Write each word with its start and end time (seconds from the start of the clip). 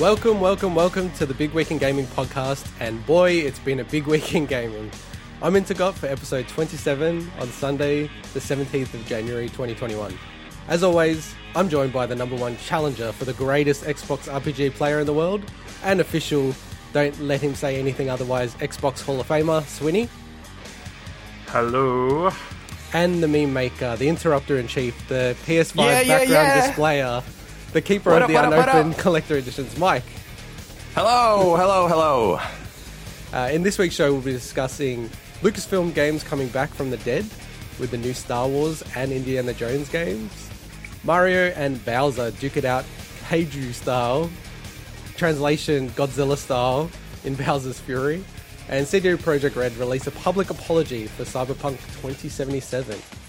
Welcome, 0.00 0.40
welcome, 0.40 0.74
welcome 0.74 1.10
to 1.12 1.26
the 1.26 1.34
Big 1.34 1.52
Week 1.52 1.70
in 1.70 1.76
Gaming 1.76 2.06
podcast. 2.06 2.66
And 2.80 3.04
boy, 3.04 3.32
it's 3.32 3.58
been 3.58 3.80
a 3.80 3.84
big 3.84 4.06
week 4.06 4.34
in 4.34 4.46
gaming. 4.46 4.90
I'm 5.42 5.56
into 5.56 5.74
Got 5.74 5.94
for 5.94 6.06
episode 6.06 6.48
27 6.48 7.30
on 7.38 7.48
Sunday, 7.48 8.10
the 8.32 8.40
17th 8.40 8.94
of 8.94 9.04
January 9.06 9.48
2021. 9.48 10.18
As 10.68 10.82
always, 10.82 11.34
I'm 11.54 11.68
joined 11.68 11.92
by 11.92 12.06
the 12.06 12.14
number 12.16 12.34
one 12.36 12.56
challenger 12.58 13.12
for 13.12 13.26
the 13.26 13.34
greatest 13.34 13.84
Xbox 13.84 14.26
RPG 14.30 14.72
player 14.72 15.00
in 15.00 15.06
the 15.06 15.12
world 15.12 15.42
and 15.84 16.00
official, 16.00 16.54
don't 16.94 17.18
let 17.20 17.42
him 17.42 17.54
say 17.54 17.78
anything 17.78 18.08
otherwise, 18.08 18.54
Xbox 18.54 19.02
Hall 19.02 19.20
of 19.20 19.28
Famer, 19.28 19.62
Swinny. 19.62 20.08
Hello. 21.48 22.30
And 22.94 23.22
the 23.22 23.28
meme 23.28 23.52
maker, 23.52 23.96
the 23.96 24.08
interrupter 24.08 24.58
in 24.58 24.66
chief, 24.66 25.08
the 25.08 25.36
PS5 25.44 25.76
Yeah, 25.76 26.00
yeah, 26.00 26.18
background 26.18 26.30
yeah. 26.30 26.66
displayer, 26.66 27.22
the 27.72 27.80
keeper 27.80 28.10
What 28.10 28.22
of 28.22 28.22
up, 28.22 28.28
the 28.28 28.34
what 28.34 28.68
up, 28.68 28.74
unopened 28.74 28.94
up? 28.94 29.00
collector 29.02 29.36
editions, 29.36 29.76
Mike. 29.78 30.04
Hello, 30.94 31.56
hello, 31.56 31.86
hello. 31.88 32.40
Uh, 33.32 33.48
in 33.52 33.62
this 33.62 33.78
week's 33.78 33.94
show, 33.94 34.12
we'll 34.12 34.22
be 34.22 34.32
discussing 34.32 35.08
Lucasfilm 35.42 35.94
games 35.94 36.24
coming 36.24 36.48
back 36.48 36.70
from 36.70 36.90
the 36.90 36.96
dead 36.98 37.24
with 37.78 37.90
the 37.92 37.96
new 37.96 38.12
Star 38.12 38.48
Wars 38.48 38.82
and 38.96 39.12
Indiana 39.12 39.54
Jones 39.54 39.88
games, 39.88 40.50
Mario 41.04 41.52
and 41.56 41.82
Bowser 41.84 42.30
duke 42.32 42.56
it 42.56 42.64
out 42.64 42.84
Kaiju 43.28 43.72
style, 43.72 44.28
translation 45.16 45.88
Godzilla 45.90 46.36
style 46.36 46.90
in 47.24 47.34
Bowser's 47.36 47.78
Fury, 47.78 48.24
and 48.68 48.86
CD 48.86 49.10
Projekt 49.10 49.56
Red 49.56 49.76
release 49.76 50.06
a 50.06 50.10
public 50.10 50.50
apology 50.50 51.06
for 51.06 51.24
Cyberpunk 51.24 51.78
2077. 52.02 53.19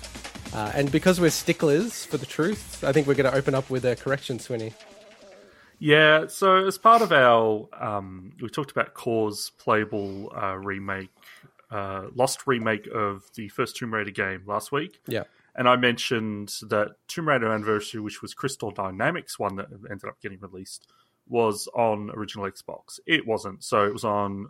Uh, 0.53 0.71
and 0.75 0.91
because 0.91 1.19
we're 1.19 1.29
sticklers 1.29 2.05
for 2.05 2.17
the 2.17 2.25
truth, 2.25 2.83
I 2.83 2.91
think 2.91 3.07
we're 3.07 3.15
going 3.15 3.31
to 3.31 3.37
open 3.37 3.55
up 3.55 3.69
with 3.69 3.85
a 3.85 3.95
correction, 3.95 4.37
Swinny. 4.37 4.73
Yeah, 5.79 6.27
so 6.27 6.67
as 6.67 6.77
part 6.77 7.01
of 7.01 7.11
our, 7.11 7.67
um, 7.79 8.33
we 8.39 8.49
talked 8.49 8.69
about 8.69 8.93
Core's 8.93 9.51
playable 9.57 10.31
uh, 10.35 10.57
remake, 10.57 11.09
uh, 11.71 12.07
lost 12.13 12.45
remake 12.45 12.87
of 12.93 13.23
the 13.35 13.49
first 13.49 13.77
Tomb 13.77 13.93
Raider 13.93 14.11
game 14.11 14.43
last 14.45 14.71
week. 14.71 14.99
Yeah. 15.07 15.23
And 15.55 15.67
I 15.67 15.77
mentioned 15.77 16.53
that 16.69 16.95
Tomb 17.07 17.27
Raider 17.27 17.51
Anniversary, 17.51 17.99
which 18.01 18.21
was 18.21 18.33
Crystal 18.33 18.71
Dynamics 18.71 19.39
one 19.39 19.55
that 19.55 19.67
ended 19.89 20.05
up 20.07 20.21
getting 20.21 20.39
released, 20.39 20.87
was 21.27 21.67
on 21.73 22.11
original 22.11 22.45
Xbox. 22.45 22.99
It 23.05 23.25
wasn't. 23.25 23.63
So 23.63 23.85
it 23.85 23.93
was 23.93 24.03
on 24.03 24.49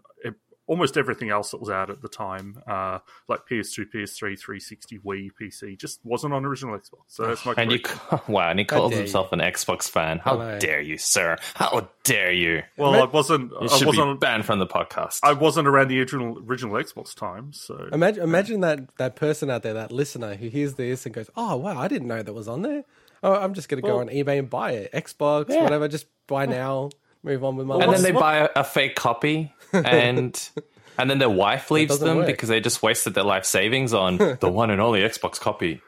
almost 0.71 0.95
everything 0.95 1.29
else 1.29 1.51
that 1.51 1.59
was 1.59 1.69
out 1.69 1.89
at 1.89 2.01
the 2.01 2.07
time, 2.07 2.57
uh, 2.65 2.99
like 3.27 3.41
PS2, 3.45 3.87
PS3, 3.93 4.39
360, 4.39 4.99
Wii, 4.99 5.29
PC. 5.39 5.77
Just 5.77 5.99
wasn't 6.05 6.33
on 6.33 6.45
original 6.45 6.77
Xbox. 6.79 7.01
So 7.07 7.27
that's 7.27 7.45
my 7.45 7.53
And 7.57 7.73
you, 7.73 7.79
wow, 8.29 8.49
and 8.49 8.57
he 8.57 8.65
How 8.69 8.77
calls 8.77 8.91
dare 8.91 8.99
himself 9.01 9.33
an 9.33 9.39
Xbox 9.39 9.89
fan. 9.89 10.19
How 10.19 10.37
Hello. 10.37 10.59
dare 10.59 10.79
you, 10.79 10.97
sir? 10.97 11.35
How 11.55 11.89
dare 12.05 12.31
you? 12.31 12.63
Well, 12.77 12.95
I 12.95 13.03
wasn't. 13.05 13.51
You 13.51 13.57
I 13.63 13.67
should 13.67 13.91
be 13.91 13.97
wasn't. 13.97 14.21
banned 14.21 14.45
from 14.45 14.59
the 14.59 14.67
podcast. 14.67 15.19
I 15.23 15.33
wasn't 15.33 15.67
around 15.67 15.89
the 15.89 15.99
original 15.99 16.39
original 16.47 16.75
Xbox 16.75 17.13
time, 17.13 17.51
so 17.51 17.89
Imagine, 17.91 18.23
imagine 18.23 18.61
that 18.61 18.95
that 18.97 19.17
person 19.17 19.49
out 19.49 19.63
there, 19.63 19.73
that 19.73 19.91
listener 19.91 20.35
who 20.35 20.47
hears 20.47 20.75
this 20.75 21.05
and 21.05 21.13
goes, 21.13 21.29
"Oh 21.35 21.57
wow, 21.57 21.77
I 21.77 21.89
didn't 21.89 22.07
know 22.07 22.23
that 22.23 22.33
was 22.33 22.47
on 22.47 22.61
there. 22.61 22.85
Oh, 23.23 23.33
I'm 23.35 23.53
just 23.53 23.67
gonna 23.67 23.81
go 23.81 23.89
Well- 23.97 23.99
on 23.99 24.07
eBay 24.07 24.39
and 24.39 24.49
buy 24.49 24.71
it. 24.71 24.91
Xbox, 24.93 25.49
Yeah. 25.49 25.63
whatever. 25.63 25.87
Just 25.89 26.05
buy 26.27 26.45
now. 26.45 26.89
Move 27.23 27.43
on 27.43 27.55
with 27.55 27.67
my 27.67 27.75
and 27.75 27.87
life." 27.87 27.95
then 27.95 28.03
they 28.03 28.11
what- 28.11 28.21
buy 28.21 28.37
a, 28.37 28.49
a 28.57 28.63
fake 28.63 28.95
copy, 28.95 29.53
and 29.73 30.49
and 30.97 31.09
then 31.09 31.19
their 31.19 31.29
wife 31.29 31.71
leaves 31.71 31.99
them 31.99 32.17
work. 32.17 32.27
because 32.27 32.49
they 32.49 32.59
just 32.59 32.81
wasted 32.83 33.13
their 33.13 33.23
life 33.23 33.45
savings 33.45 33.93
on 33.93 34.17
the 34.17 34.49
one 34.49 34.69
and 34.69 34.81
only 34.81 35.01
Xbox 35.01 35.39
copy. 35.39 35.81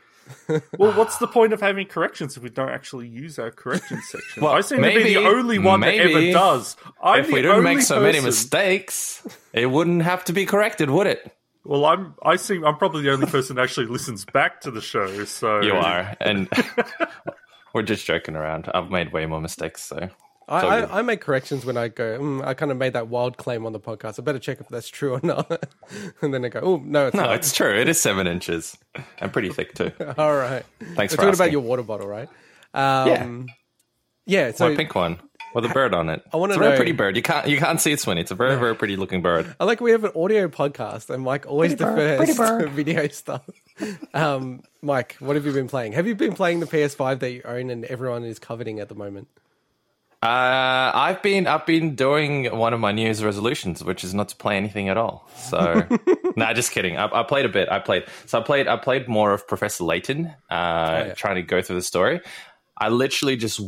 well, 0.78 0.94
what's 0.94 1.18
the 1.18 1.28
point 1.28 1.52
of 1.52 1.60
having 1.60 1.86
corrections 1.86 2.38
if 2.38 2.44
we 2.44 2.50
don't 2.50 2.70
actually 2.70 3.08
use 3.10 3.38
our 3.40 3.52
corrections 3.52 4.08
section? 4.10 4.42
Well, 4.42 4.54
I 4.54 4.62
seem 4.62 4.82
to 4.82 4.88
be 4.88 5.04
the 5.04 5.18
only 5.18 5.60
one 5.60 5.82
that 5.82 5.94
ever 5.96 6.32
does. 6.32 6.78
I'm 7.02 7.22
if 7.22 7.28
we 7.28 7.42
the 7.42 7.50
didn't 7.50 7.64
make 7.64 7.82
so 7.82 8.00
many 8.00 8.22
mistakes, 8.22 9.28
it 9.52 9.66
wouldn't 9.66 10.04
have 10.04 10.24
to 10.26 10.34
be 10.34 10.46
corrected, 10.46 10.90
would 10.90 11.08
it? 11.08 11.36
Well, 11.66 11.86
I'm. 11.86 12.16
I 12.24 12.38
seem. 12.38 12.64
I'm 12.66 12.78
probably 12.78 13.04
the 13.04 13.12
only 13.12 13.26
person 13.28 13.58
that 13.58 13.64
actually 13.64 13.88
listens 13.88 14.24
back 14.26 14.62
to 14.62 14.72
the 14.72 14.82
show. 14.82 15.26
So 15.26 15.62
You 15.62 15.74
are, 15.74 16.16
and 16.22 16.50
we're 17.74 17.84
just 17.84 18.06
joking 18.06 18.36
around. 18.36 18.70
I've 18.74 18.90
made 18.90 19.12
way 19.12 19.26
more 19.26 19.42
mistakes, 19.42 19.82
so 19.84 20.10
I. 20.48 20.62
I, 20.62 21.00
I 21.00 21.02
make 21.02 21.22
corrections 21.22 21.66
when 21.66 21.78
I 21.78 21.88
go. 21.88 22.20
Mm, 22.20 22.46
I 22.46 22.54
kind 22.54 22.72
of 22.72 22.78
made 22.78 22.94
that 22.94 23.08
wild 23.08 23.38
claim 23.38 23.66
on 23.66 23.72
the 23.74 23.80
podcast. 23.80 24.20
I 24.20 24.24
better 24.24 24.40
check 24.40 24.60
if 24.60 24.68
that's 24.68 24.90
true 24.90 25.14
or 25.14 25.20
not. 25.24 25.50
and 26.22 26.34
then 26.34 26.44
I 26.46 26.50
go, 26.50 26.60
"Oh 26.62 26.82
no, 26.84 27.08
it's 27.08 27.16
no, 27.16 27.24
not." 27.24 27.36
it's 27.36 27.54
true. 27.54 27.74
It 27.74 27.88
is 27.88 28.00
seven 28.02 28.28
inches 28.28 28.78
and 29.20 29.32
pretty 29.32 29.50
thick 29.50 29.74
too. 29.74 29.92
All 30.18 30.36
right. 30.36 30.64
Thanks 30.80 31.14
We're 31.14 31.18
for 31.18 31.22
talking 31.24 31.34
about 31.36 31.52
your 31.52 31.62
water 31.62 31.84
bottle, 31.84 32.08
right? 32.08 32.30
Um, 32.74 33.48
yeah. 34.26 34.52
So 34.52 34.70
My 34.70 34.76
pink 34.76 34.94
one 34.96 35.20
with 35.54 35.66
a 35.66 35.70
bird 35.70 35.94
on 35.94 36.10
it. 36.10 36.24
I 36.34 36.38
wanna 36.38 36.54
it's 36.54 36.58
a 36.58 36.60
very 36.60 36.72
know- 36.72 36.78
pretty 36.78 36.92
bird. 36.94 37.16
You 37.16 37.22
can't 37.22 37.48
you 37.48 37.58
can't 37.58 37.80
see 37.80 37.92
it, 37.92 38.00
Swinny. 38.00 38.22
It's 38.22 38.32
a 38.32 38.36
very 38.36 38.56
very 38.58 38.76
pretty 38.76 38.96
looking 38.96 39.22
bird. 39.22 39.56
I 39.60 39.66
like 39.66 39.82
we 39.82 39.92
have 39.92 40.04
an 40.04 40.12
audio 40.16 40.48
podcast, 40.48 41.10
and 41.10 41.24
Mike 41.24 41.46
always 41.48 41.76
Pretty 41.76 41.84
bird, 41.96 42.26
defers 42.26 42.50
pretty 42.50 42.66
to 42.66 42.70
video 42.76 43.08
stuff. 43.10 43.44
Um, 44.14 44.64
Mike, 44.82 45.16
what 45.20 45.36
have 45.36 45.46
you 45.46 45.54
been 45.54 45.68
playing? 45.68 45.94
Have 45.94 46.08
you 46.08 46.16
been 46.16 46.34
playing 46.34 46.60
the 46.60 46.66
PS5 46.66 47.20
that 47.20 47.32
you 47.32 47.42
own 47.46 47.70
and 47.70 47.86
everyone 47.86 48.24
is 48.24 48.40
coveting 48.40 48.80
at 48.80 48.90
the 48.90 48.96
moment? 48.96 49.28
Uh, 50.24 50.90
I've 50.94 51.22
been 51.22 51.48
I've 51.48 51.66
been 51.66 51.96
doing 51.96 52.46
one 52.58 52.74
of 52.74 52.80
my 52.80 52.94
New 52.94 53.02
Year's 53.02 53.22
resolutions, 53.22 53.84
which 53.84 54.06
is 54.06 54.14
not 54.14 54.30
to 54.30 54.38
play 54.38 54.56
anything 54.56 54.88
at 54.88 54.96
all. 54.96 55.28
So, 55.36 55.86
nah, 56.38 56.54
just 56.54 56.72
kidding. 56.72 56.96
I, 56.96 57.10
I 57.12 57.24
played 57.24 57.46
a 57.46 57.50
bit. 57.50 57.68
I 57.70 57.80
played 57.80 58.06
so 58.26 58.40
I 58.40 58.44
played 58.44 58.70
I 58.70 58.78
played 58.78 59.10
more 59.10 59.34
of 59.34 59.46
Professor 59.46 59.84
Layton, 59.84 60.28
uh, 60.50 61.04
yeah. 61.08 61.14
trying 61.16 61.36
to 61.36 61.42
go 61.42 61.62
through 61.62 61.76
the 61.76 61.82
story. 61.82 62.22
I 62.78 62.88
literally 62.88 63.36
just 63.36 63.60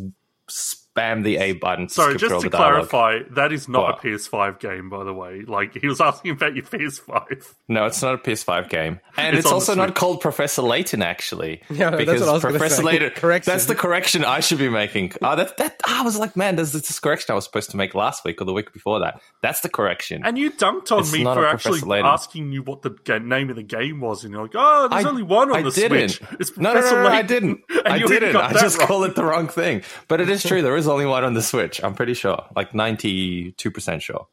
spammed 0.96 1.24
the 1.24 1.38
A 1.38 1.54
button. 1.54 1.88
To 1.88 1.94
Sorry, 1.94 2.18
skip 2.18 2.30
just 2.30 2.42
to 2.44 2.50
the 2.50 2.58
dialogue. 2.58 2.90
clarify, 2.90 3.28
that 3.36 3.52
is 3.52 3.68
not 3.68 3.84
What? 3.84 4.06
a 4.06 4.08
PS5 4.08 4.60
game, 4.60 4.90
by 4.90 5.04
the 5.04 5.14
way. 5.14 5.42
Like 5.46 5.74
he 5.74 5.88
was 5.88 6.00
asking 6.02 6.32
about 6.32 6.56
your 6.56 6.66
PS5. 6.66 7.54
No, 7.68 7.86
it's 7.86 8.02
not 8.02 8.16
a 8.16 8.18
PS5 8.18 8.70
game, 8.70 9.00
and 9.18 9.36
It's 9.36 9.46
it's, 9.46 9.52
also 9.54 9.76
not 9.76 9.96
called 9.96 10.22
Professor 10.22 10.62
Layton. 10.62 11.02
Actually, 11.02 11.62
Yeah, 11.70 11.90
that's 11.92 11.98
because 11.98 12.22
what 12.22 12.30
I 12.30 12.34
was 12.34 12.44
gonna 12.44 12.58
Professor 12.58 12.76
say. 12.78 12.84
Layton. 12.84 13.10
Correction. 13.16 13.52
That's 13.52 13.66
the 13.66 13.76
correction 13.76 14.24
I 14.24 14.40
should 14.40 14.58
be 14.60 14.70
making. 14.70 15.14
Oh, 15.22 15.36
that 15.36 15.58
that 15.58 15.80
ah, 15.86 16.02
I 16.02 16.04
was 16.04 16.18
like, 16.18 16.36
man, 16.36 16.56
there's 16.56 16.72
this 16.72 17.00
correction 17.00 17.32
I 17.32 17.36
was 17.36 17.44
supposed 17.46 17.72
to 17.72 17.78
make 17.78 17.96
last 17.96 18.24
week 18.24 18.42
or 18.42 18.46
the 18.46 18.54
week 18.54 18.74
before 18.74 19.00
that. 19.00 19.22
That's 19.42 19.62
the 19.62 19.70
correction. 19.70 20.22
And 20.26 20.38
you 20.38 20.52
dunked 20.52 20.92
on 20.92 21.00
It's 21.02 21.14
me 21.14 21.24
for 21.24 21.46
actually 21.46 21.82
Layton. 21.82 22.06
asking 22.06 22.52
you 22.52 22.64
what 22.64 22.82
the 22.82 22.92
ga- 23.04 23.20
name 23.20 23.50
of 23.50 23.56
the 23.56 23.64
game 23.64 24.00
was, 24.02 24.24
and 24.24 24.34
you're 24.34 24.44
like, 24.44 24.52
"Oh, 24.56 24.88
there's 24.90 25.06
I- 25.06 25.10
only 25.10 25.24
one 25.24 25.50
on 25.52 25.58
I 25.58 25.62
the 25.64 25.72
didn't. 25.72 26.10
Switch." 26.10 26.30
It's 26.40 26.58
no, 26.58 26.70
no, 26.74 26.74
no, 26.76 26.80
Professor 26.82 27.04
no, 27.04 27.10
I 27.10 27.22
didn't. 27.22 27.60
I 27.86 28.00
didn't. 28.00 28.36
I 28.36 28.54
just 28.54 28.78
wrong. 28.80 28.88
called 28.88 29.06
it 29.06 29.16
the 29.16 29.24
wrong 29.26 29.48
thing. 29.48 29.82
But 30.08 30.22
it 30.22 30.30
is 30.30 30.44
true. 30.44 30.62
There 30.62 30.76
is 30.78 30.85
only 30.88 31.06
one 31.06 31.24
on 31.24 31.34
the 31.34 31.42
Switch. 31.42 31.84
I'm 31.84 31.94
pretty 31.94 32.14
sure, 32.14 32.44
like 32.56 32.74
92 32.74 33.72
percent 33.72 34.02
sure. 34.02 34.28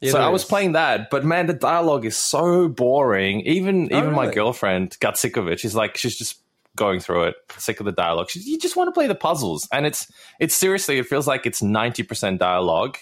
Yeah, 0.00 0.12
so 0.12 0.20
I 0.20 0.28
was 0.28 0.42
is. 0.42 0.48
playing 0.48 0.72
that, 0.72 1.10
but 1.10 1.24
man, 1.24 1.46
the 1.46 1.52
dialogue 1.52 2.06
is 2.06 2.16
so 2.16 2.68
boring. 2.68 3.40
Even 3.42 3.92
Oh, 3.92 3.98
even 3.98 4.12
my 4.12 4.30
girlfriend 4.30 4.96
got 5.00 5.18
sick 5.18 5.36
of 5.36 5.46
it. 5.48 5.60
She's 5.60 5.74
like, 5.74 5.96
she's 5.98 6.16
just 6.16 6.40
going 6.76 7.00
through 7.00 7.24
it, 7.24 7.34
sick 7.58 7.80
of 7.80 7.86
the 7.86 7.92
dialogue. 7.92 8.30
She's, 8.30 8.46
you 8.46 8.58
just 8.58 8.76
want 8.76 8.88
to 8.88 8.92
play 8.92 9.06
the 9.06 9.14
puzzles, 9.14 9.68
and 9.72 9.84
it's 9.84 10.10
it's 10.38 10.54
seriously, 10.54 10.98
it 10.98 11.06
feels 11.06 11.26
like 11.26 11.44
it's 11.44 11.62
90 11.62 12.02
percent 12.04 12.40
dialogue 12.40 12.96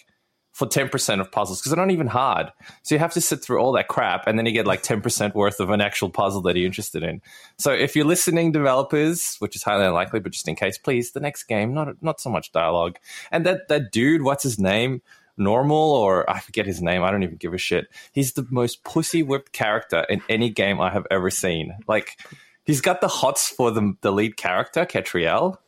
for 0.59 0.67
10% 0.67 1.21
of 1.21 1.31
puzzles 1.31 1.61
because 1.61 1.71
they're 1.71 1.87
not 1.87 1.93
even 1.93 2.09
hard. 2.09 2.51
So 2.83 2.97
you 2.97 2.99
have 2.99 3.13
to 3.13 3.21
sit 3.21 3.41
through 3.41 3.61
all 3.61 3.71
that 3.73 3.87
crap 3.87 4.27
and 4.27 4.37
then 4.37 4.45
you 4.45 4.51
get 4.51 4.67
like 4.67 4.83
10% 4.83 5.33
worth 5.33 5.61
of 5.61 5.71
an 5.71 5.81
actual 5.81 6.11
puzzle 6.11 6.43
that 6.43 6.57
you're 6.57 6.67
interested 6.67 7.05
in. 7.05 7.23
So 7.59 7.71
if 7.71 7.95
you're 7.95 8.05
listening, 8.05 8.51
developers, 8.51 9.37
which 9.39 9.55
is 9.55 9.63
highly 9.63 9.87
unlikely, 9.87 10.19
but 10.19 10.33
just 10.33 10.49
in 10.49 10.57
case, 10.57 10.77
please, 10.77 11.13
the 11.13 11.21
next 11.21 11.45
game, 11.45 11.73
not 11.75 12.03
not 12.03 12.21
so 12.21 12.29
much 12.29 12.51
dialogue. 12.51 12.99
And 13.31 13.47
that 13.47 13.69
that 13.69 13.93
dude, 13.93 14.23
what's 14.23 14.43
his 14.43 14.59
name? 14.59 15.01
Normal 15.37 15.93
or 15.93 16.29
I 16.29 16.41
forget 16.41 16.67
his 16.67 16.83
name. 16.83 17.05
I 17.05 17.13
don't 17.13 17.23
even 17.23 17.37
give 17.37 17.55
a 17.55 17.59
shit. 17.59 17.87
He's 18.11 18.33
the 18.33 18.45
most 18.51 18.83
pussy 18.83 19.23
whipped 19.23 19.53
character 19.53 20.05
in 20.09 20.23
any 20.29 20.51
game 20.51 20.81
I 20.81 20.91
have 20.91 21.07
ever 21.09 21.31
seen. 21.31 21.77
Like 21.87 22.19
he's 22.65 22.81
got 22.81 23.01
the 23.01 23.07
hots 23.07 23.49
for 23.49 23.71
the 23.71 23.95
the 24.01 24.11
lead 24.11 24.37
character, 24.37 24.85
Katrielle 24.85 25.59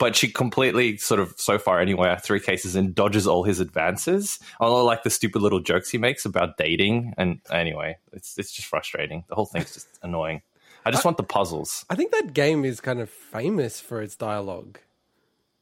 but 0.00 0.16
she 0.16 0.28
completely 0.28 0.96
sort 0.96 1.20
of 1.20 1.34
so 1.36 1.58
far 1.58 1.78
anyway 1.78 2.16
three 2.20 2.40
cases 2.40 2.74
and 2.74 2.94
dodges 2.94 3.26
all 3.26 3.44
his 3.44 3.60
advances. 3.60 4.40
All 4.58 4.82
like 4.84 5.02
the 5.04 5.10
stupid 5.10 5.42
little 5.42 5.60
jokes 5.60 5.90
he 5.90 5.98
makes 5.98 6.24
about 6.24 6.56
dating. 6.56 7.12
And 7.18 7.40
anyway 7.52 7.98
it's 8.12 8.36
it's 8.38 8.50
just 8.50 8.66
frustrating. 8.66 9.24
The 9.28 9.34
whole 9.36 9.46
thing's 9.46 9.74
just 9.74 9.86
annoying. 10.02 10.40
I 10.86 10.90
just 10.90 11.04
want 11.04 11.18
the 11.18 11.22
puzzles. 11.22 11.84
I 11.90 11.94
think 11.94 12.12
that 12.12 12.32
game 12.32 12.64
is 12.64 12.80
kind 12.80 13.00
of 13.00 13.10
famous 13.10 13.78
for 13.78 14.00
its 14.00 14.16
dialogue. 14.16 14.78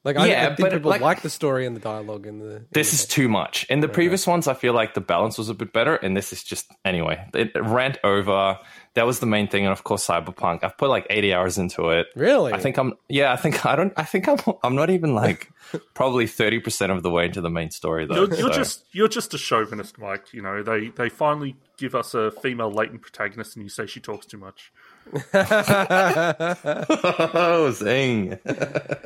Like, 0.04 0.16
I, 0.16 0.28
Yeah, 0.28 0.42
I 0.44 0.46
think 0.54 0.60
but, 0.60 0.72
people 0.72 0.90
like- 0.90 1.00
like, 1.00 1.22
the 1.22 1.28
story 1.30 1.66
and 1.66 1.74
the 1.74 1.80
dialogue 1.80 2.24
and 2.24 2.40
the. 2.40 2.64
this 2.70 2.94
is 2.94 3.04
too 3.04 3.28
much. 3.28 3.66
In 3.68 3.80
the 3.80 3.88
previous 3.88 4.28
ones 4.28 4.46
i 4.46 4.54
feel 4.54 4.72
like 4.72 4.94
the 4.94 5.00
balance 5.00 5.36
was 5.36 5.48
a 5.48 5.54
bit 5.54 5.72
better. 5.72 5.96
And 5.96 6.16
this 6.16 6.32
is 6.32 6.44
just 6.44 6.70
anyway 6.84 7.26
it 7.34 7.50
rant 7.60 7.98
over 8.04 8.58
that 8.98 9.06
was 9.06 9.20
the 9.20 9.26
main 9.26 9.48
thing 9.48 9.64
and 9.64 9.72
of 9.72 9.84
course 9.84 10.06
cyberpunk 10.06 10.62
i've 10.64 10.76
put 10.76 10.90
like 10.90 11.06
80 11.08 11.32
hours 11.34 11.58
into 11.58 11.88
it 11.90 12.06
Really? 12.14 12.52
i 12.52 12.58
think 12.58 12.76
i'm 12.78 12.94
yeah 13.08 13.32
i 13.32 13.36
think 13.36 13.64
i 13.64 13.74
don't 13.76 13.92
i 13.96 14.04
think 14.04 14.28
i'm 14.28 14.38
i'm 14.62 14.74
not 14.74 14.90
even 14.90 15.14
like 15.14 15.50
probably 15.94 16.26
30% 16.26 16.90
of 16.96 17.02
the 17.02 17.10
way 17.10 17.26
into 17.26 17.40
the 17.40 17.50
main 17.50 17.70
story 17.70 18.06
though 18.06 18.14
You're, 18.14 18.34
you're 18.34 18.52
so- 18.52 18.58
just 18.58 18.84
you're 18.92 19.08
just 19.08 19.34
a 19.34 19.38
chauvinist, 19.38 19.98
Mike. 19.98 20.32
You 20.32 20.42
know 20.42 20.62
they 20.62 20.88
they 20.88 21.08
finally 21.08 21.56
give 21.76 21.94
us 21.94 22.14
a 22.14 22.30
female 22.30 22.70
Layton 22.70 22.98
protagonist, 22.98 23.56
and 23.56 23.62
you 23.64 23.68
say 23.68 23.86
she 23.86 24.00
talks 24.00 24.26
too 24.26 24.38
much. 24.38 24.72
oh, 25.34 25.40
zing. 27.74 28.32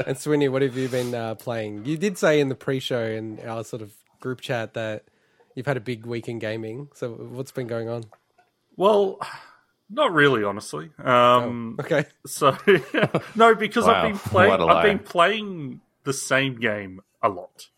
And 0.06 0.16
Swinny, 0.16 0.50
what 0.50 0.62
have 0.62 0.76
you 0.76 0.88
been 0.88 1.14
uh, 1.14 1.34
playing? 1.34 1.84
You 1.84 1.96
did 1.96 2.18
say 2.18 2.40
in 2.40 2.48
the 2.48 2.54
pre-show 2.54 3.02
in 3.04 3.40
our 3.46 3.64
sort 3.64 3.82
of 3.82 3.92
group 4.20 4.40
chat 4.40 4.74
that 4.74 5.04
you've 5.54 5.66
had 5.66 5.76
a 5.76 5.80
big 5.80 6.06
week 6.06 6.28
in 6.28 6.38
gaming. 6.38 6.88
So 6.94 7.10
what's 7.10 7.52
been 7.52 7.66
going 7.66 7.88
on? 7.88 8.04
Well, 8.76 9.18
not 9.92 10.12
really, 10.12 10.42
honestly. 10.44 10.90
Um, 10.98 11.76
Okay. 11.80 12.04
So 12.26 12.56
no, 13.34 13.54
because 13.54 13.84
Wow, 13.84 13.94
I've 13.94 14.08
been 14.10 14.18
playing. 14.18 14.50
what 14.50 14.60
a 14.60 14.66
I've 14.66 14.82
been 14.84 14.98
playing 14.98 15.80
the 16.04 16.12
same 16.12 16.58
game 16.58 17.00
a 17.22 17.28
lot. 17.28 17.68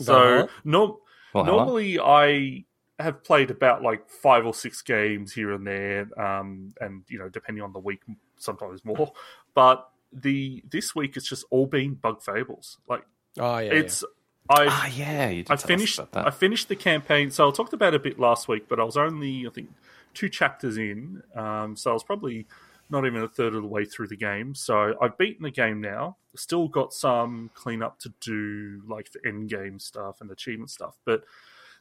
About 0.00 0.04
So 0.04 0.36
what? 0.42 0.50
no, 0.64 1.00
Well, 1.32 1.44
hello. 1.44 1.56
normally 1.58 1.98
I 1.98 2.64
have 2.98 3.22
played 3.24 3.50
about 3.50 3.82
like 3.82 4.08
five 4.08 4.46
or 4.46 4.54
six 4.54 4.80
games 4.82 5.32
here 5.32 5.52
and 5.52 5.66
there, 5.66 6.08
um, 6.20 6.72
and 6.80 7.02
you 7.08 7.18
know, 7.18 7.28
depending 7.28 7.62
on 7.62 7.72
the 7.72 7.78
week, 7.78 8.00
sometimes 8.38 8.84
more. 8.84 9.12
But 9.54 9.86
the 10.12 10.62
this 10.70 10.94
week 10.94 11.16
it's 11.16 11.28
just 11.28 11.44
all 11.50 11.66
been 11.66 11.94
bug 11.94 12.22
fables. 12.22 12.78
Like 12.88 13.04
Oh 13.38 13.58
yeah. 13.58 13.72
it's 13.74 14.02
I 14.48 14.66
Ah, 14.68 14.86
yeah. 14.86 15.28
You 15.28 15.42
did 15.42 15.50
I 15.52 15.56
finished. 15.56 16.00
I 16.14 16.30
finished 16.30 16.68
the 16.68 16.76
campaign. 16.76 17.30
So 17.30 17.48
I 17.48 17.52
talked 17.52 17.72
about 17.72 17.92
it 17.94 17.96
a 17.96 17.98
bit 17.98 18.18
last 18.18 18.48
week, 18.48 18.66
but 18.68 18.78
I 18.80 18.84
was 18.84 18.96
only 18.96 19.46
I 19.46 19.50
think 19.50 19.70
two 20.16 20.28
chapters 20.28 20.78
in. 20.78 21.22
Um, 21.36 21.76
so 21.76 21.90
I 21.90 21.94
was 21.94 22.02
probably 22.02 22.46
not 22.88 23.06
even 23.06 23.22
a 23.22 23.28
third 23.28 23.54
of 23.54 23.62
the 23.62 23.68
way 23.68 23.84
through 23.84 24.08
the 24.08 24.16
game. 24.16 24.54
So 24.54 24.94
I've 25.00 25.18
beaten 25.18 25.44
the 25.44 25.50
game 25.50 25.80
now. 25.80 26.16
Still 26.34 26.68
got 26.68 26.92
some 26.92 27.50
cleanup 27.54 27.98
to 28.00 28.12
do, 28.20 28.82
like 28.88 29.12
the 29.12 29.20
end 29.26 29.48
game 29.48 29.78
stuff 29.78 30.20
and 30.20 30.30
achievement 30.30 30.70
stuff. 30.70 30.96
But 31.04 31.24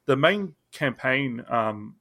the 0.06 0.16
main 0.16 0.56
campaign, 0.72 1.44
um, 1.50 1.96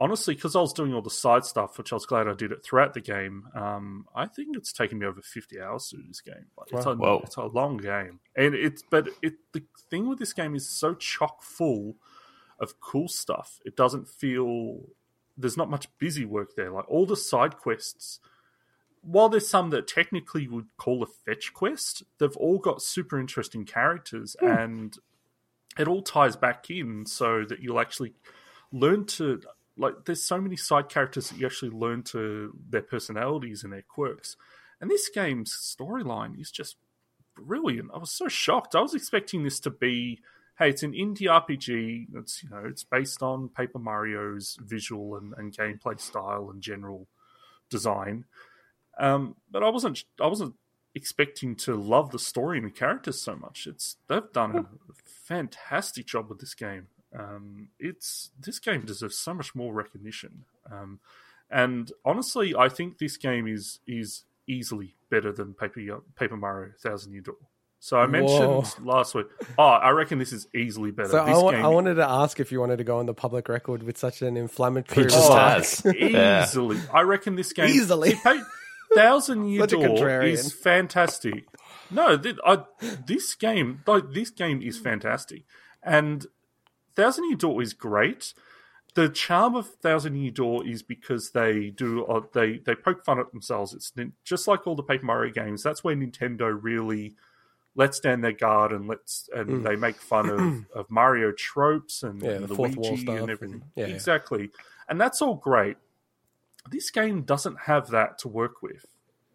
honestly, 0.00 0.34
because 0.34 0.56
I 0.56 0.60
was 0.60 0.72
doing 0.72 0.92
all 0.92 1.02
the 1.02 1.10
side 1.10 1.44
stuff, 1.44 1.78
which 1.78 1.92
I 1.92 1.96
was 1.96 2.06
glad 2.06 2.26
I 2.26 2.34
did 2.34 2.52
it 2.52 2.64
throughout 2.64 2.94
the 2.94 3.00
game. 3.00 3.44
Um, 3.54 4.06
I 4.14 4.26
think 4.26 4.56
it's 4.56 4.72
taken 4.72 4.98
me 4.98 5.06
over 5.06 5.22
fifty 5.22 5.60
hours 5.60 5.88
to 5.88 5.96
do 5.96 6.02
this 6.08 6.20
game. 6.20 6.46
Like, 6.58 6.72
it's, 6.72 6.86
a, 6.86 6.94
Whoa. 6.94 7.20
it's 7.24 7.36
a 7.36 7.44
long 7.44 7.76
game, 7.76 8.20
and 8.36 8.54
it's 8.54 8.82
but 8.90 9.08
it 9.22 9.34
the 9.52 9.62
thing 9.90 10.08
with 10.08 10.18
this 10.18 10.32
game 10.32 10.54
is 10.54 10.68
so 10.68 10.94
chock 10.94 11.42
full 11.42 11.96
of 12.58 12.80
cool 12.80 13.08
stuff. 13.08 13.58
It 13.64 13.76
doesn't 13.76 14.08
feel 14.08 14.80
there's 15.40 15.56
not 15.56 15.70
much 15.70 15.88
busy 15.98 16.24
work 16.24 16.54
there. 16.56 16.70
Like 16.70 16.88
all 16.88 17.06
the 17.06 17.16
side 17.16 17.56
quests, 17.56 18.20
while 19.02 19.28
there's 19.28 19.48
some 19.48 19.70
that 19.70 19.88
technically 19.88 20.46
would 20.46 20.66
call 20.76 21.02
a 21.02 21.06
fetch 21.06 21.52
quest, 21.54 22.02
they've 22.18 22.36
all 22.36 22.58
got 22.58 22.82
super 22.82 23.18
interesting 23.18 23.64
characters 23.64 24.36
hmm. 24.38 24.46
and 24.46 24.98
it 25.78 25.88
all 25.88 26.02
ties 26.02 26.36
back 26.36 26.70
in 26.70 27.06
so 27.06 27.44
that 27.48 27.60
you'll 27.60 27.80
actually 27.80 28.14
learn 28.72 29.04
to 29.04 29.40
like 29.76 30.04
there's 30.04 30.22
so 30.22 30.40
many 30.40 30.56
side 30.56 30.88
characters 30.88 31.30
that 31.30 31.38
you 31.38 31.46
actually 31.46 31.70
learn 31.70 32.02
to 32.02 32.52
their 32.68 32.82
personalities 32.82 33.64
and 33.64 33.72
their 33.72 33.82
quirks. 33.82 34.36
And 34.80 34.90
this 34.90 35.08
game's 35.08 35.52
storyline 35.52 36.38
is 36.40 36.50
just 36.50 36.76
brilliant. 37.34 37.90
I 37.94 37.98
was 37.98 38.10
so 38.10 38.28
shocked. 38.28 38.74
I 38.74 38.80
was 38.80 38.94
expecting 38.94 39.42
this 39.42 39.60
to 39.60 39.70
be 39.70 40.20
hey, 40.60 40.68
it's 40.68 40.82
an 40.84 40.92
indie 40.92 41.22
RPG. 41.22 42.08
It's 42.14 42.44
you 42.44 42.50
know, 42.50 42.62
it's 42.64 42.84
based 42.84 43.22
on 43.22 43.48
Paper 43.48 43.80
Mario's 43.80 44.58
visual 44.62 45.16
and, 45.16 45.34
and 45.36 45.56
gameplay 45.56 45.98
style 45.98 46.50
and 46.52 46.62
general 46.62 47.08
design. 47.70 48.26
Um, 48.98 49.36
but 49.50 49.64
I 49.64 49.70
wasn't 49.70 50.04
I 50.20 50.26
wasn't 50.26 50.54
expecting 50.94 51.56
to 51.56 51.74
love 51.74 52.10
the 52.10 52.18
story 52.18 52.58
and 52.58 52.66
the 52.66 52.70
characters 52.70 53.20
so 53.20 53.34
much. 53.34 53.66
It's 53.66 53.96
they've 54.06 54.32
done 54.32 54.56
a 54.56 54.66
fantastic 55.04 56.06
job 56.06 56.28
with 56.28 56.38
this 56.38 56.54
game. 56.54 56.88
Um, 57.18 57.68
it's 57.80 58.30
this 58.38 58.58
game 58.58 58.82
deserves 58.82 59.18
so 59.18 59.34
much 59.34 59.54
more 59.54 59.72
recognition. 59.72 60.44
Um, 60.70 61.00
and 61.50 61.90
honestly, 62.04 62.54
I 62.54 62.68
think 62.68 62.98
this 62.98 63.16
game 63.16 63.48
is 63.48 63.80
is 63.86 64.24
easily 64.46 64.94
better 65.08 65.32
than 65.32 65.54
Paper 65.54 66.02
Paper 66.16 66.36
Mario 66.36 66.72
Thousand 66.78 67.12
Year 67.12 67.22
Door. 67.22 67.36
So 67.82 67.96
I 67.98 68.06
mentioned 68.06 68.38
Whoa. 68.44 68.64
last 68.84 69.14
week. 69.14 69.26
Oh, 69.58 69.62
I 69.64 69.88
reckon 69.90 70.18
this 70.18 70.34
is 70.34 70.46
easily 70.54 70.90
better. 70.90 71.08
so 71.08 71.24
this 71.24 71.36
I, 71.38 71.50
game 71.52 71.64
I 71.64 71.68
wanted 71.68 71.94
to 71.94 72.06
ask 72.06 72.38
if 72.38 72.52
you 72.52 72.60
wanted 72.60 72.76
to 72.76 72.84
go 72.84 72.98
on 72.98 73.06
the 73.06 73.14
public 73.14 73.48
record 73.48 73.82
with 73.82 73.96
such 73.96 74.20
an 74.20 74.36
inflammatory 74.36 75.04
He 75.04 75.08
just 75.10 75.28
remark. 75.30 75.52
has. 75.54 75.82
Yeah. 75.98 76.42
easily. 76.44 76.78
I 76.92 77.00
reckon 77.02 77.36
this 77.36 77.52
game 77.54 77.70
Easily. 77.70 78.12
See, 78.16 78.40
Thousand 78.94 79.48
Year 79.48 79.66
Door 79.66 80.22
is 80.24 80.52
fantastic. 80.52 81.46
No, 81.90 82.18
th- 82.18 82.36
I, 82.46 82.64
this 83.06 83.34
game, 83.34 83.82
like 83.86 84.12
this 84.12 84.28
game, 84.30 84.60
is 84.62 84.78
fantastic, 84.78 85.44
and 85.82 86.26
Thousand 86.94 87.24
Year 87.28 87.36
Door 87.36 87.62
is 87.62 87.72
great. 87.72 88.34
The 88.94 89.08
charm 89.08 89.54
of 89.54 89.66
Thousand 89.76 90.16
Year 90.16 90.32
Door 90.32 90.66
is 90.66 90.82
because 90.82 91.30
they 91.30 91.70
do 91.70 92.04
uh, 92.04 92.20
they 92.34 92.58
they 92.58 92.74
poke 92.74 93.04
fun 93.04 93.18
at 93.18 93.30
themselves. 93.32 93.72
It's 93.72 93.92
just 94.24 94.46
like 94.46 94.66
all 94.66 94.76
the 94.76 94.82
Paper 94.82 95.06
Mario 95.06 95.32
games. 95.32 95.62
That's 95.62 95.82
where 95.82 95.96
Nintendo 95.96 96.56
really 96.60 97.14
lets 97.80 97.96
stand 97.96 98.22
their 98.22 98.32
guard 98.46 98.72
and 98.72 98.86
lets 98.86 99.28
and 99.34 99.64
they 99.64 99.74
make 99.76 99.96
fun 99.96 100.28
of, 100.28 100.40
of 100.78 100.90
Mario 100.90 101.32
tropes 101.32 102.02
and. 102.02 102.22
Yeah, 102.22 102.32
and 102.32 102.48
the 102.48 102.54
fourth 102.54 102.76
wall 102.76 102.90
Luigi 102.90 103.02
stuff 103.02 103.18
and 103.20 103.30
everything. 103.30 103.54
and- 103.62 103.70
yeah, 103.74 103.86
yeah. 103.86 103.94
exactly, 103.94 104.50
and 104.88 105.00
that's 105.00 105.20
all 105.22 105.34
great. 105.36 105.76
This 106.70 106.90
game 106.90 107.22
doesn't 107.22 107.58
have 107.60 107.88
that 107.88 108.18
to 108.18 108.28
work 108.28 108.62
with, 108.62 108.84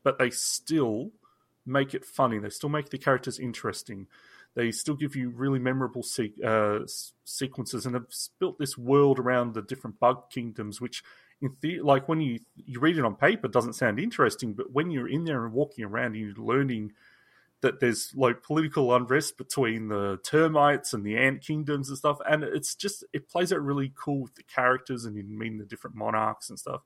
but 0.04 0.18
they 0.20 0.30
still 0.30 1.12
make 1.66 1.94
it 1.96 2.06
funny. 2.06 2.38
They 2.40 2.50
still 2.50 2.70
make 2.70 2.90
the 2.90 3.00
characters 3.00 3.40
interesting. 3.40 4.08
They 4.54 4.72
still 4.72 4.96
give 4.96 5.16
you 5.16 5.32
really 5.32 5.60
memorable 5.60 6.04
se- 6.04 6.40
uh, 6.46 6.80
sequences, 7.26 7.86
and 7.86 7.96
have 7.96 8.06
built 8.40 8.58
this 8.60 8.78
world 8.78 9.20
around 9.20 9.54
the 9.54 9.62
different 9.64 10.00
bug 10.00 10.30
kingdoms, 10.30 10.80
which, 10.80 11.04
in 11.42 11.56
the- 11.62 11.82
like 11.82 12.08
when 12.08 12.22
you 12.22 12.40
you 12.56 12.80
read 12.80 12.98
it 12.98 13.04
on 13.04 13.16
paper, 13.16 13.48
doesn't 13.48 13.74
sound 13.74 14.00
interesting, 14.00 14.54
but 14.54 14.72
when 14.72 14.92
you're 14.92 15.10
in 15.10 15.26
there 15.26 15.44
and 15.46 15.54
walking 15.54 15.84
around, 15.84 16.16
and 16.16 16.18
you're 16.18 16.36
learning 16.54 16.94
that 17.62 17.80
there's 17.80 18.12
like 18.16 18.44
political 18.44 18.94
unrest 18.96 19.38
between 19.38 19.88
the 19.88 20.20
termites 20.24 20.94
and 20.94 21.04
the 21.04 21.18
ant 21.18 21.42
kingdoms 21.42 21.90
and 21.90 21.98
stuff, 21.98 22.20
and 22.30 22.44
it's 22.44 22.76
just 22.76 23.04
it 23.14 23.30
plays 23.30 23.52
out 23.52 23.62
really 23.62 23.92
cool 23.96 24.22
with 24.22 24.36
the 24.36 24.44
characters 24.44 25.06
and 25.06 25.16
you 25.16 25.24
meet 25.24 25.58
the 25.58 25.66
different 25.66 25.96
monarchs 25.96 26.50
and 26.50 26.60
stuff. 26.60 26.82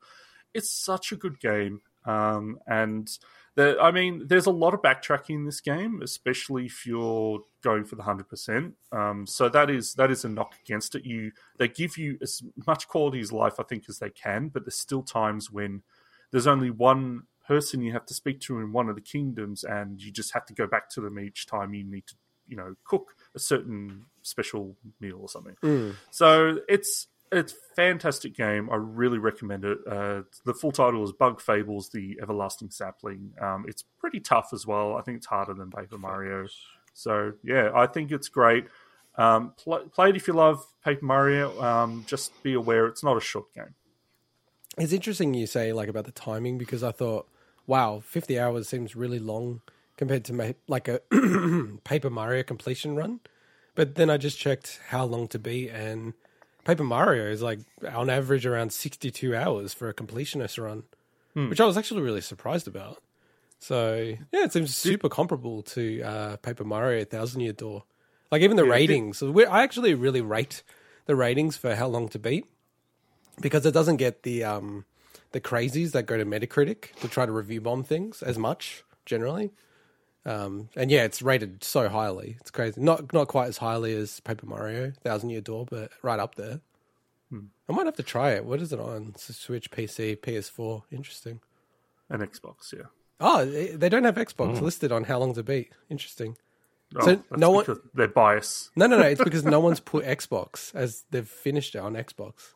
It's 0.54 0.71
such 0.71 1.12
a 1.12 1.16
good 1.16 1.39
game, 1.39 1.81
um, 2.06 2.60
and 2.66 3.10
there, 3.56 3.81
I 3.81 3.92
mean, 3.92 4.25
there's 4.27 4.45
a 4.45 4.51
lot 4.51 4.74
of 4.74 4.81
backtracking 4.81 5.31
in 5.31 5.45
this 5.45 5.60
game, 5.60 6.01
especially 6.01 6.66
if 6.66 6.86
you're 6.86 7.42
going 7.62 7.83
for 7.83 7.95
the 7.95 8.04
hundred 8.04 8.30
percent. 8.30 8.75
Um, 8.92 9.27
so 9.27 9.50
that 9.50 9.69
is 9.69 9.95
that 9.95 10.12
is 10.12 10.24
a 10.24 10.30
knock 10.30 10.54
against 10.63 10.95
it. 10.95 11.04
You 11.04 11.31
they 11.57 11.68
give 11.68 11.97
you 11.97 12.18
as 12.21 12.42
much 12.66 12.88
quality 12.88 13.19
as 13.19 13.33
life, 13.33 13.59
I 13.59 13.64
think, 13.64 13.83
as 13.90 13.99
they 13.99 14.11
can, 14.11 14.47
but 14.47 14.64
there's 14.64 14.80
still 14.80 15.04
times 15.04 15.52
when 15.52 15.83
there's 16.31 16.47
only 16.47 16.69
one 16.69 17.23
person 17.49 17.81
you 17.81 17.91
have 17.91 18.06
to 18.06 18.13
speak 18.13 18.39
to 18.41 18.59
in 18.59 18.71
one 18.71 18.87
of 18.89 18.95
the 18.95 19.01
kingdoms, 19.01 19.63
and 19.63 19.99
you 20.01 20.11
just 20.11 20.33
have 20.33 20.45
to 20.45 20.53
go 20.53 20.68
back 20.68 20.89
to 20.91 21.01
them 21.01 21.19
each 21.19 21.47
time 21.47 21.73
you 21.73 21.83
need 21.83 22.06
to, 22.07 22.15
you 22.47 22.56
know, 22.56 22.75
cook 22.85 23.15
a 23.35 23.39
certain 23.39 24.06
special 24.21 24.77
meal 25.01 25.18
or 25.19 25.27
something. 25.27 25.56
Hmm. 25.61 25.91
So 26.11 26.59
it's 26.69 27.07
it's 27.31 27.53
a 27.53 27.75
fantastic 27.75 28.35
game. 28.35 28.69
I 28.71 28.75
really 28.75 29.18
recommend 29.18 29.65
it. 29.65 29.79
Uh, 29.87 30.21
the 30.45 30.53
full 30.53 30.71
title 30.71 31.03
is 31.03 31.11
Bug 31.11 31.41
Fables: 31.41 31.89
The 31.89 32.19
Everlasting 32.21 32.69
Sapling. 32.69 33.33
Um, 33.41 33.65
it's 33.68 33.83
pretty 33.97 34.19
tough 34.19 34.49
as 34.53 34.68
well. 34.68 34.95
I 34.95 35.01
think 35.01 35.18
it's 35.18 35.27
harder 35.27 35.56
than 35.56 35.71
Paper 35.71 35.97
Mario. 35.97 36.47
So 36.94 37.33
yeah, 37.44 37.71
I 37.73 37.87
think 37.87 38.11
it's 38.11 38.29
great. 38.29 38.65
Um, 39.15 39.53
pl- 39.61 39.89
play 39.91 40.09
it 40.09 40.15
if 40.15 40.27
you 40.27 40.33
love 40.33 40.63
Paper 40.85 41.03
Mario. 41.03 41.59
Um, 41.61 42.06
just 42.07 42.31
be 42.44 42.53
aware 42.53 42.85
it's 42.85 43.03
not 43.03 43.18
a 43.18 43.21
short 43.21 43.53
game. 43.56 43.73
It's 44.77 44.94
interesting 44.94 45.33
you 45.33 45.47
say 45.47 45.73
like 45.73 45.89
about 45.89 46.06
the 46.06 46.11
timing 46.11 46.57
because 46.57 46.83
I 46.83 46.91
thought, 46.91 47.27
wow, 47.69 48.02
fifty 48.04 48.38
hours 48.40 48.68
seems 48.68 48.95
really 48.95 49.19
long 49.19 49.61
compared 49.95 50.26
to 50.26 50.33
ma- 50.33 50.52
like 50.68 50.88
a 50.88 50.99
Paper 51.83 52.09
Mario 52.09 52.44
completion 52.44 52.95
run. 52.95 53.19
But 53.76 53.95
then 53.95 54.09
I 54.09 54.18
just 54.18 54.38
checked 54.38 54.81
how 54.90 55.06
long 55.06 55.28
to 55.30 55.40
be, 55.40 55.69
and 55.69 56.14
Paper 56.66 56.83
Mario 56.83 57.31
is 57.31 57.42
like 57.42 57.59
on 57.88 58.09
average 58.09 58.45
around 58.45 58.73
sixty-two 58.73 59.35
hours 59.35 59.73
for 59.73 59.88
a 59.88 59.94
completionist 59.94 60.61
run, 60.61 60.83
which 61.35 61.61
I 61.61 61.66
was 61.66 61.78
actually 61.78 62.02
really 62.02 62.21
surprised 62.21 62.68
about. 62.68 63.02
So 63.59 64.16
yeah, 64.33 64.44
it 64.45 64.52
seems 64.52 64.76
super 64.76 65.07
comparable 65.07 65.61
to 65.64 66.02
uh, 66.02 66.38
Paper 66.38 66.64
Mario 66.64 67.06
Thousand 67.06 67.42
Year 67.42 67.54
Door. 67.54 67.83
Like 68.31 68.42
even 68.42 68.57
the 68.57 68.64
Yeah, 68.66 68.71
ratings, 68.71 69.21
I 69.23 69.64
actually 69.64 69.94
really 69.94 70.21
rate 70.21 70.64
the 71.06 71.16
ratings 71.16 71.57
for 71.57 71.76
how 71.76 71.88
long 71.88 72.09
to 72.09 72.19
beat 72.19 72.45
because 73.42 73.66
it 73.66 73.73
doesn't 73.73 73.97
get 73.97 74.23
the 74.23 74.44
um 74.44 74.85
the 75.31 75.42
crazies 75.42 75.92
that 75.92 76.04
go 76.04 76.18
to 76.18 76.26
Metacritic 76.26 76.94
to 77.02 77.07
try 77.07 77.26
to 77.26 77.31
review 77.31 77.62
bomb 77.62 77.83
things 77.83 78.21
as 78.24 78.38
much 78.38 78.83
generally. 79.06 79.52
Um, 80.26 80.69
and 80.76 80.92
yeah, 80.92 81.04
it's 81.04 81.21
rated 81.21 81.64
so 81.64 81.88
highly. 81.90 82.38
It's 82.42 82.52
crazy. 82.52 82.81
Not 82.81 83.14
not 83.14 83.28
quite 83.30 83.48
as 83.48 83.57
highly 83.57 83.94
as 83.95 84.19
Paper 84.19 84.45
Mario 84.45 84.92
Thousand 85.04 85.30
Year 85.30 85.42
Door, 85.42 85.68
but 85.69 85.92
right 86.02 86.19
up 86.19 86.36
there. 86.36 86.59
I 87.31 87.71
might 87.74 87.86
have 87.86 87.95
to 87.98 88.04
try 88.04 88.31
it. 88.31 88.44
What 88.45 88.59
is 88.59 88.74
it 88.74 88.80
on? 88.80 89.14
Switch, 89.16 89.69
PC, 89.69 90.18
PS4. 90.18 90.81
Interesting. 90.92 91.40
An 92.09 92.21
Xbox, 92.21 92.74
yeah. 92.74 92.86
Oh, 93.19 93.45
they 93.45 93.68
they 93.68 93.88
don't 93.90 94.04
have 94.04 94.16
Xbox 94.16 94.59
listed 94.62 94.92
on 94.92 95.04
how 95.04 95.19
long 95.19 95.36
to 95.36 95.44
beat. 95.44 95.71
Interesting. 95.90 96.38
Oh, 96.95 97.02
So 97.06 97.16
that's 97.16 97.40
no 97.40 97.52
one- 97.52 97.66
because 97.66 97.80
they're 97.94 98.07
biased. 98.07 98.71
No, 98.76 98.88
no, 98.88 98.98
no. 98.98 99.06
It's 99.06 99.24
because 99.30 99.45
no 99.45 99.59
one's 99.59 99.80
put 99.80 100.04
Xbox 100.06 100.74
as 100.74 101.04
they've 101.12 101.28
finished 101.28 101.76
it 101.76 101.80
on 101.80 101.94
Xbox. 101.94 102.54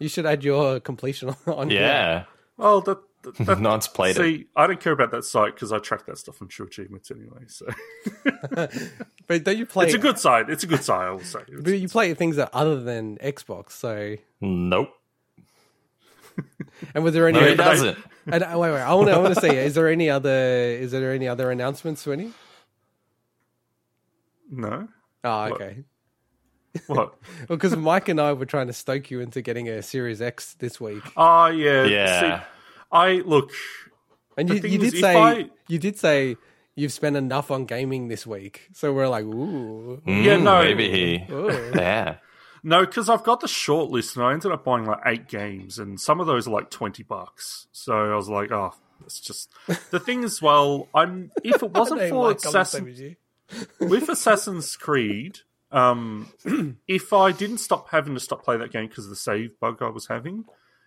You 0.00 0.08
should 0.08 0.26
add 0.26 0.42
your 0.44 0.80
completion 0.80 1.30
on. 1.30 1.36
on 1.54 1.70
here. 1.70 1.80
Yeah. 1.80 2.24
Well, 2.56 2.80
that 2.82 2.98
that- 3.22 3.58
No 3.60 3.70
one's 3.70 3.88
played 3.88 4.16
it. 4.16 4.20
See, 4.20 4.46
I 4.54 4.66
don't 4.66 4.80
care 4.80 4.92
about 4.92 5.10
that 5.12 5.24
site 5.24 5.54
because 5.54 5.72
I 5.72 5.78
track 5.78 6.04
that 6.06 6.18
stuff 6.18 6.42
on 6.42 6.48
True 6.48 6.66
Achievements 6.66 7.10
anyway. 7.10 7.44
So 7.48 7.66
But 9.26 9.44
don't 9.44 9.56
you 9.56 9.64
play? 9.66 9.86
it's 9.86 9.94
a 9.94 9.98
good 9.98 10.18
site. 10.18 10.50
It's 10.50 10.62
a 10.62 10.66
good 10.66 10.82
site. 10.84 11.06
I 11.06 11.10
will 11.10 11.20
say. 11.20 11.40
It's- 11.40 11.60
But 11.62 11.72
you 11.78 11.88
play 11.88 12.12
things 12.14 12.36
that 12.36 12.50
other 12.52 12.80
than 12.82 13.16
Xbox. 13.18 13.70
So, 13.72 14.16
Nope. 14.42 14.90
and 16.94 17.02
was 17.04 17.14
there 17.14 17.26
any? 17.28 17.40
No, 17.40 17.46
he 17.48 17.54
doesn't. 17.54 17.96
And, 18.26 18.42
uh, 18.42 18.58
wait, 18.58 18.72
wait. 18.72 18.80
I 18.80 18.92
want 18.94 19.08
to. 19.08 19.14
I 19.14 19.18
want 19.18 19.34
to 19.34 19.40
see. 19.40 19.48
Is 19.56 19.74
there 19.74 19.88
any 19.88 20.10
other? 20.10 20.28
Is 20.30 20.90
there 20.90 21.12
any 21.12 21.28
other 21.28 21.50
announcements, 21.50 22.04
Swinny? 22.04 22.32
no. 24.50 24.88
Oh, 25.22 25.42
okay. 25.52 25.76
What? 25.76 25.84
Well, 26.88 27.14
because 27.48 27.76
Mike 27.76 28.08
and 28.08 28.20
I 28.20 28.32
were 28.32 28.46
trying 28.46 28.66
to 28.66 28.72
stoke 28.72 29.10
you 29.10 29.20
into 29.20 29.40
getting 29.42 29.68
a 29.68 29.80
Series 29.82 30.20
X 30.20 30.54
this 30.54 30.80
week, 30.80 31.02
Oh 31.16 31.46
yeah. 31.46 31.84
Yeah. 31.84 32.20
See, 32.40 32.44
I 32.92 33.12
look. 33.24 33.50
and 34.36 34.48
you, 34.48 34.56
you 34.56 34.78
did 34.78 34.94
say 34.98 35.16
I- 35.16 35.50
you 35.68 35.78
did 35.78 35.98
say 35.98 36.36
you've 36.74 36.92
spent 36.92 37.16
enough 37.16 37.50
on 37.52 37.64
gaming 37.66 38.08
this 38.08 38.26
week. 38.26 38.68
So 38.72 38.92
we're 38.92 39.08
like, 39.08 39.24
ooh, 39.24 40.02
Yeah, 40.06 40.36
Mm, 40.36 40.42
no. 40.42 40.62
Maybe 40.62 40.90
he. 40.90 41.32
ooh. 41.32 41.70
Yeah. 41.74 42.16
No, 42.66 42.80
because 42.84 43.08
I've 43.08 43.22
got 43.24 43.40
the 43.40 43.46
short 43.48 43.90
list 43.90 44.16
and 44.16 44.24
I 44.24 44.32
ended 44.32 44.50
up 44.50 44.64
buying 44.64 44.86
like 44.86 45.00
eight 45.06 45.28
games, 45.28 45.78
and 45.78 46.00
some 46.00 46.18
of 46.18 46.26
those 46.26 46.48
are 46.48 46.50
like 46.50 46.70
twenty 46.70 47.02
bucks. 47.02 47.66
So 47.72 47.92
I 48.12 48.16
was 48.16 48.28
like, 48.28 48.50
oh, 48.50 48.72
it's 49.04 49.20
just 49.20 49.50
the 49.90 50.00
thing 50.00 50.22
is, 50.24 50.40
well, 50.42 50.88
I'm 50.94 51.30
if 51.44 51.62
it 51.62 51.70
wasn't 51.74 52.00
for 52.08 52.28
Mike, 52.28 52.44
I'm 52.46 52.52
the 52.52 52.64
same 52.64 52.88
Assassin, 52.88 53.16
with 53.80 54.08
Assassin's 54.08 54.74
Creed, 54.76 55.40
um, 55.74 56.32
if 56.88 57.12
I 57.12 57.32
didn't 57.32 57.58
stop 57.58 57.90
having 57.90 58.14
to 58.14 58.20
stop 58.20 58.44
playing 58.44 58.60
that 58.60 58.72
game 58.72 58.88
because 58.88 59.04
of 59.04 59.10
the 59.10 59.16
save 59.16 59.58
bug 59.60 59.82
I 59.82 59.88
was 59.88 60.06
having, 60.06 60.44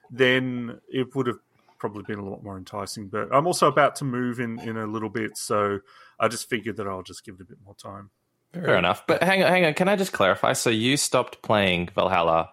then 0.09 0.79
it 0.89 1.13
would 1.15 1.27
have 1.27 1.39
probably 1.77 2.03
been 2.03 2.19
a 2.19 2.27
lot 2.27 2.43
more 2.43 2.57
enticing. 2.57 3.07
But 3.07 3.33
I'm 3.33 3.45
also 3.45 3.67
about 3.67 3.97
to 3.97 4.05
move 4.05 4.39
in 4.39 4.59
in 4.59 4.77
a 4.77 4.87
little 4.87 5.09
bit, 5.09 5.37
so 5.37 5.79
I 6.19 6.27
just 6.27 6.49
figured 6.49 6.77
that 6.77 6.87
I'll 6.87 7.03
just 7.03 7.25
give 7.25 7.35
it 7.35 7.41
a 7.41 7.45
bit 7.45 7.57
more 7.63 7.75
time. 7.75 8.09
Fair 8.53 8.77
enough. 8.77 9.05
But 9.05 9.21
hang 9.21 9.43
on, 9.43 9.49
hang 9.49 9.65
on. 9.65 9.73
Can 9.73 9.87
I 9.89 9.95
just 9.95 10.13
clarify? 10.13 10.53
So 10.53 10.69
you 10.69 10.97
stopped 10.97 11.41
playing 11.41 11.89
Valhalla 11.93 12.49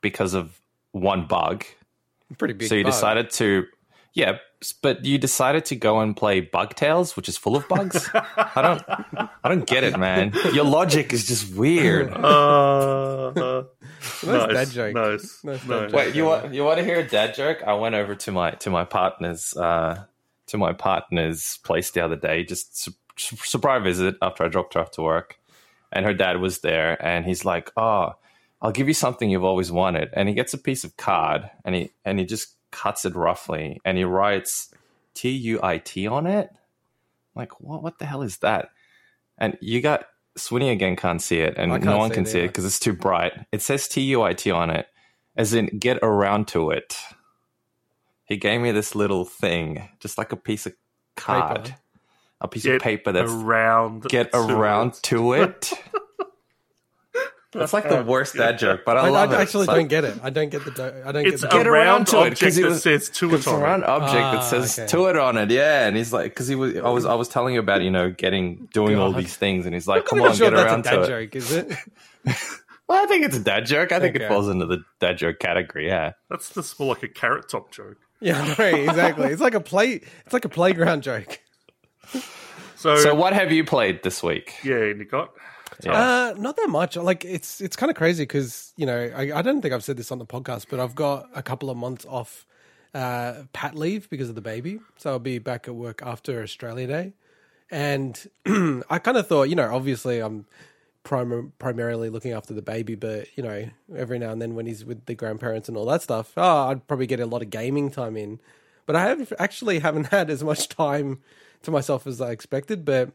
because 0.00 0.34
of 0.34 0.60
one 0.92 1.26
bug. 1.26 1.64
Pretty 2.36 2.54
big. 2.54 2.68
so 2.68 2.74
you 2.74 2.84
bug. 2.84 2.92
decided 2.92 3.30
to, 3.30 3.66
yeah, 4.18 4.38
but 4.82 5.04
you 5.04 5.16
decided 5.16 5.64
to 5.66 5.76
go 5.76 6.00
and 6.00 6.16
play 6.16 6.42
Bugtails, 6.42 7.14
which 7.14 7.28
is 7.28 7.38
full 7.38 7.54
of 7.56 7.68
bugs. 7.68 8.10
I 8.12 8.60
don't, 8.60 9.28
I 9.44 9.48
don't 9.48 9.66
get 9.66 9.84
it, 9.84 9.96
man. 9.96 10.32
Your 10.52 10.64
logic 10.64 11.12
is 11.12 11.26
just 11.26 11.54
weird. 11.54 12.12
Uh, 13.28 13.62
Nice 14.00 14.24
nice, 14.24 14.52
dad 14.52 14.70
joke. 14.70 14.94
Nice. 14.94 15.44
Nice 15.44 15.60
dad 15.60 15.68
nice. 15.68 15.90
joke. 15.90 15.92
Wait, 15.92 16.14
you 16.14 16.24
want 16.24 16.54
you 16.54 16.64
want 16.64 16.78
to 16.78 16.84
hear 16.84 17.00
a 17.00 17.06
dad 17.06 17.34
joke? 17.34 17.62
I 17.66 17.74
went 17.74 17.94
over 17.94 18.14
to 18.14 18.32
my 18.32 18.52
to 18.52 18.70
my 18.70 18.84
partner's 18.84 19.56
uh, 19.56 20.04
to 20.46 20.58
my 20.58 20.72
partner's 20.72 21.58
place 21.58 21.90
the 21.90 22.00
other 22.00 22.16
day, 22.16 22.44
just 22.44 22.78
su- 22.78 22.92
su- 23.16 23.36
surprise 23.36 23.82
visit 23.82 24.16
after 24.22 24.44
I 24.44 24.48
dropped 24.48 24.74
her 24.74 24.80
off 24.80 24.92
to 24.92 25.02
work, 25.02 25.38
and 25.92 26.04
her 26.06 26.14
dad 26.14 26.40
was 26.40 26.60
there, 26.60 26.96
and 27.04 27.26
he's 27.26 27.44
like, 27.44 27.70
"Oh, 27.76 28.14
I'll 28.62 28.72
give 28.72 28.88
you 28.88 28.94
something 28.94 29.30
you've 29.30 29.44
always 29.44 29.70
wanted," 29.70 30.10
and 30.14 30.28
he 30.28 30.34
gets 30.34 30.54
a 30.54 30.58
piece 30.58 30.84
of 30.84 30.96
card, 30.96 31.50
and 31.64 31.74
he 31.74 31.90
and 32.04 32.18
he 32.18 32.24
just 32.24 32.54
cuts 32.70 33.04
it 33.04 33.14
roughly, 33.14 33.80
and 33.84 33.96
he 33.98 34.04
writes 34.04 34.70
T 35.14 35.30
U 35.30 35.60
I 35.62 35.78
T 35.78 36.06
on 36.06 36.26
it. 36.26 36.50
Like, 37.34 37.60
what? 37.60 37.82
What 37.82 37.98
the 37.98 38.06
hell 38.06 38.22
is 38.22 38.38
that? 38.38 38.70
And 39.38 39.56
you 39.60 39.80
got 39.80 40.06
Swinny 40.36 40.70
again 40.72 40.96
can't 40.96 41.22
see 41.22 41.38
it, 41.40 41.54
and 41.56 41.70
no 41.84 41.98
one 41.98 42.10
see 42.10 42.14
can 42.14 42.24
it 42.24 42.28
see 42.28 42.40
it 42.40 42.48
because 42.48 42.64
it's 42.64 42.80
too 42.80 42.92
bright. 42.92 43.32
It 43.52 43.62
says 43.62 43.88
T 43.88 44.00
U 44.02 44.22
I 44.22 44.34
T 44.34 44.50
on 44.50 44.70
it, 44.70 44.86
as 45.36 45.54
in 45.54 45.66
get 45.78 45.98
around 46.02 46.48
to 46.48 46.70
it. 46.70 46.96
He 48.24 48.36
gave 48.36 48.60
me 48.60 48.72
this 48.72 48.94
little 48.94 49.24
thing, 49.24 49.88
just 50.00 50.18
like 50.18 50.32
a 50.32 50.36
piece 50.36 50.66
of 50.66 50.74
card, 51.16 51.64
Paper. 51.64 51.76
a 52.42 52.48
piece 52.48 52.64
Get 52.64 52.74
of 52.76 52.82
paper 52.82 53.12
that's 53.12 53.32
around. 53.32 54.02
get 54.04 54.32
to 54.32 54.38
around 54.38 54.88
it. 54.94 55.02
to 55.04 55.32
it. 55.32 55.72
That's 57.52 57.72
like 57.72 57.88
the 57.88 58.02
worst 58.04 58.34
dad 58.34 58.58
joke, 58.58 58.82
but 58.84 58.98
I, 58.98 59.00
I, 59.00 59.06
I 59.06 59.08
love 59.08 59.32
it. 59.32 59.36
actually 59.36 59.64
It's 59.64 59.72
don't 59.72 59.88
get 59.88 60.04
it. 60.04 60.18
I 60.22 60.28
don't 60.28 60.50
get 60.50 60.64
the. 60.66 60.70
do- 60.70 61.02
I 61.06 61.12
don't 61.12 61.26
It's 61.26 61.40
get 61.42 61.52
a 61.52 61.56
the. 61.56 61.58
Get 61.62 61.66
around 61.66 61.86
round 61.86 62.06
to 62.08 62.16
it, 62.16 62.20
object 62.20 62.40
'cause 62.42 62.56
he 62.56 62.62
that 62.62 62.68
was- 62.68 62.82
says 62.82 63.08
to 63.08 63.34
it's 63.34 63.46
it 63.46 63.50
a 63.50 63.54
on 63.54 63.62
round 63.62 63.82
it. 63.84 63.88
object 63.88 64.16
Ah, 64.22 64.32
that 64.32 64.44
says 64.44 64.78
okay. 64.78 64.88
to 64.88 65.06
it 65.06 65.16
on 65.16 65.38
it, 65.38 65.50
yeah. 65.50 65.86
And 65.86 65.96
he's 65.96 66.12
like, 66.12 66.24
because 66.32 66.46
he 66.48 66.54
was, 66.54 66.76
I 66.76 66.90
was, 66.90 67.06
I 67.06 67.14
was 67.14 67.28
telling 67.28 67.54
you 67.54 67.60
about, 67.60 67.80
you 67.82 67.90
know, 67.90 68.10
getting, 68.10 68.68
doing 68.74 68.98
all 68.98 69.12
these 69.12 69.34
things, 69.34 69.64
and 69.64 69.74
he's 69.74 69.88
like, 69.88 70.04
come 70.04 70.20
on, 70.20 70.34
sure 70.34 70.50
get 70.50 70.58
if 70.58 70.66
around 70.66 70.84
that's 70.84 70.94
a 70.96 71.00
dad 71.00 71.06
to 71.08 71.16
it. 71.16 71.24
joke, 71.30 71.36
is 71.36 71.52
it? 71.52 71.72
Well, 72.88 73.02
I 73.02 73.06
think 73.06 73.26
it's 73.26 73.36
a 73.36 73.40
dad 73.40 73.66
joke. 73.66 73.92
I 73.92 74.00
think 74.00 74.16
Okay. 74.16 74.24
it 74.24 74.28
falls 74.28 74.48
into 74.48 74.64
the 74.64 74.82
dad 74.98 75.18
joke 75.18 75.38
category. 75.38 75.88
Yeah. 75.88 76.12
That's 76.30 76.54
just 76.54 76.80
more 76.80 76.94
like 76.94 77.02
a 77.02 77.08
carrot 77.08 77.46
top 77.46 77.70
joke. 77.70 77.98
Yeah, 78.20 78.54
right, 78.58 78.72
exactly. 78.88 79.26
It's 79.28 79.42
like 79.42 79.52
a 79.52 79.60
play. 79.60 80.00
It's 80.24 80.32
like 80.32 80.46
a 80.46 80.48
playground 80.48 81.02
joke. 81.02 81.38
So, 82.76 82.96
So, 82.96 83.14
what 83.14 83.34
have 83.34 83.52
you 83.52 83.62
played 83.64 84.02
this 84.02 84.22
week? 84.22 84.54
yeah, 84.64 84.92
Nicot. 84.94 85.28
Yeah. 85.82 85.92
Uh, 85.92 86.34
not 86.36 86.56
that 86.56 86.68
much. 86.68 86.96
Like 86.96 87.24
it's 87.24 87.60
it's 87.60 87.76
kind 87.76 87.90
of 87.90 87.96
crazy 87.96 88.24
because 88.24 88.72
you 88.76 88.86
know 88.86 89.10
I, 89.14 89.38
I 89.38 89.42
don't 89.42 89.62
think 89.62 89.72
I've 89.72 89.84
said 89.84 89.96
this 89.96 90.10
on 90.10 90.18
the 90.18 90.26
podcast, 90.26 90.66
but 90.68 90.80
I've 90.80 90.94
got 90.94 91.28
a 91.34 91.42
couple 91.42 91.70
of 91.70 91.76
months 91.76 92.04
off 92.08 92.46
uh, 92.94 93.42
pat 93.52 93.74
leave 93.76 94.10
because 94.10 94.28
of 94.28 94.34
the 94.34 94.40
baby, 94.40 94.80
so 94.96 95.10
I'll 95.10 95.18
be 95.18 95.38
back 95.38 95.68
at 95.68 95.74
work 95.74 96.02
after 96.04 96.42
Australia 96.42 96.86
Day, 96.86 97.12
and 97.70 98.28
I 98.90 98.98
kind 98.98 99.16
of 99.16 99.26
thought 99.28 99.44
you 99.44 99.54
know 99.54 99.72
obviously 99.72 100.18
I'm 100.18 100.46
prim- 101.04 101.52
primarily 101.58 102.08
looking 102.10 102.32
after 102.32 102.54
the 102.54 102.62
baby, 102.62 102.96
but 102.96 103.28
you 103.36 103.42
know 103.44 103.68
every 103.94 104.18
now 104.18 104.32
and 104.32 104.42
then 104.42 104.54
when 104.56 104.66
he's 104.66 104.84
with 104.84 105.06
the 105.06 105.14
grandparents 105.14 105.68
and 105.68 105.76
all 105.76 105.86
that 105.86 106.02
stuff, 106.02 106.32
oh 106.36 106.68
I'd 106.68 106.88
probably 106.88 107.06
get 107.06 107.20
a 107.20 107.26
lot 107.26 107.42
of 107.42 107.50
gaming 107.50 107.90
time 107.90 108.16
in, 108.16 108.40
but 108.84 108.96
I 108.96 109.06
have 109.06 109.32
actually 109.38 109.78
haven't 109.78 110.06
had 110.16 110.28
as 110.28 110.42
much 110.42 110.68
time 110.68 111.20
to 111.62 111.70
myself 111.70 112.04
as 112.06 112.20
I 112.20 112.32
expected, 112.32 112.84
but. 112.84 113.10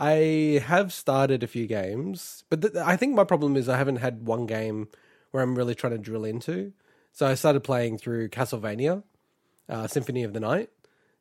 I 0.00 0.62
have 0.64 0.92
started 0.92 1.42
a 1.42 1.48
few 1.48 1.66
games, 1.66 2.44
but 2.48 2.62
th- 2.62 2.76
I 2.76 2.96
think 2.96 3.14
my 3.16 3.24
problem 3.24 3.56
is 3.56 3.68
I 3.68 3.76
haven't 3.76 3.96
had 3.96 4.24
one 4.26 4.46
game 4.46 4.88
where 5.32 5.42
I'm 5.42 5.56
really 5.56 5.74
trying 5.74 5.92
to 5.94 5.98
drill 5.98 6.24
into. 6.24 6.72
So 7.12 7.26
I 7.26 7.34
started 7.34 7.64
playing 7.64 7.98
through 7.98 8.28
Castlevania, 8.28 9.02
uh, 9.68 9.88
Symphony 9.88 10.22
of 10.22 10.34
the 10.34 10.40
Night, 10.40 10.70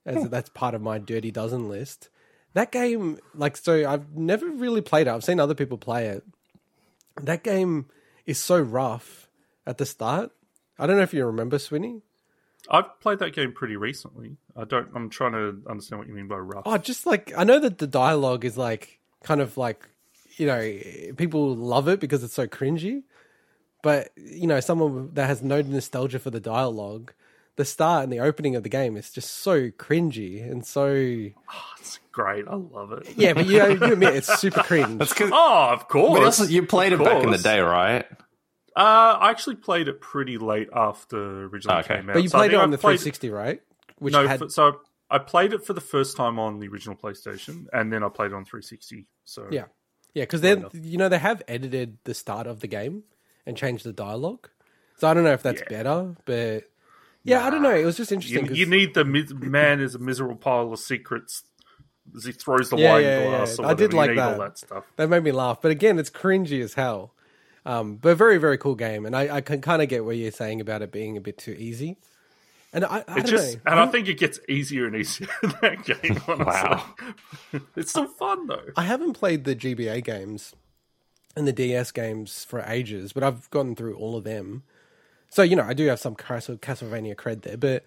as 0.05 0.29
that's 0.29 0.49
part 0.49 0.75
of 0.75 0.81
my 0.83 0.99
Dirty 0.99 1.31
Dozen 1.31 1.67
list. 1.67 2.09
That 2.53 2.71
game, 2.71 3.17
like, 3.33 3.57
so 3.57 3.89
I've 3.89 4.15
never 4.15 4.47
really 4.47 4.81
played 4.81 5.07
it. 5.07 5.09
I've 5.09 5.23
seen 5.23 5.39
other 5.39 5.55
people 5.55 5.79
play 5.79 6.07
it. 6.07 6.23
That 7.19 7.43
game 7.43 7.87
is 8.27 8.37
so 8.37 8.59
rough 8.61 9.27
at 9.65 9.79
the 9.79 9.87
start. 9.87 10.31
I 10.77 10.85
don't 10.85 10.97
know 10.97 11.03
if 11.03 11.15
you 11.15 11.25
remember 11.25 11.57
Swinny. 11.57 12.03
I've 12.69 12.99
played 12.99 13.19
that 13.19 13.33
game 13.33 13.53
pretty 13.53 13.75
recently. 13.77 14.37
I 14.55 14.63
don't. 14.65 14.89
I'm 14.95 15.09
trying 15.09 15.33
to 15.33 15.61
understand 15.69 15.99
what 15.99 16.07
you 16.07 16.13
mean 16.13 16.27
by 16.27 16.35
rough. 16.37 16.63
Oh, 16.65 16.77
just 16.77 17.05
like 17.05 17.31
I 17.37 17.43
know 17.43 17.59
that 17.59 17.77
the 17.77 17.87
dialogue 17.87 18.43
is 18.45 18.57
like 18.57 18.99
kind 19.23 19.41
of 19.41 19.57
like 19.57 19.87
you 20.37 20.47
know 20.47 20.79
people 21.15 21.55
love 21.55 21.87
it 21.87 21.99
because 21.99 22.23
it's 22.23 22.33
so 22.33 22.47
cringy, 22.47 23.03
but 23.83 24.09
you 24.15 24.47
know 24.47 24.59
someone 24.59 25.11
that 25.13 25.27
has 25.27 25.41
no 25.41 25.61
nostalgia 25.61 26.19
for 26.19 26.29
the 26.29 26.39
dialogue, 26.41 27.13
the 27.55 27.65
start 27.65 28.03
and 28.03 28.11
the 28.11 28.19
opening 28.19 28.55
of 28.55 28.63
the 28.63 28.69
game 28.69 28.97
is 28.97 29.11
just 29.11 29.31
so 29.31 29.69
cringy 29.71 30.43
and 30.49 30.65
so 30.65 30.85
oh, 30.89 31.63
It's 31.79 31.99
great. 32.11 32.47
I 32.47 32.55
love 32.55 32.91
it. 32.91 33.07
yeah. 33.15 33.33
But 33.33 33.45
you, 33.45 33.63
you 33.63 33.83
admit 33.93 34.15
it's 34.15 34.39
super 34.39 34.61
cringe. 34.63 35.01
Oh, 35.21 35.69
of 35.71 35.87
course. 35.87 36.19
But 36.19 36.23
also, 36.25 36.43
you 36.45 36.65
played 36.65 36.91
Of 36.93 37.01
it 37.01 37.05
back 37.05 37.23
in 37.23 37.31
the 37.31 37.37
day, 37.37 37.59
right? 37.59 38.05
Uh, 38.77 39.17
I 39.19 39.31
actually 39.31 39.55
played 39.55 39.87
it 39.87 39.99
pretty 39.99 40.37
late 40.37 40.69
after 40.71 41.45
originally 41.45 41.79
Okay. 41.79 41.95
came 41.97 42.09
out. 42.09 42.13
but 42.13 42.23
you 42.23 42.29
So 42.29 42.37
played 42.37 42.51
it 42.53 42.57
on 42.57 42.69
I 42.69 42.71
the 42.71 42.77
played- 42.77 42.99
360, 42.99 43.29
right? 43.31 43.61
Which 43.97 44.13
No, 44.13 44.27
had 44.27 44.43
f- 44.43 44.51
so 44.51 44.81
I 45.09 45.17
played 45.17 45.51
it 45.53 45.65
for 45.65 45.73
the 45.73 45.81
first 45.81 46.15
time 46.15 46.37
on 46.37 46.59
the 46.59 46.67
original 46.67 46.95
PlayStation, 46.95 47.65
and 47.73 47.91
then 47.91 48.03
I 48.03 48.09
played 48.09 48.27
it 48.27 48.33
on 48.35 48.45
360. 48.45 49.07
So 49.25 49.47
yeah, 49.49 49.65
yeah, 50.13 50.23
because 50.23 50.41
then 50.41 50.67
you 50.73 50.97
know 50.99 51.09
they 51.09 51.17
have 51.17 51.41
edited 51.47 51.97
the 52.03 52.13
start 52.13 52.45
of 52.45 52.59
the 52.59 52.67
game 52.67 53.03
and 53.47 53.57
changed 53.57 53.83
the 53.83 53.93
dialogue. 53.93 54.47
So 54.97 55.07
I 55.07 55.13
don't 55.15 55.23
know 55.23 55.33
if 55.33 55.41
that's 55.41 55.61
Yeah. 55.61 55.69
better, 55.77 56.15
but 56.25 56.65
yeah, 57.23 57.45
I 57.45 57.49
don't 57.49 57.63
know. 57.63 57.73
It 57.75 57.85
was 57.85 57.97
just 57.97 58.11
you, 58.29 58.41
you 58.51 58.65
need 58.67 58.93
the 58.93 59.03
mis- 59.05 59.33
man 59.33 59.79
is 59.81 59.95
a 59.95 59.99
miserable 59.99 60.35
pile 60.35 60.71
of 60.71 60.79
secrets 60.79 61.43
as 62.15 62.25
he 62.25 62.31
throws 62.31 62.69
the 62.69 62.77
Yeah, 62.77 62.93
wine 62.93 63.03
yeah, 63.03 63.23
glass. 63.27 63.57
yeah. 63.57 63.65
Or 63.65 63.69
I 63.69 63.73
did 63.73 63.93
like 63.93 64.15
that. 64.15 64.33
all 64.33 64.39
that 64.39 64.57
stuff. 64.59 64.85
That 64.97 65.09
made 65.09 65.23
me 65.23 65.31
laugh. 65.31 65.61
But 65.63 65.71
again, 65.71 65.97
it's 65.97 66.09
cringy 66.11 66.61
as 66.61 66.75
hell. 66.75 67.13
Um, 67.67 67.97
but 67.97 68.15
very, 68.17 68.37
very 68.37 68.57
cool 68.57 68.75
game. 68.75 69.05
And 69.05 69.13
I, 69.15 69.35
I 69.35 69.41
can 69.41 69.59
kind 69.61 69.81
of 69.81 69.89
get 69.89 70.05
what 70.05 70.15
you're 70.15 70.31
saying 70.31 70.61
about 70.61 70.81
it 70.81 70.91
being 70.91 71.17
a 71.17 71.21
bit 71.21 71.37
too 71.37 71.51
easy. 71.51 71.97
And 72.71 72.85
I, 72.85 72.97
I 72.97 72.99
It 72.99 73.05
don't 73.07 73.25
just, 73.27 73.55
know. 73.55 73.61
and 73.71 73.79
I 73.81 73.87
think 73.87 74.07
it 74.07 74.17
gets 74.17 74.39
easier 74.47 74.85
and 74.87 74.95
easier 74.95 75.27
in 75.43 75.49
that 75.61 75.83
game. 75.83 76.21
Honestly. 76.27 76.45
Wow. 76.45 76.95
it's 77.75 77.89
still 77.91 78.07
fun 78.07 78.47
though. 78.47 78.63
I 78.77 78.83
haven't 78.83 79.13
played 79.13 79.43
the 79.43 79.55
GBA 79.55 80.03
games 80.05 80.53
and 81.35 81.45
the 81.47 81.51
DS 81.53 81.91
games 81.91 82.45
for 82.45 82.61
ages, 82.61 83.11
but 83.13 83.21
I've 83.23 83.49
gone 83.51 83.75
through 83.75 83.95
all 83.97 84.15
of 84.15 84.23
them. 84.23 84.63
So, 85.29 85.41
you 85.43 85.55
know, 85.57 85.63
I 85.63 85.73
do 85.73 85.85
have 85.87 85.99
some 85.99 86.15
Castle- 86.15 86.57
Castlevania 86.57 87.15
cred 87.15 87.41
there, 87.41 87.57
but 87.57 87.83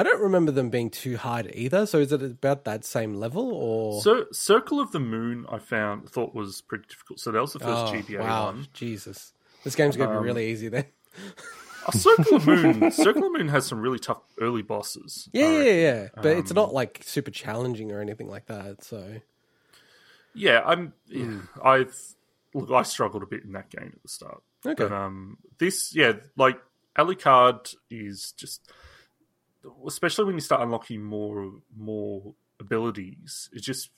I 0.00 0.02
don't 0.02 0.22
remember 0.22 0.50
them 0.50 0.70
being 0.70 0.88
too 0.88 1.16
hard 1.18 1.50
either. 1.54 1.84
So 1.84 1.98
is 1.98 2.10
it 2.12 2.22
about 2.22 2.64
that 2.64 2.84
same 2.84 3.14
level 3.14 3.52
or? 3.52 4.00
So, 4.00 4.26
Circle 4.32 4.80
of 4.80 4.92
the 4.92 5.00
Moon, 5.00 5.44
I 5.50 5.58
found 5.58 6.08
thought 6.08 6.34
was 6.34 6.62
pretty 6.62 6.84
difficult. 6.88 7.20
So 7.20 7.30
that 7.32 7.40
was 7.40 7.52
the 7.52 7.58
first 7.58 7.92
Oh, 7.92 7.92
GBA 7.96 8.20
wow, 8.20 8.46
one. 8.46 8.66
Jesus. 8.72 9.32
This 9.62 9.74
game's 9.76 9.96
going 9.96 10.08
to 10.08 10.16
Um, 10.16 10.22
be 10.22 10.26
really 10.26 10.50
easy 10.50 10.68
then. 10.68 10.86
Circle 11.92 12.36
of 12.36 12.46
Moon. 12.46 12.90
Circle 12.92 13.24
of 13.26 13.32
Moon 13.32 13.48
has 13.48 13.66
some 13.66 13.80
really 13.80 13.98
tough 13.98 14.22
early 14.40 14.62
bosses. 14.62 15.28
Yeah, 15.32 15.62
yeah, 15.62 15.72
yeah. 15.72 16.08
But 16.14 16.36
it's 16.38 16.50
Um, 16.50 16.54
not 16.54 16.72
like 16.72 17.00
super 17.04 17.30
challenging 17.30 17.90
or 17.92 18.00
anything 18.00 18.28
like 18.28 18.46
that. 18.46 18.82
So 18.84 19.20
Yeah, 20.34 20.62
I'm. 20.64 20.92
Yeah, 21.08 21.24
Hmm. 21.24 21.40
I've 21.62 21.96
look. 22.54 22.70
I 22.70 22.82
struggled 22.84 23.22
a 23.22 23.26
bit 23.26 23.44
in 23.44 23.52
that 23.52 23.70
game 23.70 23.92
at 23.94 24.02
the 24.02 24.08
start. 24.08 24.42
okay, 24.64 24.74
But 24.84 24.92
um, 24.92 25.38
this, 25.58 25.94
yeah, 25.94 26.12
like 26.36 26.60
Alucard 26.96 27.74
is 27.90 28.32
just, 28.36 28.70
especially 29.86 30.24
when 30.26 30.34
you 30.34 30.40
start 30.40 30.62
unlocking 30.62 31.02
more 31.02 31.52
more 31.76 32.34
abilities, 32.60 33.48
it 33.52 33.60
just 33.60 33.90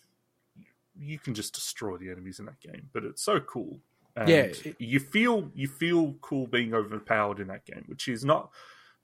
you 0.99 1.19
can 1.19 1.35
just 1.35 1.55
destroy 1.55 1.97
the 1.97 2.11
enemies 2.11 2.39
in 2.39 2.47
that 2.47 2.61
game. 2.61 2.89
But 2.93 3.05
it's 3.05 3.23
so 3.23 3.41
cool. 3.41 3.81
And 4.17 4.29
Yeah, 4.29 4.37
it- 4.43 4.77
you 4.79 5.01
feel 5.01 5.51
you 5.55 5.69
feel 5.69 6.15
cool 6.21 6.47
being 6.47 6.75
overpowered 6.75 7.41
in 7.41 7.49
that 7.49 7.65
game, 7.65 7.85
which 7.87 8.09
is 8.09 8.25
not 8.25 8.51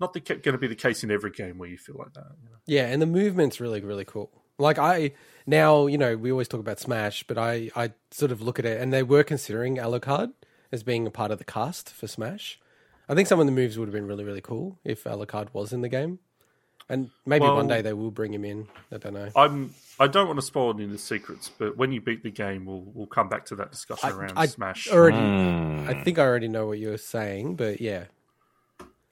not 0.00 0.12
the, 0.12 0.20
going 0.20 0.42
to 0.42 0.58
be 0.58 0.68
the 0.68 0.76
case 0.76 1.02
in 1.02 1.10
every 1.10 1.30
game 1.30 1.58
where 1.58 1.68
you 1.68 1.76
feel 1.78 1.96
like 1.98 2.12
that. 2.14 2.26
You 2.42 2.50
know? 2.50 2.56
yeah, 2.66 2.86
and 2.86 3.02
the 3.02 3.06
movement's 3.06 3.58
really 3.60 3.80
really 3.80 4.04
cool. 4.04 4.30
Like 4.58 4.78
I 4.78 5.12
now, 5.46 5.86
you 5.86 5.96
know, 5.98 6.16
we 6.16 6.30
always 6.30 6.48
talk 6.48 6.60
about 6.60 6.78
Smash, 6.80 7.24
but 7.24 7.38
I 7.38 7.70
I 7.74 7.92
sort 8.10 8.32
of 8.32 8.42
look 8.42 8.58
at 8.58 8.64
it, 8.64 8.80
and 8.80 8.92
they 8.92 9.02
were 9.02 9.22
considering 9.24 9.76
Alucard 9.76 10.32
as 10.70 10.82
being 10.82 11.06
a 11.06 11.10
part 11.10 11.30
of 11.30 11.38
the 11.38 11.44
cast 11.44 11.88
for 11.90 12.06
Smash. 12.06 12.60
I 13.08 13.14
think 13.14 13.26
some 13.26 13.40
of 13.40 13.46
the 13.46 13.52
moves 13.52 13.78
would 13.78 13.88
have 13.88 13.94
been 13.94 14.06
really 14.06 14.24
really 14.24 14.42
cool 14.42 14.78
if 14.84 15.04
Alucard 15.04 15.54
was 15.54 15.72
in 15.72 15.80
the 15.80 15.88
game, 15.88 16.18
and 16.88 17.10
maybe 17.26 17.44
Well- 17.44 17.56
one 17.56 17.68
day 17.68 17.82
they 17.82 17.92
will 17.92 18.10
bring 18.10 18.32
him 18.32 18.44
in. 18.44 18.66
I 18.92 18.98
don't 18.98 19.14
know. 19.14 19.28
I'm. 19.36 19.74
I 20.00 20.06
don't 20.06 20.28
want 20.28 20.38
to 20.38 20.46
spoil 20.46 20.72
any 20.74 20.84
of 20.84 20.90
the 20.92 20.98
secrets, 20.98 21.50
but 21.58 21.76
when 21.76 21.90
you 21.90 22.00
beat 22.00 22.22
the 22.22 22.30
game, 22.30 22.66
we'll 22.66 22.84
we'll 22.94 23.06
come 23.08 23.28
back 23.28 23.44
to 23.46 23.56
that 23.56 23.72
discussion 23.72 24.08
I- 24.08 24.12
around 24.12 24.32
I 24.36 24.46
Smash. 24.46 24.88
already, 24.90 25.16
Hmm. 25.16 25.88
I 25.88 26.02
think 26.04 26.18
I 26.18 26.22
already 26.22 26.46
know 26.48 26.66
what 26.66 26.78
you're 26.78 26.98
saying, 26.98 27.56
but 27.56 27.80
yeah, 27.80 28.04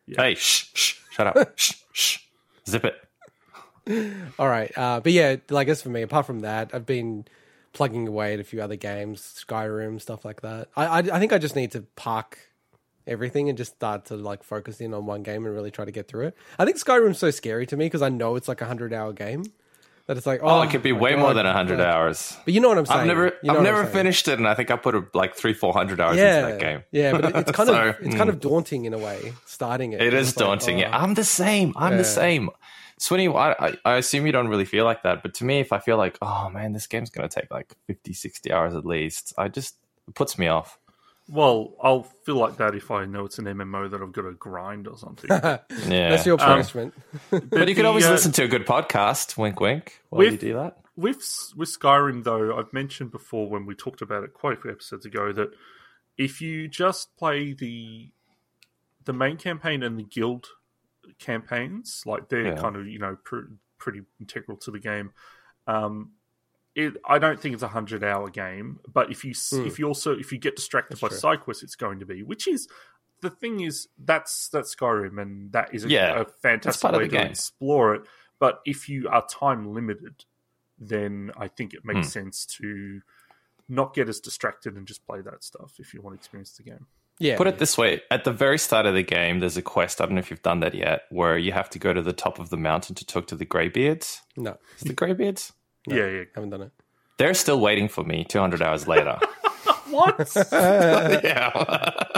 Hey, 0.07 0.37
shh, 0.37 0.71
shh, 0.75 0.95
shut 1.11 1.27
up, 1.37 1.59
shh, 1.59 1.75
shh, 1.93 2.19
zip 2.69 2.85
it. 2.85 2.95
All 4.39 4.49
right, 4.49 4.71
uh, 4.79 5.01
but 5.01 5.11
yeah, 5.13 5.37
like 5.51 5.67
as 5.69 5.83
for 5.83 5.89
me, 5.89 6.03
apart 6.03 6.27
from 6.27 6.41
that, 6.41 6.71
I've 6.73 6.87
been 6.87 7.25
plugging 7.73 8.07
away 8.09 8.35
at 8.35 8.41
a 8.41 8.45
few 8.45 8.63
other 8.63 8.77
games, 8.77 9.21
Skyrim, 9.47 10.01
stuff 10.01 10.25
like 10.25 10.41
that. 10.43 10.69
I, 10.77 10.87
I, 10.87 10.99
I 10.99 11.19
think 11.19 11.33
I 11.33 11.39
just 11.39 11.57
need 11.57 11.73
to 11.73 11.83
park 11.97 12.39
everything 13.07 13.49
and 13.49 13.57
just 13.57 13.75
start 13.77 14.07
to 14.07 14.17
like 14.17 14.43
focus 14.43 14.81
in 14.81 14.93
on 14.95 15.07
one 15.07 15.23
game 15.23 15.45
and 15.47 15.55
really 15.55 15.71
try 15.71 15.85
to 15.85 15.93
get 15.93 16.09
through 16.09 16.27
it. 16.29 16.37
I 16.59 16.65
think 16.65 16.77
Skyrim's 16.77 17.19
so 17.19 17.31
scary 17.31 17.67
to 17.67 17.77
me 17.77 17.87
because 17.87 18.03
I 18.03 18.09
know 18.09 18.37
it's 18.37 18.49
like 18.49 18.61
a 18.61 18.67
hundred 18.67 18.93
hour 18.93 19.13
game 19.13 19.45
that 20.07 20.17
it's 20.17 20.27
like, 20.27 20.41
oh, 20.43 20.49
Oh, 20.49 20.63
it 20.63 20.71
could 20.71 20.83
be 20.83 20.93
way 20.93 21.15
more 21.17 21.35
God. 21.35 21.45
than 21.45 21.47
hundred 21.47 21.81
hours. 21.81 22.37
But 22.45 22.55
you 22.55 22.61
know 22.61 22.69
what 22.69 22.79
I'm 22.79 22.87
saying? 22.87 23.01
I've 23.01 23.07
never, 23.07 23.25
You 23.43 23.53
know 23.53 23.57
I've 23.59 23.63
never 23.65 23.85
finished 23.87 24.29
it, 24.29 24.39
and 24.39 24.47
I 24.47 24.55
think 24.55 24.71
I 24.71 24.77
put 24.77 24.95
a, 24.95 25.05
like 25.15 25.35
three, 25.35 25.53
four 25.53 25.73
hundred 25.73 26.01
hours 26.01 26.17
Yeah, 26.17 26.47
into 26.47 26.53
that 26.53 26.61
game. 26.61 26.83
yeah, 26.93 27.13
but 27.13 27.37
it's 27.37 27.51
kind 27.53 27.67
So, 27.69 27.75
of 27.89 27.97
it's 28.01 28.15
kind 28.15 28.29
mm. 28.31 28.35
of 28.35 28.41
daunting 28.41 28.85
in 28.85 28.95
a 28.95 28.99
way 28.99 29.33
starting 29.47 29.93
it. 29.93 30.01
It 30.01 30.15
is 30.15 30.29
It's 30.31 30.37
like, 30.39 30.47
daunting. 30.47 30.77
oh. 30.77 30.81
yeah, 30.81 30.97
I'm 30.97 31.15
the 31.15 31.25
same. 31.25 31.73
I'm 31.77 31.93
Yeah. 31.93 31.99
the 31.99 32.05
same. 32.05 32.51
Swinny, 32.99 33.29
I, 33.35 33.67
I, 33.67 33.77
I 33.85 33.97
assume 33.97 34.25
you 34.25 34.33
don't 34.33 34.49
really 34.49 34.65
feel 34.65 34.85
like 34.87 35.03
that, 35.03 35.23
but 35.23 35.35
to 35.35 35.45
me, 35.45 35.61
if 35.61 35.71
I 35.73 35.81
feel 35.81 35.99
like, 35.99 36.17
oh 36.23 36.49
man, 36.51 36.73
this 36.73 36.87
game's 36.87 37.11
going 37.11 37.29
to 37.29 37.41
take 37.41 37.51
like 37.51 37.75
50, 37.89 38.15
60 38.15 38.53
hours 38.53 38.75
at 38.75 38.87
least, 38.87 39.35
I 39.37 39.49
just 39.49 39.77
it 40.09 40.15
puts 40.15 40.39
me 40.39 40.47
off. 40.47 40.79
Well, 41.29 41.75
I'll 41.83 42.05
feel 42.25 42.37
like 42.37 42.59
that 42.59 42.75
if 42.77 42.91
I 42.93 43.05
know 43.05 43.25
it's 43.25 43.39
an 43.41 43.47
MMO 43.47 43.91
that 43.91 44.01
I've 44.01 44.13
got 44.13 44.23
to 44.23 44.33
grind 44.33 44.87
or 44.87 44.97
something. 44.97 45.29
Yeah, 45.31 46.11
That's 46.11 46.25
your 46.27 46.41
Um, 46.41 46.47
punishment. 46.47 46.95
but 47.31 47.69
you 47.69 47.75
could 47.75 47.85
the, 47.85 47.89
always 47.89 48.07
uh, 48.07 48.13
listen 48.13 48.31
to 48.33 48.45
a 48.45 48.49
good 48.49 48.65
podcast. 48.67 49.37
Wink, 49.37 49.59
wink. 49.61 50.01
While 50.11 50.25
you 50.25 50.37
do 50.37 50.55
that. 50.55 50.79
with 50.97 51.19
with 51.57 51.69
Skyrim 51.69 52.23
though, 52.25 52.57
I've 52.57 52.73
mentioned 52.73 53.11
before 53.11 53.49
when 53.49 53.67
we 53.67 53.75
talked 53.75 54.03
about 54.03 54.23
it 54.25 54.35
quite 54.35 54.59
a 54.59 54.61
few 54.61 54.71
episodes 54.71 55.05
ago 55.05 55.33
that 55.33 55.51
if 56.17 56.41
you 56.41 56.69
just 56.69 57.17
play 57.17 57.53
the 57.53 58.11
the 59.05 59.13
main 59.13 59.37
campaign 59.37 59.83
and 59.83 59.99
the 59.99 60.05
guild 60.05 60.47
campaigns, 61.19 62.03
like 62.07 62.29
they're 62.29 62.47
Yeah. 62.49 62.57
kind 62.57 62.77
of 62.77 62.87
you 62.87 62.99
know 62.99 63.17
pr- 63.25 63.51
pretty 63.79 64.03
integral 64.21 64.57
to 64.59 64.71
the 64.71 64.79
game. 64.81 65.11
Um, 65.67 66.13
it, 66.77 66.95
I 67.09 67.19
don't 67.19 67.41
think 67.41 67.55
it's 67.55 67.63
a 67.63 67.69
hundred 67.69 68.05
hour 68.05 68.29
game, 68.29 68.79
but 68.93 69.11
if 69.11 69.25
you 69.25 69.31
s 69.33 69.51
Hmm. 69.53 69.67
if 69.67 69.79
you 69.79 69.87
also 69.87 70.13
if 70.13 70.31
you 70.31 70.39
get 70.39 70.55
distracted 70.57 70.93
That's 70.97 71.01
by 71.01 71.09
true. 71.09 71.17
side 71.19 71.41
quests, 71.41 71.63
it's 71.65 71.75
going 71.75 71.99
to 72.01 72.07
be. 72.07 72.23
Which 72.23 72.47
is 72.47 72.69
the 73.23 73.31
thing 73.31 73.61
is 73.61 73.89
that's 73.99 74.49
that's 74.51 74.77
Skyrim, 74.77 75.21
and 75.21 75.51
that 75.53 75.75
is 75.75 75.85
a, 75.85 75.89
Yeah, 75.89 76.21
a 76.21 76.25
fantastic 76.27 76.93
way 76.93 76.99
to 77.05 77.09
game. 77.09 77.31
explore 77.31 77.95
it. 77.95 78.03
But 78.39 78.61
if 78.67 78.89
you 78.91 79.09
are 79.09 79.27
time 79.27 79.73
limited, 79.73 80.27
then 80.79 81.33
I 81.39 81.49
think 81.49 81.73
it 81.73 81.81
makes 81.85 82.09
Hmm. 82.09 82.21
sense 82.21 82.45
to 82.59 83.01
not 83.69 83.95
get 83.95 84.09
as 84.09 84.21
distracted 84.21 84.77
and 84.77 84.87
just 84.87 85.05
play 85.07 85.23
that 85.23 85.43
stuff 85.43 85.73
if 85.79 85.93
you 85.95 86.03
want 86.03 86.15
to 86.15 86.19
experience 86.19 86.53
the 86.57 86.63
game. 86.63 86.87
Yeah, 87.19 87.39
Put 87.39 87.47
it 87.47 87.57
this 87.59 87.79
way: 87.79 88.03
at 88.11 88.25
the 88.25 88.33
very 88.33 88.59
start 88.59 88.85
of 88.85 88.93
the 88.93 89.03
game, 89.03 89.39
there's 89.41 89.57
a 89.57 89.63
quest. 89.63 90.03
I 90.03 90.05
don't 90.05 90.17
know 90.17 90.19
if 90.19 90.31
you've 90.31 90.43
done 90.43 90.61
that 90.61 90.75
yet, 90.75 91.05
where 91.09 91.39
you 91.39 91.53
have 91.53 91.71
to 91.71 91.79
go 91.79 91.95
to 91.95 92.03
the 92.03 92.13
top 92.13 92.39
of 92.39 92.51
the 92.51 92.59
mountain 92.59 92.95
to 92.97 93.07
talk 93.07 93.27
to 93.29 93.35
the 93.35 93.47
Greybeards. 93.47 94.21
no, 94.37 94.59
Is 94.77 94.83
the 94.83 94.93
Greybeards? 94.93 95.55
No. 95.87 95.97
Yeah, 95.97 96.07
yeah. 96.07 96.25
haven't 96.35 96.51
done 96.51 96.63
it. 96.63 96.73
They're 97.19 97.35
still 97.35 97.61
waiting 97.61 97.89
for 97.89 98.05
me. 98.05 98.25
Two 98.29 98.39
hundred 98.41 98.63
hours 98.63 98.87
later. 98.89 99.19
What? 99.89 100.19
yeah, 100.53 101.51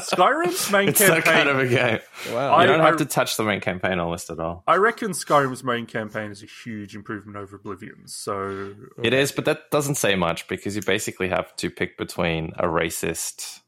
Skyrim's 0.00 0.72
main 0.72 0.86
campaign. 0.86 0.88
it's 0.88 0.98
that 1.00 1.24
kind 1.24 1.48
of 1.50 1.58
a 1.58 1.66
game. 1.68 1.98
Wow. 2.32 2.54
I- 2.54 2.62
You 2.62 2.66
don't 2.68 2.80
have 2.80 2.96
to 2.96 3.04
touch 3.04 3.36
the 3.36 3.44
main 3.44 3.60
campaign 3.60 3.98
almost 4.00 4.30
at 4.30 4.40
all. 4.40 4.64
I 4.66 4.76
reckon 4.76 5.10
Skyrim's 5.10 5.62
main 5.62 5.84
campaign 5.84 6.30
is 6.30 6.42
a 6.42 6.46
huge 6.46 6.96
improvement 6.96 7.36
over 7.36 7.56
Oblivion. 7.56 8.06
So 8.08 8.74
It 9.02 9.12
is, 9.12 9.32
but 9.32 9.44
that 9.44 9.70
doesn't 9.70 9.96
say 9.96 10.14
much 10.16 10.48
because 10.48 10.76
you 10.76 10.82
basically 10.82 11.28
have 11.28 11.54
to 11.56 11.70
pick 11.70 11.98
between 11.98 12.52
a 12.56 12.64
racist 12.66 13.60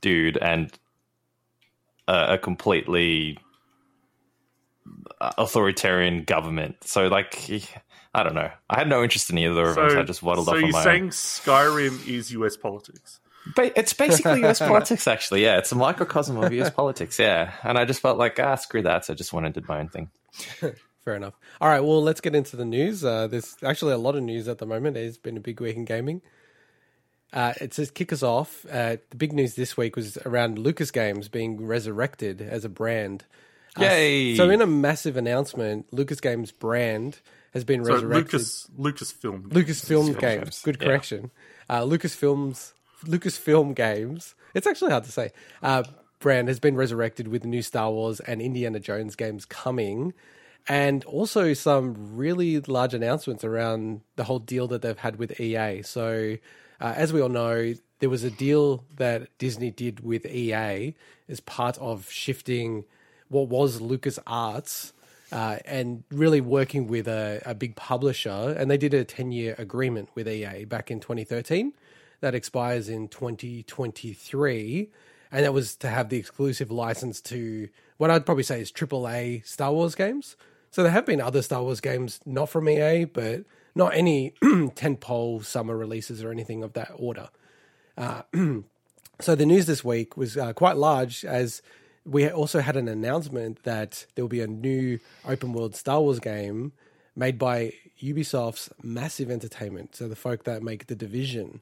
dude 0.00 0.36
and 0.38 0.72
a, 2.08 2.34
a 2.34 2.38
completely 2.38 3.38
authoritarian 5.20 6.24
government. 6.24 6.76
So, 6.84 7.06
like, 7.08 7.80
I 8.16 8.22
don't 8.22 8.34
know. 8.34 8.50
I 8.70 8.78
had 8.78 8.88
no 8.88 9.02
interest 9.02 9.28
in 9.28 9.36
either 9.36 9.62
of 9.68 9.74
them, 9.74 9.90
so 9.90 10.00
I 10.00 10.02
just 10.02 10.22
waddled 10.22 10.46
so 10.46 10.52
off 10.52 10.56
on 10.56 10.62
you're 10.62 10.72
my 10.72 10.82
saying 10.82 11.02
own. 11.04 11.10
Skyrim 11.10 12.08
is 12.08 12.32
US 12.32 12.56
politics? 12.56 13.20
Ba- 13.54 13.78
it's 13.78 13.92
basically 13.92 14.42
US 14.44 14.58
politics, 14.72 15.06
actually. 15.06 15.42
Yeah, 15.42 15.58
it's 15.58 15.70
a 15.70 15.74
microcosm 15.74 16.38
of 16.38 16.50
US 16.50 16.70
politics. 16.70 17.18
Yeah, 17.18 17.52
and 17.62 17.76
I 17.76 17.84
just 17.84 18.00
felt 18.00 18.16
like 18.16 18.40
ah, 18.40 18.54
screw 18.54 18.80
that. 18.82 19.04
So 19.04 19.12
I 19.12 19.16
just 19.16 19.34
went 19.34 19.44
and 19.44 19.54
did 19.54 19.68
my 19.68 19.80
own 19.80 19.88
thing. 19.90 20.10
Fair 21.04 21.14
enough. 21.14 21.34
All 21.60 21.68
right, 21.68 21.80
well, 21.80 22.02
let's 22.02 22.22
get 22.22 22.34
into 22.34 22.56
the 22.56 22.64
news. 22.64 23.04
Uh, 23.04 23.26
there's 23.26 23.54
actually 23.62 23.92
a 23.92 23.98
lot 23.98 24.16
of 24.16 24.22
news 24.22 24.48
at 24.48 24.58
the 24.58 24.66
moment. 24.66 24.96
It's 24.96 25.18
been 25.18 25.36
a 25.36 25.40
big 25.40 25.60
week 25.60 25.76
in 25.76 25.84
gaming. 25.84 26.22
Uh, 27.34 27.52
it 27.60 27.74
says 27.74 27.90
kick 27.90 28.14
us 28.14 28.22
off. 28.22 28.64
Uh, 28.72 28.96
the 29.10 29.16
big 29.16 29.34
news 29.34 29.56
this 29.56 29.76
week 29.76 29.94
was 29.94 30.16
around 30.24 30.58
Lucas 30.58 30.90
Games 30.90 31.28
being 31.28 31.64
resurrected 31.66 32.40
as 32.40 32.64
a 32.64 32.70
brand. 32.70 33.26
Uh, 33.78 33.82
Yay! 33.84 34.36
so, 34.36 34.48
in 34.48 34.62
a 34.62 34.66
massive 34.66 35.18
announcement, 35.18 35.92
Lucas 35.92 36.18
Games 36.18 36.50
brand 36.50 37.20
has 37.56 37.64
been 37.64 37.84
So 37.84 37.94
resurrected. 37.94 38.32
Lucas 38.34 38.68
Lucasfilm. 38.78 39.48
Lucasfilm 39.48 40.06
Games. 40.18 40.44
Games, 40.44 40.62
Good 40.62 40.76
yeah. 40.80 40.86
correction. 40.86 41.30
Uh, 41.68 41.80
Lucasfilms, 41.80 42.72
Lucasfilm 43.04 43.74
Games. 43.74 44.34
It's 44.54 44.66
actually 44.66 44.90
hard 44.92 45.04
to 45.04 45.12
say. 45.12 45.32
Uh, 45.62 45.82
brand 46.20 46.48
has 46.48 46.60
been 46.60 46.76
resurrected 46.76 47.28
with 47.28 47.42
the 47.42 47.48
new 47.48 47.62
Star 47.62 47.90
Wars 47.90 48.20
and 48.20 48.40
Indiana 48.40 48.78
Jones 48.80 49.16
games 49.16 49.44
coming, 49.44 50.12
and 50.68 51.04
also 51.04 51.52
some 51.54 52.16
really 52.16 52.60
large 52.60 52.94
announcements 52.94 53.44
around 53.44 54.00
the 54.16 54.24
whole 54.24 54.38
deal 54.38 54.68
that 54.68 54.82
they've 54.82 54.98
had 54.98 55.16
with 55.16 55.40
EA. 55.40 55.82
So, 55.82 56.36
uh, 56.80 56.92
as 56.96 57.12
we 57.12 57.20
all 57.20 57.28
know, 57.28 57.74
there 58.00 58.10
was 58.10 58.24
a 58.24 58.30
deal 58.30 58.84
that 58.96 59.36
Disney 59.38 59.70
did 59.70 60.00
with 60.00 60.26
EA 60.26 60.94
as 61.28 61.40
part 61.40 61.78
of 61.78 62.10
shifting 62.10 62.84
what 63.28 63.48
was 63.48 63.80
Lucas 63.80 64.18
Arts 64.26 64.92
uh, 65.32 65.58
and 65.64 66.04
really 66.10 66.40
working 66.40 66.86
with 66.86 67.08
a, 67.08 67.42
a 67.44 67.54
big 67.54 67.76
publisher. 67.76 68.54
And 68.58 68.70
they 68.70 68.76
did 68.76 68.94
a 68.94 69.04
10 69.04 69.32
year 69.32 69.54
agreement 69.58 70.10
with 70.14 70.28
EA 70.28 70.64
back 70.64 70.90
in 70.90 71.00
2013 71.00 71.72
that 72.20 72.34
expires 72.34 72.88
in 72.88 73.08
2023. 73.08 74.90
And 75.32 75.44
that 75.44 75.52
was 75.52 75.76
to 75.76 75.88
have 75.88 76.08
the 76.08 76.16
exclusive 76.16 76.70
license 76.70 77.20
to 77.22 77.68
what 77.96 78.10
I'd 78.10 78.26
probably 78.26 78.44
say 78.44 78.60
is 78.60 78.70
AAA 78.72 79.46
Star 79.46 79.72
Wars 79.72 79.94
games. 79.94 80.36
So 80.70 80.82
there 80.82 80.92
have 80.92 81.06
been 81.06 81.20
other 81.20 81.42
Star 81.42 81.62
Wars 81.62 81.80
games 81.80 82.20
not 82.24 82.48
from 82.48 82.68
EA, 82.68 83.04
but 83.04 83.44
not 83.74 83.94
any 83.94 84.34
tentpole 84.42 85.44
summer 85.44 85.76
releases 85.76 86.22
or 86.22 86.30
anything 86.30 86.62
of 86.62 86.74
that 86.74 86.92
order. 86.96 87.28
So 89.20 89.34
the 89.34 89.46
news 89.46 89.64
this 89.64 89.82
week 89.82 90.16
was 90.18 90.36
uh, 90.36 90.52
quite 90.52 90.76
large 90.76 91.24
as 91.24 91.62
we 92.06 92.28
also 92.30 92.60
had 92.60 92.76
an 92.76 92.88
announcement 92.88 93.62
that 93.64 94.06
there 94.14 94.24
will 94.24 94.28
be 94.28 94.40
a 94.40 94.46
new 94.46 94.98
open 95.26 95.52
world 95.52 95.74
Star 95.74 96.00
Wars 96.00 96.20
game 96.20 96.72
made 97.14 97.38
by 97.38 97.72
Ubisoft's 98.02 98.70
Massive 98.82 99.30
Entertainment, 99.30 99.96
so 99.96 100.06
the 100.08 100.16
folk 100.16 100.44
that 100.44 100.62
make 100.62 100.86
The 100.86 100.94
Division. 100.94 101.60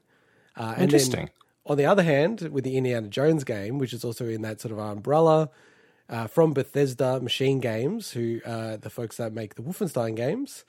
Uh, 0.55 0.63
and 0.77 0.77
then 0.77 0.83
Interesting. 0.83 1.29
on 1.65 1.77
the 1.77 1.85
other 1.85 2.03
hand, 2.03 2.41
with 2.51 2.63
the 2.63 2.77
Indiana 2.77 3.07
Jones 3.07 3.43
game, 3.43 3.77
which 3.79 3.93
is 3.93 4.03
also 4.05 4.27
in 4.27 4.41
that 4.43 4.61
sort 4.61 4.71
of 4.71 4.79
umbrella, 4.79 5.49
uh, 6.09 6.27
from 6.27 6.53
Bethesda 6.53 7.19
Machine 7.19 7.59
Games, 7.59 8.11
who 8.11 8.39
uh, 8.45 8.77
the 8.77 8.89
folks 8.89 9.17
that 9.17 9.33
make 9.33 9.55
the 9.55 9.61
Wolfenstein 9.63 10.15
games, 10.15 10.63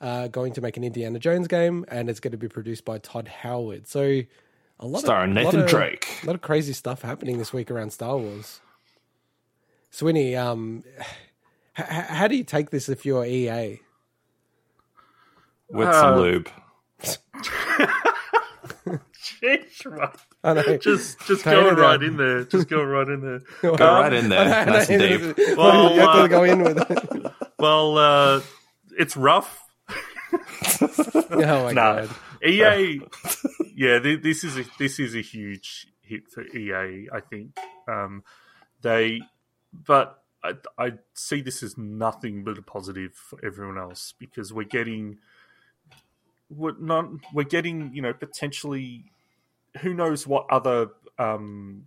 uh, 0.00 0.26
going 0.28 0.52
to 0.52 0.60
make 0.60 0.76
an 0.76 0.84
Indiana 0.84 1.18
Jones 1.18 1.46
game, 1.48 1.84
and 1.88 2.10
it's 2.10 2.20
going 2.20 2.32
to 2.32 2.36
be 2.38 2.48
produced 2.48 2.84
by 2.84 2.98
Todd 2.98 3.28
Howard. 3.28 3.86
So 3.88 4.22
a 4.80 4.86
lot 4.86 5.00
Starring 5.00 5.30
of, 5.30 5.36
lot 5.36 5.44
Nathan 5.54 5.60
of- 5.62 5.68
Drake. 5.70 6.20
a 6.22 6.26
lot 6.26 6.34
of 6.34 6.42
crazy 6.42 6.72
stuff 6.72 7.02
happening 7.02 7.38
this 7.38 7.52
week 7.52 7.70
around 7.70 7.92
Star 7.92 8.18
Wars. 8.18 8.60
Swinny, 9.92 10.36
um, 10.36 10.82
h- 10.98 11.06
h- 11.78 11.86
how 11.86 12.26
do 12.28 12.36
you 12.36 12.44
take 12.44 12.70
this 12.70 12.88
if 12.88 13.04
you're 13.06 13.24
EA? 13.24 13.80
with 15.70 15.88
Uh, 15.88 15.92
some 16.00 16.20
lube. 16.20 16.48
Jeez, 19.22 19.86
right. 19.86 20.16
I 20.44 20.54
know. 20.54 20.76
Just 20.76 21.20
just 21.26 21.44
Tone 21.44 21.74
go 21.76 21.80
right 21.82 22.00
down. 22.00 22.08
in 22.10 22.16
there. 22.16 22.44
Just 22.44 22.68
go 22.68 22.82
right 22.82 23.06
in 23.08 23.20
there. 23.20 23.40
Go 23.62 23.72
right 23.76 24.12
in 24.12 24.28
there, 24.28 24.40
I 24.40 24.64
know, 24.64 24.72
nice 24.72 24.90
and 24.90 25.00
deep. 25.36 25.56
Well, 25.56 25.94
you 25.94 26.00
have 26.00 26.08
Well, 26.08 26.22
to 26.24 26.28
go 26.28 26.42
in 26.44 26.62
with 26.62 26.90
it. 26.90 27.32
Well, 27.58 27.96
uh, 27.96 28.40
it's 28.98 29.16
rough. 29.16 29.62
Oh 30.32 31.64
my 31.64 31.72
Nah. 31.72 32.06
god. 32.06 32.10
EA, 32.44 33.00
yeah, 33.76 34.00
th- 34.00 34.20
this 34.20 34.42
is 34.42 34.56
a, 34.58 34.64
this 34.80 34.98
is 34.98 35.14
a 35.14 35.20
huge 35.20 35.86
hit 36.00 36.28
for 36.28 36.42
EA. 36.42 37.08
I 37.12 37.20
think 37.20 37.56
um, 37.86 38.24
they, 38.80 39.20
but 39.72 40.22
I, 40.44 40.54
I 40.78 40.92
see 41.14 41.40
this 41.40 41.62
as 41.62 41.78
nothing 41.78 42.44
but 42.44 42.58
a 42.58 42.62
positive 42.62 43.14
for 43.14 43.38
everyone 43.44 43.78
else 43.78 44.14
because 44.18 44.52
we're 44.52 44.64
getting, 44.64 45.18
we're 46.50 46.78
not, 46.78 47.06
we're 47.32 47.44
getting, 47.44 47.94
you 47.94 48.02
know, 48.02 48.12
potentially, 48.12 49.04
who 49.80 49.94
knows 49.94 50.26
what 50.26 50.46
other 50.50 50.88
um, 51.18 51.86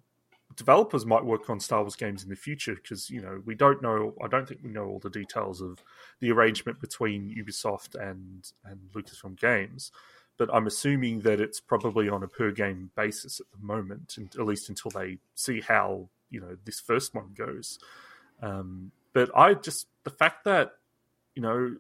developers 0.56 1.06
might 1.06 1.26
work 1.26 1.50
on 1.50 1.60
Star 1.60 1.82
Wars 1.82 1.96
games 1.96 2.24
in 2.24 2.30
the 2.30 2.36
future 2.36 2.76
because 2.76 3.10
you 3.10 3.22
know 3.22 3.42
we 3.46 3.56
don't 3.56 3.82
know. 3.82 4.14
I 4.24 4.28
don't 4.28 4.48
think 4.48 4.62
we 4.64 4.72
know 4.72 4.86
all 4.86 5.00
the 5.00 5.10
details 5.10 5.62
of 5.62 5.84
the 6.20 6.32
arrangement 6.32 6.80
between 6.80 7.36
Ubisoft 7.36 7.96
and 7.96 8.52
and 8.64 8.80
Lucasfilm 8.94 9.40
Games, 9.40 9.92
but 10.38 10.50
I'm 10.54 10.68
assuming 10.68 11.22
that 11.22 11.42
it's 11.42 11.60
probably 11.60 12.10
on 12.10 12.24
a 12.24 12.28
per 12.28 12.52
game 12.52 12.92
basis 12.96 13.40
at 13.40 13.48
the 13.52 13.66
moment, 13.66 14.16
and 14.18 14.34
at 14.36 14.46
least 14.46 14.70
until 14.70 14.92
they 14.92 15.18
see 15.36 15.62
how 15.62 16.10
you 16.30 16.40
know 16.42 16.58
this 16.66 16.80
first 16.80 17.14
one 17.14 17.30
goes. 17.36 17.80
Um, 18.42 18.92
but 19.14 19.30
I 19.36 19.54
just 19.54 19.88
the 20.04 20.10
fact 20.10 20.46
that 20.46 20.74
you 21.36 21.42
know 21.42 21.76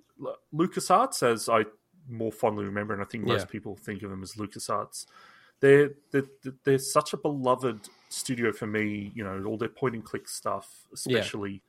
LucasArts, 0.53 1.23
as 1.23 1.49
I 1.49 1.65
more 2.10 2.31
fondly 2.31 2.65
remember, 2.65 2.93
and 2.93 3.01
I 3.01 3.05
think 3.05 3.23
most 3.25 3.41
Yeah. 3.41 3.51
people 3.51 3.75
think 3.75 4.03
of 4.03 4.10
them 4.10 4.23
as 4.23 4.34
LucasArts. 4.34 5.05
They're, 5.62 5.91
they're 6.12 6.25
they're 6.63 6.77
such 6.77 7.13
a 7.13 7.17
beloved 7.17 7.89
studio 8.10 8.51
for 8.51 8.67
me. 8.67 9.12
You 9.15 9.23
know 9.23 9.43
all 9.45 9.58
their 9.58 9.69
point 9.69 9.95
and 9.95 10.03
click 10.03 10.27
stuff, 10.27 10.86
especially, 10.93 11.62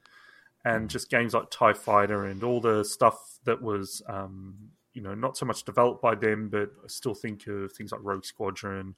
and 0.65 0.91
just 0.91 1.09
games 1.09 1.35
like 1.35 1.51
Tie 1.51 1.73
Fighter 1.73 2.27
and 2.27 2.43
all 2.43 2.61
the 2.61 2.85
stuff 2.85 3.39
that 3.45 3.63
was 3.63 4.03
um, 4.09 4.57
you 4.93 5.03
know 5.03 5.15
not 5.15 5.37
so 5.37 5.47
much 5.47 5.65
developed 5.65 6.03
by 6.03 6.15
them, 6.15 6.49
but 6.49 6.71
I 6.85 6.89
still 6.89 7.15
think 7.15 7.47
of 7.47 7.73
things 7.73 7.93
like 7.93 8.01
Rogue 8.03 8.25
Squadron, 8.25 8.97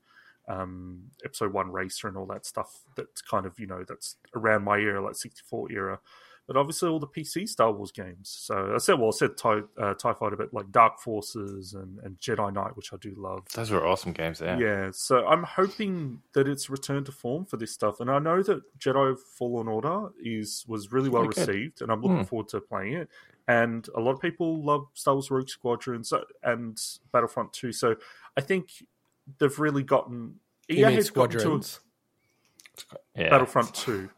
um, 0.49 1.03
Episode 1.25 1.53
One 1.53 1.71
Racer, 1.71 2.09
and 2.09 2.17
all 2.17 2.27
that 2.27 2.47
stuff. 2.47 2.81
That's 2.97 3.23
kind 3.23 3.47
of 3.47 3.59
you 3.59 3.67
know 3.67 3.85
that's 3.87 4.17
around 4.35 4.65
my 4.65 4.79
era, 4.79 5.03
like 5.03 5.17
sixty 5.17 5.43
four 5.47 5.71
era. 5.71 6.01
But 6.47 6.57
obviously, 6.57 6.89
all 6.89 6.99
the 6.99 7.07
PC 7.07 7.47
Star 7.47 7.71
Wars 7.71 7.93
games. 7.93 8.31
So 8.31 8.73
I 8.75 8.79
said, 8.79 8.99
well, 8.99 9.09
I 9.09 9.11
said 9.11 9.37
Tie, 9.37 9.61
uh, 9.79 9.93
TIE 9.93 10.15
Fighter, 10.15 10.35
but 10.35 10.55
like 10.55 10.71
Dark 10.73 10.99
Forces 10.99 11.75
and, 11.75 11.99
and 11.99 12.19
Jedi 12.19 12.51
Knight, 12.55 12.75
which 12.75 12.91
I 12.95 12.97
do 12.97 13.13
love. 13.19 13.43
Those 13.53 13.71
were 13.71 13.85
awesome 13.87 14.13
games. 14.13 14.41
Yeah. 14.41 14.59
Yeah, 14.59 14.89
so 14.91 15.27
I'm 15.27 15.43
hoping 15.43 16.23
that 16.33 16.49
it's 16.49 16.71
returned 16.71 17.05
to 17.05 17.13
form 17.13 17.45
for 17.45 17.59
this 17.59 17.73
stuff, 17.73 18.01
and 18.01 18.11
I 18.11 18.19
know 18.19 18.43
that 18.43 18.63
Jedi 18.79 19.19
Fallen 19.39 19.69
Order 19.69 20.09
is 20.25 20.65
was 20.67 20.91
really 20.91 21.11
well 21.11 21.25
received, 21.25 21.83
and 21.83 21.93
I'm 21.93 22.01
looking 22.01 22.17
Hmm. 22.21 22.23
forward 22.25 22.49
to 22.49 22.63
playing 22.63 22.95
it. 22.95 23.11
And 23.47 23.87
a 23.95 24.01
lot 24.01 24.13
of 24.13 24.21
people 24.23 24.65
love 24.65 24.87
Star 24.95 25.13
Wars 25.15 25.31
Rogue 25.31 25.51
Squadron 25.51 26.03
so, 26.03 26.25
and 26.43 26.81
Battlefront 27.13 27.53
2, 27.53 27.73
so 27.73 27.95
I 28.39 28.41
think 28.41 28.71
they've 29.39 29.59
really 29.59 29.83
gotten. 29.83 30.41
You 30.69 30.77
EA 30.77 30.85
mean 30.87 30.95
has 30.97 31.11
gotten 31.11 31.31
to 31.33 31.41
squadrons? 31.41 31.81
Yeah. 33.17 33.31
Battlefront 33.31 33.75
2. 33.75 34.11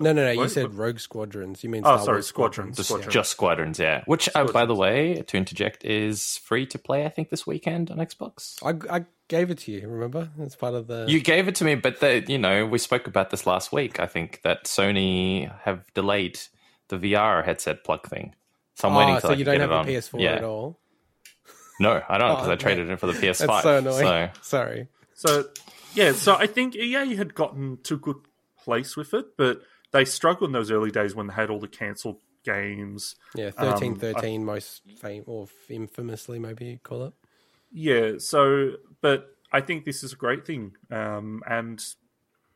No, 0.00 0.12
no, 0.12 0.24
no. 0.24 0.30
You 0.32 0.38
What? 0.38 0.50
said 0.50 0.74
rogue 0.74 0.98
squadrons. 0.98 1.62
You 1.62 1.70
mean 1.70 1.82
Oh, 1.84 1.96
Star 1.96 2.04
sorry, 2.04 2.16
Wars 2.16 2.26
squadrons. 2.26 2.76
Just, 2.76 2.88
Squadron. 2.88 3.10
just 3.12 3.30
squadrons, 3.30 3.78
yeah. 3.78 4.02
Which, 4.06 4.28
uh, 4.34 4.44
by 4.52 4.66
the 4.66 4.74
way, 4.74 5.22
to 5.22 5.36
interject, 5.36 5.84
is 5.84 6.36
free 6.38 6.66
to 6.66 6.78
play. 6.78 7.04
I 7.04 7.08
think 7.08 7.30
this 7.30 7.46
weekend 7.46 7.90
on 7.90 7.98
Xbox. 7.98 8.58
I, 8.64 8.96
I 8.96 9.04
gave 9.28 9.50
it 9.50 9.58
to 9.58 9.72
you. 9.72 9.88
Remember? 9.88 10.30
It's 10.40 10.56
part 10.56 10.74
of 10.74 10.88
the. 10.88 11.06
You 11.08 11.20
gave 11.20 11.46
it 11.48 11.54
to 11.56 11.64
me, 11.64 11.76
but 11.76 12.00
the, 12.00 12.24
you 12.26 12.38
know 12.38 12.66
we 12.66 12.78
spoke 12.78 13.06
about 13.06 13.30
this 13.30 13.46
last 13.46 13.72
week. 13.72 14.00
I 14.00 14.06
think 14.06 14.40
that 14.42 14.64
Sony 14.64 15.52
have 15.62 15.84
delayed 15.94 16.40
the 16.88 16.98
VR 16.98 17.44
headset 17.44 17.84
plug 17.84 18.06
thing, 18.08 18.34
so 18.74 18.88
I'm 18.88 18.94
oh, 18.94 18.98
waiting 18.98 19.14
till 19.20 19.30
so 19.30 19.34
I 19.34 19.36
you 19.36 19.44
don't 19.44 19.60
have 19.60 19.70
a 19.70 19.74
on. 19.74 19.86
PS4 19.86 20.20
yeah. 20.20 20.30
at 20.32 20.44
all. 20.44 20.78
No, 21.80 22.02
I 22.08 22.18
don't 22.18 22.30
because 22.36 22.48
Oh, 22.48 22.52
I 22.52 22.56
traded 22.56 22.86
man. 22.86 22.94
it 22.94 23.00
for 23.00 23.06
the 23.06 23.12
PS5. 23.14 23.46
That's 23.46 23.62
so 23.62 23.78
annoying. 23.78 24.30
So 24.32 24.40
Sorry. 24.42 24.88
So 25.14 25.44
yeah, 25.94 26.12
so 26.12 26.34
I 26.34 26.46
think 26.46 26.74
EA 26.76 27.14
had 27.16 27.34
gotten 27.34 27.78
to 27.84 27.94
a 27.94 27.98
good 27.98 28.16
place 28.62 28.96
with 28.96 29.12
it, 29.14 29.36
but 29.36 29.60
they 29.92 30.04
struggled 30.04 30.48
in 30.48 30.52
those 30.52 30.70
early 30.70 30.90
days 30.90 31.14
when 31.14 31.26
they 31.28 31.34
had 31.34 31.50
all 31.50 31.60
the 31.60 31.68
cancelled 31.68 32.20
games. 32.44 33.16
Yeah, 33.34 33.50
Um, 33.56 33.70
thirteen 33.70 33.96
thirteen 33.96 34.44
most 34.44 34.82
famous 35.00 35.24
or 35.26 35.48
infamously 35.68 36.38
maybe 36.38 36.64
you 36.66 36.78
call 36.82 37.06
it. 37.06 37.12
Yeah, 37.72 38.12
so 38.18 38.72
but 39.00 39.26
I 39.52 39.60
think 39.60 39.84
this 39.84 40.02
is 40.04 40.12
a 40.12 40.16
great 40.16 40.46
thing, 40.46 40.76
um, 40.90 41.42
and 41.48 41.82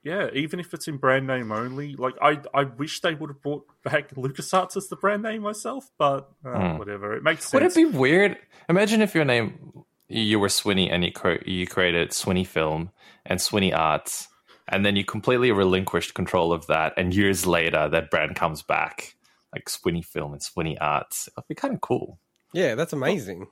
yeah, 0.09 0.29
even 0.33 0.59
if 0.59 0.73
it's 0.73 0.88
in 0.88 0.97
brand 0.97 1.27
name 1.27 1.53
only, 1.53 1.94
like 1.94 2.14
I 2.23 2.40
I 2.55 2.64
wish 2.64 3.01
they 3.01 3.14
would 3.14 3.31
have 3.31 3.42
brought 3.42 3.66
back 3.85 4.14
LucasArts 4.14 4.77
as 4.77 4.88
the 4.88 4.97
brand 4.97 5.23
name 5.23 5.42
myself, 5.42 5.90
but 5.99 6.31
uh, 6.44 6.77
whatever, 6.77 7.14
it 7.14 7.23
makes 7.23 7.44
sense. 7.44 7.53
would 7.53 7.73
sense. 7.73 7.77
it 7.77 7.92
be 7.92 7.99
weird? 7.99 8.38
Imagine 8.68 9.03
if 9.03 9.14
your 9.14 9.25
name 9.25 9.85
you 10.09 10.40
were 10.40 10.49
Swinny 10.49 10.90
and 10.90 11.05
you 11.05 11.12
cre- 11.12 11.44
you 11.44 11.66
created 11.66 12.11
Swinny 12.11 12.47
Film 12.47 12.90
and 13.27 13.38
Swinny 13.38 13.77
Arts, 13.77 14.29
and 14.66 14.85
then 14.85 14.97
you 14.97 15.05
completely 15.05 15.53
relinquished 15.53 16.14
control 16.14 16.53
of 16.53 16.66
that, 16.68 16.94
and 16.97 17.14
years 17.14 17.47
later 17.47 17.88
that 17.88 18.11
brand 18.11 18.35
comes 18.35 18.62
back 18.62 19.14
like 19.53 19.68
Swinny 19.68 20.05
Film 20.05 20.33
and 20.33 20.42
Swinny 20.42 20.77
Arts. 20.81 21.29
It'd 21.37 21.49
be 21.49 21.55
kind 21.55 21.75
of 21.75 21.81
cool. 21.81 22.18
Yeah, 22.53 22.75
that's 22.75 22.94
amazing. 22.94 23.49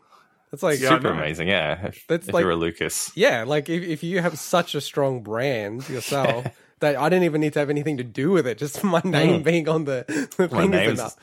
That's 0.51 0.63
like 0.63 0.79
Super 0.79 1.09
amazing, 1.09 1.49
yeah. 1.49 1.87
If, 1.89 2.07
That's 2.07 2.29
if 2.29 2.35
like- 2.35 2.43
you're 2.43 2.53
a 2.53 2.57
Lucas. 2.57 3.11
Yeah, 3.15 3.45
like 3.45 3.69
if, 3.69 3.83
if 3.83 4.03
you 4.03 4.21
have 4.21 4.39
such 4.39 4.75
a 4.75 4.81
strong 4.81 5.23
brand 5.23 5.89
yourself 5.89 6.47
that 6.81 6.97
I 6.97 7.09
didn't 7.09 7.25
even 7.25 7.41
need 7.41 7.55
to 7.55 7.59
have 7.59 7.71
anything 7.71 7.97
to 7.97 8.05
do 8.05 8.31
with 8.31 8.47
it, 8.47 8.59
just 8.59 8.83
my 8.85 9.03
name 9.05 9.39
hmm. 9.39 9.43
being 9.43 9.69
on 9.69 9.85
the, 9.85 10.05
the 10.37 10.49
thing 10.49 10.73
is 10.75 11.01
enough. 11.01 11.17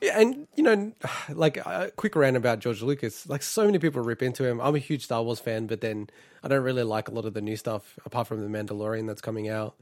Yeah, 0.00 0.20
and 0.20 0.46
you 0.54 0.62
know, 0.62 0.92
like 1.30 1.56
a 1.56 1.90
quick 1.96 2.14
rant 2.16 2.36
about 2.36 2.60
George 2.60 2.82
Lucas. 2.82 3.28
Like 3.28 3.42
so 3.42 3.64
many 3.64 3.78
people 3.78 4.02
rip 4.02 4.22
into 4.22 4.44
him. 4.44 4.60
I'm 4.60 4.74
a 4.74 4.78
huge 4.78 5.04
Star 5.04 5.22
Wars 5.22 5.40
fan, 5.40 5.66
but 5.66 5.80
then 5.80 6.10
I 6.42 6.48
don't 6.48 6.62
really 6.62 6.82
like 6.82 7.08
a 7.08 7.12
lot 7.12 7.24
of 7.24 7.34
the 7.34 7.40
new 7.40 7.56
stuff 7.56 7.98
apart 8.04 8.26
from 8.26 8.40
the 8.40 8.58
Mandalorian 8.58 9.06
that's 9.06 9.22
coming 9.22 9.48
out. 9.48 9.74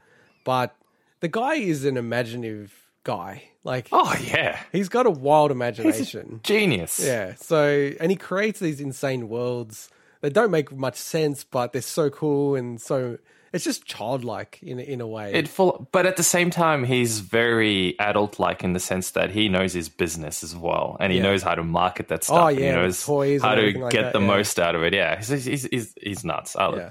But 0.44 0.76
the 1.20 1.28
guy 1.28 1.54
is 1.54 1.84
an 1.84 1.96
imaginative 1.96 2.83
guy. 3.04 3.44
Like 3.62 3.88
Oh 3.92 4.14
yeah, 4.22 4.58
he's 4.72 4.88
got 4.90 5.06
a 5.06 5.10
wild 5.10 5.50
imagination. 5.50 6.40
genius. 6.42 7.00
Yeah. 7.02 7.34
So, 7.36 7.92
and 8.00 8.10
he 8.10 8.16
creates 8.16 8.60
these 8.60 8.80
insane 8.80 9.28
worlds 9.28 9.88
that 10.20 10.32
don't 10.34 10.50
make 10.50 10.70
much 10.72 10.96
sense, 10.96 11.44
but 11.44 11.72
they're 11.72 11.80
so 11.82 12.10
cool 12.10 12.56
and 12.56 12.80
so 12.80 13.18
it's 13.54 13.64
just 13.64 13.86
childlike 13.86 14.58
in 14.62 14.80
in 14.80 15.00
a 15.00 15.06
way. 15.06 15.32
It 15.32 15.46
full, 15.48 15.88
but 15.92 16.06
at 16.06 16.16
the 16.16 16.22
same 16.24 16.50
time, 16.50 16.82
he's 16.84 17.20
very 17.20 17.96
adult-like 18.00 18.64
in 18.64 18.72
the 18.72 18.80
sense 18.80 19.12
that 19.12 19.30
he 19.30 19.48
knows 19.48 19.72
his 19.72 19.88
business 19.88 20.42
as 20.42 20.56
well, 20.56 20.96
and 20.98 21.12
he 21.12 21.18
Yeah. 21.18 21.24
knows 21.24 21.42
how 21.44 21.54
to 21.54 21.62
market 21.62 22.08
that 22.08 22.24
stuff. 22.24 22.36
Oh, 22.36 22.48
yeah, 22.48 22.70
he 22.70 22.72
knows 22.72 23.04
toys 23.06 23.42
how 23.42 23.54
to 23.54 23.78
like 23.78 23.92
get 23.92 24.02
that, 24.02 24.12
the 24.12 24.20
yeah. 24.20 24.26
most 24.26 24.58
out 24.58 24.74
of 24.74 24.82
it. 24.82 24.92
Yeah, 24.92 25.16
he's 25.22 25.44
he's 25.44 25.62
he's, 25.66 25.94
he's 26.02 26.24
nuts. 26.24 26.56
I, 26.56 26.74
Yeah. 26.74 26.90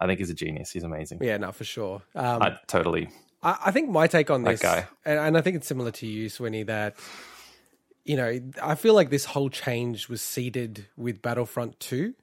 I 0.00 0.06
think 0.06 0.18
he's 0.18 0.28
a 0.30 0.34
genius. 0.34 0.70
He's 0.70 0.82
amazing. 0.84 1.20
yeah, 1.22 1.38
no, 1.38 1.50
for 1.50 1.64
sure. 1.64 2.02
Um, 2.14 2.42
I 2.42 2.58
totally. 2.66 3.08
I, 3.42 3.58
I 3.66 3.70
think 3.70 3.90
my 3.90 4.06
take 4.06 4.30
on 4.30 4.42
this, 4.42 4.60
guy. 4.60 4.86
And, 5.04 5.18
and 5.18 5.36
I 5.36 5.40
think 5.40 5.56
it's 5.56 5.66
similar 5.66 5.90
to 5.92 6.06
you, 6.06 6.28
Swinny, 6.28 6.66
that 6.66 6.96
you 8.04 8.16
know 8.16 8.40
I 8.62 8.74
feel 8.74 8.94
like 8.94 9.10
this 9.10 9.24
whole 9.24 9.50
change 9.50 10.08
was 10.08 10.22
seeded 10.22 10.86
with 10.96 11.22
Battlefront 11.22 11.80
Two. 11.80 12.14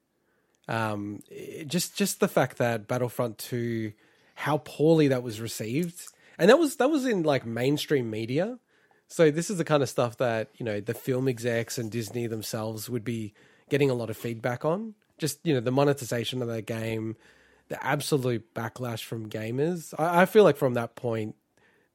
Um, 0.68 1.22
just 1.66 1.96
just 1.96 2.20
the 2.20 2.28
fact 2.28 2.58
that 2.58 2.88
Battlefront 2.88 3.38
Two, 3.38 3.94
how 4.36 4.60
poorly 4.60 5.08
that 5.10 5.24
was 5.24 5.42
received, 5.42 6.08
and 6.38 6.50
that 6.50 6.60
was 6.60 6.78
that 6.78 6.90
was 6.90 7.06
in 7.06 7.24
like 7.24 7.46
mainstream 7.46 8.10
media. 8.10 8.60
So 9.08 9.32
this 9.32 9.50
is 9.50 9.58
the 9.58 9.66
kind 9.66 9.82
of 9.82 9.90
stuff 9.90 10.18
that 10.18 10.50
you 10.58 10.64
know 10.64 10.80
the 10.80 10.94
film 10.94 11.28
execs 11.28 11.78
and 11.78 11.92
Disney 11.92 12.28
themselves 12.28 12.90
would 12.90 13.04
be 13.04 13.34
getting 13.70 13.90
a 13.90 13.96
lot 13.96 14.10
of 14.10 14.18
feedback 14.18 14.64
on. 14.64 14.94
Just 15.18 15.40
you 15.44 15.54
know 15.54 15.60
the 15.60 15.72
monetization 15.72 16.42
of 16.42 16.48
that 16.48 16.68
game, 16.68 17.16
the 17.70 17.84
absolute 17.84 18.54
backlash 18.54 19.04
from 19.04 19.30
gamers. 19.30 19.94
I, 19.98 20.22
I 20.22 20.26
feel 20.26 20.44
like 20.44 20.58
from 20.58 20.74
that 20.74 20.96
point 20.96 21.36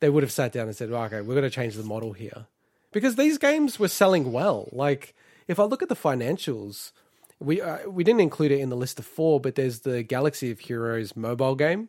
they 0.00 0.08
would 0.08 0.22
have 0.22 0.32
sat 0.32 0.52
down 0.52 0.66
and 0.66 0.76
said, 0.76 0.90
well, 0.90 1.04
"Okay, 1.04 1.20
we're 1.20 1.34
going 1.34 1.42
to 1.42 1.50
change 1.50 1.74
the 1.74 1.82
model 1.82 2.12
here," 2.12 2.46
because 2.92 3.16
these 3.16 3.38
games 3.38 3.78
were 3.78 3.88
selling 3.88 4.32
well. 4.32 4.68
Like 4.72 5.14
if 5.46 5.60
I 5.60 5.64
look 5.64 5.82
at 5.82 5.88
the 5.88 5.96
financials, 5.96 6.92
we 7.38 7.60
uh, 7.60 7.88
we 7.88 8.04
didn't 8.04 8.20
include 8.20 8.52
it 8.52 8.60
in 8.60 8.70
the 8.70 8.76
list 8.76 8.98
of 8.98 9.06
four, 9.06 9.40
but 9.40 9.54
there's 9.54 9.80
the 9.80 10.02
Galaxy 10.02 10.50
of 10.50 10.60
Heroes 10.60 11.16
mobile 11.16 11.54
game 11.54 11.88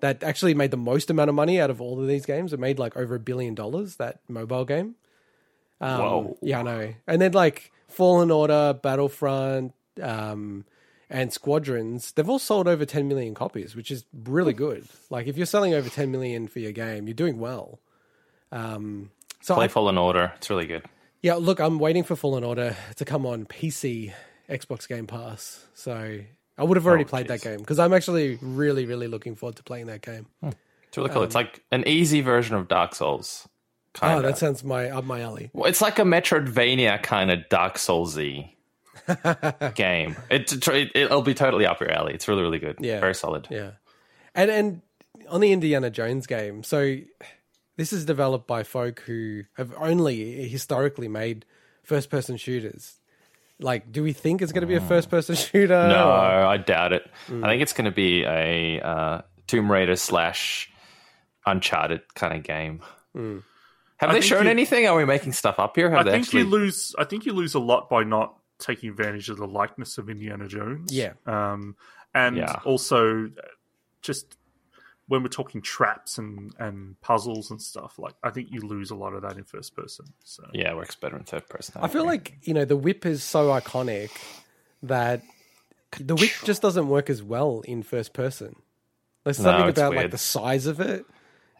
that 0.00 0.22
actually 0.22 0.54
made 0.54 0.70
the 0.70 0.76
most 0.76 1.10
amount 1.10 1.28
of 1.28 1.34
money 1.34 1.60
out 1.60 1.70
of 1.70 1.80
all 1.80 2.00
of 2.00 2.08
these 2.08 2.26
games. 2.26 2.52
It 2.52 2.60
made 2.60 2.78
like 2.78 2.96
over 2.96 3.14
a 3.14 3.20
billion 3.20 3.54
dollars 3.54 3.96
that 3.96 4.20
mobile 4.28 4.64
game. 4.64 4.96
Um, 5.80 5.98
Whoa. 5.98 6.38
Yeah, 6.42 6.60
I 6.60 6.62
know. 6.62 6.94
And 7.06 7.22
then 7.22 7.32
like 7.32 7.70
Fallen 7.88 8.30
Order, 8.30 8.78
Battlefront, 8.82 9.72
um, 10.02 10.64
and 11.10 11.32
Squadrons, 11.32 12.12
they've 12.12 12.28
all 12.28 12.38
sold 12.38 12.66
over 12.68 12.86
10 12.86 13.08
million 13.08 13.34
copies, 13.34 13.74
which 13.76 13.90
is 13.90 14.04
really 14.24 14.52
good. 14.54 14.86
Like 15.10 15.26
if 15.26 15.36
you're 15.36 15.44
selling 15.46 15.74
over 15.74 15.88
10 15.90 16.10
million 16.10 16.46
for 16.48 16.60
your 16.60 16.72
game, 16.72 17.06
you're 17.08 17.14
doing 17.14 17.38
well. 17.38 17.80
Um, 18.52 19.10
So 19.42 19.54
Play 19.54 19.64
I, 19.66 19.68
Fallen 19.68 19.98
Order. 19.98 20.32
It's 20.36 20.48
really 20.50 20.66
good. 20.66 20.84
yeah, 21.22 21.34
look, 21.34 21.60
I'm 21.60 21.78
waiting 21.78 22.04
for 22.04 22.16
Fallen 22.16 22.44
Order 22.44 22.76
to 22.96 23.04
come 23.04 23.26
on 23.26 23.44
PC, 23.46 24.12
Xbox 24.48 24.88
Game 24.88 25.06
Pass. 25.06 25.66
So 25.74 26.20
I 26.58 26.62
would 26.64 26.76
have 26.76 26.86
already 26.86 27.04
Oh, 27.04 27.08
played 27.08 27.28
that 27.28 27.40
game 27.42 27.58
because 27.58 27.78
I'm 27.78 27.92
actually 27.92 28.38
really, 28.42 28.86
really 28.86 29.08
looking 29.08 29.34
forward 29.34 29.56
to 29.56 29.62
playing 29.62 29.86
that 29.86 30.02
game. 30.02 30.26
It's 30.42 30.96
really 30.96 31.10
cool. 31.10 31.22
it's 31.22 31.34
like 31.34 31.62
an 31.70 31.84
easy 31.86 32.20
version 32.20 32.56
of 32.56 32.68
Dark 32.68 32.94
Souls. 32.94 33.48
Kind 33.94 34.18
Oh, 34.18 34.22
that 34.22 34.38
sounds 34.38 34.62
my 34.62 34.88
up 34.90 35.04
my 35.04 35.20
alley. 35.20 35.50
Well, 35.52 35.68
it's 35.68 35.80
like 35.80 35.98
a 35.98 36.02
Metroidvania 36.02 37.02
kind 37.02 37.30
of 37.30 37.48
Dark 37.48 37.74
Soulsy 37.76 38.50
game. 39.74 40.16
It, 40.30 40.52
it 40.68 40.90
it'll 40.94 41.22
be 41.22 41.34
totally 41.34 41.66
up 41.66 41.80
your 41.80 41.90
alley. 41.90 42.14
It's 42.14 42.28
really 42.28 42.42
really 42.42 42.58
good. 42.58 42.76
Yeah. 42.80 43.00
very 43.00 43.14
solid. 43.14 43.46
Yeah, 43.50 43.72
and 44.34 44.50
and 44.50 44.82
on 45.28 45.40
the 45.40 45.52
Indiana 45.52 45.90
Jones 45.90 46.26
game, 46.26 46.62
so 46.62 46.96
this 47.76 47.92
is 47.92 48.04
developed 48.04 48.46
by 48.46 48.62
folk 48.62 49.00
who 49.00 49.42
have 49.56 49.72
only 49.78 50.48
historically 50.48 51.08
made 51.08 51.44
first 51.82 52.10
person 52.10 52.36
shooters. 52.36 52.96
Like, 53.62 53.92
do 53.92 54.02
we 54.02 54.14
think 54.14 54.40
it's 54.40 54.52
going 54.52 54.62
to 54.62 54.66
be 54.66 54.74
a 54.76 54.80
first 54.80 55.10
person 55.10 55.34
shooter? 55.36 55.74
Mm. 55.74 55.88
No, 55.90 56.08
or- 56.08 56.46
I 56.46 56.56
doubt 56.56 56.92
it. 56.94 57.02
Mm. 57.28 57.44
I 57.44 57.48
think 57.50 57.62
it's 57.62 57.74
going 57.74 57.84
to 57.84 57.90
be 57.90 58.24
a 58.24 58.80
uh, 58.80 59.20
Tomb 59.46 59.70
Raider 59.70 59.96
slash 59.96 60.70
Uncharted 61.46 62.00
kind 62.14 62.34
of 62.36 62.42
game. 62.42 62.80
Mm. 63.14 63.42
Have 63.98 64.10
I 64.10 64.12
they 64.14 64.20
shown 64.22 64.44
you- 64.44 64.50
anything? 64.50 64.86
Are 64.86 64.96
we 64.96 65.04
making 65.04 65.32
stuff 65.32 65.58
up 65.58 65.76
here? 65.76 65.90
Have 65.90 66.00
I 66.00 66.02
they 66.04 66.10
think 66.12 66.24
actually? 66.28 66.42
you 66.44 66.48
lose. 66.48 66.94
I 66.98 67.04
think 67.04 67.26
you 67.26 67.34
lose 67.34 67.54
a 67.54 67.58
lot 67.60 67.90
by 67.90 68.02
not 68.02 68.34
taking 68.60 68.90
advantage 68.90 69.28
of 69.28 69.38
the 69.38 69.46
likeness 69.46 69.98
of 69.98 70.08
Indiana 70.08 70.46
Jones. 70.46 70.92
Yeah. 70.92 71.12
Um, 71.26 71.76
and 72.14 72.36
Yeah. 72.36 72.60
also, 72.64 73.26
uh, 73.26 73.30
just 74.02 74.36
when 75.08 75.22
we're 75.22 75.28
talking 75.28 75.60
traps 75.60 76.18
and 76.18 76.54
and 76.58 77.00
puzzles 77.00 77.50
and 77.50 77.60
stuff, 77.60 77.98
like 77.98 78.14
I 78.22 78.30
think 78.30 78.48
you 78.52 78.60
lose 78.60 78.90
a 78.90 78.94
lot 78.94 79.12
of 79.14 79.22
that 79.22 79.36
in 79.36 79.44
first 79.44 79.74
person. 79.74 80.06
So 80.24 80.44
yeah, 80.52 80.72
works 80.74 80.94
better 80.94 81.16
in 81.16 81.24
third 81.24 81.48
person. 81.48 81.74
I 81.82 81.88
feel 81.88 82.04
like 82.06 82.38
you 82.42 82.54
know 82.54 82.64
the 82.64 82.76
whip 82.76 83.04
is 83.04 83.24
so 83.24 83.48
iconic 83.48 84.10
that 84.84 85.22
the 85.98 86.14
whip 86.14 86.30
just 86.44 86.62
doesn't 86.62 86.88
work 86.88 87.10
as 87.10 87.22
well 87.22 87.62
in 87.62 87.82
first 87.82 88.12
person. 88.12 88.54
There's 89.24 89.36
something 89.36 89.68
it's 89.68 89.78
about 89.78 89.94
like 89.94 90.10
the 90.12 90.18
size 90.18 90.66
of 90.66 90.80
it. 90.80 91.04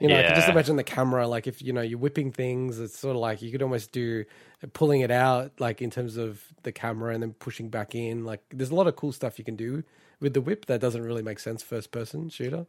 You 0.00 0.08
know, 0.08 0.18
I 0.18 0.22
can 0.22 0.34
just 0.34 0.48
imagine 0.48 0.76
the 0.76 0.84
camera. 0.84 1.28
Like 1.28 1.46
if 1.46 1.60
you 1.60 1.72
know 1.72 1.82
you're 1.82 1.98
whipping 1.98 2.32
things, 2.32 2.80
it's 2.80 2.98
sort 2.98 3.14
of 3.14 3.20
like 3.20 3.42
you 3.42 3.52
could 3.52 3.62
almost 3.62 3.92
do 3.92 4.24
pulling 4.72 5.02
it 5.02 5.10
out, 5.10 5.52
like 5.60 5.82
in 5.82 5.90
terms 5.90 6.16
of 6.16 6.42
the 6.62 6.72
camera, 6.72 7.12
and 7.12 7.22
then 7.22 7.34
pushing 7.34 7.68
back 7.68 7.94
in. 7.94 8.24
Like 8.24 8.42
there's 8.50 8.70
a 8.70 8.74
lot 8.74 8.86
of 8.86 8.96
cool 8.96 9.12
stuff 9.12 9.38
you 9.38 9.44
can 9.44 9.56
do 9.56 9.84
with 10.18 10.34
the 10.34 10.40
whip 10.40 10.66
that 10.66 10.80
doesn't 10.80 11.02
really 11.02 11.22
make 11.22 11.38
sense 11.38 11.62
first 11.62 11.92
person 11.92 12.30
shooter. 12.30 12.66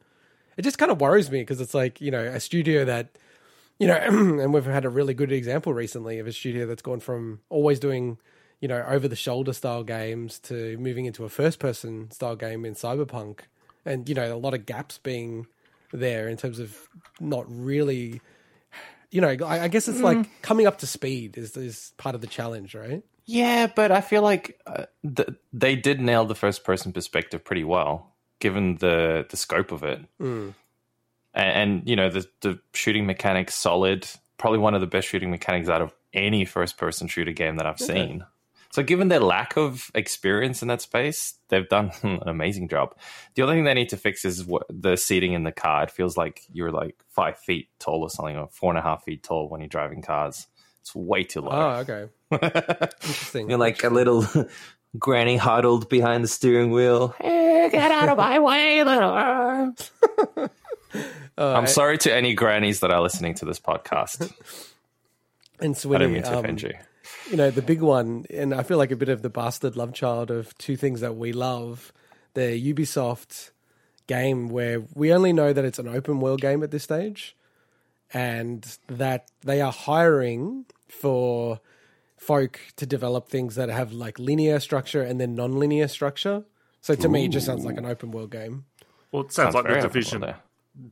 It 0.58 0.64
just 0.64 0.78
kind 0.78 0.92
of 0.92 1.00
worries 1.00 1.32
me 1.32 1.42
because 1.42 1.62
it's 1.62 1.74
like 1.74 2.02
you 2.02 2.12
know 2.12 2.24
a 2.24 2.40
studio 2.40 2.84
that 2.86 3.18
you 3.82 3.88
know, 3.88 3.96
and 4.42 4.54
we've 4.54 4.66
had 4.66 4.86
a 4.86 4.90
really 4.90 5.16
good 5.16 5.32
example 5.32 5.74
recently 5.74 6.20
of 6.20 6.28
a 6.28 6.32
studio 6.32 6.68
that's 6.68 6.84
gone 6.84 7.00
from 7.00 7.40
always 7.50 7.80
doing, 7.80 8.20
you 8.60 8.68
know, 8.68 8.86
over 8.88 9.08
the 9.08 9.16
shoulder 9.16 9.54
style 9.54 9.84
games 9.84 10.38
to 10.40 10.78
moving 10.78 11.06
into 11.06 11.26
a 11.26 11.30
first 11.30 11.58
person 11.58 12.12
style 12.12 12.36
game 12.36 12.64
in 12.64 12.76
Cyberpunk. 12.76 13.40
And, 13.84 14.08
you 14.08 14.14
know, 14.14 14.32
a 14.32 14.38
lot 14.38 14.54
of 14.54 14.68
gaps 14.68 15.00
being 15.00 15.48
there 15.92 16.28
in 16.28 16.38
terms 16.38 16.60
of 16.60 16.78
not 17.20 17.46
really, 17.48 18.22
you 19.10 19.22
know, 19.22 19.36
I, 19.46 19.64
I 19.64 19.68
guess 19.68 19.88
it's 19.88 20.02
like 20.02 20.42
coming 20.42 20.68
up 20.68 20.80
to 20.80 20.88
speed 20.88 21.38
is, 21.38 21.56
is 21.58 21.94
part 21.98 22.16
of 22.16 22.22
the 22.22 22.28
challenge, 22.28 22.76
right? 22.76 23.04
Yeah, 23.26 23.68
but 23.68 23.92
I 23.92 24.02
feel 24.02 24.22
like 24.22 24.60
uh, 24.66 24.86
th- 25.16 25.30
they 25.54 25.76
did 25.76 26.02
nail 26.02 26.26
the 26.26 26.36
first 26.36 26.64
person 26.64 26.92
perspective 26.92 27.44
pretty 27.44 27.64
well, 27.64 28.14
given 28.40 28.78
the 28.78 29.26
the 29.30 29.38
scope 29.38 29.72
of 29.72 29.84
it. 29.84 30.02
Mm. 30.20 30.54
And, 31.34 31.72
and 31.72 31.90
you 31.90 31.96
know 31.96 32.10
the 32.10 32.28
the 32.42 32.60
shooting 32.74 33.06
mechanics 33.06 33.56
solid. 33.56 34.08
Probably 34.38 34.60
one 34.60 34.74
of 34.74 34.82
the 34.82 34.88
best 34.88 35.08
shooting 35.08 35.30
mechanics 35.30 35.70
out 35.70 35.82
of 35.82 35.94
any 36.14 36.46
first 36.46 36.78
person 36.78 37.08
shooter 37.08 37.32
game 37.32 37.58
that 37.58 37.68
I've 37.68 37.80
seen. 37.80 38.26
So, 38.72 38.84
given 38.84 39.10
their 39.10 39.20
lack 39.20 39.58
of 39.58 39.92
experience 39.94 40.62
in 40.62 40.70
that 40.70 40.82
space, 40.82 41.36
they've 41.50 41.68
done 41.68 41.92
an 42.04 42.28
amazing 42.28 42.70
job. 42.70 42.96
The 43.36 43.44
only 43.44 43.56
thing 43.56 43.66
they 43.66 43.74
need 43.74 43.90
to 43.90 43.98
fix 43.98 44.24
is 44.24 44.46
what, 44.46 44.64
the 44.70 44.96
seating 44.96 45.34
in 45.34 45.44
the 45.44 45.52
car. 45.52 45.84
It 45.84 45.92
feels 45.92 46.18
like 46.18 46.42
you're 46.52 46.72
like 46.72 46.96
five 47.10 47.38
feet 47.38 47.68
tall 47.80 48.02
or 48.02 48.10
something, 48.10 48.38
or 48.38 48.48
four 48.52 48.72
and 48.72 48.80
a 48.80 48.82
half 48.82 49.04
feet 49.04 49.24
tall 49.24 49.50
when 49.50 49.62
you're 49.62 49.68
driving 49.68 50.02
cars. 50.02 50.48
It's 50.82 50.96
way 50.96 51.24
too 51.24 51.42
low. 51.42 51.52
Oh, 51.52 51.86
okay. 51.88 52.08
Interesting. 52.32 53.50
You're 53.50 53.60
like 53.60 53.84
a 53.84 53.90
little 53.90 54.26
granny 54.98 55.38
huddled 55.38 55.90
behind 55.90 56.24
the 56.24 56.28
steering 56.28 56.72
wheel. 56.72 57.14
Hey, 57.20 57.70
get 57.72 57.92
out 57.92 58.10
of 58.10 58.18
my 58.18 58.40
way, 58.40 58.84
little. 58.84 59.74
Uh, 61.38 61.54
I'm 61.56 61.68
sorry 61.68 61.98
to 62.00 62.14
any 62.14 62.34
grannies 62.34 62.82
that 62.82 62.92
are 62.92 63.02
listening 63.02 63.36
to 63.36 63.46
this 63.46 63.60
podcast. 63.60 64.32
and 65.60 65.78
I 65.78 65.98
don't 65.98 66.12
mean 66.12 66.24
to 66.24 66.34
um, 66.34 66.40
offend 66.40 66.62
you. 66.62 66.74
You 67.32 67.38
know, 67.38 67.50
the 67.50 67.62
big 67.62 67.82
one, 67.82 68.26
and 68.30 68.54
I 68.54 68.64
feel 68.64 68.78
like 68.78 68.92
a 68.92 68.96
bit 68.98 69.10
of 69.10 69.22
the 69.22 69.30
bastard 69.30 69.78
love 69.78 69.94
child 69.94 70.30
of 70.30 70.56
two 70.58 70.76
things 70.76 71.00
that 71.00 71.16
we 71.16 71.32
love 71.32 71.94
the 72.34 72.74
Ubisoft 72.74 73.52
game, 74.06 74.50
where 74.50 74.84
we 74.94 75.14
only 75.14 75.32
know 75.32 75.54
that 75.54 75.64
it's 75.64 75.80
an 75.80 75.88
open 75.88 76.20
world 76.20 76.42
game 76.42 76.62
at 76.62 76.72
this 76.72 76.84
stage, 76.84 77.36
and 78.14 78.78
that 78.88 79.30
they 79.42 79.62
are 79.62 79.72
hiring 79.72 80.66
for 80.90 81.62
folk 82.18 82.60
to 82.76 82.86
develop 82.86 83.30
things 83.30 83.56
that 83.56 83.70
have 83.70 83.94
like 83.94 84.20
linear 84.20 84.60
structure 84.60 85.02
and 85.02 85.20
then 85.20 85.34
non 85.34 85.58
linear 85.58 85.88
structure. 85.88 86.44
So 86.82 86.96
to 86.96 87.08
me, 87.08 87.26
it 87.26 87.30
just 87.30 87.46
sounds 87.46 87.64
like 87.64 87.78
an 87.78 87.86
open 87.86 88.12
world 88.12 88.32
game. 88.32 88.66
Well, 89.12 89.24
it 89.24 89.32
sounds, 89.32 89.54
Sounds 89.54 89.56
like 89.56 89.64
very 89.66 89.82
the 89.82 89.88
open 89.88 89.94
division, 89.94 90.22
world 90.22 90.36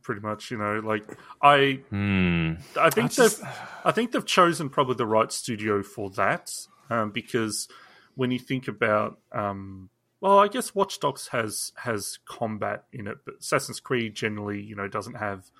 pretty 0.02 0.20
much. 0.20 0.50
You 0.50 0.58
know, 0.58 0.80
like 0.80 1.04
I, 1.42 1.80
Hmm. 1.90 2.54
I 2.78 2.90
think 2.90 3.12
just- 3.12 3.40
they've, 3.42 3.50
I 3.84 3.92
think 3.92 4.12
they've 4.12 4.24
chosen 4.26 4.68
probably 4.68 4.94
the 4.96 5.06
right 5.06 5.30
studio 5.32 5.82
for 5.82 6.10
that, 6.10 6.52
um, 6.90 7.10
because 7.10 7.68
when 8.14 8.30
you 8.30 8.38
think 8.38 8.68
about, 8.68 9.18
um, 9.32 9.88
well, 10.20 10.38
I 10.38 10.48
guess 10.48 10.74
Watch 10.74 11.00
Dogs 11.00 11.28
has 11.28 11.72
has 11.76 12.18
combat 12.26 12.84
in 12.92 13.06
it, 13.06 13.18
but 13.24 13.36
Assassin's 13.40 13.80
Creed 13.80 14.14
generally, 14.14 14.60
you 14.60 14.76
know, 14.76 14.86
doesn't 14.88 15.14
have 15.14 15.50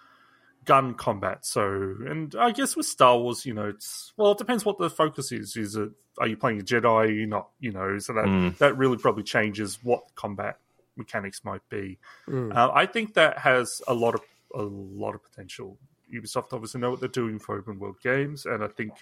gun 0.66 0.92
combat. 0.92 1.46
So, 1.46 1.62
and 2.06 2.34
I 2.38 2.50
guess 2.50 2.76
with 2.76 2.84
Star 2.84 3.16
Wars, 3.18 3.46
you 3.46 3.54
know, 3.54 3.68
it's 3.68 4.12
well, 4.18 4.32
it 4.32 4.38
depends 4.38 4.64
what 4.64 4.76
the 4.78 4.90
focus 4.90 5.32
is. 5.32 5.56
Is 5.56 5.76
it 5.76 5.90
are 6.18 6.26
you 6.26 6.36
playing 6.36 6.60
a 6.60 6.62
Jedi? 6.62 6.84
Are 6.84 7.06
you 7.06 7.26
not? 7.26 7.48
You 7.60 7.72
know, 7.72 7.98
so 7.98 8.12
that 8.12 8.26
Mm. 8.26 8.58
that 8.58 8.76
really 8.76 8.98
probably 8.98 9.22
changes 9.22 9.78
what 9.82 10.02
combat 10.14 10.58
mechanics 11.00 11.44
might 11.44 11.68
be. 11.68 11.98
Mm. 12.28 12.54
Uh, 12.54 12.70
I 12.72 12.86
think 12.86 13.14
that 13.14 13.38
has 13.38 13.82
a 13.88 13.94
lot 13.94 14.14
of 14.14 14.20
a 14.54 14.62
lot 14.62 15.14
of 15.14 15.22
potential. 15.22 15.78
Ubisoft 16.12 16.52
obviously 16.52 16.80
know 16.80 16.90
what 16.90 17.00
they're 17.00 17.08
doing 17.08 17.38
for 17.38 17.56
open 17.56 17.78
world 17.78 18.00
games, 18.02 18.46
and 18.46 18.62
I 18.62 18.68
think 18.68 18.92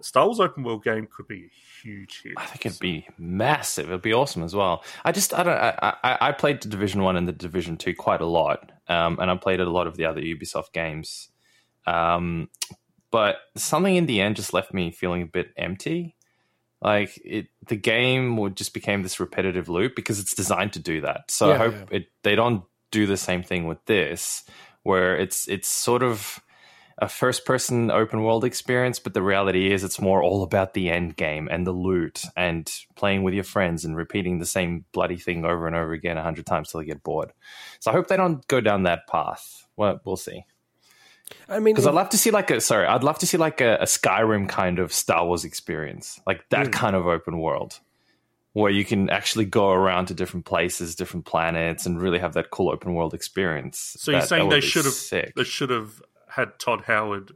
a 0.00 0.04
Star 0.04 0.26
Wars 0.26 0.40
open 0.40 0.64
world 0.64 0.82
game 0.82 1.06
could 1.14 1.28
be 1.28 1.44
a 1.44 1.50
huge 1.82 2.22
hit. 2.22 2.32
I 2.36 2.46
think 2.46 2.66
it'd 2.66 2.80
be 2.80 3.06
massive. 3.18 3.88
It'd 3.88 4.02
be 4.02 4.12
awesome 4.12 4.42
as 4.42 4.54
well. 4.54 4.82
I 5.04 5.12
just, 5.12 5.32
I 5.32 5.42
don't, 5.42 5.56
I, 5.56 5.96
I, 6.02 6.18
I 6.28 6.32
played 6.32 6.60
the 6.62 6.68
Division 6.68 7.02
One 7.02 7.16
and 7.16 7.28
the 7.28 7.32
Division 7.32 7.76
Two 7.76 7.94
quite 7.94 8.20
a 8.20 8.26
lot, 8.26 8.72
um, 8.88 9.18
and 9.20 9.30
I 9.30 9.36
played 9.36 9.60
a 9.60 9.70
lot 9.70 9.86
of 9.86 9.96
the 9.96 10.06
other 10.06 10.20
Ubisoft 10.20 10.72
games. 10.72 11.28
Um, 11.86 12.48
but 13.10 13.36
something 13.56 13.94
in 13.94 14.06
the 14.06 14.20
end 14.20 14.36
just 14.36 14.52
left 14.52 14.72
me 14.72 14.90
feeling 14.90 15.22
a 15.22 15.26
bit 15.26 15.52
empty. 15.56 16.16
Like 16.82 17.20
it, 17.24 17.48
the 17.66 17.76
game 17.76 18.36
would 18.38 18.56
just 18.56 18.72
became 18.72 19.02
this 19.02 19.20
repetitive 19.20 19.68
loop 19.68 19.94
because 19.94 20.18
it's 20.18 20.34
designed 20.34 20.72
to 20.74 20.78
do 20.78 21.02
that. 21.02 21.30
So 21.30 21.52
I 21.52 21.56
hope 21.58 21.74
yeah. 21.74 21.98
it 21.98 22.06
they 22.22 22.34
don't 22.34 22.64
do 22.90 23.06
the 23.06 23.16
same 23.16 23.42
thing 23.42 23.66
with 23.66 23.84
this, 23.84 24.44
where 24.82 25.16
it's 25.16 25.46
it's 25.48 25.68
sort 25.68 26.02
of 26.02 26.40
a 27.00 27.08
first 27.08 27.46
person 27.46 27.90
open 27.90 28.22
world 28.22 28.44
experience, 28.44 28.98
but 28.98 29.14
the 29.14 29.22
reality 29.22 29.72
is 29.72 29.82
it's 29.82 30.00
more 30.00 30.22
all 30.22 30.42
about 30.42 30.74
the 30.74 30.90
end 30.90 31.16
game 31.16 31.48
and 31.50 31.66
the 31.66 31.72
loot 31.72 32.22
and 32.36 32.70
playing 32.94 33.22
with 33.22 33.32
your 33.32 33.44
friends 33.44 33.84
and 33.84 33.96
repeating 33.96 34.38
the 34.38 34.46
same 34.46 34.84
bloody 34.92 35.16
thing 35.16 35.44
over 35.44 35.66
and 35.66 35.74
over 35.74 35.92
again 35.92 36.18
a 36.18 36.22
hundred 36.22 36.44
times 36.44 36.70
till 36.70 36.82
you 36.82 36.86
get 36.86 37.02
bored. 37.02 37.32
So 37.78 37.90
I 37.90 37.94
hope 37.94 38.08
they 38.08 38.18
don't 38.18 38.46
go 38.48 38.60
down 38.60 38.82
that 38.82 39.06
path. 39.06 39.66
Well, 39.76 40.00
we'll 40.04 40.16
see. 40.16 40.44
I 41.48 41.58
mean, 41.58 41.74
Because 41.74 41.86
I'd 41.86 41.94
love 41.94 42.10
to 42.10 42.18
see 42.18 42.30
like 42.30 42.50
a 42.50 42.60
sorry, 42.60 42.86
I'd 42.86 43.04
love 43.04 43.18
to 43.20 43.26
see 43.26 43.36
like 43.36 43.60
a, 43.60 43.76
a 43.80 43.84
Skyrim 43.84 44.48
kind 44.48 44.78
of 44.78 44.92
Star 44.92 45.26
Wars 45.26 45.44
experience, 45.44 46.20
like 46.26 46.48
that 46.50 46.68
Mm. 46.68 46.72
kind 46.72 46.96
of 46.96 47.06
open 47.06 47.38
world, 47.40 47.80
where 48.52 48.70
you 48.70 48.84
can 48.84 49.10
actually 49.10 49.44
go 49.44 49.70
around 49.70 50.06
to 50.06 50.14
different 50.14 50.46
places, 50.46 50.94
different 50.94 51.26
planets, 51.26 51.86
and 51.86 52.00
really 52.00 52.18
have 52.18 52.34
that 52.34 52.50
cool 52.50 52.70
open 52.70 52.94
world 52.94 53.14
experience. 53.14 53.96
So 53.98 54.10
you're 54.12 54.20
saying 54.22 54.48
they 54.48 54.60
should 54.60 54.84
have 54.84 54.94
sick. 54.94 55.34
they 55.36 55.44
should 55.44 55.70
have 55.70 56.02
had 56.28 56.58
Todd 56.58 56.82
Howard 56.86 57.32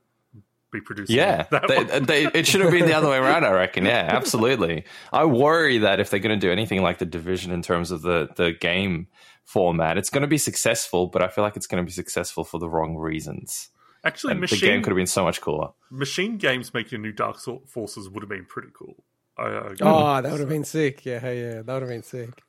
be 0.72 0.80
producing? 0.80 1.16
Yeah, 1.16 1.44
that 1.50 1.68
they, 1.68 1.84
one. 1.84 2.04
they, 2.04 2.26
it 2.26 2.46
should 2.46 2.60
have 2.60 2.72
been 2.72 2.86
the 2.86 2.94
other 2.94 3.08
way 3.08 3.16
around. 3.18 3.44
I 3.44 3.52
reckon. 3.52 3.84
Yeah, 3.84 4.06
absolutely. 4.10 4.84
I 5.12 5.24
worry 5.24 5.78
that 5.78 6.00
if 6.00 6.10
they're 6.10 6.20
going 6.20 6.38
to 6.38 6.46
do 6.46 6.50
anything 6.52 6.82
like 6.82 6.98
the 6.98 7.06
division 7.06 7.52
in 7.52 7.62
terms 7.62 7.90
of 7.90 8.02
the 8.02 8.28
the 8.36 8.52
game 8.52 9.06
format, 9.44 9.98
it's 9.98 10.10
going 10.10 10.22
to 10.22 10.26
be 10.28 10.38
successful, 10.38 11.06
but 11.06 11.22
I 11.22 11.28
feel 11.28 11.44
like 11.44 11.56
it's 11.56 11.66
going 11.68 11.82
to 11.82 11.86
be 11.86 11.92
successful 11.92 12.44
for 12.44 12.58
the 12.58 12.68
wrong 12.68 12.96
reasons. 12.96 13.70
Actually, 14.04 14.32
And 14.32 14.38
the 14.40 14.42
machine 14.42 14.60
game 14.60 14.82
could 14.82 14.90
have 14.90 14.96
been 14.96 15.06
so 15.06 15.24
much 15.24 15.40
cooler. 15.40 15.70
machine 15.90 16.36
games 16.36 16.74
making 16.74 17.00
new 17.02 17.12
Dark 17.12 17.38
Sol- 17.38 17.62
Forces 17.66 18.08
would 18.08 18.22
have 18.22 18.28
been 18.28 18.44
pretty 18.44 18.68
cool. 18.74 19.02
I, 19.38 19.44
I. 19.44 19.74
Oh, 19.80 20.22
that 20.22 20.30
would 20.30 20.40
have 20.40 20.48
been 20.48 20.64
sick. 20.64 21.04
Yeah, 21.04 21.18
hey, 21.20 21.40
yeah, 21.42 21.62
that 21.62 21.72
would 21.72 21.82
have 21.82 21.88
been 21.88 22.02
sick. 22.02 22.42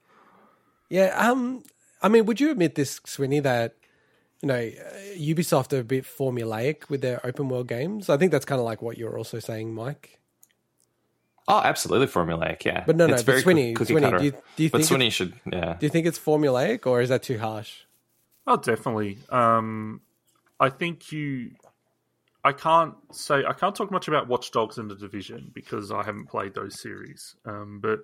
Yeah, 0.89 1.15
um, 1.17 1.63
I 2.01 2.09
mean, 2.09 2.25
would 2.25 2.39
you 2.39 2.51
admit 2.51 2.75
this, 2.75 2.99
Swinny, 3.05 3.41
that 3.41 3.75
you 4.41 4.47
know, 4.47 4.55
uh, 4.55 5.17
Ubisoft 5.17 5.73
are 5.73 5.79
a 5.79 5.83
bit 5.83 6.03
formulaic 6.03 6.89
with 6.89 7.01
their 7.01 7.25
open 7.25 7.47
world 7.49 7.67
games. 7.67 8.09
I 8.09 8.17
think 8.17 8.31
that's 8.31 8.45
kind 8.45 8.59
of 8.59 8.65
like 8.65 8.81
what 8.81 8.97
you're 8.97 9.17
also 9.17 9.39
saying, 9.39 9.73
Mike. 9.73 10.19
Oh, 11.47 11.61
absolutely 11.63 12.07
formulaic, 12.07 12.63
yeah. 12.65 12.83
But 12.85 12.95
no, 12.97 13.05
no, 13.07 13.13
it's 13.13 13.23
but 13.23 13.31
very 13.31 13.43
Swinny, 13.43 13.75
cookie 13.75 13.93
Swinny, 13.93 14.01
cutter. 14.01 14.17
do 14.19 14.25
you- 14.25 14.31
do 14.57 14.63
you 14.63 14.69
but 14.69 14.81
think 14.85 15.01
Swinny 15.01 15.11
should, 15.11 15.33
yeah. 15.51 15.77
Do 15.79 15.85
you 15.85 15.89
think 15.89 16.05
it's 16.07 16.19
formulaic 16.19 16.85
or 16.85 17.01
is 17.01 17.09
that 17.09 17.23
too 17.23 17.37
harsh? 17.39 17.81
Oh, 18.47 18.57
definitely. 18.57 19.19
Um, 19.29 20.01
I 20.59 20.69
think 20.69 21.11
you. 21.11 21.51
I 22.43 22.51
can't 22.51 22.93
say 23.11 23.43
I 23.43 23.53
can't 23.53 23.75
talk 23.75 23.89
much 23.91 24.07
about 24.07 24.27
Watch 24.27 24.51
Dogs 24.51 24.77
and 24.77 24.89
the 24.89 24.95
Division 24.95 25.51
because 25.53 25.91
I 25.91 26.03
haven't 26.03 26.27
played 26.27 26.53
those 26.53 26.79
series. 26.79 27.35
Um, 27.45 27.79
but 27.81 28.01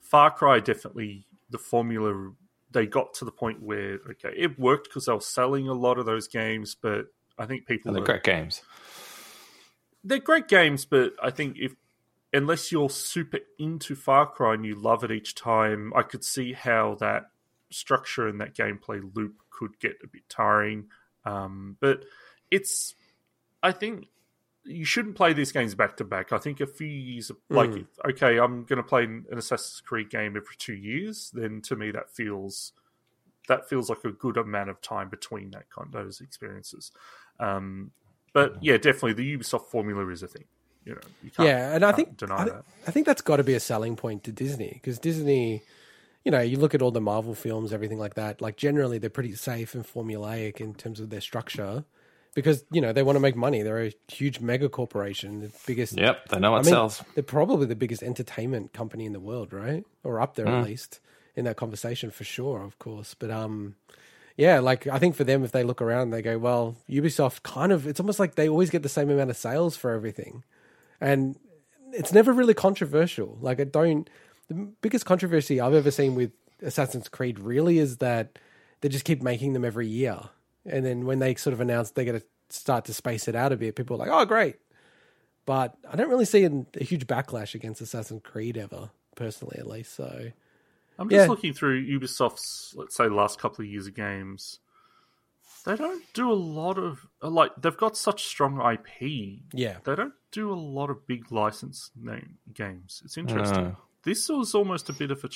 Far 0.00 0.30
Cry 0.30 0.60
definitely 0.60 1.26
the 1.50 1.58
formula. 1.58 2.32
They 2.70 2.86
got 2.86 3.14
to 3.14 3.24
the 3.24 3.32
point 3.32 3.60
where 3.62 3.98
okay, 4.10 4.32
it 4.36 4.58
worked 4.58 4.84
because 4.88 5.06
they 5.06 5.12
were 5.12 5.20
selling 5.20 5.68
a 5.68 5.72
lot 5.74 5.98
of 5.98 6.06
those 6.06 6.28
games, 6.28 6.76
but 6.80 7.06
I 7.36 7.46
think 7.46 7.66
people 7.66 7.88
And 7.88 7.96
they're 7.96 8.02
are- 8.02 8.06
great 8.06 8.22
games. 8.22 8.62
they're 10.04 10.18
great 10.20 10.46
games, 10.48 10.84
but 10.84 11.12
I 11.22 11.30
think 11.30 11.56
if 11.58 11.74
unless 12.32 12.70
you're 12.70 12.90
super 12.90 13.40
into 13.58 13.96
Far 13.96 14.26
Cry 14.26 14.54
and 14.54 14.64
you 14.64 14.76
love 14.76 15.02
it 15.02 15.10
each 15.10 15.34
time, 15.34 15.92
I 15.96 16.02
could 16.02 16.22
see 16.24 16.52
how 16.52 16.94
that 17.00 17.24
structure 17.70 18.28
and 18.28 18.40
that 18.40 18.54
gameplay 18.54 19.02
loop 19.14 19.34
could 19.50 19.80
get 19.80 19.96
a 20.04 20.06
bit 20.06 20.22
tiring. 20.28 20.86
Um, 21.24 21.76
but 21.80 22.04
it's, 22.50 22.94
I 23.62 23.72
think 23.72 24.06
you 24.64 24.84
shouldn't 24.84 25.16
play 25.16 25.32
these 25.32 25.52
games 25.52 25.74
back 25.74 25.96
to 25.98 26.04
back. 26.04 26.32
I 26.32 26.38
think 26.38 26.60
a 26.60 26.66
few 26.66 26.86
years, 26.86 27.30
like 27.48 27.70
Mm. 27.70 27.86
okay, 28.10 28.38
I'm 28.38 28.64
going 28.64 28.76
to 28.76 28.82
play 28.82 29.04
an 29.04 29.26
Assassin's 29.32 29.80
Creed 29.80 30.10
game 30.10 30.36
every 30.36 30.56
two 30.58 30.74
years. 30.74 31.30
Then 31.32 31.60
to 31.62 31.76
me, 31.76 31.90
that 31.92 32.10
feels 32.10 32.72
that 33.48 33.68
feels 33.68 33.88
like 33.88 34.04
a 34.04 34.12
good 34.12 34.36
amount 34.36 34.70
of 34.70 34.80
time 34.80 35.08
between 35.08 35.50
that 35.50 35.68
kind 35.70 35.86
of 35.86 35.92
those 35.92 36.20
experiences. 36.20 36.92
Um, 37.40 37.90
but 38.32 38.62
yeah, 38.62 38.76
definitely 38.76 39.14
the 39.14 39.36
Ubisoft 39.36 39.66
formula 39.66 40.06
is 40.08 40.22
a 40.22 40.28
thing. 40.28 40.44
You 40.84 40.94
know, 40.94 41.00
you 41.22 41.30
can't, 41.30 41.48
yeah, 41.48 41.74
and 41.74 41.84
I 41.84 41.92
think 41.92 42.16
deny 42.16 42.36
I, 42.36 42.44
that. 42.44 42.64
I 42.86 42.90
think 42.90 43.06
that's 43.06 43.22
got 43.22 43.36
to 43.36 43.44
be 43.44 43.54
a 43.54 43.60
selling 43.60 43.96
point 43.96 44.24
to 44.24 44.32
Disney 44.32 44.70
because 44.74 44.98
Disney, 44.98 45.62
you 46.24 46.30
know, 46.30 46.40
you 46.40 46.58
look 46.58 46.74
at 46.74 46.82
all 46.82 46.90
the 46.90 47.00
Marvel 47.00 47.34
films, 47.34 47.72
everything 47.72 47.98
like 47.98 48.14
that. 48.14 48.40
Like 48.40 48.56
generally, 48.56 48.98
they're 48.98 49.10
pretty 49.10 49.34
safe 49.34 49.74
and 49.74 49.84
formulaic 49.86 50.60
in 50.60 50.74
terms 50.74 51.00
of 51.00 51.10
their 51.10 51.20
structure 51.20 51.84
because 52.34 52.64
you 52.70 52.80
know 52.80 52.92
they 52.92 53.02
want 53.02 53.16
to 53.16 53.20
make 53.20 53.36
money. 53.36 53.62
They're 53.62 53.86
a 53.86 53.92
huge 54.08 54.40
mega 54.40 54.68
corporation, 54.68 55.40
the 55.40 55.50
biggest. 55.66 55.96
Yep, 55.96 56.28
they 56.28 56.38
know 56.38 56.52
what 56.52 56.58
I 56.58 56.62
mean, 56.62 56.70
sells. 56.70 57.02
they're 57.14 57.24
probably 57.24 57.66
the 57.66 57.74
biggest 57.76 58.02
entertainment 58.02 58.72
company 58.72 59.04
in 59.06 59.12
the 59.12 59.20
world, 59.20 59.52
right? 59.52 59.84
Or 60.04 60.20
up 60.20 60.34
there 60.34 60.46
Mm. 60.46 60.60
at 60.60 60.66
least 60.66 61.00
in 61.36 61.44
that 61.44 61.56
conversation 61.56 62.10
for 62.10 62.24
sure, 62.24 62.62
of 62.62 62.78
course. 62.78 63.14
But 63.14 63.30
um, 63.30 63.76
yeah, 64.36 64.58
like 64.60 64.86
I 64.86 64.98
think 64.98 65.14
for 65.16 65.24
them, 65.24 65.42
if 65.42 65.52
they 65.52 65.62
look 65.64 65.80
around, 65.80 66.10
they 66.10 66.22
go, 66.22 66.38
well, 66.38 66.76
Ubisoft 66.88 67.42
kind 67.42 67.72
of. 67.72 67.86
It's 67.86 68.00
almost 68.00 68.18
like 68.20 68.34
they 68.34 68.48
always 68.48 68.70
get 68.70 68.82
the 68.82 68.88
same 68.88 69.10
amount 69.10 69.30
of 69.30 69.36
sales 69.36 69.76
for 69.76 69.90
everything, 69.92 70.44
and 71.00 71.36
it's 71.92 72.12
never 72.12 72.32
really 72.32 72.54
controversial. 72.54 73.38
Like 73.40 73.58
I 73.60 73.64
don't. 73.64 74.08
The 74.50 74.54
biggest 74.82 75.06
controversy 75.06 75.60
I've 75.60 75.74
ever 75.74 75.92
seen 75.92 76.16
with 76.16 76.32
Assassin's 76.60 77.08
Creed 77.08 77.38
really 77.38 77.78
is 77.78 77.98
that 77.98 78.36
they 78.80 78.88
just 78.88 79.04
keep 79.04 79.22
making 79.22 79.52
them 79.52 79.64
every 79.64 79.86
year, 79.86 80.18
and 80.66 80.84
then 80.84 81.06
when 81.06 81.20
they 81.20 81.36
sort 81.36 81.54
of 81.54 81.60
announce 81.60 81.92
they're 81.92 82.04
going 82.04 82.18
to 82.20 82.26
start 82.48 82.84
to 82.86 82.92
space 82.94 83.28
it 83.28 83.36
out 83.36 83.52
a 83.52 83.56
bit, 83.56 83.76
people 83.76 83.94
are 83.94 84.00
like, 84.00 84.10
"Oh, 84.10 84.24
great." 84.24 84.56
But 85.46 85.76
I 85.88 85.94
don't 85.94 86.10
really 86.10 86.24
see 86.24 86.44
a, 86.44 86.66
a 86.80 86.82
huge 86.84 87.06
backlash 87.06 87.54
against 87.54 87.80
Assassin's 87.80 88.22
Creed 88.24 88.58
ever, 88.58 88.90
personally, 89.14 89.56
at 89.58 89.68
least. 89.68 89.94
So 89.94 90.32
I'm 90.98 91.08
just 91.08 91.26
Yeah. 91.26 91.30
looking 91.30 91.52
through 91.52 91.86
Ubisoft's, 91.86 92.74
let's 92.76 92.96
say, 92.96 93.08
last 93.08 93.38
couple 93.38 93.64
of 93.64 93.70
years 93.70 93.86
of 93.86 93.94
games. 93.94 94.58
They 95.64 95.76
don't 95.76 96.02
do 96.12 96.30
a 96.30 96.34
lot 96.34 96.76
of 96.76 97.06
uh, 97.22 97.30
like 97.30 97.52
they've 97.56 97.76
got 97.76 97.96
such 97.96 98.24
strong 98.24 98.60
IP. 98.60 99.42
yeah, 99.52 99.78
They 99.84 99.94
don't 99.94 100.14
do 100.32 100.52
a 100.52 100.54
lot 100.54 100.90
of 100.90 101.06
big 101.06 101.30
license 101.30 101.90
name 101.94 102.38
games. 102.52 103.00
It's 103.04 103.16
interesting. 103.16 103.64
No. 103.64 103.76
This 104.02 104.28
was 104.28 104.54
almost 104.54 104.88
a 104.88 104.92
bit 104.92 105.10
of 105.10 105.22
a 105.24 105.28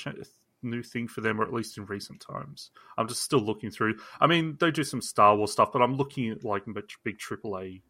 new 0.63 0.83
thing 0.83 1.09
for 1.09 1.21
them, 1.21 1.41
or 1.41 1.45
at 1.45 1.53
least 1.53 1.77
in 1.79 1.87
recent 1.87 2.21
times. 2.21 2.71
I'm 2.97 3.09
just 3.09 3.23
still 3.23 3.41
looking 3.41 3.71
through. 3.71 3.99
I 4.21 4.27
mean, 4.27 4.57
they 4.59 4.71
do 4.71 4.85
some 4.85 5.03
Star 5.03 5.37
Wars 5.37 5.53
stuff, 5.53 5.71
but 5.73 5.83
I'm 5.83 5.97
looking 5.97 6.31
at 6.31 6.45
like 6.45 6.63
big 7.05 7.19
AAA 7.19 7.83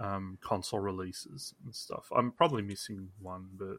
um, 0.00 0.38
console 0.40 0.80
releases 0.80 1.54
and 1.64 1.74
stuff. 1.74 2.10
I'm 2.14 2.32
probably 2.32 2.62
missing 2.62 3.08
one, 3.20 3.48
but 3.56 3.78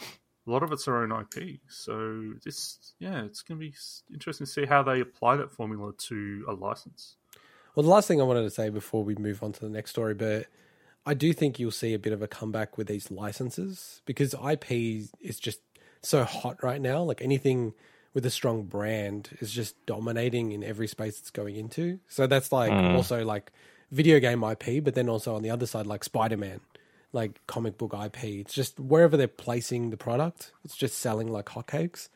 a 0.00 0.50
lot 0.50 0.62
of 0.62 0.72
it's 0.72 0.86
their 0.86 0.98
own 0.98 1.12
IP. 1.12 1.60
So 1.68 2.34
this, 2.44 2.94
yeah, 2.98 3.22
it's 3.24 3.42
going 3.42 3.60
to 3.60 3.66
be 3.66 3.74
interesting 4.12 4.46
to 4.46 4.52
see 4.52 4.64
how 4.64 4.82
they 4.82 5.00
apply 5.00 5.36
that 5.36 5.50
formula 5.50 5.92
to 6.08 6.44
a 6.48 6.52
license. 6.52 7.16
Well, 7.74 7.84
the 7.84 7.90
last 7.90 8.08
thing 8.08 8.20
I 8.20 8.24
wanted 8.24 8.42
to 8.42 8.50
say 8.50 8.70
before 8.70 9.04
we 9.04 9.14
move 9.14 9.42
on 9.42 9.52
to 9.52 9.60
the 9.60 9.68
next 9.68 9.90
story, 9.90 10.14
but 10.14 10.46
I 11.08 11.14
do 11.14 11.32
think 11.32 11.58
you'll 11.58 11.70
see 11.70 11.94
a 11.94 11.98
bit 11.98 12.12
of 12.12 12.20
a 12.20 12.28
comeback 12.28 12.76
with 12.76 12.86
these 12.86 13.10
licenses 13.10 14.02
because 14.04 14.34
IP 14.34 14.70
is 15.22 15.40
just 15.40 15.60
so 16.02 16.22
hot 16.22 16.62
right 16.62 16.82
now. 16.82 17.02
Like 17.02 17.22
anything 17.22 17.72
with 18.12 18.26
a 18.26 18.30
strong 18.30 18.64
brand 18.64 19.30
is 19.40 19.50
just 19.50 19.74
dominating 19.86 20.52
in 20.52 20.62
every 20.62 20.86
space 20.86 21.18
it's 21.18 21.30
going 21.30 21.56
into. 21.56 21.98
So 22.08 22.26
that's 22.26 22.52
like 22.52 22.70
mm. 22.70 22.94
also 22.94 23.24
like 23.24 23.52
video 23.90 24.20
game 24.20 24.44
IP, 24.44 24.84
but 24.84 24.94
then 24.94 25.08
also 25.08 25.34
on 25.34 25.42
the 25.42 25.48
other 25.48 25.64
side, 25.64 25.86
like 25.86 26.04
Spider 26.04 26.36
Man, 26.36 26.60
like 27.14 27.40
comic 27.46 27.78
book 27.78 27.94
IP. 27.94 28.24
It's 28.24 28.52
just 28.52 28.78
wherever 28.78 29.16
they're 29.16 29.28
placing 29.28 29.88
the 29.88 29.96
product, 29.96 30.52
it's 30.62 30.76
just 30.76 30.98
selling 30.98 31.28
like 31.28 31.46
hotcakes. 31.46 32.10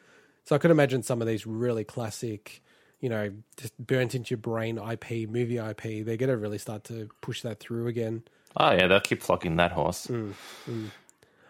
So 0.44 0.54
I 0.54 0.58
could 0.58 0.70
imagine 0.70 1.02
some 1.02 1.22
of 1.22 1.26
these 1.26 1.46
really 1.46 1.84
classic, 1.84 2.62
you 3.00 3.08
know, 3.08 3.32
just 3.56 3.74
burnt 3.78 4.14
into 4.14 4.32
your 4.32 4.38
brain 4.38 4.76
IP, 4.76 5.30
movie 5.30 5.56
IP, 5.56 6.04
they're 6.04 6.18
going 6.18 6.28
to 6.28 6.36
really 6.36 6.58
start 6.58 6.84
to 6.84 7.08
push 7.22 7.40
that 7.40 7.58
through 7.58 7.86
again. 7.86 8.24
Oh 8.56 8.72
yeah, 8.72 8.86
they'll 8.86 9.00
keep 9.00 9.22
flogging 9.22 9.56
that 9.56 9.72
horse. 9.72 10.06
Mm, 10.08 10.34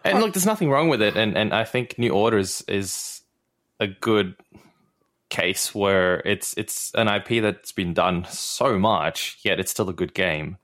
And 0.05 0.19
look, 0.19 0.33
there's 0.33 0.45
nothing 0.45 0.69
wrong 0.69 0.89
with 0.89 1.01
it, 1.01 1.15
and 1.15 1.37
and 1.37 1.53
I 1.53 1.63
think 1.65 1.97
New 1.97 2.11
Order 2.11 2.37
is 2.37 2.63
is 2.67 3.21
a 3.79 3.87
good 3.87 4.35
case 5.29 5.73
where 5.73 6.19
it's 6.25 6.53
it's 6.57 6.91
an 6.95 7.07
IP 7.07 7.41
that's 7.41 7.71
been 7.71 7.93
done 7.93 8.25
so 8.29 8.77
much, 8.79 9.39
yet 9.43 9.59
it's 9.59 9.71
still 9.71 9.89
a 9.89 9.93
good 9.93 10.13
game. 10.13 10.57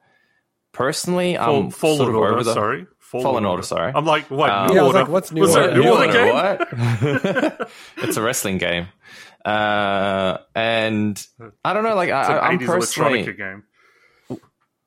Personally, 0.71 1.35
Fall, 1.35 1.63
I'm 1.65 1.69
Fallen 1.71 1.97
sort 1.97 2.09
of 2.09 2.15
Order, 2.15 2.33
over 2.33 2.43
the 2.43 2.53
sorry. 2.53 2.85
Fallen 2.99 3.43
Order, 3.43 3.63
sorry. 3.63 3.91
I'm 3.95 4.05
like, 4.05 4.29
wait, 4.29 4.49
Um, 4.51 4.67
New 4.67 4.75
Yeah, 4.75 4.81
I 4.81 4.83
was 4.83 4.87
Order. 4.93 4.99
like, 4.99 5.07
what's 5.09 5.31
New 5.31 5.41
Was 5.41 5.55
Order? 5.57 5.73
New 5.81 5.89
Order 5.89 6.11
game? 6.13 6.33
what? 6.33 7.71
it's 7.97 8.17
a 8.17 8.21
wrestling 8.21 8.59
game, 8.59 8.87
uh, 9.43 10.37
and 10.53 11.25
I 11.65 11.73
don't 11.73 11.83
know. 11.83 11.95
Like 11.95 12.09
It's 12.09 12.29
I, 12.29 12.37
I'm 12.39 12.59
80s 12.59 12.65
personally, 12.67 13.23
electronica 13.23 13.37
game. 13.37 13.63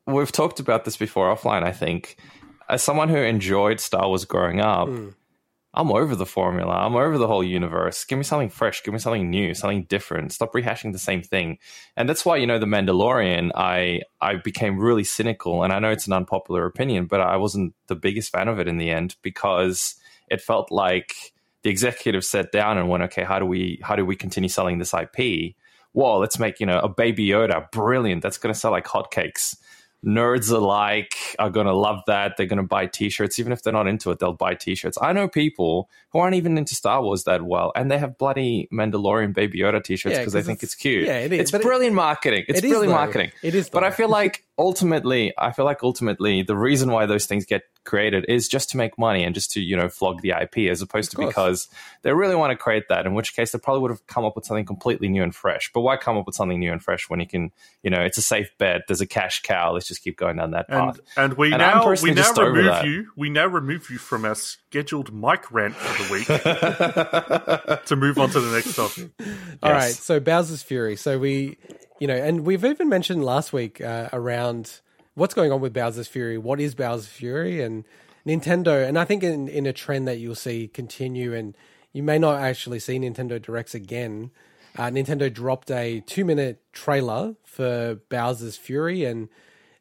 We've 0.07 0.33
talked 0.33 0.61
about 0.61 0.85
this 0.85 0.97
before 0.97 1.35
offline. 1.35 1.63
I 1.63 1.73
think 1.73 2.17
as 2.69 2.83
someone 2.83 3.09
who 3.09 3.17
enjoyed 3.17 3.81
Star 3.81 4.07
Wars 4.09 4.25
growing 4.25 4.61
up, 4.61 4.89
mm. 4.89 5.15
I'm 5.75 5.91
over 5.91 6.15
the 6.15 6.27
formula. 6.27 6.75
I'm 6.75 6.97
over 6.97 7.17
the 7.17 7.27
whole 7.27 7.43
universe. 7.43 8.05
Give 8.05 8.19
me 8.19 8.25
something 8.25 8.51
fresh. 8.51 8.83
Give 8.83 8.93
me 8.93 9.01
something 9.01 9.31
new, 9.31 9.55
something 9.55 9.85
different. 9.85 10.33
Stop 10.33 10.53
rehashing 10.53 10.93
the 10.93 10.99
same 10.99 11.23
thing. 11.23 11.59
And 11.97 12.09
that's 12.09 12.27
why 12.27 12.37
you 12.37 12.47
know 12.47 12.59
the 12.59 12.67
Mandalorian. 12.67 13.53
I 13.55 14.03
I 14.21 14.37
became 14.37 14.79
really 14.79 15.05
cynical, 15.05 15.63
and 15.63 15.73
I 15.73 15.79
know 15.79 15.91
it's 15.91 16.07
an 16.07 16.13
unpopular 16.13 16.67
opinion, 16.67 17.07
but 17.07 17.21
I 17.21 17.37
wasn't 17.37 17.75
the 17.87 17.97
biggest 17.97 18.31
fan 18.33 18.49
of 18.49 18.59
it 18.59 18.69
in 18.69 18.77
the 18.77 18.91
end 18.91 19.17
because 19.23 19.95
it 20.29 20.43
felt 20.43 20.71
like 20.71 21.15
the 21.63 21.71
executive 21.71 22.25
sat 22.25 22.53
down 22.53 22.77
and 22.77 22.89
went, 22.89 23.05
okay, 23.05 23.25
how 23.25 23.39
do 23.39 23.47
we 23.47 23.81
how 23.83 23.97
do 23.97 24.05
we 24.05 24.17
continue 24.17 24.51
selling 24.51 24.79
this 24.79 24.93
IP? 24.93 25.55
Well, 25.95 26.19
let's 26.19 26.39
make 26.39 26.61
you 26.61 26.67
know 26.67 26.81
a 26.81 26.89
Baby 26.89 27.29
Yoda, 27.29 27.71
brilliant. 27.71 28.23
That's 28.23 28.39
going 28.39 28.53
to 28.53 28.59
sell 28.59 28.73
like 28.73 28.87
hotcakes 28.87 29.57
nerds 30.05 30.51
alike 30.51 31.15
are 31.39 31.51
going 31.51 31.67
to 31.67 31.75
love 31.75 32.01
that. 32.07 32.37
They're 32.37 32.47
going 32.47 32.57
to 32.59 32.63
buy 32.63 32.87
t-shirts. 32.87 33.39
Even 33.39 33.53
if 33.53 33.63
they're 33.63 33.73
not 33.73 33.87
into 33.87 34.11
it, 34.11 34.19
they'll 34.19 34.33
buy 34.33 34.55
t-shirts. 34.55 34.99
I 35.01 35.13
know 35.13 35.29
people 35.29 35.89
who 36.11 36.19
aren't 36.19 36.35
even 36.35 36.59
into 36.59 36.75
Star 36.75 37.03
Wars 37.03 37.25
that 37.25 37.43
well, 37.43 37.73
and 37.77 37.91
they 37.91 37.99
have 37.99 38.19
bloody 38.19 38.69
Mandalorian 38.73 39.33
Baby 39.33 39.61
Yoda 39.61 39.83
t-shirts 39.83 40.15
Yeah, 40.15 40.21
because 40.21 40.33
they 40.33 40.41
'cause 40.41 40.47
think 40.47 40.59
it's- 40.63 40.75
cute. 40.75 41.07
yeah, 41.07 41.19
it 41.19 41.33
is, 41.33 41.41
It's 41.41 41.51
but 41.51 41.61
it- 41.61 41.65
brilliant 41.65 41.95
marketing. 41.95 42.45
It's 42.49 42.59
It 42.59 42.69
brilliant 42.69 42.93
marketing. 42.93 43.31
It 43.43 43.55
is, 43.55 43.71
But 43.71 43.85
I 43.85 43.91
feel 43.91 44.09
like 44.09 44.45
ultimately, 44.63 45.33
I 45.37 45.51
feel 45.53 45.65
like 45.65 45.83
ultimately 45.83 46.43
the 46.43 46.57
reason 46.57 46.91
why 46.93 47.07
those 47.07 47.27
things 47.27 47.45
get 47.45 47.63
created 47.85 48.25
is 48.29 48.47
just 48.49 48.71
to 48.71 48.77
make 48.77 48.97
money 48.97 49.25
and 49.25 49.35
just 49.35 49.51
to, 49.53 49.61
you 49.61 49.77
know, 49.77 49.89
flog 49.89 50.23
the 50.23 50.31
IP 50.31 50.71
as 50.71 50.81
opposed 50.81 51.11
to 51.11 51.17
because 51.19 51.69
they 52.03 52.13
really 52.13 52.37
want 52.37 52.53
to 52.53 52.57
create 52.57 52.85
that, 52.89 53.05
in 53.05 53.15
which 53.15 53.35
case 53.35 53.51
they 53.51 53.59
probably 53.59 53.83
would 53.83 53.91
have 53.91 54.07
come 54.07 54.25
up 54.25 54.37
with 54.37 54.45
something 54.45 54.65
completely 54.65 55.09
new 55.09 55.23
and 55.23 55.35
fresh. 55.35 55.71
But 55.75 55.81
why 55.81 55.97
come 55.97 56.17
up 56.17 56.27
with 56.27 56.37
something 56.37 56.59
new 56.61 56.71
and 56.73 56.83
fresh 56.83 57.11
when 57.11 57.19
you 57.21 57.27
can, 57.27 57.51
you 57.83 57.91
know, 57.91 58.01
it's 58.01 58.19
a 58.19 58.23
safe 58.23 58.51
bet, 58.59 58.83
there's 58.87 59.01
a 59.01 59.07
cash 59.07 59.43
cow, 59.43 59.73
let's 59.73 59.89
just 59.89 60.03
keep 60.03 60.17
going 60.17 60.37
down 60.37 60.53
that 60.53 60.69
And 60.69 60.95
path. 60.95 61.01
and 61.17 61.35
we 61.35 61.51
And 61.51 61.59
now 61.59 61.85
we 62.01 62.13
now 62.13 62.33
remove 62.33 62.65
that. 62.67 62.85
you 62.85 63.11
we 63.17 63.31
now 63.31 63.47
remove 63.47 63.91
you 63.91 63.99
from 63.99 64.25
our 64.25 64.37
scheduled 64.37 65.13
Mike 65.13 65.51
rant 65.51 65.75
for 65.75 66.05
the 66.05 66.13
week 66.13 66.27
to 67.87 67.97
move 67.97 68.19
on 68.19 68.31
to 68.31 68.41
the 68.41 68.55
next 68.55 68.77
topic. 68.77 69.11
All 69.63 69.71
Yes. 69.71 69.83
right, 69.85 69.95
so 69.95 70.21
Bowser's 70.21 70.63
Fury. 70.63 70.97
So 70.97 71.19
we, 71.19 71.59
you 72.03 72.09
know, 72.09 72.17
and 72.17 72.45
we've 72.45 72.65
even 72.65 72.89
mentioned 72.89 73.25
last 73.25 73.53
week 73.53 73.81
uh, 73.81 74.09
around 74.13 74.81
what's 75.15 75.35
going 75.35 75.53
on 75.53 75.61
with 75.61 75.73
Bowser's 75.73 76.09
Fury. 76.09 76.37
What 76.37 76.61
is 76.61 76.75
Bowser's 76.75 77.07
Fury 77.07 77.63
and 77.63 77.85
Nintendo? 78.27 78.85
And 78.85 78.99
I 78.99 79.05
think 79.05 79.23
in 79.23 79.47
in 79.47 79.67
a 79.67 79.73
trend 79.73 80.09
that 80.09 80.19
you'll 80.19 80.35
see 80.35 80.67
continue, 80.67 81.33
and 81.33 81.57
you 81.93 82.03
may 82.03 82.19
not 82.19 82.41
actually 82.41 82.81
see 82.81 82.99
Nintendo 82.99 83.41
directs 83.41 83.73
again. 83.73 84.33
uh, 84.77 84.91
Nintendo 84.91 85.33
dropped 85.33 85.71
a 85.71 86.01
two 86.01 86.25
minute 86.25 86.61
trailer 86.73 87.37
for 87.45 88.01
Bowser's 88.09 88.57
Fury, 88.57 89.05
and, 89.05 89.29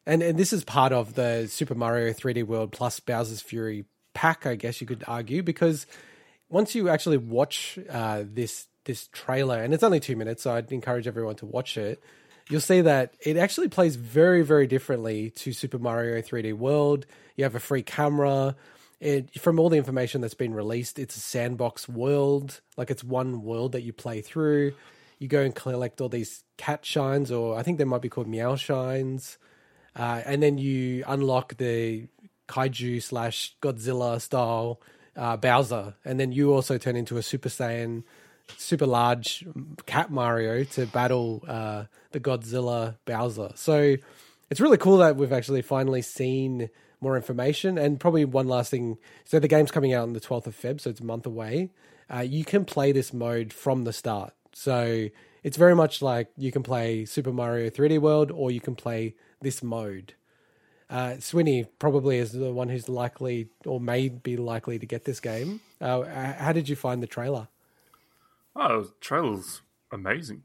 and 0.06 0.22
and 0.22 0.38
this 0.38 0.52
is 0.52 0.62
part 0.62 0.92
of 0.92 1.14
the 1.14 1.48
Super 1.48 1.74
Mario 1.74 2.12
3D 2.12 2.44
World 2.46 2.70
plus 2.70 3.00
Bowser's 3.00 3.40
Fury 3.40 3.84
pack, 4.14 4.46
I 4.46 4.54
guess 4.54 4.80
you 4.80 4.86
could 4.86 5.02
argue, 5.08 5.42
because 5.42 5.88
once 6.48 6.76
you 6.76 6.88
actually 6.88 7.16
watch 7.16 7.80
uh, 7.90 8.22
this 8.24 8.68
this 8.84 9.08
trailer, 9.12 9.62
and 9.62 9.72
it's 9.72 9.82
only 9.82 10.00
two 10.00 10.16
minutes, 10.16 10.42
so 10.42 10.54
I'd 10.54 10.72
encourage 10.72 11.06
everyone 11.06 11.36
to 11.36 11.46
watch 11.46 11.76
it. 11.76 12.02
You'll 12.48 12.60
see 12.60 12.80
that 12.80 13.14
it 13.20 13.36
actually 13.36 13.68
plays 13.68 13.96
very, 13.96 14.42
very 14.42 14.66
differently 14.66 15.30
to 15.30 15.52
Super 15.52 15.78
Mario 15.78 16.20
3D 16.20 16.54
World. 16.54 17.06
You 17.36 17.44
have 17.44 17.54
a 17.54 17.60
free 17.60 17.82
camera. 17.82 18.56
It, 19.00 19.40
from 19.40 19.58
all 19.58 19.68
the 19.68 19.76
information 19.76 20.20
that's 20.20 20.34
been 20.34 20.54
released, 20.54 20.98
it's 20.98 21.16
a 21.16 21.20
sandbox 21.20 21.88
world. 21.88 22.60
Like 22.76 22.90
it's 22.90 23.04
one 23.04 23.42
world 23.42 23.72
that 23.72 23.82
you 23.82 23.92
play 23.92 24.20
through. 24.20 24.74
You 25.18 25.28
go 25.28 25.42
and 25.42 25.54
collect 25.54 26.00
all 26.00 26.08
these 26.08 26.42
cat 26.56 26.84
shines, 26.84 27.30
or 27.30 27.56
I 27.56 27.62
think 27.62 27.78
they 27.78 27.84
might 27.84 28.02
be 28.02 28.08
called 28.08 28.28
meow 28.28 28.56
shines. 28.56 29.38
Uh, 29.94 30.22
and 30.24 30.42
then 30.42 30.58
you 30.58 31.04
unlock 31.06 31.56
the 31.56 32.08
kaiju 32.48 33.02
slash 33.02 33.56
Godzilla 33.62 34.20
style 34.20 34.80
uh, 35.16 35.36
Bowser, 35.36 35.94
and 36.04 36.18
then 36.18 36.32
you 36.32 36.52
also 36.52 36.78
turn 36.78 36.96
into 36.96 37.16
a 37.18 37.22
Super 37.22 37.48
Saiyan, 37.48 38.02
super 38.58 38.86
large 38.86 39.44
cat 39.86 40.10
Mario 40.10 40.64
to 40.64 40.86
battle 40.86 41.42
uh, 41.46 41.84
the 42.12 42.20
Godzilla 42.20 42.96
Bowser. 43.04 43.52
So 43.54 43.96
it's 44.50 44.60
really 44.60 44.78
cool 44.78 44.98
that 44.98 45.16
we've 45.16 45.32
actually 45.32 45.62
finally 45.62 46.02
seen 46.02 46.70
more 47.00 47.16
information. 47.16 47.78
And 47.78 47.98
probably 47.98 48.24
one 48.24 48.48
last 48.48 48.70
thing 48.70 48.98
so 49.24 49.38
the 49.38 49.48
game's 49.48 49.70
coming 49.70 49.92
out 49.92 50.02
on 50.04 50.12
the 50.12 50.20
12th 50.20 50.46
of 50.46 50.56
Feb, 50.56 50.80
so 50.80 50.90
it's 50.90 51.00
a 51.00 51.04
month 51.04 51.26
away. 51.26 51.70
Uh, 52.12 52.20
you 52.20 52.44
can 52.44 52.64
play 52.64 52.92
this 52.92 53.12
mode 53.12 53.52
from 53.52 53.84
the 53.84 53.92
start. 53.92 54.32
So 54.52 55.08
it's 55.42 55.56
very 55.56 55.74
much 55.74 56.02
like 56.02 56.28
you 56.36 56.52
can 56.52 56.62
play 56.62 57.04
Super 57.04 57.32
Mario 57.32 57.70
3D 57.70 57.98
World 57.98 58.30
or 58.30 58.50
you 58.50 58.60
can 58.60 58.74
play 58.74 59.14
this 59.40 59.62
mode. 59.62 60.14
Uh, 60.88 61.14
Swinny 61.18 61.66
probably 61.78 62.18
is 62.18 62.32
the 62.32 62.52
one 62.52 62.68
who's 62.68 62.88
likely 62.88 63.48
or 63.64 63.80
may 63.80 64.10
be 64.10 64.36
likely 64.36 64.78
to 64.78 64.86
get 64.86 65.04
this 65.04 65.20
game. 65.20 65.60
Uh, 65.80 66.04
how 66.34 66.52
did 66.52 66.68
you 66.68 66.76
find 66.76 67.02
the 67.02 67.06
trailer? 67.06 67.48
Oh, 68.54 68.90
trailer's 69.00 69.62
amazing. 69.90 70.42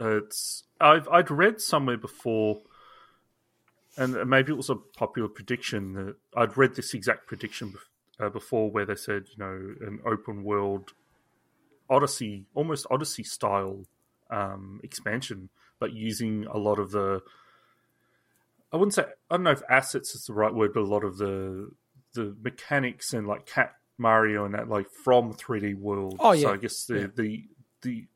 It's 0.00 0.64
I've 0.80 1.08
I'd 1.08 1.30
read 1.30 1.60
somewhere 1.60 1.96
before, 1.96 2.60
and 3.96 4.28
maybe 4.28 4.52
it 4.52 4.56
was 4.56 4.70
a 4.70 4.74
popular 4.76 5.28
prediction 5.28 5.94
that 5.94 6.16
I'd 6.36 6.56
read 6.56 6.74
this 6.74 6.94
exact 6.94 7.26
prediction 7.26 7.74
uh, 8.20 8.28
before, 8.28 8.70
where 8.70 8.84
they 8.84 8.96
said 8.96 9.26
you 9.30 9.38
know 9.38 9.74
an 9.86 10.00
open 10.04 10.44
world 10.44 10.92
Odyssey, 11.88 12.46
almost 12.54 12.86
Odyssey 12.90 13.22
style 13.22 13.86
um, 14.30 14.80
expansion, 14.82 15.48
but 15.78 15.92
using 15.92 16.46
a 16.46 16.58
lot 16.58 16.78
of 16.78 16.90
the 16.90 17.22
I 18.72 18.76
wouldn't 18.76 18.94
say 18.94 19.04
I 19.30 19.36
don't 19.36 19.44
know 19.44 19.52
if 19.52 19.62
assets 19.70 20.14
is 20.14 20.26
the 20.26 20.34
right 20.34 20.52
word, 20.52 20.72
but 20.74 20.80
a 20.80 20.86
lot 20.86 21.04
of 21.04 21.18
the 21.18 21.70
the 22.14 22.36
mechanics 22.42 23.12
and 23.12 23.26
like 23.26 23.46
Cat 23.46 23.74
Mario 23.98 24.44
and 24.44 24.54
that 24.54 24.68
like 24.68 24.90
from 24.90 25.32
3D 25.34 25.74
World. 25.78 26.16
Oh 26.20 26.32
yeah. 26.32 26.42
So 26.42 26.52
I 26.52 26.56
guess 26.56 26.84
the 26.86 26.94
Yeah. 27.00 27.06
the 27.14 27.44
the 27.82 28.06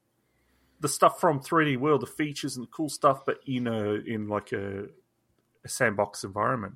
the 0.81 0.89
stuff 0.89 1.20
from 1.20 1.41
3D 1.41 1.76
World, 1.76 2.03
the 2.03 2.07
features 2.07 2.57
and 2.57 2.64
the 2.66 2.70
cool 2.70 2.89
stuff, 2.89 3.24
but 3.24 3.41
in 3.47 3.66
a 3.66 3.95
in 3.95 4.29
like 4.29 4.53
a, 4.53 4.87
a 5.64 5.68
sandbox 5.68 6.24
environment. 6.24 6.74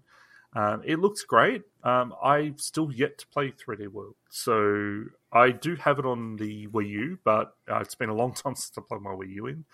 Um, 0.54 0.82
it 0.84 0.98
looks 0.98 1.22
great. 1.22 1.62
Um, 1.82 2.12
I've 2.22 2.60
still 2.60 2.92
yet 2.92 3.16
to 3.18 3.26
play 3.28 3.52
3D 3.52 3.88
World, 3.88 4.16
so 4.28 5.04
I 5.32 5.50
do 5.50 5.76
have 5.76 5.98
it 5.98 6.04
on 6.04 6.36
the 6.36 6.66
Wii 6.68 6.88
U, 6.90 7.18
but 7.24 7.56
uh, 7.70 7.78
it's 7.78 7.94
been 7.94 8.10
a 8.10 8.14
long 8.14 8.34
time 8.34 8.54
since 8.54 8.72
I 8.76 8.82
plugged 8.86 9.02
my 9.02 9.12
Wii 9.12 9.30
U 9.36 9.46
in. 9.46 9.64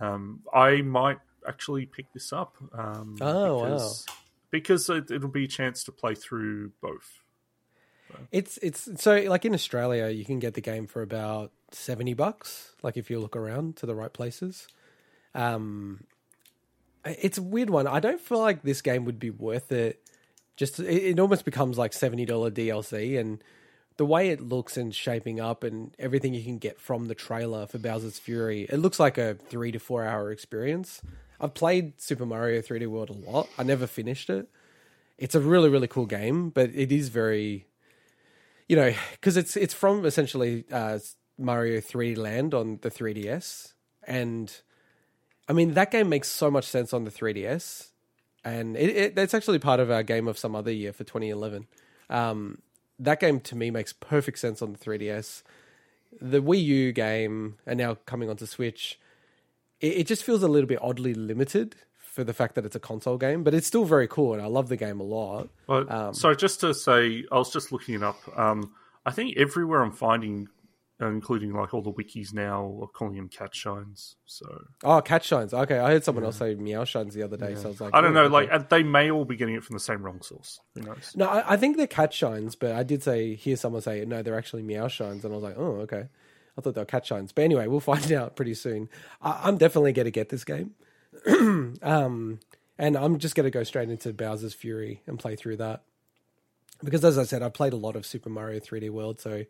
Um, 0.00 0.40
I 0.52 0.82
might 0.82 1.18
actually 1.46 1.86
pick 1.86 2.12
this 2.12 2.32
up. 2.32 2.56
Um, 2.72 3.18
Oh, 3.20 3.62
because, 3.62 4.06
Because 4.50 4.88
it, 4.90 5.10
it'll 5.12 5.28
be 5.28 5.44
a 5.44 5.48
chance 5.48 5.84
to 5.84 5.92
play 5.92 6.16
through 6.16 6.72
both. 6.80 7.20
It's 8.32 8.58
it's 8.58 8.88
so 9.02 9.16
like 9.22 9.44
in 9.44 9.54
Australia, 9.54 10.08
you 10.08 10.24
can 10.24 10.38
get 10.38 10.54
the 10.54 10.60
game 10.60 10.86
for 10.86 11.02
about 11.02 11.52
seventy 11.72 12.14
bucks. 12.14 12.72
Like 12.82 12.96
if 12.96 13.10
you 13.10 13.18
look 13.18 13.36
around 13.36 13.76
to 13.76 13.86
the 13.86 13.94
right 13.94 14.12
places, 14.12 14.68
um, 15.34 16.04
it's 17.04 17.38
a 17.38 17.42
weird 17.42 17.70
one. 17.70 17.86
I 17.86 18.00
don't 18.00 18.20
feel 18.20 18.38
like 18.38 18.62
this 18.62 18.82
game 18.82 19.04
would 19.04 19.18
be 19.18 19.30
worth 19.30 19.72
it. 19.72 20.02
Just 20.56 20.78
it, 20.78 20.86
it 20.86 21.18
almost 21.18 21.44
becomes 21.44 21.78
like 21.78 21.92
seventy 21.92 22.24
dollar 22.24 22.50
DLC, 22.50 23.18
and 23.18 23.42
the 23.96 24.06
way 24.06 24.30
it 24.30 24.40
looks 24.40 24.76
and 24.76 24.94
shaping 24.94 25.40
up, 25.40 25.64
and 25.64 25.94
everything 25.98 26.34
you 26.34 26.44
can 26.44 26.58
get 26.58 26.80
from 26.80 27.06
the 27.06 27.14
trailer 27.14 27.66
for 27.66 27.78
Bowser's 27.78 28.18
Fury, 28.18 28.62
it 28.68 28.78
looks 28.78 29.00
like 29.00 29.18
a 29.18 29.34
three 29.34 29.72
to 29.72 29.78
four 29.78 30.04
hour 30.04 30.30
experience. 30.30 31.02
I've 31.40 31.54
played 31.54 32.00
Super 32.00 32.26
Mario 32.26 32.60
3D 32.60 32.86
World 32.86 33.08
a 33.08 33.30
lot. 33.30 33.48
I 33.56 33.62
never 33.62 33.86
finished 33.86 34.28
it. 34.28 34.48
It's 35.16 35.34
a 35.34 35.40
really 35.40 35.68
really 35.68 35.88
cool 35.88 36.06
game, 36.06 36.50
but 36.50 36.70
it 36.74 36.92
is 36.92 37.08
very 37.08 37.66
you 38.70 38.76
know, 38.76 38.94
because 39.10 39.36
it's 39.36 39.56
it's 39.56 39.74
from 39.74 40.06
essentially 40.06 40.64
uh, 40.70 41.00
Mario 41.36 41.80
3D 41.80 42.16
Land 42.16 42.54
on 42.54 42.78
the 42.82 42.88
3DS, 42.88 43.72
and 44.06 44.60
I 45.48 45.52
mean 45.52 45.74
that 45.74 45.90
game 45.90 46.08
makes 46.08 46.28
so 46.28 46.52
much 46.52 46.66
sense 46.66 46.92
on 46.92 47.02
the 47.02 47.10
3DS, 47.10 47.88
and 48.44 48.76
it, 48.76 48.96
it 48.96 49.14
that's 49.16 49.34
actually 49.34 49.58
part 49.58 49.80
of 49.80 49.90
our 49.90 50.04
game 50.04 50.28
of 50.28 50.38
some 50.38 50.54
other 50.54 50.70
year 50.70 50.92
for 50.92 51.02
2011. 51.02 51.66
Um, 52.10 52.58
that 53.00 53.18
game 53.18 53.40
to 53.40 53.56
me 53.56 53.72
makes 53.72 53.92
perfect 53.92 54.38
sense 54.38 54.62
on 54.62 54.72
the 54.72 54.78
3DS. 54.78 55.42
The 56.20 56.40
Wii 56.40 56.62
U 56.62 56.92
game, 56.92 57.56
and 57.66 57.76
now 57.76 57.96
coming 58.06 58.30
onto 58.30 58.46
Switch, 58.46 59.00
it, 59.80 59.98
it 59.98 60.06
just 60.06 60.22
feels 60.22 60.44
a 60.44 60.48
little 60.48 60.68
bit 60.68 60.78
oddly 60.80 61.12
limited 61.12 61.74
for 62.20 62.24
the 62.24 62.34
fact 62.34 62.54
that 62.56 62.66
it's 62.66 62.76
a 62.76 62.80
console 62.80 63.16
game, 63.16 63.42
but 63.42 63.54
it's 63.54 63.66
still 63.66 63.86
very 63.86 64.06
cool, 64.06 64.34
and 64.34 64.42
I 64.42 64.46
love 64.46 64.68
the 64.68 64.76
game 64.76 65.00
a 65.00 65.04
lot. 65.04 65.48
Well, 65.66 65.90
Um, 65.90 66.12
so 66.14 66.34
just 66.34 66.60
to 66.60 66.74
say, 66.74 67.24
I 67.32 67.38
was 67.38 67.50
just 67.50 67.72
looking 67.72 67.94
it 67.94 68.02
up. 68.02 68.18
Um, 68.38 68.72
I 69.06 69.10
think 69.10 69.38
everywhere 69.38 69.80
I'm 69.82 69.92
finding, 69.92 70.48
uh, 71.00 71.06
including 71.06 71.54
like 71.54 71.72
all 71.72 71.80
the 71.80 71.90
wikis 71.92 72.34
now, 72.34 72.78
are 72.82 72.88
calling 72.88 73.16
them 73.16 73.30
cat 73.30 73.54
shines. 73.54 74.16
So 74.26 74.44
Oh, 74.84 75.00
cat 75.00 75.24
shines. 75.24 75.54
Okay, 75.54 75.78
I 75.78 75.92
heard 75.92 76.04
someone 76.04 76.24
else 76.24 76.36
say 76.36 76.54
meow 76.56 76.84
shines 76.84 77.14
the 77.14 77.22
other 77.22 77.38
day, 77.38 77.54
so 77.54 77.64
I 77.64 77.68
was 77.68 77.80
like, 77.80 77.94
I 77.94 78.02
don't 78.02 78.12
know. 78.12 78.26
Like 78.26 78.50
uh, 78.52 78.58
they 78.68 78.82
may 78.82 79.10
all 79.10 79.24
be 79.24 79.36
getting 79.36 79.54
it 79.54 79.64
from 79.64 79.72
the 79.74 79.80
same 79.80 80.02
wrong 80.02 80.20
source. 80.20 80.60
Who 80.74 80.82
knows? 80.82 81.12
no, 81.16 81.26
I, 81.26 81.54
I 81.54 81.56
think 81.56 81.78
they're 81.78 81.86
cat 81.86 82.12
shines, 82.12 82.54
but 82.54 82.72
I 82.72 82.82
did 82.82 83.02
say 83.02 83.34
hear 83.34 83.56
someone 83.56 83.80
say 83.80 84.04
no, 84.04 84.22
they're 84.22 84.36
actually 84.36 84.62
meow 84.62 84.88
shines, 84.88 85.24
and 85.24 85.32
I 85.32 85.36
was 85.36 85.42
like, 85.44 85.56
oh, 85.56 85.76
okay. 85.86 86.04
I 86.58 86.60
thought 86.60 86.74
they 86.74 86.82
were 86.82 86.84
cat 86.84 87.06
shines, 87.06 87.32
but 87.32 87.42
anyway, 87.44 87.66
we'll 87.68 87.80
find 87.94 88.12
out 88.12 88.36
pretty 88.36 88.52
soon. 88.54 88.90
I, 89.22 89.40
I'm 89.44 89.56
definitely 89.56 89.94
going 89.94 90.04
to 90.04 90.10
get 90.10 90.28
this 90.28 90.44
game, 90.44 90.72
um, 91.82 92.40
and 92.78 92.96
I'm 92.96 93.18
just 93.18 93.34
going 93.34 93.44
to 93.44 93.50
go 93.50 93.64
straight 93.64 93.90
into 93.90 94.12
Bowser's 94.12 94.54
Fury 94.54 95.02
and 95.06 95.18
play 95.18 95.36
through 95.36 95.56
that 95.58 95.82
because, 96.82 97.04
as 97.04 97.18
I 97.18 97.24
said, 97.24 97.42
I 97.42 97.48
played 97.48 97.72
a 97.72 97.76
lot 97.76 97.96
of 97.96 98.06
Super 98.06 98.30
Mario 98.30 98.58
3D 98.58 98.90
World, 98.90 99.20
so 99.20 99.44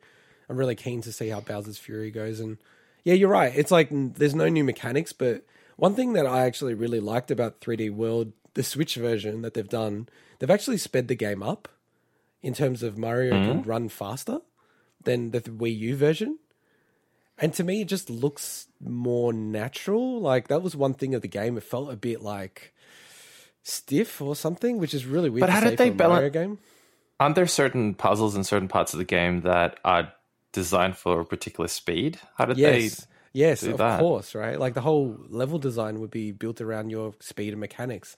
I'm 0.48 0.56
really 0.56 0.74
keen 0.74 1.00
to 1.02 1.12
see 1.12 1.28
how 1.28 1.40
Bowser's 1.40 1.78
Fury 1.78 2.10
goes. 2.10 2.40
And 2.40 2.58
yeah, 3.04 3.14
you're 3.14 3.28
right. 3.28 3.52
It's 3.54 3.70
like 3.70 3.88
there's 3.90 4.34
no 4.34 4.48
new 4.48 4.64
mechanics, 4.64 5.12
but 5.12 5.44
one 5.76 5.94
thing 5.94 6.12
that 6.14 6.26
I 6.26 6.44
actually 6.44 6.74
really 6.74 7.00
liked 7.00 7.30
about 7.30 7.60
3D 7.60 7.90
World, 7.92 8.32
the 8.54 8.62
Switch 8.62 8.96
version 8.96 9.42
that 9.42 9.54
they've 9.54 9.68
done, 9.68 10.08
they've 10.38 10.50
actually 10.50 10.78
sped 10.78 11.08
the 11.08 11.14
game 11.14 11.42
up 11.42 11.68
in 12.42 12.52
terms 12.54 12.82
of 12.82 12.98
Mario 12.98 13.32
can 13.32 13.62
run 13.62 13.88
faster 13.88 14.40
than 15.04 15.30
the 15.30 15.40
Wii 15.40 15.78
U 15.78 15.96
version. 15.96 16.38
And 17.40 17.54
to 17.54 17.64
me, 17.64 17.80
it 17.82 17.88
just 17.88 18.10
looks 18.10 18.66
more 18.80 19.32
natural. 19.32 20.20
Like 20.20 20.48
that 20.48 20.62
was 20.62 20.76
one 20.76 20.94
thing 20.94 21.14
of 21.14 21.22
the 21.22 21.28
game; 21.28 21.56
it 21.56 21.62
felt 21.64 21.90
a 21.92 21.96
bit 21.96 22.20
like 22.22 22.74
stiff 23.62 24.20
or 24.20 24.36
something, 24.36 24.78
which 24.78 24.94
is 24.94 25.06
really 25.06 25.30
weird. 25.30 25.40
But 25.40 25.46
to 25.46 25.52
how 25.52 25.60
say 25.60 25.70
did 25.70 25.78
they 25.78 25.88
for 25.88 25.94
a 25.94 25.96
balance- 25.96 26.16
Mario 26.18 26.30
game? 26.30 26.58
Aren't 27.18 27.34
there 27.34 27.46
certain 27.46 27.94
puzzles 27.94 28.34
in 28.34 28.44
certain 28.44 28.68
parts 28.68 28.94
of 28.94 28.98
the 28.98 29.04
game 29.04 29.42
that 29.42 29.78
are 29.84 30.10
designed 30.52 30.96
for 30.96 31.20
a 31.20 31.24
particular 31.26 31.68
speed? 31.68 32.18
How 32.36 32.46
did 32.46 32.56
Yes, 32.56 33.06
yes, 33.34 33.60
do 33.60 33.72
of 33.72 33.78
that? 33.78 34.00
course, 34.00 34.34
right? 34.34 34.58
Like 34.58 34.72
the 34.72 34.80
whole 34.80 35.18
level 35.28 35.58
design 35.58 36.00
would 36.00 36.10
be 36.10 36.32
built 36.32 36.62
around 36.62 36.88
your 36.88 37.12
speed 37.20 37.50
and 37.52 37.60
mechanics. 37.60 38.16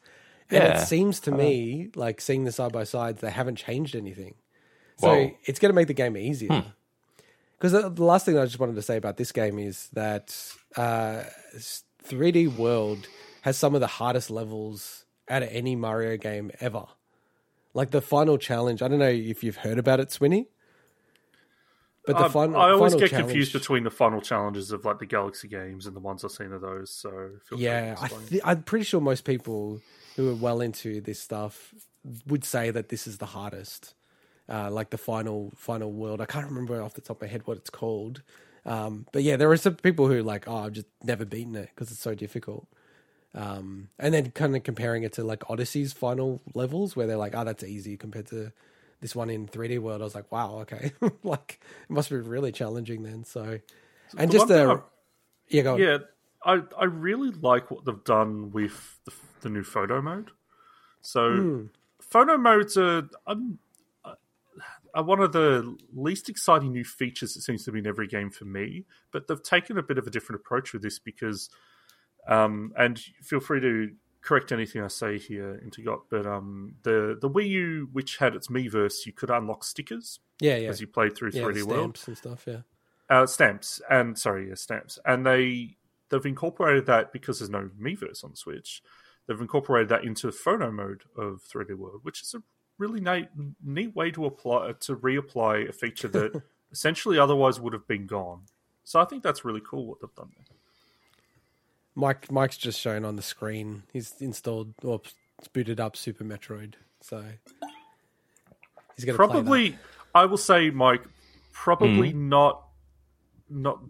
And 0.51 0.63
Yeah. 0.63 0.81
it 0.83 0.87
seems 0.87 1.19
to 1.21 1.33
me 1.33 1.91
like 1.97 2.21
seeing 2.21 2.45
the 2.45 2.53
side 2.53 2.71
by 2.73 2.85
sides, 2.85 3.21
they 3.21 3.31
haven't 3.33 3.57
changed 3.57 3.97
anything. 3.97 4.37
So 4.99 5.09
Whoa. 5.09 5.27
Hmm. 5.29 5.35
it's 5.47 5.59
going 5.59 5.71
to 5.71 5.75
make 5.75 5.89
the 5.89 5.95
game 5.95 6.17
easier. 6.17 6.73
Because 7.63 7.81
the, 7.81 7.89
the 7.91 8.03
last 8.03 8.27
thing 8.27 8.37
I 8.37 8.45
just 8.45 8.59
wanted 8.59 8.75
to 8.75 8.83
say 8.83 8.97
about 8.97 9.19
this 9.19 9.31
game 9.31 9.57
is 9.61 9.89
that 9.93 10.37
uh, 10.75 11.23
3D 11.55 12.57
World 12.57 13.07
has 13.43 13.57
some 13.57 13.77
of 13.77 13.81
the 13.81 13.87
hardest 13.87 14.33
levels 14.33 15.05
out 15.29 15.45
of 15.45 15.49
any 15.53 15.77
Mario 15.77 16.17
game 16.17 16.51
ever. 16.59 16.87
Like 17.73 17.93
the 17.93 18.01
final 18.01 18.37
challenge, 18.37 18.83
I 18.83 18.89
don't 18.89 18.99
know 18.99 19.07
if 19.07 19.45
you've 19.45 19.59
heard 19.59 19.79
about 19.79 20.01
it, 20.01 20.09
Swinny. 20.09 20.49
But 22.05 22.19
the 22.19 22.31
final, 22.31 22.57
I 22.57 22.71
always 22.73 22.95
final 22.95 23.09
get 23.09 23.17
confused 23.17 23.53
between 23.53 23.85
the 23.85 23.93
final 23.93 24.21
challenges 24.21 24.73
of 24.73 24.85
like 24.85 24.99
the 24.99 25.07
Galaxy 25.07 25.47
games 25.47 25.87
and 25.87 25.95
the 25.95 26.01
ones 26.01 26.25
I've 26.25 26.33
seen 26.33 26.53
of 26.53 26.63
those. 26.63 26.91
So 26.91 27.11
feel 27.49 27.59
free 27.59 27.59
to 27.59 27.63
Yeah, 27.63 27.97
I 28.01 28.09
th- 28.09 28.43
I'm 28.45 28.65
pretty 28.65 28.87
sure 28.87 29.01
most 29.01 29.23
people 29.23 29.81
who 30.17 30.33
are 30.33 30.35
well 30.35 30.61
into 30.61 31.01
this 31.01 31.21
stuff 31.21 31.73
would 32.27 32.45
say 32.45 32.73
that 32.73 32.89
this 32.89 33.07
is 33.07 33.19
the 33.19 33.27
hardest. 33.27 33.95
Uh, 34.49 34.71
like 34.71 34.91
the 34.91 34.99
final 34.99 35.53
final 35.57 35.93
world. 35.93 36.21
I 36.21 36.27
can't 36.27 36.47
remember 36.47 36.83
off 36.83 36.95
the 36.95 37.01
top 37.01 37.19
of 37.19 37.23
my 37.23 37.29
head 37.29 37.43
what 37.47 37.57
it's 37.59 37.71
called. 37.71 38.23
Um, 38.67 39.07
but 39.13 39.23
yeah, 39.23 39.37
there 39.37 39.51
are 39.51 39.57
some 39.57 39.77
people 39.77 40.09
who 40.09 40.19
are 40.19 40.23
like, 40.23 40.47
oh, 40.49 40.57
I've 40.57 40.73
just 40.73 40.89
never 41.03 41.25
beaten 41.25 41.55
it 41.57 41.71
because 41.75 41.91
it's 41.91 42.01
so 42.01 42.15
difficult. 42.15 42.67
Um, 43.35 43.89
and 43.99 44.13
then 44.13 44.31
kind 44.33 44.55
of 44.55 44.63
comparing 44.63 45.05
it 45.05 45.13
to 45.15 45.25
like 45.25 45.49
Odyssey's 45.49 45.93
final 45.93 46.43
levels, 46.55 46.95
where 46.95 47.07
they're 47.07 47.17
like, 47.17 47.35
oh, 47.35 47.45
that's 47.45 47.65
easy 47.65 47.97
compared 47.97 48.27
to 48.27 48.53
this 49.01 49.17
one 49.17 49.31
in 49.31 49.47
3D 49.49 49.79
World. 49.79 50.01
I 50.03 50.05
was 50.05 50.15
like, 50.15 50.31
wow, 50.31 50.59
okay, 50.63 50.93
like 51.23 51.61
it 51.89 51.93
must 51.93 52.11
be 52.11 52.17
really 52.17 52.53
challenging 52.53 53.03
then. 53.05 53.25
So, 53.25 53.59
and 54.19 54.31
The 54.31 54.35
just 54.39 54.49
the 54.49 54.65
I- 54.73 54.81
yeah, 55.49 55.63
go 55.63 55.75
on. 55.75 55.81
Yeah, 55.81 55.99
I 56.45 56.63
I 56.79 56.85
really 56.85 57.31
like 57.31 57.71
what 57.71 57.85
they've 57.85 58.05
done 58.05 58.51
with 58.53 58.99
the, 59.05 59.13
the 59.43 59.49
new 59.49 59.63
photo 59.65 60.03
mode. 60.03 60.31
So 61.01 61.29
Hmm. 61.41 61.63
photo 62.01 62.37
modes 62.37 62.77
are, 62.77 63.09
are 63.27 63.37
one 64.95 65.21
of 65.21 65.33
the 65.33 65.77
least 65.95 66.29
exciting 66.29 66.73
new 66.73 66.85
features 66.85 67.35
that 67.35 67.43
seems 67.43 67.65
to 67.65 67.73
be 67.73 67.79
in 67.79 67.87
every 67.87 68.07
game 68.07 68.31
for 68.31 68.45
me. 68.45 68.85
But 69.11 69.27
they've 69.27 69.43
taken 69.43 69.79
a 69.79 69.83
bit 69.83 69.99
of 69.99 70.07
a 70.07 70.11
different 70.11 70.41
approach 70.41 70.73
with 70.73 70.83
this 70.83 70.99
because, 70.99 71.49
um, 72.29 72.73
and 72.77 72.99
feel 73.23 73.41
free 73.41 73.61
to 73.61 73.93
correct 74.23 74.53
anything 74.53 74.83
I 74.83 74.89
say 74.89 75.19
here, 75.19 75.61
Intergot. 75.65 76.03
But 76.11 76.27
um, 76.27 76.77
the 76.83 77.17
the 77.21 77.29
Wii 77.29 77.49
U, 77.49 77.89
which 77.93 78.19
had 78.19 78.35
its 78.35 78.49
Miiverse, 78.49 79.07
you 79.07 79.13
could 79.13 79.31
unlock 79.31 79.65
stickers 79.65 80.21
yeah, 80.41 80.57
yeah, 80.57 80.69
as 80.69 80.81
you 80.81 80.87
played 80.87 81.17
through 81.17 81.31
yeah, 81.33 81.43
3D 81.43 81.55
the 81.55 81.67
World 81.67 81.97
stamps 81.97 82.09
and 82.09 82.19
stuff. 82.19 82.45
Yeah, 82.47 82.61
uh, 83.11 83.27
stamps 83.27 83.81
and 83.91 84.19
sorry, 84.19 84.49
yeah, 84.49 84.55
stamps, 84.55 84.99
and 85.05 85.27
they 85.27 85.77
they've 86.11 86.27
incorporated 86.27 86.87
that 86.87 87.13
because 87.13 87.39
there's 87.39 87.51
no 87.51 87.71
Miiverse 87.81 88.25
on 88.25 88.35
Switch. 88.35 88.83
They've 89.27 89.41
incorporated 89.41 89.89
that 89.91 90.05
into 90.05 90.27
the 90.27 90.33
photo 90.33 90.71
mode 90.71 91.03
of 91.17 91.43
3D 91.43 91.77
World, 91.77 92.01
which 92.03 92.23
is 92.23 92.35
a 92.35 92.43
really 92.79 93.01
neat 93.01 93.29
neat 93.65 93.95
way 93.95 94.11
to 94.11 94.27
apply 94.27 94.73
to 94.81 94.97
reapply 94.97 95.69
a 95.69 95.73
feature 95.73 96.09
that 96.09 96.43
essentially 96.73 97.19
otherwise 97.19 97.61
would 97.61 97.73
have 97.73 97.87
been 97.87 98.07
gone. 98.07 98.43
So 98.85 99.01
I 99.01 99.05
think 99.05 99.23
that's 99.23 99.45
really 99.45 99.63
cool 99.65 99.87
what 99.87 100.01
they've 100.01 100.15
done 100.15 100.31
there. 100.37 100.57
Mike 101.95 102.31
Mike's 102.31 102.57
just 102.57 102.81
shown 102.81 103.05
on 103.05 103.17
the 103.17 103.23
screen. 103.23 103.85
He's 103.93 104.15
installed 104.21 104.75
or 104.83 105.01
booted 105.53 105.81
up 105.81 105.97
Super 105.97 106.25
Metroid, 106.25 106.75
so 107.01 107.23
he's 108.97 109.05
gonna 109.05 109.17
play 109.17 109.27
that. 109.27 109.33
Probably, 109.33 109.79
I 110.15 110.25
will 110.25 110.39
say, 110.39 110.71
Mike, 110.71 111.03
probably 111.53 112.13
mm. 112.13 112.29
not 112.29 112.65
not 113.51 113.81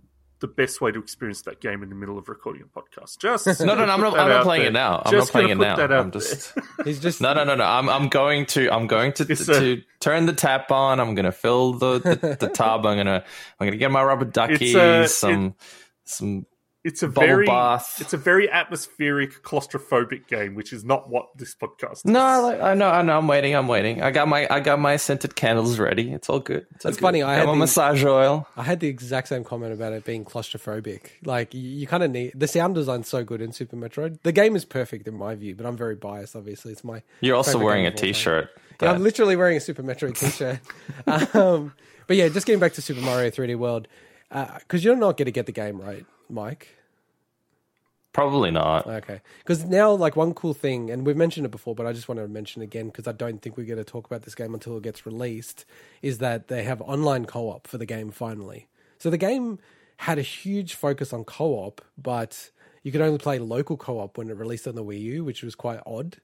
the 0.43 0.47
best 0.49 0.83
way 0.83 0.93
to 0.93 0.99
experience 0.99 1.41
that 1.43 1.61
game 1.63 1.83
in 1.83 1.89
the 1.89 1.95
middle 1.95 2.19
of 2.19 2.29
recording 2.29 2.63
a 2.63 2.67
podcast. 2.79 3.19
Just 3.19 3.47
No, 3.61 3.75
no, 3.75 3.87
no, 3.87 3.93
I'm 3.95 4.01
not. 4.01 4.19
I'm 4.19 4.29
not 4.29 4.43
playing 4.45 4.63
there. 4.63 4.69
it 4.71 4.75
now. 4.75 5.03
I'm 5.05 5.11
Just 5.11 5.29
not 5.29 5.33
playing 5.33 5.49
it 5.49 5.57
now. 5.59 5.75
put 5.77 5.89
that 5.89 5.93
out 5.93 6.05
I'm 6.05 6.11
just. 6.13 6.53
He's 6.85 7.01
just 7.01 7.21
No, 7.23 7.33
no, 7.33 7.45
no, 7.45 7.55
no. 7.55 7.65
I'm 7.65 7.89
I'm 7.89 8.09
going 8.11 8.45
to 8.47 8.71
I'm 8.71 8.87
going 8.87 9.15
to 9.15 9.27
It's 9.27 9.49
a- 9.49 9.77
to 9.77 9.83
turn 10.01 10.27
the 10.27 10.35
tap 10.35 10.71
on. 10.71 11.01
I'm 11.01 11.15
going 11.15 11.25
to 11.25 11.33
fill 11.33 11.73
the, 11.73 11.99
the, 11.99 12.37
the 12.39 12.49
tub. 12.49 12.85
I'm 12.85 12.99
gonna 12.99 13.25
I'm 13.59 13.67
gonna 13.67 13.79
get 13.79 13.91
my 13.91 14.03
rubber 14.05 14.27
duckies, 14.27 14.75
a- 14.75 15.09
some 15.09 15.55
some 16.05 16.45
It's 16.85 17.03
a 17.03 17.09
Bubble 17.09 17.27
very 17.27 17.47
bath. 17.47 17.99
it's 18.01 18.13
a 18.13 18.17
very 18.17 18.51
atmospheric, 18.51 19.43
claustrophobic 19.43 20.27
game, 20.27 20.55
which 20.55 20.73
is 20.73 20.85
not 20.85 21.09
what 21.09 21.29
this 21.37 21.55
podcast. 21.55 21.93
Is. 21.93 22.05
No, 22.05 22.43
like, 22.43 22.61
I 22.61 22.75
know, 22.75 22.89
I 22.89 23.03
know. 23.03 23.19
I'm 23.19 23.29
waiting. 23.29 23.55
I'm 23.55 23.69
waiting. 23.69 24.03
I 24.03 24.11
got 24.11 24.27
my, 24.27 24.49
I 24.51 24.59
got 24.61 24.81
my 24.81 24.97
scented 24.97 25.37
candles 25.37 25.79
ready. 25.79 26.13
It's 26.13 26.29
all 26.29 26.41
good. 26.41 26.67
It's 26.75 26.85
all 26.85 26.91
That's 26.91 26.97
good. 26.97 27.03
funny, 27.03 27.23
I 27.23 27.35
have 27.35 27.47
had 27.47 27.53
my 27.53 27.55
massage 27.55 28.05
oil. 28.05 28.49
I 28.57 28.65
had 28.65 28.81
the 28.81 28.89
exact 28.89 29.29
same 29.29 29.45
comment 29.45 29.73
about 29.73 29.93
it 29.93 30.05
being 30.05 30.25
claustrophobic. 30.25 31.11
Like 31.25 31.55
you, 31.55 31.61
you 31.61 31.87
kind 31.87 32.03
of 32.03 32.11
need 32.11 32.33
the 32.35 32.49
sound 32.49 32.75
design's 32.75 33.07
so 33.07 33.23
good 33.23 33.41
in 33.41 33.53
Super 33.53 33.77
Metroid. 33.77 34.19
The 34.23 34.33
game 34.33 34.57
is 34.57 34.65
perfect 34.65 35.07
in 35.07 35.15
my 35.15 35.37
view, 35.37 35.55
but 35.55 35.67
I'm 35.67 35.77
very 35.77 35.95
biased. 35.95 36.35
Obviously, 36.35 36.73
it's 36.73 36.83
my. 36.83 37.03
You're 37.21 37.37
also 37.37 37.59
wearing 37.59 37.85
game 37.85 37.87
a 37.87 37.89
of 37.89 37.95
all 37.95 37.99
time. 38.01 38.13
T-shirt. 38.13 38.51
Yeah, 38.81 38.93
I'm 38.93 39.03
literally 39.03 39.37
wearing 39.37 39.57
a 39.57 39.61
Super 39.61 39.85
Metroid 39.85 40.19
T-shirt. 40.19 40.59
um, 41.37 41.73
but 42.09 42.17
yeah, 42.17 42.29
just 42.29 42.47
getting 42.47 42.61
back 42.61 42.73
to 42.75 42.83
Super 42.83 43.01
Mario 43.01 43.31
3D 43.31 43.57
World, 43.57 43.87
because 44.31 44.85
you're 44.85 44.97
not 44.97 45.17
going 45.17 45.27
to 45.27 45.33
get 45.33 45.47
the 45.47 45.53
game 45.53 45.81
right, 45.81 46.05
Mike. 46.33 46.69
Probably 48.13 48.51
not. 48.51 48.87
Okay. 48.87 49.21
Because 49.39 49.65
now, 49.65 49.93
like, 49.93 50.17
one 50.17 50.35
cool 50.35 50.53
thing, 50.53 50.91
and 50.91 51.07
we've 51.07 51.17
mentioned 51.17 51.47
it 51.47 51.51
before, 51.51 51.75
but 51.75 51.87
I 51.87 51.93
just 51.93 52.09
want 52.09 52.21
to 52.21 52.29
mention 52.29 52.61
again 52.61 52.87
because 52.87 53.09
I 53.09 53.13
don't 53.13 53.41
think 53.41 53.57
we're 53.57 53.67
going 53.67 53.79
to 53.79 53.85
talk 53.85 54.07
about 54.07 54.23
this 54.23 54.35
game 54.35 54.53
until 54.53 54.77
it 54.77 54.83
gets 54.83 55.07
released, 55.07 55.65
is 56.03 56.19
that 56.19 56.49
they 56.49 56.63
have 56.65 56.83
online 56.83 57.25
co 57.25 57.49
op 57.49 57.67
for 57.67 57.79
the 57.79 57.87
game 57.87 58.11
finally. 58.11 58.69
So 58.99 59.09
the 59.09 59.17
game 59.17 59.59
had 59.99 60.19
a 60.19 60.23
huge 60.23 60.75
focus 60.75 61.13
on 61.13 61.25
co 61.25 61.55
op, 61.55 61.81
but 61.97 62.51
you 62.83 62.93
could 62.93 63.01
only 63.01 63.19
play 63.19 63.39
local 63.39 63.79
co 63.79 63.99
op 63.99 64.19
when 64.19 64.29
it 64.29 64.37
released 64.37 64.69
on 64.69 64.75
the 64.75 64.85
Wii 64.85 65.01
U, 65.01 65.25
which 65.25 65.43
was 65.43 65.55
quite 65.55 65.81
odd. 65.87 66.19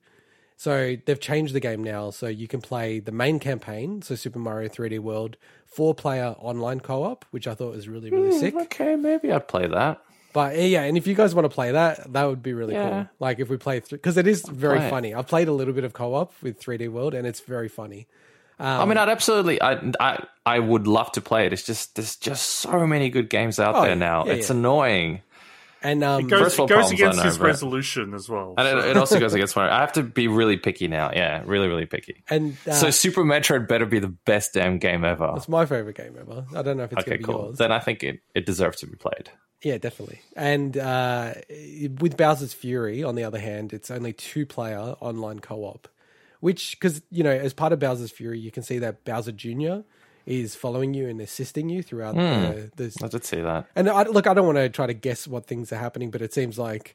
So 0.61 0.97
they've 1.07 1.21
changed 1.21 1.55
the 1.55 1.61
game 1.61 1.85
now, 1.85 2.11
so 2.11 2.27
you 2.27 2.49
can 2.49 2.61
play 2.61 2.99
the 2.99 3.13
main 3.13 3.39
campaign, 3.39 4.03
so 4.03 4.17
Super 4.17 4.41
Mario 4.41 4.69
3D 4.69 4.99
World, 4.99 5.37
four 5.67 5.95
player 5.95 6.35
online 6.41 6.81
co 6.81 7.05
op, 7.05 7.25
which 7.31 7.47
I 7.47 7.55
thought 7.55 7.75
was 7.77 7.89
really, 7.89 8.11
really 8.11 8.37
sick. 8.37 8.57
Okay, 8.57 8.97
maybe 8.97 9.31
I'd 9.31 9.47
play 9.47 9.69
that. 9.69 10.03
But 10.33 10.57
uh, 10.57 10.61
yeah, 10.63 10.83
and 10.83 10.97
if 10.99 11.07
you 11.07 11.15
guys 11.15 11.33
want 11.33 11.45
to 11.45 11.49
play 11.49 11.71
that, 11.71 12.13
that 12.13 12.25
would 12.25 12.43
be 12.43 12.55
really 12.55 12.75
Yeah. 12.75 12.89
cool. 12.91 13.09
Like 13.21 13.39
if 13.39 13.49
we 13.49 13.57
play 13.57 13.79
through, 13.79 13.99
because 13.99 14.17
it 14.17 14.27
is 14.27 14.43
very 14.49 14.79
Play 14.79 14.87
it. 14.89 14.91
funny. 14.91 15.15
I've 15.15 15.29
played 15.29 15.47
a 15.47 15.53
little 15.53 15.73
bit 15.75 15.85
of 15.85 15.93
co-op 15.93 16.33
with 16.43 16.61
3D 16.61 16.89
World, 16.91 17.15
and 17.15 17.25
it's 17.25 17.39
very 17.41 17.69
funny. 17.69 18.09
I 18.61 18.85
mean, 18.85 18.99
I'd 18.99 19.09
absolutely, 19.09 19.63
I, 19.63 19.75
I, 20.01 20.25
I 20.45 20.59
would 20.59 20.89
love 20.89 21.13
to 21.13 21.21
play 21.21 21.47
it. 21.47 21.53
It's 21.53 21.63
just 21.63 21.95
there's 21.95 22.17
just 22.17 22.45
so 22.49 22.85
many 22.85 23.11
good 23.11 23.31
games 23.31 23.61
out 23.61 23.77
Oh, 23.77 23.83
there 23.83 23.95
now. 23.95 24.25
yeah, 24.27 24.33
it's 24.33 24.51
yeah. 24.51 24.57
annoying, 24.57 25.23
And 25.83 26.03
um, 26.03 26.24
It 26.24 26.29
goes, 26.29 26.59
it 26.59 26.68
goes 26.68 26.91
against 26.91 27.18
know, 27.18 27.24
his 27.24 27.39
but- 27.39 27.47
resolution 27.47 28.12
as 28.14 28.29
well. 28.29 28.55
and 28.59 28.66
so- 28.68 28.79
it, 28.79 28.91
it 28.91 28.97
also 28.97 29.20
goes 29.20 29.33
against 29.35 29.55
my. 29.57 29.70
I 29.72 29.81
have 29.81 29.93
to 29.93 30.03
be 30.03 30.26
really 30.29 30.57
picky 30.57 30.89
now. 30.89 31.11
Yeah, 31.14 31.43
really, 31.47 31.68
really 31.68 31.87
picky. 31.87 32.24
and 32.29 32.57
uh, 32.66 32.72
so 32.72 32.91
Super 32.91 33.22
Metroid 33.24 33.68
better 33.68 33.87
be 33.87 33.99
the 34.01 34.09
best 34.09 34.55
damn 34.55 34.79
game 34.79 35.05
ever. 35.05 35.33
it's 35.37 35.49
my 35.49 35.66
favorite 35.66 35.97
game 35.97 36.16
ever. 36.20 36.45
I 36.57 36.62
don't 36.62 36.76
know 36.76 36.85
if 36.85 36.93
it's 36.93 37.03
Okay, 37.03 37.11
gonna 37.12 37.18
be 37.18 37.24
cool. 37.24 37.45
yours. 37.47 37.59
Then 37.59 37.70
I 37.72 37.79
think 37.79 38.03
it, 38.03 38.20
it 38.35 38.45
deserves 38.47 38.79
to 38.81 38.87
be 38.87 38.97
played. 38.97 39.31
Yeah, 39.62 39.79
definitely. 39.79 40.20
And 40.37 40.76
uh, 40.76 41.35
with 42.01 42.16
Bowser's 42.16 42.55
Fury, 42.55 43.03
on 43.03 43.14
the 43.16 43.24
other 43.24 43.41
hand, 43.41 43.72
it's 43.72 43.91
only 43.91 44.12
two 44.12 44.47
player 44.47 44.79
online 45.01 45.41
co 45.41 45.64
op, 45.64 45.89
which, 46.41 46.76
because, 46.79 47.03
you 47.11 47.24
know, 47.24 47.31
as 47.33 47.53
part 47.55 47.72
of 47.72 47.81
Bowser's 47.81 48.12
Fury, 48.12 48.39
you 48.39 48.51
can 48.53 48.62
see 48.62 48.79
that 48.79 49.05
Bowser 49.05 49.33
Jr. 49.33 49.79
is 50.29 50.55
following 50.55 50.93
you 50.93 51.09
and 51.09 51.20
assisting 51.20 51.70
you 51.70 51.83
throughout 51.83 52.14
the, 52.14 52.20
hmm. 52.20 52.68
the. 52.76 52.95
I 53.03 53.09
did 53.09 53.24
see 53.24 53.41
that. 53.41 53.66
And 53.74 53.89
I, 53.89 54.03
look, 54.03 54.26
I 54.26 54.35
don't 54.35 54.47
want 54.47 54.59
to 54.59 54.68
try 54.68 54.87
to 54.87 54.95
guess 54.95 55.26
what 55.26 55.47
things 55.47 55.72
are 55.72 55.76
happening, 55.76 56.11
but 56.11 56.20
it 56.20 56.35
seems 56.35 56.59
like 56.59 56.95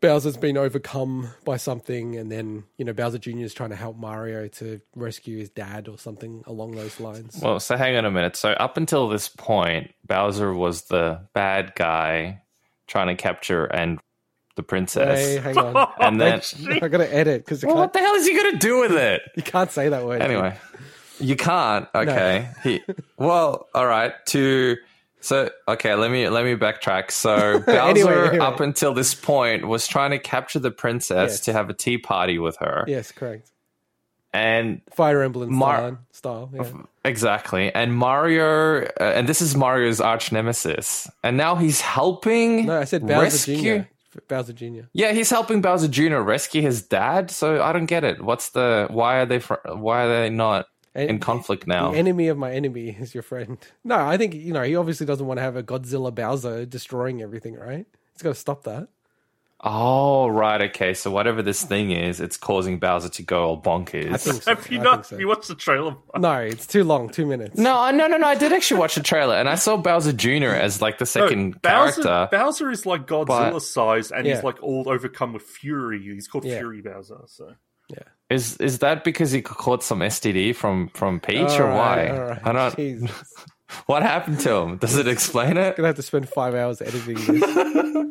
Bowser's 0.00 0.36
been 0.36 0.56
overcome 0.56 1.28
by 1.44 1.56
something, 1.56 2.16
and 2.16 2.30
then, 2.30 2.64
you 2.78 2.84
know, 2.84 2.92
Bowser 2.92 3.18
Jr. 3.18 3.38
is 3.38 3.52
trying 3.52 3.70
to 3.70 3.76
help 3.76 3.96
Mario 3.96 4.46
to 4.48 4.80
rescue 4.94 5.38
his 5.38 5.48
dad 5.48 5.88
or 5.88 5.98
something 5.98 6.44
along 6.46 6.76
those 6.76 7.00
lines. 7.00 7.40
Well, 7.42 7.58
so 7.58 7.76
hang 7.76 7.96
on 7.96 8.04
a 8.04 8.10
minute. 8.12 8.36
So 8.36 8.50
up 8.50 8.76
until 8.76 9.08
this 9.08 9.28
point, 9.28 9.92
Bowser 10.06 10.54
was 10.54 10.82
the 10.82 11.26
bad 11.34 11.74
guy 11.74 12.42
trying 12.86 13.08
to 13.08 13.20
capture 13.20 13.64
and 13.64 13.98
the 14.54 14.62
princess. 14.62 15.18
Hey, 15.18 15.38
hang 15.38 15.58
on. 15.58 15.92
and 16.00 16.20
then, 16.20 16.42
I 16.82 16.88
got 16.88 16.98
to 16.98 17.12
edit 17.12 17.44
because 17.44 17.64
well, 17.64 17.76
what 17.76 17.92
the 17.92 17.98
hell 17.98 18.14
is 18.14 18.26
he 18.26 18.36
gonna 18.36 18.58
do 18.58 18.80
with 18.80 18.92
it? 18.92 19.22
you 19.34 19.42
can't 19.42 19.70
say 19.70 19.88
that 19.88 20.04
word. 20.04 20.20
Anyway, 20.20 20.56
you 21.22 21.36
can't. 21.36 21.88
Okay. 21.94 22.48
He, 22.62 22.80
well, 23.16 23.68
all 23.74 23.86
right. 23.86 24.12
To 24.26 24.76
so 25.20 25.50
okay. 25.68 25.94
Let 25.94 26.10
me 26.10 26.28
let 26.28 26.44
me 26.44 26.54
backtrack. 26.56 27.10
So 27.10 27.58
Bowser, 27.66 27.70
Anyway, 27.80 28.12
anyway. 28.28 28.38
up 28.38 28.60
until 28.60 28.92
this 28.94 29.14
point, 29.14 29.66
was 29.66 29.86
trying 29.86 30.10
to 30.10 30.18
capture 30.18 30.58
the 30.58 30.70
princess 30.70 31.32
Yes. 31.32 31.40
to 31.40 31.52
have 31.52 31.70
a 31.70 31.74
tea 31.74 31.98
party 31.98 32.38
with 32.38 32.56
her, 32.58 32.84
Yes, 32.88 33.12
correct. 33.12 33.50
and 34.32 34.80
Fire 34.94 35.22
Emblem 35.22 35.52
Mar- 35.54 35.98
style. 36.12 36.50
style 36.50 36.72
yeah. 36.74 36.82
Exactly. 37.04 37.72
And 37.74 37.94
Mario, 37.94 38.82
uh, 38.84 38.88
and 39.00 39.28
this 39.28 39.40
is 39.42 39.56
Mario's 39.56 40.00
arch 40.00 40.30
nemesis. 40.32 41.10
And 41.22 41.36
now 41.36 41.56
he's 41.56 41.80
helping. 41.80 42.66
No, 42.66 42.78
I 42.80 42.84
said 42.84 43.02
Bowser 43.06 43.22
rescue. 43.22 43.78
Jr. 43.80 44.18
Bowser 44.28 44.52
Jr. 44.52 44.82
Yeah, 44.92 45.12
he's 45.12 45.30
helping 45.30 45.62
Bowser 45.62 45.88
Jr. 45.88 46.18
rescue 46.18 46.62
his 46.62 46.82
dad. 46.82 47.30
So 47.30 47.62
I 47.62 47.72
don't 47.72 47.86
get 47.86 48.04
it. 48.04 48.22
What's 48.22 48.50
the? 48.50 48.86
Why 48.90 49.16
are 49.20 49.26
they? 49.26 49.38
Fr- 49.40 49.54
why 49.74 50.04
are 50.04 50.08
they 50.08 50.30
not 50.30 50.66
And 50.94 51.08
in 51.10 51.18
conflict 51.20 51.66
now? 51.66 51.92
The 51.92 51.98
enemy 51.98 52.28
of 52.28 52.36
my 52.36 52.52
enemy 52.52 52.90
is 53.00 53.14
your 53.14 53.22
friend. 53.22 53.58
No, 53.84 53.96
I 53.96 54.16
think 54.16 54.34
you 54.34 54.52
know 54.52 54.62
he 54.62 54.76
obviously 54.76 55.06
doesn't 55.06 55.26
want 55.26 55.38
to 55.38 55.42
have 55.42 55.56
a 55.56 55.62
Godzilla 55.62 56.14
Bowser 56.14 56.66
destroying 56.66 57.22
everything, 57.22 57.54
right? 57.54 57.86
He's 58.12 58.22
got 58.22 58.30
to 58.30 58.34
stop 58.34 58.64
that. 58.64 58.88
oh, 59.64 60.26
right. 60.28 60.60
Okay. 60.62 60.92
So 60.92 61.10
whatever 61.10 61.40
this 61.42 61.62
thing 61.62 61.92
is, 61.92 62.20
it's 62.20 62.36
causing 62.36 62.78
Bowser 62.78 63.08
to 63.10 63.22
go 63.22 63.44
all 63.44 63.62
bonkers. 63.62 64.12
I 64.12 64.16
think 64.16 64.42
so. 64.42 64.54
have 64.54 64.70
you 64.70 64.80
I 64.80 64.82
not? 64.82 65.06
so. 65.06 65.16
You 65.18 65.28
watched 65.28 65.48
the 65.48 65.54
trailer? 65.54 65.96
No, 66.16 66.34
it's 66.40 66.66
too 66.66 66.84
long. 66.84 67.08
Two 67.08 67.26
minutes. 67.26 67.56
No, 67.58 67.90
no, 67.90 68.06
no, 68.08 68.16
no. 68.16 68.26
I 68.26 68.34
did 68.34 68.52
actually 68.52 68.80
watch 68.80 68.96
the 68.96 69.02
trailer, 69.02 69.36
and 69.36 69.48
I 69.48 69.54
saw 69.54 69.76
Bowser 69.76 70.12
Jr. 70.12 70.46
as 70.48 70.82
like 70.82 70.98
the 70.98 71.04
No, 71.04 71.06
second 71.06 71.62
Bowser, 71.62 72.02
character. 72.02 72.36
Bowser 72.36 72.70
is 72.70 72.84
like 72.86 73.06
Godzilla 73.06 73.52
But- 73.52 73.60
size, 73.60 74.10
and 74.10 74.26
Yeah. 74.26 74.34
he's 74.34 74.44
like 74.44 74.60
all 74.62 74.84
overcome 74.88 75.32
with 75.32 75.42
fury. 75.44 76.02
He's 76.02 76.28
called 76.28 76.44
Yeah. 76.44 76.58
Fury 76.58 76.82
Bowser. 76.82 77.20
So 77.26 77.54
Is 78.32 78.56
is 78.58 78.78
that 78.78 79.04
because 79.04 79.30
he 79.30 79.42
caught 79.42 79.82
some 79.82 80.00
STD 80.00 80.54
from 80.56 80.88
from 80.88 81.20
Peach, 81.20 81.38
All 81.38 81.60
or 81.62 81.66
right, 81.66 82.10
why? 82.10 82.18
all 82.18 82.24
right. 82.28 82.40
I 82.46 82.52
don't. 82.52 82.76
Jesus. 82.76 83.10
What 83.86 84.02
happened 84.02 84.38
to 84.40 84.52
him? 84.54 84.76
Does 84.76 84.98
it 84.98 85.08
explain 85.08 85.56
it? 85.56 85.76
Gonna 85.76 85.88
have 85.88 85.96
to 85.96 86.02
spend 86.02 86.28
five 86.28 86.54
hours 86.54 86.82
editing 86.82 87.14
this. 87.14 87.42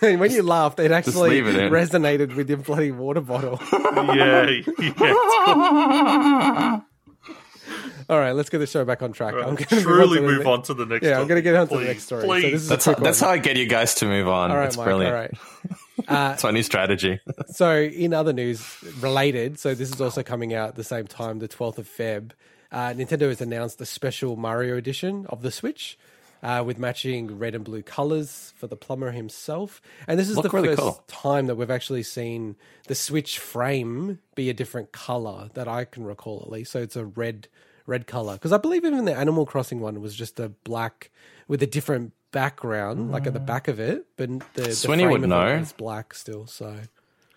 When 0.00 0.30
you 0.32 0.42
laughed, 0.42 0.80
it 0.80 0.90
actually 0.90 1.38
it 1.38 1.44
resonated 1.72 2.34
with 2.34 2.48
your 2.48 2.58
bloody 2.58 2.90
water 2.90 3.20
bottle. 3.20 3.60
yeah, 3.72 4.50
yeah. 4.78 6.80
All 8.10 8.18
right, 8.18 8.32
let's 8.32 8.50
get 8.50 8.58
the 8.58 8.66
show 8.66 8.84
back 8.84 9.00
on 9.02 9.12
track. 9.12 9.34
I'm 9.34 9.54
gonna 9.54 9.82
truly 9.82 10.18
to 10.18 10.26
move 10.26 10.44
ne- 10.44 10.50
on 10.52 10.62
to 10.62 10.74
the 10.74 10.84
next. 10.84 11.06
Yeah, 11.06 11.18
I'm 11.20 11.26
going 11.26 11.38
to 11.38 11.42
get 11.42 11.54
on 11.54 11.68
to 11.68 11.78
the 11.78 11.84
next 11.84 12.02
story. 12.02 12.22
So 12.22 12.26
Please. 12.26 12.52
this 12.52 12.62
is 12.62 12.68
That's 12.68 12.86
a 12.88 12.92
how, 12.94 12.98
that's 12.98 13.20
how 13.20 13.30
I 13.30 13.38
get 13.38 13.56
you 13.56 13.66
guys 13.66 13.94
to 13.96 14.06
move 14.06 14.28
on. 14.28 14.50
All 14.50 14.58
right, 14.58 14.66
it's 14.66 14.76
Mike. 14.76 14.84
brilliant. 14.84 15.14
All 15.14 15.20
right. 15.20 15.30
My 16.08 16.50
new 16.50 16.62
strategy. 16.62 17.20
So, 17.48 17.80
in 17.80 18.12
other 18.12 18.32
news 18.32 18.64
related, 19.00 19.58
so 19.58 19.74
this 19.74 19.90
is 19.90 20.00
also 20.00 20.22
coming 20.22 20.54
out 20.54 20.70
at 20.70 20.76
the 20.76 20.84
same 20.84 21.06
time, 21.06 21.38
the 21.38 21.48
12th 21.48 21.78
of 21.78 21.88
Feb. 21.88 22.32
Uh, 22.72 22.88
Nintendo 22.88 23.28
has 23.28 23.40
announced 23.40 23.80
a 23.80 23.86
special 23.86 24.34
Mario 24.36 24.76
edition 24.76 25.26
of 25.28 25.42
the 25.42 25.50
Switch 25.52 25.96
uh, 26.42 26.62
with 26.64 26.78
matching 26.78 27.38
red 27.38 27.54
and 27.54 27.64
blue 27.64 27.82
colors 27.82 28.52
for 28.56 28.66
the 28.66 28.76
plumber 28.76 29.12
himself. 29.12 29.80
And 30.06 30.18
this 30.18 30.28
is 30.28 30.36
Look 30.36 30.44
the 30.44 30.50
really 30.50 30.68
first 30.68 30.80
cool. 30.80 31.04
time 31.06 31.46
that 31.46 31.54
we've 31.54 31.70
actually 31.70 32.02
seen 32.02 32.56
the 32.86 32.94
Switch 32.94 33.38
frame 33.38 34.18
be 34.34 34.50
a 34.50 34.54
different 34.54 34.92
color 34.92 35.48
that 35.54 35.68
I 35.68 35.84
can 35.84 36.04
recall 36.04 36.42
at 36.44 36.50
least. 36.50 36.72
So 36.72 36.80
it's 36.80 36.96
a 36.96 37.06
red 37.06 37.48
red 37.86 38.06
color 38.06 38.34
because 38.34 38.52
I 38.52 38.56
believe 38.56 38.84
even 38.84 39.04
the 39.04 39.14
Animal 39.14 39.46
Crossing 39.46 39.80
one 39.80 40.00
was 40.00 40.14
just 40.14 40.40
a 40.40 40.48
black 40.48 41.10
with 41.48 41.62
a 41.62 41.66
different 41.66 42.12
background, 42.34 43.10
like 43.12 43.26
at 43.26 43.32
the 43.32 43.40
back 43.40 43.68
of 43.68 43.80
it, 43.80 44.04
but 44.18 44.28
the, 44.54 44.62
the 44.62 44.68
Swinny 44.68 45.04
frame 45.04 45.10
would 45.10 45.20
of 45.20 45.24
it 45.24 45.26
know. 45.28 45.58
was 45.60 45.72
black 45.72 46.12
still. 46.12 46.46
So. 46.46 46.76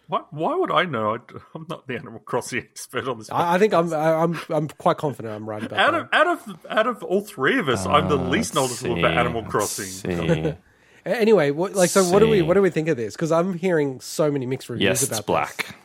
Why, 0.09 0.21
why 0.31 0.55
would 0.55 0.71
I 0.71 0.83
know? 0.85 1.15
I, 1.15 1.17
am 1.55 1.65
not 1.69 1.85
the 1.87 1.95
Animal 1.95 2.19
Crossing 2.21 2.59
expert 2.59 3.07
on 3.09 3.17
this. 3.17 3.29
I, 3.29 3.55
I 3.55 3.59
think 3.59 3.73
I'm 3.73 3.93
I- 3.93 4.15
I'm 4.23 4.39
I'm 4.49 4.67
quite 4.69 4.97
confident 4.97 5.35
I'm 5.35 5.47
right 5.49 5.61
about 5.61 5.77
out 5.79 5.91
that. 6.11 6.23
of 6.27 6.47
out 6.47 6.49
of 6.49 6.65
out 6.69 6.87
of 6.87 7.03
all 7.03 7.21
three 7.21 7.59
of 7.59 7.67
us, 7.69 7.85
I'm 7.85 8.07
the 8.07 8.15
least 8.17 8.55
Uh, 8.55 8.61
Let's 8.61 8.81
knowledgeable 8.83 8.99
about 9.05 9.17
Animal 9.17 9.43
Crossing. 9.43 10.57
Anyway, 11.05 11.51
what, 11.51 11.73
like 11.73 11.89
so, 11.89 12.03
what 12.09 12.19
do 12.19 12.27
we 12.27 12.41
what 12.41 12.55
do 12.55 12.61
we 12.61 12.69
think 12.69 12.89
of 12.89 12.97
this? 12.97 13.15
Because 13.15 13.31
I'm 13.31 13.53
hearing 13.53 14.01
so 14.01 14.29
many 14.29 14.45
mixed 14.45 14.67
reviews 14.67 14.83
yes, 14.83 15.03
about 15.07 15.17
it's 15.19 15.25
black. 15.25 15.75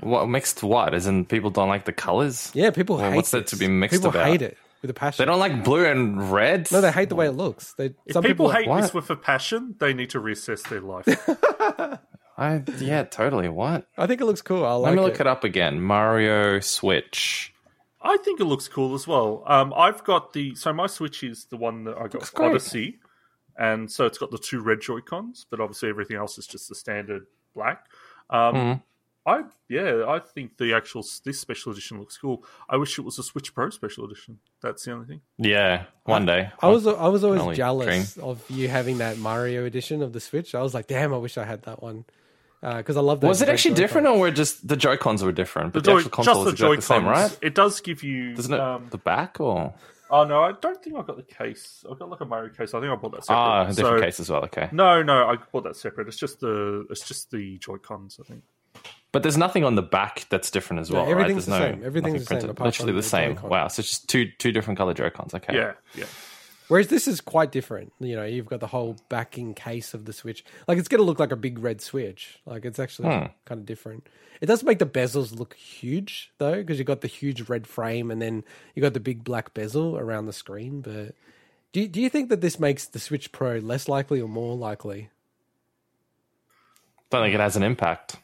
What 0.00 0.26
mixed? 0.26 0.62
What? 0.62 0.94
As 0.94 1.06
in 1.06 1.26
people 1.26 1.50
don't 1.50 1.68
like 1.68 1.84
the 1.84 1.92
colors? 1.92 2.50
Yeah, 2.54 2.70
people 2.70 2.96
Well, 2.96 3.10
hate. 3.10 3.16
what's 3.16 3.30
there 3.30 3.42
this. 3.42 3.50
to 3.50 3.56
be 3.56 3.68
mixed 3.68 3.96
People 4.00 4.08
about? 4.08 4.26
hate 4.26 4.40
it 4.40 4.56
with 4.84 4.90
a 4.90 4.94
passion. 4.94 5.22
They 5.22 5.26
don't 5.32 5.40
like 5.40 5.64
blue 5.64 5.86
and 5.86 6.30
red. 6.30 6.70
No, 6.70 6.82
they 6.82 6.92
hate 6.92 7.08
the 7.08 7.14
way 7.14 7.26
it 7.26 7.32
looks. 7.32 7.72
They 7.78 7.94
If 8.04 8.12
some 8.12 8.22
people, 8.22 8.48
people, 8.48 8.50
hate 8.50 8.68
What? 8.68 8.82
this 8.82 8.92
with 8.92 9.08
a 9.08 9.16
passion, 9.16 9.74
they 9.80 9.94
need 9.94 10.10
to 10.10 10.20
reassess 10.20 10.62
their 10.68 10.82
life. 10.82 11.06
I 12.36 12.62
yeah, 12.78 13.04
totally. 13.04 13.48
What? 13.48 13.86
I 13.96 14.06
think 14.06 14.20
it 14.20 14.24
looks 14.26 14.42
cool. 14.42 14.64
I 14.66 14.72
Let 14.74 14.78
like 14.90 14.94
me 14.96 15.00
look 15.02 15.14
it. 15.14 15.20
it 15.22 15.26
up 15.26 15.44
again. 15.44 15.80
Mario 15.80 16.60
Switch. 16.60 17.54
I 18.02 18.16
think 18.18 18.40
it 18.40 18.44
looks 18.44 18.68
cool 18.68 18.94
as 18.94 19.06
well. 19.06 19.42
Um, 19.46 19.72
I've 19.74 20.04
got 20.04 20.32
the 20.32 20.54
so 20.56 20.72
my 20.72 20.86
Switch 20.86 21.22
is 21.22 21.46
the 21.46 21.56
one 21.56 21.84
that 21.84 21.96
I 21.96 22.08
got 22.08 22.30
great. 22.34 22.50
Odyssey, 22.50 22.98
and 23.56 23.90
so 23.90 24.04
it's 24.04 24.18
got 24.18 24.30
the 24.30 24.38
two 24.38 24.60
red 24.60 24.80
Joy 24.82 25.00
Cons, 25.00 25.46
but 25.48 25.60
obviously 25.60 25.88
everything 25.88 26.16
else 26.16 26.36
is 26.36 26.46
just 26.46 26.68
the 26.68 26.74
standard 26.74 27.26
black. 27.54 27.86
Um, 28.28 28.54
Mhm. 28.54 28.82
I 29.26 29.44
yeah, 29.70 30.04
I 30.06 30.18
think 30.18 30.58
the 30.58 30.74
actual 30.74 31.02
this 31.24 31.40
special 31.40 31.72
edition 31.72 31.98
looks 31.98 32.18
cool. 32.18 32.44
I 32.68 32.76
wish 32.76 32.98
it 32.98 33.02
was 33.02 33.18
a 33.18 33.22
Switch 33.22 33.54
Pro 33.54 33.70
special 33.70 34.04
edition. 34.04 34.38
That's 34.60 34.84
the 34.84 34.92
only 34.92 35.06
thing. 35.06 35.20
Yeah, 35.38 35.84
one 36.04 36.26
day. 36.26 36.50
I 36.60 36.68
was 36.68 36.86
I 36.86 37.08
was 37.08 37.24
always 37.24 37.40
only 37.40 37.56
jealous 37.56 38.18
of 38.18 38.44
you 38.50 38.68
having 38.68 38.98
that 38.98 39.16
Mario 39.18 39.64
edition 39.64 40.02
of 40.02 40.12
the 40.12 40.20
Switch. 40.20 40.54
I 40.54 40.60
was 40.62 40.74
like, 40.74 40.86
damn, 40.88 41.14
I 41.14 41.16
wish 41.16 41.38
I 41.38 41.44
had 41.44 41.62
that 41.62 41.82
one 41.82 42.04
because 42.60 42.96
I 42.96 43.00
love. 43.00 43.20
those 43.20 43.28
Was 43.28 43.42
it 43.42 43.48
actually 43.48 43.72
Joy-Cons. 43.72 43.78
different, 43.80 44.06
or 44.08 44.18
were 44.18 44.30
just 44.30 44.66
the 44.68 44.76
Joy 44.76 44.96
Cons 44.98 45.22
were 45.22 45.32
different? 45.32 45.72
But 45.72 45.84
the, 45.84 45.90
Joy- 45.92 45.96
actual 45.98 46.10
console 46.10 46.34
just 46.34 46.44
the 46.44 46.52
is 46.52 46.58
Joy 46.58 46.72
exactly 46.74 47.04
the 47.08 47.14
same, 47.16 47.30
right? 47.30 47.38
It 47.42 47.54
does 47.54 47.80
give 47.80 48.02
you. 48.02 48.34
Doesn't 48.34 48.52
it? 48.54 48.60
Um, 48.60 48.88
the 48.90 48.98
back 48.98 49.40
or 49.40 49.72
oh 50.10 50.24
no, 50.24 50.42
I 50.42 50.52
don't 50.52 50.82
think 50.84 50.96
I 50.96 51.02
got 51.02 51.16
the 51.16 51.22
case. 51.22 51.82
I 51.90 51.94
got 51.94 52.10
like 52.10 52.20
a 52.20 52.26
Mario 52.26 52.52
case. 52.52 52.74
I 52.74 52.80
think 52.80 52.92
I 52.92 52.96
bought 52.96 53.12
that 53.12 53.24
separate. 53.24 53.38
ah, 53.40 53.62
a 53.68 53.72
different 53.72 53.98
So- 54.00 54.04
case 54.04 54.20
as 54.20 54.28
well. 54.30 54.44
Okay, 54.44 54.68
No, 54.70 55.02
no, 55.02 55.26
I 55.28 55.36
bought 55.50 55.64
that 55.64 55.76
separate. 55.76 56.08
It's 56.08 56.18
just 56.18 56.40
the 56.40 56.86
it's 56.90 57.08
just 57.08 57.30
the 57.30 57.56
Joy 57.56 57.78
Cons. 57.78 58.18
I 58.20 58.24
think. 58.24 58.42
But 59.14 59.22
there's 59.22 59.38
nothing 59.38 59.64
on 59.64 59.74
the 59.76 59.82
back 59.82 60.26
that's 60.28 60.50
different 60.50 60.80
as 60.80 60.90
well. 60.90 61.04
right? 61.04 61.10
everything's 61.12 61.46
There's 61.46 61.58
the 61.58 61.66
no- 61.68 61.72
same. 61.76 61.84
Everything's 61.86 62.20
the 62.20 62.26
same, 62.26 62.26
printed. 62.26 62.50
apart 62.50 62.66
Literally 62.66 62.92
the 62.92 62.96
the 62.98 63.02
same. 63.02 63.34
Joy-Con. 63.36 63.50
Wow, 63.50 63.68
so 63.68 63.80
it's 63.80 63.88
just 63.88 64.08
two 64.10 64.26
two 64.38 64.52
different 64.52 64.76
color 64.76 64.92
Joy 64.92 65.08
Cons. 65.08 65.32
Okay, 65.32 65.54
Yeah, 65.54 65.72
yeah. 65.94 66.04
Whereas 66.68 66.88
this 66.88 67.06
is 67.06 67.20
quite 67.20 67.52
different. 67.52 67.92
You 68.00 68.16
know, 68.16 68.24
you've 68.24 68.46
got 68.46 68.60
the 68.60 68.66
whole 68.66 68.96
backing 69.08 69.52
case 69.54 69.92
of 69.94 70.04
the 70.06 70.12
Switch. 70.14 70.44
Like 70.66 70.78
it's 70.78 70.88
going 70.88 70.98
to 71.00 71.04
look 71.04 71.18
like 71.18 71.30
a 71.32 71.36
big 71.36 71.58
red 71.58 71.80
Switch. 71.80 72.38
Like 72.46 72.64
it's 72.64 72.78
actually 72.78 73.08
Hmm. 73.08 73.26
kind 73.44 73.60
of 73.60 73.66
different. 73.66 74.06
It 74.40 74.46
does 74.46 74.62
make 74.64 74.78
the 74.78 74.86
bezels 74.86 75.38
look 75.38 75.54
huge 75.54 76.32
though, 76.38 76.56
because 76.56 76.78
you've 76.78 76.86
got 76.86 77.00
the 77.02 77.06
huge 77.08 77.48
red 77.48 77.66
frame 77.66 78.10
and 78.10 78.20
then 78.20 78.44
you've 78.74 78.82
got 78.82 78.94
the 78.94 79.00
big 79.00 79.24
black 79.24 79.54
bezel 79.54 79.96
around 79.98 80.26
the 80.26 80.32
screen. 80.32 80.80
But 80.80 81.14
do 81.72 81.80
you, 81.82 81.88
do 81.88 82.00
you 82.00 82.08
think 82.08 82.30
that 82.30 82.40
this 82.40 82.58
makes 82.58 82.86
the 82.86 82.98
Switch 82.98 83.30
Pro 83.30 83.58
less 83.58 83.86
likely 83.88 84.20
or 84.20 84.28
more 84.28 84.56
likely? 84.56 85.10
I 87.12 87.16
don't 87.18 87.24
think 87.26 87.34
it 87.34 87.40
has 87.40 87.56
an 87.56 87.62
impact. 87.62 88.16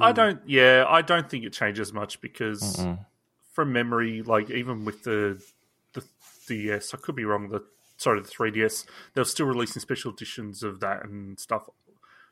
I 0.00 0.12
Mm. 0.12 0.14
don't. 0.14 0.48
Yeah, 0.48 0.84
I 0.88 1.02
don't 1.02 1.28
think 1.28 1.44
it 1.44 1.52
changes 1.52 1.92
much 1.92 2.20
because 2.20 2.84
from 3.52 3.72
memory, 3.72 4.22
like 4.22 4.50
even 4.50 4.84
with 4.84 5.02
the 5.04 5.42
the 5.92 6.02
DS, 6.48 6.94
I 6.94 6.96
could 6.98 7.14
be 7.14 7.24
wrong. 7.24 7.48
The 7.48 7.64
sorry, 7.96 8.20
the 8.20 8.28
3DS, 8.28 8.86
they 9.14 9.20
were 9.20 9.24
still 9.24 9.46
releasing 9.46 9.80
special 9.80 10.12
editions 10.12 10.62
of 10.62 10.80
that 10.80 11.04
and 11.04 11.38
stuff. 11.38 11.68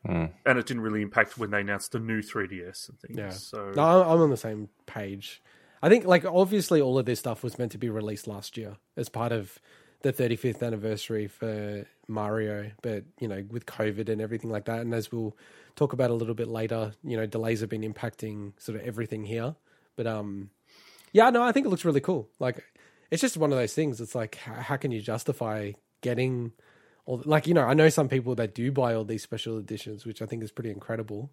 Hmm. 0.05 0.26
And 0.44 0.59
it 0.59 0.66
didn't 0.66 0.82
really 0.82 1.00
impact 1.03 1.38
when 1.38 1.50
they 1.53 1.61
announced 1.61 1.92
the 1.92 2.00
new 2.00 2.22
3DS 2.22 2.88
and 2.88 2.98
things. 2.98 3.16
Yeah. 3.18 3.30
So 3.30 3.70
No, 3.76 3.82
I'm 4.03 4.09
I'm 4.09 4.20
on 4.22 4.30
the 4.30 4.36
same 4.36 4.68
page. 4.86 5.40
I 5.80 5.88
think 5.88 6.05
like 6.05 6.24
obviously 6.24 6.80
all 6.80 6.98
of 6.98 7.07
this 7.07 7.20
stuff 7.20 7.42
was 7.44 7.59
meant 7.59 7.70
to 7.72 7.78
be 7.78 7.88
released 7.90 8.26
last 8.26 8.57
year 8.57 8.76
as 8.96 9.09
part 9.09 9.30
of 9.32 9.59
the 10.03 10.12
35th 10.12 10.62
anniversary 10.64 11.28
for 11.28 11.86
Mario, 12.09 12.72
but 12.82 13.05
you 13.20 13.28
know 13.28 13.44
with 13.50 13.66
COVID 13.66 14.09
and 14.09 14.20
everything 14.20 14.50
like 14.50 14.64
that, 14.64 14.80
and 14.80 14.92
as 14.92 15.12
we'll 15.12 15.36
talk 15.77 15.93
about 15.93 16.11
a 16.11 16.14
little 16.14 16.35
bit 16.35 16.49
later, 16.49 16.93
you 17.03 17.16
know 17.16 17.27
delays 17.27 17.61
have 17.61 17.70
been 17.70 17.83
impacting 17.83 18.53
sort 18.59 18.79
of 18.79 18.87
everything 18.87 19.25
here. 19.25 19.55
But 19.97 20.07
um, 20.07 20.51
yeah, 21.12 21.31
no, 21.31 21.43
I 21.43 21.53
think 21.53 21.66
it 21.66 21.68
looks 21.68 21.85
really 21.85 22.01
cool. 22.01 22.29
Like 22.39 22.62
it's 23.11 23.20
just 23.20 23.37
one 23.37 23.53
of 23.53 23.59
those 23.59 23.75
things. 23.75 24.01
It's 24.01 24.14
like 24.14 24.37
how, 24.37 24.55
how 24.55 24.77
can 24.77 24.91
you 24.91 25.01
justify 25.01 25.73
getting 26.01 26.53
all 27.05 27.23
like 27.25 27.47
you 27.47 27.55
know 27.55 27.64
I 27.64 27.75
know 27.75 27.89
some 27.89 28.09
people 28.09 28.35
that 28.37 28.55
do 28.55 28.73
buy 28.73 28.95
all 28.95 29.05
these 29.05 29.23
special 29.23 29.59
editions, 29.59 30.07
which 30.07 30.23
I 30.23 30.27
think 30.27 30.43
is 30.43 30.51
pretty 30.51 30.70
incredible. 30.70 31.31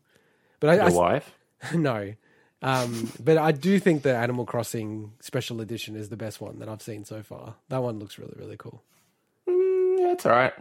But 0.60 0.76
Your 0.76 0.84
I, 0.84 0.90
wife? 0.90 1.34
no. 1.74 2.14
Um, 2.62 3.12
but 3.24 3.38
I 3.38 3.54
do 3.54 3.80
think 3.80 4.04
the 4.04 4.16
Animal 4.16 4.46
Crossing 4.46 5.14
special 5.22 5.62
edition 5.62 5.96
is 5.96 6.10
the 6.10 6.18
best 6.18 6.42
one 6.42 6.60
that 6.60 6.68
I've 6.68 6.82
seen 6.82 7.06
so 7.06 7.24
far. 7.24 7.56
That 7.70 7.82
one 7.82 8.00
looks 8.00 8.20
really, 8.20 8.34
really 8.36 8.58
cool. 8.58 8.84
Yeah, 9.48 10.12
it's 10.12 10.26
all 10.26 10.34
right. 10.34 10.54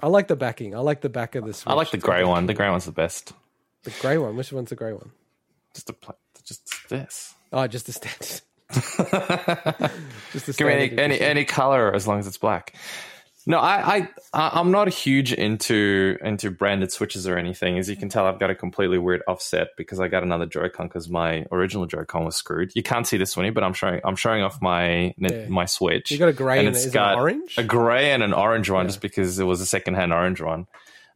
I 0.00 0.08
like 0.08 0.28
the 0.28 0.36
backing. 0.36 0.74
I 0.74 0.78
like 0.78 1.00
the 1.02 1.08
back 1.08 1.34
of 1.34 1.44
the 1.44 1.52
Switch. 1.52 1.70
I 1.70 1.74
like 1.74 1.90
the 1.90 1.98
grey 1.98 2.24
one. 2.24 2.46
The 2.46 2.54
grey 2.54 2.70
one's 2.70 2.86
the 2.86 2.92
best. 2.92 3.32
The 3.84 3.92
grey 4.00 4.18
one. 4.18 4.36
Which 4.36 4.52
one's 4.52 4.70
the 4.70 4.76
grey 4.76 4.92
one? 4.92 5.10
Just 5.74 5.90
a 5.90 5.92
pla- 5.92 6.14
just 6.44 6.88
this. 6.88 7.34
Oh, 7.52 7.66
just 7.66 7.86
the 7.86 7.92
standard. 7.92 8.40
just 10.32 10.46
the 10.46 10.54
Give 10.56 10.66
me 10.66 10.72
any, 10.74 10.98
any 10.98 11.20
any 11.20 11.44
color 11.44 11.94
as 11.94 12.06
long 12.06 12.18
as 12.18 12.26
it's 12.26 12.38
black. 12.38 12.74
No, 13.46 13.58
I, 13.58 14.08
I 14.34 14.60
I'm 14.60 14.70
not 14.70 14.88
huge 14.88 15.32
into 15.32 16.18
into 16.22 16.50
branded 16.50 16.92
switches 16.92 17.26
or 17.26 17.38
anything. 17.38 17.78
As 17.78 17.88
you 17.88 17.96
can 17.96 18.08
tell, 18.08 18.26
I've 18.26 18.38
got 18.38 18.50
a 18.50 18.54
completely 18.54 18.98
weird 18.98 19.22
offset 19.26 19.68
because 19.76 19.98
I 19.98 20.08
got 20.08 20.22
another 20.22 20.44
Joy-Con 20.46 20.88
because 20.88 21.08
my 21.08 21.46
original 21.50 21.86
Joy-Con 21.86 22.24
was 22.26 22.36
screwed. 22.36 22.70
You 22.74 22.82
can't 22.82 23.06
see 23.06 23.16
this 23.16 23.36
one, 23.36 23.50
but 23.54 23.64
I'm 23.64 23.72
showing 23.72 24.00
I'm 24.04 24.16
showing 24.16 24.42
off 24.42 24.60
my 24.60 25.14
Yeah. 25.16 25.48
my 25.48 25.64
Switch. 25.64 26.10
You 26.10 26.18
got 26.18 26.28
a 26.28 26.32
grey 26.34 26.58
and 26.58 26.68
and 26.68 26.76
it's 26.76 26.86
got 26.90 27.16
orange? 27.16 27.56
a 27.56 27.64
grey 27.64 28.12
and 28.12 28.22
an 28.22 28.32
orange 28.34 28.68
one, 28.68 28.86
just 28.86 29.00
because 29.00 29.38
it 29.38 29.44
was 29.44 29.60
a 29.60 29.66
secondhand 29.66 30.12
orange 30.12 30.40
one. 30.42 30.66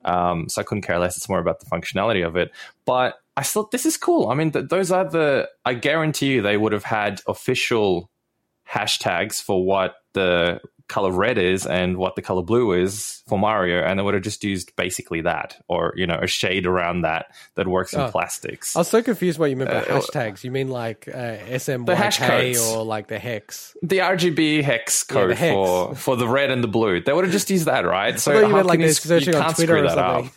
Um, 0.04 0.48
so 0.48 0.60
I 0.60 0.64
couldn't 0.64 0.82
care 0.82 0.98
less. 0.98 1.16
It's 1.16 1.28
more 1.28 1.38
about 1.38 1.60
the 1.60 1.66
functionality 1.66 2.26
of 2.26 2.36
it. 2.36 2.52
But 2.86 3.16
I 3.36 3.42
thought 3.42 3.70
this 3.70 3.84
is 3.86 3.96
cool. 3.96 4.28
I 4.28 4.34
mean, 4.34 4.50
th- 4.52 4.68
those 4.68 4.90
are 4.90 5.04
the. 5.08 5.48
I 5.64 5.74
guarantee 5.74 6.34
you, 6.34 6.42
they 6.42 6.56
would 6.56 6.72
have 6.72 6.84
had 6.84 7.20
official 7.26 8.10
hashtags 8.68 9.42
for 9.42 9.64
what 9.64 9.96
the 10.14 10.60
color 10.88 11.10
red 11.10 11.38
is 11.38 11.66
and 11.66 11.96
what 11.96 12.14
the 12.14 12.20
color 12.22 12.42
blue 12.42 12.72
is 12.72 13.22
for 13.26 13.38
Mario, 13.38 13.82
and 13.82 13.98
they 13.98 14.02
would 14.02 14.14
have 14.14 14.22
just 14.22 14.44
used 14.44 14.74
basically 14.76 15.22
that, 15.22 15.56
or 15.66 15.94
you 15.96 16.06
know, 16.06 16.18
a 16.20 16.26
shade 16.26 16.66
around 16.66 17.02
that 17.02 17.26
that 17.54 17.66
works 17.66 17.92
in 17.94 18.00
Oh. 18.00 18.10
plastics. 18.10 18.76
I 18.76 18.80
was 18.80 18.88
so 18.88 19.02
confused 19.02 19.38
what 19.38 19.48
you 19.50 19.56
meant 19.56 19.70
by 19.70 19.76
Uh, 19.82 20.00
hashtags. 20.00 20.44
You 20.44 20.50
mean 20.50 20.68
like 20.68 21.08
uh, 21.08 21.36
CMYK 21.58 22.56
or 22.76 22.84
like 22.84 23.08
the 23.08 23.18
hex? 23.18 23.76
the 23.82 23.98
RGB 23.98 24.62
hex 24.62 25.02
code 25.02 25.30
the 25.30 25.34
hex. 25.34 25.54
for 25.54 25.94
for 25.94 26.16
the 26.16 26.28
red 26.28 26.50
and 26.50 26.62
the 26.62 26.68
blue. 26.68 27.00
They 27.00 27.12
would 27.12 27.24
have 27.24 27.32
just 27.32 27.50
used 27.50 27.64
that, 27.66 27.86
right? 27.86 28.18
So 28.20 28.32
I 28.32 28.42
you 28.46 28.48
meant 28.48 28.66
like 28.66 28.78
you, 28.78 28.84
they're 28.86 28.90
s- 28.90 29.00
searching 29.02 29.32
you 29.34 29.38
on 29.38 29.44
can't 29.46 29.56
Twitter 29.56 29.76
screw 29.78 29.88
that 29.88 29.98
up. 29.98 30.26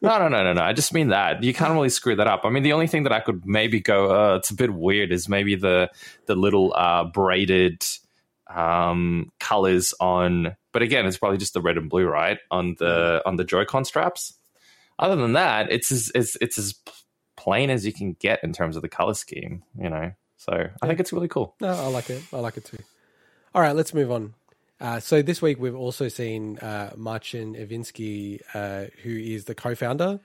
No, 0.00 0.16
no, 0.16 0.28
no, 0.28 0.44
no, 0.44 0.52
no. 0.52 0.62
I 0.62 0.74
just 0.74 0.94
mean 0.94 1.08
that 1.08 1.42
you 1.42 1.52
can't 1.52 1.72
really 1.72 1.88
screw 1.88 2.14
that 2.14 2.28
up. 2.28 2.42
I 2.44 2.50
mean, 2.50 2.62
the 2.62 2.72
only 2.72 2.86
thing 2.86 3.02
that 3.02 3.12
I 3.12 3.18
could 3.18 3.44
maybe 3.44 3.80
go, 3.80 4.12
uh, 4.32 4.36
it's 4.36 4.48
a 4.48 4.54
bit 4.54 4.72
weird, 4.72 5.10
is 5.10 5.28
maybe 5.28 5.56
the 5.56 5.90
the 6.26 6.36
little 6.36 6.72
uh, 6.76 7.02
braided 7.06 7.84
um, 8.48 9.32
colors 9.40 9.94
on. 10.00 10.56
But 10.72 10.82
again, 10.82 11.06
it's 11.06 11.18
probably 11.18 11.38
just 11.38 11.54
the 11.54 11.60
red 11.60 11.76
and 11.76 11.90
blue, 11.90 12.06
right, 12.06 12.38
on 12.50 12.76
the 12.78 13.22
on 13.26 13.36
the 13.36 13.44
Joy-Con 13.44 13.84
straps. 13.84 14.34
Other 14.98 15.16
than 15.16 15.34
that, 15.34 15.70
it's 15.70 15.92
as 15.92 16.10
it's 16.14 16.36
it's 16.40 16.58
as 16.58 16.74
plain 17.36 17.70
as 17.70 17.86
you 17.86 17.92
can 17.92 18.14
get 18.14 18.42
in 18.42 18.52
terms 18.52 18.76
of 18.76 18.82
the 18.82 18.88
color 18.88 19.14
scheme. 19.14 19.62
You 19.80 19.90
know, 19.90 20.12
so 20.36 20.68
I 20.82 20.86
think 20.86 21.00
it's 21.00 21.12
really 21.12 21.28
cool. 21.28 21.54
No, 21.60 21.68
I 21.68 21.86
like 21.88 22.10
it. 22.10 22.22
I 22.32 22.38
like 22.38 22.56
it 22.56 22.64
too. 22.64 22.78
All 23.54 23.62
right, 23.62 23.74
let's 23.74 23.94
move 23.94 24.10
on. 24.10 24.34
Uh, 24.80 25.00
so 25.00 25.22
this 25.22 25.42
week 25.42 25.58
we've 25.58 25.74
also 25.74 26.06
seen 26.08 26.58
uh, 26.58 26.92
Marcin 26.96 27.56
uh, 27.56 28.84
who 29.02 29.10
is 29.10 29.44
the 29.46 29.54
co-founder 29.54 30.20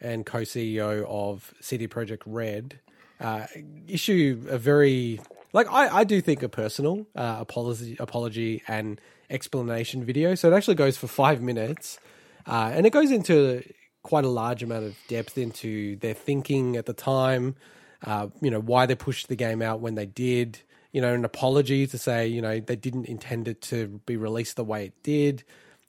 and 0.00 0.24
co-CEO 0.24 1.04
of 1.06 1.52
CD 1.60 1.88
Projekt 1.88 2.22
Red, 2.24 2.80
uh, 3.20 3.46
issue 3.86 4.46
a 4.48 4.58
very 4.58 5.20
like 5.52 5.66
I, 5.70 5.98
I 5.98 6.04
do 6.04 6.20
think 6.20 6.42
a 6.42 6.48
personal 6.48 7.06
uh, 7.14 7.36
apology, 7.40 7.96
apology 7.98 8.62
and 8.68 9.00
explanation 9.30 10.04
video. 10.04 10.34
So 10.34 10.50
it 10.50 10.56
actually 10.56 10.74
goes 10.76 10.96
for 10.96 11.06
five 11.06 11.40
minutes, 11.40 11.98
uh, 12.46 12.70
and 12.72 12.86
it 12.86 12.90
goes 12.90 13.10
into 13.10 13.62
quite 14.02 14.24
a 14.24 14.28
large 14.28 14.62
amount 14.62 14.84
of 14.84 14.96
depth 15.08 15.36
into 15.36 15.96
their 15.96 16.14
thinking 16.14 16.76
at 16.76 16.86
the 16.86 16.92
time. 16.92 17.56
Uh, 18.04 18.28
you 18.40 18.50
know 18.50 18.60
why 18.60 18.86
they 18.86 18.94
pushed 18.94 19.28
the 19.28 19.36
game 19.36 19.62
out 19.62 19.80
when 19.80 19.94
they 19.94 20.06
did. 20.06 20.60
You 20.92 21.02
know, 21.02 21.12
an 21.12 21.24
apology 21.24 21.86
to 21.86 21.98
say 21.98 22.26
you 22.26 22.42
know 22.42 22.60
they 22.60 22.76
didn't 22.76 23.06
intend 23.06 23.48
it 23.48 23.60
to 23.62 24.00
be 24.06 24.16
released 24.16 24.56
the 24.56 24.64
way 24.64 24.86
it 24.86 25.02
did. 25.02 25.44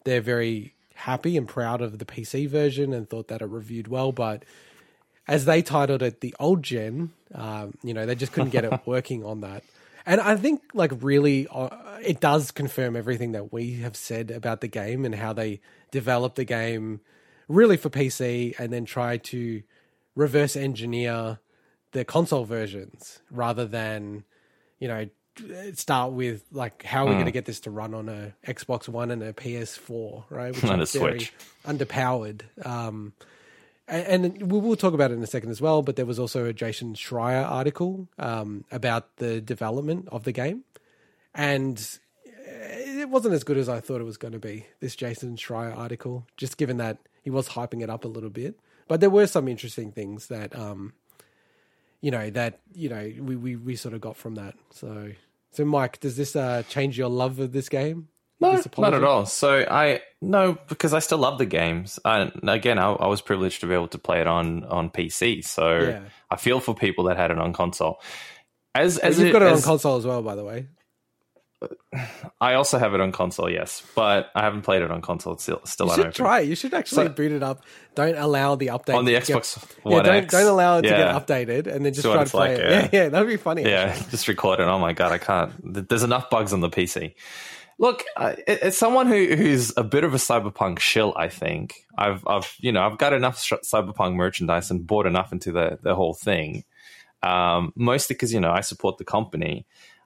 They're 0.06 0.22
very 0.22 0.74
happy 0.96 1.38
and 1.38 1.48
proud 1.48 1.82
of 1.82 1.98
the 1.98 2.06
PC 2.06 2.50
version 2.50 2.94
and 2.94 3.10
thought 3.10 3.30
that 3.30 3.42
it 3.42 3.46
reviewed 3.46 3.88
well, 3.88 4.12
but 4.12 4.44
as 5.30 5.46
they 5.46 5.62
titled 5.62 6.02
it, 6.02 6.22
the 6.22 6.36
old 6.40 6.64
gen, 6.64 7.12
um, 7.36 7.76
you 7.84 7.94
know, 7.94 8.06
they 8.06 8.16
just 8.16 8.32
couldn't 8.32 8.50
get 8.50 8.66
it 8.66 8.82
working 8.86 9.24
on 9.24 9.42
that. 9.42 9.64
And 10.06 10.20
I 10.20 10.36
think, 10.36 10.62
like, 10.74 10.92
really, 11.02 11.48
uh, 11.52 11.70
it 12.04 12.20
does 12.20 12.50
confirm 12.50 12.96
everything 12.96 13.34
that 13.34 13.54
we 13.54 13.74
have 13.76 13.96
said 13.96 14.32
about 14.32 14.62
the 14.62 14.68
game 14.68 15.06
and 15.06 15.14
how 15.14 15.34
they 15.34 15.62
developed 15.92 16.36
the 16.36 16.46
game 16.46 17.02
really 17.48 17.78
for 17.78 17.92
PC 17.92 18.60
and 18.60 18.74
then 18.74 18.86
tried 18.86 19.24
to 19.26 19.62
reverse 20.16 20.56
engineer 20.56 21.40
the 21.92 22.04
console 22.04 22.46
versions 22.46 23.20
rather 23.30 23.66
than, 23.68 24.24
you 24.80 24.88
know, 24.88 25.10
start 25.74 26.12
with 26.12 26.44
like 26.52 26.84
how 26.84 27.06
are 27.06 27.10
we 27.10 27.14
going 27.14 27.26
to 27.26 27.32
get 27.32 27.46
this 27.46 27.62
to 27.62 27.72
run 27.72 27.94
on 27.94 28.10
a 28.10 28.34
Xbox 28.46 28.90
One 28.90 29.12
and 29.12 29.24
a 29.24 29.34
PS4, 29.34 30.24
right? 30.30 30.54
Which 30.62 30.64
a 30.64 30.82
is 30.82 30.92
very 30.94 31.20
Switch. 31.20 31.34
underpowered. 31.66 32.42
Um, 32.66 33.14
and, 33.90 34.26
and 34.26 34.52
we 34.52 34.60
will 34.60 34.76
talk 34.76 34.94
about 34.94 35.12
it 35.12 35.16
in 35.16 35.24
a 35.24 35.28
second 35.28 35.50
as 35.50 35.62
well. 35.62 35.82
But 35.82 35.96
there 35.96 36.06
was 36.06 36.20
also 36.20 36.46
a 36.46 36.54
Jason 36.54 36.94
Schreier 36.94 37.46
article 37.50 38.08
um, 38.18 38.64
about 38.72 39.18
the 39.18 39.42
development 39.42 40.08
of 40.12 40.24
the 40.24 40.32
game, 40.32 40.64
and 41.34 42.00
it 42.36 43.10
wasn't 43.10 43.34
as 43.34 43.44
good 43.44 43.58
as 43.58 43.70
I 43.70 43.80
thought 43.80 44.02
it 44.02 44.06
was 44.06 44.18
going 44.18 44.34
to 44.34 44.40
be. 44.40 44.66
This 44.80 44.96
Jason 44.96 45.36
Schreier 45.36 45.76
article, 45.76 46.26
just 46.38 46.58
given 46.58 46.78
that 46.78 46.98
he 47.24 47.30
was 47.30 47.50
hyping 47.50 47.82
it 47.82 47.90
up 47.90 48.06
a 48.06 48.08
little 48.08 48.30
bit, 48.30 48.60
but 48.88 49.00
there 49.00 49.10
were 49.10 49.28
some 49.28 49.48
interesting 49.48 49.92
things 49.92 50.28
that, 50.28 50.56
um, 50.56 50.94
you 52.02 52.12
know, 52.12 52.30
that 52.30 52.60
you 52.74 52.90
know 52.90 53.12
we, 53.20 53.36
we 53.36 53.56
we 53.56 53.76
sort 53.76 53.94
of 53.94 54.02
got 54.02 54.18
from 54.18 54.36
that. 54.36 54.56
So, 54.72 55.12
so 55.52 55.66
Mike, 55.66 56.00
does 56.00 56.16
this 56.16 56.36
uh, 56.36 56.64
change 56.70 56.98
your 56.98 57.10
love 57.10 57.40
of 57.40 57.52
this 57.52 57.70
game? 57.70 58.08
No, 58.42 58.62
not 58.78 58.94
at 58.94 59.04
all. 59.04 59.26
So 59.26 59.66
I 59.70 60.02
no 60.22 60.58
because 60.70 60.94
I 60.94 61.00
still 61.00 61.18
love 61.18 61.38
the 61.40 61.46
games. 61.46 62.00
I, 62.06 62.32
again, 62.48 62.80
I, 62.80 62.92
I 62.92 63.08
was 63.08 63.22
privileged 63.22 63.62
to 63.62 63.68
be 63.68 63.74
able 63.74 63.90
to 63.90 63.98
play 63.98 64.22
it 64.22 64.28
on 64.28 64.64
on 64.66 64.90
PC. 64.90 65.44
So 65.44 65.80
Yeah. 65.80 66.00
I 66.32 66.36
feel 66.38 66.60
for 66.60 66.74
people 66.74 67.04
that 67.06 67.18
had 67.18 67.32
it 67.32 67.40
on 67.40 67.52
console. 67.54 68.00
As 68.76 68.98
oh, 68.98 69.02
as 69.08 69.20
You've 69.20 69.30
it, 69.30 69.32
got 69.34 69.42
it 69.42 69.52
on 69.52 69.62
console 69.62 69.98
as 69.98 70.06
well, 70.06 70.22
by 70.22 70.36
the 70.36 70.44
way. 70.46 70.68
I 72.40 72.54
also 72.54 72.78
have 72.78 72.94
it 72.94 73.02
on 73.02 73.12
console, 73.12 73.50
yes, 73.50 73.84
but 73.96 74.30
I 74.34 74.44
haven't 74.44 74.62
played 74.62 74.82
it 74.82 74.92
on 74.92 75.02
console. 75.02 75.34
It's 75.34 75.44
still 75.44 75.60
still 75.66 75.88
You 75.88 75.94
unopened. 75.94 76.16
should 76.16 76.24
try 76.24 76.40
it. 76.42 76.48
You 76.48 76.56
should 76.56 76.74
actually 76.74 77.08
So- 77.08 77.14
boot 77.14 77.32
it 77.34 77.44
up. 77.44 77.64
Don't 77.96 78.16
allow 78.18 78.56
the 78.56 78.68
update 78.68 78.96
on 78.96 79.04
the 79.04 79.20
to 79.20 79.26
get- 79.26 79.38
Xbox 79.44 79.66
yeah, 79.84 79.92
One 79.92 80.06
don't 80.06 80.16
X. 80.16 80.32
don't 80.32 80.48
allow 80.48 80.78
it 80.78 80.84
to 80.84 80.88
get 80.90 81.14
updated, 81.28 81.68
and 81.68 81.86
then 81.86 81.92
just 81.94 82.04
See 82.08 82.14
try 82.14 82.24
to 82.24 82.30
play 82.30 82.56
like, 82.56 82.60
it. 82.60 82.64
yeah. 82.72 82.80
Yeah, 82.82 82.90
yeah, 83.04 83.10
that'd 83.10 83.28
be 83.28 83.36
funny. 83.36 83.64
Yeah, 83.64 83.94
just 84.10 84.28
record 84.30 84.62
it. 84.62 84.68
Oh 84.68 84.80
my 84.80 84.94
god, 84.94 85.12
I 85.12 85.18
can't. 85.18 85.90
There's 85.90 86.04
enough 86.04 86.30
bugs 86.30 86.54
on 86.54 86.62
the 86.62 86.70
PC. 86.70 87.16
Look, 87.80 88.04
it- 88.20 88.44
it's 88.62 88.78
someone 88.78 89.08
who 89.08 89.36
who's 89.36 89.74
a 89.78 89.84
bit 89.84 90.04
of 90.04 90.14
a 90.14 90.18
cyberpunk 90.18 90.80
shill. 90.80 91.14
I 91.16 91.30
think 91.30 91.86
I've 91.98 92.28
I've 92.28 92.54
you 92.60 92.72
know 92.72 92.82
I've 92.86 92.98
got 92.98 93.14
enough 93.14 93.42
sh- 93.42 93.54
cyberpunk 93.64 94.16
merchandise 94.16 94.70
and 94.70 94.86
bought 94.86 95.06
enough 95.08 95.32
into 95.32 95.52
the 95.52 95.80
the 95.82 95.96
whole 95.96 96.14
thing. 96.14 96.66
Um, 97.24 97.74
mostly 97.76 98.14
because 98.16 98.34
you 98.34 98.40
know 98.40 98.52
I 98.52 98.62
support 98.62 98.98
the 98.98 99.06
company. 99.06 99.66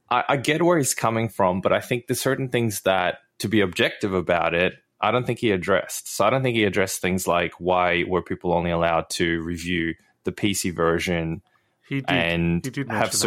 I, 0.09 0.23
I 0.29 0.37
get 0.37 0.61
where 0.61 0.77
he's 0.77 0.93
coming 0.93 1.29
from, 1.29 1.61
but 1.61 1.73
I 1.73 1.79
think 1.79 2.07
there's 2.07 2.21
certain 2.21 2.49
things 2.49 2.81
that 2.81 3.19
to 3.39 3.47
be 3.47 3.61
objective 3.61 4.13
about 4.13 4.53
it. 4.53 4.73
I 5.01 5.11
don't 5.11 5.25
think 5.25 5.39
he 5.39 5.51
addressed. 5.51 6.15
So 6.15 6.25
I 6.25 6.29
don't 6.29 6.43
think 6.43 6.55
he 6.55 6.63
addressed 6.63 7.01
things 7.01 7.27
like 7.27 7.53
why 7.59 8.03
were 8.07 8.21
people 8.21 8.53
only 8.53 8.71
allowed 8.71 9.09
to 9.11 9.41
review 9.41 9.95
the 10.23 10.31
PC 10.31 10.73
version 10.73 11.41
He 11.89 11.95
did. 12.01 12.09
and 12.09 12.65
he 12.65 12.71
did 12.71 12.89
have 12.89 13.11
that. 13.11 13.17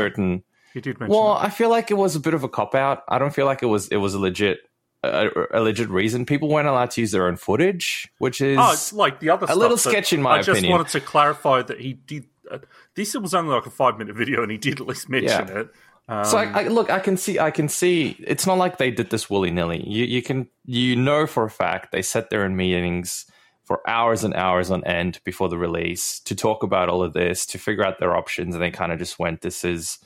Did 0.81 1.01
mention. 1.01 1.14
well, 1.16 1.35
that. 1.35 1.45
I 1.45 1.51
feel 1.51 1.70
like 1.70 1.91
it 1.91 1.95
was 1.95 2.16
a 2.16 2.20
bit 2.20 2.35
of 2.35 2.45
a 2.45 2.49
cop 2.49 2.74
out. 2.74 3.03
I 3.09 3.18
don't 3.18 3.35
feel 3.35 3.47
like 3.47 3.62
it 3.62 3.66
was 3.66 3.89
it 3.89 3.97
was 3.97 4.14
a 4.14 4.18
legit 4.18 4.61
a, 5.03 5.29
a 5.53 5.61
legit 5.61 5.89
reason. 5.89 6.27
People 6.27 6.49
weren't 6.49 6.68
allowed 6.68 6.91
to 6.93 7.01
use 7.01 7.12
their 7.12 7.27
own 7.27 7.37
footage, 7.37 8.09
which 8.18 8.41
is 8.41 8.59
Oh, 8.61 8.72
it's 8.72 8.93
like 8.93 9.20
the 9.20 9.31
other 9.31 9.45
a 9.45 9.49
stuff 9.49 9.59
little 9.59 9.77
sketch 9.77 10.12
in 10.12 10.22
my 10.22 10.39
I 10.39 10.43
just 10.43 10.66
wanted 10.66 10.89
to 10.89 11.01
clarify 11.01 11.62
that 11.62 11.81
he 11.81 11.95
did. 11.95 12.27
Uh, 12.51 12.59
this 12.95 13.14
was 13.14 13.35
only 13.35 13.53
like 13.55 13.66
a 13.66 13.70
five 13.70 13.99
minute 13.99 14.16
video, 14.16 14.43
and 14.43 14.51
he 14.51 14.59
did 14.59 14.81
at 14.81 14.87
least 14.87 15.09
mention 15.09 15.49
Yeah. 15.49 15.61
it. 15.61 15.68
Um, 16.09 16.24
so 16.24 16.39
I, 16.39 16.62
I, 16.62 16.68
look, 16.68 16.89
I 16.89 17.01
can 17.01 17.16
see, 17.16 17.41
I 17.41 17.51
can 17.51 17.68
see. 17.68 18.16
It's 18.20 18.47
not 18.47 18.59
like 18.59 18.79
they 18.79 18.93
did 18.93 19.11
this 19.11 19.29
willy 19.29 19.51
nilly. 19.51 19.83
You, 19.89 20.05
you 20.05 20.22
can, 20.22 20.49
you 20.64 20.95
know 20.95 21.27
for 21.27 21.45
a 21.45 21.51
fact 21.51 21.91
they 21.91 22.03
sat 22.03 22.31
there 22.31 22.47
in 22.47 22.55
meetings 22.55 23.27
for 23.64 23.81
hours 23.91 24.22
and 24.22 24.33
hours 24.35 24.70
on 24.70 24.85
end 24.85 25.18
before 25.24 25.49
the 25.49 25.59
release 25.59 26.20
to 26.20 26.37
talk 26.37 26.62
about 26.62 26.89
all 26.89 27.03
of 27.03 27.12
this, 27.12 27.45
to 27.47 27.59
figure 27.59 27.83
out 27.85 27.99
their 27.99 28.14
options, 28.14 28.55
and 28.55 28.62
they 28.62 28.70
kind 28.70 28.93
of 28.93 29.01
just 29.01 29.18
went, 29.18 29.41
"This 29.41 29.64
is 29.64 29.99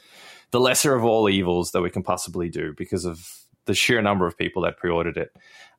the 0.51 0.61
lesser 0.61 0.95
of 0.95 1.05
all 1.05 1.29
evils 1.29 1.73
that 1.73 1.83
we 1.83 1.91
can 1.91 2.03
possibly 2.03 2.49
do 2.49 2.75
because 2.77 3.05
of 3.05 3.29
the 3.67 3.75
sheer 3.75 4.03
number 4.03 4.27
of 4.27 4.37
people 4.37 4.63
that 4.63 4.77
pre-ordered 4.77 5.17
it." 5.17 5.31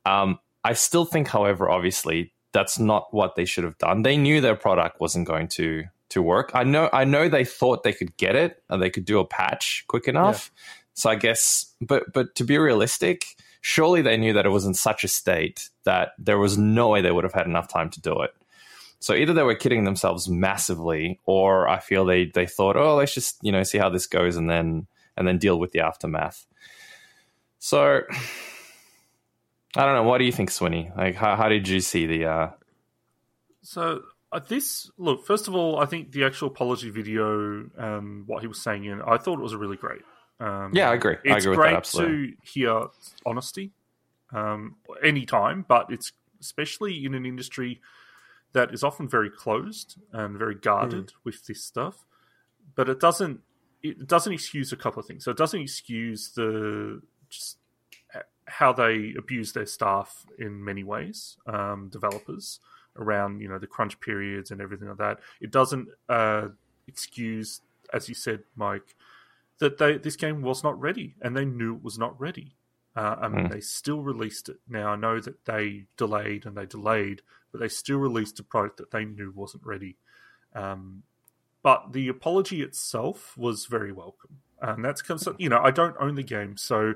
Um, 0.06 0.40
I 0.64 0.74
still 0.74 1.06
think, 1.06 1.28
however, 1.28 1.70
obviously 1.70 2.34
that's 2.54 2.78
not 2.80 3.14
what 3.14 3.36
they 3.36 3.46
should 3.46 3.64
have 3.64 3.78
done. 3.78 4.04
They 4.04 4.18
knew 4.18 4.42
their 4.42 4.56
product 4.56 5.00
wasn't 5.00 5.28
going 5.28 5.48
to 5.50 5.86
to 6.10 6.22
work. 6.22 6.52
I 6.54 6.64
know 6.64 6.90
I 6.92 7.06
know 7.06 7.30
they 7.30 7.46
thought 7.46 7.84
they 7.84 7.94
could 7.94 8.16
get 8.18 8.36
it 8.36 8.62
and 8.70 8.82
they 8.82 8.90
could 8.90 9.06
do 9.06 9.20
a 9.20 9.26
patch 9.26 9.86
quick 9.88 10.08
enough. 10.08 10.52
So 10.94 11.10
I 11.10 11.16
guess 11.16 11.74
but 11.82 12.12
but 12.14 12.36
to 12.36 12.44
be 12.44 12.58
realistic, 12.58 13.26
surely 13.62 14.02
they 14.02 14.18
knew 14.18 14.34
that 14.34 14.46
it 14.46 14.50
was 14.50 14.66
in 14.66 14.74
such 14.74 15.04
a 15.04 15.08
state 15.08 15.70
that 15.86 16.12
there 16.20 16.38
was 16.38 16.58
no 16.58 16.90
way 16.90 17.02
they 17.02 17.12
would 17.12 17.24
have 17.24 17.34
had 17.34 17.46
enough 17.46 17.68
time 17.68 17.90
to 17.92 18.02
do 18.02 18.22
it. 18.22 18.32
So 19.02 19.16
either 19.16 19.34
they 19.34 19.42
were 19.44 19.56
kidding 19.56 19.84
themselves 19.84 20.30
massively 20.30 21.20
or 21.26 21.68
I 21.68 21.80
feel 21.80 22.06
they 22.06 22.26
they 22.26 22.46
thought, 22.46 22.78
"Oh, 22.78 22.96
let's 22.96 23.14
just, 23.14 23.40
you 23.42 23.52
know, 23.52 23.64
see 23.64 23.80
how 23.80 23.90
this 23.90 24.06
goes 24.08 24.38
and 24.38 24.50
then 24.50 24.88
and 25.18 25.28
then 25.28 25.40
deal 25.40 25.60
with 25.60 25.72
the 25.72 25.82
aftermath." 25.82 26.46
So 27.60 28.02
I 29.76 29.86
don't 29.86 29.96
know. 29.96 30.04
What 30.04 30.20
do 30.20 30.26
you 30.26 30.32
think, 30.32 30.50
Swinny? 30.52 30.96
Like, 30.96 31.16
how, 31.16 31.36
how 31.36 31.50
did 31.50 31.68
you 31.68 31.80
see 31.80 32.06
the? 32.06 32.26
Uh, 32.26 32.50
So 33.64 34.04
uh, 34.32 34.40
this 34.48 34.90
look, 34.98 35.26
first 35.26 35.48
of 35.48 35.56
all, 35.56 35.80
I 35.80 35.86
think 35.86 36.12
the 36.12 36.24
actual 36.26 36.50
apology 36.50 36.90
video, 36.90 37.70
um, 37.78 38.24
what 38.28 38.42
he 38.42 38.48
was 38.48 38.62
saying 38.62 38.86
in, 38.86 39.02
I 39.02 39.18
thought 39.18 39.40
it 39.40 39.44
was 39.44 39.56
really 39.56 39.78
great. 39.78 40.02
Um, 40.40 40.72
Yeah, 40.74 40.90
I 40.90 40.94
agree. 40.94 41.16
I 41.26 41.36
It's 41.36 41.46
agree 41.46 41.58
with 41.58 41.66
that, 41.66 41.70
great 41.70 41.76
absolutely. 41.76 42.28
to 42.32 42.38
hear 42.44 42.84
honesty, 43.26 43.72
um, 44.32 44.76
anytime, 45.04 45.66
but 45.68 45.92
it's 45.92 46.12
especially 46.40 47.06
in 47.06 47.14
an 47.14 47.26
industry 47.26 47.82
that 48.54 48.74
is 48.74 48.84
often 48.84 49.08
very 49.08 49.30
closed 49.30 49.98
and 50.12 50.38
very 50.38 50.56
guarded 50.56 51.08
Mm. 51.08 51.14
with 51.24 51.46
this 51.46 51.64
stuff. 51.64 52.06
But 52.76 52.90
it 52.90 53.00
doesn't. 53.00 53.42
It 53.84 54.08
doesn't 54.08 54.32
excuse 54.34 54.72
a 54.72 54.78
couple 54.78 55.00
of 55.00 55.08
things. 55.08 55.24
So 55.26 55.32
it 55.32 55.38
doesn't 55.38 55.60
excuse 55.62 56.32
the 56.34 57.02
just 57.30 57.58
how 58.48 58.74
they 58.74 59.14
abuse 59.18 59.54
their 59.54 59.66
staff 59.66 60.26
in 60.38 60.64
many 60.64 60.84
ways, 60.84 61.38
um, 61.48 61.88
developers 61.90 62.60
around 62.98 63.40
you 63.40 63.48
know 63.48 63.58
the 63.58 63.68
crunch 63.68 64.00
periods 64.02 64.52
and 64.52 64.60
everything 64.62 64.88
like 64.90 64.98
that. 64.98 65.20
It 65.40 65.52
doesn't 65.52 65.88
uh, 66.10 66.50
excuse, 66.88 67.62
as 67.94 68.10
you 68.10 68.16
said, 68.16 68.44
Mike, 68.56 68.96
that 69.60 69.78
they 69.78 69.98
this 69.98 70.16
game 70.16 70.42
was 70.42 70.64
not 70.64 70.80
ready 70.80 71.16
and 71.22 71.36
they 71.36 71.46
knew 71.46 71.76
it 71.76 71.84
was 71.84 71.98
not 71.98 72.20
ready. 72.20 72.56
Uh, 72.96 73.16
I 73.22 73.28
mean, 73.30 73.46
Mm. 73.46 73.52
they 73.52 73.62
still 73.62 74.02
released 74.02 74.50
it. 74.50 74.58
Now 74.68 74.90
I 74.90 74.96
know 74.96 75.20
that 75.20 75.46
they 75.46 75.86
delayed 75.98 76.46
and 76.46 76.58
they 76.58 76.66
delayed, 76.66 77.22
but 77.52 77.60
they 77.62 77.70
still 77.70 78.00
released 78.00 78.40
a 78.40 78.44
product 78.44 78.78
that 78.78 78.92
they 78.92 79.06
knew 79.06 79.32
wasn't 79.32 79.66
ready. 79.66 79.98
Um, 80.54 81.04
but 81.64 81.94
the 81.94 82.08
apology 82.10 82.62
itself 82.62 83.38
was 83.38 83.66
very 83.68 83.92
welcome, 83.92 84.42
and 84.62 84.84
that's 84.84 85.02
because 85.02 85.28
you 85.38 85.48
know 85.48 85.62
I 85.62 85.72
don't 85.72 85.96
own 86.00 86.16
the 86.16 86.24
game, 86.24 86.58
so 86.58 86.96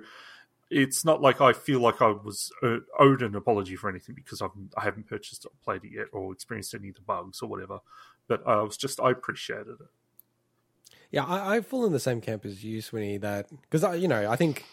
it's 0.69 1.05
not 1.05 1.21
like 1.21 1.39
I 1.39 1.53
feel 1.53 1.79
like 1.79 2.01
I 2.01 2.07
was 2.07 2.51
uh, 2.63 2.79
owed 2.99 3.21
an 3.21 3.35
apology 3.35 3.75
for 3.75 3.89
anything 3.89 4.15
because 4.15 4.41
I've, 4.41 4.49
I 4.75 4.83
haven't 4.83 5.07
purchased 5.07 5.45
or 5.45 5.51
played 5.63 5.83
it 5.83 5.91
yet, 5.93 6.07
or 6.11 6.33
experienced 6.33 6.73
any 6.73 6.89
of 6.89 6.95
the 6.95 7.01
bugs 7.01 7.41
or 7.41 7.47
whatever. 7.47 7.79
But 8.27 8.45
I 8.47 8.61
was 8.63 8.75
just 8.75 8.99
I 8.99 9.11
appreciated 9.11 9.67
it. 9.79 9.87
Yeah, 11.11 11.23
I, 11.23 11.57
I 11.57 11.61
fall 11.61 11.85
in 11.85 11.93
the 11.93 11.99
same 11.99 12.19
camp 12.19 12.43
as 12.45 12.63
you, 12.63 12.81
Swinny. 12.81 13.21
That 13.21 13.47
because 13.61 13.83
I, 13.83 13.95
you 13.95 14.07
know, 14.07 14.29
I 14.29 14.35
think, 14.35 14.65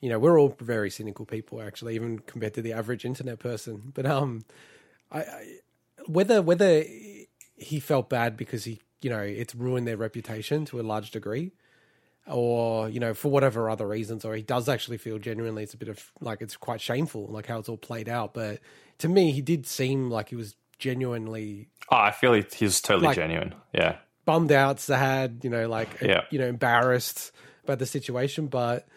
you 0.00 0.08
know, 0.08 0.18
we're 0.18 0.38
all 0.40 0.56
very 0.60 0.90
cynical 0.90 1.26
people, 1.26 1.60
actually, 1.60 1.94
even 1.94 2.18
compared 2.20 2.54
to 2.54 2.62
the 2.62 2.72
average 2.72 3.04
internet 3.04 3.38
person. 3.38 3.92
But 3.94 4.06
um, 4.06 4.42
I, 5.10 5.20
I 5.20 5.46
whether 6.06 6.40
whether 6.42 6.82
he 7.56 7.80
felt 7.80 8.08
bad 8.08 8.36
because 8.36 8.64
he, 8.64 8.80
you 9.02 9.10
know, 9.10 9.20
it's 9.20 9.54
ruined 9.54 9.86
their 9.86 9.96
reputation 9.98 10.64
to 10.66 10.80
a 10.80 10.82
large 10.82 11.10
degree, 11.10 11.52
or 12.26 12.88
you 12.88 13.00
know, 13.00 13.12
for 13.14 13.30
whatever 13.30 13.68
other 13.68 13.86
reasons, 13.86 14.24
or 14.24 14.34
he 14.34 14.42
does 14.42 14.68
actually 14.68 14.96
feel 14.98 15.18
genuinely 15.18 15.62
it's 15.62 15.74
a 15.74 15.76
bit 15.78 15.88
of 15.88 16.10
like 16.20 16.40
it's 16.42 16.56
quite 16.56 16.80
shameful, 16.80 17.26
like 17.26 17.46
how 17.46 17.58
it's 17.58 17.68
all 17.68 17.76
played 17.76 18.08
out. 18.08 18.34
But 18.34 18.60
to 18.98 19.08
me, 19.08 19.32
he 19.32 19.42
did 19.42 19.66
seem 19.66 20.10
like 20.10 20.28
he 20.30 20.36
was 20.36 20.54
genuinely 20.78 21.68
oh, 21.90 21.96
I 21.96 22.10
feel 22.10 22.32
he, 22.32 22.44
he 22.54 22.64
was 22.64 22.80
totally 22.80 23.08
Like- 23.08 23.16
genuine. 23.16 23.54
Yeah, 23.74 23.96
bummed 24.24 24.52
out, 24.52 24.80
sad, 24.80 25.40
you 25.42 25.50
know, 25.50 25.68
like 25.68 26.00
Yeah. 26.00 26.22
you 26.30 26.38
know, 26.38 26.46
embarrassed. 26.46 27.32
about 27.64 27.78
the 27.78 27.86
situation, 27.86 28.46
but 28.46 28.88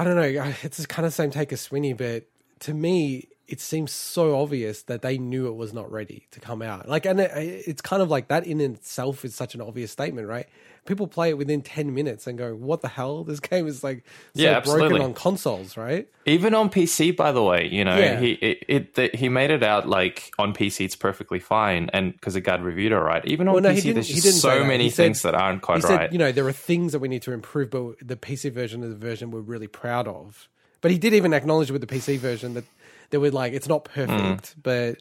I 0.00 0.04
don't 0.04 0.16
know. 0.16 0.54
It's 0.62 0.86
kind 0.86 1.04
of 1.04 1.12
the 1.12 1.16
same 1.16 1.30
take 1.30 1.52
as 1.52 1.68
Swinny, 1.68 1.92
but 1.94 2.24
to 2.60 2.72
me, 2.72 3.28
it 3.50 3.60
seems 3.60 3.90
so 3.90 4.40
obvious 4.40 4.82
that 4.84 5.02
they 5.02 5.18
knew 5.18 5.48
it 5.48 5.54
was 5.56 5.72
not 5.72 5.90
ready 5.90 6.26
to 6.30 6.40
come 6.40 6.62
out. 6.62 6.88
Like, 6.88 7.04
and 7.04 7.20
it, 7.20 7.30
it's 7.34 7.82
kind 7.82 8.00
of 8.00 8.08
like 8.08 8.28
that 8.28 8.46
in 8.46 8.60
itself 8.60 9.24
is 9.24 9.34
such 9.34 9.54
an 9.54 9.60
obvious 9.60 9.90
statement, 9.90 10.28
right? 10.28 10.46
People 10.86 11.06
play 11.06 11.28
it 11.28 11.36
within 11.36 11.60
ten 11.60 11.92
minutes 11.94 12.26
and 12.26 12.38
go, 12.38 12.54
"What 12.54 12.80
the 12.80 12.88
hell? 12.88 13.24
This 13.30 13.40
game 13.40 13.66
is 13.66 13.84
like 13.84 14.04
so 14.34 14.42
Yeah, 14.42 14.60
broken 14.60 15.02
on 15.02 15.12
consoles, 15.14 15.76
right?" 15.76 16.08
Even 16.26 16.54
on 16.54 16.70
PC, 16.70 17.14
by 17.14 17.32
the 17.32 17.42
way, 17.42 17.68
you 17.68 17.84
know, 17.84 17.98
Yeah. 17.98 18.18
he 18.20 18.30
it, 18.32 18.98
it 18.98 19.14
he 19.16 19.28
made 19.28 19.50
it 19.50 19.62
out 19.62 19.88
like 19.88 20.32
on 20.38 20.54
PC 20.54 20.84
it's 20.86 20.96
perfectly 20.96 21.38
fine, 21.38 21.90
and 21.92 22.12
because 22.14 22.34
it 22.36 22.42
got 22.42 22.62
reviewed 22.62 22.92
all 22.92 23.02
right. 23.02 23.24
Even 23.26 23.46
on 23.48 23.54
Well, 23.54 23.62
no, 23.62 23.70
he 23.70 23.80
PC, 23.80 23.82
didn't- 23.82 23.94
there's 23.96 24.08
he 24.08 24.20
just 24.20 24.40
so 24.40 24.64
many 24.64 24.88
said- 24.88 25.04
things 25.04 25.22
that 25.22 25.34
aren't 25.34 25.60
quite 25.60 25.76
he 25.76 25.82
said, 25.82 25.96
right. 25.96 26.12
you 26.12 26.18
know, 26.18 26.32
there 26.32 26.46
are 26.48 26.52
things 26.52 26.92
that 26.92 27.00
we 27.00 27.08
need 27.08 27.22
to 27.22 27.32
improve, 27.32 27.70
but 27.70 27.96
the 28.00 28.16
PC 28.16 28.50
version 28.50 28.82
of 28.82 28.88
the 28.90 28.96
version 28.96 29.30
we're 29.30 29.40
really 29.40 29.66
proud 29.68 30.08
of. 30.08 30.48
But 30.82 30.90
he 30.92 30.98
did 30.98 31.12
even 31.12 31.34
acknowledge 31.34 31.70
with 31.70 31.82
the 31.82 31.86
PC 31.86 32.16
version 32.18 32.54
that 32.54 32.64
there 33.10 33.20
were 33.20 33.30
like 33.30 33.52
it's 33.52 33.68
not 33.68 33.84
perfect, 33.84 34.54
Hmm. 34.54 34.60
but 34.62 34.98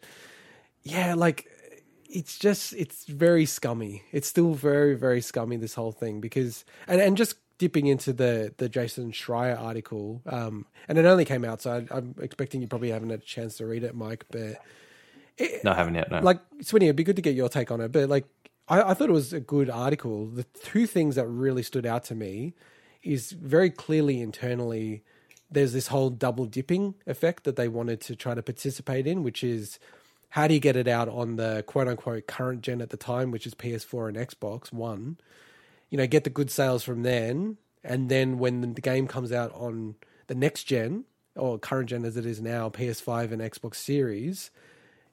yeah, 0.84 1.14
like 1.16 1.48
it's 2.10 2.38
just 2.40 2.74
it's 2.74 3.06
very 3.06 3.46
scummy. 3.46 4.04
It's 4.12 4.28
still 4.28 4.54
very 4.54 4.96
very 4.96 5.22
scummy 5.22 5.58
this 5.58 5.76
whole 5.76 5.92
thing 5.92 6.20
because 6.22 6.66
and 6.88 7.00
and 7.02 7.16
just 7.18 7.36
dipping 7.58 7.88
into 7.88 8.14
the 8.14 8.54
the 8.58 8.70
Jason 8.70 9.12
Schreier 9.12 9.60
article, 9.60 10.22
um, 10.26 10.66
and 10.88 10.98
it 10.98 11.06
only 11.06 11.26
came 11.26 11.44
out, 11.46 11.62
so 11.62 11.72
I, 11.92 11.96
I'm 11.98 12.16
expecting 12.22 12.62
you 12.62 12.68
probably 12.68 12.90
haven't 12.92 13.10
had 13.10 13.20
a 13.20 13.24
chance 13.26 13.58
to 13.58 13.66
read 13.66 13.84
it, 13.84 13.96
Mike, 13.96 14.26
but 14.32 14.62
no, 15.64 15.72
I 15.72 15.76
haven't 15.76 15.96
yet. 15.96 16.10
No. 16.12 16.20
like 16.20 16.40
Swinny, 16.64 16.84
it'd 16.84 16.96
be 16.96 17.04
good 17.04 17.16
to 17.16 17.22
get 17.22 17.36
your 17.36 17.50
take 17.50 17.72
on 17.72 17.80
it. 17.82 17.92
But 17.92 18.10
like, 18.10 18.26
I, 18.68 18.82
I 18.92 18.94
thought 18.94 19.10
it 19.10 19.14
was 19.14 19.32
a 19.34 19.40
good 19.40 19.70
article. 19.70 20.26
The 20.28 20.44
two 20.64 20.86
things 20.86 21.16
that 21.16 21.28
really 21.28 21.64
stood 21.64 21.86
out 21.86 22.04
to 22.06 22.16
me 22.16 22.54
is 23.04 23.32
very 23.32 23.70
clearly 23.70 24.22
internally. 24.22 25.04
There's 25.52 25.74
this 25.74 25.88
whole 25.88 26.10
double 26.10 26.46
dipping 26.46 26.96
effect 27.08 27.44
that 27.44 27.56
they 27.56 27.68
wanted 27.68 28.02
to 28.02 28.16
try 28.16 28.36
to 28.36 28.44
participate 28.44 29.08
in, 29.08 29.24
which 29.24 29.44
is 29.44 29.80
how 30.30 30.48
do 30.48 30.54
you 30.54 30.60
get 30.60 30.76
it 30.76 30.88
out 30.88 31.10
on 31.10 31.38
the 31.38 31.64
quote 31.66 31.88
unquote 31.88 32.28
current 32.28 32.62
gen 32.62 32.82
at 32.82 32.92
the 32.92 32.98
time, 32.98 33.32
which 33.32 33.48
is 33.48 33.56
PS4 33.56 34.10
and 34.10 34.18
Xbox 34.18 34.72
One. 34.72 35.18
You 35.90 35.98
know, 35.98 36.06
get 36.06 36.24
the 36.24 36.30
good 36.30 36.52
sales 36.52 36.84
from 36.84 37.02
then, 37.02 37.58
and 37.84 38.10
then 38.10 38.38
when 38.38 38.74
the 38.74 38.82
game 38.82 39.08
comes 39.08 39.32
out 39.32 39.52
on 39.54 39.96
the 40.28 40.36
next 40.36 40.66
gen 40.66 41.06
or 41.36 41.58
current 41.58 41.90
gen 41.90 42.06
as 42.06 42.16
it 42.16 42.26
is 42.26 42.42
now, 42.42 42.70
PS5 42.70 43.32
and 43.32 43.42
Xbox 43.42 43.76
Series, 43.76 44.52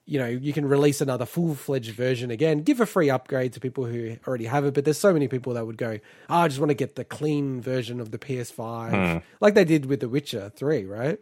you 0.07 0.17
know, 0.17 0.25
you 0.25 0.53
can 0.53 0.65
release 0.65 1.01
another 1.01 1.25
full 1.25 1.53
fledged 1.53 1.91
version 1.91 2.31
again, 2.31 2.63
give 2.63 2.79
a 2.79 2.85
free 2.85 3.09
upgrade 3.09 3.51
to 3.53 3.59
people 3.59 3.85
who 3.85 4.15
already 4.25 4.45
have 4.45 4.63
it. 4.63 4.73
But 4.73 4.85
there's 4.85 4.97
so 4.97 5.11
many 5.11 5.27
people 5.27 5.53
that 5.55 5.67
would 5.67 5.77
go, 5.77 5.99
oh, 6.29 6.35
I 6.35 6.47
just 6.47 6.61
want 6.61 6.69
to 6.69 6.75
get 6.75 6.95
the 6.95 7.03
clean 7.03 7.61
version 7.61 7.99
of 7.99 8.11
the 8.11 8.17
PS5, 8.17 9.11
hmm. 9.11 9.17
like 9.41 9.53
they 9.53 9.65
did 9.65 9.85
with 9.85 9.99
The 9.99 10.07
Witcher 10.07 10.49
3, 10.55 10.85
right? 10.85 11.19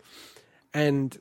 And 0.72 1.20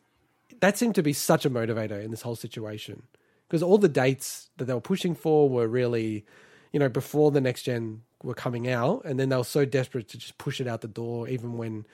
that 0.60 0.76
seemed 0.76 0.94
to 0.96 1.02
be 1.02 1.14
such 1.14 1.46
a 1.46 1.50
motivator 1.50 2.02
in 2.02 2.10
this 2.10 2.20
whole 2.20 2.36
situation 2.36 3.04
because 3.48 3.62
all 3.62 3.78
the 3.78 3.88
dates 3.88 4.50
that 4.58 4.66
they 4.66 4.74
were 4.74 4.80
pushing 4.80 5.14
for 5.14 5.48
were 5.48 5.66
really, 5.66 6.26
you 6.70 6.78
know, 6.78 6.90
before 6.90 7.30
the 7.30 7.40
next 7.40 7.62
gen 7.62 8.02
were 8.22 8.34
coming 8.34 8.68
out. 8.68 9.02
And 9.06 9.18
then 9.18 9.30
they 9.30 9.36
were 9.36 9.44
so 9.44 9.64
desperate 9.64 10.08
to 10.08 10.18
just 10.18 10.36
push 10.36 10.60
it 10.60 10.66
out 10.66 10.82
the 10.82 10.88
door, 10.88 11.28
even 11.28 11.56
when, 11.56 11.86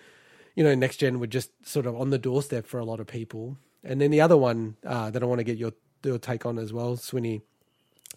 you 0.57 0.65
know, 0.65 0.75
next 0.75 0.97
gen 0.97 1.21
were 1.21 1.29
just 1.29 1.51
sort 1.65 1.87
of 1.87 1.95
on 1.95 2.11
the 2.11 2.19
doorstep 2.19 2.67
for 2.67 2.81
a 2.81 2.85
lot 2.85 2.99
of 2.99 3.07
people. 3.07 3.57
And 3.83 4.01
then 4.01 4.11
the 4.11 4.21
other 4.21 4.37
one 4.37 4.77
uh, 4.85 5.11
that 5.11 5.23
I 5.23 5.27
want 5.27 5.39
to 5.39 5.45
get 5.45 5.57
your, 5.57 5.73
your 6.03 6.19
take 6.19 6.45
on 6.45 6.59
as 6.59 6.73
well, 6.73 6.97
Swinny, 6.97 7.43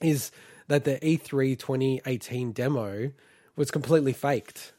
is 0.02 0.32
that 0.68 0.84
the 0.84 1.06
E 1.06 1.18
E3 1.18 1.58
2018 1.58 2.52
demo 2.52 3.12
was 3.56 3.72
completely 3.72 4.14
faked. 4.14 4.74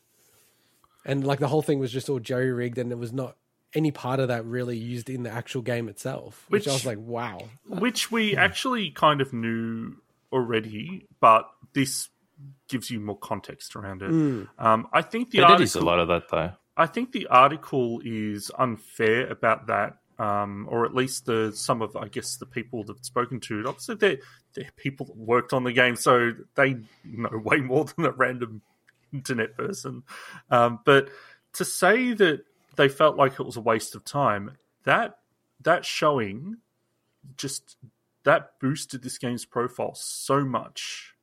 And 1.05 1.27
like 1.27 1.39
the 1.39 1.49
whole 1.49 1.63
thing 1.63 1.79
was 1.79 1.93
just 1.93 2.09
all 2.09 2.19
jerry 2.19 2.53
rigged 2.53 2.79
and 2.79 2.91
it 2.91 2.99
was 2.99 3.13
not 3.13 3.37
any 3.75 3.91
part 3.91 4.21
of 4.21 4.29
that 4.29 4.45
really 4.45 4.77
used 4.77 5.11
in 5.11 5.23
the 5.23 5.31
actual 5.31 5.63
game 5.63 5.89
itself. 5.89 6.47
Which, 6.49 6.69
I 6.69 6.73
was 6.73 6.87
like, 6.87 6.99
wow. 6.99 7.41
which 7.67 8.11
we 8.11 8.37
actually 8.37 8.91
kind 8.91 9.21
of 9.21 9.33
knew 9.33 9.97
already, 10.33 11.07
but 11.21 11.49
this 11.73 12.09
gives 12.69 12.91
you 12.91 13.01
more 13.01 13.19
context 13.19 13.77
around 13.77 14.03
it. 14.03 14.11
Um, 14.59 14.89
I 14.93 15.03
think 15.03 15.31
the 15.31 15.41
they 15.41 15.47
did 15.47 15.61
use 15.61 15.75
a 15.75 15.81
lot 15.81 15.99
of 15.99 16.09
that 16.09 16.29
though. 16.31 16.53
I 16.77 16.87
think 16.87 17.13
the 17.13 17.29
article 17.29 18.01
is 18.05 18.51
unfair 18.59 19.29
about 19.29 19.69
that, 19.69 19.99
um, 20.19 20.67
or 20.71 20.85
at 20.85 20.95
least 20.95 21.27
the 21.27 21.53
some 21.55 21.83
of 21.83 21.97
I 21.97 22.09
guess 22.09 22.37
the 22.37 22.47
people 22.47 22.85
that 22.85 22.97
have 22.97 23.05
spoken 23.05 23.41
to. 23.41 23.65
Obviously, 23.67 23.95
they're, 23.97 24.19
they're 24.55 24.71
people 24.77 25.07
that 25.07 25.17
worked 25.17 25.53
on 25.53 25.65
the 25.65 25.73
game, 25.73 25.97
so 25.97 26.33
they 26.55 26.77
know 27.05 27.31
way 27.45 27.59
more 27.59 27.85
than 27.85 28.05
a 28.07 28.11
random 28.11 28.63
internet 29.13 29.57
person. 29.57 30.03
Um, 30.51 30.81
but 30.85 31.09
to 31.55 31.65
say 31.65 32.13
that 32.13 32.45
they 32.77 32.89
felt 32.89 33.17
like 33.17 33.35
it 33.35 33.47
was 33.47 33.57
a 33.57 33.61
waste 33.61 33.95
of 33.95 34.05
time, 34.05 34.57
that 34.85 35.19
that 35.63 35.85
showing 35.85 36.59
just 37.37 37.77
that 38.25 38.59
boosted 38.61 39.03
this 39.03 39.19
game's 39.19 39.45
profile 39.45 39.95
so 39.95 40.45
much. 40.45 41.15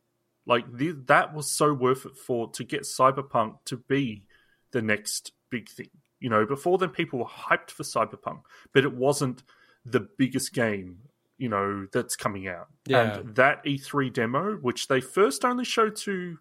Like 0.46 0.78
th- 0.78 0.96
that 1.06 1.34
was 1.34 1.50
so 1.50 1.74
worth 1.74 2.06
it 2.06 2.18
for 2.18 2.50
to 2.52 2.64
get 2.64 2.82
Cyberpunk 2.82 3.58
to 3.66 3.78
be 3.78 4.24
the 4.72 4.82
next 4.82 5.34
big 5.50 5.70
thing. 5.70 5.90
You 6.22 6.30
know, 6.30 6.46
before 6.46 6.78
then 6.78 6.90
people 6.90 7.20
were 7.20 7.26
hyped 7.26 7.72
for 7.72 7.84
Cyberpunk, 7.84 8.44
but 8.74 8.86
it 8.86 8.94
wasn't 8.94 9.44
the 9.86 10.08
biggest 10.18 10.54
game, 10.54 11.00
you 11.38 11.50
know, 11.50 11.88
that's 11.92 12.16
coming 12.16 12.48
out. 12.48 12.68
Yeah. 12.86 13.18
And 13.18 13.36
that 13.36 13.66
E3 13.66 14.14
demo, 14.14 14.54
which 14.58 14.88
they 14.88 15.02
first 15.02 15.44
only 15.44 15.66
showed 15.66 15.96
to 15.98 16.38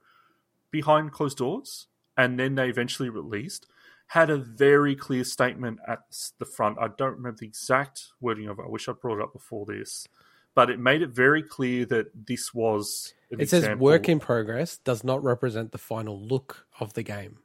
behind 0.70 1.12
closed 1.12 1.39
doors 1.39 1.87
and 2.16 2.39
then 2.39 2.55
they 2.55 2.68
eventually 2.68 3.09
released, 3.09 3.66
had 4.09 4.28
a 4.28 4.37
very 4.37 4.95
clear 4.95 5.24
statement 5.24 5.78
at 5.89 6.01
the 6.39 6.45
front. 6.45 6.76
I 6.78 6.89
don't 6.99 7.16
remember 7.16 7.39
the 7.41 7.47
exact 7.47 8.09
wording 8.20 8.49
of 8.49 8.59
it. 8.59 8.64
I 8.66 8.68
wish 8.68 8.89
I 8.89 8.93
brought 8.93 9.18
it 9.18 9.22
up 9.22 9.33
before 9.33 9.64
this. 9.66 10.07
But 10.55 10.68
it 10.68 10.81
made 10.81 11.01
it 11.01 11.11
very 11.11 11.45
clear 11.45 11.87
that 11.87 12.26
this 12.26 12.53
was. 12.53 13.14
It 13.31 13.49
says 13.49 13.62
example- 13.62 13.85
work 13.85 14.09
in 14.09 14.18
progress 14.18 14.78
does 14.78 15.05
not 15.05 15.22
represent 15.22 15.70
the 15.70 15.78
final 15.78 16.20
look 16.20 16.66
of 16.81 16.93
the 16.95 17.05
game. 17.05 17.39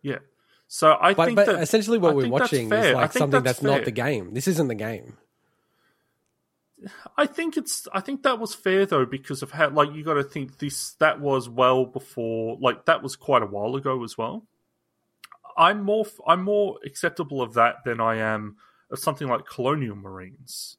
Yeah. 0.00 0.18
So 0.68 0.96
I 1.00 1.14
But, 1.14 1.24
think 1.26 1.36
but 1.36 1.46
that 1.46 1.62
essentially, 1.62 1.98
what 1.98 2.12
I 2.12 2.14
we're 2.14 2.28
watching 2.28 2.70
is 2.72 2.94
like 2.94 3.12
something 3.12 3.42
that's 3.42 3.60
that's, 3.60 3.62
not 3.62 3.84
the 3.84 3.90
game. 3.90 4.34
This 4.34 4.46
isn't 4.46 4.68
the 4.68 4.74
game. 4.74 5.16
I 7.16 7.26
think 7.26 7.56
it's 7.56 7.88
I 7.92 8.00
think 8.00 8.22
that 8.22 8.38
was 8.38 8.54
fair 8.54 8.86
though 8.86 9.04
because 9.04 9.42
of 9.42 9.50
how 9.50 9.70
like 9.70 9.92
you 9.94 10.04
got 10.04 10.14
to 10.14 10.22
think 10.22 10.58
this 10.58 10.92
that 11.00 11.20
was 11.20 11.48
well 11.48 11.84
before 11.84 12.56
like 12.60 12.84
that 12.84 13.02
was 13.02 13.16
quite 13.16 13.42
a 13.42 13.46
while 13.46 13.74
ago 13.74 14.04
as 14.04 14.16
well. 14.16 14.46
I'm 15.56 15.82
more 15.82 16.06
I'm 16.26 16.44
more 16.44 16.78
acceptable 16.84 17.42
of 17.42 17.54
that 17.54 17.76
than 17.84 18.00
I 18.00 18.16
am 18.16 18.58
of 18.90 19.00
something 19.00 19.26
like 19.26 19.44
Colonial 19.44 19.96
Marines, 19.96 20.76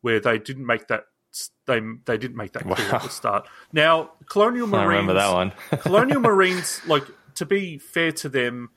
where 0.00 0.18
they 0.18 0.38
didn't 0.38 0.64
make 0.64 0.88
that 0.88 1.04
they 1.66 1.80
they 2.06 2.16
didn't 2.16 2.36
make 2.36 2.52
that 2.52 2.62
clear 2.62 2.88
Wow. 2.88 2.96
at 2.96 3.02
the 3.02 3.10
start. 3.10 3.46
Now 3.70 4.12
Colonial 4.30 4.66
Marines 4.66 4.82
I 4.82 4.86
remember 4.86 5.12
that 5.14 5.32
one. 5.34 5.52
Colonial 5.80 6.20
Marines, 6.20 6.80
like 6.86 7.04
to 7.34 7.44
be 7.44 7.76
fair 7.76 8.12
to 8.12 8.30
them, 8.30 8.70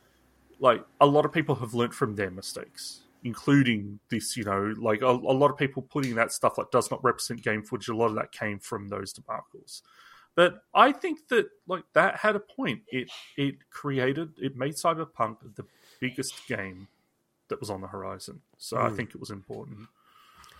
like 0.59 0.83
a 1.01 1.05
lot 1.05 1.25
of 1.25 1.31
people 1.31 1.55
have 1.55 1.73
learnt 1.73 1.93
from 1.93 2.15
their 2.15 2.31
mistakes, 2.31 3.01
including 3.23 3.99
this. 4.09 4.35
You 4.35 4.43
know, 4.43 4.73
like 4.77 5.01
a, 5.01 5.07
a 5.07 5.35
lot 5.35 5.51
of 5.51 5.57
people 5.57 5.81
putting 5.83 6.15
that 6.15 6.31
stuff 6.31 6.57
like 6.57 6.71
does 6.71 6.91
not 6.91 7.03
represent 7.03 7.43
game 7.43 7.63
footage. 7.63 7.87
A 7.89 7.95
lot 7.95 8.07
of 8.07 8.15
that 8.15 8.31
came 8.31 8.59
from 8.59 8.89
those 8.89 9.13
debacles. 9.13 9.81
But 10.35 10.61
I 10.73 10.91
think 10.91 11.27
that 11.29 11.49
like 11.67 11.83
that 11.93 12.17
had 12.17 12.35
a 12.35 12.39
point. 12.39 12.81
It 12.87 13.09
it 13.37 13.55
created 13.69 14.33
it 14.37 14.55
made 14.55 14.73
Cyberpunk 14.73 15.37
the 15.55 15.65
biggest 15.99 16.47
game 16.47 16.87
that 17.49 17.59
was 17.59 17.69
on 17.69 17.81
the 17.81 17.87
horizon. 17.87 18.41
So 18.57 18.77
I 18.77 18.89
hmm. 18.89 18.95
think 18.95 19.09
it 19.09 19.19
was 19.19 19.31
important. 19.31 19.87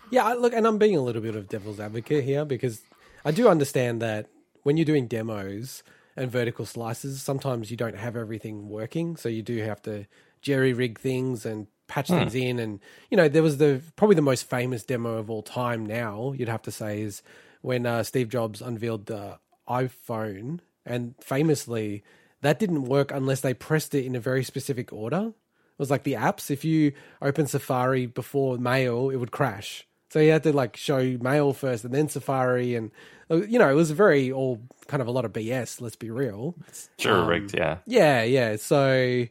Yeah, 0.10 0.26
I- 0.26 0.36
look, 0.36 0.54
and 0.54 0.66
I'm 0.66 0.78
being 0.78 0.96
a 0.96 1.02
little 1.02 1.22
bit 1.22 1.36
of 1.36 1.50
devil's 1.50 1.80
advocate 1.80 2.24
here 2.24 2.46
because 2.46 2.82
I 3.26 3.32
do 3.32 3.50
understand 3.50 4.02
that 4.02 4.28
when 4.64 4.78
you're 4.78 4.86
doing 4.86 5.08
demos 5.08 5.84
and 6.18 6.32
vertical 6.32 6.66
slices, 6.66 7.22
sometimes 7.22 7.72
you 7.72 7.78
don't 7.78 7.96
have 7.96 8.16
everything 8.18 8.68
working, 8.68 9.16
so 9.16 9.30
you 9.30 9.44
do 9.44 9.58
have 9.62 9.82
to 9.84 10.08
jerry 10.42 10.74
rig 10.74 11.00
things 11.00 11.46
and 11.46 11.68
patch 11.88 12.08
things 12.08 12.36
in. 12.36 12.60
And 12.60 12.80
you 13.10 13.16
know, 13.18 13.30
there 13.30 13.44
was 13.44 13.58
the 13.58 13.82
probably 13.96 14.16
the 14.16 14.22
most 14.22 14.50
famous 14.50 14.84
demo 14.84 15.18
of 15.18 15.30
all 15.30 15.44
time. 15.44 15.86
Now 15.86 16.34
you'd 16.36 16.50
have 16.50 16.64
to 16.64 16.72
say 16.72 17.02
is 17.02 17.22
when 17.62 17.86
uh, 17.86 18.04
Steve 18.04 18.30
Jobs 18.30 18.62
unveiled 18.62 19.06
the 19.06 19.40
iPhone, 19.70 20.60
and 20.86 21.16
famously 21.22 22.04
that 22.42 22.60
didn't 22.60 22.86
work 22.86 23.12
unless 23.12 23.42
they 23.42 23.54
pressed 23.54 23.96
it 23.96 24.06
in 24.06 24.16
a 24.16 24.20
very 24.20 24.44
specific 24.44 24.92
order. 24.92 25.28
It 25.28 25.80
was 25.80 25.92
like 25.92 26.04
the 26.04 26.14
apps. 26.14 26.50
If 26.50 26.66
you 26.66 26.94
open 27.22 27.46
Safari 27.46 28.08
before 28.08 28.58
Mail, 28.58 29.10
it 29.10 29.18
would 29.18 29.32
crash. 29.32 29.87
So 30.10 30.20
you 30.20 30.32
had 30.32 30.44
to 30.44 30.54
like 30.54 30.78
show 30.78 31.18
Mail 31.22 31.54
first 31.54 31.84
and 31.84 31.94
then 31.94 32.08
Safari, 32.10 32.76
and 32.76 32.92
uh, 33.30 33.38
you 33.44 33.60
know 33.60 33.70
it 33.70 33.74
was 33.76 33.92
very 33.92 34.32
all 34.32 34.62
kind 34.88 35.02
of 35.02 35.08
a 35.08 35.12
lot 35.12 35.26
of 35.26 35.34
BS. 35.34 35.82
Let's 35.82 35.96
be 35.98 36.10
real. 36.10 36.56
Sure, 36.98 37.20
Um, 37.22 37.28
rigged. 37.28 37.54
Yeah. 37.58 37.78
Yeah, 37.86 38.24
yeah. 38.24 38.56
So, 38.56 39.26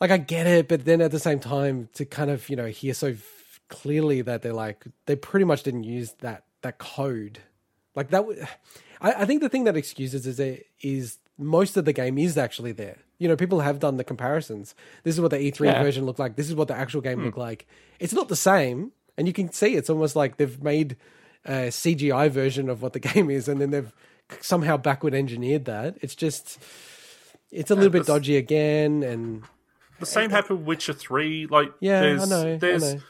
like, 0.00 0.10
I 0.10 0.18
get 0.18 0.46
it, 0.46 0.68
but 0.68 0.84
then 0.84 1.00
at 1.00 1.10
the 1.10 1.18
same 1.18 1.40
time, 1.40 1.88
to 1.94 2.04
kind 2.04 2.30
of 2.30 2.48
you 2.48 2.56
know 2.56 2.66
hear 2.66 2.94
so 2.94 3.08
f- 3.08 3.60
clearly 3.68 4.20
that 4.22 4.42
they're 4.42 4.52
like 4.52 4.84
they 5.06 5.16
pretty 5.16 5.44
much 5.44 5.62
didn't 5.62 5.84
use 5.84 6.12
that 6.20 6.44
that 6.62 6.78
code, 6.78 7.40
like 7.94 8.10
that. 8.10 8.18
w- 8.20 8.44
I, 9.00 9.12
I 9.22 9.24
think 9.26 9.40
the 9.42 9.48
thing 9.48 9.64
that 9.64 9.76
excuses 9.76 10.26
is 10.26 10.40
it 10.40 10.66
is 10.80 11.18
most 11.38 11.76
of 11.76 11.84
the 11.84 11.92
game 11.92 12.18
is 12.18 12.36
actually 12.36 12.72
there. 12.72 12.98
You 13.18 13.28
know, 13.28 13.36
people 13.36 13.60
have 13.60 13.78
done 13.78 13.96
the 13.96 14.04
comparisons. 14.04 14.74
This 15.04 15.14
is 15.14 15.20
what 15.20 15.30
the 15.30 15.38
E3 15.38 15.66
Yeah. 15.66 15.82
version 15.82 16.04
looked 16.04 16.18
like. 16.18 16.34
This 16.36 16.48
is 16.48 16.54
what 16.56 16.66
the 16.68 16.74
actual 16.74 17.00
game 17.00 17.24
looked 17.24 17.38
like. 17.38 17.66
It's 18.00 18.12
not 18.12 18.28
the 18.28 18.36
same, 18.36 18.90
and 19.18 19.26
you 19.26 19.34
can 19.34 19.52
see 19.52 19.74
it's 19.74 19.90
almost 19.90 20.16
like 20.16 20.38
they've 20.38 20.62
made 20.62 20.96
a 21.44 21.68
CGI 21.68 22.30
version 22.30 22.70
of 22.70 22.80
what 22.80 22.94
the 22.94 23.00
game 23.12 23.28
is, 23.30 23.48
and 23.48 23.60
then 23.60 23.70
they've 23.70 23.92
somehow 24.40 24.76
backward 24.78 25.14
engineered 25.14 25.66
that. 25.66 25.98
It's 26.00 26.14
just, 26.14 26.58
it's 27.50 27.70
a 27.70 27.74
little 27.74 27.90
bit 27.90 28.06
dodgy 28.06 28.36
again, 28.36 29.02
and 29.02 29.42
The 30.00 30.06
same 30.06 30.30
happened 30.30 30.60
with 30.60 30.66
Witcher 30.68 30.92
Three. 30.94 31.46
Like, 31.46 31.72
yeah, 31.80 32.00
there's, 32.00 32.22
I 32.22 32.24
know, 32.44 32.58
I 32.62 32.76
know. 32.78 33.00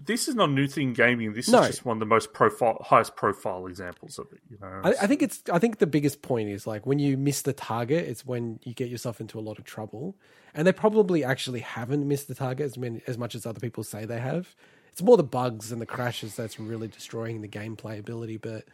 This 0.00 0.28
is 0.28 0.36
not 0.36 0.48
a 0.48 0.52
new 0.52 0.68
thing 0.68 0.88
in 0.88 0.94
gaming. 0.94 1.32
This 1.32 1.48
No. 1.48 1.62
is 1.62 1.66
just 1.68 1.84
one 1.84 1.96
of 1.96 1.98
the 1.98 2.06
most 2.06 2.32
profile, 2.32 2.78
highest 2.84 3.16
profile 3.16 3.66
examples 3.66 4.16
of 4.20 4.26
it. 4.32 4.38
You 4.48 4.56
know, 4.60 4.80
I, 4.84 4.90
I 4.90 5.06
think 5.08 5.22
it's. 5.22 5.42
I 5.52 5.58
think 5.58 5.78
the 5.78 5.88
biggest 5.88 6.22
point 6.22 6.50
is 6.50 6.68
like 6.68 6.86
when 6.86 7.00
you 7.00 7.16
miss 7.16 7.42
the 7.42 7.52
target, 7.52 8.06
it's 8.06 8.24
when 8.24 8.60
you 8.62 8.74
get 8.74 8.88
yourself 8.90 9.20
into 9.20 9.40
a 9.40 9.42
lot 9.42 9.58
of 9.58 9.64
trouble. 9.64 10.16
And 10.54 10.66
they 10.66 10.72
probably 10.72 11.24
actually 11.24 11.60
haven't 11.60 12.06
missed 12.06 12.28
the 12.28 12.34
target 12.36 12.66
as 12.66 12.78
many 12.78 13.02
as 13.08 13.18
much 13.18 13.34
as 13.34 13.44
other 13.44 13.58
people 13.58 13.82
say 13.82 14.04
they 14.04 14.20
have. 14.20 14.54
It's 14.98 15.04
more 15.04 15.16
the 15.16 15.22
bugs 15.22 15.70
and 15.70 15.80
the 15.80 15.86
crashes 15.86 16.34
that's 16.34 16.58
really 16.58 16.88
destroying 16.88 17.40
the 17.40 17.46
game 17.46 17.76
playability. 17.76 18.36
But 18.40 18.64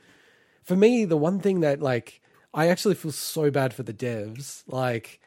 for 0.62 0.75
me, 0.75 1.05
the 1.05 1.18
one 1.18 1.39
thing 1.39 1.61
that 1.61 1.83
like 1.83 2.22
I 2.55 2.68
actually 2.68 2.95
feel 2.95 3.12
so 3.12 3.51
bad 3.51 3.75
for 3.75 3.83
the 3.83 3.93
devs, 3.93 4.62
like 4.66 5.20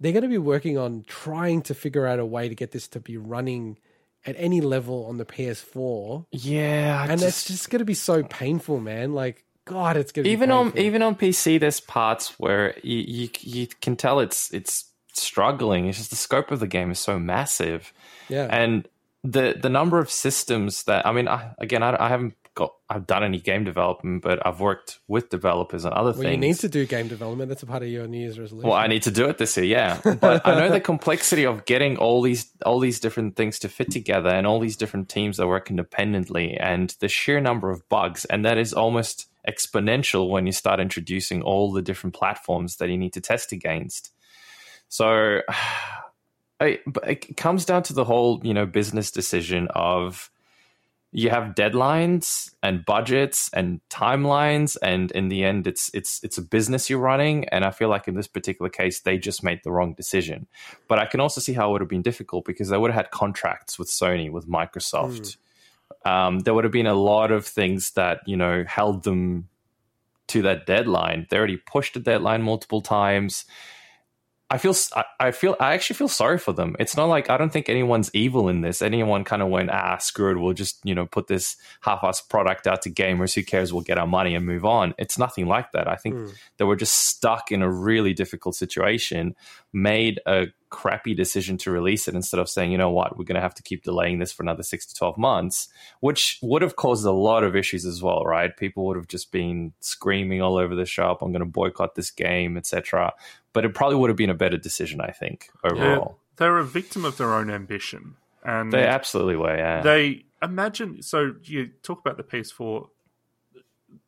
they're 0.00 0.10
going 0.10 0.24
to 0.24 0.28
be 0.28 0.38
working 0.38 0.76
on 0.76 1.04
trying 1.06 1.62
to 1.62 1.74
figure 1.74 2.08
out 2.08 2.18
a 2.18 2.26
way 2.26 2.48
to 2.48 2.56
get 2.56 2.72
this 2.72 2.88
to 2.88 2.98
be 2.98 3.16
running 3.16 3.78
at 4.26 4.34
any 4.36 4.60
level 4.60 5.06
on 5.06 5.18
the 5.18 5.24
PS4, 5.24 6.26
Yeah, 6.32 7.06
and 7.08 7.22
it's 7.22 7.44
just 7.44 7.70
going 7.70 7.78
to 7.78 7.84
be 7.84 7.94
so 7.94 8.24
painful, 8.24 8.80
man. 8.80 9.14
Like 9.14 9.44
God, 9.64 9.96
it's 9.96 10.10
going 10.10 10.24
to 10.24 10.30
even 10.30 10.48
be 10.48 10.54
on 10.54 10.76
even 10.76 11.02
on 11.02 11.14
PC, 11.14 11.60
there's 11.60 11.78
parts 11.78 12.34
where 12.40 12.76
you, 12.82 12.98
you 12.98 13.28
you 13.42 13.66
can 13.80 13.94
tell 13.94 14.18
it's 14.18 14.52
it's 14.52 14.90
struggling. 15.12 15.86
It's 15.86 15.98
just 15.98 16.10
the 16.10 16.16
scope 16.16 16.50
of 16.50 16.58
the 16.58 16.66
game 16.66 16.90
is 16.90 16.98
so 16.98 17.20
massive, 17.20 17.92
yeah. 18.28 18.48
and 18.50 18.88
the 19.24 19.56
the 19.60 19.68
number 19.68 19.98
of 19.98 20.10
systems 20.10 20.84
that 20.84 21.06
I 21.06 21.12
mean, 21.12 21.28
I, 21.28 21.54
again, 21.58 21.82
I, 21.82 21.96
I 21.98 22.08
haven't 22.08 22.34
got 22.54 22.72
I've 22.90 23.06
done 23.06 23.24
any 23.24 23.38
game 23.40 23.64
development, 23.64 24.22
but 24.22 24.44
I've 24.46 24.60
worked 24.60 24.98
with 25.08 25.30
developers 25.30 25.84
and 25.84 25.94
other 25.94 26.10
Well, 26.10 26.20
things. 26.20 26.32
you 26.32 26.36
need 26.38 26.56
to 26.56 26.68
do 26.68 26.84
game 26.86 27.08
development. 27.08 27.48
That's 27.48 27.62
a 27.62 27.66
part 27.66 27.82
of 27.82 27.88
your 27.88 28.06
New 28.06 28.18
Year's 28.18 28.38
resolution. 28.38 28.68
Well, 28.68 28.78
I 28.78 28.88
need 28.88 29.04
to 29.04 29.10
do 29.10 29.28
it 29.28 29.38
this 29.38 29.56
year, 29.56 29.64
yeah. 29.64 30.00
But 30.20 30.46
I 30.46 30.58
know 30.58 30.70
the 30.70 30.80
complexity 30.80 31.44
of 31.46 31.64
getting 31.64 31.96
all 31.96 32.20
these 32.20 32.50
all 32.66 32.80
these 32.80 33.00
different 33.00 33.36
things 33.36 33.58
to 33.60 33.68
fit 33.68 33.90
together 33.90 34.28
and 34.28 34.46
all 34.46 34.60
these 34.60 34.76
different 34.76 35.08
teams 35.08 35.36
that 35.38 35.46
work 35.46 35.70
independently 35.70 36.56
and 36.58 36.94
the 37.00 37.08
sheer 37.08 37.40
number 37.40 37.70
of 37.70 37.88
bugs 37.88 38.24
and 38.26 38.44
that 38.44 38.58
is 38.58 38.72
almost 38.74 39.28
exponential 39.48 40.28
when 40.28 40.46
you 40.46 40.52
start 40.52 40.78
introducing 40.78 41.42
all 41.42 41.72
the 41.72 41.82
different 41.82 42.14
platforms 42.14 42.76
that 42.76 42.88
you 42.88 42.98
need 42.98 43.12
to 43.12 43.20
test 43.20 43.52
against. 43.52 44.10
So 44.88 45.40
It 46.64 47.36
comes 47.36 47.64
down 47.64 47.82
to 47.84 47.92
the 47.92 48.04
whole, 48.04 48.40
you 48.42 48.54
know, 48.54 48.66
business 48.66 49.10
decision 49.10 49.68
of 49.74 50.30
you 51.14 51.28
have 51.28 51.54
deadlines 51.54 52.54
and 52.62 52.86
budgets 52.86 53.50
and 53.52 53.80
timelines 53.90 54.78
and 54.82 55.10
in 55.12 55.28
the 55.28 55.44
end 55.44 55.66
it's 55.66 55.90
it's 55.92 56.24
it's 56.24 56.38
a 56.38 56.42
business 56.42 56.88
you're 56.88 56.98
running. 56.98 57.46
And 57.50 57.64
i 57.64 57.70
feel 57.70 57.90
like 57.90 58.08
in 58.08 58.14
this 58.14 58.26
particular 58.26 58.70
case 58.70 59.00
they 59.00 59.18
just 59.18 59.44
made 59.44 59.60
the 59.62 59.70
wrong 59.70 59.92
decision. 59.92 60.46
But 60.88 60.98
i 60.98 61.04
can 61.04 61.20
also 61.20 61.40
see 61.40 61.52
how 61.52 61.68
it 61.68 61.72
would 61.72 61.80
have 61.82 61.90
been 61.90 62.02
difficult 62.02 62.46
because 62.46 62.70
they 62.70 62.78
would 62.78 62.90
have 62.90 63.04
had 63.04 63.10
contracts 63.10 63.78
with 63.78 63.88
sony 63.88 64.30
with 64.30 64.48
microsoft. 64.48 65.36
Um, 66.04 66.40
there 66.40 66.54
would 66.54 66.64
have 66.64 66.72
been 66.72 66.86
a 66.86 66.94
lot 66.94 67.30
of 67.30 67.46
things 67.46 67.90
that 67.92 68.20
you 68.26 68.36
know 68.36 68.64
held 68.66 69.04
them 69.04 69.48
to 70.28 70.40
that 70.42 70.64
deadline. 70.64 71.26
They 71.28 71.36
already 71.36 71.58
pushed 71.58 71.92
the 71.92 72.00
deadline 72.00 72.42
multiple 72.42 72.80
times 72.80 73.44
I 74.52 74.58
feel 74.58 74.74
I- 74.94 75.04
I 75.18 75.30
feel 75.30 75.56
I 75.60 75.72
actually 75.72 75.96
feel 75.96 76.08
sorry 76.08 76.36
for 76.38 76.52
them. 76.52 76.76
It's 76.78 76.96
not 76.96 77.06
like 77.06 77.30
I 77.30 77.36
don't 77.38 77.52
think 77.52 77.68
anyone's 77.68 78.10
evil 78.12 78.48
in 78.48 78.60
this. 78.60 78.82
Anyone 78.82 79.24
kind 79.24 79.40
of 79.40 79.48
went 79.48 79.70
ah 79.70 79.96
screw 79.98 80.30
it. 80.32 80.38
We'll 80.40 80.52
just 80.52 80.80
you 80.84 80.94
know 80.94 81.06
put 81.06 81.26
this 81.26 81.56
half-assed 81.80 82.28
product 82.28 82.66
out 82.66 82.82
to 82.82 82.90
gamers. 82.90 83.34
Who 83.34 83.42
cares? 83.44 83.72
We'll 83.72 83.82
get 83.82 83.98
our 83.98 84.06
money 84.06 84.34
and 84.34 84.44
move 84.44 84.64
on. 84.64 84.94
It's 84.98 85.18
nothing 85.18 85.46
like 85.46 85.72
that. 85.72 85.88
I 85.88 85.96
think 85.96 86.16
they 86.58 86.64
were 86.64 86.76
just 86.76 86.94
stuck 86.94 87.50
in 87.50 87.62
a 87.62 87.70
really 87.70 88.12
difficult 88.12 88.54
situation. 88.54 89.34
Made 89.72 90.20
a 90.26 90.48
crappy 90.68 91.14
decision 91.14 91.58
to 91.58 91.70
release 91.70 92.08
it 92.08 92.14
instead 92.14 92.40
of 92.40 92.48
saying 92.48 92.72
you 92.72 92.78
know 92.78 92.90
what 92.90 93.16
we're 93.18 93.24
going 93.24 93.36
to 93.36 93.42
have 93.42 93.54
to 93.54 93.62
keep 93.62 93.84
delaying 93.84 94.18
this 94.18 94.32
for 94.32 94.42
another 94.42 94.62
six 94.62 94.84
to 94.86 94.94
twelve 94.94 95.16
months, 95.16 95.68
which 96.00 96.38
would 96.42 96.62
have 96.62 96.76
caused 96.76 97.06
a 97.06 97.12
lot 97.12 97.44
of 97.44 97.54
issues 97.56 97.86
as 97.86 98.02
well. 98.02 98.24
Right? 98.24 98.54
People 98.56 98.84
would 98.86 98.96
have 98.96 99.08
just 99.08 99.32
been 99.32 99.72
screaming 99.80 100.42
all 100.42 100.56
over 100.58 100.74
the 100.74 100.84
shop. 100.86 101.22
I'm 101.22 101.32
going 101.32 101.40
to 101.40 101.46
boycott 101.46 101.94
this 101.94 102.10
game, 102.10 102.56
etc 102.58 103.12
but 103.52 103.64
it 103.64 103.74
probably 103.74 103.96
would 103.96 104.10
have 104.10 104.16
been 104.16 104.30
a 104.30 104.34
better 104.34 104.56
decision, 104.56 105.00
I 105.00 105.10
think, 105.10 105.48
Yeah, 105.64 105.70
overall. 105.72 106.18
they're 106.36 106.58
a 106.58 106.64
victim 106.64 107.04
of 107.04 107.16
their 107.18 107.34
own 107.34 107.50
ambition, 107.50 108.16
and 108.44 108.72
They 108.72 108.84
absolutely 108.86 109.36
were, 109.36 109.56
yeah. 109.56 109.82
they 109.82 110.24
imagine. 110.42 111.02
So 111.02 111.34
you 111.44 111.68
talk 111.82 112.00
about 112.00 112.16
the 112.16 112.24
PS4. 112.24 112.88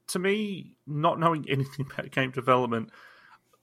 To 0.08 0.18
me, 0.18 0.72
not 0.86 1.18
knowing 1.18 1.46
anything 1.48 1.86
about 1.90 2.10
game 2.10 2.30
development, 2.30 2.90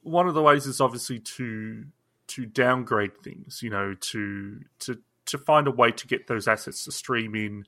one 0.01 0.27
of 0.27 0.33
the 0.33 0.41
ways 0.41 0.65
is 0.65 0.81
obviously 0.81 1.19
to 1.19 1.85
to 2.27 2.45
downgrade 2.45 3.17
things. 3.23 3.61
You 3.61 3.69
know, 3.69 3.95
to 3.99 4.59
to 4.79 4.99
to 5.27 5.37
find 5.37 5.67
a 5.67 5.71
way 5.71 5.91
to 5.91 6.07
get 6.07 6.27
those 6.27 6.47
assets 6.47 6.85
to 6.85 6.91
stream 6.91 7.35
in 7.35 7.65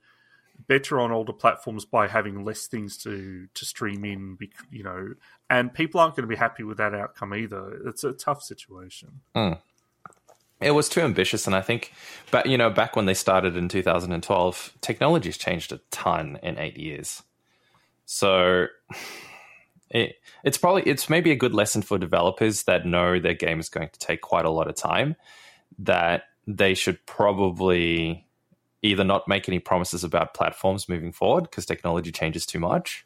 better 0.67 0.99
on 0.99 1.11
older 1.11 1.33
platforms 1.33 1.85
by 1.85 2.07
having 2.07 2.43
less 2.43 2.67
things 2.67 2.97
to 2.97 3.47
to 3.53 3.65
stream 3.65 4.05
in. 4.05 4.37
You 4.69 4.83
know, 4.83 5.13
and 5.49 5.73
people 5.73 5.99
aren't 5.99 6.15
going 6.15 6.23
to 6.23 6.33
be 6.33 6.35
happy 6.35 6.63
with 6.63 6.77
that 6.77 6.93
outcome 6.93 7.33
either. 7.33 7.81
It's 7.85 8.03
a 8.03 8.13
tough 8.13 8.41
situation. 8.41 9.21
Hmm. 9.35 9.53
it 10.61 10.71
was 10.71 10.89
too 10.89 11.01
ambitious, 11.01 11.47
and 11.47 11.55
I 11.55 11.61
think, 11.61 11.93
but 12.31 12.45
you 12.45 12.57
know, 12.57 12.69
back 12.69 12.95
when 12.95 13.05
they 13.05 13.13
started 13.13 13.55
in 13.57 13.69
2012, 13.69 14.73
technology's 14.81 15.37
changed 15.37 15.71
a 15.71 15.79
ton 15.91 16.39
in 16.41 16.57
eight 16.57 16.77
years. 16.77 17.23
So 18.05 18.67
it, 19.89 20.15
it's 20.43 20.57
probably 20.57 20.83
it's 20.83 21.09
maybe 21.09 21.31
a 21.31 21.35
good 21.35 21.53
lesson 21.53 21.81
for 21.81 21.97
developers 21.97 22.63
that 22.63 22.85
know 22.85 23.19
their 23.19 23.33
game 23.33 23.59
is 23.59 23.69
going 23.69 23.89
to 23.89 23.99
take 23.99 24.21
quite 24.21 24.45
a 24.45 24.51
lot 24.51 24.67
of 24.67 24.75
time. 24.75 25.15
That 25.79 26.23
they 26.45 26.73
should 26.73 27.05
probably 27.05 28.27
either 28.83 29.03
not 29.03 29.27
make 29.27 29.49
any 29.49 29.59
promises 29.59 30.03
about 30.03 30.33
platforms 30.35 30.87
moving 30.87 31.11
forward 31.11 31.43
because 31.43 31.65
technology 31.65 32.11
changes 32.11 32.45
too 32.45 32.59
much, 32.59 33.05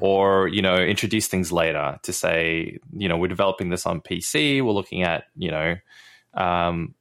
or 0.00 0.48
you 0.48 0.62
know 0.62 0.76
introduce 0.76 1.26
things 1.26 1.52
later 1.52 1.98
to 2.02 2.12
say 2.12 2.78
you 2.92 3.08
know 3.08 3.16
we're 3.16 3.28
developing 3.28 3.68
this 3.68 3.84
on 3.84 4.00
PC, 4.00 4.62
we're 4.64 4.72
looking 4.72 5.02
at 5.02 5.24
you 5.36 5.50
know 5.50 5.76
um, 6.34 6.94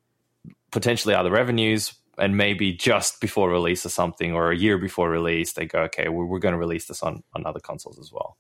potentially 0.72 1.16
other 1.16 1.32
revenues. 1.32 1.94
And 2.18 2.38
maybe 2.38 2.74
just 2.74 3.20
before 3.20 3.50
release 3.50 3.84
or 3.84 3.90
something, 3.90 4.34
or 4.34 4.52
a 4.52 4.56
year 4.56 4.78
before 4.78 5.10
release, 5.10 5.54
they 5.54 5.66
go, 5.66 5.80
okay, 5.84 6.08
we're, 6.10 6.26
we're 6.26 6.40
going 6.40 6.52
to 6.52 6.60
release 6.60 6.86
this 6.86 7.02
on, 7.02 7.24
on 7.34 7.48
other 7.48 7.62
consoles 7.62 7.98
as 7.98 8.12
well. 8.12 8.38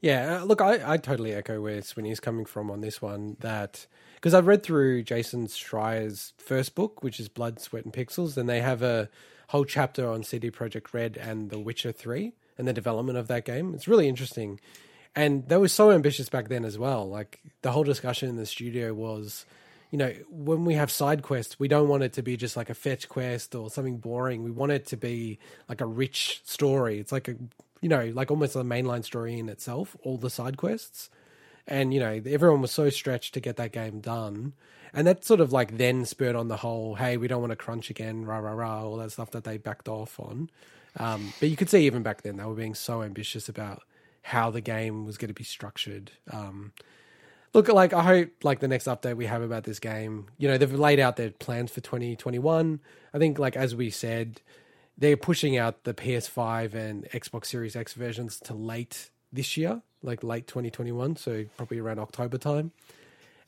Yeah, 0.00 0.38
uh, 0.40 0.44
look, 0.44 0.60
I, 0.60 0.92
I 0.92 0.96
totally 0.96 1.34
echo 1.34 1.60
where 1.60 1.82
Swinny's 1.82 2.20
coming 2.20 2.46
from 2.46 2.70
on 2.70 2.80
this 2.80 3.02
one. 3.02 3.36
That 3.40 3.86
because 4.18 4.34
I've 4.34 4.48
read 4.48 4.64
through 4.64 5.04
Jason 5.04 5.46
Schreier's 5.46 6.32
first 6.38 6.74
book, 6.74 7.04
which 7.04 7.20
is 7.20 7.28
Blood, 7.28 7.60
Sweat, 7.60 7.84
and 7.84 7.94
Pixels, 7.94 8.36
and 8.36 8.48
they 8.48 8.60
have 8.60 8.82
a 8.82 9.08
whole 9.48 9.64
chapter 9.64 10.10
on 10.10 10.24
CD 10.24 10.50
Projekt 10.50 10.92
Red 10.92 11.16
and 11.16 11.50
The 11.50 11.58
Witcher 11.58 11.92
Three 11.92 12.32
and 12.58 12.66
the 12.66 12.72
development 12.72 13.16
of 13.16 13.28
that 13.28 13.44
game. 13.44 13.74
It's 13.74 13.86
really 13.86 14.08
interesting, 14.08 14.58
and 15.14 15.48
they 15.48 15.56
were 15.56 15.68
so 15.68 15.92
ambitious 15.92 16.28
back 16.28 16.48
then 16.48 16.64
as 16.64 16.76
well. 16.76 17.08
Like 17.08 17.40
the 17.62 17.70
whole 17.70 17.84
discussion 17.84 18.28
in 18.28 18.36
the 18.36 18.46
studio 18.46 18.92
was. 18.92 19.46
You 19.90 19.96
know, 19.96 20.12
when 20.28 20.66
we 20.66 20.74
have 20.74 20.90
side 20.90 21.22
quests, 21.22 21.58
we 21.58 21.66
don't 21.66 21.88
want 21.88 22.02
it 22.02 22.12
to 22.12 22.22
be 22.22 22.36
just 22.36 22.58
like 22.58 22.68
a 22.68 22.74
fetch 22.74 23.08
quest 23.08 23.54
or 23.54 23.70
something 23.70 23.96
boring. 23.96 24.44
We 24.44 24.50
want 24.50 24.70
it 24.70 24.84
to 24.88 24.98
be 24.98 25.38
like 25.66 25.80
a 25.80 25.86
rich 25.86 26.42
story. 26.44 26.98
It's 26.98 27.10
like 27.10 27.26
a, 27.26 27.36
you 27.80 27.88
know, 27.88 28.12
like 28.14 28.30
almost 28.30 28.54
a 28.54 28.58
mainline 28.58 29.02
story 29.02 29.38
in 29.38 29.48
itself, 29.48 29.96
all 30.02 30.18
the 30.18 30.28
side 30.28 30.58
quests 30.58 31.08
and 31.68 31.94
you 31.94 32.00
know 32.00 32.20
everyone 32.26 32.60
was 32.60 32.72
so 32.72 32.90
stretched 32.90 33.34
to 33.34 33.40
get 33.40 33.56
that 33.56 33.72
game 33.72 34.00
done. 34.00 34.54
And 34.94 35.06
that 35.06 35.22
sort 35.22 35.40
of 35.40 35.52
like 35.52 35.76
then 35.76 36.06
spurred 36.06 36.34
on 36.34 36.48
the 36.48 36.56
whole 36.56 36.96
hey 36.96 37.16
we 37.16 37.28
don't 37.28 37.40
want 37.40 37.52
to 37.52 37.56
crunch 37.56 37.90
again 37.90 38.24
rah 38.24 38.38
rah 38.38 38.52
rah 38.52 38.82
all 38.82 38.96
that 38.96 39.12
stuff 39.12 39.30
that 39.32 39.44
they 39.44 39.58
backed 39.58 39.88
off 39.88 40.18
on. 40.18 40.50
Um, 40.96 41.32
but 41.38 41.48
you 41.48 41.56
could 41.56 41.70
see 41.70 41.86
even 41.86 42.02
back 42.02 42.22
then 42.22 42.36
they 42.36 42.44
were 42.44 42.54
being 42.54 42.74
so 42.74 43.02
ambitious 43.02 43.48
about 43.48 43.82
how 44.22 44.50
the 44.50 44.60
game 44.60 45.04
was 45.04 45.16
going 45.16 45.28
to 45.28 45.34
be 45.34 45.44
structured. 45.44 46.10
Um, 46.30 46.72
look 47.54 47.68
like 47.68 47.94
i 47.94 48.02
hope 48.02 48.28
like 48.44 48.60
the 48.60 48.68
next 48.68 48.84
update 48.84 49.16
we 49.16 49.24
have 49.24 49.40
about 49.40 49.64
this 49.64 49.78
game 49.78 50.26
you 50.36 50.46
know 50.46 50.58
they've 50.58 50.70
laid 50.70 51.00
out 51.00 51.16
their 51.16 51.30
plans 51.30 51.70
for 51.72 51.80
2021 51.80 52.78
i 53.14 53.18
think 53.18 53.38
like 53.38 53.56
as 53.56 53.74
we 53.74 53.88
said 53.88 54.42
they're 54.98 55.16
pushing 55.16 55.56
out 55.56 55.84
the 55.84 55.94
PS5 55.94 56.74
and 56.74 57.04
Xbox 57.04 57.46
Series 57.46 57.76
X 57.76 57.94
versions 57.94 58.40
to 58.40 58.52
late 58.52 59.10
this 59.32 59.56
year, 59.56 59.82
like 60.02 60.22
late 60.22 60.46
2021, 60.46 61.16
so 61.16 61.44
probably 61.56 61.78
around 61.78 61.98
October 61.98 62.38
time. 62.38 62.72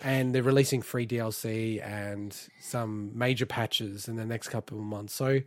And 0.02 0.34
they're 0.34 0.42
releasing 0.42 0.80
free 0.80 1.06
DLC 1.06 1.84
and 1.86 2.34
some 2.60 3.10
major 3.18 3.44
patches 3.44 4.08
in 4.08 4.16
the 4.16 4.24
next 4.24 4.48
couple 4.48 4.78
of 4.78 4.84
months. 4.84 5.12
So, 5.12 5.40